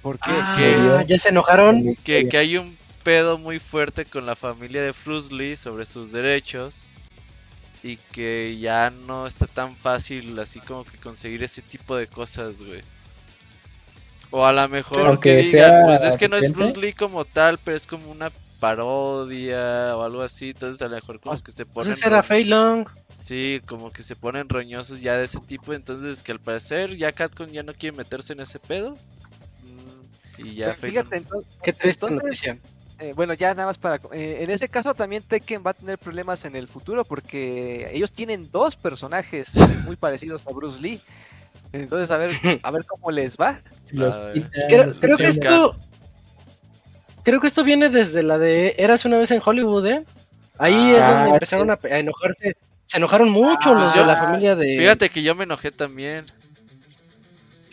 ¿Por 0.01 0.19
qué? 0.19 0.29
Ah, 0.31 1.03
ya 1.07 1.17
se 1.17 1.29
enojaron. 1.29 1.95
Que, 2.03 2.27
que 2.29 2.37
hay 2.37 2.57
un 2.57 2.77
pedo 3.03 3.39
muy 3.39 3.57
fuerte 3.59 4.05
con 4.05 4.25
la 4.27 4.35
familia 4.35 4.83
de 4.83 4.93
Bruce 5.03 5.33
Lee 5.33 5.55
sobre 5.55 5.85
sus 5.87 6.11
derechos 6.11 6.89
y 7.85 7.97
que 7.97 8.57
ya 8.59 8.89
no 8.89 9.27
está 9.27 9.45
tan 9.45 9.75
fácil 9.75 10.39
así 10.39 10.59
como 10.59 10.83
que 10.83 10.97
conseguir 10.97 11.43
ese 11.43 11.61
tipo 11.61 11.95
de 11.95 12.07
cosas, 12.07 12.63
güey. 12.63 12.81
O 14.31 14.43
a 14.43 14.51
lo 14.51 14.67
mejor 14.67 15.05
Aunque 15.05 15.35
que 15.35 15.43
digan, 15.43 15.69
sea 15.69 15.83
pues 15.85 16.01
es 16.01 16.17
que 16.17 16.27
no 16.27 16.35
es. 16.35 16.51
Bruce 16.51 16.79
Lee 16.79 16.93
como 16.93 17.25
tal, 17.25 17.59
pero 17.59 17.77
es 17.77 17.85
como 17.85 18.09
una 18.09 18.31
parodia 18.59 19.95
o 19.95 20.01
algo 20.01 20.23
así, 20.23 20.49
entonces 20.49 20.81
a 20.81 20.87
lo 20.87 20.95
mejor 20.95 21.19
como 21.19 21.39
que 21.39 21.51
se 21.51 21.67
ponen 21.67 21.95
era 22.03 22.25
Long. 22.45 22.87
Sí, 23.13 23.61
como 23.67 23.91
que 23.91 24.01
se 24.01 24.15
ponen 24.15 24.49
roñosos 24.49 25.01
ya 25.01 25.15
de 25.15 25.25
ese 25.25 25.39
tipo, 25.41 25.71
entonces 25.71 26.23
que 26.23 26.31
al 26.31 26.39
parecer 26.39 26.95
ya 26.97 27.11
Capcom 27.11 27.49
ya 27.51 27.61
no 27.61 27.75
quiere 27.75 27.95
meterse 27.95 28.33
en 28.33 28.39
ese 28.39 28.57
pedo. 28.57 28.97
Mm, 29.61 30.47
Y 30.47 30.55
ya 30.55 30.73
Fíjate, 30.73 31.17
entonces, 31.17 31.51
Qué 31.61 31.75
entonces. 31.83 32.55
Eh, 32.99 33.13
bueno, 33.15 33.33
ya 33.33 33.53
nada 33.53 33.67
más 33.67 33.77
para... 33.77 33.97
eh, 34.13 34.37
en 34.41 34.49
ese 34.49 34.69
caso 34.69 34.93
también 34.93 35.23
Tekken 35.23 35.63
va 35.65 35.71
a 35.71 35.73
tener 35.73 35.97
problemas 35.97 36.45
en 36.45 36.55
el 36.55 36.67
futuro 36.67 37.03
porque 37.05 37.89
ellos 37.93 38.11
tienen 38.11 38.49
dos 38.51 38.75
personajes 38.75 39.53
muy 39.85 39.95
parecidos 39.95 40.43
a 40.47 40.51
Bruce 40.53 40.81
Lee. 40.81 41.01
Entonces, 41.73 42.09
a 42.11 42.17
ver, 42.17 42.31
a 42.63 42.71
ver 42.71 42.85
cómo 42.85 43.11
les 43.11 43.37
va. 43.37 43.59
Los 43.91 44.15
A 44.15 44.25
ver. 44.25 44.33
quitan, 44.33 44.91
Creo, 44.99 45.17
que 45.17 45.27
esto. 45.27 45.75
Creo 47.23 47.41
que 47.41 47.47
esto 47.47 47.63
viene 47.63 47.89
desde 47.89 48.23
la 48.23 48.37
de 48.37 48.75
Eras 48.77 49.03
una 49.05 49.17
vez 49.17 49.31
en 49.31 49.41
Hollywood, 49.43 49.85
¿eh? 49.87 50.05
Ahí 50.57 50.91
es 50.93 51.01
Ah, 51.01 51.11
donde 51.11 51.29
empezaron 51.31 51.69
a, 51.71 51.79
a 51.83 51.97
enojarse. 51.99 52.55
Se 52.85 52.97
enojaron 52.97 53.29
mucho 53.29 53.73
los 53.73 53.93
de 53.93 54.05
la 54.05 54.13
Ah, 54.13 54.17
familia 54.17 54.55
de. 54.55 54.77
Fíjate 54.77 55.09
que 55.09 55.21
yo 55.23 55.35
me 55.35 55.43
enojé 55.43 55.71
también. 55.71 56.25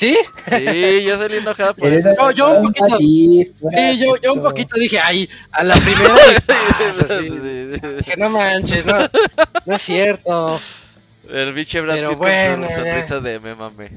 ¿Sí? 0.02 0.16
Sí, 0.48 1.04
yo 1.04 1.16
salí 1.16 1.36
enojada 1.36 1.74
por 1.74 1.92
eso. 1.92 2.08
No, 2.18 2.32
yo 2.32 2.50
un 2.50 2.62
poquito. 2.62 2.98
Sí, 2.98 3.44
Sí, 3.70 3.98
yo, 3.98 4.16
yo 4.16 4.32
un 4.34 4.42
poquito 4.42 4.76
dije, 4.78 4.98
ay, 5.00 5.28
a 5.52 5.62
la 5.62 5.76
primera. 5.76 6.16
así, 7.04 7.30
dije, 7.98 8.16
no 8.18 8.30
manches, 8.30 8.84
no, 8.84 8.96
no 9.64 9.74
es 9.76 9.82
cierto. 9.82 10.66
El 11.28 11.52
biche 11.52 11.80
Brad 11.80 11.94
Pero 11.94 12.10
Pitt 12.10 12.18
bueno, 12.18 12.66
con 12.66 12.70
su 12.70 12.76
sonrisa 12.76 13.20
de 13.20 13.38
me 13.40 13.54
mame. 13.54 13.90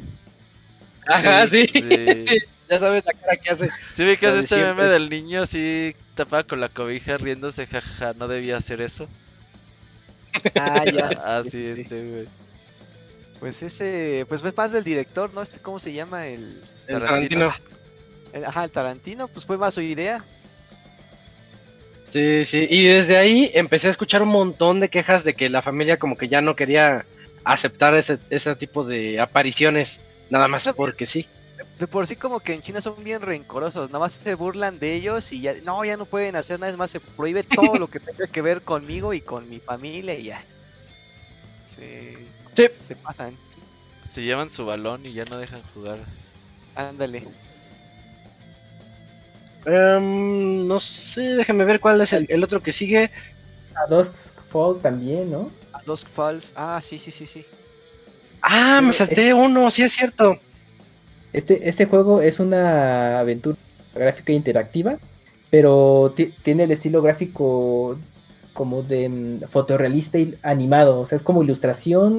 Ajá, 1.08 1.48
sí. 1.48 1.68
Sí. 1.74 2.26
sí, 2.28 2.38
Ya 2.70 2.80
sabes 2.80 3.04
la 3.06 3.14
cara 3.14 3.38
que 3.38 3.50
hace. 3.52 3.70
Sí, 3.90 4.06
vi 4.06 4.18
que 4.18 4.32
de 4.32 4.40
este 4.40 4.56
siempre. 4.56 4.74
meme 4.74 4.88
del 4.88 5.10
niño 5.10 5.44
así 5.44 5.96
tapado 6.16 6.48
con 6.48 6.60
la 6.62 6.70
cobija 6.70 7.18
riéndose, 7.18 7.68
jajaja, 7.68 8.14
no 8.16 8.28
debía 8.28 8.58
hacer 8.58 8.82
eso. 8.82 9.10
Ah, 10.56 10.86
ya. 10.86 11.10
Ah, 11.24 11.44
sí. 11.46 11.62
este, 11.64 12.04
güey. 12.10 12.28
Pues 13.40 13.62
ese, 13.64 14.26
pues 14.28 14.44
es 14.44 14.56
más 14.58 14.72
del 14.72 14.84
director, 14.84 15.34
¿no? 15.34 15.42
Este, 15.42 15.60
¿cómo 15.60 15.78
se 15.80 15.94
llama? 15.94 16.28
El, 16.28 16.62
El 16.88 17.00
Tarantino. 17.00 17.50
Tarantino. 17.52 17.54
el- 18.34 18.46
ajá, 18.46 18.64
el 18.64 18.72
Tarantino, 18.72 19.28
pues 19.28 19.46
fue 19.46 19.58
más 19.58 19.74
su 19.74 19.82
idea. 19.82 20.24
Sí, 22.10 22.46
sí. 22.46 22.68
Y 22.70 22.86
desde 22.88 23.18
ahí 23.18 23.52
empecé 23.54 23.88
a 23.88 23.92
escuchar 23.92 24.24
un 24.24 24.30
montón 24.30 24.80
de 24.80 24.90
quejas 24.90 25.24
de 25.24 25.34
que 25.34 25.50
la 25.50 25.62
familia 25.62 25.98
como 25.98 26.16
que 26.18 26.28
ya 26.30 26.40
no 26.42 26.56
quería 26.56 27.06
aceptar 27.44 27.96
ese, 27.96 28.20
ese 28.30 28.56
tipo 28.56 28.86
de 28.86 29.20
apariciones. 29.20 30.00
Nada 30.30 30.48
más 30.48 30.68
porque 30.76 31.06
sí. 31.06 31.28
De 31.78 31.88
por 31.88 32.08
sí 32.08 32.16
como 32.16 32.40
que 32.40 32.54
en 32.54 32.62
China 32.62 32.80
son 32.80 33.04
bien 33.04 33.22
rencorosos, 33.22 33.90
nada 33.90 34.00
más 34.00 34.14
se 34.14 34.34
burlan 34.34 34.80
de 34.80 34.94
ellos 34.94 35.32
y 35.34 35.42
ya, 35.42 35.54
no, 35.64 35.84
ya 35.84 35.98
no 35.98 36.06
pueden 36.06 36.38
hacer 36.38 36.58
nada, 36.60 36.72
es 36.72 36.78
más, 36.78 36.90
se 36.90 37.02
prohíbe 37.02 37.44
todo 37.44 37.78
lo 37.78 37.88
que 37.88 38.00
tenga 38.00 38.28
que 38.28 38.42
ver 38.42 38.62
conmigo 38.62 39.14
y 39.14 39.20
con 39.20 39.50
mi 39.50 39.60
familia 39.60 40.18
y 40.18 40.24
ya. 40.24 40.42
Se, 41.66 42.14
Sí. 42.56 42.68
se 42.74 42.96
pasan, 42.96 43.36
Se 44.10 44.22
llevan 44.24 44.50
su 44.50 44.66
balón 44.66 45.06
y 45.06 45.14
ya 45.14 45.26
no 45.26 45.38
dejan 45.38 45.62
jugar. 45.74 46.00
ándale. 46.76 47.24
Em, 49.66 50.68
no 50.68 50.80
sé, 50.80 51.22
déjame 51.22 51.66
ver 51.66 51.80
cuál 51.80 52.00
es 52.02 52.14
el, 52.14 52.26
el 52.30 52.44
otro 52.44 52.62
que 52.62 52.72
sigue. 52.72 53.10
A 53.76 53.88
Dusk 53.90 54.14
Fall 54.50 54.80
también, 54.82 55.32
¿no? 55.32 55.50
A 55.74 55.82
Dusk 55.84 56.08
Falls, 56.08 56.52
ah, 56.56 56.80
sí, 56.82 56.98
sí, 56.98 57.12
sí, 57.12 57.26
sí. 57.26 57.46
Ah, 58.42 58.80
me 58.82 58.94
salté 58.94 59.34
uno, 59.34 59.72
sí 59.72 59.82
es 59.84 59.94
cierto. 59.94 60.38
Este, 61.34 61.68
este 61.68 61.86
juego 61.86 62.22
es 62.22 62.40
una 62.40 63.20
aventura 63.20 63.58
gráfica 63.94 64.32
interactiva, 64.34 64.98
pero 65.50 66.14
ti- 66.16 66.32
tiene 66.44 66.64
el 66.64 66.72
estilo 66.72 67.02
gráfico 67.02 67.98
como 68.56 68.82
de 68.82 69.08
mm, 69.10 69.42
fotorrealista 69.50 70.18
y 70.18 70.34
animado, 70.42 71.00
o 71.02 71.06
sea, 71.06 71.18
es 71.18 71.22
como 71.22 71.44
ilustración 71.44 72.18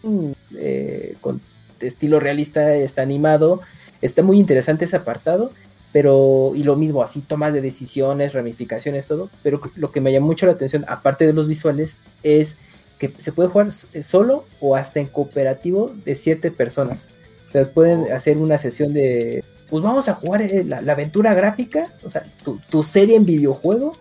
eh, 0.56 1.16
con 1.20 1.40
estilo 1.80 2.20
realista, 2.20 2.74
está 2.76 3.02
animado, 3.02 3.60
está 4.02 4.22
muy 4.22 4.38
interesante 4.38 4.84
ese 4.84 4.96
apartado, 4.96 5.50
pero 5.92 6.52
y 6.54 6.62
lo 6.62 6.76
mismo, 6.76 7.02
así 7.02 7.20
tomas 7.22 7.52
de 7.52 7.60
decisiones, 7.62 8.34
ramificaciones, 8.34 9.06
todo, 9.06 9.30
pero 9.42 9.60
lo 9.76 9.90
que 9.90 10.00
me 10.00 10.12
llamó 10.12 10.26
mucho 10.26 10.46
la 10.46 10.52
atención, 10.52 10.84
aparte 10.88 11.26
de 11.26 11.32
los 11.32 11.48
visuales, 11.48 11.96
es 12.22 12.56
que 12.98 13.12
se 13.18 13.32
puede 13.32 13.48
jugar 13.48 13.68
s- 13.68 14.02
solo 14.02 14.44
o 14.60 14.76
hasta 14.76 15.00
en 15.00 15.06
cooperativo 15.06 15.92
de 16.04 16.14
siete 16.16 16.50
personas. 16.50 17.08
O 17.48 17.52
sea, 17.52 17.66
pueden 17.68 18.12
hacer 18.12 18.36
una 18.38 18.58
sesión 18.58 18.92
de, 18.92 19.42
pues 19.70 19.82
vamos 19.82 20.08
a 20.08 20.14
jugar 20.14 20.42
eh, 20.42 20.64
la, 20.64 20.80
la 20.82 20.92
aventura 20.92 21.34
gráfica, 21.34 21.90
o 22.04 22.10
sea, 22.10 22.24
tu, 22.44 22.58
tu 22.70 22.82
serie 22.82 23.16
en 23.16 23.24
videojuego, 23.26 23.96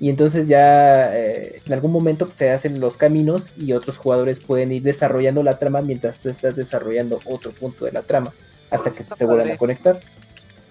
y 0.00 0.10
entonces 0.10 0.48
ya 0.48 1.14
eh, 1.14 1.60
en 1.64 1.72
algún 1.72 1.92
momento 1.92 2.26
pues, 2.26 2.36
se 2.36 2.50
hacen 2.50 2.80
los 2.80 2.96
caminos 2.96 3.52
y 3.56 3.72
otros 3.72 3.98
jugadores 3.98 4.40
pueden 4.40 4.72
ir 4.72 4.82
desarrollando 4.82 5.42
la 5.42 5.58
trama 5.58 5.82
mientras 5.82 6.18
tú 6.18 6.28
estás 6.28 6.56
desarrollando 6.56 7.20
otro 7.26 7.52
punto 7.52 7.84
de 7.84 7.92
la 7.92 8.02
trama, 8.02 8.32
hasta 8.70 8.90
que 8.90 9.04
se 9.14 9.24
vuelvan 9.24 9.52
a 9.52 9.56
conectar. 9.56 10.00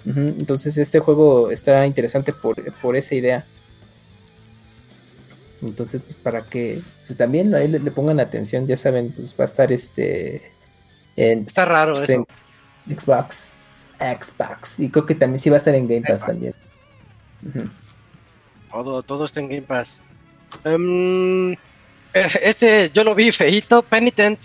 Entonces 0.06 0.78
este 0.78 1.00
juego 1.00 1.52
está 1.52 1.86
interesante 1.86 2.34
por, 2.34 2.62
por 2.74 2.96
esa 2.96 3.16
idea. 3.16 3.46
Entonces, 5.62 6.02
pues 6.02 6.18
para 6.18 6.42
que 6.42 6.82
pues, 7.08 7.18
también 7.18 7.56
ahí 7.56 7.70
le, 7.70 7.80
le 7.80 7.92
pongan 7.92 8.20
atención, 8.20 8.68
ya 8.68 8.76
saben, 8.76 9.14
pues 9.14 9.34
va 9.40 9.46
a 9.46 9.46
estar 9.46 9.72
este 9.72 10.42
en, 11.16 11.46
Está 11.48 11.66
raro 11.66 11.94
pues, 11.94 12.10
eso. 12.10 12.28
en 12.88 13.00
Xbox, 13.00 13.52
Xbox, 14.00 14.80
y 14.80 14.90
creo 14.90 15.06
que 15.06 15.16
también 15.16 15.40
sí 15.40 15.50
va 15.50 15.56
a 15.56 15.60
estar 15.60 15.74
en 15.76 15.88
Game 15.88 16.02
Pass 16.02 16.20
Xbox. 16.20 16.26
también. 16.26 16.56
Ujú. 17.48 17.64
Todo, 18.74 19.04
todo 19.04 19.26
está 19.26 19.40
en 19.40 19.50
Game 19.50 19.62
Pass. 19.62 20.02
Em, 20.66 21.54
eh, 21.54 21.58
este 22.42 22.90
yo 22.92 23.04
lo 23.04 23.14
vi 23.16 23.32
feito, 23.32 23.84
Penitent. 23.84 24.40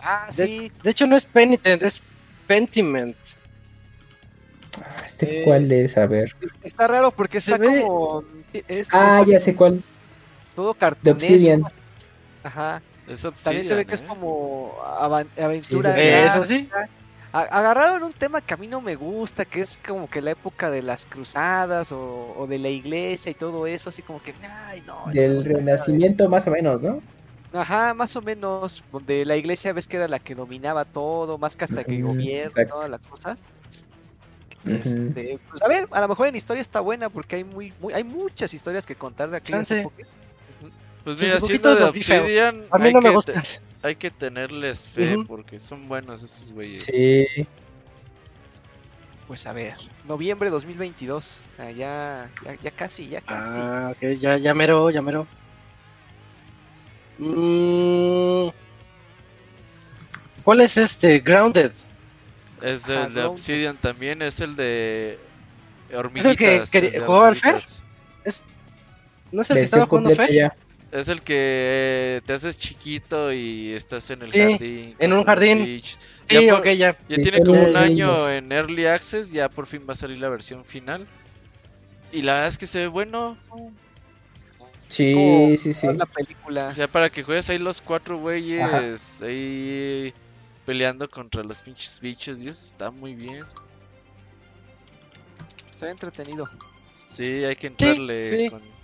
Ah, 0.00 0.26
sí, 0.28 0.70
De 0.84 0.90
hecho 0.90 1.06
no 1.06 1.16
es 1.16 1.24
Penitent, 1.24 1.82
es 1.82 2.00
Pentiment. 2.46 3.16
Ah, 4.80 5.02
Este 5.06 5.40
Eh, 5.40 5.44
cuál 5.44 5.72
es, 5.72 5.96
a 5.96 6.06
ver. 6.06 6.36
está 6.62 6.86
raro 6.86 7.10
porque 7.10 7.40
Se 7.40 7.52
está 7.52 7.64
ve- 7.64 7.80
como... 7.80 8.22
Es, 8.68 8.88
Ah, 8.92 9.20
es 9.22 9.28
ya 9.30 9.40
sé 9.40 9.54
cuál. 9.54 9.82
todo. 10.54 10.76
Obsidian. 11.10 11.62
Ajá, 12.44 12.82
Es 13.08 13.22
también 13.22 13.64
se 13.64 13.74
ve 13.74 13.86
que 13.86 13.94
es 13.94 14.02
Obsidian, 14.02 14.04
¿eh? 14.04 14.06
como 14.06 14.74
aventura. 15.38 15.96
Sí, 15.96 16.02
gráfica. 16.06 16.34
eso 16.34 16.44
sí. 16.44 16.68
Agarraron 17.42 18.02
un 18.04 18.12
tema 18.12 18.40
que 18.40 18.54
a 18.54 18.56
mí 18.56 18.66
no 18.68 18.80
me 18.80 18.94
gusta, 18.96 19.44
que 19.44 19.60
es 19.60 19.78
como 19.78 20.08
que 20.08 20.22
la 20.22 20.30
época 20.32 20.70
de 20.70 20.82
las 20.82 21.06
cruzadas 21.06 21.92
o, 21.92 22.34
o 22.36 22.46
de 22.46 22.58
la 22.58 22.68
iglesia 22.68 23.30
y 23.30 23.34
todo 23.34 23.66
eso, 23.66 23.90
así 23.90 24.02
como 24.02 24.22
que, 24.22 24.34
ay, 24.42 24.82
no. 24.86 25.06
Del 25.12 25.42
de- 25.42 25.54
renacimiento 25.54 26.28
más 26.28 26.46
o 26.46 26.50
menos, 26.50 26.82
¿no? 26.82 27.00
Ajá, 27.52 27.94
más 27.94 28.14
o 28.16 28.22
menos, 28.22 28.82
donde 28.92 29.24
la 29.24 29.36
iglesia 29.36 29.72
ves 29.72 29.86
que 29.88 29.96
era 29.96 30.08
la 30.08 30.18
que 30.18 30.34
dominaba 30.34 30.84
todo, 30.84 31.38
más 31.38 31.56
que 31.56 31.64
hasta 31.64 31.84
que 31.84 31.98
Ujú, 31.98 32.08
gobierna 32.08 32.46
y 32.46 32.48
exacto. 32.48 32.74
toda 32.74 32.88
la 32.88 32.98
cosa. 32.98 33.36
Este, 34.66 35.38
pues 35.48 35.62
a 35.62 35.68
ver, 35.68 35.86
a 35.92 36.00
lo 36.00 36.08
mejor 36.08 36.26
en 36.26 36.34
historia 36.34 36.60
está 36.60 36.80
buena 36.80 37.08
porque 37.08 37.36
hay 37.36 37.44
muy, 37.44 37.72
muy 37.80 37.94
hay 37.94 38.02
muchas 38.02 38.52
historias 38.52 38.84
que 38.84 38.96
contar 38.96 39.30
de 39.30 39.36
aquellas 39.36 39.68
Chance. 39.68 39.80
épocas. 39.80 40.06
Pues 41.04 41.20
mira, 41.20 41.38
siendo 41.40 41.74
de. 41.76 41.84
Obsidian, 41.84 42.64
A 42.70 42.78
mí 42.78 42.92
no 42.92 43.00
me 43.00 43.10
gusta. 43.10 43.42
Hay 43.86 43.96
que 43.96 44.10
tenerles 44.10 44.86
fe 44.86 45.16
porque 45.26 45.58
son 45.58 45.88
buenos 45.88 46.22
esos 46.22 46.52
güeyes. 46.52 46.82
Sí. 46.84 47.26
Pues 49.26 49.46
a 49.46 49.52
ver, 49.52 49.74
noviembre 50.06 50.50
2022, 50.50 51.42
ah, 51.58 51.70
ya, 51.70 52.30
ya, 52.44 52.54
ya 52.62 52.70
casi, 52.70 53.08
ya 53.08 53.20
casi. 53.20 53.58
Ah, 53.60 53.92
ok, 53.92 54.18
ya, 54.18 54.36
ya 54.36 54.54
mero, 54.54 54.88
ya 54.90 55.02
mero. 55.02 55.26
Mm, 57.18 58.48
¿Cuál 60.44 60.60
es 60.60 60.76
este? 60.76 61.18
Grounded. 61.18 61.72
Es 62.62 62.84
Ajá, 62.88 63.04
del 63.06 63.14
de 63.14 63.20
no. 63.22 63.30
Obsidian 63.30 63.76
también, 63.76 64.22
es 64.22 64.40
el 64.40 64.54
de 64.54 65.18
hormiguitas. 65.94 66.36
que 66.36 66.56
el 66.56 66.68
quería- 66.70 66.90
de 66.90 67.00
jugaba 67.00 67.28
al 67.28 67.36
Fer? 67.36 67.54
hormiguitas. 67.54 67.84
¿No 69.32 69.42
es 69.42 69.50
el 69.50 69.56
que 69.56 69.62
estaba 69.64 69.86
jugando 69.86 70.10
Fer? 70.14 70.32
ya. 70.32 70.54
Es 70.96 71.08
el 71.08 71.22
que 71.22 72.22
te 72.24 72.32
haces 72.32 72.56
chiquito 72.58 73.30
y 73.32 73.72
estás 73.74 74.08
en 74.10 74.22
el 74.22 74.30
Sí, 74.30 74.38
jardín. 74.38 74.96
en 74.98 75.12
un 75.12 75.24
jardín. 75.24 75.64
bichos. 75.64 75.98
Sí, 76.26 76.34
Ya 76.34 76.40
por- 76.52 76.60
ok, 76.60 76.66
ya. 76.68 76.96
Ya 77.08 77.16
Sí, 77.16 77.22
tiene 77.22 77.42
como 77.44 77.62
un 77.68 77.76
año 77.76 77.88
niños. 77.88 78.30
en 78.30 78.50
Early 78.52 78.86
Access, 78.86 79.30
ya 79.30 79.48
por 79.50 79.66
fin 79.66 79.84
va 79.86 79.92
a 79.92 79.96
salir 79.96 80.18
la 80.18 80.30
versión 80.30 80.64
final. 80.64 81.06
Y 82.12 82.22
la 82.22 82.32
verdad 82.34 82.48
es 82.48 82.56
que 82.56 82.66
se 82.66 82.78
ve 82.78 82.86
bueno. 82.86 83.36
Sí, 84.88 85.12
como 85.12 85.56
sí, 85.58 85.72
sí. 85.74 85.86
La 85.92 86.06
película. 86.06 86.68
O 86.68 86.70
sea, 86.70 86.88
para 86.88 87.10
que 87.10 87.22
juegues 87.22 87.50
ahí 87.50 87.58
los 87.58 87.82
cuatro 87.82 88.18
güeyes 88.18 89.20
ahí 89.20 90.14
peleando 90.64 91.08
contra 91.08 91.42
los 91.42 91.60
pinches 91.60 92.00
bichos 92.00 92.40
y 92.40 92.48
eso 92.48 92.64
está 92.64 92.90
muy 92.90 93.14
bien. 93.14 93.44
Se 95.74 95.84
ve 95.84 95.90
entretenido. 95.90 96.48
Sí, 96.90 97.44
hay 97.44 97.56
que 97.56 97.66
entrarle 97.66 98.44
sí. 98.44 98.50
con... 98.50 98.75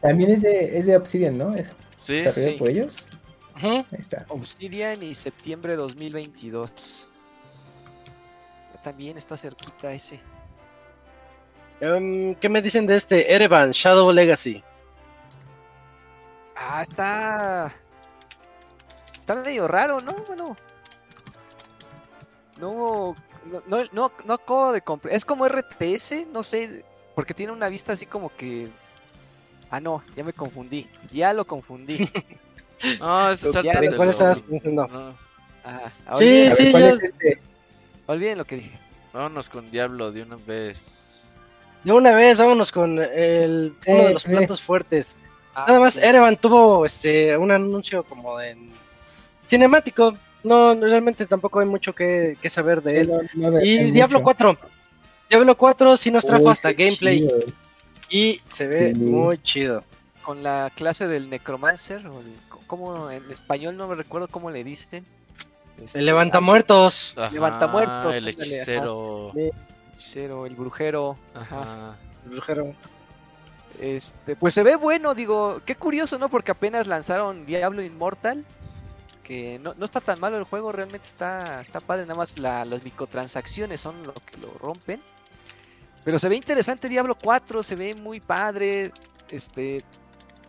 También 0.00 0.30
es 0.30 0.42
de, 0.42 0.78
es 0.78 0.86
de 0.86 0.96
Obsidian, 0.96 1.36
¿no? 1.36 1.54
Es 1.54 1.70
Sí, 1.96 2.20
sí. 2.20 2.52
por 2.58 2.70
ellos. 2.70 3.08
Ujú. 3.56 3.68
Ahí 3.68 3.84
está. 3.98 4.24
Obsidian 4.28 5.02
y 5.02 5.14
septiembre 5.14 5.74
2022. 5.76 7.10
También 8.82 9.18
está 9.18 9.36
cerquita 9.36 9.92
ese. 9.92 10.20
Em, 11.80 12.34
¿Qué 12.36 12.48
me 12.48 12.62
dicen 12.62 12.86
de 12.86 12.96
este? 12.96 13.34
Erevan, 13.34 13.72
Shadow 13.72 14.10
Legacy. 14.12 14.62
Ah, 16.56 16.82
está. 16.82 17.72
Está 19.14 19.34
medio 19.34 19.66
raro, 19.68 20.00
¿no? 20.00 20.12
Bueno. 20.26 20.56
No. 22.58 23.14
No, 23.46 23.62
no, 23.66 23.84
no, 23.92 24.12
no 24.24 24.34
acabo 24.34 24.72
de 24.72 24.80
comprar. 24.82 25.14
Es 25.14 25.24
como 25.24 25.46
RTS, 25.48 26.26
no 26.32 26.42
sé. 26.42 26.84
Porque 27.14 27.34
tiene 27.34 27.52
una 27.52 27.68
vista 27.68 27.92
así 27.92 28.06
como 28.06 28.34
que. 28.34 28.68
Ah, 29.70 29.80
no, 29.80 30.02
ya 30.16 30.24
me 30.24 30.32
confundí. 30.32 30.86
Ya 31.12 31.32
lo 31.32 31.46
confundí. 31.46 32.08
No, 33.00 33.30
ya, 33.30 33.36
sáltatelo. 33.36 33.90
¿En 33.90 33.96
cuál 33.96 34.08
estabas 34.10 34.40
pensando? 34.40 34.86
No. 34.86 36.16
Sí, 36.16 36.48
sí, 36.52 36.70
¿cuál 36.70 36.82
yo- 36.84 36.88
es 36.96 37.02
este? 37.02 37.40
olviden 38.06 38.38
lo 38.38 38.44
que 38.44 38.54
dije. 38.56 38.78
vámonos 39.12 39.50
con 39.50 39.68
Diablo 39.72 40.12
de 40.12 40.22
una 40.22 40.36
vez. 40.36 41.32
De 41.82 41.90
una 41.92 42.14
vez, 42.14 42.38
vámonos 42.38 42.70
con 42.70 43.00
el, 43.00 43.74
Sí, 43.80 43.90
uno 43.90 44.04
de 44.04 44.12
los 44.14 44.22
sí. 44.22 44.28
platos 44.30 44.62
fuertes. 44.62 45.16
Ah, 45.56 45.64
Nada 45.66 45.80
más, 45.80 45.94
sí. 45.94 46.00
Erevan 46.04 46.36
tuvo 46.36 46.86
este, 46.86 47.36
un 47.36 47.50
anuncio 47.50 48.04
como 48.04 48.38
de 48.38 48.56
cinemático. 49.48 50.16
No, 50.44 50.72
realmente 50.74 51.26
tampoco 51.26 51.58
hay 51.58 51.66
mucho 51.66 51.92
que, 51.92 52.36
que 52.40 52.48
saber 52.48 52.80
de 52.80 52.90
Sí, 52.90 52.96
él. 52.98 53.08
no, 53.08 53.50
no 53.50 53.50
me 53.56 53.66
Y 53.66 53.90
Diablo 53.90 54.20
mucho. 54.20 54.24
4. 54.24 54.58
Diablo 55.28 55.56
4 55.56 55.96
sí 55.96 56.12
nos 56.12 56.24
trajo 56.24 56.48
hasta 56.48 56.72
gameplay 56.72 57.22
chido. 57.22 57.38
Y 58.08 58.40
se 58.48 58.66
ve 58.66 58.94
Sí. 58.94 59.00
muy 59.00 59.38
chido. 59.42 59.84
Con 60.22 60.42
la 60.42 60.70
clase 60.74 61.06
del 61.08 61.30
Necromancer, 61.30 62.06
o 62.06 62.20
el- 62.20 62.34
¿cómo 62.66 63.10
en 63.10 63.30
español 63.30 63.76
no 63.76 63.88
me 63.88 63.94
recuerdo 63.94 64.28
cómo 64.28 64.50
le 64.50 64.62
dicen? 64.64 65.04
Este, 65.82 66.00
El 66.00 66.06
levantamuertos. 66.06 67.14
Ajá, 67.16 67.30
Levantamuertos, 67.32 68.14
El 68.14 68.26
ándale, 68.26 68.30
hechicero. 68.30 69.32
el 69.36 69.52
hechicero, 69.94 70.46
el 70.46 70.54
brujero. 70.54 71.16
Ajá. 71.34 71.60
Ajá. 71.62 71.96
El 72.24 72.30
brujero. 72.32 72.74
Este, 73.80 74.34
pues 74.36 74.54
se 74.54 74.62
ve 74.64 74.76
bueno, 74.76 75.14
digo, 75.14 75.60
qué 75.64 75.76
curioso, 75.76 76.18
¿no? 76.18 76.28
Porque 76.28 76.50
apenas 76.50 76.86
lanzaron 76.86 77.46
Diablo 77.46 77.82
Immortal. 77.82 78.44
Que 79.22 79.58
no, 79.62 79.74
no 79.76 79.84
está 79.84 80.00
tan 80.00 80.18
malo 80.20 80.38
el 80.38 80.44
juego, 80.44 80.72
realmente 80.72 81.06
está, 81.06 81.60
está 81.60 81.80
padre, 81.80 82.04
nada 82.06 82.14
más 82.14 82.38
la- 82.38 82.64
las 82.64 82.82
microtransacciones 82.82 83.78
son 83.78 84.02
lo 84.06 84.14
que 84.14 84.38
lo 84.40 84.50
rompen. 84.58 85.02
Pero 86.08 86.18
se 86.18 86.30
ve 86.30 86.36
interesante 86.36 86.88
Diablo 86.88 87.18
4, 87.22 87.62
se 87.62 87.76
ve 87.76 87.94
muy 87.94 88.18
padre. 88.18 88.92
Este, 89.28 89.84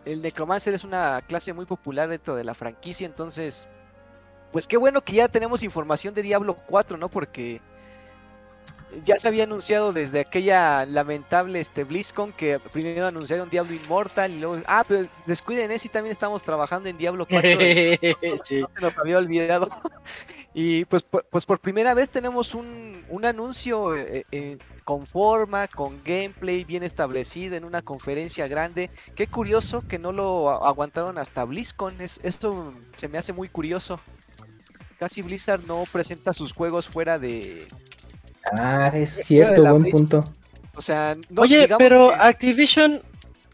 el 0.06 0.22
Necromancer 0.22 0.72
es 0.72 0.84
una 0.84 1.20
clase 1.20 1.52
muy 1.52 1.66
popular 1.66 2.08
dentro 2.08 2.34
de 2.34 2.44
la 2.44 2.54
franquicia, 2.54 3.06
entonces, 3.06 3.68
pues 4.52 4.66
qué 4.66 4.78
bueno 4.78 5.02
que 5.02 5.12
ya 5.12 5.28
tenemos 5.28 5.62
información 5.62 6.14
de 6.14 6.22
Diablo 6.22 6.56
4, 6.66 6.96
¿no? 6.96 7.10
Porque 7.10 7.60
ya 9.04 9.18
se 9.18 9.28
había 9.28 9.44
anunciado 9.44 9.92
desde 9.92 10.20
aquella 10.20 10.86
lamentable 10.86 11.60
este 11.60 11.84
BlizzCon 11.84 12.32
que 12.32 12.58
primero 12.58 13.08
anunciaron 13.08 13.50
Diablo 13.50 13.74
Immortal 13.74 14.32
y 14.32 14.40
luego, 14.40 14.62
ah, 14.66 14.82
pero 14.88 15.10
descuiden 15.26 15.70
ese, 15.72 15.90
también 15.90 16.12
estamos 16.12 16.42
trabajando 16.42 16.88
en 16.88 16.96
Diablo 16.96 17.26
4. 17.28 17.50
sí. 18.44 18.62
no 18.62 18.68
se 18.74 18.80
nos 18.80 18.96
había 18.96 19.18
olvidado. 19.18 19.68
Y 20.52 20.84
pues, 20.86 21.04
por- 21.04 21.24
pues 21.26 21.46
por 21.46 21.60
primera 21.60 21.94
vez 21.94 22.10
tenemos 22.10 22.54
un, 22.56 23.04
un 23.08 23.24
anuncio 23.24 23.96
eh, 23.96 24.26
eh, 24.32 24.58
con 24.90 25.06
forma, 25.06 25.68
con 25.68 26.02
gameplay 26.04 26.64
bien 26.64 26.82
establecido 26.82 27.54
en 27.54 27.62
una 27.64 27.80
conferencia 27.80 28.48
grande. 28.48 28.90
Qué 29.14 29.28
curioso 29.28 29.84
que 29.86 30.00
no 30.00 30.10
lo 30.10 30.50
aguantaron 30.66 31.16
hasta 31.16 31.44
BlizzCon. 31.44 32.00
Es, 32.00 32.18
esto 32.24 32.74
se 32.96 33.06
me 33.06 33.16
hace 33.16 33.32
muy 33.32 33.48
curioso. 33.48 34.00
Casi 34.98 35.22
Blizzard 35.22 35.60
no 35.68 35.84
presenta 35.92 36.32
sus 36.32 36.52
juegos 36.52 36.88
fuera 36.88 37.20
de... 37.20 37.68
Ah, 38.58 38.90
es 38.92 39.12
cierto, 39.24 39.62
buen 39.62 39.92
punto. 39.92 40.24
O 40.74 40.82
sea, 40.82 41.16
no, 41.28 41.42
Oye, 41.42 41.68
pero 41.78 42.08
que- 42.08 42.16
Activision 42.16 43.00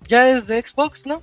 ya 0.09 0.31
es 0.31 0.47
de 0.47 0.63
Xbox, 0.67 1.05
¿no? 1.05 1.21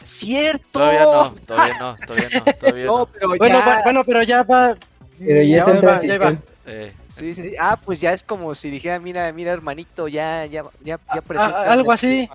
¡Cierto! 0.00 0.78
Todavía 0.78 1.02
no, 1.02 1.34
todavía 1.44 1.74
no, 1.80 1.96
todavía 2.06 2.28
no, 2.38 2.44
todavía 2.60 2.86
No, 2.86 2.98
no. 2.98 3.06
pero 3.06 3.28
Bueno, 3.36 3.58
ya... 3.58 3.66
va- 3.66 3.82
bueno, 3.82 4.04
pero 4.04 4.22
ya 4.22 4.42
va. 4.44 4.76
Pero 5.18 5.42
ya, 5.42 5.56
ya 5.66 5.80
va, 5.80 6.02
ya 6.04 6.18
va. 6.18 6.38
Eh, 6.66 6.92
Sí, 7.08 7.32
sí, 7.32 7.42
sí. 7.44 7.54
Ah, 7.58 7.78
pues 7.82 8.00
ya 8.00 8.12
es 8.12 8.22
como 8.22 8.54
si 8.54 8.70
dijera, 8.70 8.98
mira, 8.98 9.32
mira, 9.32 9.52
hermanito, 9.52 10.08
ya, 10.08 10.44
ya, 10.46 10.64
ya, 10.82 10.98
ya 10.98 11.00
Ah, 11.08 11.20
presenta. 11.20 11.72
algo 11.72 11.92
así. 11.92 12.28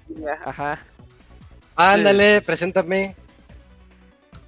Ajá. 0.46 0.80
Ándale, 1.76 2.24
Sí, 2.30 2.36
sí, 2.36 2.40
sí. 2.42 2.46
preséntame. 2.48 3.16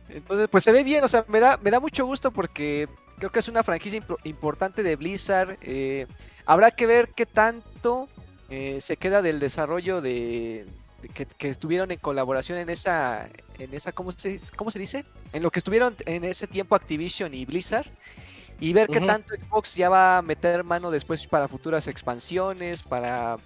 Entonces, 0.09 0.47
pues 0.49 0.63
se 0.63 0.71
ve 0.71 0.83
bien, 0.83 1.03
o 1.03 1.07
sea, 1.07 1.25
me 1.27 1.39
da, 1.39 1.57
me 1.61 1.71
da 1.71 1.79
mucho 1.79 2.05
gusto 2.05 2.31
porque 2.31 2.87
creo 3.17 3.31
que 3.31 3.39
es 3.39 3.47
una 3.47 3.63
franquicia 3.63 3.99
impor- 3.99 4.19
importante 4.23 4.83
de 4.83 4.95
Blizzard. 4.95 5.57
eh, 5.61 6.07
habrá 6.45 6.71
que 6.71 6.85
ver 6.85 7.09
qué 7.15 7.25
tanto 7.25 8.07
eh, 8.49 8.79
se 8.79 8.97
queda 8.97 9.21
del 9.21 9.39
desarrollo 9.39 10.01
de, 10.01 10.65
de 11.01 11.09
que, 11.09 11.25
que 11.25 11.49
estuvieron 11.49 11.91
en 11.91 11.97
colaboración 11.99 12.59
en 12.59 12.69
esa, 12.69 13.27
en 13.57 13.73
esa, 13.73 13.91
¿cómo 13.91 14.11
se, 14.11 14.39
cómo 14.55 14.69
se 14.71 14.79
dice? 14.79 15.03
En 15.31 15.41
lo 15.41 15.49
que 15.51 15.59
estuvieron 15.59 15.95
en 16.05 16.23
ese 16.25 16.47
tiempo 16.47 16.75
Activision 16.75 17.33
y 17.33 17.45
Blizzard. 17.45 17.87
Y 18.59 18.71
ver 18.73 18.87
qué 18.89 18.99
Ujú. 18.99 19.07
tanto 19.07 19.33
Xbox 19.35 19.75
ya 19.75 19.89
va 19.89 20.17
a 20.19 20.21
meter 20.21 20.63
mano 20.63 20.89
después 20.91 21.25
para 21.27 21.47
futuras 21.47 21.87
expansiones, 21.87 22.81
para 22.83 23.37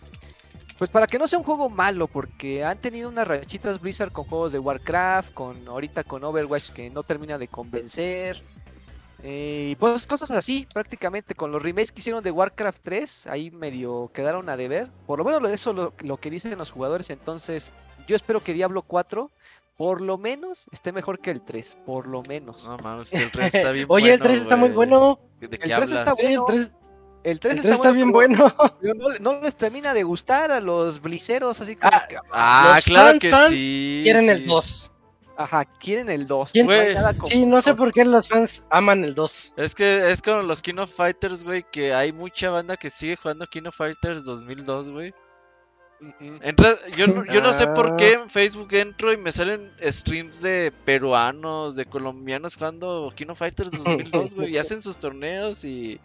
pues 0.77 0.91
para 0.91 1.07
que 1.07 1.17
no 1.17 1.25
sea 1.27 1.39
un 1.39 1.45
juego 1.45 1.69
malo, 1.69 2.07
porque 2.07 2.63
han 2.63 2.79
tenido 2.79 3.09
unas 3.09 3.27
rachitas 3.27 3.81
Blizzard 3.81 4.11
con 4.11 4.25
juegos 4.25 4.51
de 4.51 4.59
Warcraft, 4.59 5.33
con 5.33 5.67
ahorita 5.67 6.03
con 6.03 6.23
Overwatch 6.23 6.69
que 6.71 6.89
no 6.91 7.01
termina 7.03 7.37
de 7.39 7.47
convencer. 7.47 8.43
eh, 9.23 9.69
y 9.71 9.75
pues 9.75 10.05
cosas 10.05 10.29
así, 10.31 10.67
prácticamente 10.71 11.33
con 11.33 11.51
los 11.51 11.63
remakes 11.63 11.91
que 11.91 12.01
hicieron 12.01 12.23
de 12.23 12.29
Warcraft 12.31 12.81
3, 12.83 13.27
ahí 13.27 13.49
medio 13.49 14.11
quedaron 14.13 14.49
a 14.49 14.57
deber. 14.57 14.91
Por 15.07 15.17
lo 15.19 15.25
menos 15.25 15.49
eso 15.49 15.73
lo, 15.73 15.93
lo 15.99 16.17
que 16.17 16.29
dicen 16.29 16.55
los 16.59 16.69
jugadores, 16.69 17.09
entonces 17.09 17.73
yo 18.07 18.15
espero 18.15 18.41
que 18.43 18.53
Diablo 18.53 18.83
4 18.83 19.31
por 19.77 20.01
lo 20.01 20.17
menos 20.17 20.67
esté 20.71 20.91
mejor 20.91 21.19
que 21.19 21.31
el 21.31 21.41
3, 21.43 21.77
por 21.85 22.07
lo 22.07 22.23
menos. 22.27 22.65
no 22.67 22.77
mames, 22.77 23.13
el 23.13 23.31
3 23.31 23.53
está 23.55 23.71
bien 23.73 23.85
Oye, 23.89 24.13
el 24.13 24.17
bueno, 24.19 24.33
3 24.33 24.41
está 24.41 24.55
muy 24.55 24.69
bueno. 24.69 25.17
¿De 25.39 25.49
qué 25.49 25.67
El 25.67 25.75
3 25.75 25.91
está 25.91 26.01
hablas? 26.11 26.17
Sí, 26.17 26.25
el 26.25 26.39
Bueno, 26.39 26.45
3, 26.47 26.73
el 27.23 27.39
3 27.39 27.55
el 27.57 27.61
3 27.63 27.75
está 27.75 27.91
bien 27.91 28.11
pero- 28.11 28.13
bueno. 28.13 28.55
pero 28.81 28.93
no, 28.95 29.07
no 29.33 29.41
les 29.41 29.55
termina 29.55 29.93
de 29.93 30.03
gustar 30.03 30.51
a 30.51 30.59
los 30.59 31.01
bliceros, 31.01 31.61
así 31.61 31.75
como 31.75 31.93
Ah, 31.95 32.07
que, 32.07 32.17
Ah, 32.31 32.71
Los 32.75 32.85
claro 32.85 33.09
fans, 33.09 33.21
que 33.21 33.29
fans 33.29 33.49
sí. 33.49 34.01
Quieren 34.03 34.29
el 34.29 34.37
sí. 34.43 34.49
2. 34.49 34.91
ajá, 35.37 35.65
quieren 35.79 36.09
el 36.09 36.25
2. 36.25 36.51
¿Quién- 36.53 36.65
Güey, 36.65 36.95
Sí, 37.25 37.45
no 37.45 37.61
sé 37.61 37.75
por 37.75 37.93
qué 37.93 38.03
los 38.05 38.27
fans 38.27 38.63
aman 38.71 39.03
el 39.03 39.13
2. 39.13 39.53
Es 39.57 39.75
que 39.75 40.09
es 40.11 40.21
como 40.23 40.41
los 40.41 40.61
King 40.63 40.79
of 40.79 40.91
Fighters, 40.91 41.43
güey, 41.43 41.63
que 41.71 41.93
hay 41.93 42.11
mucha 42.11 42.49
banda 42.49 42.75
que 42.77 42.89
sigue 42.89 43.15
jugando 43.17 43.45
King 43.45 43.67
of 43.67 43.75
Fighters 43.75 44.23
2002, 44.23 44.89
güey. 44.89 45.13
Entra- 46.19 46.77
yo, 46.95 47.07
no- 47.07 47.25
yo 47.25 47.41
no 47.41 47.53
sé 47.53 47.67
por 47.67 47.95
qué 47.97 48.13
en 48.13 48.29
Facebook 48.29 48.71
entro 48.73 49.11
y 49.13 49.17
me 49.17 49.31
salen 49.31 49.71
streams 49.81 50.41
de 50.41 50.71
peruanos, 50.85 51.75
de 51.75 51.85
colombianos 51.85 52.55
jugando 52.55 53.11
King 53.15 53.27
of 53.29 53.39
Fighters 53.39 53.71
2002, 53.83 54.35
güey, 54.35 54.51
y 54.53 54.57
hacen 54.57 54.81
sus 54.83 54.97
torneos 54.97 55.63
y, 55.65 55.99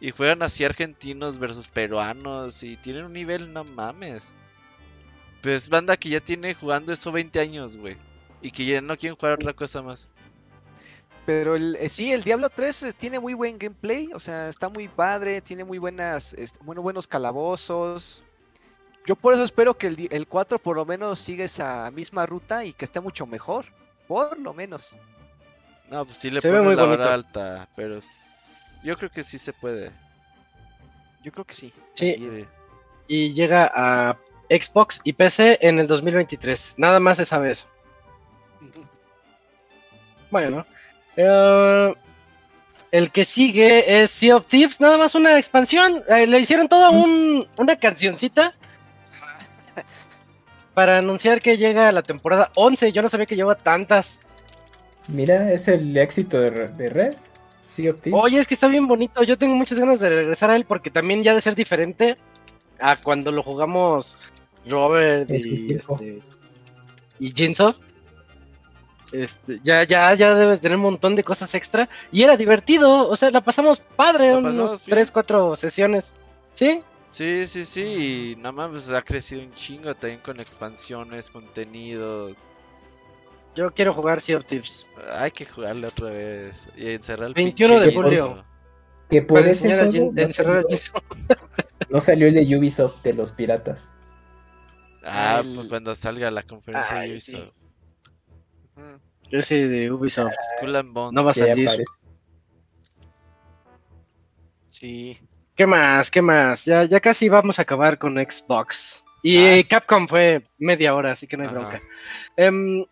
y 0.00 0.10
juegan 0.10 0.42
así 0.42 0.64
argentinos 0.64 1.38
versus 1.38 1.68
peruanos 1.68 2.62
y 2.62 2.76
tienen 2.76 3.04
un 3.04 3.12
nivel, 3.12 3.52
no 3.52 3.64
mames. 3.64 4.34
Pues 5.42 5.68
banda 5.68 5.96
que 5.98 6.08
ya 6.08 6.20
tiene 6.20 6.54
jugando 6.54 6.90
eso 6.92 7.12
20 7.12 7.38
años, 7.40 7.76
güey, 7.76 7.96
y 8.40 8.50
que 8.50 8.64
ya 8.64 8.80
no 8.80 8.96
quieren 8.96 9.16
jugar 9.16 9.34
otra 9.34 9.52
cosa 9.52 9.82
más. 9.82 10.08
Pero 11.26 11.54
el, 11.56 11.76
eh, 11.76 11.88
sí, 11.90 12.12
el 12.12 12.22
Diablo 12.22 12.48
3 12.50 12.82
eh, 12.84 12.92
tiene 12.94 13.18
muy 13.18 13.34
buen 13.34 13.58
gameplay, 13.58 14.08
o 14.14 14.20
sea, 14.20 14.48
está 14.48 14.68
muy 14.70 14.88
padre, 14.88 15.40
tiene 15.42 15.64
muy 15.64 15.76
buenas, 15.78 16.32
este, 16.34 16.58
bueno, 16.62 16.80
buenos 16.82 17.06
calabozos. 17.06 18.22
Yo 19.06 19.16
por 19.16 19.34
eso 19.34 19.44
espero 19.44 19.76
que 19.76 19.88
el, 19.88 20.08
el 20.10 20.26
4 20.26 20.58
por 20.58 20.76
lo 20.76 20.84
menos 20.84 21.18
siga 21.18 21.44
esa 21.44 21.90
misma 21.90 22.24
ruta 22.26 22.64
y 22.64 22.72
que 22.72 22.84
esté 22.84 23.00
mucho 23.00 23.26
mejor, 23.26 23.66
por 24.08 24.38
lo 24.38 24.54
menos. 24.54 24.96
No, 25.90 26.04
pues 26.04 26.16
sí 26.16 26.30
le 26.30 26.40
muy 26.62 26.74
la 26.74 26.84
vara 26.84 27.12
alta, 27.12 27.68
pero 27.76 27.98
yo 28.82 28.96
creo 28.96 29.10
que 29.10 29.22
sí 29.22 29.38
se 29.38 29.52
puede. 29.52 29.90
Yo 31.22 31.30
creo 31.32 31.44
que 31.44 31.54
sí. 31.54 31.72
Sí, 31.94 32.16
Sí. 32.18 32.44
y 33.08 33.32
llega 33.32 33.70
a 33.74 34.16
Xbox 34.48 35.00
y 35.04 35.12
PC 35.12 35.58
en 35.60 35.78
el 35.78 35.86
2023. 35.86 36.74
Nada 36.78 37.00
más 37.00 37.18
se 37.18 37.26
sabe 37.26 37.52
eso. 37.52 37.66
Bueno, 40.30 40.66
eh, 41.16 41.94
el 42.90 43.10
que 43.10 43.24
sigue 43.24 44.02
es 44.02 44.10
Sea 44.10 44.36
of 44.36 44.46
Thieves, 44.46 44.80
nada 44.80 44.96
más 44.98 45.14
una 45.14 45.38
expansión. 45.38 46.02
Eh, 46.08 46.26
le 46.26 46.38
hicieron 46.40 46.68
toda 46.68 46.90
un, 46.90 47.46
una 47.58 47.76
cancioncita 47.78 48.54
para 50.74 50.98
anunciar 50.98 51.40
que 51.40 51.56
llega 51.56 51.90
la 51.92 52.02
temporada 52.02 52.50
11. 52.54 52.92
Yo 52.92 53.02
no 53.02 53.08
sabía 53.08 53.26
que 53.26 53.36
lleva 53.36 53.54
tantas. 53.56 54.20
Mira, 55.08 55.52
es 55.52 55.68
el 55.68 55.96
éxito 55.96 56.40
de, 56.40 56.50
Re- 56.50 56.68
de 56.68 56.88
Red. 56.90 57.14
Thieves. 57.74 58.00
Oye, 58.12 58.38
es 58.38 58.46
que 58.46 58.54
está 58.54 58.68
bien 58.68 58.86
bonito. 58.86 59.24
Yo 59.24 59.36
tengo 59.36 59.54
muchas 59.56 59.78
ganas 59.80 59.98
de 59.98 60.08
regresar 60.08 60.50
a 60.50 60.56
él 60.56 60.64
porque 60.64 60.90
también 60.90 61.22
ya 61.24 61.34
de 61.34 61.40
ser 61.40 61.56
diferente 61.56 62.16
a 62.78 62.96
cuando 62.96 63.32
lo 63.32 63.42
jugamos 63.42 64.16
Robert 64.68 65.28
En 65.28 65.40
su 65.40 65.48
y, 65.48 65.72
este, 65.74 66.22
y 67.18 67.30
Jinsoft. 67.34 67.80
Este, 69.12 69.60
ya, 69.62 69.84
ya, 69.84 70.14
ya 70.14 70.34
debes 70.34 70.60
tener 70.60 70.76
un 70.76 70.82
montón 70.84 71.14
de 71.16 71.24
cosas 71.24 71.54
extra. 71.54 71.88
Y 72.12 72.22
era 72.22 72.36
divertido, 72.36 73.08
o 73.08 73.16
sea, 73.16 73.30
la 73.30 73.40
pasamos 73.40 73.80
padre, 73.80 74.30
La 74.30 74.38
unos 74.38 74.52
pasamos 74.52 74.86
bien. 74.86 74.94
3, 74.96 75.10
4 75.10 75.56
sesiones. 75.56 76.12
¿Sí? 76.54 76.80
Sí, 77.06 77.46
sí, 77.46 77.64
sí, 77.64 78.32
y 78.32 78.36
nada 78.36 78.52
más 78.52 78.70
pues, 78.70 78.90
ha 78.90 79.02
crecido 79.02 79.42
un 79.42 79.52
chingo 79.52 79.94
también 79.94 80.20
con 80.20 80.40
expansiones, 80.40 81.30
contenidos. 81.30 82.38
Yo 83.54 83.72
quiero 83.72 83.94
jugar 83.94 84.20
Sea 84.20 84.38
of 84.38 84.46
Thieves. 84.46 84.84
Hay 85.12 85.30
que 85.30 85.46
jugarle 85.46 85.86
otra 85.86 86.08
vez 86.10 86.68
y 86.76 86.90
encerrar 86.90 87.28
el 87.28 87.34
21 87.34 87.74
pinche 87.74 87.86
de 87.90 87.94
julio. 87.94 88.44
que 89.08 89.22
por 89.22 89.46
ese 89.46 89.68
juego 89.68 90.12
no 90.12 90.22
encerrar 90.22 90.64
a 90.68 90.76
salió, 90.76 91.04
no 91.90 92.00
salió 92.00 92.26
el 92.26 92.34
de 92.34 92.56
Ubisoft 92.58 93.00
de 93.04 93.14
los 93.14 93.30
piratas. 93.30 93.88
Ah, 95.04 95.40
El- 95.44 95.54
pues 95.54 95.68
cuando 95.68 95.94
salga 95.94 96.30
la 96.32 96.42
conferencia 96.42 96.98
Ay, 96.98 97.12
de 97.12 97.20
sí. 97.20 97.36
Ubisoft. 97.36 97.54
Ujú. 98.76 99.00
Ese 99.30 99.68
de 99.68 99.92
Ubisoft. 99.92 100.34
Skull 100.58 100.74
and 100.76 100.92
Bones. 100.92 101.12
No 101.12 101.22
va 101.22 101.30
a 101.30 101.34
Sí, 101.34 101.40
salir. 101.40 101.84
Sí. 104.68 105.20
¿Qué 105.56 105.66
más? 105.66 106.10
¿Qué 106.10 106.20
más? 106.22 106.64
Ya, 106.64 106.84
ya 106.84 107.00
casi 107.00 107.28
vamos 107.28 107.58
a 107.58 107.62
acabar 107.62 107.98
con 107.98 108.16
Xbox. 108.16 109.02
Y 109.22 109.38
Ah. 109.38 109.62
Capcom 109.68 110.06
fue 110.08 110.42
media 110.58 110.94
hora, 110.94 111.12
así 111.12 111.26
que 111.26 111.36
no 111.36 111.44
hay 111.44 111.48
Ajá. 111.48 111.58
bronca. 111.58 111.82
Em, 112.36 112.84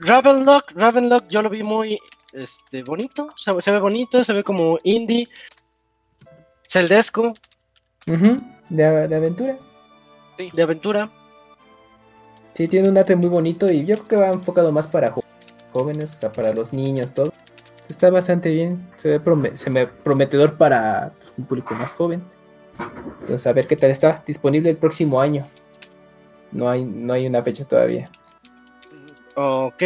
Ravenlock, 0.00 0.72
Ravenlock 0.74 1.28
yo 1.28 1.42
lo 1.42 1.50
vi 1.50 1.62
muy 1.62 1.98
este, 2.32 2.82
bonito, 2.82 3.28
se, 3.36 3.60
se 3.60 3.70
ve 3.70 3.78
bonito, 3.80 4.24
se 4.24 4.32
ve 4.32 4.42
como 4.42 4.78
indie. 4.82 5.28
Celdesco, 6.68 7.34
Ujú, 8.06 8.36
de, 8.68 9.08
de 9.08 9.16
aventura. 9.16 9.58
de 10.52 10.62
aventura. 10.62 11.10
Sí, 12.54 12.68
tiene 12.68 12.88
un 12.88 12.96
arte 12.96 13.16
muy 13.16 13.28
bonito 13.28 13.66
y 13.70 13.84
yo 13.84 13.96
creo 13.96 14.08
que 14.08 14.16
va 14.16 14.28
enfocado 14.28 14.70
más 14.72 14.86
para 14.86 15.12
jóvenes, 15.72 16.14
o 16.16 16.18
sea, 16.20 16.32
para 16.32 16.52
los 16.54 16.72
niños, 16.72 17.12
todo. 17.12 17.32
Está 17.88 18.08
bastante 18.10 18.52
bien, 18.52 18.88
se 18.98 19.08
ve, 19.08 19.20
prome- 19.20 19.56
se 19.56 19.68
ve 19.70 19.86
prometedor 19.88 20.56
para 20.56 21.10
un 21.40 21.46
público 21.46 21.74
más 21.74 21.92
joven. 21.94 22.22
Entonces, 23.20 23.46
a 23.46 23.52
ver 23.52 23.66
qué 23.66 23.76
tal 23.76 23.90
está. 23.90 24.22
Disponible 24.26 24.70
el 24.70 24.76
próximo 24.76 25.20
año. 25.20 25.46
No 26.52 26.68
hay, 26.68 26.84
no 26.84 27.12
hay 27.12 27.26
una 27.26 27.42
fecha 27.42 27.64
todavía. 27.64 28.10
Ok. 29.36 29.82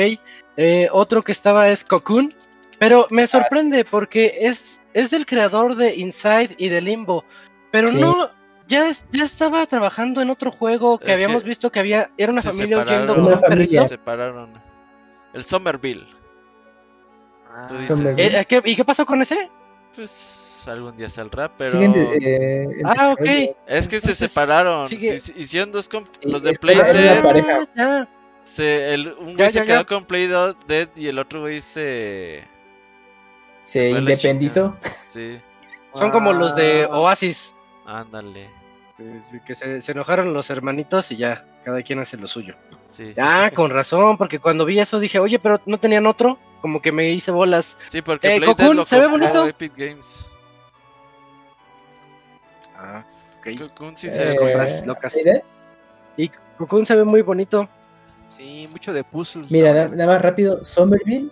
Eh, 0.57 0.89
otro 0.93 1.23
que 1.23 1.33
estaba 1.33 1.69
es 1.69 1.85
Cocoon. 1.85 2.31
Pero 2.79 3.03
Ah, 3.05 3.07
me 3.11 3.27
sorprende 3.27 3.85
porque 3.85 4.39
es, 4.41 4.81
es 4.95 5.11
del 5.11 5.27
creador 5.27 5.77
de 5.77 5.95
Inside 5.95 6.55
y 6.59 6.69
de 6.69 6.81
Limbo. 6.81 7.25
Pero 7.71 7.89
Sí. 7.89 8.01
no, 8.01 8.31
ya, 8.69 8.89
es- 8.89 9.07
ya 9.13 9.25
estaba 9.25 9.67
trabajando 9.67 10.21
en 10.23 10.31
otro 10.31 10.51
juego 10.51 10.99
que 10.99 11.07
Es 11.11 11.15
habíamos 11.15 11.43
que 11.43 11.49
visto 11.51 11.71
que 11.71 11.81
había, 11.81 12.09
era 12.17 12.33
una 12.33 12.43
se 12.43 12.51
familia 12.51 12.79
separaron. 12.79 12.95
huyendo 13.03 13.15
con 13.15 13.25
Una 13.25 13.35
un 13.35 13.41
familia. 13.41 13.67
perrito. 13.67 13.83
Se 13.83 13.89
separaron. 13.89 14.51
El 15.33 15.45
Somerville. 15.45 16.07
Ah, 17.49 17.63
Tú 17.69 17.75
dices- 17.75 17.97
Somerville. 17.97 18.41
Eh, 18.41 18.45
¿qué- 18.47 18.63
¿Y 18.65 18.77
qué 18.77 18.85
pasó 18.85 19.07
con 19.07 19.23
ese? 19.23 19.49
Pues 19.95 20.65
algún 20.67 20.97
día 20.97 21.09
saldrá, 21.09 21.49
pero. 21.57 21.73
Siguen 21.73 21.93
eh, 22.21 22.67
Ah, 22.85 23.13
ok. 23.13 23.57
Es 23.67 23.87
que 23.89 23.99
se 24.01 24.15
separaron. 24.15 24.89
sigue- 24.89 25.21
hicieron 25.37 25.73
dos 25.73 25.91
comp- 25.91 26.07
Sí, 26.21 26.29
los 26.31 26.43
de 26.43 26.55
Play 26.55 26.77
Dead. 26.77 27.67
Ah. 27.77 28.07
Se, 28.45 28.95
el, 28.95 29.13
un 29.15 29.31
Ya, 29.31 29.35
güey 29.37 29.51
se 29.51 29.59
ya, 29.61 29.65
quedó 29.65 29.81
ya. 29.81 29.85
con 29.85 30.05
Play 30.05 30.27
Dead 30.67 30.89
y 30.97 31.07
el 31.07 31.19
otro 31.19 31.41
güey 31.41 31.61
se. 31.61 32.45
Se 33.63 33.91
independizó. 33.91 34.77
Sí, 35.07 35.39
Son 35.95 36.11
como 36.11 36.33
los 36.33 36.55
de 36.57 36.85
Ah. 36.91 36.99
Oasis. 37.01 37.55
ándale. 37.87 38.49
Que 39.47 39.55
se, 39.57 39.81
se 39.81 39.93
enojaron 39.93 40.33
los 40.33 40.51
hermanitos 40.51 41.11
y 41.11 41.17
ya, 41.17 41.45
cada 41.65 41.83
quien 41.83 41.99
hace 41.99 42.17
lo 42.17 42.29
suyo. 42.29 42.55
Sí. 42.85 43.13
Ah, 43.19 43.51
con 43.55 43.71
razón, 43.71 44.17
porque 44.17 44.39
cuando 44.39 44.65
vi 44.65 44.79
eso 44.79 45.01
dije, 45.01 45.19
oye, 45.19 45.39
pero 45.41 45.61
no 45.67 45.79
tenían 45.79 46.07
otro. 46.07 46.39
Como 46.65 46.81
que 46.81 46.93
me 46.93 47.11
hice 47.11 47.31
bolas. 47.31 47.77
Sí, 47.91 48.01
porque 48.01 48.27
Eh, 48.27 48.39
Play 48.39 48.49
Dead 48.49 48.57
Cocoon, 48.57 48.77
lo 48.79 48.87
¿se 48.87 48.99
ve 48.99 49.07
bonito? 49.07 49.47
Epic 49.47 49.77
Games. 49.77 50.27
Ah, 52.75 53.05
ok. 53.39 53.59
Cocoon 53.59 53.95
sí 53.99 54.07
Eh, 54.07 54.11
se 54.13 54.25
ve 54.29 54.37
compras 54.37 54.87
locas. 54.87 55.15
Y 56.17 56.31
Cocoon 56.57 56.87
se 56.87 56.97
ve 56.97 57.05
muy 57.05 57.21
bonito. 57.21 57.69
Sí, 58.29 58.67
mucho 58.71 58.95
de 58.95 59.05
puzzles. 59.05 59.51
Mira, 59.51 59.67
la 59.67 59.73
na- 59.75 59.81
verdad. 59.83 59.97
nada 59.99 60.13
más 60.15 60.23
rápido, 60.23 60.65
Somerville. 60.65 61.29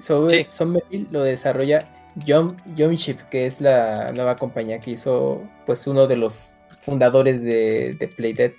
Sobre, 0.00 0.42
Sí. 0.42 0.46
Somerville 0.50 1.06
lo 1.12 1.22
desarrolla 1.22 1.78
Jump, 2.26 2.58
Jumpship, 2.76 3.18
que 3.30 3.46
es 3.46 3.60
la 3.60 4.10
nueva 4.10 4.34
compañía 4.34 4.80
que 4.80 4.90
hizo 4.90 5.40
pues 5.66 5.86
uno 5.86 6.08
de 6.08 6.16
los 6.16 6.50
fundadores 6.80 7.44
de, 7.44 7.94
de 7.96 8.08
Playdead. 8.08 8.54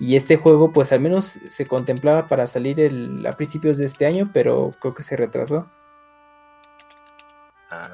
Y 0.00 0.16
este 0.16 0.36
juego 0.36 0.72
pues 0.72 0.92
al 0.92 1.00
menos 1.00 1.38
se 1.50 1.66
contemplaba 1.66 2.26
para 2.26 2.46
salir 2.46 2.80
el- 2.80 3.24
a 3.26 3.32
principios 3.32 3.76
de 3.78 3.84
este 3.84 4.06
año, 4.06 4.30
pero 4.32 4.70
creo 4.80 4.94
que 4.94 5.02
se 5.02 5.14
retrasó. 5.16 5.70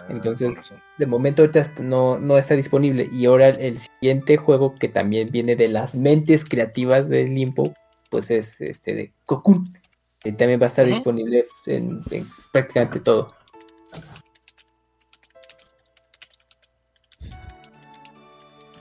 Entonces- 0.09 0.49
con 0.49 0.57
razón. 0.57 0.83
De 0.99 1.07
momento 1.07 1.43
ahorita 1.43 1.65
no, 1.81 2.18
no 2.18 2.39
está 2.39 2.55
disponible. 2.55 3.09
Y 3.12 3.26
ahora 3.26 3.49
el 3.49 3.78
siguiente 3.78 4.36
juego 4.36 4.75
que 4.76 4.89
también 4.89 5.31
viene 5.31 5.57
de 5.57 5.68
las 5.68 5.94
mentes 5.97 6.44
creativas 6.44 7.09
de 7.09 7.25
Limbo, 7.26 7.75
pues 8.09 8.31
es 8.31 8.55
este 8.60 8.94
de 8.94 9.12
Cocoon. 9.26 9.76
Que 10.20 10.33
también 10.33 10.60
va 10.60 10.65
a 10.65 10.68
estar 10.68 10.86
disponible 10.86 11.47
en, 11.67 12.01
en 12.10 12.26
prácticamente 12.52 13.01
todo. 13.01 13.35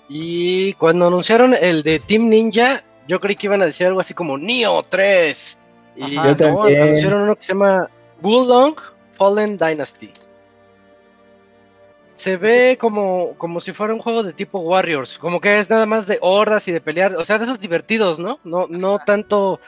Y 0.07 0.73
cuando 0.73 1.07
anunciaron 1.07 1.53
el 1.59 1.83
de 1.83 1.99
Team 1.99 2.29
Ninja, 2.29 2.83
yo 3.07 3.19
creí 3.19 3.35
que 3.35 3.47
iban 3.47 3.61
a 3.61 3.65
decir 3.65 3.87
algo 3.87 3.99
así 3.99 4.13
como 4.13 4.37
Neo 4.37 4.83
3. 4.83 5.57
Y 5.95 6.03
Ajá. 6.03 6.13
Yo 6.13 6.29
no, 6.31 6.35
también. 6.61 6.81
anunciaron 6.83 7.21
uno 7.23 7.35
que 7.35 7.43
se 7.43 7.53
llama 7.53 7.89
Wulong 8.21 8.75
Fallen 9.13 9.57
Dynasty. 9.57 10.11
Se 12.15 12.37
ve 12.37 12.77
como, 12.79 13.33
como 13.37 13.59
si 13.59 13.73
fuera 13.73 13.93
un 13.93 13.99
juego 13.99 14.23
de 14.23 14.31
tipo 14.31 14.59
Warriors, 14.59 15.17
como 15.17 15.41
que 15.41 15.59
es 15.59 15.69
nada 15.69 15.85
más 15.85 16.07
de 16.07 16.17
hordas 16.21 16.65
y 16.67 16.71
de 16.71 16.79
pelear, 16.79 17.13
o 17.15 17.25
sea, 17.25 17.37
de 17.37 17.43
esos 17.43 17.59
divertidos, 17.59 18.19
¿no? 18.19 18.39
No, 18.45 18.67
no 18.69 18.99
tanto 19.05 19.59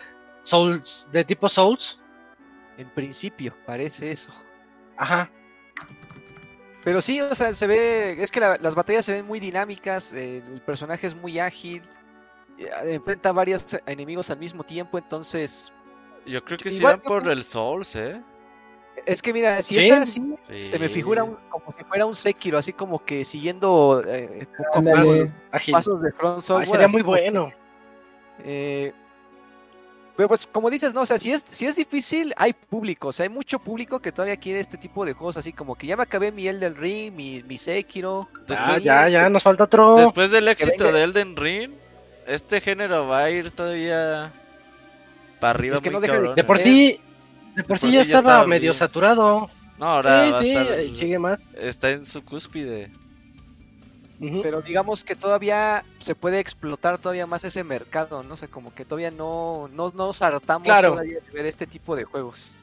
Souls, 0.43 1.07
de 1.11 1.25
tipo 1.25 1.49
Souls. 1.49 1.99
En 2.77 2.89
principio, 2.89 3.53
parece 3.65 4.11
eso. 4.11 4.31
Ajá. 4.95 5.29
Pero 6.83 7.01
sí, 7.01 7.19
o 7.19 7.35
sea, 7.35 7.53
se 7.53 7.67
ve. 7.67 8.21
Es 8.21 8.31
que 8.31 8.39
la- 8.39 8.57
las 8.61 8.75
batallas 8.75 9.03
se 9.03 9.11
ven 9.13 9.25
muy 9.25 9.39
dinámicas. 9.41 10.13
eh, 10.13 10.41
el 10.47 10.61
personaje 10.61 11.05
es 11.07 11.15
muy 11.15 11.39
ágil. 11.39 11.81
Eh, 12.59 12.69
Enfrenta 12.95 13.29
a 13.29 13.31
varios 13.33 13.63
enemigos 13.85 14.29
al 14.31 14.37
mismo 14.39 14.63
tiempo. 14.63 14.97
Entonces, 14.97 15.71
Yo 16.25 16.43
creo 16.43 16.57
que 16.57 16.69
Igual 16.69 16.93
van 16.97 17.01
por 17.01 17.21
creo- 17.23 17.33
el 17.33 17.43
Souls, 17.43 17.95
¿eh? 17.95 18.21
es 19.05 19.21
que 19.21 19.31
mira, 19.31 19.61
si 19.61 19.75
¿Sí? 19.75 19.89
es 19.89 19.91
así, 19.91 20.35
se 20.63 20.79
me 20.79 20.89
figura 20.89 21.23
un- 21.23 21.37
como 21.49 21.71
si 21.71 21.83
fuera 21.85 22.05
un 22.05 22.15
Sekiro, 22.15 22.57
así 22.57 22.73
como 22.73 23.03
que 23.05 23.23
siguiendo 23.23 24.03
eh, 24.05 24.47
poco 24.57 24.81
Más 24.81 25.07
pasos 25.71 26.01
de 26.01 26.11
Front 26.11 26.37
Ay, 26.37 26.41
Software. 26.41 26.67
sería 26.67 26.87
muy 26.89 27.03
bueno. 27.03 27.49
Eh, 28.43 28.91
pero 30.15 30.27
pues 30.29 30.47
como 30.47 30.69
dices, 30.71 30.93
no, 30.95 31.01
o 31.01 31.05
sea, 31.05 31.17
si 31.19 31.31
es, 31.31 31.45
si 31.47 31.67
es 31.67 31.75
difícil, 31.75 32.33
hay 32.37 32.51
público, 32.53 33.09
o 33.09 33.13
sea, 33.13 33.23
hay 33.25 33.29
mucho 33.29 33.59
público 33.59 33.99
que 33.99 34.11
todavía 34.11 34.35
quiere 34.37 34.59
este 34.59 34.77
tipo 34.77 35.05
de 35.05 35.13
juegos, 35.13 35.37
así 35.37 35.53
como 35.53 35.75
que 35.75 35.85
ya 35.85 35.95
me 35.95 36.01
acabé 36.03 36.31
mi 36.31 36.47
Elden 36.47 36.75
Ring, 36.75 37.13
mi, 37.13 37.43
mi 37.43 37.57
Sekiro. 37.59 38.27
Ah, 38.33 38.39
Después, 38.47 38.83
ya, 38.83 39.07
ya, 39.09 39.29
nos 39.29 39.43
falta 39.43 39.65
otro. 39.65 39.95
después 39.95 40.31
del 40.31 40.47
éxito 40.47 40.91
de 40.91 41.03
Elden 41.03 41.35
Ring, 41.37 41.71
este 42.27 42.61
género 42.61 43.07
va 43.07 43.19
a 43.23 43.29
ir 43.31 43.51
todavía 43.51 44.31
para 45.39 45.51
arriba 45.51 45.75
Es 45.77 45.81
que 45.81 45.89
muy 45.89 45.95
no 45.95 46.01
deja 46.01 46.13
de- 46.13 46.17
cabrón. 46.19 46.35
De 46.35 46.43
por 46.43 46.57
sí, 46.59 46.99
de 47.55 47.63
por 47.63 47.79
sí 47.79 47.91
ya 47.91 48.03
sí 48.03 48.09
ya 48.09 48.17
estaba 48.17 48.33
estaba 48.35 48.47
medio 48.47 48.71
bien. 48.71 48.73
saturado. 48.75 49.49
No, 49.79 49.85
ahora 49.85 50.25
sí, 50.41 50.53
va 50.53 50.61
a 50.61 50.63
estar. 50.63 50.95
sigue 50.97 51.19
más. 51.19 51.39
Está 51.55 51.91
en 51.91 52.05
su 52.05 52.23
cúspide. 52.23 52.91
Pero 54.19 54.63
digamos 54.63 55.03
que 55.03 55.15
todavía 55.15 55.85
se 55.99 56.15
puede 56.15 56.39
explotar 56.39 56.97
todavía 56.97 57.27
más 57.27 57.43
ese 57.43 57.63
mercado, 57.63 58.23
¿no? 58.23 58.33
O 58.33 58.37
sea, 58.37 58.47
como 58.47 58.73
que 58.73 58.83
todavía 58.83 59.11
no, 59.11 59.69
no, 59.71 59.89
no 59.89 60.07
nos 60.07 60.21
hartamos 60.23 60.65
Claro. 60.65 60.89
todavía 60.93 61.19
de 61.19 61.31
ver 61.31 61.45
este 61.45 61.67
tipo 61.67 61.95
de 61.95 62.03
juegos. 62.05 62.57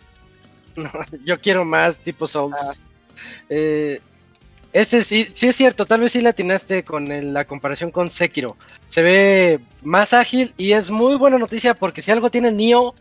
No, 0.75 0.91
yo 1.25 1.39
quiero 1.41 1.65
más 1.65 2.01
tipo 2.01 2.27
Souls. 2.27 2.57
Ah. 2.61 2.73
Eh, 3.49 4.01
ese 4.75 5.03
sí, 5.03 5.29
sí 5.33 5.49
es 5.49 5.57
cierto, 5.57 5.87
tal 5.87 6.01
vez 6.01 6.13
sí 6.13 6.21
le 6.21 6.29
atinaste 6.29 6.85
con 6.85 7.05
la 7.33 7.47
comparación 7.47 7.91
con 7.91 8.11
Sekiro. 8.11 8.59
Se 8.89 9.01
ve 9.01 9.61
más 9.83 10.13
ágil 10.13 10.53
y 10.59 10.73
es 10.73 10.91
muy 10.91 11.15
buena 11.15 11.39
noticia 11.39 11.73
porque 11.73 12.03
si 12.03 12.11
algo 12.11 12.31
tiene 12.31 12.53
Nioh 12.53 12.95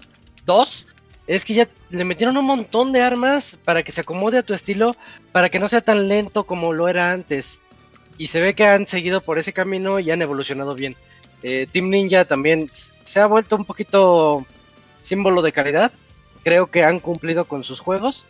2 0.46 0.88
es 1.28 1.44
que 1.44 1.54
ya 1.54 1.68
le 1.90 2.06
metieron 2.06 2.38
un 2.38 2.46
montón 2.46 2.94
de 2.94 3.02
armas 3.02 3.58
para 3.66 3.84
que 3.84 3.92
se 3.92 4.02
acomode 4.02 4.38
a 4.38 4.44
tu 4.44 4.54
estilo, 4.54 4.96
para 5.34 5.50
que 5.50 5.60
no 5.60 5.68
sea 5.68 5.82
tan 5.82 6.08
lento 6.08 6.46
como 6.46 6.72
lo 6.72 6.88
era 6.88 7.12
antes. 7.12 7.60
Y 8.18 8.28
se 8.28 8.40
ve 8.40 8.54
que 8.54 8.66
han 8.66 8.88
seguido 8.88 9.20
por 9.22 9.38
ese 9.38 9.52
camino 9.52 10.00
y 10.00 10.12
han 10.12 10.22
evolucionado 10.22 10.76
bien. 10.76 10.96
Eh, 11.42 11.68
Team 11.72 11.90
Ninja 11.90 12.26
también 12.26 12.70
se 13.04 13.20
ha 13.20 13.26
vuelto 13.26 13.56
un 13.58 13.66
poquito 13.66 14.46
símbolo 15.02 15.42
de 15.42 15.52
calidad 15.52 15.92
creo 16.44 16.68
que 16.68 16.84
han 16.84 17.00
cumplido 17.00 17.46
con 17.46 17.64
sus 17.64 17.80
juegos. 17.80 18.26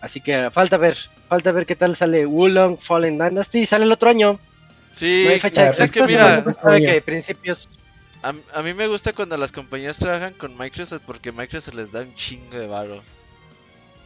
Así 0.00 0.20
que 0.20 0.50
falta 0.50 0.76
ver, 0.76 0.98
falta 1.28 1.52
ver 1.52 1.66
qué 1.66 1.76
tal 1.76 1.96
sale 1.96 2.26
Wulong 2.26 2.78
Fallen 2.80 3.18
Dynasty. 3.18 3.66
Sale 3.66 3.84
el 3.84 3.92
otro 3.92 4.10
año. 4.10 4.38
Sí, 4.90 5.24
no 5.24 5.30
hay 5.32 5.40
fecha 5.40 5.70
claro, 5.70 5.84
es 5.84 5.90
que 5.90 6.02
mira, 6.06 6.52
sabe 6.52 6.84
que 6.84 7.02
principios. 7.02 7.68
a, 8.22 8.32
a 8.52 8.62
mí 8.62 8.74
me 8.74 8.86
gusta 8.86 9.12
cuando 9.12 9.36
las 9.36 9.50
compañías 9.50 9.98
trabajan 9.98 10.34
con 10.34 10.56
Microsoft 10.56 11.02
porque 11.04 11.32
Microsoft 11.32 11.74
les 11.74 11.90
da 11.90 12.02
un 12.02 12.14
chingo 12.14 12.58
de 12.58 12.66
varo. 12.68 13.02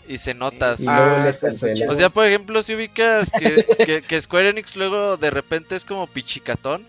Y 0.06 0.16
se 0.16 0.32
nota. 0.32 0.74
Sí. 0.78 0.86
Ah. 0.88 1.30
O 1.88 1.94
sea, 1.94 2.08
por 2.08 2.24
ejemplo, 2.24 2.62
si 2.62 2.74
ubicas 2.74 3.30
que, 3.30 3.66
que, 3.84 4.00
que 4.00 4.22
Square 4.22 4.48
Enix 4.48 4.74
luego 4.76 5.18
de 5.18 5.30
repente 5.30 5.76
es 5.76 5.84
como 5.84 6.06
pichicatón 6.06 6.86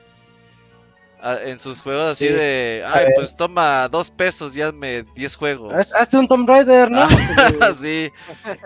en 1.46 1.60
sus 1.60 1.82
juegos 1.82 2.14
así 2.14 2.28
Sí. 2.28 2.34
de, 2.34 2.84
ay, 2.88 3.06
ver. 3.06 3.14
pues 3.16 3.36
toma 3.36 3.88
dos 3.90 4.10
pesos 4.12 4.56
y 4.56 4.62
hazme 4.62 5.04
10 5.16 5.36
juegos. 5.36 5.74
Haz- 5.74 5.94
Hazte 5.94 6.18
un 6.18 6.28
Tomb 6.28 6.48
Raider, 6.48 6.90
¿no? 6.90 7.02
Ah, 7.02 7.08
sí. 7.82 8.12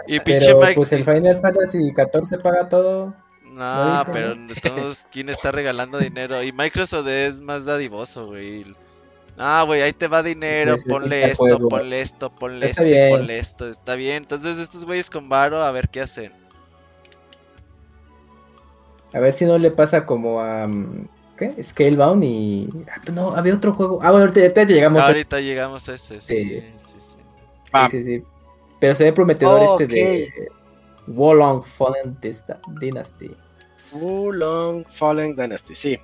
Y 0.08 0.20
pinche 0.20 0.48
Pero 0.48 0.60
Mike. 0.60 0.76
pues 0.76 0.92
el 0.92 1.04
Final 1.04 1.40
Fantasy 1.42 1.94
14 1.94 2.38
paga 2.38 2.70
todo. 2.70 3.14
No, 3.46 4.04
pero 4.12 4.36
¿no? 4.36 4.54
de 4.54 4.56
todos, 4.62 5.08
¿quién 5.12 5.30
está 5.30 5.52
regalando 5.52 5.98
dinero? 6.00 6.42
Y 6.44 6.52
Microsoft 6.52 7.08
es 7.08 7.42
más 7.42 7.66
dadivoso, 7.66 8.28
güey. 8.28 8.66
Ah, 9.38 9.64
güey, 9.66 9.82
ahí 9.82 9.94
te 9.94 10.08
va 10.08 10.22
dinero, 10.22 10.74
Necesita 10.74 10.94
ponle 10.94 11.26
esto, 11.32 11.68
ponle 11.70 12.02
esto, 12.02 12.30
ponle 12.36 12.66
Está 12.68 12.84
esto, 12.84 12.96
bien. 12.96 13.10
ponle 13.18 13.40
esto. 13.40 13.68
Está 13.68 13.96
bien. 13.96 14.18
Entonces 14.18 14.60
estos 14.60 14.86
güeyes 14.86 15.10
con 15.10 15.28
varo, 15.28 15.64
a 15.64 15.72
ver 15.72 15.90
qué 15.90 16.02
hacen. 16.02 16.32
A 19.14 19.20
ver 19.20 19.34
si 19.34 19.46
no 19.46 19.58
le 19.58 19.72
pasa 19.72 20.06
como 20.06 20.40
a. 20.40 20.68
mm, 20.68 21.08
¿Qué? 21.38 21.50
Scalebound 21.64 22.24
y. 22.24 22.70
ah, 22.92 23.02
pues 23.04 23.16
no, 23.16 23.36
había 23.36 23.56
otro 23.56 23.74
juego. 23.74 24.00
Ah, 24.04 24.12
bueno, 24.12 24.26
ahorita, 24.28 24.42
ahorita 24.42 24.64
llegamos 24.66 25.02
a. 25.02 25.08
Ahorita 25.08 25.40
llegamos 25.42 25.90
a 25.90 25.94
ese, 25.96 26.22
sí, 26.22 26.44
Sí. 26.44 26.64
sí, 26.76 26.96
sí. 27.00 27.18
Va. 27.74 27.90
Sí, 27.90 28.04
sí, 28.04 28.20
sí. 28.20 28.24
Pero 28.80 28.96
se 28.96 29.04
ve 29.06 29.14
prometedor 29.14 29.64
este 29.64 29.86
Ok. 29.86 29.90
de. 29.90 30.34
Wolong 31.08 31.64
Fallen 31.66 32.18
Dynasty. 32.80 33.32
Long 33.94 34.86
Fallen 34.90 35.36
Dynasty, 35.36 35.76
sí. 35.76 36.00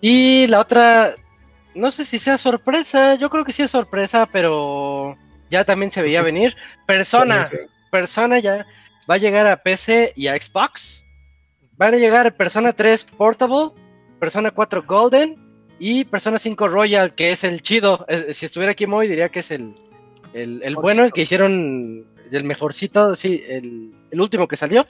Y 0.00 0.46
la 0.48 0.60
otra, 0.60 1.14
no 1.74 1.90
sé 1.90 2.04
si 2.04 2.18
sea 2.18 2.38
sorpresa, 2.38 3.14
yo 3.14 3.30
creo 3.30 3.44
que 3.44 3.52
sí 3.52 3.62
es 3.62 3.70
sorpresa, 3.70 4.26
pero 4.30 5.16
ya 5.50 5.64
también 5.64 5.90
se 5.90 6.02
veía 6.02 6.22
venir. 6.30 6.54
Persona, 6.86 7.48
Persona 7.90 8.38
ya 8.38 8.66
va 9.08 9.14
a 9.14 9.18
llegar 9.18 9.46
a 9.46 9.62
PC 9.62 10.12
y 10.16 10.26
a 10.28 10.40
Xbox. 10.40 11.04
Van 11.78 11.94
a 11.94 11.98
llegar 11.98 12.36
Persona 12.36 12.72
3 12.72 13.04
Portable, 13.04 13.70
Persona 14.18 14.50
4 14.50 14.82
Golden 14.86 15.36
y 15.78 16.04
Persona 16.04 16.38
5 16.38 16.68
Royal, 16.68 17.14
que 17.14 17.30
es 17.32 17.44
el 17.44 17.62
chido. 17.62 18.04
Es- 18.08 18.36
si 18.36 18.46
estuviera 18.46 18.72
aquí 18.72 18.86
Moy 18.86 19.08
diría 19.08 19.28
que 19.28 19.40
es 19.40 19.50
el, 19.50 19.72
el, 20.32 20.62
el 20.64 20.74
bueno, 20.76 21.04
el 21.04 21.12
que 21.12 21.22
hicieron 21.22 22.06
el 22.30 22.44
mejorcito, 22.44 23.14
sí, 23.14 23.42
el, 23.46 23.92
el 24.10 24.20
último 24.20 24.48
que 24.48 24.56
salió. 24.56 24.86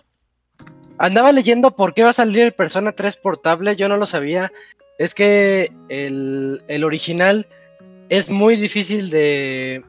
Andaba 0.98 1.30
leyendo 1.32 1.72
por 1.76 1.92
qué 1.92 2.04
va 2.04 2.10
a 2.10 2.14
salir 2.14 2.42
el 2.42 2.52
Persona 2.52 2.92
3 2.92 3.16
portable, 3.18 3.76
yo 3.76 3.88
no 3.88 3.96
lo 3.96 4.06
sabía. 4.06 4.50
Es 4.98 5.14
que 5.14 5.70
el, 5.90 6.62
el 6.68 6.84
original 6.84 7.46
es 8.08 8.30
muy 8.30 8.56
difícil 8.56 9.10
de 9.10 9.84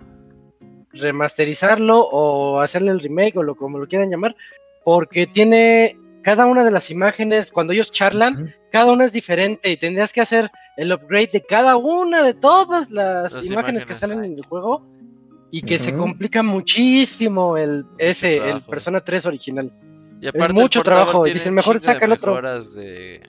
remasterizarlo 0.91 1.99
o 1.99 2.59
hacerle 2.59 2.91
el 2.91 2.99
remake 2.99 3.37
o 3.37 3.43
lo 3.43 3.55
como 3.55 3.77
lo 3.77 3.87
quieran 3.87 4.09
llamar, 4.09 4.35
porque 4.83 5.27
tiene 5.27 5.97
cada 6.27 6.45
una 6.45 6.65
de 6.65 6.71
las 6.71 6.91
imágenes, 6.91 7.51
cuando 7.53 7.71
ellos 7.71 7.89
charlan, 7.89 8.53
cada 8.69 8.91
una 8.91 9.05
es 9.05 9.13
diferente 9.13 9.71
y 9.71 9.77
tendrías 9.77 10.11
que 10.11 10.19
hacer 10.19 10.51
el 10.75 10.91
upgrade 10.91 11.29
de 11.31 11.45
cada 11.45 11.77
una 11.77 12.21
de 12.21 12.33
todas 12.33 12.91
las, 12.91 13.31
Las 13.31 13.45
imágenes, 13.49 13.85
que 13.85 13.95
salen 13.95 14.25
en 14.25 14.33
el 14.33 14.45
juego 14.45 14.85
y 15.51 15.61
que 15.61 15.79
se 15.79 15.93
complica 15.93 16.43
muchísimo 16.43 17.55
el 17.55 17.85
ese 17.97 18.39
el. 18.49 18.61
Persona 18.61 18.99
3 18.99 19.25
original. 19.25 19.71
Y 20.19 20.27
aparte 20.27 20.47
el 20.47 20.53
mucho 20.61 20.83
trabajo, 20.83 21.23
dicen, 21.23 21.53
mejor 21.53 21.79
saca 21.79 22.03
el 22.03 22.11
otro. 22.11 22.41
de... 22.75 23.21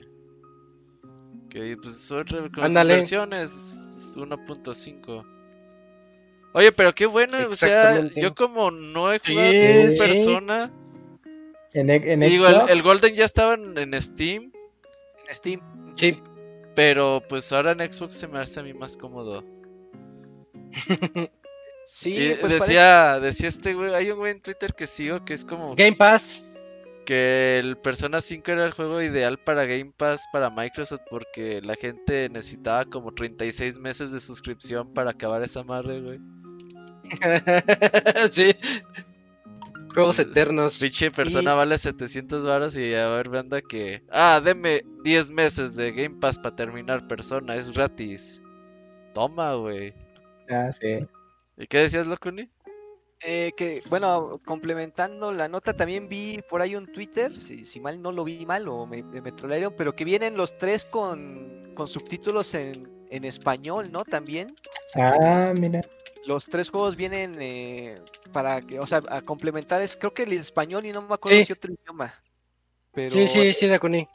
Que 1.49 1.77
pues 1.77 2.01
son 2.01 2.25
con 2.53 2.69
sus 2.69 2.85
versiones 2.85 4.13
1.5. 4.17 5.25
Oye, 6.51 6.73
pero 6.73 6.93
qué 6.93 7.05
bueno, 7.05 7.37
o 7.49 7.55
sea, 7.55 8.01
yo 8.17 8.35
como 8.35 8.71
no 8.71 9.13
he 9.13 9.19
jugado 9.19 9.51
Sí, 9.51 9.91
sí. 9.91 9.99
persona, 9.99 10.73
En, 11.73 11.89
en 11.89 12.19
digo, 12.21 12.47
el, 12.47 12.81
Golden 12.81 13.13
ya 13.15 13.25
estaba 13.25 13.53
en, 13.53 13.77
en 13.77 14.01
Steam, 14.01 14.51
En 15.27 15.35
Steam. 15.35 15.61
Sí, 15.95 16.17
pero 16.75 17.21
pues 17.29 17.51
ahora 17.53 17.71
en 17.73 17.91
Xbox 17.91 18.15
se 18.15 18.27
me 18.27 18.39
hace 18.39 18.59
a 18.59 18.63
mí 18.63 18.73
más 18.73 18.97
cómodo. 18.97 19.43
Sí, 21.91 22.15
Y 22.15 22.29
pues 22.35 22.41
parece- 22.41 22.59
decía, 22.59 23.19
decía 23.19 23.47
este 23.49 23.73
güey, 23.73 23.95
hay 23.95 24.11
un 24.11 24.19
güey 24.19 24.33
en 24.33 24.41
Twitter 24.41 24.75
que 24.75 24.85
sigo 24.85 25.25
que 25.25 25.33
es 25.33 25.43
como 25.43 25.73
Game 25.75 25.95
Pass. 25.97 26.43
que 27.07 27.57
el 27.57 27.77
Persona 27.77 28.21
5 28.21 28.51
era 28.51 28.65
el 28.67 28.73
juego 28.73 29.01
ideal 29.01 29.39
para 29.39 29.65
Game 29.65 29.91
Pass 29.97 30.25
para 30.31 30.51
Microsoft 30.51 31.01
porque 31.09 31.61
la 31.63 31.73
gente 31.73 32.29
necesitaba 32.29 32.85
como 32.85 33.11
36 33.11 33.79
meses 33.79 34.11
de 34.11 34.19
suscripción 34.19 34.93
para 34.93 35.09
acabar 35.11 35.41
esa 35.41 35.63
madre, 35.63 35.99
güey. 35.99 36.19
sí. 38.31 38.55
Juegos 39.93 40.19
eternos. 40.19 40.79
Pinche 40.79 41.11
Persona 41.11 41.53
vale 41.53 41.77
700 41.77 42.45
varos 42.45 42.75
y 42.75 42.93
a 42.93 43.09
ver, 43.09 43.29
banda 43.29 43.61
que... 43.61 44.03
Ah, 44.11 44.41
deme 44.43 44.81
10 45.03 45.31
meses 45.31 45.75
de 45.75 45.91
Game 45.91 46.19
Pass 46.19 46.37
para 46.37 46.55
terminar 46.55 47.07
Persona, 47.07 47.55
es 47.55 47.71
gratis. 47.71 48.41
Toma, 49.13 49.55
güey. 49.55 49.93
Ah, 50.49 50.71
sí. 50.71 51.05
¿Y 51.57 51.67
qué 51.67 51.79
decías, 51.79 52.05
Locuni? 52.05 52.49
Eh, 53.21 53.51
que, 53.57 53.83
bueno, 53.89 54.39
complementando 54.45 55.33
la 55.33 55.49
nota, 55.49 55.73
también 55.73 56.07
vi 56.07 56.39
por 56.49 56.61
ahí 56.61 56.75
un 56.75 56.87
Twitter, 56.87 57.35
si, 57.35 57.65
si 57.65 57.79
mal 57.81 58.01
no 58.01 58.13
lo 58.13 58.23
vi 58.23 58.45
mal 58.45 58.67
o 58.69 58.85
me, 58.85 59.03
me 59.03 59.31
trolearon, 59.33 59.73
pero 59.77 59.93
que 59.93 60.05
vienen 60.05 60.37
los 60.37 60.57
tres 60.57 60.85
con, 60.85 61.73
con 61.75 61.87
subtítulos 61.87 62.53
en, 62.53 62.89
en 63.09 63.25
español, 63.25 63.91
¿no? 63.91 64.05
También. 64.05 64.51
O 64.51 64.89
sea, 64.93 65.11
que 65.11 65.25
Ah, 65.25 65.53
mira. 65.59 65.81
Los 66.29 66.45
tres 66.45 66.69
juegos 66.69 66.95
vienen 66.95 67.35
eh, 67.39 67.95
para 68.31 68.61
que, 68.61 68.79
o 68.79 68.85
sea, 68.85 69.01
a 69.09 69.21
complementar, 69.21 69.81
es 69.81 69.97
creo 69.97 70.13
que 70.13 70.23
el 70.23 70.33
español 70.33 70.85
y 70.85 70.91
no 70.91 71.01
me 71.01 71.15
acuerdo 71.15 71.39
Sí. 71.39 71.45
si 71.45 71.53
otro 71.53 71.73
idioma. 71.73 72.13
Pero 72.93 73.15
Sí, 73.15 73.27
sí, 73.27 73.53
sí, 73.53 73.67
Dakuni. 73.67 74.07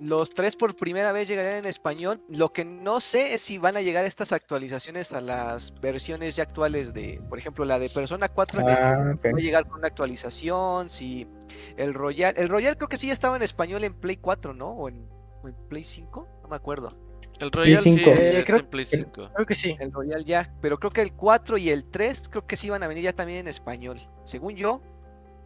los 0.00 0.30
tres 0.30 0.54
por 0.54 0.76
primera 0.76 1.10
vez 1.10 1.26
llegarían 1.26 1.56
en 1.58 1.64
español. 1.66 2.22
Lo 2.28 2.52
que 2.52 2.64
no 2.64 3.00
sé 3.00 3.34
es 3.34 3.40
si 3.40 3.58
van 3.58 3.76
a 3.76 3.80
llegar 3.80 4.04
estas 4.04 4.30
actualizaciones 4.30 5.12
a 5.12 5.20
las 5.20 5.72
versiones 5.80 6.36
ya 6.36 6.44
actuales 6.44 6.92
de, 6.94 7.20
por 7.28 7.38
ejemplo, 7.38 7.64
la 7.64 7.78
de 7.80 7.88
Persona 7.88 8.28
4 8.28 8.60
en 8.60 8.68
Ah, 8.68 8.72
este 8.72 8.84
ok. 9.28 9.34
va 9.34 9.38
a 9.38 9.42
llegar 9.42 9.64
con 9.66 9.78
una 9.78 9.88
actualización, 9.88 10.88
si 10.88 11.26
el 11.76 11.94
Royal, 11.94 12.32
el 12.36 12.48
Royal 12.48 12.76
creo 12.76 12.88
que 12.88 12.96
sí 12.96 13.08
ya 13.08 13.12
estaba 13.12 13.34
en 13.36 13.42
español 13.42 13.82
en 13.84 13.94
Play 13.94 14.18
4, 14.18 14.54
¿no? 14.54 14.68
O 14.68 14.88
en, 14.88 15.08
o 15.42 15.48
en 15.48 15.54
Play 15.68 15.82
5, 15.82 16.28
no 16.42 16.48
me 16.48 16.56
acuerdo. 16.56 16.90
El 17.40 17.50
Royal 17.52 17.82
sí, 17.82 18.02
Eh, 18.06 18.42
creo- 18.46 18.60
en 18.60 18.66
Play 18.66 18.84
5. 18.84 19.30
Creo 19.34 19.46
que 19.46 19.54
sí. 19.54 19.76
El 19.78 19.92
Royal 19.92 20.24
ya, 20.24 20.54
pero 20.62 20.78
creo 20.78 20.90
que 20.90 21.02
el 21.02 21.12
4 21.12 21.58
y 21.58 21.68
el 21.68 21.88
3 21.88 22.28
creo 22.30 22.46
que 22.46 22.56
sí 22.56 22.70
van 22.70 22.82
a 22.82 22.88
venir 22.88 23.04
ya 23.04 23.12
también 23.12 23.40
en 23.40 23.48
español. 23.48 24.00
Según 24.24 24.56
yo, 24.56 24.80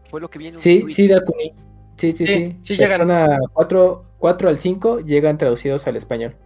fue 0.09 0.21
lo 0.21 0.31
que 0.31 0.39
vi 0.39 0.47
en 0.49 0.55
un 0.55 0.61
Sí, 0.61 0.85
sí, 0.89 1.09
Dakuni. 1.09 1.53
Sí, 1.97 2.13
sí, 2.13 2.27
Sí, 2.27 2.33
sí. 2.33 2.57
sí 2.63 2.77
llegan. 2.77 3.01
Persona 3.09 3.39
4, 3.53 4.05
4 4.19 4.49
al 4.49 4.59
5 4.59 5.01
llegan 5.01 5.37
traducidos 5.37 5.87
al 5.89 5.97
español. 5.97 6.37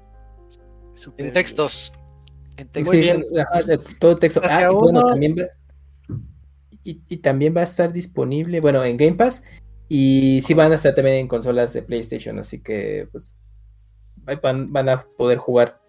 Súper 0.95 1.27
En 1.27 1.33
textos. 1.33 1.93
En 2.57 2.67
Sí, 2.67 2.73
texto. 2.73 2.93
Muy 2.93 3.01
bien. 3.03 3.23
ajá, 3.41 3.63
de- 3.63 3.79
todo 4.01 4.17
texto. 4.17 4.41
Hacia 4.43 4.69
Ah, 4.69 4.71
y 4.71 4.75
bueno, 4.75 5.01
uno. 5.01 5.09
también 5.11 5.37
va, 5.39 5.45
y, 6.85 7.03
y 7.09 7.17
también 7.19 7.55
va 7.57 7.61
a 7.61 7.65
estar 7.65 7.93
disponible, 7.93 8.61
bueno, 8.61 8.85
en 8.85 8.97
Game 8.97 9.15
Pass. 9.15 9.43
Y 9.89 10.41
sí 10.41 10.55
van 10.55 10.73
a 10.73 10.77
estar 10.77 10.95
también 10.95 11.17
en 11.19 11.29
consolas 11.29 11.73
de 11.73 11.83
PlayStation, 11.83 12.39
así 12.39 12.63
que 12.63 13.09
pues 13.13 13.35
van, 14.43 14.73
van 14.73 14.89
a 14.89 15.05
poder 15.17 15.39
jugar 15.39 15.81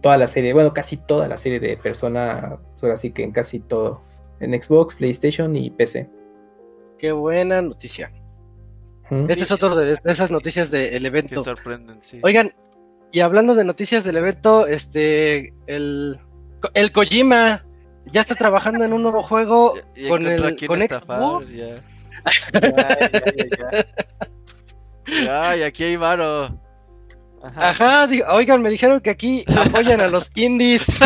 toda 0.00 0.16
la 0.16 0.26
serie, 0.26 0.52
bueno, 0.52 0.72
casi 0.74 0.96
toda 0.96 1.28
la 1.28 1.36
serie 1.36 1.60
de 1.60 1.76
Persona, 1.76 2.58
ahora 2.82 2.96
sí 2.96 3.12
que 3.12 3.22
en 3.22 3.30
casi 3.32 3.60
todo, 3.60 4.02
en 4.40 4.60
Xbox, 4.60 4.96
PlayStation 4.96 5.54
y 5.54 5.70
PC. 5.70 6.08
Qué 6.98 7.12
buena 7.12 7.62
noticia. 7.62 8.12
Ujú. 9.10 9.26
Este 9.28 9.44
es 9.44 9.50
otro 9.52 9.74
de, 9.76 9.86
de 10.02 10.12
esas 10.12 10.30
noticias 10.30 10.70
del 10.70 11.00
Que 11.02 11.06
evento. 11.06 11.42
sorprenden, 11.44 12.00
sí. 12.02 12.20
Oigan, 12.22 12.52
y 13.12 13.20
hablando 13.20 13.54
de 13.54 13.64
noticias 13.64 14.04
del 14.04 14.16
evento, 14.16 14.66
este, 14.66 15.52
el, 15.66 16.18
el 16.74 16.92
Kojima 16.92 17.64
ya 18.06 18.20
está 18.22 18.34
trabajando 18.34 18.84
en 18.84 18.92
un 18.92 19.02
nuevo 19.02 19.22
juego 19.22 19.74
Ya- 19.94 20.02
ya 20.02 20.08
con 20.08 20.26
el 20.26 20.66
con 20.66 20.82
estafar, 20.82 21.18
Xbox. 21.18 21.50
ya. 21.52 21.66
Ya, 22.52 23.10
ya, 23.10 23.22
ya, 23.36 23.86
ya. 25.18 25.50
Ay, 25.50 25.62
aquí 25.62 25.82
hay 25.84 25.96
varo. 25.96 26.56
Ajá. 27.42 27.70
Ajá, 27.70 28.08
oigan, 28.32 28.62
me 28.62 28.70
dijeron 28.70 29.00
que 29.00 29.10
aquí 29.10 29.44
apoyan 29.56 30.00
a 30.00 30.06
los 30.08 30.30
indies. 30.36 31.00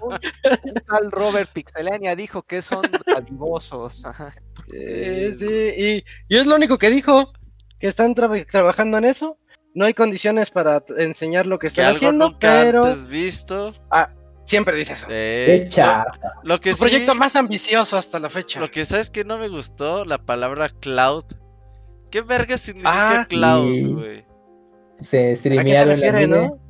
Un, 0.00 0.12
un 0.70 0.74
tal 0.86 1.10
Robert 1.10 1.50
Pixelania 1.52 2.14
dijo 2.14 2.42
que 2.42 2.62
son 2.62 2.82
adivosos. 3.16 4.04
Ajá. 4.04 4.32
Sí, 4.70 5.34
sí, 5.36 5.46
y, 5.48 6.04
y 6.28 6.36
es 6.38 6.46
lo 6.46 6.54
único 6.54 6.78
que 6.78 6.90
dijo, 6.90 7.32
que 7.80 7.88
están 7.88 8.14
traba- 8.14 8.44
trabajando 8.44 8.98
en 8.98 9.04
eso. 9.06 9.38
No 9.74 9.84
hay 9.86 9.94
condiciones 9.94 10.50
para 10.50 10.82
enseñar 10.98 11.46
lo 11.46 11.58
que 11.58 11.66
Que 11.68 11.68
están 11.68 11.84
algo 11.86 11.96
haciendo, 11.96 12.24
nunca 12.30 12.38
pero 12.62 12.84
antes 12.84 13.06
visto. 13.06 13.72
siempre 14.44 14.76
dice 14.76 14.94
eso. 14.94 15.06
Eh, 15.08 15.68
lo, 15.76 16.04
lo 16.54 16.60
que 16.60 16.74
sí, 16.74 16.80
proyecto 16.80 17.14
más 17.14 17.36
ambicioso 17.36 17.96
hasta 17.96 18.18
la 18.18 18.30
fecha. 18.30 18.58
lo 18.60 18.70
que 18.70 18.84
sabes 18.84 19.10
que 19.10 19.24
no 19.24 19.38
me 19.38 19.48
gustó, 19.48 20.04
la 20.04 20.18
palabra 20.18 20.70
cloud. 20.70 21.24
¿Qué 22.10 22.20
verga 22.22 22.58
significa 22.58 23.20
Ah, 23.22 23.26
cloud, 23.28 23.64
y- 23.72 23.92
güey? 23.92 24.29
Se 25.00 25.32
¿A 25.32 25.36
streamearon 25.36 25.98
se 25.98 26.06
en 26.06 26.12
la 26.12 26.18
refiere, 26.18 26.26
no? 26.48 26.60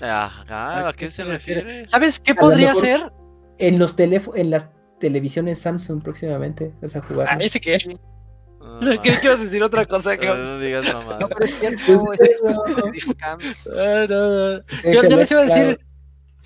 Ajá, 0.00 0.88
¿a 0.88 0.92
qué 0.92 1.10
se 1.10 1.24
refiere? 1.24 1.86
¿Sabes 1.86 2.18
qué 2.18 2.34
podría 2.34 2.74
ser? 2.74 3.12
En 3.58 3.78
los 3.78 3.94
teléfonos, 3.94 4.40
en 4.40 4.50
las 4.50 4.68
televisiones 4.98 5.58
Samsung 5.60 6.02
próximamente 6.02 6.72
vas 6.80 6.96
a 6.96 7.02
jugar. 7.02 7.28
Ah, 7.30 7.36
ese 7.40 7.60
que 7.60 7.78
No, 8.60 9.00
¿Qué 9.02 9.12
que 9.20 9.26
ibas 9.26 9.40
a 9.40 9.44
decir 9.44 9.62
otra 9.62 9.86
cosa? 9.86 10.16
que 10.16 10.26
no, 10.26 10.34
no 10.34 10.58
digas 10.58 10.84
mamá. 10.92 11.18
No, 11.20 11.28
pero 11.28 11.44
es 11.44 11.58
cierto, 11.58 11.82
Pues 12.04 12.20
es. 12.20 12.30
Ah, 13.22 14.06
no, 14.08 14.28
no. 14.28 14.62
Es 14.82 14.94
Yo, 14.94 15.02
les 15.02 15.30
iba 15.30 15.40
a 15.40 15.44
decir. 15.44 15.80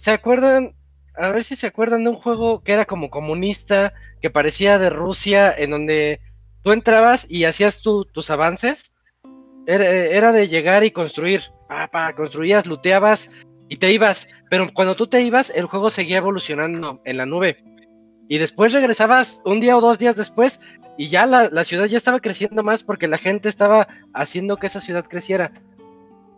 ¿se 0.01 0.11
acuerdan? 0.11 0.75
A 1.17 1.31
ver 1.31 1.45
si 1.45 1.57
se 1.57 1.67
acuerdan 1.67 2.05
de 2.05 2.11
un 2.11 2.17
juego 2.17 2.63
que 2.63 2.73
era 2.73 2.85
como 2.85 3.09
comunista, 3.09 3.95
que 4.21 4.29
parecía 4.29 4.79
de 4.79 4.91
Rusia, 4.91 5.51
en 5.57 5.71
donde 5.71 6.21
tú 6.63 6.73
entrabas 6.73 7.27
y 7.31 7.45
hacías 7.45 7.81
tu- 7.81 8.05
tus 8.05 8.29
avances 8.31 8.93
Era, 9.67 9.85
era 9.85 10.33
de 10.33 10.47
llegar 10.49 10.85
y 10.85 10.91
construir. 10.91 11.43
Construías, 12.17 12.67
looteabas 12.67 13.31
y 13.69 13.77
te 13.77 13.93
ibas. 13.93 14.29
Pero 14.49 14.73
cuando 14.73 14.95
tú 14.95 15.07
te 15.07 15.23
ibas, 15.23 15.51
el 15.51 15.67
juego 15.67 15.91
seguía 15.91 16.19
evolucionando 16.19 17.01
en 17.05 17.17
la 17.17 17.27
nube. 17.27 17.63
Y 18.29 18.39
después 18.39 18.73
regresabas 18.73 19.41
un 19.45 19.61
día 19.61 19.77
o 19.77 19.81
dos 19.81 19.99
días 19.99 20.17
después 20.17 20.61
y 20.99 21.09
ya 21.09 21.27
la, 21.27 21.49
la 21.51 21.65
ciudad 21.65 21.87
ya 21.87 21.97
estaba 21.97 22.21
creciendo 22.21 22.63
más 22.63 22.83
porque 22.83 23.09
la 23.09 23.19
gente 23.19 23.49
estaba 23.49 23.87
haciendo 24.15 24.57
que 24.57 24.67
esa 24.67 24.81
ciudad 24.81 25.05
creciera. 25.05 25.53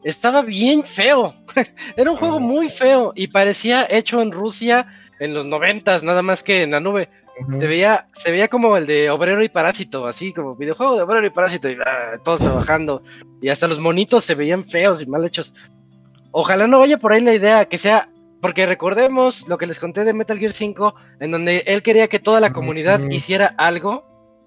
Estaba 0.04 0.42
bien 0.42 0.84
feo. 0.84 1.34
Era 1.96 2.10
un 2.10 2.16
juego 2.16 2.40
muy 2.40 2.68
feo 2.68 3.12
y 3.14 3.28
parecía 3.28 3.86
hecho 3.88 4.20
en 4.20 4.32
Rusia 4.32 4.86
en 5.20 5.34
los 5.34 5.46
noventas, 5.46 6.04
nada 6.04 6.22
más 6.22 6.42
que 6.42 6.62
en 6.62 6.72
la 6.72 6.80
nube. 6.80 7.08
Veía, 7.46 8.06
se 8.12 8.30
veía 8.30 8.48
como 8.48 8.76
el 8.76 8.86
de 8.86 9.10
Obrero 9.10 9.42
y 9.42 9.48
Parásito, 9.48 10.06
así 10.06 10.32
como 10.32 10.56
videojuego 10.56 10.96
de 10.96 11.02
Obrero 11.02 11.26
y 11.26 11.30
Parásito, 11.30 11.68
y 11.68 11.76
ah, 11.84 12.18
todos 12.24 12.40
trabajando. 12.40 13.02
Y 13.40 13.48
hasta 13.48 13.68
los 13.68 13.78
monitos 13.78 14.24
se 14.24 14.34
veían 14.34 14.64
feos 14.64 15.00
y 15.02 15.06
mal 15.06 15.24
hechos. 15.24 15.54
Ojalá 16.32 16.66
no 16.66 16.78
vaya 16.78 16.98
por 16.98 17.12
ahí 17.12 17.20
la 17.20 17.34
idea 17.34 17.64
que 17.66 17.78
sea. 17.78 18.08
Porque 18.40 18.66
recordemos 18.66 19.48
lo 19.48 19.58
que 19.58 19.66
les 19.66 19.80
conté 19.80 20.04
de 20.04 20.12
Metal 20.12 20.38
Gear 20.38 20.52
5, 20.52 20.94
en 21.18 21.32
donde 21.32 21.64
él 21.66 21.82
quería 21.82 22.06
que 22.06 22.20
toda 22.20 22.38
la 22.38 22.52
comunidad 22.52 23.00
hiciera 23.10 23.52
algo, 23.58 24.04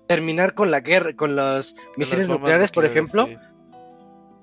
terminar 0.08 0.54
con 0.54 0.72
la 0.72 0.80
guerra, 0.80 1.14
con 1.14 1.36
los 1.36 1.76
misiles 1.98 2.28
Con 2.28 2.38
nucleares, 2.38 2.72
por 2.72 2.86
ejemplo. 2.86 3.28
sí. 3.28 3.38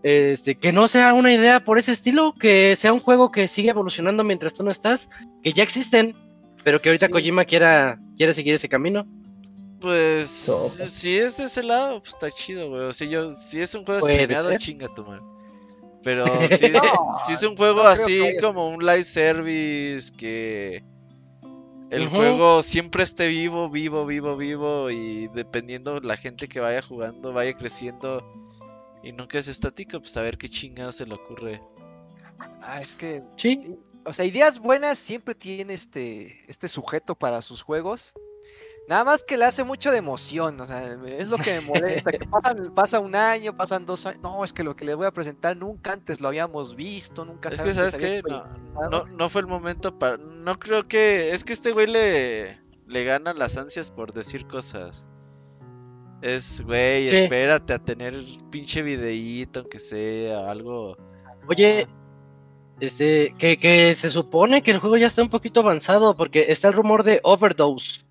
Este, 0.03 0.55
que 0.55 0.73
no 0.73 0.87
sea 0.87 1.13
una 1.13 1.33
idea 1.33 1.65
por 1.65 1.79
ese 1.79 1.93
estilo, 1.93 2.35
que 2.39 2.77
sea 2.77 2.93
un 2.93 3.01
juego 3.01 3.33
que 3.33 3.49
sigue 3.49 3.71
evolucionando 3.71 4.23
mientras 4.23 4.55
tú 4.55 4.63
no 4.63 4.71
estás, 4.71 5.09
que 5.43 5.53
ya 5.53 5.65
existen, 5.65 6.15
pero 6.63 6.81
que 6.81 6.91
ahorita 6.91 7.07
Sí. 7.07 7.13
Kojima 7.13 7.45
quiera, 7.45 7.99
quiere 8.19 8.35
seguir 8.35 8.55
ese 8.55 8.69
camino. 8.69 9.07
Pues 9.81 10.29
Sopas. 10.29 10.91
si 10.91 11.17
es 11.17 11.39
de 11.39 11.45
ese 11.45 11.63
lado, 11.63 12.01
pues 12.01 12.13
está 12.13 12.31
chido, 12.31 12.69
güey. 12.69 12.83
O 12.83 12.93
sea, 12.93 13.09
yo, 13.09 13.31
si 13.31 13.61
es 13.61 13.75
un 13.75 13.85
juego 13.85 14.01
streameado, 14.01 14.55
chinga 14.59 14.89
tu 14.89 15.05
madre. 15.05 15.23
Pero 16.03 16.27
si 16.49 16.67
es, 16.67 16.73
No, 16.73 17.13
si 17.27 17.33
es 17.33 17.43
un 17.45 17.57
juego 17.57 17.85
no 17.85 17.89
así 17.89 18.19
que 18.19 18.41
como 18.41 18.69
un 18.69 18.85
live 18.85 19.05
service 19.05 20.13
que 20.13 20.83
el 21.91 22.09
juego 22.09 22.63
siempre 22.63 23.03
esté 23.03 23.29
vivo, 23.29 23.71
vivo, 23.71 24.05
vivo, 24.05 24.37
vivo 24.37 24.91
y 24.91 25.29
dependiendo 25.29 26.01
la 26.01 26.17
gente 26.17 26.49
que 26.49 26.61
vaya 26.61 26.83
jugando 26.83 27.33
vaya 27.33 27.57
creciendo 27.57 28.23
y 29.03 29.13
nunca 29.13 29.39
es 29.39 29.49
estático, 29.49 30.01
pues 30.01 30.17
a 30.17 30.23
ver 30.23 30.37
qué 30.37 30.49
chingado 30.49 30.93
se 30.93 31.07
le 31.07 31.15
ocurre. 31.15 31.63
Ah, 32.61 32.81
es 32.81 32.97
que, 32.97 33.23
Sí, 33.37 33.77
o 34.05 34.13
sea, 34.13 34.25
ideas 34.25 34.59
buenas 34.59 34.99
siempre 34.99 35.35
tiene 35.35 35.75
este, 35.75 36.45
este 36.49 36.69
sujeto 36.69 37.15
para 37.15 37.41
sus 37.43 37.63
juegos. 37.63 38.15
Nada 38.89 39.05
más 39.05 39.23
que 39.23 39.37
le 39.37 39.45
hace 39.45 39.65
mucho 39.65 39.91
de 39.91 39.99
emoción, 39.99 40.59
o 40.63 40.67
sea, 40.67 40.97
es 41.09 41.29
lo 41.29 41.37
que 41.37 41.53
me 41.53 41.61
molesta, 41.61 42.11
que 42.11 42.27
pasan, 42.27 42.73
pasa 42.75 43.01
un 43.01 43.15
año, 43.15 43.55
pasan 43.55 43.85
dos 43.85 44.07
años, 44.07 44.23
no, 44.23 44.43
es 44.45 44.55
que 44.55 44.65
lo 44.65 44.75
que 44.77 44.87
les 44.87 44.97
voy 44.97 45.05
a 45.05 45.11
presentar 45.11 45.59
nunca 45.59 45.93
antes 45.93 46.23
lo 46.23 46.29
habíamos 46.29 46.75
visto, 46.75 47.27
nunca 47.27 47.51
Es 47.51 47.59
se- 47.59 47.65
que, 47.65 47.75
¿sabes 47.75 47.97
qué? 47.99 48.23
No, 48.27 48.45
no, 48.89 49.05
no 49.05 49.29
fue 49.29 49.43
el 49.43 49.47
momento 49.47 49.99
para... 49.99 50.17
No 50.17 50.59
creo 50.59 50.89
que... 50.89 51.33
Es 51.33 51.45
que 51.45 51.53
este 51.53 51.73
güey 51.73 51.87
le, 51.87 52.59
le 52.87 53.05
gana 53.05 53.35
las 53.35 53.59
ansias 53.59 53.91
por 53.91 54.15
decir 54.15 54.47
cosas. 54.47 55.07
Es, 56.23 56.63
güey, 56.63 57.09
espérate 57.09 57.75
a 57.75 57.79
tener 57.79 58.15
pinche 58.51 58.83
videíto, 58.83 59.61
aunque 59.61 59.79
sea 59.79 60.51
algo... 60.51 60.97
oye, 61.47 61.87
este, 62.81 63.35
que, 63.39 63.59
que 63.59 63.95
se 63.95 64.11
supone 64.11 64.63
que 64.63 64.71
el 64.71 64.79
juego 64.79 64.97
ya 64.97 65.07
está 65.07 65.23
un 65.23 65.31
poquito 65.31 65.61
avanzado, 65.61 66.17
porque 66.17 66.47
está 66.49 66.69
el 66.69 66.75
rumor 66.75 67.03
de 67.05 67.21
Overdose, 67.25 68.03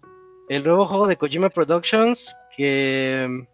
el 0.50 0.64
nuevo 0.64 0.86
juego 0.86 1.08
de 1.08 1.18
Kojima 1.18 1.50
Productions, 1.50 2.36
que 2.56 3.46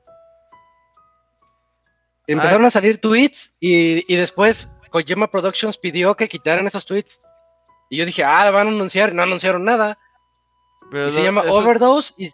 empezaron 2.28 2.66
a 2.66 2.70
salir 2.72 3.00
tweets 3.00 3.56
y, 3.60 4.12
y 4.12 4.16
después 4.18 4.70
Kojima 4.92 5.28
Productions 5.28 5.78
pidió 5.78 6.16
que 6.16 6.30
quitaran 6.30 6.68
esos 6.68 6.86
tweets. 6.86 7.20
Y 7.90 7.98
yo 7.98 8.06
dije, 8.06 8.24
ah, 8.24 8.50
van 8.52 8.68
a 8.68 8.72
anunciar, 8.72 9.14
no 9.14 9.24
anunciaron 9.24 9.64
nada. 9.66 9.98
Pero 10.92 11.10
Y 11.10 11.12
se 11.12 11.24
llama 11.24 11.42
esos- 11.42 11.56
Overdose 11.56 12.14
y... 12.18 12.32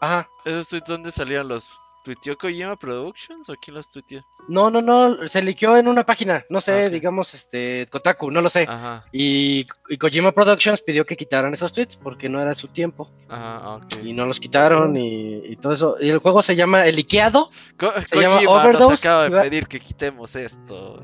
Ajá. 0.00 0.26
¿Esos 0.44 0.68
tweets 0.68 0.88
dónde 0.88 1.10
salían 1.10 1.48
los... 1.48 1.68
¿Tuiteó 2.04 2.36
Kojima 2.36 2.76
Productions 2.76 3.48
o 3.48 3.54
quién 3.54 3.74
los 3.76 3.90
tuiteó? 3.90 4.22
No, 4.46 4.68
no, 4.70 4.82
no, 4.82 5.26
se 5.26 5.40
liqueó 5.40 5.78
en 5.78 5.88
una 5.88 6.04
página, 6.04 6.44
no 6.50 6.60
sé, 6.60 6.84
Ah, 6.84 6.88
digamos, 6.90 7.32
este, 7.32 7.86
Kotaku, 7.90 8.30
no 8.30 8.42
lo 8.42 8.50
sé. 8.50 8.66
Ajá, 8.68 9.06
Y, 9.10 9.66
y 9.88 9.96
Kojima 9.96 10.32
Productions 10.32 10.82
pidió 10.82 11.06
que 11.06 11.16
quitaran 11.16 11.54
esos 11.54 11.72
tweets 11.72 11.96
porque 11.96 12.28
no 12.28 12.42
era 12.42 12.54
su 12.54 12.68
tiempo. 12.68 13.10
ajá, 13.30 13.76
ok. 13.76 13.84
Y 14.04 14.12
no 14.12 14.26
los 14.26 14.38
quitaron 14.38 14.94
y, 14.98 15.46
y 15.46 15.56
todo 15.56 15.72
eso. 15.72 15.96
Y 15.98 16.10
el 16.10 16.18
juego 16.18 16.42
se 16.42 16.54
llama 16.54 16.86
El 16.86 16.96
Liqueado. 16.96 17.48
Co- 17.78 17.90
se 18.06 18.20
llama 18.20 18.34
Kojima 18.36 18.52
nos 18.54 18.64
Overdose, 18.66 18.94
acaba 19.08 19.28
de 19.30 19.40
pedir 19.40 19.66
que 19.66 19.80
quitemos 19.80 20.36
esto. 20.36 21.02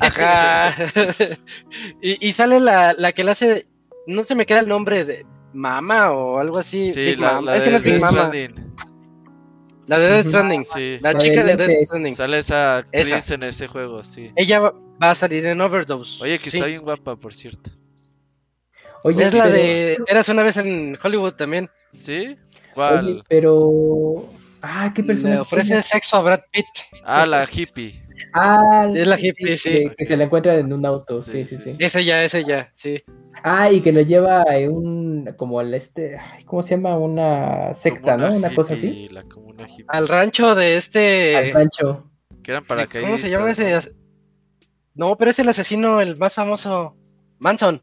Ajá. 0.00 0.74
y, 2.02 2.28
y 2.28 2.32
sale 2.32 2.58
la, 2.60 2.92
la 2.94 3.12
que 3.12 3.22
le 3.24 3.30
hace, 3.30 3.66
no 4.08 4.24
se 4.24 4.34
me 4.34 4.46
queda 4.46 4.58
el 4.60 4.68
nombre 4.68 5.04
de 5.04 5.24
Mama 5.52 6.10
o 6.10 6.38
algo 6.38 6.58
así. 6.58 6.92
Sí, 6.92 7.04
Big 7.04 7.20
la, 7.20 7.34
Mama. 7.34 7.50
la 7.52 7.56
es 7.56 7.62
que 7.62 7.70
no 7.70 7.76
es 7.76 7.82
Big 7.84 8.00
Mama. 8.00 8.10
Stranding. 8.10 8.74
La 9.90 9.98
de 9.98 10.08
Death. 10.08 10.26
Stranding. 10.26 10.64
Sí, 10.64 10.98
La 11.00 11.12
La 11.12 11.18
chica 11.18 11.44
de 11.44 11.56
de 11.56 11.66
Death. 11.66 11.86
Stranding. 11.86 12.16
sale 12.16 12.38
esa 12.38 12.76
actriz 12.78 13.12
Esa. 13.12 13.34
en 13.34 13.42
ese 13.42 13.66
juego, 13.68 14.02
sí. 14.02 14.30
Ella 14.36 14.60
va, 14.60 14.72
a 15.00 15.14
salir 15.14 15.44
en 15.46 15.60
Overdose. 15.60 16.22
Oye, 16.22 16.38
que 16.38 16.50
Sí. 16.50 16.56
está 16.58 16.66
bien 16.68 16.82
guapa, 16.82 17.16
por 17.16 17.34
cierto. 17.34 17.70
Oye, 19.02 19.24
Es 19.24 19.34
la 19.34 19.44
pero- 19.44 19.54
de 19.54 19.98
Eras 20.06 20.28
una 20.28 20.42
vez 20.42 20.56
en 20.58 20.96
Hollywood 21.02 21.34
también. 21.34 21.68
¿Sí? 21.92 22.36
¿Cuál? 22.74 23.06
Oye, 23.06 23.22
pero. 23.28 24.26
Ah, 24.62 24.92
qué 24.94 25.02
personaje. 25.02 25.36
Le 25.36 25.40
ofrece 25.40 25.80
sexo 25.80 26.18
a 26.18 26.22
Brad 26.22 26.40
Pitt. 26.52 26.66
Ah, 27.04 27.24
la 27.24 27.48
hippie. 27.50 27.98
Ah, 28.34 28.86
Es 28.94 29.08
la 29.08 29.18
hippie, 29.18 29.56
sí. 29.56 29.70
Que, 29.88 29.94
que 29.96 30.04
se 30.04 30.16
la 30.18 30.24
encuentra 30.24 30.54
en 30.56 30.70
un 30.70 30.84
auto, 30.84 31.22
sí, 31.22 31.44
Sí, 31.44 31.44
sí, 31.44 31.56
sí, 31.56 31.62
sí. 31.62 31.70
sí. 31.76 31.84
Es 31.84 31.96
ella, 31.96 32.22
es 32.22 32.34
ella, 32.34 32.70
sí. 32.76 33.02
Ah, 33.42 33.72
y 33.72 33.80
que 33.80 33.90
lo 33.90 34.02
lleva 34.02 34.44
en 34.50 34.70
un. 34.70 35.34
Como 35.38 35.58
al 35.60 35.72
este. 35.72 36.18
ay, 36.18 36.44
¿Cómo 36.44 36.62
se 36.62 36.76
llama? 36.76 36.98
Una 36.98 37.72
secta, 37.72 38.16
Como 38.16 38.28
¿no? 38.28 38.34
Una 38.36 38.54
cosa 38.54 38.74
así. 38.74 39.08
La 39.10 39.22
comuna 39.22 39.49
Al 39.88 40.08
rancho 40.08 40.54
de 40.54 40.66
Al 40.66 40.72
este. 40.72 41.52
rancho. 41.52 42.10
Que 42.42 42.52
eran 42.52 42.64
¿Cómo 42.64 43.18
se 43.18 43.30
llama 43.30 43.50
ese? 43.50 43.94
No, 44.94 45.16
pero 45.16 45.30
es 45.30 45.38
el 45.38 45.48
asesino, 45.48 46.00
el 46.00 46.16
más 46.16 46.34
famoso. 46.34 46.96
Manson. 47.38 47.82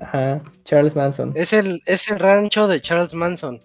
Ajá. 0.00 0.42
Charles 0.64 0.96
Manson. 0.96 1.32
Es 1.34 1.52
el, 1.52 1.82
es 1.86 2.08
el 2.08 2.18
rancho 2.18 2.68
de 2.68 2.80
Charles 2.80 3.14
Manson. 3.14 3.62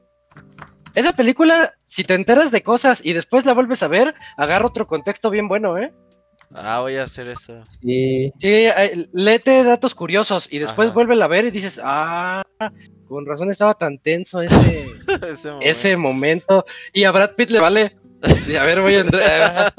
Esa 0.94 1.14
película, 1.14 1.74
si 1.86 2.04
te 2.04 2.14
enteras 2.14 2.52
de 2.52 2.64
cosas 2.64 3.06
y 3.06 3.14
después 3.14 3.46
la 3.46 3.54
vuelves 3.54 3.84
a 3.84 3.88
ver, 3.88 4.16
agarra 4.38 4.66
otro 4.66 4.88
contexto 4.88 5.30
bien 5.30 5.48
bueno, 5.48 5.78
¿eh? 5.78 5.94
Ah, 6.54 6.82
voy 6.82 6.96
a 6.98 7.04
hacer 7.04 7.28
eso. 7.28 7.64
Sí. 7.70 8.32
Sí, 8.40 8.48
eh, 8.48 9.08
léete 9.14 9.64
datos 9.64 9.96
curiosos 9.96 10.48
y 10.52 10.60
después 10.60 10.94
vuelve 10.94 11.22
a 11.22 11.28
ver 11.28 11.46
y 11.46 11.52
dices, 11.52 11.80
ah, 11.84 12.44
con 13.08 13.26
razón 13.26 13.50
estaba 13.52 13.74
tan 13.74 13.98
tenso 14.00 14.42
ese, 14.42 14.56
ese 15.28 15.50
momento. 15.50 15.60
ese 15.62 15.98
momento. 15.98 16.66
Y 16.94 17.04
a 17.04 17.12
Brad 17.12 17.32
Pitt 17.36 17.50
le 17.52 17.60
vale. 17.60 17.96
A 18.60 18.64
ver, 18.64 18.82
voy 18.82 18.96
a 18.96 19.00
entrar. 19.02 19.74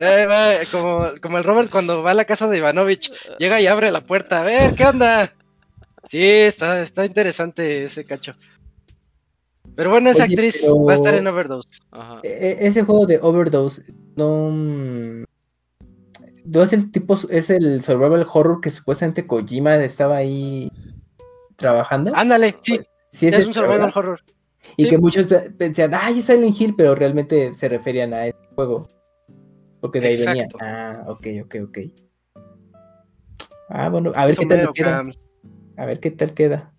Eh, 0.00 0.60
como, 0.72 1.06
como 1.22 1.38
el 1.38 1.44
Robert 1.44 1.70
cuando 1.70 2.02
va 2.02 2.10
a 2.10 2.14
la 2.14 2.24
casa 2.24 2.48
de 2.48 2.58
Ivanovich, 2.58 3.12
llega 3.38 3.60
y 3.60 3.66
abre 3.68 3.90
la 3.92 4.00
puerta. 4.02 4.40
A 4.40 4.44
ver, 4.44 4.74
¿qué 4.74 4.84
onda? 4.86 5.32
Sí, 6.08 6.20
está, 6.22 6.80
está 6.82 7.04
interesante 7.06 7.84
ese 7.84 8.04
cacho. 8.04 8.34
Pero 9.76 9.90
bueno, 9.90 10.10
esa 10.10 10.24
Oye, 10.24 10.34
actriz 10.34 10.58
pero- 10.60 10.84
va 10.84 10.92
a 10.92 10.96
estar 10.96 11.14
en 11.14 11.26
Overdose. 11.26 11.68
Ajá. 11.92 12.20
E- 12.22 12.28
e- 12.60 12.66
ese 12.66 12.82
juego 12.82 13.06
de 13.06 13.18
Overdose 13.22 13.82
no. 14.16 15.24
Es 16.52 16.72
el 16.72 16.90
tipo. 16.92 17.14
Es 17.30 17.50
el 17.50 17.82
survival 17.82 18.26
horror 18.32 18.60
que 18.60 18.70
supuestamente 18.70 19.26
Kojima 19.26 19.76
estaba 19.76 20.16
ahí 20.16 20.70
trabajando. 21.56 22.12
Ándale, 22.14 22.56
sí, 22.62 22.80
sí, 23.10 23.28
es 23.28 23.34
ese, 23.38 23.48
un 23.48 23.54
survival 23.54 23.92
horror. 23.94 24.20
Y 24.76 24.84
Sí. 24.84 24.88
que 24.88 24.98
muchos 24.98 25.26
pensaban, 25.58 26.00
ay, 26.02 26.18
es 26.18 26.24
Silent 26.24 26.58
Hill, 26.58 26.74
pero 26.76 26.94
realmente 26.94 27.54
se 27.54 27.68
referían 27.68 28.14
a 28.14 28.26
ese 28.26 28.38
juego. 28.54 28.88
Porque 29.80 30.00
de 30.00 30.08
ahí 30.08 30.16
venía. 30.16 30.44
Exacto. 30.44 30.58
Ah, 30.60 31.04
ok, 31.08 31.26
ok, 31.44 31.56
ok. 31.68 31.78
Ah, 33.68 33.88
bueno, 33.88 34.12
a 34.14 34.26
ver 34.26 34.36
qué 34.36 34.46
tal 34.46 34.72
queda. 34.72 34.90
Cams. 34.92 35.18
A 35.76 35.84
ver 35.84 36.00
qué 36.00 36.10
tal 36.10 36.34
queda. 36.34 36.72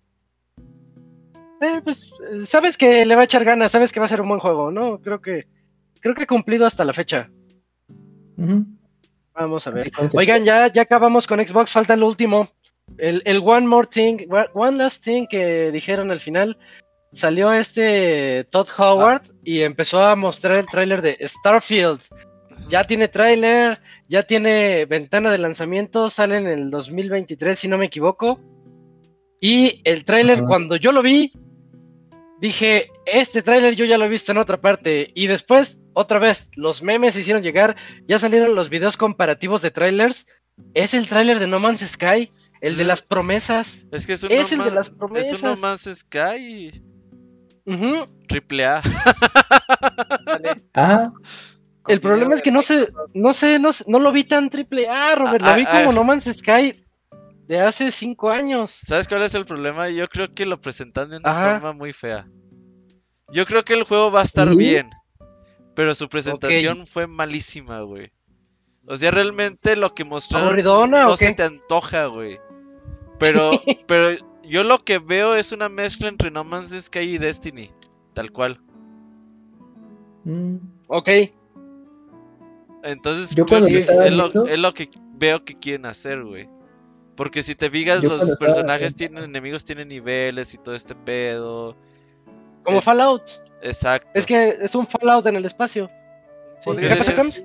Eh, 1.60 1.80
pues 1.82 2.10
sabes 2.44 2.76
que 2.76 3.06
le 3.06 3.14
va 3.14 3.22
a 3.22 3.24
echar 3.24 3.44
ganas, 3.44 3.72
sabes 3.72 3.92
que 3.92 4.00
va 4.00 4.06
a 4.06 4.08
ser 4.08 4.20
un 4.20 4.28
buen 4.28 4.40
juego, 4.40 4.70
¿no? 4.70 5.00
Creo 5.00 5.20
que 5.20 5.46
creo 6.00 6.14
que 6.14 6.24
ha 6.24 6.26
cumplido 6.26 6.66
hasta 6.66 6.84
la 6.84 6.92
fecha. 6.92 7.30
Ujú. 8.36 8.66
Vamos 9.36 9.66
a 9.66 9.70
ver. 9.70 9.90
Oigan, 10.14 10.44
ya, 10.44 10.72
ya 10.72 10.82
acabamos 10.82 11.26
con 11.26 11.46
Xbox, 11.46 11.72
falta 11.72 11.94
lo 11.96 12.06
último. 12.06 12.50
El, 12.98 13.22
el 13.24 13.40
One 13.44 13.66
More 13.66 13.88
Thing, 13.88 14.28
One 14.54 14.78
Last 14.78 15.04
Thing 15.04 15.26
que 15.28 15.70
dijeron 15.70 16.10
al 16.10 16.20
final. 16.20 16.56
Salió 17.12 17.52
este 17.52 18.44
Todd 18.44 18.68
Howard 18.78 19.22
y 19.44 19.62
empezó 19.62 20.02
a 20.02 20.16
mostrar 20.16 20.58
el 20.58 20.66
tráiler 20.66 21.02
de 21.02 21.18
Starfield. 21.22 22.00
Ya 22.68 22.84
tiene 22.84 23.08
tráiler, 23.08 23.78
ya 24.08 24.22
tiene 24.22 24.86
ventana 24.86 25.30
de 25.30 25.38
lanzamiento, 25.38 26.10
sale 26.10 26.38
en 26.38 26.46
el 26.46 26.70
2023 26.70 27.58
si 27.58 27.68
no 27.68 27.78
me 27.78 27.86
equivoco. 27.86 28.40
Y 29.40 29.82
el 29.84 30.04
tráiler, 30.04 30.42
cuando 30.44 30.76
yo 30.76 30.92
lo 30.92 31.02
vi, 31.02 31.32
dije, 32.40 32.90
este 33.06 33.42
tráiler 33.42 33.74
yo 33.74 33.84
ya 33.84 33.98
lo 33.98 34.04
he 34.04 34.08
visto 34.08 34.32
en 34.32 34.38
otra 34.38 34.60
parte. 34.60 35.10
Y 35.14 35.26
después 35.26 35.80
otra 35.94 36.18
vez, 36.18 36.50
los 36.56 36.82
memes 36.82 37.14
se 37.14 37.20
hicieron 37.20 37.42
llegar, 37.42 37.76
ya 38.06 38.18
salieron 38.18 38.54
los 38.54 38.68
videos 38.68 38.96
comparativos 38.96 39.62
de 39.62 39.70
trailers. 39.70 40.26
Es 40.74 40.94
el 40.94 41.08
trailer 41.08 41.38
de 41.38 41.46
No 41.46 41.58
Man's 41.60 41.80
Sky, 41.80 42.30
el 42.60 42.76
de 42.76 42.84
las 42.84 43.02
promesas. 43.02 43.86
Es 43.92 44.06
que 44.06 44.14
es 44.14 44.22
un 44.24 44.32
Es 44.32 44.52
No 44.56 44.64
el 44.64 44.70
de 44.70 44.74
las 44.74 44.86
Es 44.88 44.92
un 44.92 44.98
promesas. 44.98 45.42
No 45.42 45.56
Man's 45.56 45.88
Sky. 45.92 46.82
Triple 48.28 48.64
A. 48.64 48.82
Ajá. 50.74 51.12
El 51.88 52.00
problema 52.00 52.34
es 52.34 52.42
que 52.42 52.50
no 52.50 52.62
sé, 52.62 52.88
no 53.14 53.32
sé, 53.32 53.58
no, 53.58 53.72
sé- 53.72 53.84
no 53.86 53.98
lo 54.00 54.10
vi 54.12 54.24
tan 54.24 54.50
triple 54.50 54.88
A, 54.88 55.14
Robert, 55.14 55.40
lo 55.42 55.48
Ah, 55.48 55.56
vi 55.56 55.64
ah, 55.66 55.70
como 55.78 55.90
ah. 55.90 55.94
No 55.94 56.04
Man's 56.04 56.24
Sky 56.24 56.84
de 57.46 57.60
hace 57.60 57.90
cinco 57.90 58.30
años. 58.30 58.80
¿Sabes 58.86 59.08
cuál 59.08 59.22
es 59.22 59.34
el 59.34 59.44
problema? 59.44 59.88
Yo 59.88 60.08
creo 60.08 60.34
que 60.34 60.46
lo 60.46 60.60
presentan 60.60 61.10
de 61.10 61.18
una 61.18 61.30
Ajá. 61.30 61.54
forma 61.54 61.72
muy 61.72 61.92
fea. 61.92 62.28
Yo 63.32 63.46
creo 63.46 63.64
que 63.64 63.74
el 63.74 63.84
juego 63.84 64.10
va 64.10 64.20
a 64.20 64.24
estar 64.24 64.48
¿Sí? 64.50 64.56
bien. 64.56 64.90
Pero 65.74 65.94
su 65.94 66.08
presentación 66.08 66.86
fue 66.86 67.06
malísima, 67.06 67.80
güey. 67.82 68.10
O 68.86 68.96
sea, 68.96 69.10
realmente 69.10 69.76
lo 69.76 69.94
que 69.94 70.04
mostraron 70.04 70.48
¿Aburridona 70.48 71.04
no 71.04 71.16
se 71.16 71.32
te 71.32 71.42
antoja, 71.42 72.06
güey. 72.06 72.38
Pero, 73.18 73.50
pero 73.86 74.16
yo 74.42 74.64
lo 74.64 74.84
que 74.84 74.98
veo 74.98 75.34
es 75.34 75.52
una 75.52 75.68
mezcla 75.68 76.08
entre 76.08 76.30
No 76.30 76.44
Man's 76.44 76.70
Sky 76.70 77.00
y 77.00 77.18
Destiny. 77.18 77.70
Tal 78.14 78.32
cual. 78.32 78.60
Mm. 80.24 80.56
Ok, 80.88 81.08
Entonces, 82.82 83.34
Yo 83.34 83.44
creo 83.44 83.60
cuando 83.60 83.66
que 83.68 83.84
lo 83.84 84.02
es, 84.02 84.12
lo, 84.12 84.46
es 84.46 84.58
lo 84.58 84.72
que 84.72 84.88
veo 85.14 85.44
que 85.44 85.58
quieren 85.58 85.86
hacer, 85.86 86.24
güey. 86.24 86.48
Porque 87.16 87.42
si 87.42 87.54
te 87.54 87.70
fijas, 87.70 88.02
Yo 88.02 88.10
los 88.10 88.22
estaba 88.22 88.38
personajes 88.38 88.94
tienen 88.94 89.24
enemigos, 89.24 89.64
tienen 89.64 89.88
niveles 89.88 90.52
y 90.54 90.58
todo 90.58 90.74
este 90.74 90.94
pedo. 90.94 91.76
como 92.62 92.78
Eh, 92.78 92.82
Fallout. 92.82 93.22
Exacto. 93.62 94.08
Es 94.14 94.26
que 94.26 94.58
es 94.60 94.74
un 94.74 94.86
Fallout 94.86 95.26
en 95.26 95.36
el 95.36 95.44
espacio. 95.44 95.90
Sí. 96.60 97.44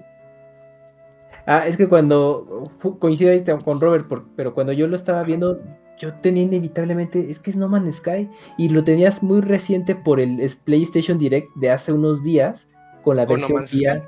Ah, 1.45 1.65
es 1.67 1.75
que 1.77 1.87
cuando 1.87 2.63
coincido 2.99 3.31
ahí 3.31 3.43
con 3.63 3.81
Robert, 3.81 4.07
por- 4.07 4.25
pero 4.35 4.53
cuando 4.53 4.73
yo 4.73 4.87
lo 4.87 4.95
estaba 4.95 5.23
viendo, 5.23 5.59
yo 5.97 6.13
tenía 6.15 6.43
inevitablemente, 6.43 7.29
es 7.29 7.39
que 7.39 7.49
es 7.51 7.55
No 7.57 7.67
Man's 7.67 7.97
Sky, 7.97 8.29
y 8.57 8.69
lo 8.69 8.83
tenías 8.83 9.23
muy 9.23 9.41
reciente 9.41 9.95
por 9.95 10.19
el 10.19 10.39
PlayStation 10.63 11.17
Direct 11.17 11.47
de 11.55 11.71
hace 11.71 11.93
unos 11.93 12.23
días, 12.23 12.67
con 13.03 13.17
la 13.17 13.25
¿Con 13.25 13.41
No 13.41 13.47
versión 13.47 13.81
VR. 13.89 14.03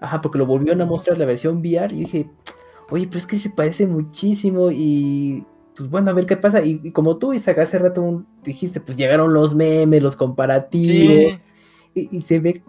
Ajá, 0.00 0.20
porque 0.20 0.38
lo 0.38 0.46
volvieron 0.46 0.80
a 0.80 0.84
mostrar 0.84 1.18
la 1.18 1.24
versión 1.24 1.58
VR 1.58 1.94
y 1.94 2.00
dije, 2.00 2.30
oye, 2.90 3.06
pero 3.06 3.18
es 3.18 3.26
que 3.26 3.38
se 3.38 3.50
parece 3.50 3.86
muchísimo 3.86 4.70
y 4.70 5.44
pues 5.76 5.88
bueno, 5.90 6.10
a 6.10 6.14
ver 6.14 6.26
qué 6.26 6.36
pasa. 6.36 6.60
Y, 6.64 6.80
y 6.82 6.90
como 6.90 7.18
tú, 7.18 7.32
Isaac, 7.32 7.58
hace 7.58 7.78
rato 7.78 8.02
un- 8.02 8.26
dijiste, 8.42 8.80
pues 8.80 8.96
llegaron 8.96 9.32
los 9.32 9.54
memes, 9.54 10.02
los 10.02 10.16
comparativos, 10.16 11.34
Sí. 11.94 12.08
y, 12.10 12.16
y 12.16 12.20
se 12.22 12.40
ve, 12.40 12.62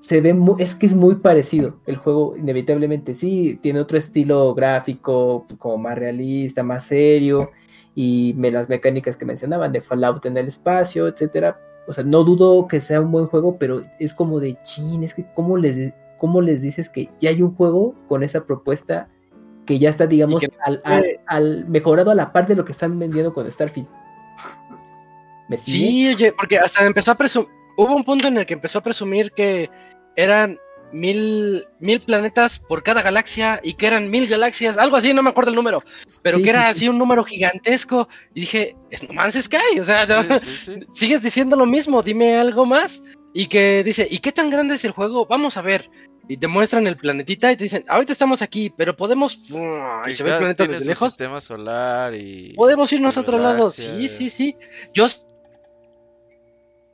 se 0.00 0.20
ve, 0.20 0.34
mu- 0.34 0.56
es 0.58 0.74
que 0.74 0.86
es 0.86 0.94
muy 0.94 1.16
parecido 1.16 1.76
el 1.86 1.96
juego, 1.96 2.36
inevitablemente. 2.36 3.14
Sí, 3.14 3.58
tiene 3.62 3.80
otro 3.80 3.98
estilo 3.98 4.54
gráfico, 4.54 5.44
pues, 5.46 5.58
como 5.58 5.78
más 5.78 5.96
realista, 5.98 6.62
más 6.62 6.84
serio, 6.84 7.50
y 7.94 8.34
me, 8.36 8.50
las 8.50 8.68
mecánicas 8.68 9.16
que 9.16 9.24
mencionaban 9.24 9.72
de 9.72 9.80
Fallout 9.80 10.26
en 10.26 10.36
el 10.36 10.48
espacio, 10.48 11.06
etcétera. 11.08 11.58
O 11.88 11.92
sea, 11.92 12.02
no 12.04 12.24
dudo 12.24 12.66
que 12.66 12.80
sea 12.80 13.00
un 13.00 13.12
buen 13.12 13.26
juego, 13.26 13.58
pero 13.58 13.82
es 14.00 14.12
como 14.12 14.40
de 14.40 14.58
chin, 14.64 15.02
es 15.04 15.14
que 15.14 15.24
cómo 15.34 15.56
les, 15.56 15.92
cómo 16.18 16.40
les 16.40 16.60
dices 16.62 16.88
que 16.88 17.08
ya 17.20 17.30
hay 17.30 17.42
un 17.42 17.54
juego 17.54 17.94
con 18.08 18.22
esa 18.24 18.44
propuesta 18.44 19.08
que 19.66 19.78
ya 19.78 19.90
está, 19.90 20.06
digamos, 20.06 20.40
que- 20.40 20.48
al, 20.64 20.80
al- 20.84 21.20
al- 21.26 21.64
mejorado 21.68 22.10
a 22.10 22.14
la 22.14 22.32
par 22.32 22.46
de 22.46 22.54
lo 22.56 22.64
que 22.64 22.72
están 22.72 22.98
vendiendo 22.98 23.32
con 23.34 23.50
Starfield. 23.50 23.88
Sí, 25.56 26.08
oye, 26.14 26.32
porque 26.32 26.58
hasta 26.58 26.84
empezó 26.84 27.12
a 27.12 27.14
presumir. 27.14 27.48
Hubo 27.76 27.94
un 27.94 28.04
punto 28.04 28.26
en 28.28 28.38
el 28.38 28.46
que 28.46 28.54
empezó 28.54 28.78
a 28.78 28.82
presumir 28.82 29.30
que 29.32 29.70
eran 30.16 30.58
mil, 30.92 31.64
mil 31.78 32.00
planetas 32.00 32.58
por 32.58 32.82
cada 32.82 33.02
galaxia 33.02 33.60
y 33.62 33.74
que 33.74 33.86
eran 33.86 34.10
mil 34.10 34.26
galaxias, 34.28 34.78
algo 34.78 34.96
así, 34.96 35.12
no 35.12 35.22
me 35.22 35.30
acuerdo 35.30 35.50
el 35.50 35.56
número, 35.56 35.80
pero 36.22 36.38
Sí, 36.38 36.42
que 36.44 36.50
sí, 36.50 36.56
era 36.56 36.62
sí. 36.64 36.70
así 36.70 36.88
un 36.88 36.98
número 36.98 37.22
gigantesco. 37.22 38.08
Y 38.34 38.40
dije, 38.40 38.76
es 38.90 39.06
No 39.06 39.12
Man's 39.14 39.34
Sky, 39.34 39.78
o 39.80 39.84
sea, 39.84 40.06
Sí, 40.06 40.38
sí, 40.40 40.56
sí. 40.56 40.80
sigues 40.94 41.22
diciendo 41.22 41.54
lo 41.54 41.66
mismo, 41.66 42.02
dime 42.02 42.36
algo 42.36 42.64
más. 42.66 43.02
Y 43.34 43.48
que 43.48 43.84
dice, 43.84 44.08
¿y 44.10 44.18
qué 44.20 44.32
tan 44.32 44.48
grande 44.48 44.74
es 44.76 44.84
el 44.86 44.92
juego? 44.92 45.26
Vamos 45.26 45.58
a 45.58 45.60
ver. 45.62 45.90
Y 46.28 46.38
te 46.38 46.48
muestran 46.48 46.86
el 46.86 46.96
planetita 46.96 47.52
y 47.52 47.56
te 47.56 47.64
dicen, 47.64 47.84
ahorita 47.86 48.12
estamos 48.12 48.42
aquí, 48.42 48.72
pero 48.76 48.96
podemos. 48.96 49.38
Y 50.06 50.14
se 50.14 50.24
ve 50.24 50.32
el 50.32 50.38
planeta 50.38 50.66
desde 50.66 50.86
lejos. 50.86 51.10
sistema 51.10 51.40
solar 51.40 52.14
y. 52.14 52.52
Podemos 52.54 52.92
irnos 52.92 53.16
a 53.16 53.20
otro 53.20 53.38
lado. 53.38 53.70
Sí, 53.70 54.08
sí, 54.08 54.30
sí. 54.30 54.56
Yo. 54.92 55.06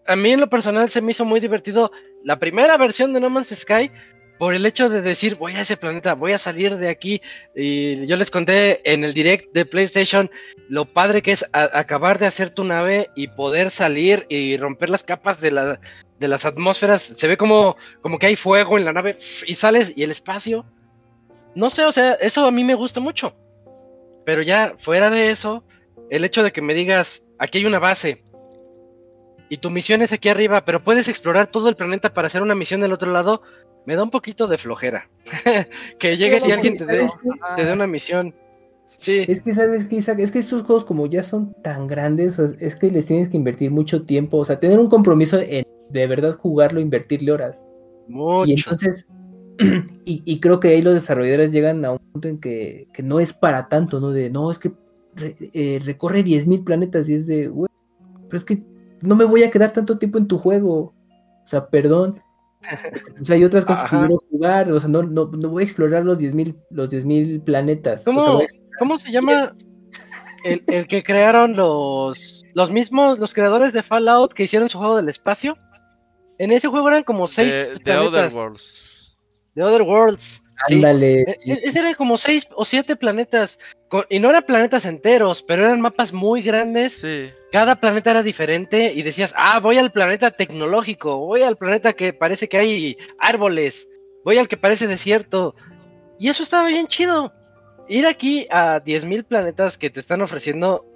A 0.07 0.17
mí 0.17 0.33
en 0.33 0.41
lo 0.41 0.51
personal 0.51 0.91
se 0.91 1.01
me 1.01 1.13
hizo 1.13 1.25
muy 1.25 1.41
divertido 1.41 1.93
la 2.25 2.39
primera 2.39 2.77
versión 2.77 3.13
de 3.13 3.21
No 3.21 3.31
Man's 3.31 3.55
Sky 3.55 3.91
por 4.43 4.55
el 4.55 4.67
hecho 4.67 4.89
de 4.89 5.03
decir, 5.03 5.37
voy 5.37 5.55
a 5.55 5.61
ese 5.61 5.77
planeta, 5.77 6.17
voy 6.17 6.33
a 6.33 6.39
salir 6.39 6.77
de 6.77 6.89
aquí. 6.89 7.23
Y 7.55 8.05
yo 8.07 8.17
les 8.17 8.29
conté 8.29 8.81
en 8.93 9.05
el 9.05 9.15
direct 9.15 9.55
de 9.55 9.65
PlayStation 9.65 10.29
lo 10.69 10.85
padre 10.85 11.23
que 11.23 11.31
es 11.31 11.47
acabar 11.53 12.19
de 12.19 12.27
hacer 12.27 12.51
tu 12.51 12.65
nave 12.65 13.09
y 13.15 13.29
poder 13.29 13.71
salir 13.71 14.27
y 14.29 14.57
romper 14.57 14.91
las 14.91 15.05
capas 15.05 15.41
de, 15.41 15.53
la, 15.53 15.79
de 16.19 16.27
las 16.27 16.45
atmósferas. 16.45 17.03
Se 17.03 17.29
ve 17.29 17.37
como, 17.37 17.77
como 18.01 18.19
que 18.19 18.27
hay 18.27 18.35
fuego 18.35 18.77
en 18.77 18.85
la 18.85 18.93
nave 18.93 19.17
y 19.47 19.55
sales 19.55 19.93
y 19.95 20.03
el 20.03 20.11
espacio. 20.11 20.67
No 21.55 21.71
sé, 21.71 21.85
o 21.85 21.93
sea, 21.93 22.15
eso 22.15 22.45
a 22.45 22.51
mí 22.51 22.65
me 22.65 22.75
gusta 22.75 22.99
mucho. 22.99 23.37
Pero 24.27 24.43
ya 24.43 24.75
fuera 24.77 25.09
de 25.09 25.31
eso, 25.31 25.63
el 26.11 26.25
hecho 26.25 26.43
de 26.43 26.51
que 26.51 26.63
me 26.63 26.75
digas, 26.75 27.23
aquí 27.39 27.59
hay 27.59 27.67
una 27.67 27.79
base 27.79 28.25
y 29.53 29.59
tu 29.59 29.69
misión 29.69 30.01
es 30.01 30.15
aquí 30.15 30.31
arriba, 30.31 30.65
pero 30.65 30.83
puedes 30.83 31.09
explorar 31.09 31.47
todo 31.47 31.69
el 31.69 31.77
planeta 31.77 32.15
para 32.15 32.25
hacer 32.25 32.41
una 32.41 32.55
misión 32.55 32.81
del 32.81 32.95
otro 32.95 33.13
lado, 33.13 33.43
me 33.87 33.97
da 33.97 34.03
un 34.03 34.11
poquito 34.11 34.47
de 34.47 34.59
flojera. 34.59 35.09
que 35.99 36.17
llegues 36.17 36.47
y 36.47 36.53
alguien 36.53 36.77
te 36.77 36.87
dé, 36.87 37.73
una 37.73 37.87
misión. 37.87 38.35
Sí, 38.85 39.25
Es 39.27 39.41
que 39.41 39.55
sabes 39.55 39.87
que 39.87 39.97
Isaac, 39.97 40.19
es 40.19 40.31
que 40.31 40.41
estos 40.41 40.63
juegos 40.65 40.85
como 40.85 41.07
ya 41.07 41.23
son 41.23 41.55
tan 41.63 41.87
grandes, 41.87 42.39
es 42.39 42.77
que 42.77 42.91
les 42.91 43.07
tienes 43.07 43.29
que 43.29 43.37
invertir 43.37 43.71
mucho 43.71 44.05
tiempo, 44.05 44.39
o 44.39 44.45
sea, 44.45 44.61
tener 44.61 44.79
un 44.79 44.89
compromiso 44.91 45.39
en 45.41 45.65
de 45.89 46.07
verdad 46.07 46.37
jugarlo, 46.37 46.81
invertirle 46.81 47.33
horas. 47.33 47.65
mucho. 48.09 48.51
Y 48.51 48.55
entonces, 48.55 49.07
y, 50.05 50.23
y 50.25 50.41
creo 50.41 50.61
que 50.61 50.69
ahí 50.69 50.83
los 50.83 50.95
desarrolladores 50.95 51.53
llegan 51.53 51.85
a 51.85 51.93
un 51.93 51.99
punto 52.13 52.29
en 52.29 52.39
que, 52.41 52.87
que 52.93 53.03
no 53.03 53.21
es 53.21 53.33
para 53.33 53.69
tanto, 53.69 54.01
¿no? 54.01 54.11
De, 54.11 54.29
no, 54.31 54.51
es 54.51 54.59
que 54.59 54.73
re- 55.15 55.37
eh, 55.55 55.81
recorre 55.83 56.23
10.000 56.25 56.65
planetas 56.65 57.09
y 57.09 57.15
es 57.15 57.27
de, 57.27 57.49
güey, 57.49 57.71
pero 58.29 58.37
es 58.37 58.45
que 58.45 58.63
no 59.03 59.15
me 59.17 59.25
voy 59.25 59.43
a 59.45 59.51
quedar 59.51 59.71
tanto 59.71 59.97
tiempo 59.99 60.19
en 60.19 60.27
tu 60.29 60.39
juego. 60.39 60.93
O 61.09 61.47
sea, 61.47 61.67
perdón. 61.69 62.21
O 63.21 63.25
sea, 63.25 63.37
hay 63.37 63.45
otras 63.45 63.65
cosas 63.65 63.91
que 63.91 63.97
quiero 63.97 64.19
jugar, 64.31 64.73
o 64.73 64.81
sea, 64.81 64.89
no, 64.89 65.03
no, 65.03 65.27
no 65.27 65.49
voy 65.49 65.63
a 65.63 65.65
explorar 65.65 66.05
los 66.05 66.21
10.000 66.21 66.57
los 66.71 66.91
10.000 66.91 67.43
planetas. 67.45 68.07
O 68.07 68.13
sea, 68.13 68.15
¿Cómo, 68.15 68.43
¿Cómo 68.79 68.99
se 68.99 69.13
llama 69.13 69.55
el, 70.45 70.63
el 70.67 70.87
que 70.87 71.03
crearon 71.03 71.55
los, 71.55 72.45
los 72.55 72.71
mismos, 72.71 73.19
los 73.19 73.35
creadores 73.35 73.73
de 73.73 73.83
Fallout 73.83 74.33
que 74.33 74.45
hicieron 74.45 74.69
su 74.69 74.79
juego 74.79 74.97
del 74.97 75.09
espacio? 75.09 75.57
En 76.39 76.51
ese 76.53 76.69
juego 76.69 76.89
eran 76.89 77.05
como 77.05 77.27
seis 77.27 77.53
De, 77.53 77.75
de 77.75 77.81
planetas. 77.81 78.09
Other 78.09 78.35
Worlds. 78.35 79.19
The 79.55 79.63
Other 79.63 79.83
Worlds. 79.83 80.42
Ándale. 80.71 81.23
E- 81.23 81.37
e- 81.47 81.61
Ese 81.65 81.79
eran 81.79 81.95
como 81.95 82.17
seis 82.17 82.47
o 82.55 82.65
siete 82.65 82.97
planetas. 82.97 83.59
con- 83.89 84.07
y 84.09 84.21
no 84.21 84.31
eran 84.31 84.45
planetas 84.45 84.87
enteros, 84.87 85.43
pero 85.43 85.65
eran 85.65 85.81
mapas 85.81 86.13
muy 86.13 86.41
grandes. 86.43 86.95
Sí. 87.01 87.31
Cada 87.53 87.77
planeta 87.77 88.11
era 88.13 88.23
diferente. 88.23 88.93
Y 88.95 89.03
decías, 89.03 89.35
ah, 89.37 89.61
voy 89.61 89.77
al 89.79 89.93
planeta 89.93 90.31
tecnológico. 90.31 91.19
Voy 91.19 91.43
al 91.43 91.57
planeta 91.57 91.93
que 91.93 92.13
parece 92.15 92.49
que 92.49 92.57
hay 92.59 92.97
árboles. 93.19 93.87
Voy 94.25 94.39
al 94.39 94.49
que 94.49 94.57
parece 94.57 94.87
desierto. 94.87 95.55
Y 96.19 96.29
eso 96.29 96.43
estaba 96.43 96.69
bien 96.69 96.87
chido. 96.87 97.33
Ir 97.89 98.07
aquí 98.07 98.47
a 98.51 98.81
10.000 98.81 99.25
planetas 99.25 99.77
que 99.77 99.91
te 99.91 100.01
están 100.01 100.23
ofreciendo. 100.23 100.87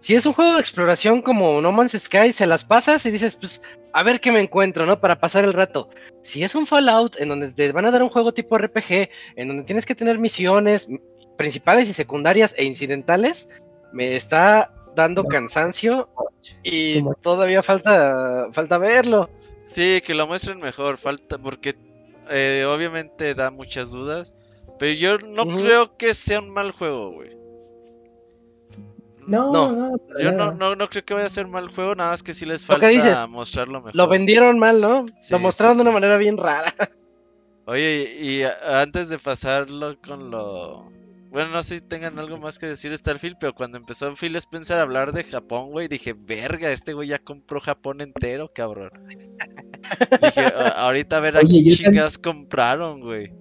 Si 0.00 0.14
es 0.14 0.24
un 0.26 0.32
juego 0.32 0.54
de 0.54 0.60
exploración 0.60 1.22
como 1.22 1.60
No 1.60 1.72
Man's 1.72 1.92
Sky, 1.92 2.32
se 2.32 2.46
las 2.46 2.64
pasas 2.64 3.04
y 3.06 3.10
dices, 3.10 3.36
pues, 3.36 3.62
a 3.92 4.02
ver 4.02 4.20
qué 4.20 4.32
me 4.32 4.40
encuentro, 4.40 4.86
¿no? 4.86 4.98
Para 5.00 5.20
pasar 5.20 5.44
el 5.44 5.52
rato. 5.52 5.90
Si 6.22 6.42
es 6.42 6.54
un 6.54 6.66
Fallout 6.66 7.20
en 7.20 7.28
donde 7.28 7.52
te 7.52 7.70
van 7.72 7.86
a 7.86 7.90
dar 7.90 8.02
un 8.02 8.08
juego 8.08 8.32
tipo 8.32 8.56
RPG, 8.56 9.10
en 9.36 9.48
donde 9.48 9.64
tienes 9.64 9.86
que 9.86 9.94
tener 9.94 10.18
misiones 10.18 10.88
principales 11.36 11.88
y 11.88 11.94
secundarias 11.94 12.54
e 12.56 12.64
incidentales, 12.64 13.48
me 13.92 14.16
está 14.16 14.72
dando 14.94 15.24
cansancio 15.24 16.08
y 16.62 17.02
todavía 17.22 17.62
falta 17.62 18.48
falta 18.52 18.78
verlo. 18.78 19.30
Sí, 19.64 20.00
que 20.04 20.14
lo 20.14 20.26
muestren 20.26 20.60
mejor. 20.60 20.98
Falta. 20.98 21.38
Porque 21.38 21.76
eh, 22.30 22.66
obviamente 22.68 23.34
da 23.34 23.50
muchas 23.50 23.90
dudas. 23.90 24.34
Pero 24.78 24.92
yo 24.92 25.18
no 25.18 25.44
creo 25.56 25.96
que 25.96 26.14
sea 26.14 26.40
un 26.40 26.50
mal 26.50 26.72
juego, 26.72 27.12
güey. 27.12 27.39
No, 29.26 29.52
No. 29.52 29.72
no, 29.72 29.98
Yo 30.20 30.32
no, 30.32 30.52
no, 30.52 30.76
no 30.76 30.88
creo 30.88 31.04
que 31.04 31.14
vaya 31.14 31.26
a 31.26 31.30
ser 31.30 31.46
mal 31.46 31.68
juego, 31.68 31.94
nada 31.94 32.10
más 32.10 32.22
que 32.22 32.34
sí 32.34 32.46
les 32.46 32.64
falta 32.64 32.88
dices, 32.88 33.16
mostrarlo 33.28 33.78
mejor. 33.80 33.94
Lo 33.96 34.08
vendieron 34.08 34.58
mal, 34.58 34.80
¿no? 34.80 35.06
Sí, 35.18 35.32
lo 35.32 35.38
mostraron 35.40 35.74
sí, 35.74 35.78
de 35.78 35.82
una 35.82 35.92
manera 35.92 36.16
bien 36.16 36.36
rara. 36.36 36.74
Oye, 37.66 38.16
y, 38.18 38.42
antes 38.66 39.08
de 39.08 39.18
pasarlo 39.18 39.96
con 40.00 40.30
lo... 40.30 40.90
Bueno, 41.30 41.50
no 41.50 41.62
sé 41.62 41.76
si 41.76 41.80
tengan 41.80 42.18
algo 42.18 42.38
más 42.38 42.58
que 42.58 42.66
decir 42.66 42.90
de 42.90 42.96
Starfield, 42.96 43.36
pero 43.38 43.52
cuando 43.54 43.78
empezó 43.78 44.12
Phil 44.16 44.34
Spencer 44.34 44.78
a 44.78 44.82
hablar 44.82 45.12
de 45.12 45.22
Japón, 45.22 45.70
güey, 45.70 45.86
dije, 45.86 46.12
verga, 46.18 46.72
este 46.72 46.92
güey 46.92 47.08
ya 47.08 47.20
compró 47.20 47.60
Japón 47.60 48.00
entero, 48.00 48.50
cabrón. 48.52 48.90
Dije, 50.22 50.40
"A- 50.40 50.70
ahorita 50.86 51.18
a 51.18 51.20
ver 51.20 51.36
a 51.36 51.40
qué 51.40 51.62
chingas 51.70 52.18
compraron, 52.18 53.00
güey. 53.00 53.32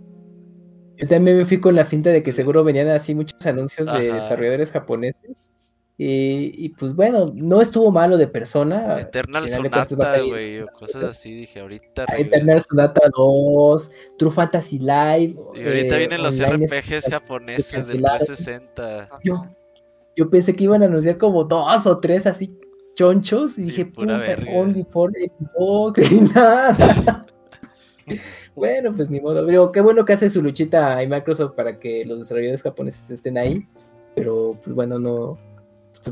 Yo 0.97 1.07
también 1.07 1.37
me 1.37 1.45
fui 1.45 1.59
con 1.59 1.75
la 1.75 1.85
finta 1.85 2.11
de 2.11 2.21
que 2.21 2.31
seguro 2.33 2.63
venían 2.63 2.89
así 2.89 3.15
muchos 3.15 3.43
anuncios 3.45 3.91
de 3.91 4.11
desarrolladores 4.13 4.69
japoneses. 4.71 5.48
Y, 6.01 6.53
y, 6.65 6.69
pues 6.69 6.95
bueno, 6.95 7.29
no 7.35 7.61
estuvo 7.61 7.91
malo 7.91 8.15
de 8.15 8.25
persona. 8.29 8.95
Eternal 9.01 9.43
a 9.43 9.47
Sonata, 9.49 10.21
güey, 10.21 10.61
o 10.61 10.67
cosas 10.67 11.03
así. 11.03 11.33
Dije, 11.33 11.59
ahorita 11.59 12.05
Ah. 12.07 12.13
Eternal 12.17 12.61
Sonata 12.61 13.01
2, 13.17 13.91
True 14.17 14.31
Fantasy 14.31 14.79
Live. 14.79 15.35
Y 15.55 15.61
ahorita 15.67 15.95
eh, 15.95 15.97
vienen 15.97 16.23
los 16.23 16.39
RPGs 16.41 16.91
es- 16.91 17.09
japoneses 17.09 17.87
del 17.87 18.01
cancelaron. 18.01 18.17
360. 18.27 19.09
Yo, 19.25 19.45
yo 20.15 20.29
pensé 20.29 20.55
que 20.55 20.63
iban 20.63 20.83
a 20.83 20.85
anunciar 20.85 21.17
como 21.17 21.43
dos 21.43 21.85
o 21.85 21.99
tres 21.99 22.25
así 22.27 22.57
chonchos 22.95 23.57
y 23.57 23.63
Y 23.63 23.65
dije, 23.65 23.85
puta, 23.85 24.17
verga. 24.19 24.51
Only 24.53 24.85
for 24.89 25.11
Xbox 25.11 25.97
y 26.13 26.21
nada. 26.21 27.25
bueno, 28.55 28.93
pues 28.95 29.09
ni 29.09 29.19
modo. 29.19 29.45
Pero 29.45 29.69
qué 29.73 29.81
bueno 29.81 30.05
que 30.05 30.13
hace 30.13 30.29
su 30.29 30.41
luchita 30.41 30.95
ahí 30.95 31.07
Microsoft 31.07 31.55
para 31.55 31.77
que 31.77 32.05
los 32.05 32.19
desarrolladores 32.19 32.61
japoneses 32.63 33.11
estén 33.11 33.37
ahí. 33.37 33.67
Pero 34.15 34.57
pues 34.63 34.73
bueno, 34.73 34.97
no. 34.97 35.37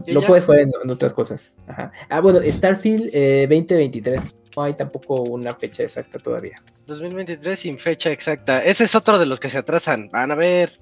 Lo 0.08 0.22
ya. 0.22 0.28
puedes 0.28 0.46
jugar 0.46 0.62
en, 0.62 0.72
en 0.84 0.90
otras 0.92 1.14
cosas. 1.14 1.52
Ajá. 1.68 1.92
Ah, 2.10 2.20
bueno, 2.22 2.40
Starfield 2.44 3.10
eh, 3.14 3.48
2023. 3.50 4.36
No 4.56 4.64
hay 4.64 4.74
tampoco 4.74 5.22
una 5.24 5.52
fecha 5.52 5.84
exacta 5.84 6.18
todavía. 6.20 6.62
2023 6.88 7.60
sin 7.60 7.78
fecha 7.80 8.10
exacta. 8.12 8.64
Ese 8.64 8.86
es 8.86 8.96
otro 8.96 9.18
de 9.20 9.26
los 9.26 9.40
que 9.40 9.50
se 9.50 9.58
atrasan. 9.60 10.10
Van 10.12 10.32
a 10.32 10.36
ver. 10.36 10.74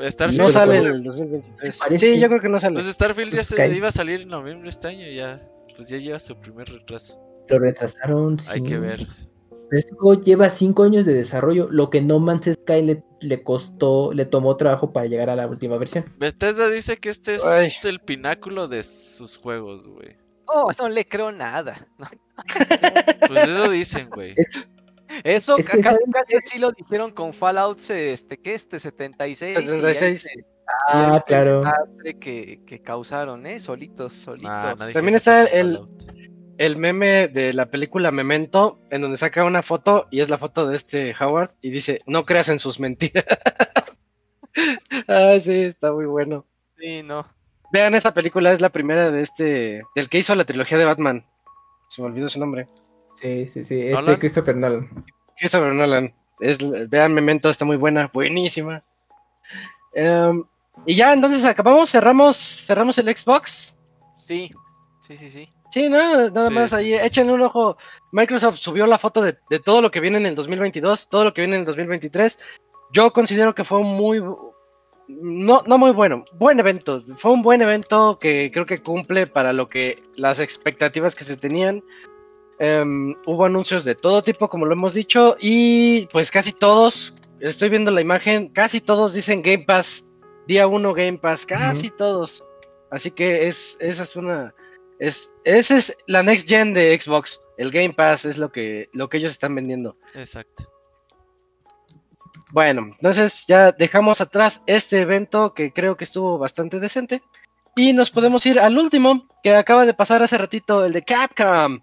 Starfield, 0.00 0.40
No 0.42 0.50
sale 0.50 0.76
en 0.76 0.82
bueno, 0.82 0.96
el 0.96 1.02
2023. 1.02 1.76
parece- 1.78 1.98
Sí, 2.14 2.20
yo 2.20 2.28
creo 2.28 2.40
que 2.40 2.48
no 2.48 2.60
sale. 2.60 2.74
pues 2.74 2.86
Starfield 2.86 3.30
ya 3.30 3.36
Pues 3.36 3.46
se 3.48 3.76
iba 3.76 3.88
a 3.88 3.92
salir 3.92 4.20
en 4.22 4.28
noviembre 4.28 4.68
este 4.68 4.88
año, 4.88 5.08
ya. 5.08 5.40
Pues 5.76 5.88
ya 5.88 5.98
lleva 5.98 6.18
su 6.20 6.36
primer 6.36 6.68
retraso. 6.68 7.18
Lo 7.48 7.58
retrasaron. 7.58 8.36
Hay 8.48 8.62
que 8.62 8.78
ver. 8.78 9.06
Pero 9.70 9.78
este 9.80 9.94
juego 9.94 10.22
lleva 10.22 10.48
cinco 10.50 10.82
años 10.84 11.04
de 11.06 11.12
desarrollo, 11.14 11.68
lo 11.70 11.90
que 11.90 12.00
No 12.00 12.18
Man's 12.18 12.46
Sky 12.52 12.82
le, 12.82 13.02
le 13.20 13.42
costó, 13.42 14.12
le 14.12 14.24
tomó 14.24 14.56
trabajo 14.56 14.92
para 14.92 15.06
llegar 15.06 15.28
a 15.30 15.36
la 15.36 15.46
última 15.46 15.76
versión. 15.76 16.04
Bethesda 16.18 16.70
dice 16.70 16.96
que 16.96 17.10
este 17.10 17.34
es 17.34 17.44
Ay. 17.44 17.70
el 17.84 18.00
pináculo 18.00 18.68
de 18.68 18.82
sus 18.82 19.36
juegos, 19.36 19.86
güey. 19.88 20.16
Oh, 20.46 20.70
no 20.78 20.88
le 20.88 21.06
creo 21.06 21.30
nada. 21.32 21.86
Pues 23.28 23.48
eso 23.48 23.70
dicen, 23.70 24.08
güey. 24.08 24.32
Es 24.36 24.50
Eso 25.24 25.56
Es 25.58 25.66
ca- 25.66 25.76
que, 25.76 25.82
casi, 25.82 25.96
¿saben 26.10 26.40
casi 26.40 26.58
lo 26.58 26.70
dijeron 26.72 27.10
con 27.12 27.32
Fallout, 27.32 27.78
este, 27.90 28.38
¿qué? 28.38 28.54
Este 28.54 28.78
76. 28.78 29.56
y 29.58 29.60
ya 29.66 29.68
76. 29.68 30.24
este- 30.26 30.40
y 30.40 30.44
Ah, 30.88 31.12
este 31.14 31.24
claro. 31.24 31.60
desastre 31.60 32.18
que, 32.18 32.60
que 32.66 32.78
causaron, 32.80 33.46
¿eh? 33.46 33.58
Solitos, 33.58 34.12
solitos. 34.12 34.50
Ah, 34.52 34.74
no 34.78 34.86
También 34.92 35.14
está 35.16 35.44
el-. 35.44 35.80
El 36.58 36.76
meme 36.76 37.28
de 37.28 37.52
la 37.52 37.66
película 37.66 38.10
Memento, 38.10 38.80
en 38.90 39.00
donde 39.00 39.16
saca 39.16 39.44
una 39.44 39.62
foto 39.62 40.08
y 40.10 40.20
es 40.20 40.28
la 40.28 40.38
foto 40.38 40.66
de 40.66 40.76
este 40.76 41.14
Howard 41.18 41.52
y 41.62 41.70
dice, 41.70 42.02
no 42.04 42.26
creas 42.26 42.48
en 42.48 42.58
sus 42.58 42.80
mentiras. 42.80 43.24
ah, 45.08 45.36
sí, 45.40 45.54
está 45.62 45.92
muy 45.92 46.06
bueno. 46.06 46.44
Sí, 46.76 47.04
no. 47.04 47.24
Vean 47.72 47.94
esa 47.94 48.12
película, 48.12 48.52
es 48.52 48.60
la 48.60 48.70
primera 48.70 49.12
de 49.12 49.22
este, 49.22 49.82
del 49.94 50.08
que 50.08 50.18
hizo 50.18 50.34
la 50.34 50.44
trilogía 50.44 50.78
de 50.78 50.84
Batman. 50.84 51.24
Se 51.88 52.02
me 52.02 52.08
olvidó 52.08 52.28
su 52.28 52.40
nombre. 52.40 52.66
Sí, 53.14 53.46
sí, 53.46 53.62
sí. 53.62 53.80
Este 53.80 53.92
¿Nolan? 53.92 54.16
Christopher 54.16 54.56
Nolan. 54.56 55.04
Christopher 55.38 55.72
Nolan. 55.72 56.14
Es, 56.40 56.58
vean 56.90 57.14
Memento, 57.14 57.50
está 57.50 57.64
muy 57.64 57.76
buena, 57.76 58.10
buenísima. 58.12 58.82
Em, 59.94 60.42
y 60.86 60.96
ya, 60.96 61.12
entonces 61.12 61.44
acabamos, 61.44 61.90
cerramos, 61.90 62.36
cerramos 62.36 62.98
el 62.98 63.16
Xbox. 63.16 63.78
Sí, 64.12 64.50
sí, 65.02 65.16
sí, 65.16 65.30
sí. 65.30 65.48
Sí, 65.70 65.88
no, 65.88 66.30
nada 66.30 66.48
Sí, 66.48 66.54
más 66.54 66.72
ahí, 66.72 66.90
sí. 66.90 66.94
échenle 66.94 67.32
un 67.32 67.42
ojo. 67.42 67.76
Microsoft 68.12 68.56
subió 68.58 68.86
la 68.86 68.98
foto 68.98 69.20
de, 69.22 69.36
de 69.50 69.58
todo 69.60 69.82
lo 69.82 69.90
que 69.90 70.00
viene 70.00 70.16
en 70.18 70.26
el 70.26 70.34
2022, 70.34 71.08
todo 71.08 71.24
lo 71.24 71.34
que 71.34 71.42
viene 71.42 71.56
en 71.56 71.60
el 71.60 71.66
2023. 71.66 72.38
Yo 72.92 73.12
considero 73.12 73.54
que 73.54 73.64
fue 73.64 73.78
un 73.78 73.96
muy, 73.96 74.22
no, 75.08 75.60
no 75.66 75.78
muy 75.78 75.90
bueno, 75.92 76.24
buen 76.34 76.58
evento. 76.60 77.02
Fue 77.16 77.32
un 77.32 77.42
buen 77.42 77.60
evento 77.62 78.18
que 78.18 78.50
creo 78.52 78.64
que 78.66 78.78
cumple 78.78 79.26
para 79.26 79.52
lo 79.52 79.68
que 79.68 80.02
las 80.16 80.40
expectativas 80.40 81.14
que 81.14 81.24
se 81.24 81.36
tenían. 81.36 81.82
Em, 82.58 83.14
hubo 83.26 83.44
anuncios 83.44 83.84
de 83.84 83.94
todo 83.94 84.22
tipo, 84.22 84.48
como 84.48 84.66
lo 84.66 84.72
hemos 84.72 84.94
dicho, 84.94 85.36
y 85.40 86.06
pues 86.06 86.30
casi 86.30 86.52
todos, 86.52 87.14
estoy 87.40 87.68
viendo 87.68 87.90
la 87.92 88.00
imagen, 88.00 88.48
casi 88.48 88.80
todos 88.80 89.14
dicen 89.14 89.42
Game 89.42 89.64
Pass, 89.64 90.04
día 90.46 90.66
1 90.66 90.92
Game 90.94 91.18
Pass, 91.18 91.46
casi 91.46 91.90
todos. 91.90 92.42
Así 92.90 93.12
que 93.12 93.46
es, 93.46 93.76
esa 93.80 94.02
es 94.02 94.16
una, 94.16 94.54
es, 94.98 95.32
esa 95.44 95.76
es 95.76 95.96
la 96.06 96.22
next 96.22 96.48
gen 96.48 96.74
de 96.74 96.98
Xbox. 97.00 97.40
El 97.56 97.70
Game 97.70 97.94
Pass 97.94 98.24
es 98.24 98.38
lo 98.38 98.50
que, 98.52 98.88
lo 98.92 99.08
que 99.08 99.18
ellos 99.18 99.32
están 99.32 99.54
vendiendo. 99.54 99.96
Exacto. 100.14 100.70
Bueno, 102.52 102.92
entonces 102.96 103.44
ya 103.46 103.72
dejamos 103.72 104.20
atrás 104.20 104.62
este 104.66 105.00
evento 105.00 105.52
que 105.54 105.72
creo 105.72 105.96
que 105.96 106.04
estuvo 106.04 106.38
bastante 106.38 106.80
decente. 106.80 107.22
Y 107.76 107.92
nos 107.92 108.10
podemos 108.10 108.44
ir 108.46 108.58
al 108.58 108.76
último, 108.76 109.28
que 109.42 109.54
acaba 109.54 109.84
de 109.84 109.94
pasar 109.94 110.22
hace 110.22 110.36
ratito, 110.36 110.84
el 110.84 110.92
de 110.92 111.02
Capcom. 111.02 111.80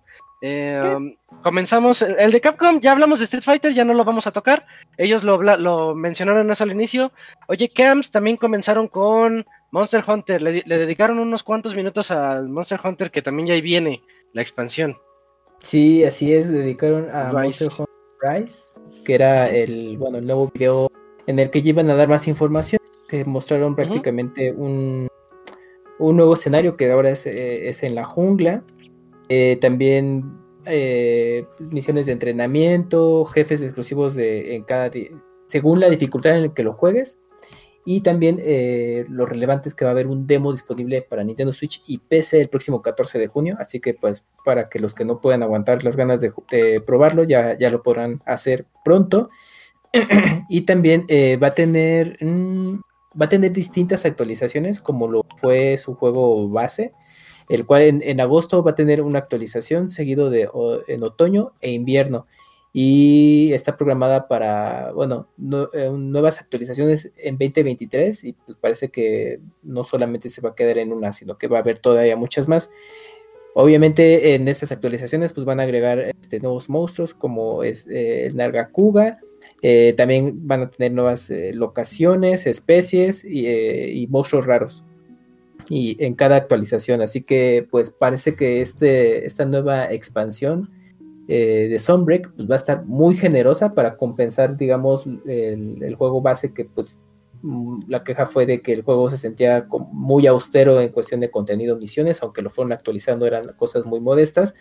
Eh, 0.48 0.93
um, 0.95 1.15
comenzamos, 1.41 2.03
el 2.03 2.32
de 2.32 2.40
Capcom, 2.40 2.80
ya 2.80 2.91
hablamos 2.91 3.17
de 3.17 3.25
Street 3.25 3.43
Fighter, 3.43 3.74
ya 3.74 3.83
no 3.83 3.95
lo 3.95 4.06
vamos 4.06 4.27
a 4.27 4.32
tocar. 4.32 4.67
Ellos 4.95 5.24
lo, 5.24 5.95
mencionaron 5.95 6.51
eso 6.51 6.64
al 6.64 6.72
inicio. 6.72 7.11
Oye, 7.48 7.69
Camps 7.69 8.11
también 8.11 8.38
comenzaron 8.38 8.88
con 8.88 9.43
Monster 9.72 10.03
Hunter, 10.07 10.43
le, 10.43 10.51
di- 10.51 10.64
le 10.67 10.77
dedicaron 10.77 11.17
unos 11.17 11.41
cuantos 11.41 11.75
minutos 11.75 12.11
al 12.11 12.48
Monster 12.48 12.80
Hunter, 12.83 13.09
que 13.09 13.24
también 13.24 13.48
ya 13.48 13.53
ahí 13.56 13.61
viene 13.61 14.03
la 14.33 14.41
expansión. 14.43 14.95
Sí, 15.59 16.03
así 16.03 16.32
es, 16.32 16.48
le 16.48 16.59
dedicaron 16.59 17.09
a 17.09 17.32
Rise. 17.32 17.65
Monster 17.65 17.67
Hunter 17.80 18.43
Rise, 18.43 18.59
que 19.03 19.15
era 19.15 19.49
el, 19.49 19.98
bueno, 19.98 20.19
el 20.19 20.27
nuevo 20.27 20.51
video 20.53 20.91
en 21.25 21.40
el 21.40 21.49
que 21.49 21.64
ya 21.64 21.69
iban 21.69 21.90
a 21.90 21.95
dar 21.95 22.07
más 22.07 22.27
información, 22.27 22.80
que 23.09 23.25
mostraron 23.25 23.75
prácticamente 23.75 24.51
un, 24.51 25.07
un 25.98 26.15
nuevo 26.15 26.35
escenario 26.35 26.77
que 26.77 26.91
ahora 26.91 27.09
es, 27.09 27.25
eh, 27.25 27.67
es 27.67 27.82
en 27.82 27.95
la 27.95 28.03
jungla. 28.03 28.61
Eh, 29.30 29.58
también 29.60 30.38
eh, 30.66 31.45
misiones 31.60 32.06
de 32.06 32.12
entrenamiento, 32.12 33.26
jefes 33.26 33.62
exclusivos 33.62 34.16
de, 34.16 34.56
en 34.56 34.64
cada 34.64 34.92
según 35.48 35.80
la 35.80 35.90
dificultad 35.90 36.36
en 36.36 36.44
la 36.44 36.54
que 36.54 36.64
lo 36.64 36.74
juegues. 36.74 37.20
Y 37.88 38.02
también 38.02 38.40
eh, 38.42 39.06
lo 39.10 39.28
relevante 39.28 39.70
es 39.70 39.76
que 39.76 39.86
va 39.86 39.92
a 39.92 39.94
haber 39.94 40.08
un 40.08 40.26
demo 40.26 40.52
disponible 40.52 41.04
para 41.04 41.24
Nintendo 41.24 41.54
Switch 41.54 41.84
y 41.86 42.00
PC 42.00 42.42
el 42.42 42.50
próximo 42.50 42.82
14 42.82 43.20
de 43.20 43.28
junio. 43.28 43.58
Así 43.60 43.80
que 43.80 43.94
pues 43.94 44.26
para 44.44 44.70
que 44.70 44.80
los 44.80 44.95
que 44.95 45.06
no 45.06 45.22
puedan 45.22 45.44
aguantar 45.44 45.84
las 45.84 45.95
ganas 45.95 46.20
de, 46.20 46.82
probarlo 46.82 47.24
ya, 47.26 47.56
ya 47.60 47.70
lo 47.70 47.84
podrán 47.84 48.24
hacer 48.26 48.66
pronto. 48.84 49.30
y 50.50 50.62
también 50.62 51.06
va 51.42 51.48
a 51.48 51.54
tener 51.54 52.18
mm, 52.20 52.80
va 53.20 53.28
a 53.28 53.30
tener 53.30 53.52
distintas 53.52 54.04
actualizaciones 54.04 54.82
como 54.82 55.08
lo 55.08 55.24
fue 55.38 55.78
su 55.78 55.95
juego 55.95 56.50
base 56.50 56.92
el 57.49 57.65
cual 57.65 58.01
en, 58.01 58.22
agosto 58.22 58.64
va 58.64 58.72
a 58.72 58.75
tener 58.75 59.01
una 59.01 59.19
actualización 59.19 59.90
seguido 59.90 60.30
de 60.30 60.49
en 60.88 61.03
otoño 61.03 61.53
e 61.61 61.72
invierno 61.72 62.27
y 62.74 63.53
está 63.53 63.77
programada 63.77 64.27
para, 64.27 64.91
bueno, 64.91 65.30
no- 65.38 65.69
eh, 65.74 65.90
nuevas 65.90 66.41
actualizaciones 66.41 67.14
en 67.15 67.38
2023 67.38 68.24
y 68.25 68.33
pues 68.33 68.57
parece 68.57 68.90
que 68.90 69.40
no 69.64 69.83
solamente 69.85 70.30
se 70.30 70.41
va 70.41 70.49
a 70.49 70.56
quedar 70.56 70.80
en 70.80 70.91
una, 70.91 71.14
sino 71.14 71.38
que 71.38 71.48
va 71.48 71.57
a 71.57 71.61
haber 71.61 71.80
todavía 71.80 72.17
muchas 72.17 72.49
más. 72.49 72.69
Obviamente 73.53 74.35
en 74.35 74.48
estas 74.49 74.74
actualizaciones 74.74 75.32
pues 75.32 75.45
van 75.45 75.61
a 75.61 75.64
agregar 75.64 75.99
este, 75.99 76.41
nuevos 76.41 76.69
monstruos 76.69 77.14
como 77.14 77.64
es 77.64 77.88
eh, 77.88 78.25
el 78.25 78.35
Nargacuga, 78.35 79.19
eh, 79.61 79.93
también 79.95 80.45
van 80.45 80.64
a 80.64 80.69
tener 80.69 80.91
nuevas 80.91 81.32
locaciones, 81.53 82.45
especies 82.45 83.24
y 83.24 84.06
monstruos 84.09 84.45
raros 84.45 84.83
y 85.69 86.03
en 86.03 86.16
cada 86.16 86.35
actualización. 86.35 87.02
Así 87.02 87.24
que 87.24 87.68
pues 87.69 87.90
parece 87.90 88.35
que 88.35 88.61
este, 88.61 89.26
esta 89.26 89.45
nueva 89.45 89.92
expansión 89.92 90.68
eh, 91.27 91.68
de 91.69 91.80
Sunbreak 91.80 92.32
pues, 92.35 92.50
va 92.50 92.56
a 92.56 92.58
estar 92.58 92.85
muy 92.85 93.16
generosa 93.16 93.74
para 93.74 93.98
compensar, 93.98 94.58
digamos, 94.58 95.08
el, 95.26 95.82
el 95.82 95.95
juego 95.95 96.22
base 96.22 96.53
que 96.53 96.66
pues 96.66 96.98
mm, 97.42 97.80
la 97.88 98.03
queja 98.03 98.27
fue 98.27 98.45
de 98.45 98.61
que 98.61 98.74
el 98.74 98.84
juego 98.84 99.10
se 99.10 99.18
sentía 99.18 99.68
muy 99.92 100.27
austero 100.27 100.80
en 100.80 100.90
cuestión 100.90 101.19
de 101.19 101.32
contenido, 101.32 101.77
misiones, 101.77 102.22
aunque 102.22 102.42
lo 102.42 102.50
fueron 102.50 102.74
actualizando, 102.74 103.26
eran 103.26 103.48
cosas 103.58 103.85
muy 103.85 104.00
modestas. 104.00 104.56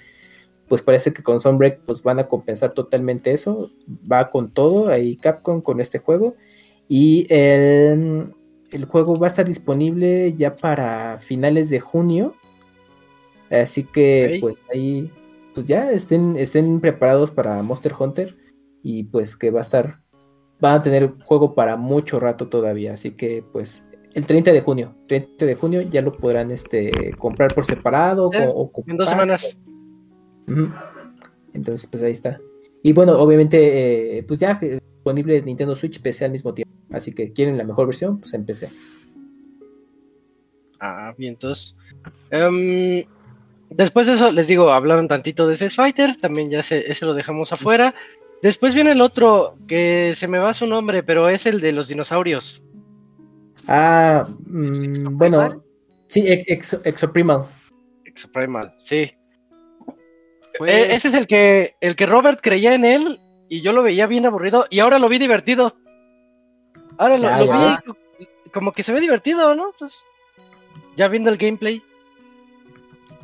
Pues 0.66 0.80
parece 0.80 1.12
que 1.12 1.22
con 1.22 1.40
Sunbreak 1.40 1.80
pues 1.84 2.02
van 2.02 2.18
a 2.18 2.26
compensar 2.26 2.72
totalmente 2.72 3.32
eso. 3.32 3.70
Va 4.10 4.30
con 4.30 4.50
todo 4.50 4.88
ahí 4.88 5.16
Capcom 5.16 5.60
con 5.60 5.80
este 5.80 5.98
juego. 5.98 6.36
Y 6.88 7.26
el, 7.28 8.32
el 8.74 8.84
juego 8.86 9.16
va 9.16 9.26
a 9.26 9.30
estar 9.30 9.46
disponible 9.46 10.32
ya 10.34 10.54
para 10.56 11.18
finales 11.20 11.70
de 11.70 11.80
junio. 11.80 12.34
Así 13.50 13.84
que 13.84 14.38
pues 14.40 14.62
ahí 14.72 15.10
pues 15.54 15.66
ya 15.66 15.90
estén, 15.92 16.36
estén 16.36 16.80
preparados 16.80 17.30
para 17.30 17.62
Monster 17.62 17.94
Hunter. 17.98 18.36
Y 18.82 19.04
pues 19.04 19.36
que 19.36 19.50
va 19.50 19.60
a 19.60 19.62
estar. 19.62 20.00
Van 20.60 20.74
a 20.76 20.82
tener 20.82 21.14
juego 21.24 21.54
para 21.54 21.76
mucho 21.76 22.20
rato 22.20 22.48
todavía. 22.48 22.92
Así 22.94 23.12
que 23.12 23.42
pues 23.52 23.84
el 24.14 24.26
30 24.26 24.52
de 24.52 24.60
junio. 24.60 24.94
30 25.08 25.46
de 25.46 25.54
junio 25.54 25.82
ya 25.82 26.02
lo 26.02 26.12
podrán 26.16 26.50
este, 26.50 27.12
comprar 27.18 27.54
por 27.54 27.64
separado. 27.64 28.30
Eh, 28.32 28.46
o- 28.54 28.70
o 28.74 28.84
En 28.86 28.96
dos 28.96 29.08
semanas. 29.08 29.62
Entonces, 31.52 31.86
pues 31.90 32.02
ahí 32.02 32.12
está. 32.12 32.40
Y 32.82 32.92
bueno, 32.92 33.12
obviamente, 33.18 34.18
eh, 34.18 34.22
pues 34.24 34.38
ya 34.38 34.58
eh, 34.60 34.78
disponible 34.96 35.40
Nintendo 35.42 35.74
Switch, 35.76 36.00
PC 36.02 36.24
al 36.26 36.32
mismo 36.32 36.52
tiempo. 36.52 36.73
Así 36.94 37.12
que 37.12 37.32
quieren 37.32 37.58
la 37.58 37.64
mejor 37.64 37.86
versión, 37.86 38.18
pues 38.20 38.32
en 38.34 38.44
PC. 38.46 38.68
Ah, 40.80 41.14
bien, 41.16 41.34
entonces. 41.34 41.76
em, 42.30 43.04
después 43.70 44.06
de 44.06 44.14
eso, 44.14 44.30
les 44.32 44.48
digo, 44.48 44.70
hablaron 44.70 45.08
tantito 45.08 45.46
de 45.46 45.54
Street 45.54 45.72
Fighter, 45.72 46.16
también 46.20 46.50
ya 46.50 46.62
se, 46.62 46.90
ese 46.90 47.06
lo 47.06 47.14
dejamos 47.14 47.52
afuera. 47.52 47.94
Después 48.42 48.74
viene 48.74 48.92
el 48.92 49.00
otro, 49.00 49.56
que 49.66 50.12
se 50.14 50.28
me 50.28 50.38
va 50.38 50.52
su 50.52 50.66
nombre, 50.66 51.02
pero 51.02 51.28
es 51.28 51.46
el 51.46 51.60
de 51.60 51.72
los 51.72 51.88
dinosaurios. 51.88 52.62
Ah, 53.66 54.28
mm, 54.46 55.16
bueno, 55.16 55.64
sí, 56.08 56.24
ex- 56.30 56.44
Exo, 56.48 56.80
Exoprimal. 56.84 57.44
Exoprimal, 58.04 58.74
sí. 58.82 59.10
Pues, 60.58 60.72
Eh, 60.74 60.92
ese 60.94 61.08
es 61.08 61.14
el 61.14 61.26
que, 61.26 61.74
el 61.80 61.96
que 61.96 62.06
Robert 62.06 62.40
creía 62.42 62.74
en 62.74 62.84
él 62.84 63.18
y 63.48 63.62
yo 63.62 63.72
lo 63.72 63.82
veía 63.82 64.06
bien 64.06 64.26
aburrido 64.26 64.66
y 64.70 64.80
ahora 64.80 64.98
lo 64.98 65.08
vi 65.08 65.18
divertido. 65.18 65.76
Ahora 66.98 67.16
lo, 67.16 67.22
Ya, 67.22 67.38
lo 67.38 67.46
ya. 67.46 67.80
vi 67.82 67.86
co- 67.86 67.96
como 68.52 68.72
que 68.72 68.82
se 68.82 68.92
ve 68.92 69.00
divertido, 69.00 69.54
¿no? 69.54 69.72
Pues 69.78 70.04
ya 70.96 71.08
viendo 71.08 71.30
el 71.30 71.36
gameplay. 71.36 71.82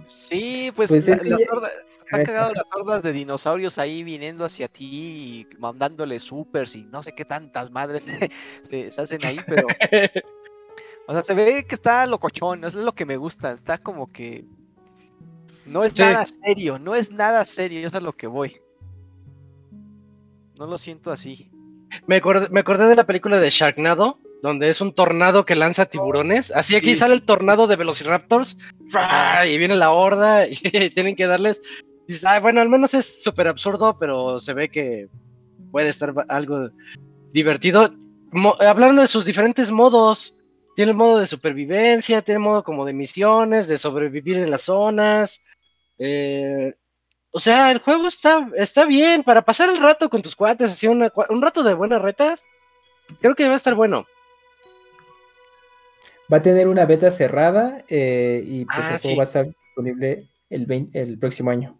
Sí, 0.07 0.73
pues, 0.74 0.90
Pues 0.90 1.07
la- 1.07 1.15
es 1.15 1.20
que 1.20 1.28
las 1.31 1.40
ya- 1.40 1.47
hordas- 1.52 1.86
A 2.12 2.16
están 2.18 2.24
cagados 2.24 2.52
las 2.57 2.66
hordas 2.74 3.02
de 3.05 3.12
dinosaurios 3.12 3.78
ahí 3.78 4.02
viniendo 4.02 4.44
hacia 4.44 4.66
ti 4.66 5.47
y 5.52 5.57
mandándole 5.60 6.18
supers 6.18 6.74
y 6.74 6.82
no 6.82 7.05
sé 7.05 7.15
qué 7.15 7.24
tantas 7.24 7.70
madres 7.70 8.02
se, 8.65 8.90
se 8.90 9.00
hacen 9.00 9.24
ahí, 9.24 9.39
pero 9.47 9.68
o 11.07 11.12
sea, 11.12 11.23
se 11.23 11.34
ve 11.34 11.65
que 11.65 11.74
está 11.76 12.05
locochón, 12.07 12.65
es 12.65 12.74
lo 12.74 12.92
que 12.92 13.07
me 13.07 13.16
gusta, 13.16 13.52
está 13.52 13.78
como 13.78 14.08
que 14.08 14.44
no 15.66 15.84
es 15.84 15.92
Sí. 15.92 16.02
nada 16.02 16.26
serio, 16.26 16.81
no 16.81 16.97
es 16.97 17.12
nada 17.12 17.44
serio, 17.44 17.78
eso 17.78 17.86
es 17.86 17.94
a 17.94 18.00
lo 18.00 18.12
que 18.12 18.26
voy. 18.26 18.60
No 20.58 20.66
lo 20.66 20.76
siento 20.78 21.12
así. 21.12 21.49
Me 22.06 22.16
acordé, 22.16 22.48
me 22.50 22.60
acordé 22.60 22.86
de 22.88 22.96
la 22.96 23.04
película 23.06 23.38
de 23.38 23.50
Sharknado, 23.50 24.18
donde 24.42 24.68
es 24.70 24.80
un 24.80 24.94
tornado 24.94 25.44
que 25.44 25.54
lanza 25.54 25.86
tiburones. 25.86 26.50
Así 26.50 26.74
aquí 26.76 26.94
Sí. 26.94 26.96
sale 26.96 27.14
el 27.14 27.22
tornado 27.22 27.66
de 27.66 27.76
Velociraptors 27.76 28.56
y 29.46 29.58
viene 29.58 29.76
la 29.76 29.90
horda 29.92 30.46
y 30.48 30.56
tienen 30.94 31.14
que 31.16 31.26
darles. 31.26 31.60
"Ay, 32.24 32.40
bueno, 32.40 32.60
al 32.60 32.68
menos 32.68 32.94
es 32.94 33.22
súper 33.22 33.48
absurdo, 33.48 33.96
pero 33.98 34.40
se 34.40 34.52
ve 34.54 34.68
que 34.68 35.08
puede 35.70 35.88
estar 35.90 36.12
algo 36.28 36.70
divertido. 37.32 37.90
Mo- 38.32 38.56
hablando 38.60 39.02
de 39.02 39.06
sus 39.08 39.24
diferentes 39.24 39.70
modos, 39.70 40.34
tiene 40.74 40.92
el 40.92 40.96
modo 40.96 41.18
de 41.18 41.26
supervivencia, 41.26 42.22
tiene 42.22 42.38
modo 42.40 42.62
como 42.64 42.84
de 42.84 42.92
misiones, 42.94 43.68
de 43.68 43.78
sobrevivir 43.78 44.36
en 44.38 44.50
las 44.50 44.62
zonas. 44.62 45.40
eh, 46.02 46.72
o 47.33 47.41
sea, 47.41 47.70
el 47.70 47.78
juego 47.78 48.09
está, 48.09 48.49
está 48.57 48.84
bien 48.86 49.23
para 49.23 49.42
pasar 49.42 49.68
el 49.70 49.78
rato 49.78 50.09
con 50.10 50.23
tus 50.23 50.34
cuates, 50.36 50.70
así 50.73 50.86
una 50.89 51.12
un 51.28 51.41
rato 51.42 51.62
de 51.62 51.75
buenas 51.75 52.02
retas. 52.02 52.44
Creo 53.20 53.34
que 53.34 53.47
va 53.49 53.55
a 53.55 53.57
estar 53.57 53.75
bueno. 53.75 54.07
Va 56.33 56.36
a 56.39 56.42
tener 56.42 56.68
una 56.68 56.86
beta 56.86 57.10
cerrada 57.10 57.84
eh, 57.89 58.42
y 58.44 58.65
pues 58.65 58.86
Ah, 58.89 58.94
el 58.94 59.00
juego 59.00 59.15
sí. 59.15 59.17
va 59.17 59.23
a 59.23 59.25
estar 59.25 59.47
disponible 59.47 60.28
el, 60.49 60.67
20 60.67 61.00
el 61.00 61.18
próximo 61.18 61.50
año. 61.50 61.76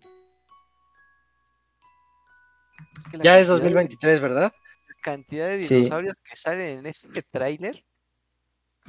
Es 2.99 3.09
que 3.09 3.17
la 3.19 3.25
Ya 3.25 3.39
es 3.39 3.47
cantidad 3.49 3.57
de- 3.59 3.62
2023, 3.70 4.20
¿verdad? 4.20 4.53
la 4.89 4.95
cantidad 5.03 5.47
de 5.49 5.65
Sí. 5.65 5.75
dinosaurios 5.77 6.17
que 6.25 6.37
salen 6.37 6.79
en 6.81 6.87
este 6.87 7.23
tráiler 7.23 7.85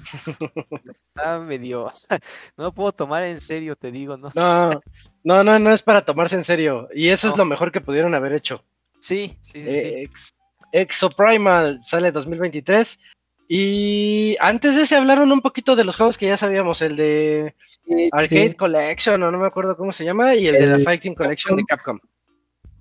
está 1.05 1.39
medio 1.39 1.91
no 2.57 2.63
lo 2.65 2.71
puedo 2.73 2.91
tomar 2.91 3.23
en 3.23 3.39
serio, 3.39 3.75
te 3.75 3.91
digo, 3.91 4.17
¿no? 4.17 4.31
No, 4.35 4.81
no, 5.23 5.43
no, 5.43 5.59
no 5.59 5.73
es 5.73 5.83
para 5.83 6.03
tomarse 6.03 6.35
en 6.35 6.43
serio. 6.43 6.87
Y 6.93 7.09
eso 7.09 7.29
es 7.29 7.37
lo 7.37 7.45
mejor 7.45 7.71
que 7.71 7.81
pudieron 7.81 8.15
haber 8.15 8.33
hecho. 8.33 8.63
Sí, 8.99 9.37
sí, 9.41 9.63
sí, 9.63 9.81
sí. 9.81 9.87
Eh, 9.87 10.01
Ex- 10.03 10.33
Exoprimal 10.71 11.79
sale 11.83 12.11
2023. 12.11 12.99
Y 13.47 14.37
antes 14.39 14.75
de 14.75 14.83
ese 14.83 14.95
hablaron 14.95 15.31
un 15.31 15.41
poquito 15.41 15.75
de 15.75 15.83
los 15.83 15.97
juegos 15.97 16.17
que 16.17 16.27
ya 16.27 16.37
sabíamos, 16.37 16.81
el 16.81 16.95
de 16.95 17.53
Arcade 18.13 18.49
Sí, 18.51 18.55
Collection, 18.55 19.21
o 19.23 19.29
no 19.31 19.37
me 19.37 19.47
acuerdo 19.47 19.75
cómo 19.75 19.91
se 19.91 20.05
llama, 20.05 20.35
y 20.35 20.47
el, 20.47 20.57
de 20.57 20.67
la 20.67 20.79
Fighting 20.79 21.13
Collection 21.15 21.57
de 21.57 21.65
Capcom. 21.65 21.99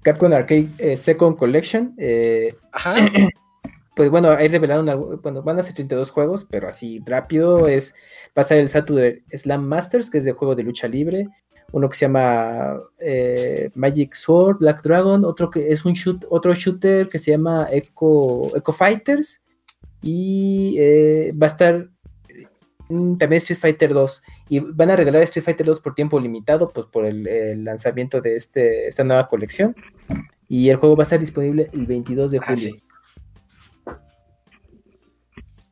Capcom 0.02 0.32
Arcade 0.32 0.68
eh, 0.78 0.96
Second 0.96 1.36
Collection. 1.36 1.94
eh, 1.98 2.54
Ajá. 2.72 2.94
pues 3.94 4.10
bueno, 4.10 4.30
ahí 4.30 4.48
revelaron, 4.48 5.20
bueno, 5.22 5.42
van 5.42 5.58
a 5.58 5.62
ser 5.62 5.74
32 5.74 6.10
juegos, 6.10 6.46
pero 6.48 6.68
así 6.68 7.02
rápido 7.04 7.66
es, 7.68 7.94
va 8.36 8.42
a 8.42 8.44
ser 8.44 8.58
el 8.58 8.68
Saturday 8.68 9.22
Slam 9.36 9.64
Masters, 9.64 10.10
que 10.10 10.18
es 10.18 10.24
de 10.24 10.32
juego 10.32 10.54
de 10.54 10.62
lucha 10.62 10.86
libre, 10.88 11.28
uno 11.72 11.88
que 11.88 11.96
se 11.96 12.06
llama 12.06 12.78
eh, 12.98 13.70
Magic 13.74 14.14
Sword, 14.14 14.58
Black 14.58 14.82
Dragon, 14.82 15.24
otro 15.24 15.50
que 15.50 15.70
es 15.72 15.84
un 15.84 15.92
shoot, 15.94 16.24
otro 16.30 16.54
shooter 16.54 17.08
que 17.08 17.18
se 17.18 17.32
llama 17.32 17.68
Echo, 17.70 18.56
Echo 18.56 18.72
Fighters, 18.72 19.40
y 20.02 20.76
eh, 20.78 21.32
va 21.40 21.46
a 21.46 21.50
estar 21.50 21.88
mm, 22.88 23.16
también 23.16 23.38
Street 23.38 23.58
Fighter 23.60 23.92
2, 23.92 24.22
y 24.48 24.60
van 24.60 24.90
a 24.90 24.96
regalar 24.96 25.22
Street 25.22 25.44
Fighter 25.44 25.66
2 25.66 25.80
por 25.80 25.94
tiempo 25.94 26.18
limitado, 26.18 26.70
pues 26.70 26.86
por 26.86 27.04
el, 27.06 27.26
el 27.26 27.64
lanzamiento 27.64 28.20
de 28.20 28.36
este, 28.36 28.88
esta 28.88 29.04
nueva 29.04 29.28
colección, 29.28 29.74
y 30.48 30.68
el 30.70 30.76
juego 30.76 30.96
va 30.96 31.02
a 31.02 31.04
estar 31.04 31.20
disponible 31.20 31.68
el 31.72 31.86
22 31.86 32.32
de 32.32 32.38
Ah, 32.38 32.44
julio. 32.48 32.74
sí. 32.74 32.82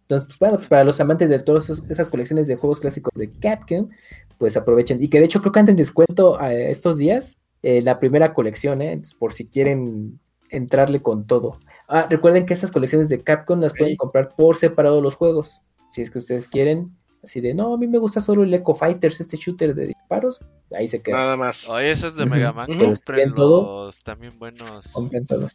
Entonces, 0.09 0.27
pues 0.27 0.39
bueno, 0.39 0.57
pues 0.57 0.69
para 0.69 0.85
los 0.85 0.99
amantes 1.01 1.28
de 1.28 1.39
todas 1.39 1.69
esas 1.69 2.09
colecciones 2.09 2.47
de 2.47 2.57
juegos 2.57 2.81
clásicos 2.81 3.12
de 3.15 3.31
Capcom, 3.31 3.91
pues 4.39 4.57
aprovechen. 4.57 5.03
Y 5.03 5.09
que 5.09 5.19
de 5.19 5.27
hecho 5.27 5.41
creo 5.41 5.53
que 5.53 5.61
anda 5.61 5.70
en 5.70 5.77
descuento 5.77 6.41
eh, 6.41 6.70
estos 6.70 6.97
días 6.97 7.37
eh, 7.62 7.83
la 7.83 8.01
primera 8.01 8.33
colección, 8.33 8.81
¿eh? 8.81 8.93
Entonces, 8.93 9.15
por 9.15 9.35
si 9.35 9.47
quieren 9.47 10.19
entrarle 10.49 11.03
con 11.03 11.27
todo. 11.27 11.61
Ah, 11.89 12.07
recuerden 12.09 12.47
que 12.47 12.55
estas 12.55 12.73
colecciones 12.73 13.11
de 13.11 13.23
Capcom 13.23 13.61
las 13.61 13.75
pueden 13.77 13.97
comprar 13.97 14.35
por 14.35 14.57
separado 14.57 15.03
los 15.03 15.15
juegos. 15.15 15.61
Si 15.91 16.01
es 16.01 16.11
que 16.11 16.19
ustedes 16.19 16.49
quieren, 16.49 16.97
así 17.23 17.43
de, 17.43 17.53
no, 17.53 17.75
a 17.75 17.77
mí 17.77 17.87
me 17.87 17.99
gusta 17.99 18.23
solo 18.23 18.45
el 18.45 18.55
Echo 18.55 18.75
Fighters, 18.75 19.20
este 19.20 19.37
shooter 19.37 19.75
de 19.75 19.89
disparos, 19.89 20.41
ahí 20.75 20.89
se 20.89 21.03
queda. 21.03 21.17
Nada 21.19 21.37
más. 21.37 21.69
Oye, 21.69 21.91
esos 21.91 22.17
de 22.17 22.23
Ujú. 22.23 22.31
Mega 22.33 22.55
Man, 22.55 22.67
todo, 22.67 22.95
cómprenlos, 22.95 24.03
también 24.03 24.39
buenos. 24.39 24.93
compren 24.93 25.27
todos. 25.27 25.55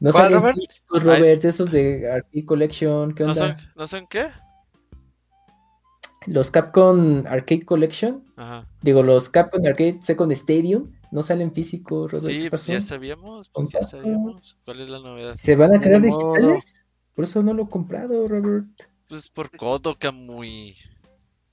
No 0.00 0.10
¿Cuál, 0.12 0.24
salen 0.24 0.38
Robert? 0.38 0.56
físicos, 0.56 1.04
Robert, 1.04 1.44
esos 1.44 1.70
de 1.70 2.10
Arcade 2.10 2.44
Collection, 2.44 3.14
¿qué 3.14 3.24
¿No 3.24 3.30
onda? 3.32 3.56
son, 3.56 3.70
¿No 3.76 3.86
son 3.86 4.06
qué? 4.06 4.26
Los 6.26 6.50
Capcom 6.50 7.24
Arcade 7.26 7.64
Collection, 7.64 8.24
Ajá. 8.36 8.66
digo, 8.82 9.02
los 9.02 9.28
Capcom 9.28 9.64
Arcade 9.66 9.98
Second 10.02 10.32
Stadium, 10.32 10.92
no 11.10 11.22
salen 11.22 11.52
físicos, 11.52 12.12
Robert. 12.12 12.26
Sí, 12.26 12.42
¿qué 12.44 12.50
pues 12.50 12.66
ya 12.66 12.80
sabíamos, 12.80 13.48
pues 13.48 13.70
ya 13.70 13.82
sabíamos. 13.82 14.56
¿Cuál 14.64 14.80
es 14.80 14.88
la 14.88 15.00
novedad? 15.00 15.34
¿Se 15.36 15.56
van 15.56 15.74
a 15.74 15.80
quedar 15.80 16.02
digitales? 16.02 16.82
Por 17.14 17.24
eso 17.24 17.42
no 17.42 17.54
lo 17.54 17.64
he 17.64 17.68
comprado, 17.68 18.28
Robert. 18.28 18.66
Pues 19.08 19.28
por 19.30 19.50
codo, 19.56 19.98
Camuy. 19.98 20.76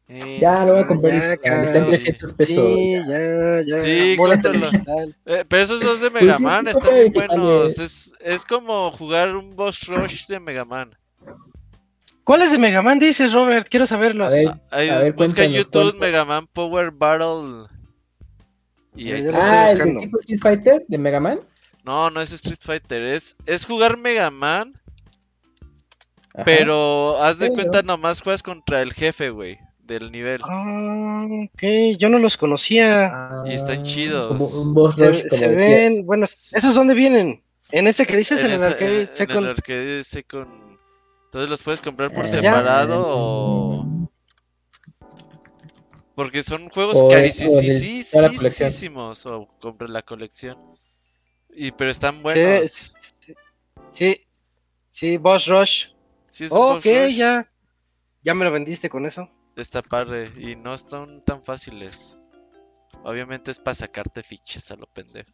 Eh, 0.07 0.37
Ya 0.39 0.63
lo 0.65 0.71
voy 0.73 0.79
a 0.81 0.83
Ah, 0.83 0.87
comprar 0.87 1.13
ya, 1.13 1.33
está 1.33 1.47
en 1.57 1.71
caray. 1.85 1.85
300 1.87 2.33
pesos. 2.33 2.55
Sí, 2.55 2.91
ya, 2.93 3.61
ya. 3.65 3.81
Sí. 3.81 4.15
Eh, 5.25 5.45
pero 5.47 5.63
esos 5.63 5.81
dos 5.81 6.01
de 6.01 6.09
Mega 6.11 6.37
sí, 6.37 6.43
Man 6.43 6.65
sí, 6.65 6.71
están 6.71 6.95
digitales. 6.95 7.27
buenos. 7.39 7.79
Es, 7.79 8.13
es 8.19 8.45
como 8.45 8.91
jugar 8.91 9.35
un 9.35 9.55
boss 9.55 9.87
rush 9.87 10.27
de 10.27 10.39
Mega 10.39 10.63
Man. 10.65 10.95
¿Cuáles 12.23 12.51
de 12.51 12.57
Mega 12.57 12.81
Man 12.81 12.99
dices, 12.99 13.33
Robert? 13.33 13.67
Quiero 13.69 13.85
saberlos. 13.85 14.31
A 14.31 14.35
ver, 14.35 14.49
Ahí, 14.71 14.89
A 14.89 14.99
ver, 14.99 15.13
busca 15.13 15.43
en 15.43 15.51
cuéntanos, 15.51 15.57
YouTube 15.57 15.97
¿cuál- 15.97 15.99
Mega 15.99 16.25
Man 16.25 16.47
Power 16.53 16.91
Battle. 16.91 17.67
Y 18.95 19.11
ahí. 19.11 19.25
Ah, 19.33 19.71
el 19.71 19.77
de 19.79 19.95
tipo 19.99 20.17
Street 20.19 20.39
Fighter 20.41 20.85
de 20.87 20.97
Mega 20.97 21.19
Man. 21.19 21.39
No, 21.83 22.09
no 22.09 22.21
es 22.21 22.31
Street 22.31 22.59
Fighter, 22.61 23.03
es, 23.03 23.35
es 23.45 23.65
jugar 23.65 23.97
Mega 23.97 24.31
Man, 24.31 24.73
Ajá. 26.33 26.43
pero 26.45 27.21
haz 27.21 27.37
de 27.37 27.45
Pero- 27.47 27.55
cuenta 27.55 27.81
nomás 27.83 28.21
juegas 28.21 28.41
contra 28.41 28.81
el 28.81 28.91
jefe, 28.93 29.29
güey, 29.29 29.59
del 29.85 30.11
nivel. 30.11 30.41
Ah, 30.43 31.25
ok, 31.45 31.97
yo 31.97 32.09
no 32.09 32.19
los 32.19 32.37
conocía. 32.37 33.05
Ah, 33.07 33.43
y 33.45 33.53
están 33.53 33.83
chidos. 33.83 34.27
Como 34.29 34.45
un 34.61 34.73
boss 34.73 34.95
se 34.95 35.29
se 35.29 35.47
ven, 35.47 36.05
bueno, 36.05 36.25
¿esos 36.25 36.73
dónde 36.75 36.93
vienen? 36.93 37.43
¿En 37.71 37.87
este 37.87 38.05
que 38.05 38.17
dices? 38.17 38.43
En, 38.43 38.51
el 38.51 38.63
arcade 38.63 39.01
en- 39.03 39.07
en 39.07 39.13
Second. 39.15 39.43
el 39.45 39.49
arcade 39.51 40.03
Second. 40.03 40.77
Entonces 41.25 41.49
los 41.49 41.63
puedes 41.63 41.81
comprar 41.81 42.13
por 42.13 42.25
Eh, 42.25 42.29
separado 42.29 43.03
o... 43.07 43.85
Porque 46.15 46.43
son 46.43 46.69
juegos 46.69 47.01
en- 47.01 47.07
en 47.11 48.37
carísimos 48.37 49.25
o 49.25 49.47
compras 49.59 49.89
la 49.89 50.01
colección. 50.01 50.57
Y 51.53 51.71
pero 51.71 51.91
están 51.91 52.21
buenos. 52.21 52.69
Sí, 52.69 52.91
sí, 53.19 53.33
sí, 53.93 54.21
sí, 54.91 55.17
Boss 55.17 55.47
Rush. 55.47 55.87
Sí, 56.29 56.45
es 56.45 56.51
un 56.51 56.57
ok, 56.59 56.69
boss 56.75 56.85
rush. 56.85 57.15
ya. 57.15 57.49
Ya 58.23 58.33
me 58.33 58.45
lo 58.45 58.51
vendiste 58.51 58.89
con 58.89 59.05
eso. 59.05 59.29
Está 59.55 59.81
padre 59.81 60.25
y 60.37 60.55
no 60.55 60.77
son 60.77 61.21
tan 61.21 61.41
fáciles. 61.41 62.19
Obviamente 63.03 63.51
es 63.51 63.59
para 63.59 63.75
sacarte 63.75 64.21
fichas 64.23 64.69
a 64.71 64.75
lo 64.75 64.85
pendejo. 64.87 65.29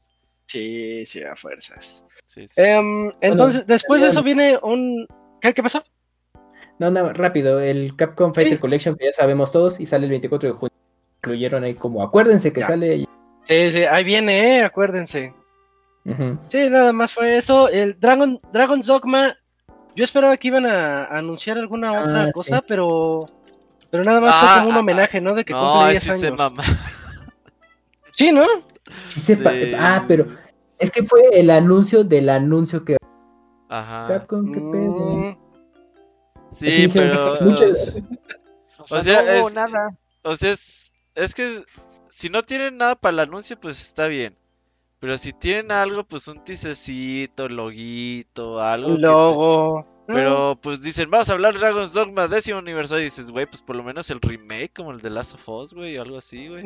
Sí, 0.47 1.05
sí, 1.05 1.23
a 1.23 1.35
fuerzas. 1.35 2.03
Sí, 2.25 2.41
sí, 2.47 2.53
sí. 2.55 2.61
Em, 2.61 3.11
entonces, 3.21 3.65
después 3.65 4.01
de 4.01 4.09
eso 4.09 4.15
también- 4.19 4.37
viene 4.37 4.59
un... 4.61 5.07
¿Qué, 5.41 5.53
qué 5.53 5.63
pasó? 5.63 5.81
No, 6.77 6.91
no, 6.91 7.13
rápido. 7.13 7.59
El 7.59 7.95
Capcom 7.95 8.33
Fighter 8.33 8.55
Sí. 8.55 8.59
Collection, 8.59 8.95
que 8.95 9.05
ya 9.05 9.11
sabemos 9.13 9.51
todos, 9.51 9.79
y 9.79 9.85
sale 9.85 10.05
el 10.05 10.09
24 10.11 10.49
de 10.49 10.55
junio. 10.55 10.73
Incluyeron 11.19 11.63
ahí 11.63 11.75
como, 11.75 12.03
acuérdense 12.03 12.51
que 12.51 12.61
Ya. 12.61 12.67
sale. 12.67 13.05
Sí, 13.47 13.71
sí, 13.71 13.83
ahí 13.83 14.03
viene, 14.03 14.57
eh, 14.59 14.63
acuérdense. 14.63 15.33
Sí, 16.49 16.69
nada 16.69 16.91
más 16.91 17.13
fue 17.13 17.37
eso. 17.37 17.69
El 17.69 17.99
Dragon, 17.99 18.39
Dragon's 18.51 18.87
Dogma, 18.87 19.37
yo 19.95 20.03
esperaba 20.03 20.35
que 20.37 20.47
iban 20.47 20.65
a 20.65 21.05
anunciar 21.05 21.59
alguna 21.59 21.91
otra 21.93 22.23
Ah, 22.23 22.31
cosa, 22.33 22.57
sí. 22.57 22.63
pero 22.67 23.19
pero 23.91 24.03
nada 24.03 24.19
más 24.21 24.31
Ah, 24.33 24.39
fue 24.41 24.57
como 24.59 24.69
un 24.69 24.75
ah, 24.75 24.79
homenaje, 24.79 25.21
¿no? 25.21 25.35
De 25.35 25.45
que 25.45 25.53
No, 25.53 25.73
cumple 25.73 25.91
10 25.91 26.07
ese 26.07 26.17
se 26.19 26.25
años. 26.27 26.37
mama. 26.37 26.63
Sí, 28.17 28.31
¿no? 28.31 28.45
Sí 29.07 29.19
se 29.19 29.35
Sí. 29.35 29.73
Ah, 29.77 30.03
pero 30.07 30.27
es 30.77 30.91
que 30.91 31.01
fue 31.03 31.21
el 31.33 31.49
anuncio 31.49 32.03
del 32.03 32.29
anuncio 32.29 32.83
que 32.83 32.97
Ajá. 33.69 34.05
Capcom, 34.07 34.51
qué 34.51 34.59
pedo. 34.59 35.15
Mm, 35.15 35.37
Sí, 36.51 36.89
pero. 36.93 37.37
muchas- 37.41 37.95
O 38.79 38.85
sea, 38.87 38.99
O 38.99 39.01
sea, 39.03 39.21
no 39.23 39.39
hubo 39.39 39.47
es- 39.47 39.53
nada. 39.55 39.89
O 40.23 40.35
sea, 40.35 40.51
es, 40.51 40.91
es 41.15 41.33
que 41.33 41.61
si 42.09 42.29
no 42.29 42.43
tienen 42.43 42.77
nada 42.77 42.95
para 42.95 43.13
el 43.13 43.19
anuncio, 43.21 43.57
pues 43.59 43.81
está 43.81 44.07
bien. 44.07 44.35
Pero 44.99 45.17
si 45.17 45.31
tienen 45.33 45.71
algo, 45.71 46.03
pues 46.03 46.27
un 46.27 46.43
tisecito, 46.43 47.47
loguito, 47.47 48.59
algo. 48.61 48.87
que 48.87 48.93
un 48.95 49.01
te- 49.01 49.07
logo. 49.07 49.87
Pero 50.13 50.57
pues 50.61 50.81
dicen, 50.81 51.09
vamos 51.09 51.29
a 51.29 51.33
hablar 51.33 51.57
Dragon's 51.57 51.93
Dogma 51.93 52.27
décimo 52.27 52.59
aniversario. 52.59 53.01
Y 53.01 53.05
dices, 53.05 53.31
güey, 53.31 53.45
pues 53.45 53.61
por 53.61 53.75
lo 53.75 53.83
menos 53.83 54.09
el 54.09 54.21
remake, 54.21 54.71
como 54.75 54.91
el 54.91 55.01
de 55.01 55.09
Last 55.09 55.33
of 55.35 55.49
Us, 55.49 55.73
güey, 55.73 55.97
o 55.97 56.01
algo 56.01 56.17
así, 56.17 56.47
güey. 56.47 56.63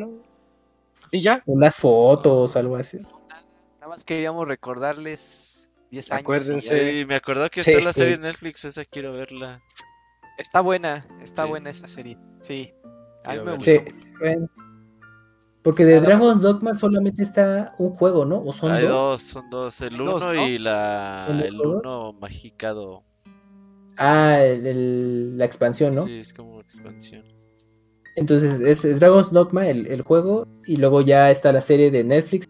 Y 1.11 1.21
ya, 1.21 1.41
unas 1.45 1.77
fotos 1.77 2.55
o 2.55 2.59
algo 2.59 2.75
así. 2.75 2.97
Nada 2.99 3.87
más 3.89 4.03
queríamos 4.03 4.47
recordarles 4.47 5.69
10 5.91 6.11
años. 6.11 6.21
Acuérdense. 6.21 6.99
Y 6.99 7.05
me 7.05 7.15
acordó 7.15 7.49
que 7.49 7.63
Sí, 7.63 7.71
está 7.71 7.83
la 7.83 7.93
sí. 7.93 7.99
serie 7.99 8.15
en 8.15 8.21
Netflix, 8.21 8.65
esa 8.65 8.83
quiero 8.85 9.13
verla. 9.13 9.61
Está 10.37 10.61
buena, 10.61 11.05
está 11.21 11.43
Sí. 11.43 11.49
buena 11.49 11.69
esa 11.69 11.87
serie. 11.87 12.17
Sí. 12.41 12.73
A 13.23 13.33
mí 13.33 13.39
me 13.41 13.53
gustó. 13.55 13.71
Sí, 13.71 13.79
bueno. 14.19 14.49
Porque 15.63 15.83
de 15.83 15.95
Nada 15.95 16.05
Dragon's 16.07 16.41
Dogma 16.41 16.73
solamente 16.75 17.23
está 17.23 17.73
un 17.79 17.91
juego, 17.95 18.23
¿no? 18.23 18.43
¿O 18.43 18.53
son 18.53 18.71
Hay 18.71 18.83
dos? 18.83 18.91
dos, 18.91 19.21
son 19.23 19.49
dos, 19.49 19.81
el 19.81 19.97
Dos, 19.97 20.21
uno 20.23 20.33
¿no? 20.33 20.47
y 20.47 20.59
la 20.59 21.23
¿Son 21.25 21.37
dos 21.39 21.47
el 21.47 21.59
uno 21.61 22.13
magicado. 22.13 23.03
Ah, 23.97 24.39
el- 24.43 24.65
el- 24.67 25.37
la 25.37 25.45
expansión, 25.45 25.95
¿no? 25.95 26.03
Sí, 26.03 26.19
es 26.19 26.33
como 26.33 26.59
expansión. 26.61 27.23
Entonces 28.15 28.61
es, 28.61 28.85
es 28.85 28.99
Dragon's 28.99 29.31
Dogma, 29.31 29.67
el, 29.67 29.87
el 29.87 30.01
juego, 30.01 30.47
y 30.65 30.77
luego 30.77 31.01
ya 31.01 31.31
está 31.31 31.51
la 31.51 31.61
serie 31.61 31.91
de 31.91 32.03
Netflix. 32.03 32.45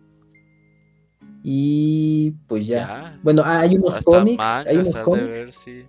Y 1.44 2.32
pues 2.48 2.66
ya. 2.68 2.78
Ya. 2.88 3.20
Bueno, 3.24 3.44
ah, 3.46 3.60
hay 3.62 3.76
unos 3.76 3.96
Hasta 3.96 4.04
cómics, 4.06 4.44
hay 4.44 4.78
unos 4.78 4.98
cómics, 4.98 5.28
ver, 5.28 5.52
sí. 5.54 5.86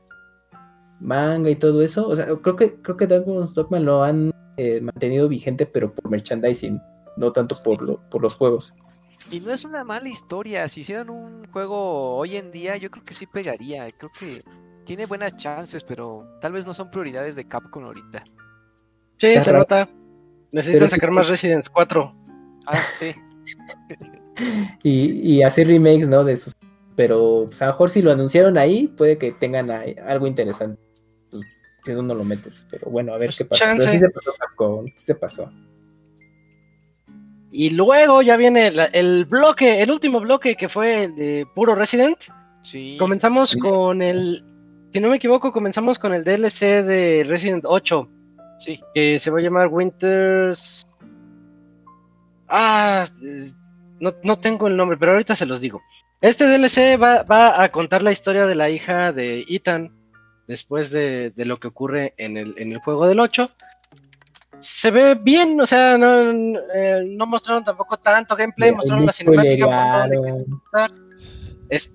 manga 1.01 1.49
y 1.51 1.57
todo 1.57 1.83
eso. 1.83 2.07
O 2.09 2.15
sea, 2.17 2.27
creo 2.27 2.57
que 2.57 2.75
creo 2.83 2.97
que 2.97 3.07
Dragon's 3.07 3.55
Dogma 3.55 3.79
lo 3.81 4.03
han 4.03 4.31
eh, 4.59 4.81
mantenido 4.81 5.29
vigente, 5.29 5.65
pero 5.67 5.95
por 5.95 6.11
merchandising, 6.11 6.81
no 7.17 7.33
tanto 7.33 7.55
por, 7.65 7.81
lo- 7.83 8.01
por 8.11 8.23
los 8.23 8.35
juegos. 8.35 8.75
Y 9.31 9.41
no 9.41 9.51
es 9.53 9.65
una 9.65 9.83
mala 9.83 10.09
historia. 10.09 10.69
Si 10.69 10.83
hicieran 10.83 11.11
un 11.11 11.47
juego 11.51 12.17
hoy 12.17 12.37
en 12.37 12.51
día, 12.53 12.77
yo 12.77 12.91
creo 12.91 13.05
que 13.05 13.13
sí 13.15 13.27
pegaría. 13.27 13.89
Creo 13.99 14.11
que 14.19 14.41
tiene 14.87 15.05
buenas 15.05 15.37
chances, 15.37 15.85
pero 15.85 16.27
tal 16.41 16.53
vez 16.53 16.67
no 16.67 16.73
son 16.73 16.91
prioridades 16.91 17.37
de 17.37 17.47
Capcom 17.47 17.85
ahorita. 17.85 18.25
Sí, 19.19 19.27
Está 19.27 19.43
se 19.43 19.51
raro. 19.53 19.59
nota. 19.65 19.89
Necesitan 20.53 20.79
Pero 20.79 20.87
sí- 20.89 20.95
sacar 20.95 21.11
más 21.11 21.29
Resident 21.29 21.67
4. 21.71 22.15
Ah, 22.67 22.79
sí. 22.79 23.15
Y, 24.83 25.35
y 25.37 25.43
hacer 25.43 25.67
remakes, 25.69 26.09
¿no? 26.09 26.25
De 26.25 26.37
sus. 26.37 26.55
Pero 26.95 27.45
pues, 27.49 27.61
a 27.63 27.67
lo 27.67 27.73
mejor 27.73 27.91
si 27.91 28.01
lo 28.03 28.11
anunciaron 28.13 28.57
ahí, 28.59 28.87
puede 28.89 29.19
que 29.19 29.33
tengan 29.33 29.71
ahí 29.71 29.95
algo 30.07 30.27
interesante. 30.27 30.81
Pues, 31.31 31.43
si 31.83 31.93
no, 31.93 32.03
no 32.03 32.15
lo 32.15 32.25
metes. 32.25 32.67
Pero 32.71 32.91
bueno, 32.91 33.13
a 33.13 33.19
ver 33.19 33.29
Pues, 33.29 33.39
qué 33.39 33.45
pasa. 33.45 33.75
Pero 33.77 33.91
sí 33.91 33.99
se 33.99 34.09
pasó 34.11 34.33
Capcom, 34.39 34.87
sí 34.95 35.05
se 35.07 35.15
pasó. 35.15 35.51
Y 37.51 37.71
luego 37.71 38.23
ya 38.23 38.37
viene 38.37 38.71
la- 38.71 38.87
el 38.87 39.25
bloque, 39.25 39.83
el 39.83 39.91
último 39.91 40.21
bloque 40.21 40.57
que 40.57 40.69
fue 40.69 41.05
el 41.05 41.17
de 41.17 41.47
puro 41.55 41.75
Resident. 41.75 42.19
Sí. 42.63 42.97
Comenzamos 42.99 43.51
Sí. 43.51 43.59
con 43.59 44.03
el, 44.03 44.43
si 44.97 45.01
no 45.03 45.11
me 45.11 45.17
equivoco, 45.17 45.53
comenzamos 45.53 45.99
con 45.99 46.15
el 46.15 46.25
DLC 46.25 46.83
de 46.83 47.23
Resident 47.29 47.65
8, 47.69 48.09
Sí. 48.59 48.81
que 48.95 49.19
se 49.19 49.31
va 49.31 49.41
a 49.41 49.43
llamar 49.43 49.69
Winters. 49.69 50.89
Ah, 52.49 53.05
no, 54.01 54.15
no 54.23 54.39
tengo 54.39 54.69
el 54.69 54.77
nombre, 54.79 54.97
pero 54.97 55.13
ahorita 55.13 55.37
se 55.37 55.45
los 55.45 55.61
digo. 55.61 55.83
Este 56.23 56.47
DLC 56.47 56.97
va, 56.99 57.25
va 57.25 57.63
a 57.63 57.69
contar 57.71 58.01
la 58.03 58.11
historia 58.11 58.47
de 58.47 58.55
la 58.55 58.71
hija 58.71 59.13
de 59.13 59.45
Ethan 59.51 59.93
después 60.49 60.91
de, 60.91 61.29
de 61.29 61.45
lo 61.45 61.59
que 61.59 61.69
ocurre 61.69 62.15
en 62.17 62.39
el, 62.39 62.55
en 62.57 62.73
el 62.73 62.79
juego 62.79 63.07
del 63.07 63.21
8. 63.21 63.51
Se 64.61 64.91
ve 64.91 65.15
bien, 65.15 65.61
o 65.61 65.67
sea, 65.67 65.99
no, 65.99 66.57
eh, 66.75 67.03
no 67.07 67.27
mostraron 67.27 67.65
tampoco 67.65 67.99
tanto 67.99 68.35
gameplay, 68.35 68.73
mostraron 68.73 69.05
la 69.05 69.13
cinemática. 69.13 69.67
por 69.67 69.75
donde 69.75 70.17
Spoilerearon. 70.17 71.11
es- 71.69 71.95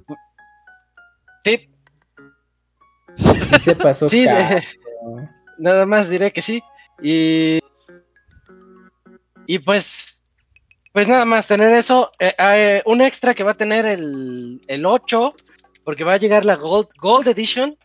Sí, 3.15 3.59
se 3.59 3.75
pasó. 3.75 4.07
Sí, 4.09 4.21
de- 4.23 4.27
Capcom. 4.27 5.27
nada 5.57 5.85
más 5.85 6.09
diré 6.09 6.31
que 6.31 6.41
sí. 6.41 6.61
Y, 7.01 7.59
y 9.47 9.59
pues, 9.59 10.19
pues 10.93 11.07
nada 11.07 11.25
más 11.25 11.47
tener 11.47 11.73
eso. 11.73 12.11
Eh, 12.19 12.33
eh, 12.37 12.81
un 12.85 13.01
extra 13.01 13.33
que 13.33 13.43
va 13.43 13.51
a 13.51 13.57
tener 13.57 13.85
el, 13.85 14.61
el 14.67 14.85
8, 14.85 15.35
porque 15.83 16.03
va 16.03 16.13
a 16.13 16.17
llegar 16.17 16.45
la 16.45 16.55
Gold, 16.55 16.89
Gold 16.97 17.27
Edition, 17.27 17.77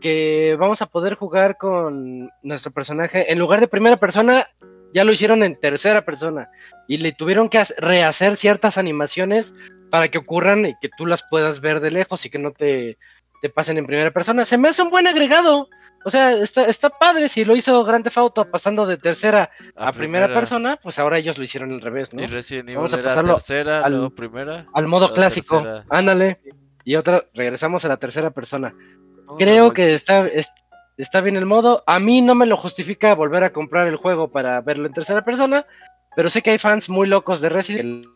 que 0.00 0.56
vamos 0.58 0.82
a 0.82 0.86
poder 0.86 1.14
jugar 1.14 1.56
con 1.56 2.30
nuestro 2.42 2.72
personaje. 2.72 3.32
En 3.32 3.38
lugar 3.38 3.60
de 3.60 3.68
primera 3.68 3.96
persona, 3.96 4.46
ya 4.92 5.04
lo 5.04 5.12
hicieron 5.12 5.42
en 5.42 5.58
tercera 5.58 6.04
persona. 6.04 6.50
Y 6.88 6.98
le 6.98 7.12
tuvieron 7.12 7.48
que 7.48 7.58
hacer- 7.58 7.76
rehacer 7.78 8.36
ciertas 8.36 8.76
animaciones 8.78 9.54
para 9.90 10.08
que 10.08 10.18
ocurran 10.18 10.66
y 10.66 10.74
que 10.80 10.90
tú 10.96 11.06
las 11.06 11.22
puedas 11.30 11.60
ver 11.60 11.80
de 11.80 11.90
lejos 11.92 12.26
y 12.26 12.30
que 12.30 12.38
no 12.38 12.50
te, 12.50 12.98
te 13.44 13.50
pasen 13.50 13.76
en 13.76 13.84
primera 13.84 14.10
persona. 14.10 14.46
Se 14.46 14.56
me 14.56 14.70
hace 14.70 14.80
un 14.80 14.88
buen 14.88 15.06
agregado. 15.06 15.68
O 16.02 16.08
sea, 16.10 16.32
está, 16.32 16.64
está 16.64 16.88
padre. 16.88 17.28
Si 17.28 17.44
lo 17.44 17.54
hizo 17.54 17.84
Grand 17.84 18.02
Theft 18.02 18.16
Auto 18.16 18.46
pasando 18.50 18.86
de 18.86 18.96
tercera 18.96 19.50
a, 19.76 19.92
primera, 19.92 20.28
persona, 20.28 20.78
pues 20.82 20.98
ahora 20.98 21.18
ellos 21.18 21.36
lo 21.36 21.44
hicieron 21.44 21.70
al 21.72 21.82
revés, 21.82 22.14
¿no? 22.14 22.22
Y 22.22 22.26
Resident 22.26 22.70
Evil 22.70 22.76
Vamos 22.76 22.94
a 22.94 22.96
era 22.96 23.04
pasarlo 23.04 23.34
tercera, 23.34 23.80
al- 23.82 23.92
luego 23.92 24.14
primera. 24.14 24.64
Al 24.72 24.86
modo 24.86 25.12
clásico. 25.12 25.60
tercera. 25.60 25.84
Ándale. 25.90 26.38
Y 26.84 26.96
otra, 26.96 27.24
regresamos 27.34 27.84
a 27.84 27.88
la 27.88 27.98
tercera 27.98 28.30
persona. 28.30 28.74
Creo 29.36 29.66
no, 29.66 29.72
que 29.74 29.92
está, 29.92 30.26
es- 30.26 30.50
está 30.96 31.20
bien 31.20 31.36
el 31.36 31.44
modo. 31.44 31.84
A 31.86 31.98
mí 31.98 32.22
no 32.22 32.34
me 32.34 32.46
lo 32.46 32.56
justifica 32.56 33.14
volver 33.14 33.44
a 33.44 33.52
comprar 33.52 33.88
el 33.88 33.96
juego 33.96 34.32
para 34.32 34.58
verlo 34.62 34.86
en 34.86 34.94
tercera 34.94 35.22
persona. 35.22 35.66
Pero 36.16 36.30
sé 36.30 36.40
que 36.40 36.48
hay 36.52 36.58
fans 36.58 36.88
muy 36.88 37.08
locos 37.08 37.42
de 37.42 37.50
Resident 37.50 38.06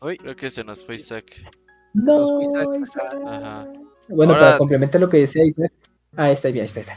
Creo 0.00 0.36
que 0.36 0.50
se 0.50 0.64
nos 0.64 0.84
fue 0.84 0.94
Isaac. 0.96 1.26
No, 1.94 2.20
Los 2.20 2.30
fuiste 2.32 2.58
a- 2.58 2.64
Isaac. 2.82 3.14
Ajá. 3.26 3.68
Bueno, 4.08 4.32
Ahora- 4.32 4.46
para 4.46 4.58
complementar 4.58 5.00
lo 5.00 5.08
que 5.08 5.18
decía 5.18 5.44
Isaac. 5.44 5.72
Ah, 6.16 6.30
está 6.30 6.48
bien, 6.48 6.62
ahí 6.62 6.66
está, 6.66 6.80
está. 6.80 6.94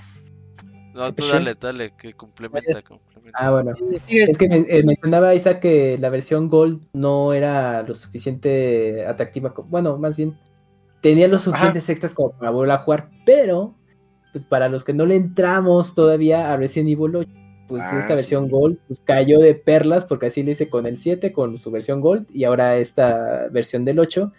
No, 0.94 1.14
tú 1.14 1.26
dale, 1.28 1.56
dale, 1.60 1.92
que 1.98 2.14
complementa, 2.14 2.82
complementa. 2.84 3.38
Ah, 3.40 3.52
bueno. 3.52 3.74
Es 4.08 4.38
que 4.38 4.48
me- 4.48 4.66
eh, 4.70 4.84
mencionaba 4.84 5.34
Isaac 5.36 5.60
que 5.60 5.98
la 5.98 6.10
versión 6.10 6.48
Gold 6.48 6.86
no 6.94 7.34
era 7.34 7.82
lo 7.84 7.96
suficiente 7.96 9.06
atractiva. 9.06 9.54
Bueno, 9.68 9.98
más 9.98 10.18
bien 10.18 10.38
tenía 11.02 11.28
los 11.28 11.42
suficientes 11.42 11.90
extras 11.90 12.14
como 12.14 12.32
para 12.38 12.52
volver 12.52 12.72
a 12.72 12.78
jugar, 12.80 13.10
pero 13.26 13.76
pues 14.32 14.46
para 14.46 14.70
los 14.70 14.84
que 14.84 14.94
no 14.94 15.06
le 15.06 15.16
entramos 15.16 15.94
todavía 15.94 16.52
a 16.54 16.58
Resident 16.58 16.90
Evil 16.90 17.16
8, 17.16 17.30
pues 17.80 17.84
Ah, 17.92 18.00
esta 18.00 18.10
sí. 18.10 18.22
versión 18.22 18.50
Gold 18.50 18.78
pues, 18.88 19.00
cayó 19.04 19.40
de 19.40 19.56
perlas 19.56 20.06
porque 20.06 20.28
así 20.28 20.44
le 20.44 20.52
hice 20.52 20.70
con 20.70 20.86
el 20.86 20.98
7, 21.00 21.34
con 21.34 21.58
su 21.58 21.72
versión 21.72 22.02
Gold 22.02 22.28
y 22.32 22.44
ahora 22.44 22.78
esta 22.78 23.48
versión 23.52 23.84
del 23.84 23.98
8. 24.00 24.32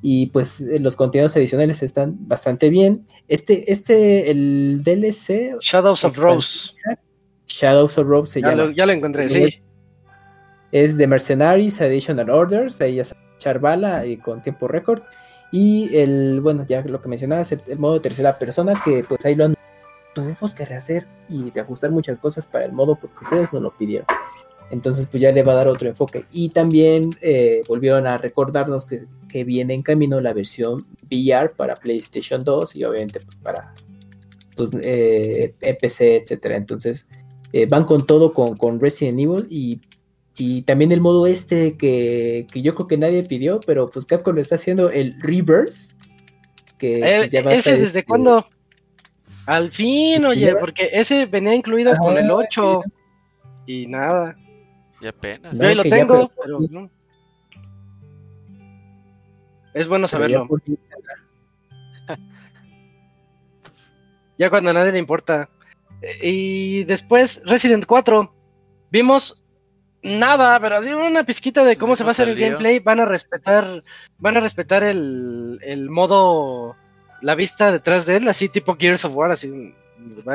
Y 0.00 0.26
pues 0.28 0.60
eh, 0.60 0.78
los 0.78 0.94
contenidos 0.94 1.34
adicionales 1.36 1.82
están 1.82 2.14
bastante 2.28 2.70
bien. 2.70 3.04
Este, 3.26 3.72
este, 3.72 4.30
el 4.30 4.82
DLC 4.84 5.56
Shadows 5.60 6.04
of 6.04 6.16
Rose. 6.16 6.70
Shadows 7.46 7.98
of 7.98 8.06
Rose 8.06 8.32
se 8.32 8.40
Ya 8.42 8.50
llama. 8.50 8.64
lo, 8.66 8.70
ya 8.70 8.86
lo 8.86 8.92
encontré, 8.92 9.28
sí. 9.28 9.42
Es- 9.42 9.60
Es 10.70 10.96
de 10.98 11.06
Mercenaries, 11.06 11.80
Additional 11.80 12.30
Orders, 12.30 12.80
ahí 12.80 12.96
ya 13.40 13.52
bala 13.58 14.04
y 14.06 14.18
con 14.18 14.40
tiempo 14.42 14.68
récord. 14.68 15.02
Y 15.50 15.88
el, 15.96 16.40
bueno, 16.42 16.66
ya 16.68 16.82
lo 16.82 17.00
que 17.00 17.08
mencionabas, 17.08 17.50
el, 17.52 17.62
el 17.68 17.78
modo 17.78 17.94
de 17.94 18.00
tercera 18.00 18.38
persona, 18.38 18.74
que 18.84 19.02
pues 19.08 19.24
ahí 19.24 19.34
lo 19.34 19.46
han 19.46 19.54
tuvimos 20.14 20.54
que 20.54 20.64
rehacer 20.64 21.06
y 21.28 21.50
reajustar 21.50 21.90
muchas 21.90 22.18
cosas 22.18 22.46
para 22.46 22.64
el 22.64 22.72
modo 22.72 22.96
porque 22.96 23.16
ustedes 23.22 23.52
nos 23.52 23.62
lo 23.62 23.76
pidieron. 23.76 24.06
Entonces, 24.70 25.06
pues 25.06 25.22
ya 25.22 25.32
le 25.32 25.42
va 25.42 25.52
a 25.52 25.56
dar 25.56 25.68
otro 25.68 25.88
enfoque. 25.88 26.24
Y 26.32 26.50
también 26.50 27.10
eh, 27.22 27.62
volvieron 27.68 28.06
a 28.06 28.18
recordarnos 28.18 28.84
que, 28.84 29.04
que 29.28 29.44
viene 29.44 29.74
en 29.74 29.82
camino 29.82 30.20
la 30.20 30.34
versión 30.34 30.86
VR 31.10 31.50
para 31.56 31.76
PlayStation 31.76 32.44
2 32.44 32.76
y 32.76 32.84
obviamente 32.84 33.20
pues 33.20 33.36
para 33.36 33.72
pues, 34.56 34.70
eh, 34.82 35.54
PC, 35.80 36.16
etcétera. 36.16 36.56
Entonces, 36.56 37.08
eh, 37.52 37.66
van 37.66 37.84
con 37.84 38.06
todo 38.06 38.32
con, 38.34 38.56
con 38.56 38.78
Resident 38.78 39.20
Evil 39.20 39.46
y, 39.48 39.80
y 40.36 40.62
también 40.62 40.92
el 40.92 41.00
modo 41.00 41.26
este 41.26 41.78
que, 41.78 42.46
que 42.52 42.60
yo 42.60 42.74
creo 42.74 42.88
que 42.88 42.98
nadie 42.98 43.22
pidió, 43.22 43.60
pero 43.66 43.88
pues 43.88 44.04
Capcom 44.04 44.34
lo 44.34 44.40
está 44.40 44.56
haciendo 44.56 44.90
el 44.90 45.18
Reverse. 45.20 45.94
Que 46.76 46.98
Eh, 46.98 47.28
ya 47.30 47.42
va 47.42 47.50
a 47.50 47.54
¿Ese 47.54 47.70
estar, 47.70 47.74
desde 47.74 48.00
este, 48.00 48.04
cuándo? 48.04 48.44
Al 49.48 49.70
fin, 49.70 50.24
oye, 50.26 50.54
porque 50.56 50.90
ese 50.92 51.24
venía 51.26 51.54
incluido 51.54 51.96
con 51.96 52.16
el 52.18 52.30
8 52.30 52.82
y 53.66 53.86
nada. 53.86 54.34
Y 55.00 55.06
apenas. 55.06 55.54
No, 55.54 55.62
Yo 55.62 55.68
ahí 55.68 55.74
lo 55.74 55.82
ya, 55.84 55.90
tengo, 55.90 56.28
pero- 56.28 56.58
pero 56.60 56.60
no. 56.70 56.90
Es 59.72 59.88
bueno 59.88 60.04
ya 60.06 60.08
saberlo. 60.08 60.46
Ya 64.36 64.50
cuando 64.50 64.70
a 64.70 64.72
nadie 64.72 64.92
le 64.92 64.98
importa. 64.98 65.48
Y 66.22 66.84
después, 66.84 67.42
Resident 67.44 67.86
4. 67.86 68.32
Vimos 68.90 69.42
nada, 70.02 70.60
pero 70.60 70.76
así 70.76 70.90
una 70.92 71.24
pizquita 71.24 71.64
de 71.64 71.76
cómo 71.76 71.96
se 71.96 72.04
va 72.04 72.10
a 72.10 72.12
hacer 72.12 72.28
el 72.28 72.36
gameplay. 72.38 72.78
Van 72.78 73.00
a 73.00 73.04
respetar, 73.04 73.82
van 74.18 74.36
a 74.36 74.40
respetar 74.40 74.84
el, 74.84 75.58
el 75.62 75.90
modo, 75.90 76.76
la 77.20 77.34
vista 77.34 77.72
detrás 77.72 78.06
de 78.06 78.16
él, 78.16 78.28
así 78.28 78.48
tipo 78.48 78.76
Gears 78.76 79.04
of 79.04 79.14
War, 79.14 79.32
así, 79.32 79.74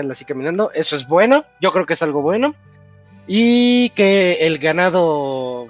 así 0.10 0.26
caminando. 0.26 0.72
Eso 0.74 0.96
es 0.96 1.08
bueno, 1.08 1.46
yo 1.62 1.72
creo 1.72 1.86
que 1.86 1.94
es 1.94 2.02
algo 2.02 2.22
bueno. 2.22 2.56
Y 3.26 3.90
que 3.92 4.46
el 4.46 4.58
ganado 4.58 5.68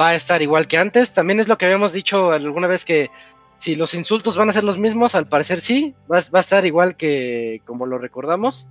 va 0.00 0.10
a 0.10 0.14
estar 0.14 0.40
igual 0.42 0.66
que 0.66 0.78
antes. 0.78 1.12
También 1.12 1.40
es 1.40 1.48
lo 1.48 1.58
que 1.58 1.66
habíamos 1.66 1.92
dicho 1.92 2.32
alguna 2.32 2.66
vez 2.66 2.84
que 2.84 3.10
si 3.58 3.74
los 3.76 3.94
insultos 3.94 4.36
van 4.36 4.48
a 4.48 4.52
ser 4.52 4.64
los 4.64 4.78
mismos, 4.78 5.14
al 5.14 5.28
parecer 5.28 5.60
sí, 5.60 5.94
va 6.10 6.18
a 6.18 6.40
estar 6.40 6.64
igual 6.66 6.96
que 6.96 7.60
como 7.64 7.86
lo 7.86 7.98
recordamos. 7.98 8.66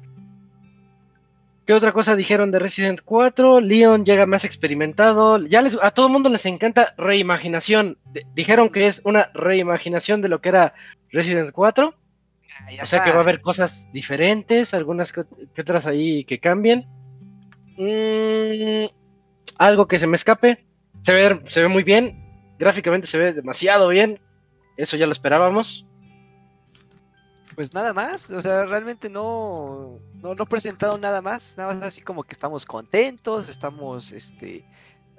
¿Qué 1.66 1.74
otra 1.74 1.94
cosa 1.94 2.16
dijeron 2.16 2.52
de 2.52 2.60
Resident 2.60 3.02
4? 3.06 3.62
Leon 3.62 4.04
llega 4.04 4.26
más 4.26 4.44
experimentado. 4.44 5.38
Ya 5.40 5.62
les, 5.62 5.78
a 5.82 5.92
todo 5.92 6.08
el 6.08 6.12
mundo 6.12 6.30
les 6.30 6.46
encanta 6.46 6.94
reimaginación. 6.98 7.98
Dijeron 8.36 8.70
que 8.70 8.88
es 8.88 9.02
una 9.06 9.32
reimaginación 9.34 10.22
de 10.22 10.28
lo 10.28 10.42
que 10.42 10.50
era 10.50 10.74
Resident 11.12 11.52
4. 11.52 11.96
O 12.82 12.86
sea 12.86 13.04
que 13.04 13.12
va 13.12 13.18
a 13.18 13.22
haber 13.22 13.42
cosas 13.42 13.88
diferentes, 13.94 14.74
algunas 14.74 15.14
que, 15.14 15.24
que 15.56 15.62
otras 15.62 15.88
ahí 15.88 16.26
que 16.26 16.40
cambien. 16.40 16.86
Mm, 17.78 18.86
algo 19.58 19.88
que 19.88 20.00
se 20.00 20.08
me 20.08 20.16
escape. 20.16 20.66
Se 21.04 21.14
ve, 21.14 21.42
se 21.46 21.62
ve 21.62 21.70
muy 21.70 21.84
bien. 21.84 22.56
Gráficamente 22.60 23.08
se 23.08 23.18
ve 23.18 23.34
demasiado 23.34 23.88
bien. 23.88 24.20
Eso 24.76 24.98
ya 24.98 25.06
lo 25.06 25.14
esperábamos. 25.14 25.86
Pues 27.56 27.74
nada 27.74 27.94
más, 27.94 28.30
o 28.32 28.42
sea, 28.42 28.66
realmente 28.66 29.10
no, 29.10 30.00
no, 30.22 30.34
no 30.34 30.46
presentaron 30.46 31.00
nada 31.02 31.22
más, 31.22 31.56
nada 31.58 31.74
más 31.76 31.84
así 31.84 32.02
como 32.02 32.24
que 32.24 32.34
estamos 32.34 32.66
contentos, 32.66 33.50
estamos 33.50 34.12
este, 34.12 34.66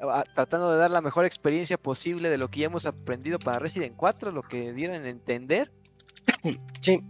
a- 0.01 0.25
tratando 0.35 0.73
de 0.73 0.79
dar 0.79 0.91
la 0.91 1.01
mejor 1.01 1.25
experiencia 1.25 1.77
posible 1.77 2.31
de 2.31 2.39
lo 2.39 2.49
que 2.49 2.61
ya 2.61 2.67
hemos 2.67 2.87
aprendido 2.87 3.39
para 3.39 3.59
Resident 3.59 3.95
4, 3.97 4.33
lo 4.33 4.43
que 4.43 4.73
dieron 4.73 5.05
a 5.05 5.09
entender. 5.09 5.71
Sí. 6.81 7.01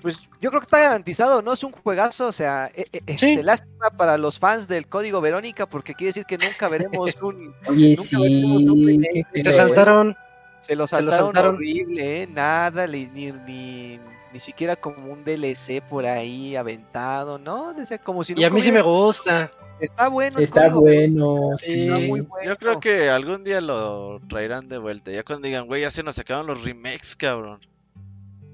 Pues 0.00 0.20
yo 0.40 0.50
creo 0.50 0.60
que 0.60 0.66
está 0.66 0.78
garantizado, 0.78 1.42
¿no? 1.42 1.52
Es 1.52 1.64
un 1.64 1.72
juegazo, 1.72 2.28
o 2.28 2.32
sea, 2.32 2.70
e- 2.72 2.82
e- 2.92 3.02
este, 3.06 3.16
Sí. 3.36 3.42
lástima 3.42 3.90
para 3.90 4.16
los 4.16 4.38
fans 4.38 4.68
del 4.68 4.86
código 4.86 5.20
Verónica, 5.20 5.66
porque 5.66 5.94
quiere 5.94 6.10
decir 6.10 6.24
que 6.24 6.38
nunca 6.38 6.68
veremos 6.68 7.16
un... 7.22 7.52
Oye, 7.66 7.96
Nunca 7.96 8.18
veremos 8.20 8.62
un 8.62 9.04
Se 9.42 9.52
saltaron. 9.52 10.16
Se 10.60 10.76
lo 10.76 10.86
Se 10.86 11.02
lo 11.02 11.10
saltaron, 11.10 11.56
horrible, 11.56 12.22
¿eh? 12.22 12.26
Nada, 12.28 12.86
ni, 12.86 13.06
ni, 13.06 13.98
ni 14.32 14.38
siquiera 14.40 14.76
como 14.76 15.12
un 15.12 15.24
DLC 15.24 15.80
por 15.88 16.04
ahí 16.06 16.54
aventado, 16.56 17.38
¿no? 17.38 17.74
Como 18.04 18.24
si 18.24 18.34
Y 18.36 18.44
a 18.44 18.50
mí 18.50 18.60
sí 18.60 18.70
me 18.72 18.82
gusta. 18.82 19.50
Está 19.80 20.08
bueno. 20.08 20.38
Está 20.38 20.68
bueno. 20.74 21.50
Sí. 21.62 21.84
está 21.86 21.96
sí. 21.98 22.06
muy 22.08 22.20
bueno. 22.20 22.46
Yo 22.48 22.56
creo 22.56 22.80
que 22.80 23.08
algún 23.10 23.44
día 23.44 23.60
lo 23.60 24.20
traerán 24.28 24.68
de 24.68 24.78
vuelta. 24.78 25.10
Ya 25.10 25.22
cuando 25.22 25.46
digan, 25.46 25.66
güey, 25.66 25.82
ya 25.82 25.90
se 25.90 26.02
nos 26.02 26.18
acaban 26.18 26.46
los 26.46 26.64
remakes, 26.64 27.16
cabrón. 27.16 27.60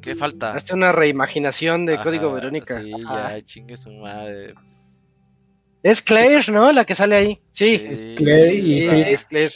¿Qué 0.01 0.15
falta? 0.15 0.53
Hasta 0.53 0.75
una 0.75 0.93
reimaginación 0.93 1.87
de 1.87 1.95
Ajá, 1.95 2.05
Código 2.05 2.31
Verónica. 2.33 2.81
Sí, 2.81 2.93
Ajá. 2.93 3.33
ya, 3.39 3.43
chingue 3.45 3.77
su 3.77 3.91
madre. 3.91 4.53
pues. 4.55 5.01
Es 5.83 6.03
Claire, 6.03 6.41
¿no? 6.53 6.73
La 6.73 6.85
que 6.85 6.95
sale 6.95 7.17
ahí. 7.17 7.41
Sí. 7.51 7.79
Sí, 7.95 8.15
Claire 8.17 8.49
sí, 8.49 8.55
y 8.57 8.61
Sí, 8.81 8.87
la- 8.87 8.93
Chris. 8.93 9.07
es 9.09 9.25
Claire. 9.25 9.55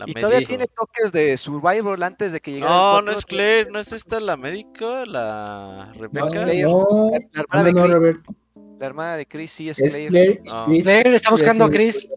La 0.00 0.10
Y 0.10 0.14
todavía 0.14 0.46
tiene 0.46 0.66
toques 0.66 1.12
de 1.12 1.36
Survival 1.36 2.02
antes 2.02 2.32
de 2.32 2.40
que 2.40 2.52
llegara. 2.52 2.72
el 2.72 2.80
No, 2.80 3.02
no 3.02 3.12
es 3.12 3.24
Claire, 3.26 3.70
no 3.70 3.78
es 3.78 3.92
esta 3.92 4.20
la 4.20 4.36
médico, 4.36 5.04
la 5.06 5.92
No, 5.94 6.00
Rebeca. 6.00 6.26
Claire. 6.44 6.62
no, 6.64 7.10
La 7.32 7.40
hermana 7.42 7.72
no, 7.72 7.88
de 7.88 7.88
no, 7.88 8.00
Chris. 8.00 8.36
La 8.78 8.86
hermana 8.86 9.16
de 9.16 9.26
Chris 9.26 9.50
sí 9.52 9.68
es, 9.68 9.80
Es 9.80 9.92
Claire. 9.92 10.08
Claire. 10.10 10.42
No. 10.44 10.66
Chris. 10.66 10.84
Claire 10.86 11.14
está 11.14 11.30
buscando 11.30 11.64
a 11.64 11.70
Chris. 11.70 12.08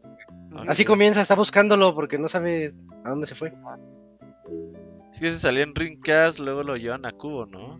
Así 0.67 0.85
comienza, 0.85 1.21
está 1.21 1.35
buscándolo 1.35 1.93
porque 1.95 2.17
no 2.17 2.27
sabe 2.27 2.73
a 3.03 3.09
dónde 3.09 3.27
se 3.27 3.35
fue. 3.35 3.51
Es 5.11 5.19
que 5.19 5.29
se 5.31 5.37
salió 5.39 5.63
en 5.63 5.73
Dreamcast, 5.73 6.39
luego 6.39 6.63
lo 6.63 6.75
llevan 6.77 7.05
a 7.05 7.11
Cubo, 7.11 7.45
¿no? 7.45 7.79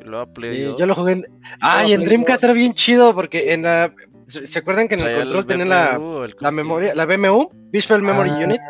Y 0.00 0.04
luego 0.04 0.20
a 0.22 0.26
Play 0.32 0.56
Sí, 0.56 0.62
2. 0.64 0.78
yo 0.78 0.86
lo 0.86 0.94
jugué 0.94 1.12
en... 1.14 1.26
Ah, 1.60 1.84
y 1.84 1.92
en 1.92 2.04
Dreamcast 2.04 2.44
era 2.44 2.52
bien 2.52 2.74
chido 2.74 3.14
porque 3.14 3.52
en 3.52 3.62
la... 3.62 3.92
¿Se 4.30 4.58
acuerdan 4.58 4.88
que 4.88 4.94
en 4.94 5.00
el 5.00 5.16
control 5.22 5.46
tenía 5.46 5.64
la, 5.66 6.28
la 6.40 6.50
memoria, 6.50 6.94
la 6.94 7.04
BMU, 7.06 7.48
Visual 7.70 8.02
Memory 8.02 8.30
Ah, 8.30 8.38
Unit? 8.44 8.60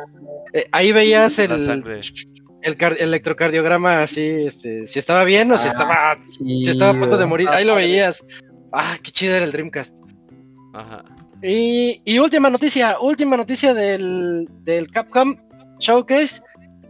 Eh, 0.52 0.66
ahí 0.72 0.92
veías 0.92 1.38
el, 1.38 1.50
el 2.62 2.76
car- 2.76 2.96
electrocardiograma 2.98 4.02
así, 4.02 4.26
este, 4.46 4.86
si 4.86 4.98
estaba 4.98 5.24
bien 5.24 5.50
o 5.52 5.58
si 5.58 5.68
Ah, 5.68 5.70
estaba, 5.70 6.16
si 6.38 6.68
estaba 6.70 6.90
a 6.92 6.98
punto 6.98 7.16
de 7.18 7.26
morir. 7.26 7.48
Ahí 7.50 7.64
lo 7.64 7.74
veías. 7.76 8.24
Ah, 8.72 8.96
qué 9.02 9.10
chido 9.10 9.34
era 9.36 9.44
el 9.44 9.52
Dreamcast. 9.52 9.94
Ajá. 10.74 11.04
Y, 11.42 12.02
y 12.04 12.18
última 12.18 12.50
noticia, 12.50 12.98
última 13.00 13.36
noticia 13.36 13.72
del, 13.74 14.46
del 14.64 14.90
Capcom 14.90 15.36
Showcase. 15.78 16.42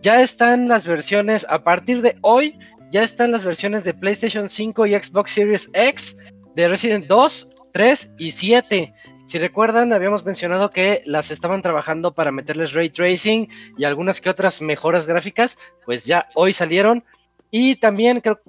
Ya 0.03 0.23
están 0.23 0.67
las 0.67 0.87
versiones, 0.87 1.47
a 1.51 1.63
partir 1.63 2.01
de 2.01 2.17
hoy, 2.23 2.59
ya 2.91 3.03
están 3.03 3.33
las 3.33 3.45
versiones 3.45 3.85
de 3.85 3.93
PlayStation 3.93 4.49
5 4.49 4.87
y 4.87 4.95
Xbox 4.95 5.31
Series 5.33 5.71
X 5.75 6.17
de 6.57 6.69
Resident 6.69 7.07
2, 7.07 7.49
3 7.73 8.15
y 8.19 8.33
7. 8.33 8.95
Si 9.27 9.39
recuerdan, 9.39 9.93
habíamos 9.93 10.25
mencionado 10.25 10.71
que 10.71 11.03
las 11.07 11.31
estaban 11.31 11.63
trabajando 11.63 12.15
para 12.15 12.33
meterles 12.33 12.73
ray 12.73 12.91
tracing 12.91 13.49
y 13.79 13.85
algunas 13.85 14.21
que 14.21 14.29
otras 14.31 14.61
mejoras 14.61 15.07
gráficas, 15.07 15.57
pues 15.85 16.05
ya 16.05 16.29
hoy 16.35 16.53
salieron. 16.53 17.05
Y 17.51 17.77
también 17.77 18.21
creo, 18.21 18.41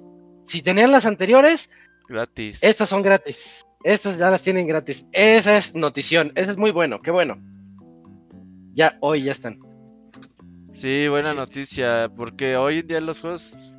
si 0.44 0.60
tenían 0.62 0.90
las 0.90 1.06
anteriores, 1.06 1.70
Gratis. 2.08 2.62
estas 2.62 2.88
son 2.88 3.02
gratis. 3.02 3.64
Estas 3.84 4.16
ya 4.18 4.30
las 4.30 4.42
tienen 4.42 4.66
gratis. 4.66 5.04
Esa 5.12 5.56
es 5.56 5.74
notición. 5.74 6.32
Eso 6.34 6.50
es 6.50 6.56
muy 6.56 6.70
bueno. 6.72 7.00
Qué 7.02 7.10
bueno. 7.10 7.38
Ya, 8.74 8.96
hoy 9.00 9.22
ya 9.24 9.32
están. 9.32 9.58
Sí, 10.70 11.06
buena 11.08 11.30
Sí. 11.30 11.36
noticia, 11.36 12.10
porque 12.16 12.56
hoy 12.56 12.78
en 12.78 12.86
día 12.88 13.00
los 13.00 13.20
juegos 13.20 13.71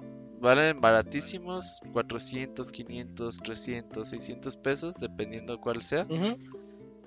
valen 0.44 0.80
baratísimos, 0.82 1.80
400, 1.94 2.72
500, 2.72 3.38
300, 3.38 4.08
600 4.08 4.58
pesos, 4.58 5.00
dependiendo 5.00 5.60
cuál 5.60 5.82
sea. 5.82 6.06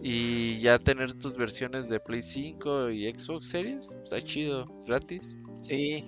Y 0.02 0.58
ya 0.60 0.78
tener 0.78 1.12
tus 1.14 1.36
versiones 1.36 1.88
de 1.88 2.00
Play 2.00 2.22
5 2.22 2.90
y 2.90 3.04
Xbox 3.08 3.46
Series, 3.48 3.96
está 4.02 4.20
chido, 4.20 4.66
gratis. 4.86 5.36
Sí. 5.62 6.04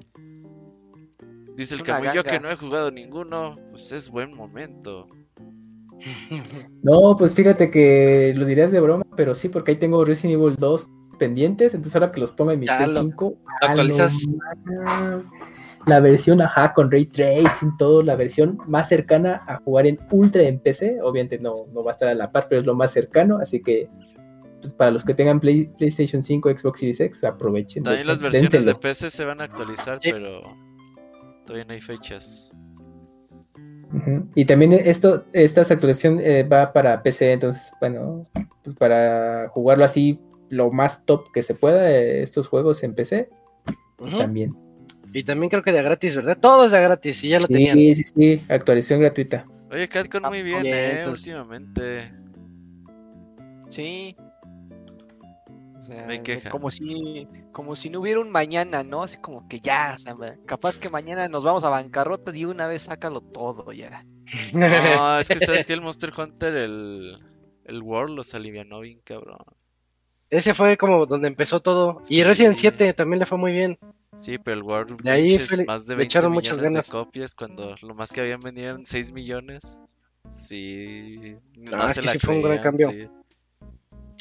Dice 1.57 1.75
el 1.75 1.83
Camuy, 1.83 2.09
yo 2.15 2.25
que 2.25 2.41
no 2.41 2.51
he 2.51 2.57
jugado 2.57 2.91
ninguno, 2.91 3.57
pues 3.71 3.93
es 3.93 4.11
buen 4.11 4.35
momento. 4.35 5.07
No, 6.83 7.17
pues 7.19 7.35
fíjate 7.35 7.73
que 7.73 8.33
lo 8.37 8.47
dirías 8.47 8.71
de 8.71 8.79
broma, 8.79 9.05
pero 9.17 9.35
sí, 9.35 9.49
porque 9.49 9.73
ahí 9.73 9.77
tengo 9.79 10.05
Resident 10.05 10.41
Evil 10.41 10.55
2 10.57 10.87
pendientes, 11.19 11.75
entonces 11.75 11.97
ahora 11.97 12.13
que 12.13 12.21
los 12.21 12.31
ponga 12.31 12.53
en 12.53 12.61
mi 12.61 12.67
Ya 12.67 12.79
Play 12.79 12.95
lo- 12.95 13.03
5, 13.03 13.31
lo 13.31 13.37
ah, 13.49 13.57
actualizas. 13.63 14.15
La 15.89 16.01
versión, 16.01 16.41
ajá, 16.43 16.73
con 16.75 16.91
Ray 16.91 17.07
Tracing, 17.07 17.77
todo, 17.79 18.03
la 18.03 18.15
versión 18.17 18.59
más 18.69 18.89
cercana 18.89 19.43
a 19.47 19.57
jugar 19.59 19.87
en 19.87 19.99
Ultra 20.11 20.43
en 20.43 20.59
PC, 20.61 20.99
obviamente 21.03 21.39
no, 21.39 21.67
no 21.73 21.83
va 21.83 21.91
a 21.91 21.93
estar 21.93 22.09
a 22.09 22.15
la 22.15 22.29
par, 22.29 22.47
pero 22.49 22.61
es 22.61 22.67
lo 22.67 22.75
más 22.75 22.91
cercano, 22.93 23.39
así 23.39 23.63
que 23.63 23.89
pues 24.61 24.73
para 24.73 24.91
los 24.91 25.05
que 25.05 25.15
tengan 25.15 25.39
Play- 25.41 25.71
PlayStation 25.79 26.23
5, 26.23 26.51
Xbox 26.51 26.81
Series 26.81 26.99
X, 27.01 27.25
aprovechen. 27.25 27.85
También 27.85 28.07
las 28.09 28.21
versiones 28.21 28.65
de. 28.67 28.75
PC 28.75 29.09
se 29.11 29.25
van 29.25 29.41
a 29.41 29.45
actualizar, 29.45 29.99
Sí. 30.03 30.11
pero 30.13 30.43
todavía 31.47 31.65
no 31.65 31.73
hay 31.75 31.81
fechas. 31.81 32.53
Y 34.35 34.45
también 34.45 34.73
esto, 34.75 35.25
esta 35.33 35.63
actualización 35.63 36.21
eh, 36.21 36.43
va 36.43 36.73
para 36.75 37.03
PC, 37.03 37.33
entonces, 37.33 37.73
bueno, 37.81 38.29
pues 38.63 38.77
para 38.77 39.49
jugarlo 39.49 39.85
así 39.85 40.21
lo 40.51 40.71
más 40.71 41.07
top 41.07 41.31
que 41.33 41.41
se 41.41 41.55
pueda, 41.55 41.91
eh, 41.91 42.23
estos 42.23 42.49
juegos 42.49 42.83
en 42.83 42.95
PC, 42.95 43.31
pues 43.97 44.15
también. 44.17 44.55
Y 45.13 45.25
también 45.25 45.51
creo 45.51 45.63
que 45.63 45.73
de 45.73 45.83
gratis, 45.83 46.17
¿verdad? 46.17 46.39
Todo 46.39 46.67
es 46.67 46.73
de 46.73 46.81
gratis 46.81 47.25
y 47.25 47.29
ya 47.31 47.39
lo 47.39 47.47
tenían. 47.47 47.77
Sí, 47.77 47.95
sí, 47.95 48.05
sí, 48.05 48.43
actualización 48.49 49.01
gratuita. 49.01 49.47
Oye, 49.71 49.89
Catcon 49.89 50.23
muy 50.25 50.43
bien, 50.43 50.63
eh, 50.65 51.05
últimamente. 51.09 52.13
Sí. 53.69 54.17
O 55.79 55.83
sea, 55.83 56.19
queja. 56.19 56.51
como 56.51 56.71
si 56.71 57.27
como 57.53 57.75
si 57.75 57.89
no 57.91 58.01
hubiera 58.01 58.21
un 58.21 58.31
mañana, 58.31 58.83
¿no? 58.83 59.03
Así 59.03 59.17
como 59.19 59.49
que 59.49 59.59
ya, 59.59 59.95
o 59.95 59.99
sea, 59.99 60.17
capaz 60.47 60.79
que 60.79 60.91
mañana 60.91 61.29
nos 61.29 61.45
vamos 61.45 61.65
a 61.65 61.71
bancarrota 61.71 62.37
y 62.37 62.45
una 62.45 62.67
vez 62.67 62.83
sácalo 62.83 63.21
todo 63.21 63.73
ya. 63.73 64.05
No, 64.53 65.19
es 65.19 65.29
que 65.29 65.39
sabes 65.39 65.67
que 65.67 65.73
el 65.73 65.81
Monster 65.81 66.13
Hunter, 66.17 66.55
el, 66.55 67.19
el 67.65 67.83
World 67.83 68.15
los 68.15 68.35
alivianó 68.35 68.81
bien, 68.81 69.01
cabrón. 69.03 69.39
Ese 70.31 70.53
fue 70.53 70.77
como 70.77 71.07
donde 71.07 71.29
empezó 71.29 71.61
todo. 71.61 72.03
Y 72.09 72.17
Sí. 72.17 72.25
Resident 72.25 72.57
7 72.59 72.93
también 72.93 73.21
le 73.21 73.27
fue 73.27 73.39
muy 73.39 73.53
bien. 73.53 73.79
Sí, 74.19 74.37
pero 74.39 74.57
el 74.57 74.63
World 74.65 75.01
De 75.03 75.11
ahí 75.11 75.29
pinches 75.29 75.55
fue- 75.55 75.65
más 75.65 75.87
de 75.87 75.95
le 75.95 75.99
20 75.99 76.05
echaron 76.13 76.33
muchas 76.33 76.57
millones 76.59 76.73
de 76.73 76.75
ganas. 76.75 76.91
copias 76.91 77.35
cuando 77.35 77.77
lo 77.83 77.95
más 77.95 78.11
que 78.13 78.21
habían 78.21 78.41
vendido 78.41 78.71
eran 78.71 78.85
6 78.87 79.13
millones. 79.13 79.81
Sí, 80.31 81.37
no 81.57 81.71
Ah, 81.83 81.95
se 81.95 82.03
la 82.03 82.13
sí 82.13 82.19
fue 82.19 82.35
un 82.37 82.43
gran 82.43 82.59
cambio. 82.59 82.91
sí. 82.91 83.09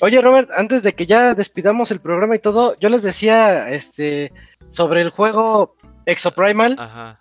Oye, 0.02 0.22
Robert, 0.22 0.52
antes 0.56 0.84
de 0.84 0.94
que 0.94 1.08
ya 1.08 1.34
despidamos 1.34 1.90
el 1.92 2.00
programa 2.00 2.36
y 2.36 2.40
todo, 2.40 2.78
yo 2.80 2.90
les 2.90 3.02
decía 3.02 3.70
este 3.72 4.32
sobre 4.70 5.02
el 5.02 5.10
juego 5.10 5.76
Exoprimal, 6.06 6.76
Ajá. 6.78 7.20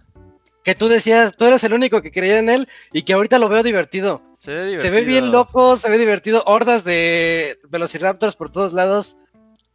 que 0.63 0.75
tú 0.75 0.87
decías, 0.89 1.35
tú 1.37 1.47
eres 1.47 1.65
el 1.65 1.73
único 1.73 2.03
que 2.03 2.13
creía 2.13 2.39
en 2.39 2.51
él 2.51 2.69
y 2.93 3.03
que 3.03 3.15
ahorita 3.15 3.39
lo 3.39 3.49
veo 3.49 3.63
divertido. 3.63 4.21
Se 4.35 4.53
ve 4.53 4.65
divertido. 4.67 4.81
Se 4.83 4.91
ve 4.91 5.05
bien 5.05 5.33
loco, 5.33 5.77
se 5.77 5.89
ve 5.91 5.97
divertido, 5.97 6.43
hordas 6.47 6.85
de 6.85 7.59
Velociraptors 7.71 8.37
por 8.37 8.51
todos 8.51 8.75
lados. 8.75 9.17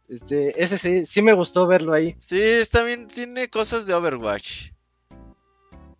Este, 0.08 0.62
ese 0.62 0.78
sí, 0.78 1.06
sí 1.06 1.22
me 1.22 1.32
gustó 1.32 1.66
verlo 1.66 1.92
ahí. 1.92 2.14
Sí, 2.18 2.40
también 2.70 3.08
tiene 3.08 3.48
cosas 3.48 3.86
de 3.86 3.94
Overwatch. 3.94 4.70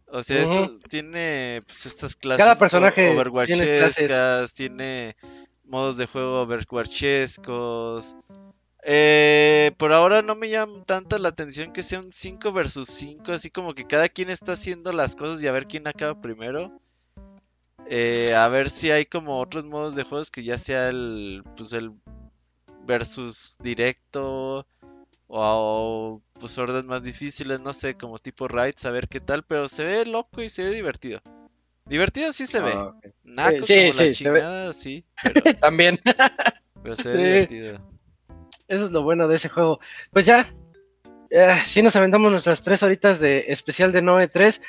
O 0.06 0.22
sea, 0.22 0.42
esto 0.42 0.78
tiene 0.88 1.62
pues, 1.64 1.86
estas 1.86 2.14
clases 2.16 2.44
Cada 2.44 2.58
personaje 2.58 3.00
o- 3.02 3.04
tiene 3.04 3.14
overwatchescas, 3.14 4.52
tiene 4.52 5.16
modos 5.64 5.96
de 5.96 6.06
juego 6.06 6.42
overwatchescos. 6.42 8.16
Eh, 8.84 9.70
por 9.78 9.92
ahora 9.92 10.20
no 10.22 10.34
me 10.34 10.50
llama 10.50 10.82
tanto 10.84 11.16
la 11.16 11.28
atención 11.30 11.72
que 11.72 11.82
sea 11.82 12.00
un 12.00 12.12
5 12.12 12.52
versus 12.52 12.88
5, 12.88 13.32
así 13.32 13.48
como 13.48 13.74
que 13.74 13.86
cada 13.86 14.08
quien 14.08 14.28
está 14.28 14.52
haciendo 14.52 14.92
las 14.92 15.16
cosas 15.16 15.42
y 15.42 15.46
a 15.46 15.52
ver 15.52 15.66
quién 15.66 15.86
acaba 15.86 16.20
primero. 16.20 16.78
Eh, 17.86 18.34
a 18.34 18.48
ver 18.48 18.70
si 18.70 18.90
hay 18.90 19.06
como 19.06 19.38
otros 19.40 19.64
modos 19.64 19.94
de 19.94 20.02
juegos 20.02 20.30
que 20.30 20.42
ya 20.42 20.58
sea 20.58 20.88
el, 20.88 21.42
pues 21.56 21.72
el 21.72 21.92
versus 22.86 23.56
directo 23.60 24.66
o, 25.28 26.20
pues 26.38 26.58
hordas 26.58 26.84
más 26.84 27.02
difíciles, 27.02 27.58
no 27.60 27.72
sé, 27.72 27.94
como 27.94 28.18
tipo 28.18 28.48
raids, 28.48 28.84
a 28.84 28.90
ver 28.90 29.08
qué 29.08 29.20
tal, 29.20 29.44
pero 29.44 29.66
se 29.68 29.84
ve 29.84 30.04
loco 30.04 30.42
y 30.42 30.48
se 30.50 30.64
ve 30.64 30.70
divertido. 30.70 31.20
Divertido 31.86 32.32
sí 32.32 32.46
se 32.46 32.60
ve. 32.60 32.72
Ok. 32.72 33.06
Naco 33.24 33.64
Sí, 33.66 33.74
como 33.74 33.92
sí, 33.92 33.98
la 33.98 34.06
sí, 34.06 34.12
chingada, 34.12 34.72
sí, 34.74 35.04
pero, 35.22 35.42
También, 35.60 36.00
pero 36.82 36.94
se 36.96 37.08
ve 37.08 37.16
Sí. 37.16 37.22
divertido. 37.24 37.74
eso 38.68 38.84
es 38.84 38.90
lo 38.92 39.02
bueno 39.02 39.26
de 39.26 39.36
ese 39.36 39.48
juego. 39.48 39.80
Pues 40.12 40.26
ya, 40.26 40.52
eh, 41.30 41.56
sí 41.66 41.82
nos 41.82 41.96
aventamos 41.96 42.30
nuestras 42.30 42.62
tres 42.62 42.82
horitas 42.82 43.18
de 43.18 43.46
especial 43.48 43.90
de 43.92 44.02
Noe 44.02 44.28
3. 44.28 44.60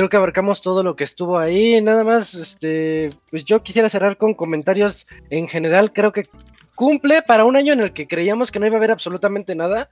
Creo 0.00 0.08
que 0.08 0.16
abarcamos 0.16 0.62
todo 0.62 0.82
lo 0.82 0.96
que 0.96 1.04
estuvo 1.04 1.38
ahí. 1.38 1.78
Nada 1.82 2.04
más, 2.04 2.32
este, 2.32 3.10
pues 3.28 3.44
yo 3.44 3.62
quisiera 3.62 3.90
cerrar 3.90 4.16
con 4.16 4.32
comentarios 4.32 5.06
en 5.28 5.46
general. 5.46 5.92
Creo 5.92 6.10
que 6.10 6.26
cumple 6.74 7.20
para 7.20 7.44
un 7.44 7.54
año 7.54 7.74
en 7.74 7.80
el 7.80 7.92
que 7.92 8.08
creíamos 8.08 8.50
que 8.50 8.58
no 8.58 8.66
iba 8.66 8.76
a 8.76 8.78
haber 8.78 8.92
absolutamente 8.92 9.54
nada. 9.54 9.90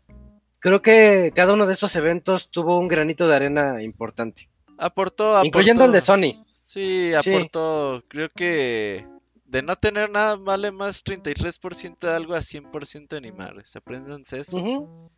Creo 0.61 0.81
que 0.81 1.31
cada 1.35 1.53
uno 1.53 1.67
de 1.67 1.75
esos 1.75 1.95
eventos 1.95 2.49
tuvo 2.49 2.79
un 2.79 2.89
granito 2.89 3.29
de 3.29 3.37
arena 3.37 3.83
importante, 3.83 4.49
Aportó, 4.79 5.33
aportó. 5.37 5.47
incluyendo 5.47 5.85
el 5.85 5.93
de 5.93 6.01
Sony. 6.01 6.43
Sí, 6.51 7.11
Sí. 7.23 7.31
aportó. 7.35 8.03
Creo 8.09 8.31
que 8.35 9.05
de 9.45 9.61
no 9.61 9.77
tener 9.77 10.09
nada 10.09 10.37
vale 10.37 10.71
más 10.71 11.05
33% 11.05 12.07
de 12.07 12.15
algo 12.15 12.35
a 12.35 12.41
100% 12.41 13.15
animar. 13.15 13.57
Apréndanse 13.75 14.41
eso. 14.41 15.11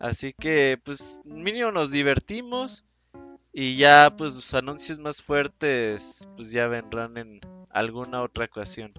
Así 0.00 0.32
que, 0.38 0.78
pues, 0.84 1.20
mínimo 1.24 1.72
nos 1.72 1.90
divertimos. 1.90 2.84
Y 3.58 3.76
ya, 3.78 4.12
pues, 4.14 4.34
los 4.34 4.52
anuncios 4.52 4.98
más 4.98 5.22
fuertes, 5.22 6.28
pues 6.36 6.50
ya 6.50 6.68
vendrán 6.68 7.16
en 7.16 7.40
alguna 7.70 8.20
otra 8.20 8.44
ocasión. 8.44 8.92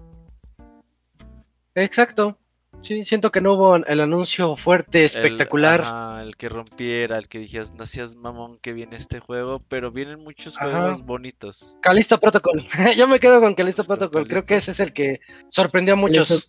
Exacto. 1.76 2.36
Sí, 2.82 3.04
siento 3.04 3.30
que 3.30 3.40
no 3.40 3.54
hubo 3.54 3.76
el 3.76 4.00
anuncio 4.00 4.56
fuerte, 4.56 4.98
El- 4.98 5.04
espectacular. 5.04 5.82
ajá, 5.82 6.22
El, 6.24 6.36
que 6.36 6.48
rompiera, 6.48 7.18
el 7.18 7.28
que 7.28 7.38
dijeras, 7.38 7.72
no 7.74 7.86
seas 7.86 8.16
mamón 8.16 8.58
que 8.58 8.72
viene 8.72 8.96
este 8.96 9.20
juego, 9.20 9.60
pero 9.68 9.92
vienen 9.92 10.24
muchos 10.24 10.56
Ajá. 10.58 10.70
juegos 10.72 11.02
bonitos. 11.02 11.76
Calisto 11.80 12.18
Protocol. 12.18 12.66
Yo 12.96 13.06
me 13.06 13.20
quedo 13.20 13.40
con 13.40 13.54
Calisto 13.54 13.84
Protocol. 13.84 14.26
Creo 14.26 14.44
que 14.44 14.56
ese 14.56 14.72
es 14.72 14.80
el 14.80 14.92
que 14.92 15.20
sorprendió 15.50 15.94
a 15.94 15.96
muchos. 15.96 16.48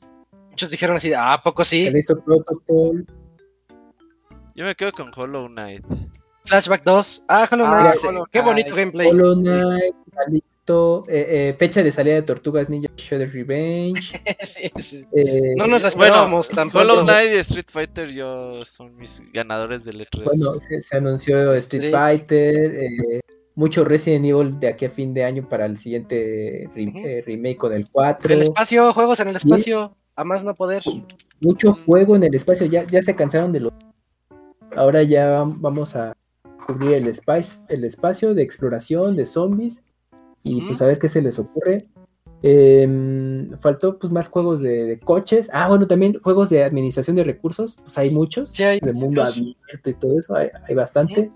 Muchos 0.49 0.71
dijeron 0.71 0.97
así, 0.97 1.13
ah, 1.13 1.33
¿a 1.33 1.43
poco 1.43 1.63
sí? 1.63 1.85
Callisto 1.85 2.15
Protocol. 2.19 3.05
Yo 4.55 4.65
me 4.65 4.73
quedo 4.73 4.91
con 4.93 5.11
Hollow 5.15 5.47
Knight. 5.47 5.85
Flashback 6.49 6.83
2. 6.83 7.23
Ah, 7.27 7.47
Hollow 7.51 7.65
Ah, 7.65 7.79
Knight. 7.81 8.03
Hollow 8.03 8.25
Qué 8.31 8.41
bonito 8.41 8.75
gameplay. 8.75 9.07
Hollow 9.09 9.35
Knight, 9.35 9.95
Callisto, 10.15 11.05
eh, 11.07 11.49
eh, 11.49 11.55
fecha 11.57 11.81
de 11.83 11.91
salida 11.91 12.15
de 12.15 12.21
Tortugas 12.23 12.69
Ninja 12.69 12.89
Shredder 12.97 13.31
Revenge. 13.31 14.21
Sí, 14.43 14.71
sí. 14.81 15.05
eh, 15.13 15.53
No 15.55 15.67
nos 15.67 15.83
la 15.83 15.89
Bueno, 15.91 16.03
esperábamos 16.05 16.49
tan 16.49 16.69
Hollow. 16.73 17.03
Knight 17.03 17.31
y 17.33 17.37
Street 17.37 17.65
Fighter 17.69 18.09
yo 18.11 18.61
son 18.63 18.95
mis 18.97 19.21
ganadores 19.33 19.85
del 19.85 20.01
E3. 20.01 20.23
Bueno, 20.23 20.51
se, 20.59 20.81
se 20.81 20.97
anunció 20.97 21.53
Street 21.53 21.83
Sí. 21.85 21.91
Fighter, 21.91 22.55
eh, 22.75 23.19
mucho 23.55 23.83
Resident 23.85 24.25
Evil 24.25 24.59
de 24.59 24.67
aquí 24.69 24.85
a 24.85 24.89
fin 24.89 25.13
de 25.13 25.23
año 25.23 25.47
para 25.47 25.65
el 25.65 25.77
siguiente 25.77 26.69
re- 26.75 26.87
Ujú. 26.87 26.97
eh, 26.99 27.23
remake 27.25 27.57
con 27.57 27.73
el 27.73 27.89
4. 27.91 28.33
El 28.33 28.41
espacio, 28.43 28.91
juegos 28.93 29.19
en 29.19 29.27
el 29.29 29.35
espacio. 29.35 29.95
A 30.15 30.23
más 30.23 30.43
no 30.43 30.53
poder. 30.55 30.83
Mucho 31.41 31.73
juego 31.85 32.15
en 32.17 32.23
el 32.23 32.35
espacio, 32.35 32.65
ya, 32.65 32.83
ya 32.85 33.01
se 33.01 33.15
cansaron 33.15 33.51
de 33.53 33.61
los... 33.61 33.73
Ahora 34.75 35.01
ya 35.03 35.39
vam- 35.41 35.55
vamos 35.59 35.95
a 35.95 36.13
cubrir 36.65 36.93
el, 36.93 37.07
espacio, 37.07 37.61
el 37.67 37.83
espacio 37.83 38.33
de 38.33 38.43
exploración, 38.43 39.15
de 39.15 39.25
zombies, 39.25 39.81
y 40.43 40.61
pues 40.61 40.81
a 40.81 40.85
ver 40.85 40.99
qué 40.99 41.09
se 41.09 41.21
les 41.21 41.39
ocurre. 41.39 41.87
Em, 42.41 43.49
faltó 43.59 43.99
pues 43.99 44.13
más 44.13 44.29
juegos 44.29 44.61
de, 44.61 44.85
de 44.85 44.99
coches. 44.99 45.49
Ah, 45.51 45.67
bueno, 45.67 45.87
también 45.87 46.19
juegos 46.21 46.49
de 46.49 46.63
administración 46.63 47.15
de 47.15 47.23
recursos, 47.23 47.75
pues 47.81 47.97
hay 47.97 48.11
muchos. 48.11 48.51
Sí, 48.51 48.63
hay 48.63 48.79
de 48.79 48.93
mundo 48.93 49.23
abierto 49.23 49.89
y 49.89 49.93
todo 49.93 50.17
eso, 50.17 50.35
hay, 50.35 50.49
hay 50.67 50.75
bastante. 50.75 51.31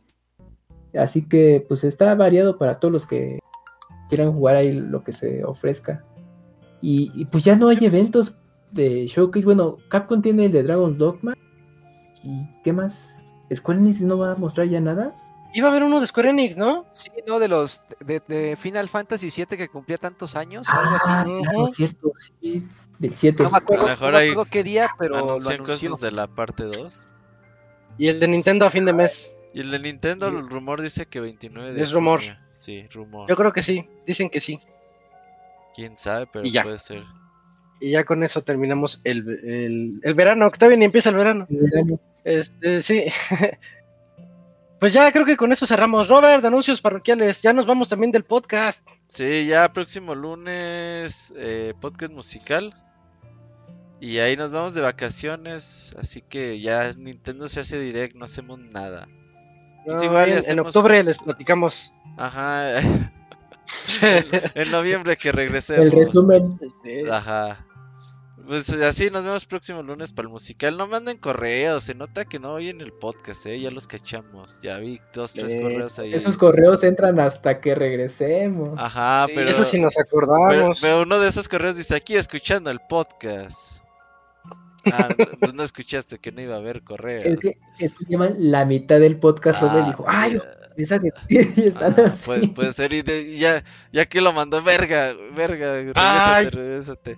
Así 0.97 1.27
que 1.27 1.65
pues 1.67 1.83
está 1.83 2.13
variado 2.15 2.57
para 2.57 2.79
todos 2.79 2.91
los 2.91 3.05
que 3.05 3.39
quieran 4.09 4.33
jugar 4.33 4.55
ahí 4.55 4.71
lo 4.71 5.03
que 5.03 5.11
se 5.11 5.43
ofrezca. 5.43 6.05
Y, 6.81 7.11
y, 7.15 7.25
pues 7.25 7.43
ya 7.43 7.55
no 7.55 7.69
hay 7.69 7.77
eventos 7.81 8.35
de 8.71 9.07
showcase. 9.07 9.45
Bueno, 9.45 9.77
Capcom 9.89 10.21
tiene 10.21 10.45
el 10.45 10.51
de 10.51 10.63
Dragon's 10.63 10.97
Dogma. 10.97 11.33
¿Y 12.23 12.45
qué 12.63 12.73
más? 12.73 13.22
¿Square 13.55 13.79
Enix 13.79 14.01
no 14.01 14.17
va 14.17 14.33
a 14.33 14.35
mostrar 14.35 14.67
ya 14.67 14.79
nada? 14.79 15.13
Iba 15.53 15.67
a 15.67 15.71
haber 15.71 15.83
uno 15.83 15.99
de 16.01 16.07
Square 16.07 16.29
Enix, 16.29 16.57
¿no? 16.57 16.85
Sí, 16.91 17.09
no, 17.27 17.39
de 17.39 17.47
los 17.47 17.81
de, 17.99 18.21
de 18.27 18.55
Final 18.55 18.89
Fantasy 18.89 19.29
VII 19.29 19.57
que 19.57 19.69
cumplía 19.69 19.97
tantos 19.97 20.35
años, 20.35 20.67
algo 20.67 20.95
así. 20.95 21.09
Ah, 21.09 21.25
claro, 21.25 21.67
cierto, 21.67 22.11
sí. 22.41 22.67
Del 22.99 23.15
7. 23.15 23.43
No 23.43 23.51
me 23.51 23.57
acuerdo, 23.57 23.85
A 23.85 23.89
mejor 23.89 24.13
no 24.13 24.19
me 24.19 24.29
acuerdo 24.29 24.51
qué 24.51 24.63
día, 24.63 24.89
pero 24.97 25.17
lo 25.17 25.35
anunció. 25.35 25.63
cosas 25.63 25.99
de 25.99 26.11
la 26.11 26.27
parte 26.27 26.63
2. 26.63 27.07
Y 27.97 28.07
el 28.07 28.19
de 28.19 28.27
Nintendo 28.27 28.65
a 28.65 28.71
fin 28.71 28.85
de 28.85 28.93
mes. 28.93 29.31
Y 29.53 29.59
el 29.61 29.69
de 29.69 29.79
Nintendo, 29.79 30.29
el 30.29 30.49
rumor 30.49 30.81
dice 30.81 31.05
que 31.05 31.19
29 31.19 31.73
de 31.73 31.83
Es 31.83 31.91
rumor. 31.91 32.21
Sí, 32.51 32.87
rumor. 32.91 33.29
Yo 33.29 33.35
creo 33.35 33.53
que 33.53 33.61
sí. 33.61 33.87
Dicen 34.07 34.29
que 34.29 34.41
sí. 34.41 34.59
Quién 35.75 35.97
sabe, 35.97 36.27
pero 36.31 36.45
puede 36.63 36.79
ser. 36.79 37.03
Y 37.79 37.91
ya 37.91 38.03
con 38.03 38.23
eso 38.23 38.41
terminamos 38.41 39.01
el, 39.03 39.27
el, 39.43 39.99
el 40.01 40.13
verano. 40.15 40.49
Que 40.49 40.57
todavía 40.57 40.77
ni 40.77 40.85
empieza 40.85 41.09
el 41.11 41.17
verano. 41.17 41.47
Este, 42.23 42.81
sí. 42.81 43.05
pues 44.79 44.93
ya 44.93 45.11
creo 45.11 45.25
que 45.25 45.37
con 45.37 45.51
eso 45.51 45.65
cerramos. 45.65 46.09
Robert, 46.09 46.43
anuncios 46.43 46.81
parroquiales. 46.81 47.41
Ya 47.41 47.53
nos 47.53 47.65
vamos 47.65 47.89
también 47.89 48.11
del 48.11 48.23
podcast. 48.23 48.85
Sí, 49.07 49.47
ya 49.47 49.71
próximo 49.71 50.15
lunes, 50.15 51.33
eh, 51.37 51.73
podcast 51.79 52.13
musical. 52.13 52.73
Y 53.99 54.19
ahí 54.19 54.35
nos 54.35 54.51
vamos 54.51 54.73
de 54.73 54.81
vacaciones. 54.81 55.95
Así 55.99 56.21
que 56.21 56.59
ya 56.59 56.91
Nintendo 56.97 57.47
se 57.47 57.61
hace 57.61 57.79
direct, 57.79 58.15
no 58.15 58.25
hacemos 58.25 58.59
nada. 58.59 59.07
Pues 59.85 59.97
No, 59.97 60.03
igual 60.03 60.31
en, 60.31 60.43
en 60.45 60.59
octubre 60.59 61.03
les 61.03 61.17
platicamos. 61.21 61.93
Ajá. 62.17 62.79
en 64.01 64.71
noviembre 64.71 65.17
que 65.17 65.31
regresemos. 65.31 65.93
El 65.93 65.99
resumen. 65.99 66.59
Ajá. 67.11 67.65
Pues 68.45 68.69
así 68.69 69.09
nos 69.09 69.23
vemos 69.23 69.45
próximo 69.45 69.81
lunes 69.83 70.11
para 70.11 70.27
el 70.27 70.31
musical. 70.31 70.77
No 70.77 70.85
manden 70.87 71.17
correos, 71.17 71.83
se 71.85 71.95
nota 71.95 72.25
que 72.25 72.39
no 72.39 72.53
oyen 72.53 72.81
el 72.81 72.91
podcast, 72.91 73.45
eh. 73.45 73.59
Ya 73.59 73.71
los 73.71 73.87
cachamos. 73.87 74.59
Ya 74.61 74.77
vi 74.79 74.99
dos, 75.13 75.31
tres 75.33 75.55
Eh, 75.55 75.61
correos 75.61 75.97
ahí. 75.99 76.13
Esos 76.13 76.35
correos 76.35 76.83
entran 76.83 77.19
hasta 77.21 77.61
que 77.61 77.73
regresemos. 77.73 78.77
Ajá, 78.77 79.25
Sí, 79.27 79.31
pero. 79.35 79.49
Eso 79.49 79.63
sí 79.63 79.79
nos 79.79 79.97
acordamos. 79.97 80.79
pero 80.81 81.03
uno 81.03 81.19
de 81.19 81.29
esos 81.29 81.47
correos 81.47 81.77
dice 81.77 81.95
aquí 81.95 82.15
escuchando 82.15 82.69
el 82.69 82.79
podcast. 82.89 83.81
Ah, 84.91 85.07
pues 85.39 85.53
no 85.53 85.63
escuchaste 85.63 86.19
que 86.19 86.33
no 86.33 86.41
iba 86.41 86.55
a 86.55 86.57
haber 86.57 86.83
correos. 86.83 87.23
Es 87.25 87.39
que, 87.39 87.57
es 87.79 87.93
que 87.93 88.03
llevan 88.05 88.35
la 88.37 88.65
mitad 88.65 88.99
del 88.99 89.17
podcast. 89.17 89.61
Robert 89.61 89.83
Ah, 89.85 89.87
dijo, 89.87 90.05
¡ay! 90.05 90.37
mensajes! 90.75 91.13
y 91.29 91.67
están 91.67 91.93
Ajá, 91.93 92.07
así. 92.07 92.25
puede, 92.25 92.47
puede 92.49 92.73
ser, 92.73 92.91
y, 92.91 93.01
de- 93.03 93.21
y 93.21 93.37
ya, 93.37 93.63
ya 93.93 94.05
que 94.05 94.19
lo 94.19 94.33
mandó, 94.33 94.61
verga, 94.61 95.13
verga, 95.33 95.73
regrésate, 95.75 95.99
Ay. 96.01 96.49
regrésate. 96.49 97.17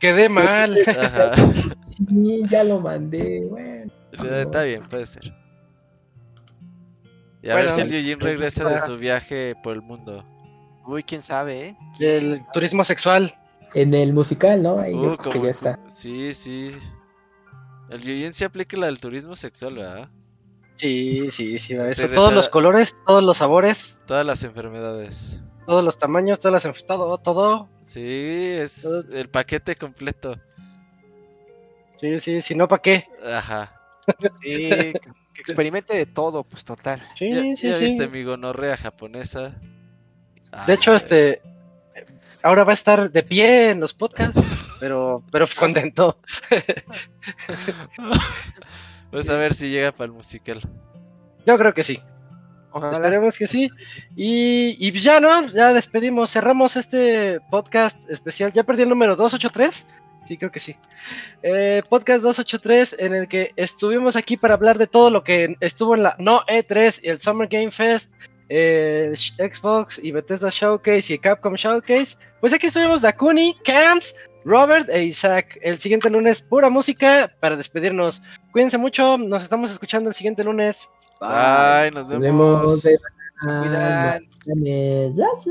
Quedé 0.00 0.28
mal. 0.28 0.76
Ajá. 0.86 1.32
Sí, 2.08 2.42
ya 2.48 2.64
lo 2.64 2.80
mandé. 2.80 3.46
Bueno. 3.48 3.92
Está 4.12 4.62
bien, 4.64 4.82
puede 4.82 5.06
ser. 5.06 5.24
Y 7.42 7.48
a 7.48 7.54
Bueno, 7.54 7.68
ver 7.68 7.70
si 7.70 7.80
el 7.82 7.90
Yujin 7.90 8.20
regresa 8.20 8.68
de 8.68 8.80
su 8.80 8.96
viaje 8.98 9.54
por 9.62 9.74
el 9.74 9.82
mundo. 9.82 10.24
Uy, 10.86 11.02
quién 11.04 11.22
sabe, 11.22 11.68
¿eh? 11.68 11.76
El 12.00 12.40
turismo 12.52 12.82
sexual. 12.84 13.34
En 13.74 13.94
el 13.94 14.12
musical, 14.12 14.62
¿no? 14.62 14.80
Ahí 14.80 14.94
Uh, 14.94 15.16
que 15.16 15.40
ya 15.40 15.50
está. 15.50 15.78
Sí, 15.88 16.34
sí. 16.34 16.72
El 17.88 18.00
Yujin 18.00 18.32
sí 18.34 18.44
aplica 18.44 18.76
la 18.76 18.86
del 18.86 18.98
turismo 18.98 19.36
sexual, 19.36 19.76
¿verdad? 19.76 20.08
Sí, 20.76 21.30
sí, 21.30 21.58
sí. 21.58 21.74
va 21.74 21.88
Eso. 21.88 22.08
Todos 22.08 22.32
los 22.32 22.48
colores, 22.48 22.94
todos 23.06 23.22
los 23.22 23.36
sabores, 23.38 24.00
Todas 24.06 24.24
las 24.26 24.42
enfermedades. 24.44 25.40
Todos 25.70 25.84
los 25.84 25.98
tamaños, 25.98 26.40
todas 26.40 26.64
las 26.64 26.84
todo, 26.84 27.16
todo. 27.18 27.68
Sí, 27.80 28.56
es 28.58 28.82
Todo- 28.82 29.04
el 29.16 29.28
paquete 29.28 29.76
completo. 29.76 30.34
Sí, 32.00 32.18
sí, 32.18 32.42
si 32.42 32.56
no, 32.56 32.66
¿para 32.66 32.82
qué? 32.82 33.06
Ajá. 33.24 33.72
Sí, 34.42 34.48
que, 34.68 34.92
que 35.32 35.40
experimente 35.40 35.94
de 35.96 36.06
todo, 36.06 36.42
pues 36.42 36.64
total. 36.64 37.00
Sí, 37.14 37.30
Ya, 37.30 37.42
sí, 37.54 37.68
ya 37.68 37.76
sí. 37.76 37.82
viste 37.84 38.08
mi 38.08 38.24
gonorrea 38.24 38.76
japonesa. 38.76 39.54
De 40.66 40.74
hecho, 40.74 40.90
Ay, 40.90 40.96
este. 40.96 41.42
Ahora 42.42 42.64
va 42.64 42.72
a 42.72 42.74
estar 42.74 43.08
de 43.12 43.22
pie 43.22 43.70
en 43.70 43.78
los 43.78 43.94
podcasts, 43.94 44.40
pero, 44.80 45.22
pero 45.30 45.46
contento. 45.56 46.18
Vamos 49.12 49.28
a 49.28 49.36
ver 49.36 49.54
si 49.54 49.70
llega 49.70 49.92
para 49.92 50.06
el 50.06 50.12
musical. 50.12 50.60
Yo 51.46 51.56
creo 51.58 51.74
que 51.74 51.84
sí. 51.84 52.00
Ojalá. 52.72 52.92
Esperemos 52.92 53.36
que 53.36 53.46
sí. 53.46 53.70
Y, 54.16 54.76
y 54.78 54.92
ya 54.92 55.20
no, 55.20 55.46
ya 55.48 55.72
despedimos, 55.72 56.30
cerramos 56.30 56.76
este 56.76 57.40
podcast 57.50 57.98
especial. 58.08 58.52
Ya 58.52 58.62
perdí 58.62 58.82
el 58.82 58.88
número 58.88 59.16
283. 59.16 59.86
Sí, 60.26 60.36
creo 60.36 60.52
que 60.52 60.60
sí. 60.60 60.76
Eh, 61.42 61.82
podcast 61.88 62.22
283 62.22 62.96
en 63.00 63.14
el 63.14 63.28
que 63.28 63.50
estuvimos 63.56 64.14
aquí 64.14 64.36
para 64.36 64.54
hablar 64.54 64.78
de 64.78 64.86
todo 64.86 65.10
lo 65.10 65.24
que 65.24 65.56
estuvo 65.58 65.96
en 65.96 66.04
la 66.04 66.14
No 66.18 66.44
E3 66.46 67.00
y 67.02 67.08
el 67.08 67.20
Summer 67.20 67.48
Game 67.48 67.72
Fest, 67.72 68.12
eh, 68.48 69.12
Xbox 69.14 70.00
y 70.02 70.12
Bethesda 70.12 70.50
Showcase 70.50 71.14
y 71.14 71.18
Capcom 71.18 71.54
Showcase. 71.54 72.16
Pues 72.40 72.52
aquí 72.52 72.68
estuvimos 72.68 73.02
Dakuni, 73.02 73.56
Camps, 73.64 74.14
Robert 74.44 74.88
e 74.88 75.04
Isaac. 75.04 75.58
El 75.62 75.80
siguiente 75.80 76.08
lunes, 76.08 76.40
pura 76.42 76.70
música 76.70 77.32
para 77.40 77.56
despedirnos. 77.56 78.22
Cuídense 78.52 78.78
mucho, 78.78 79.18
nos 79.18 79.42
estamos 79.42 79.70
escuchando 79.70 80.10
el 80.10 80.14
siguiente 80.14 80.44
lunes. 80.44 80.88
Bye. 81.20 81.90
Nos 81.92 82.08
Nos 82.08 82.08
vemos. 82.08 82.82
Cuidan. 83.40 84.26
Ya 85.14 85.28
se 85.36 85.50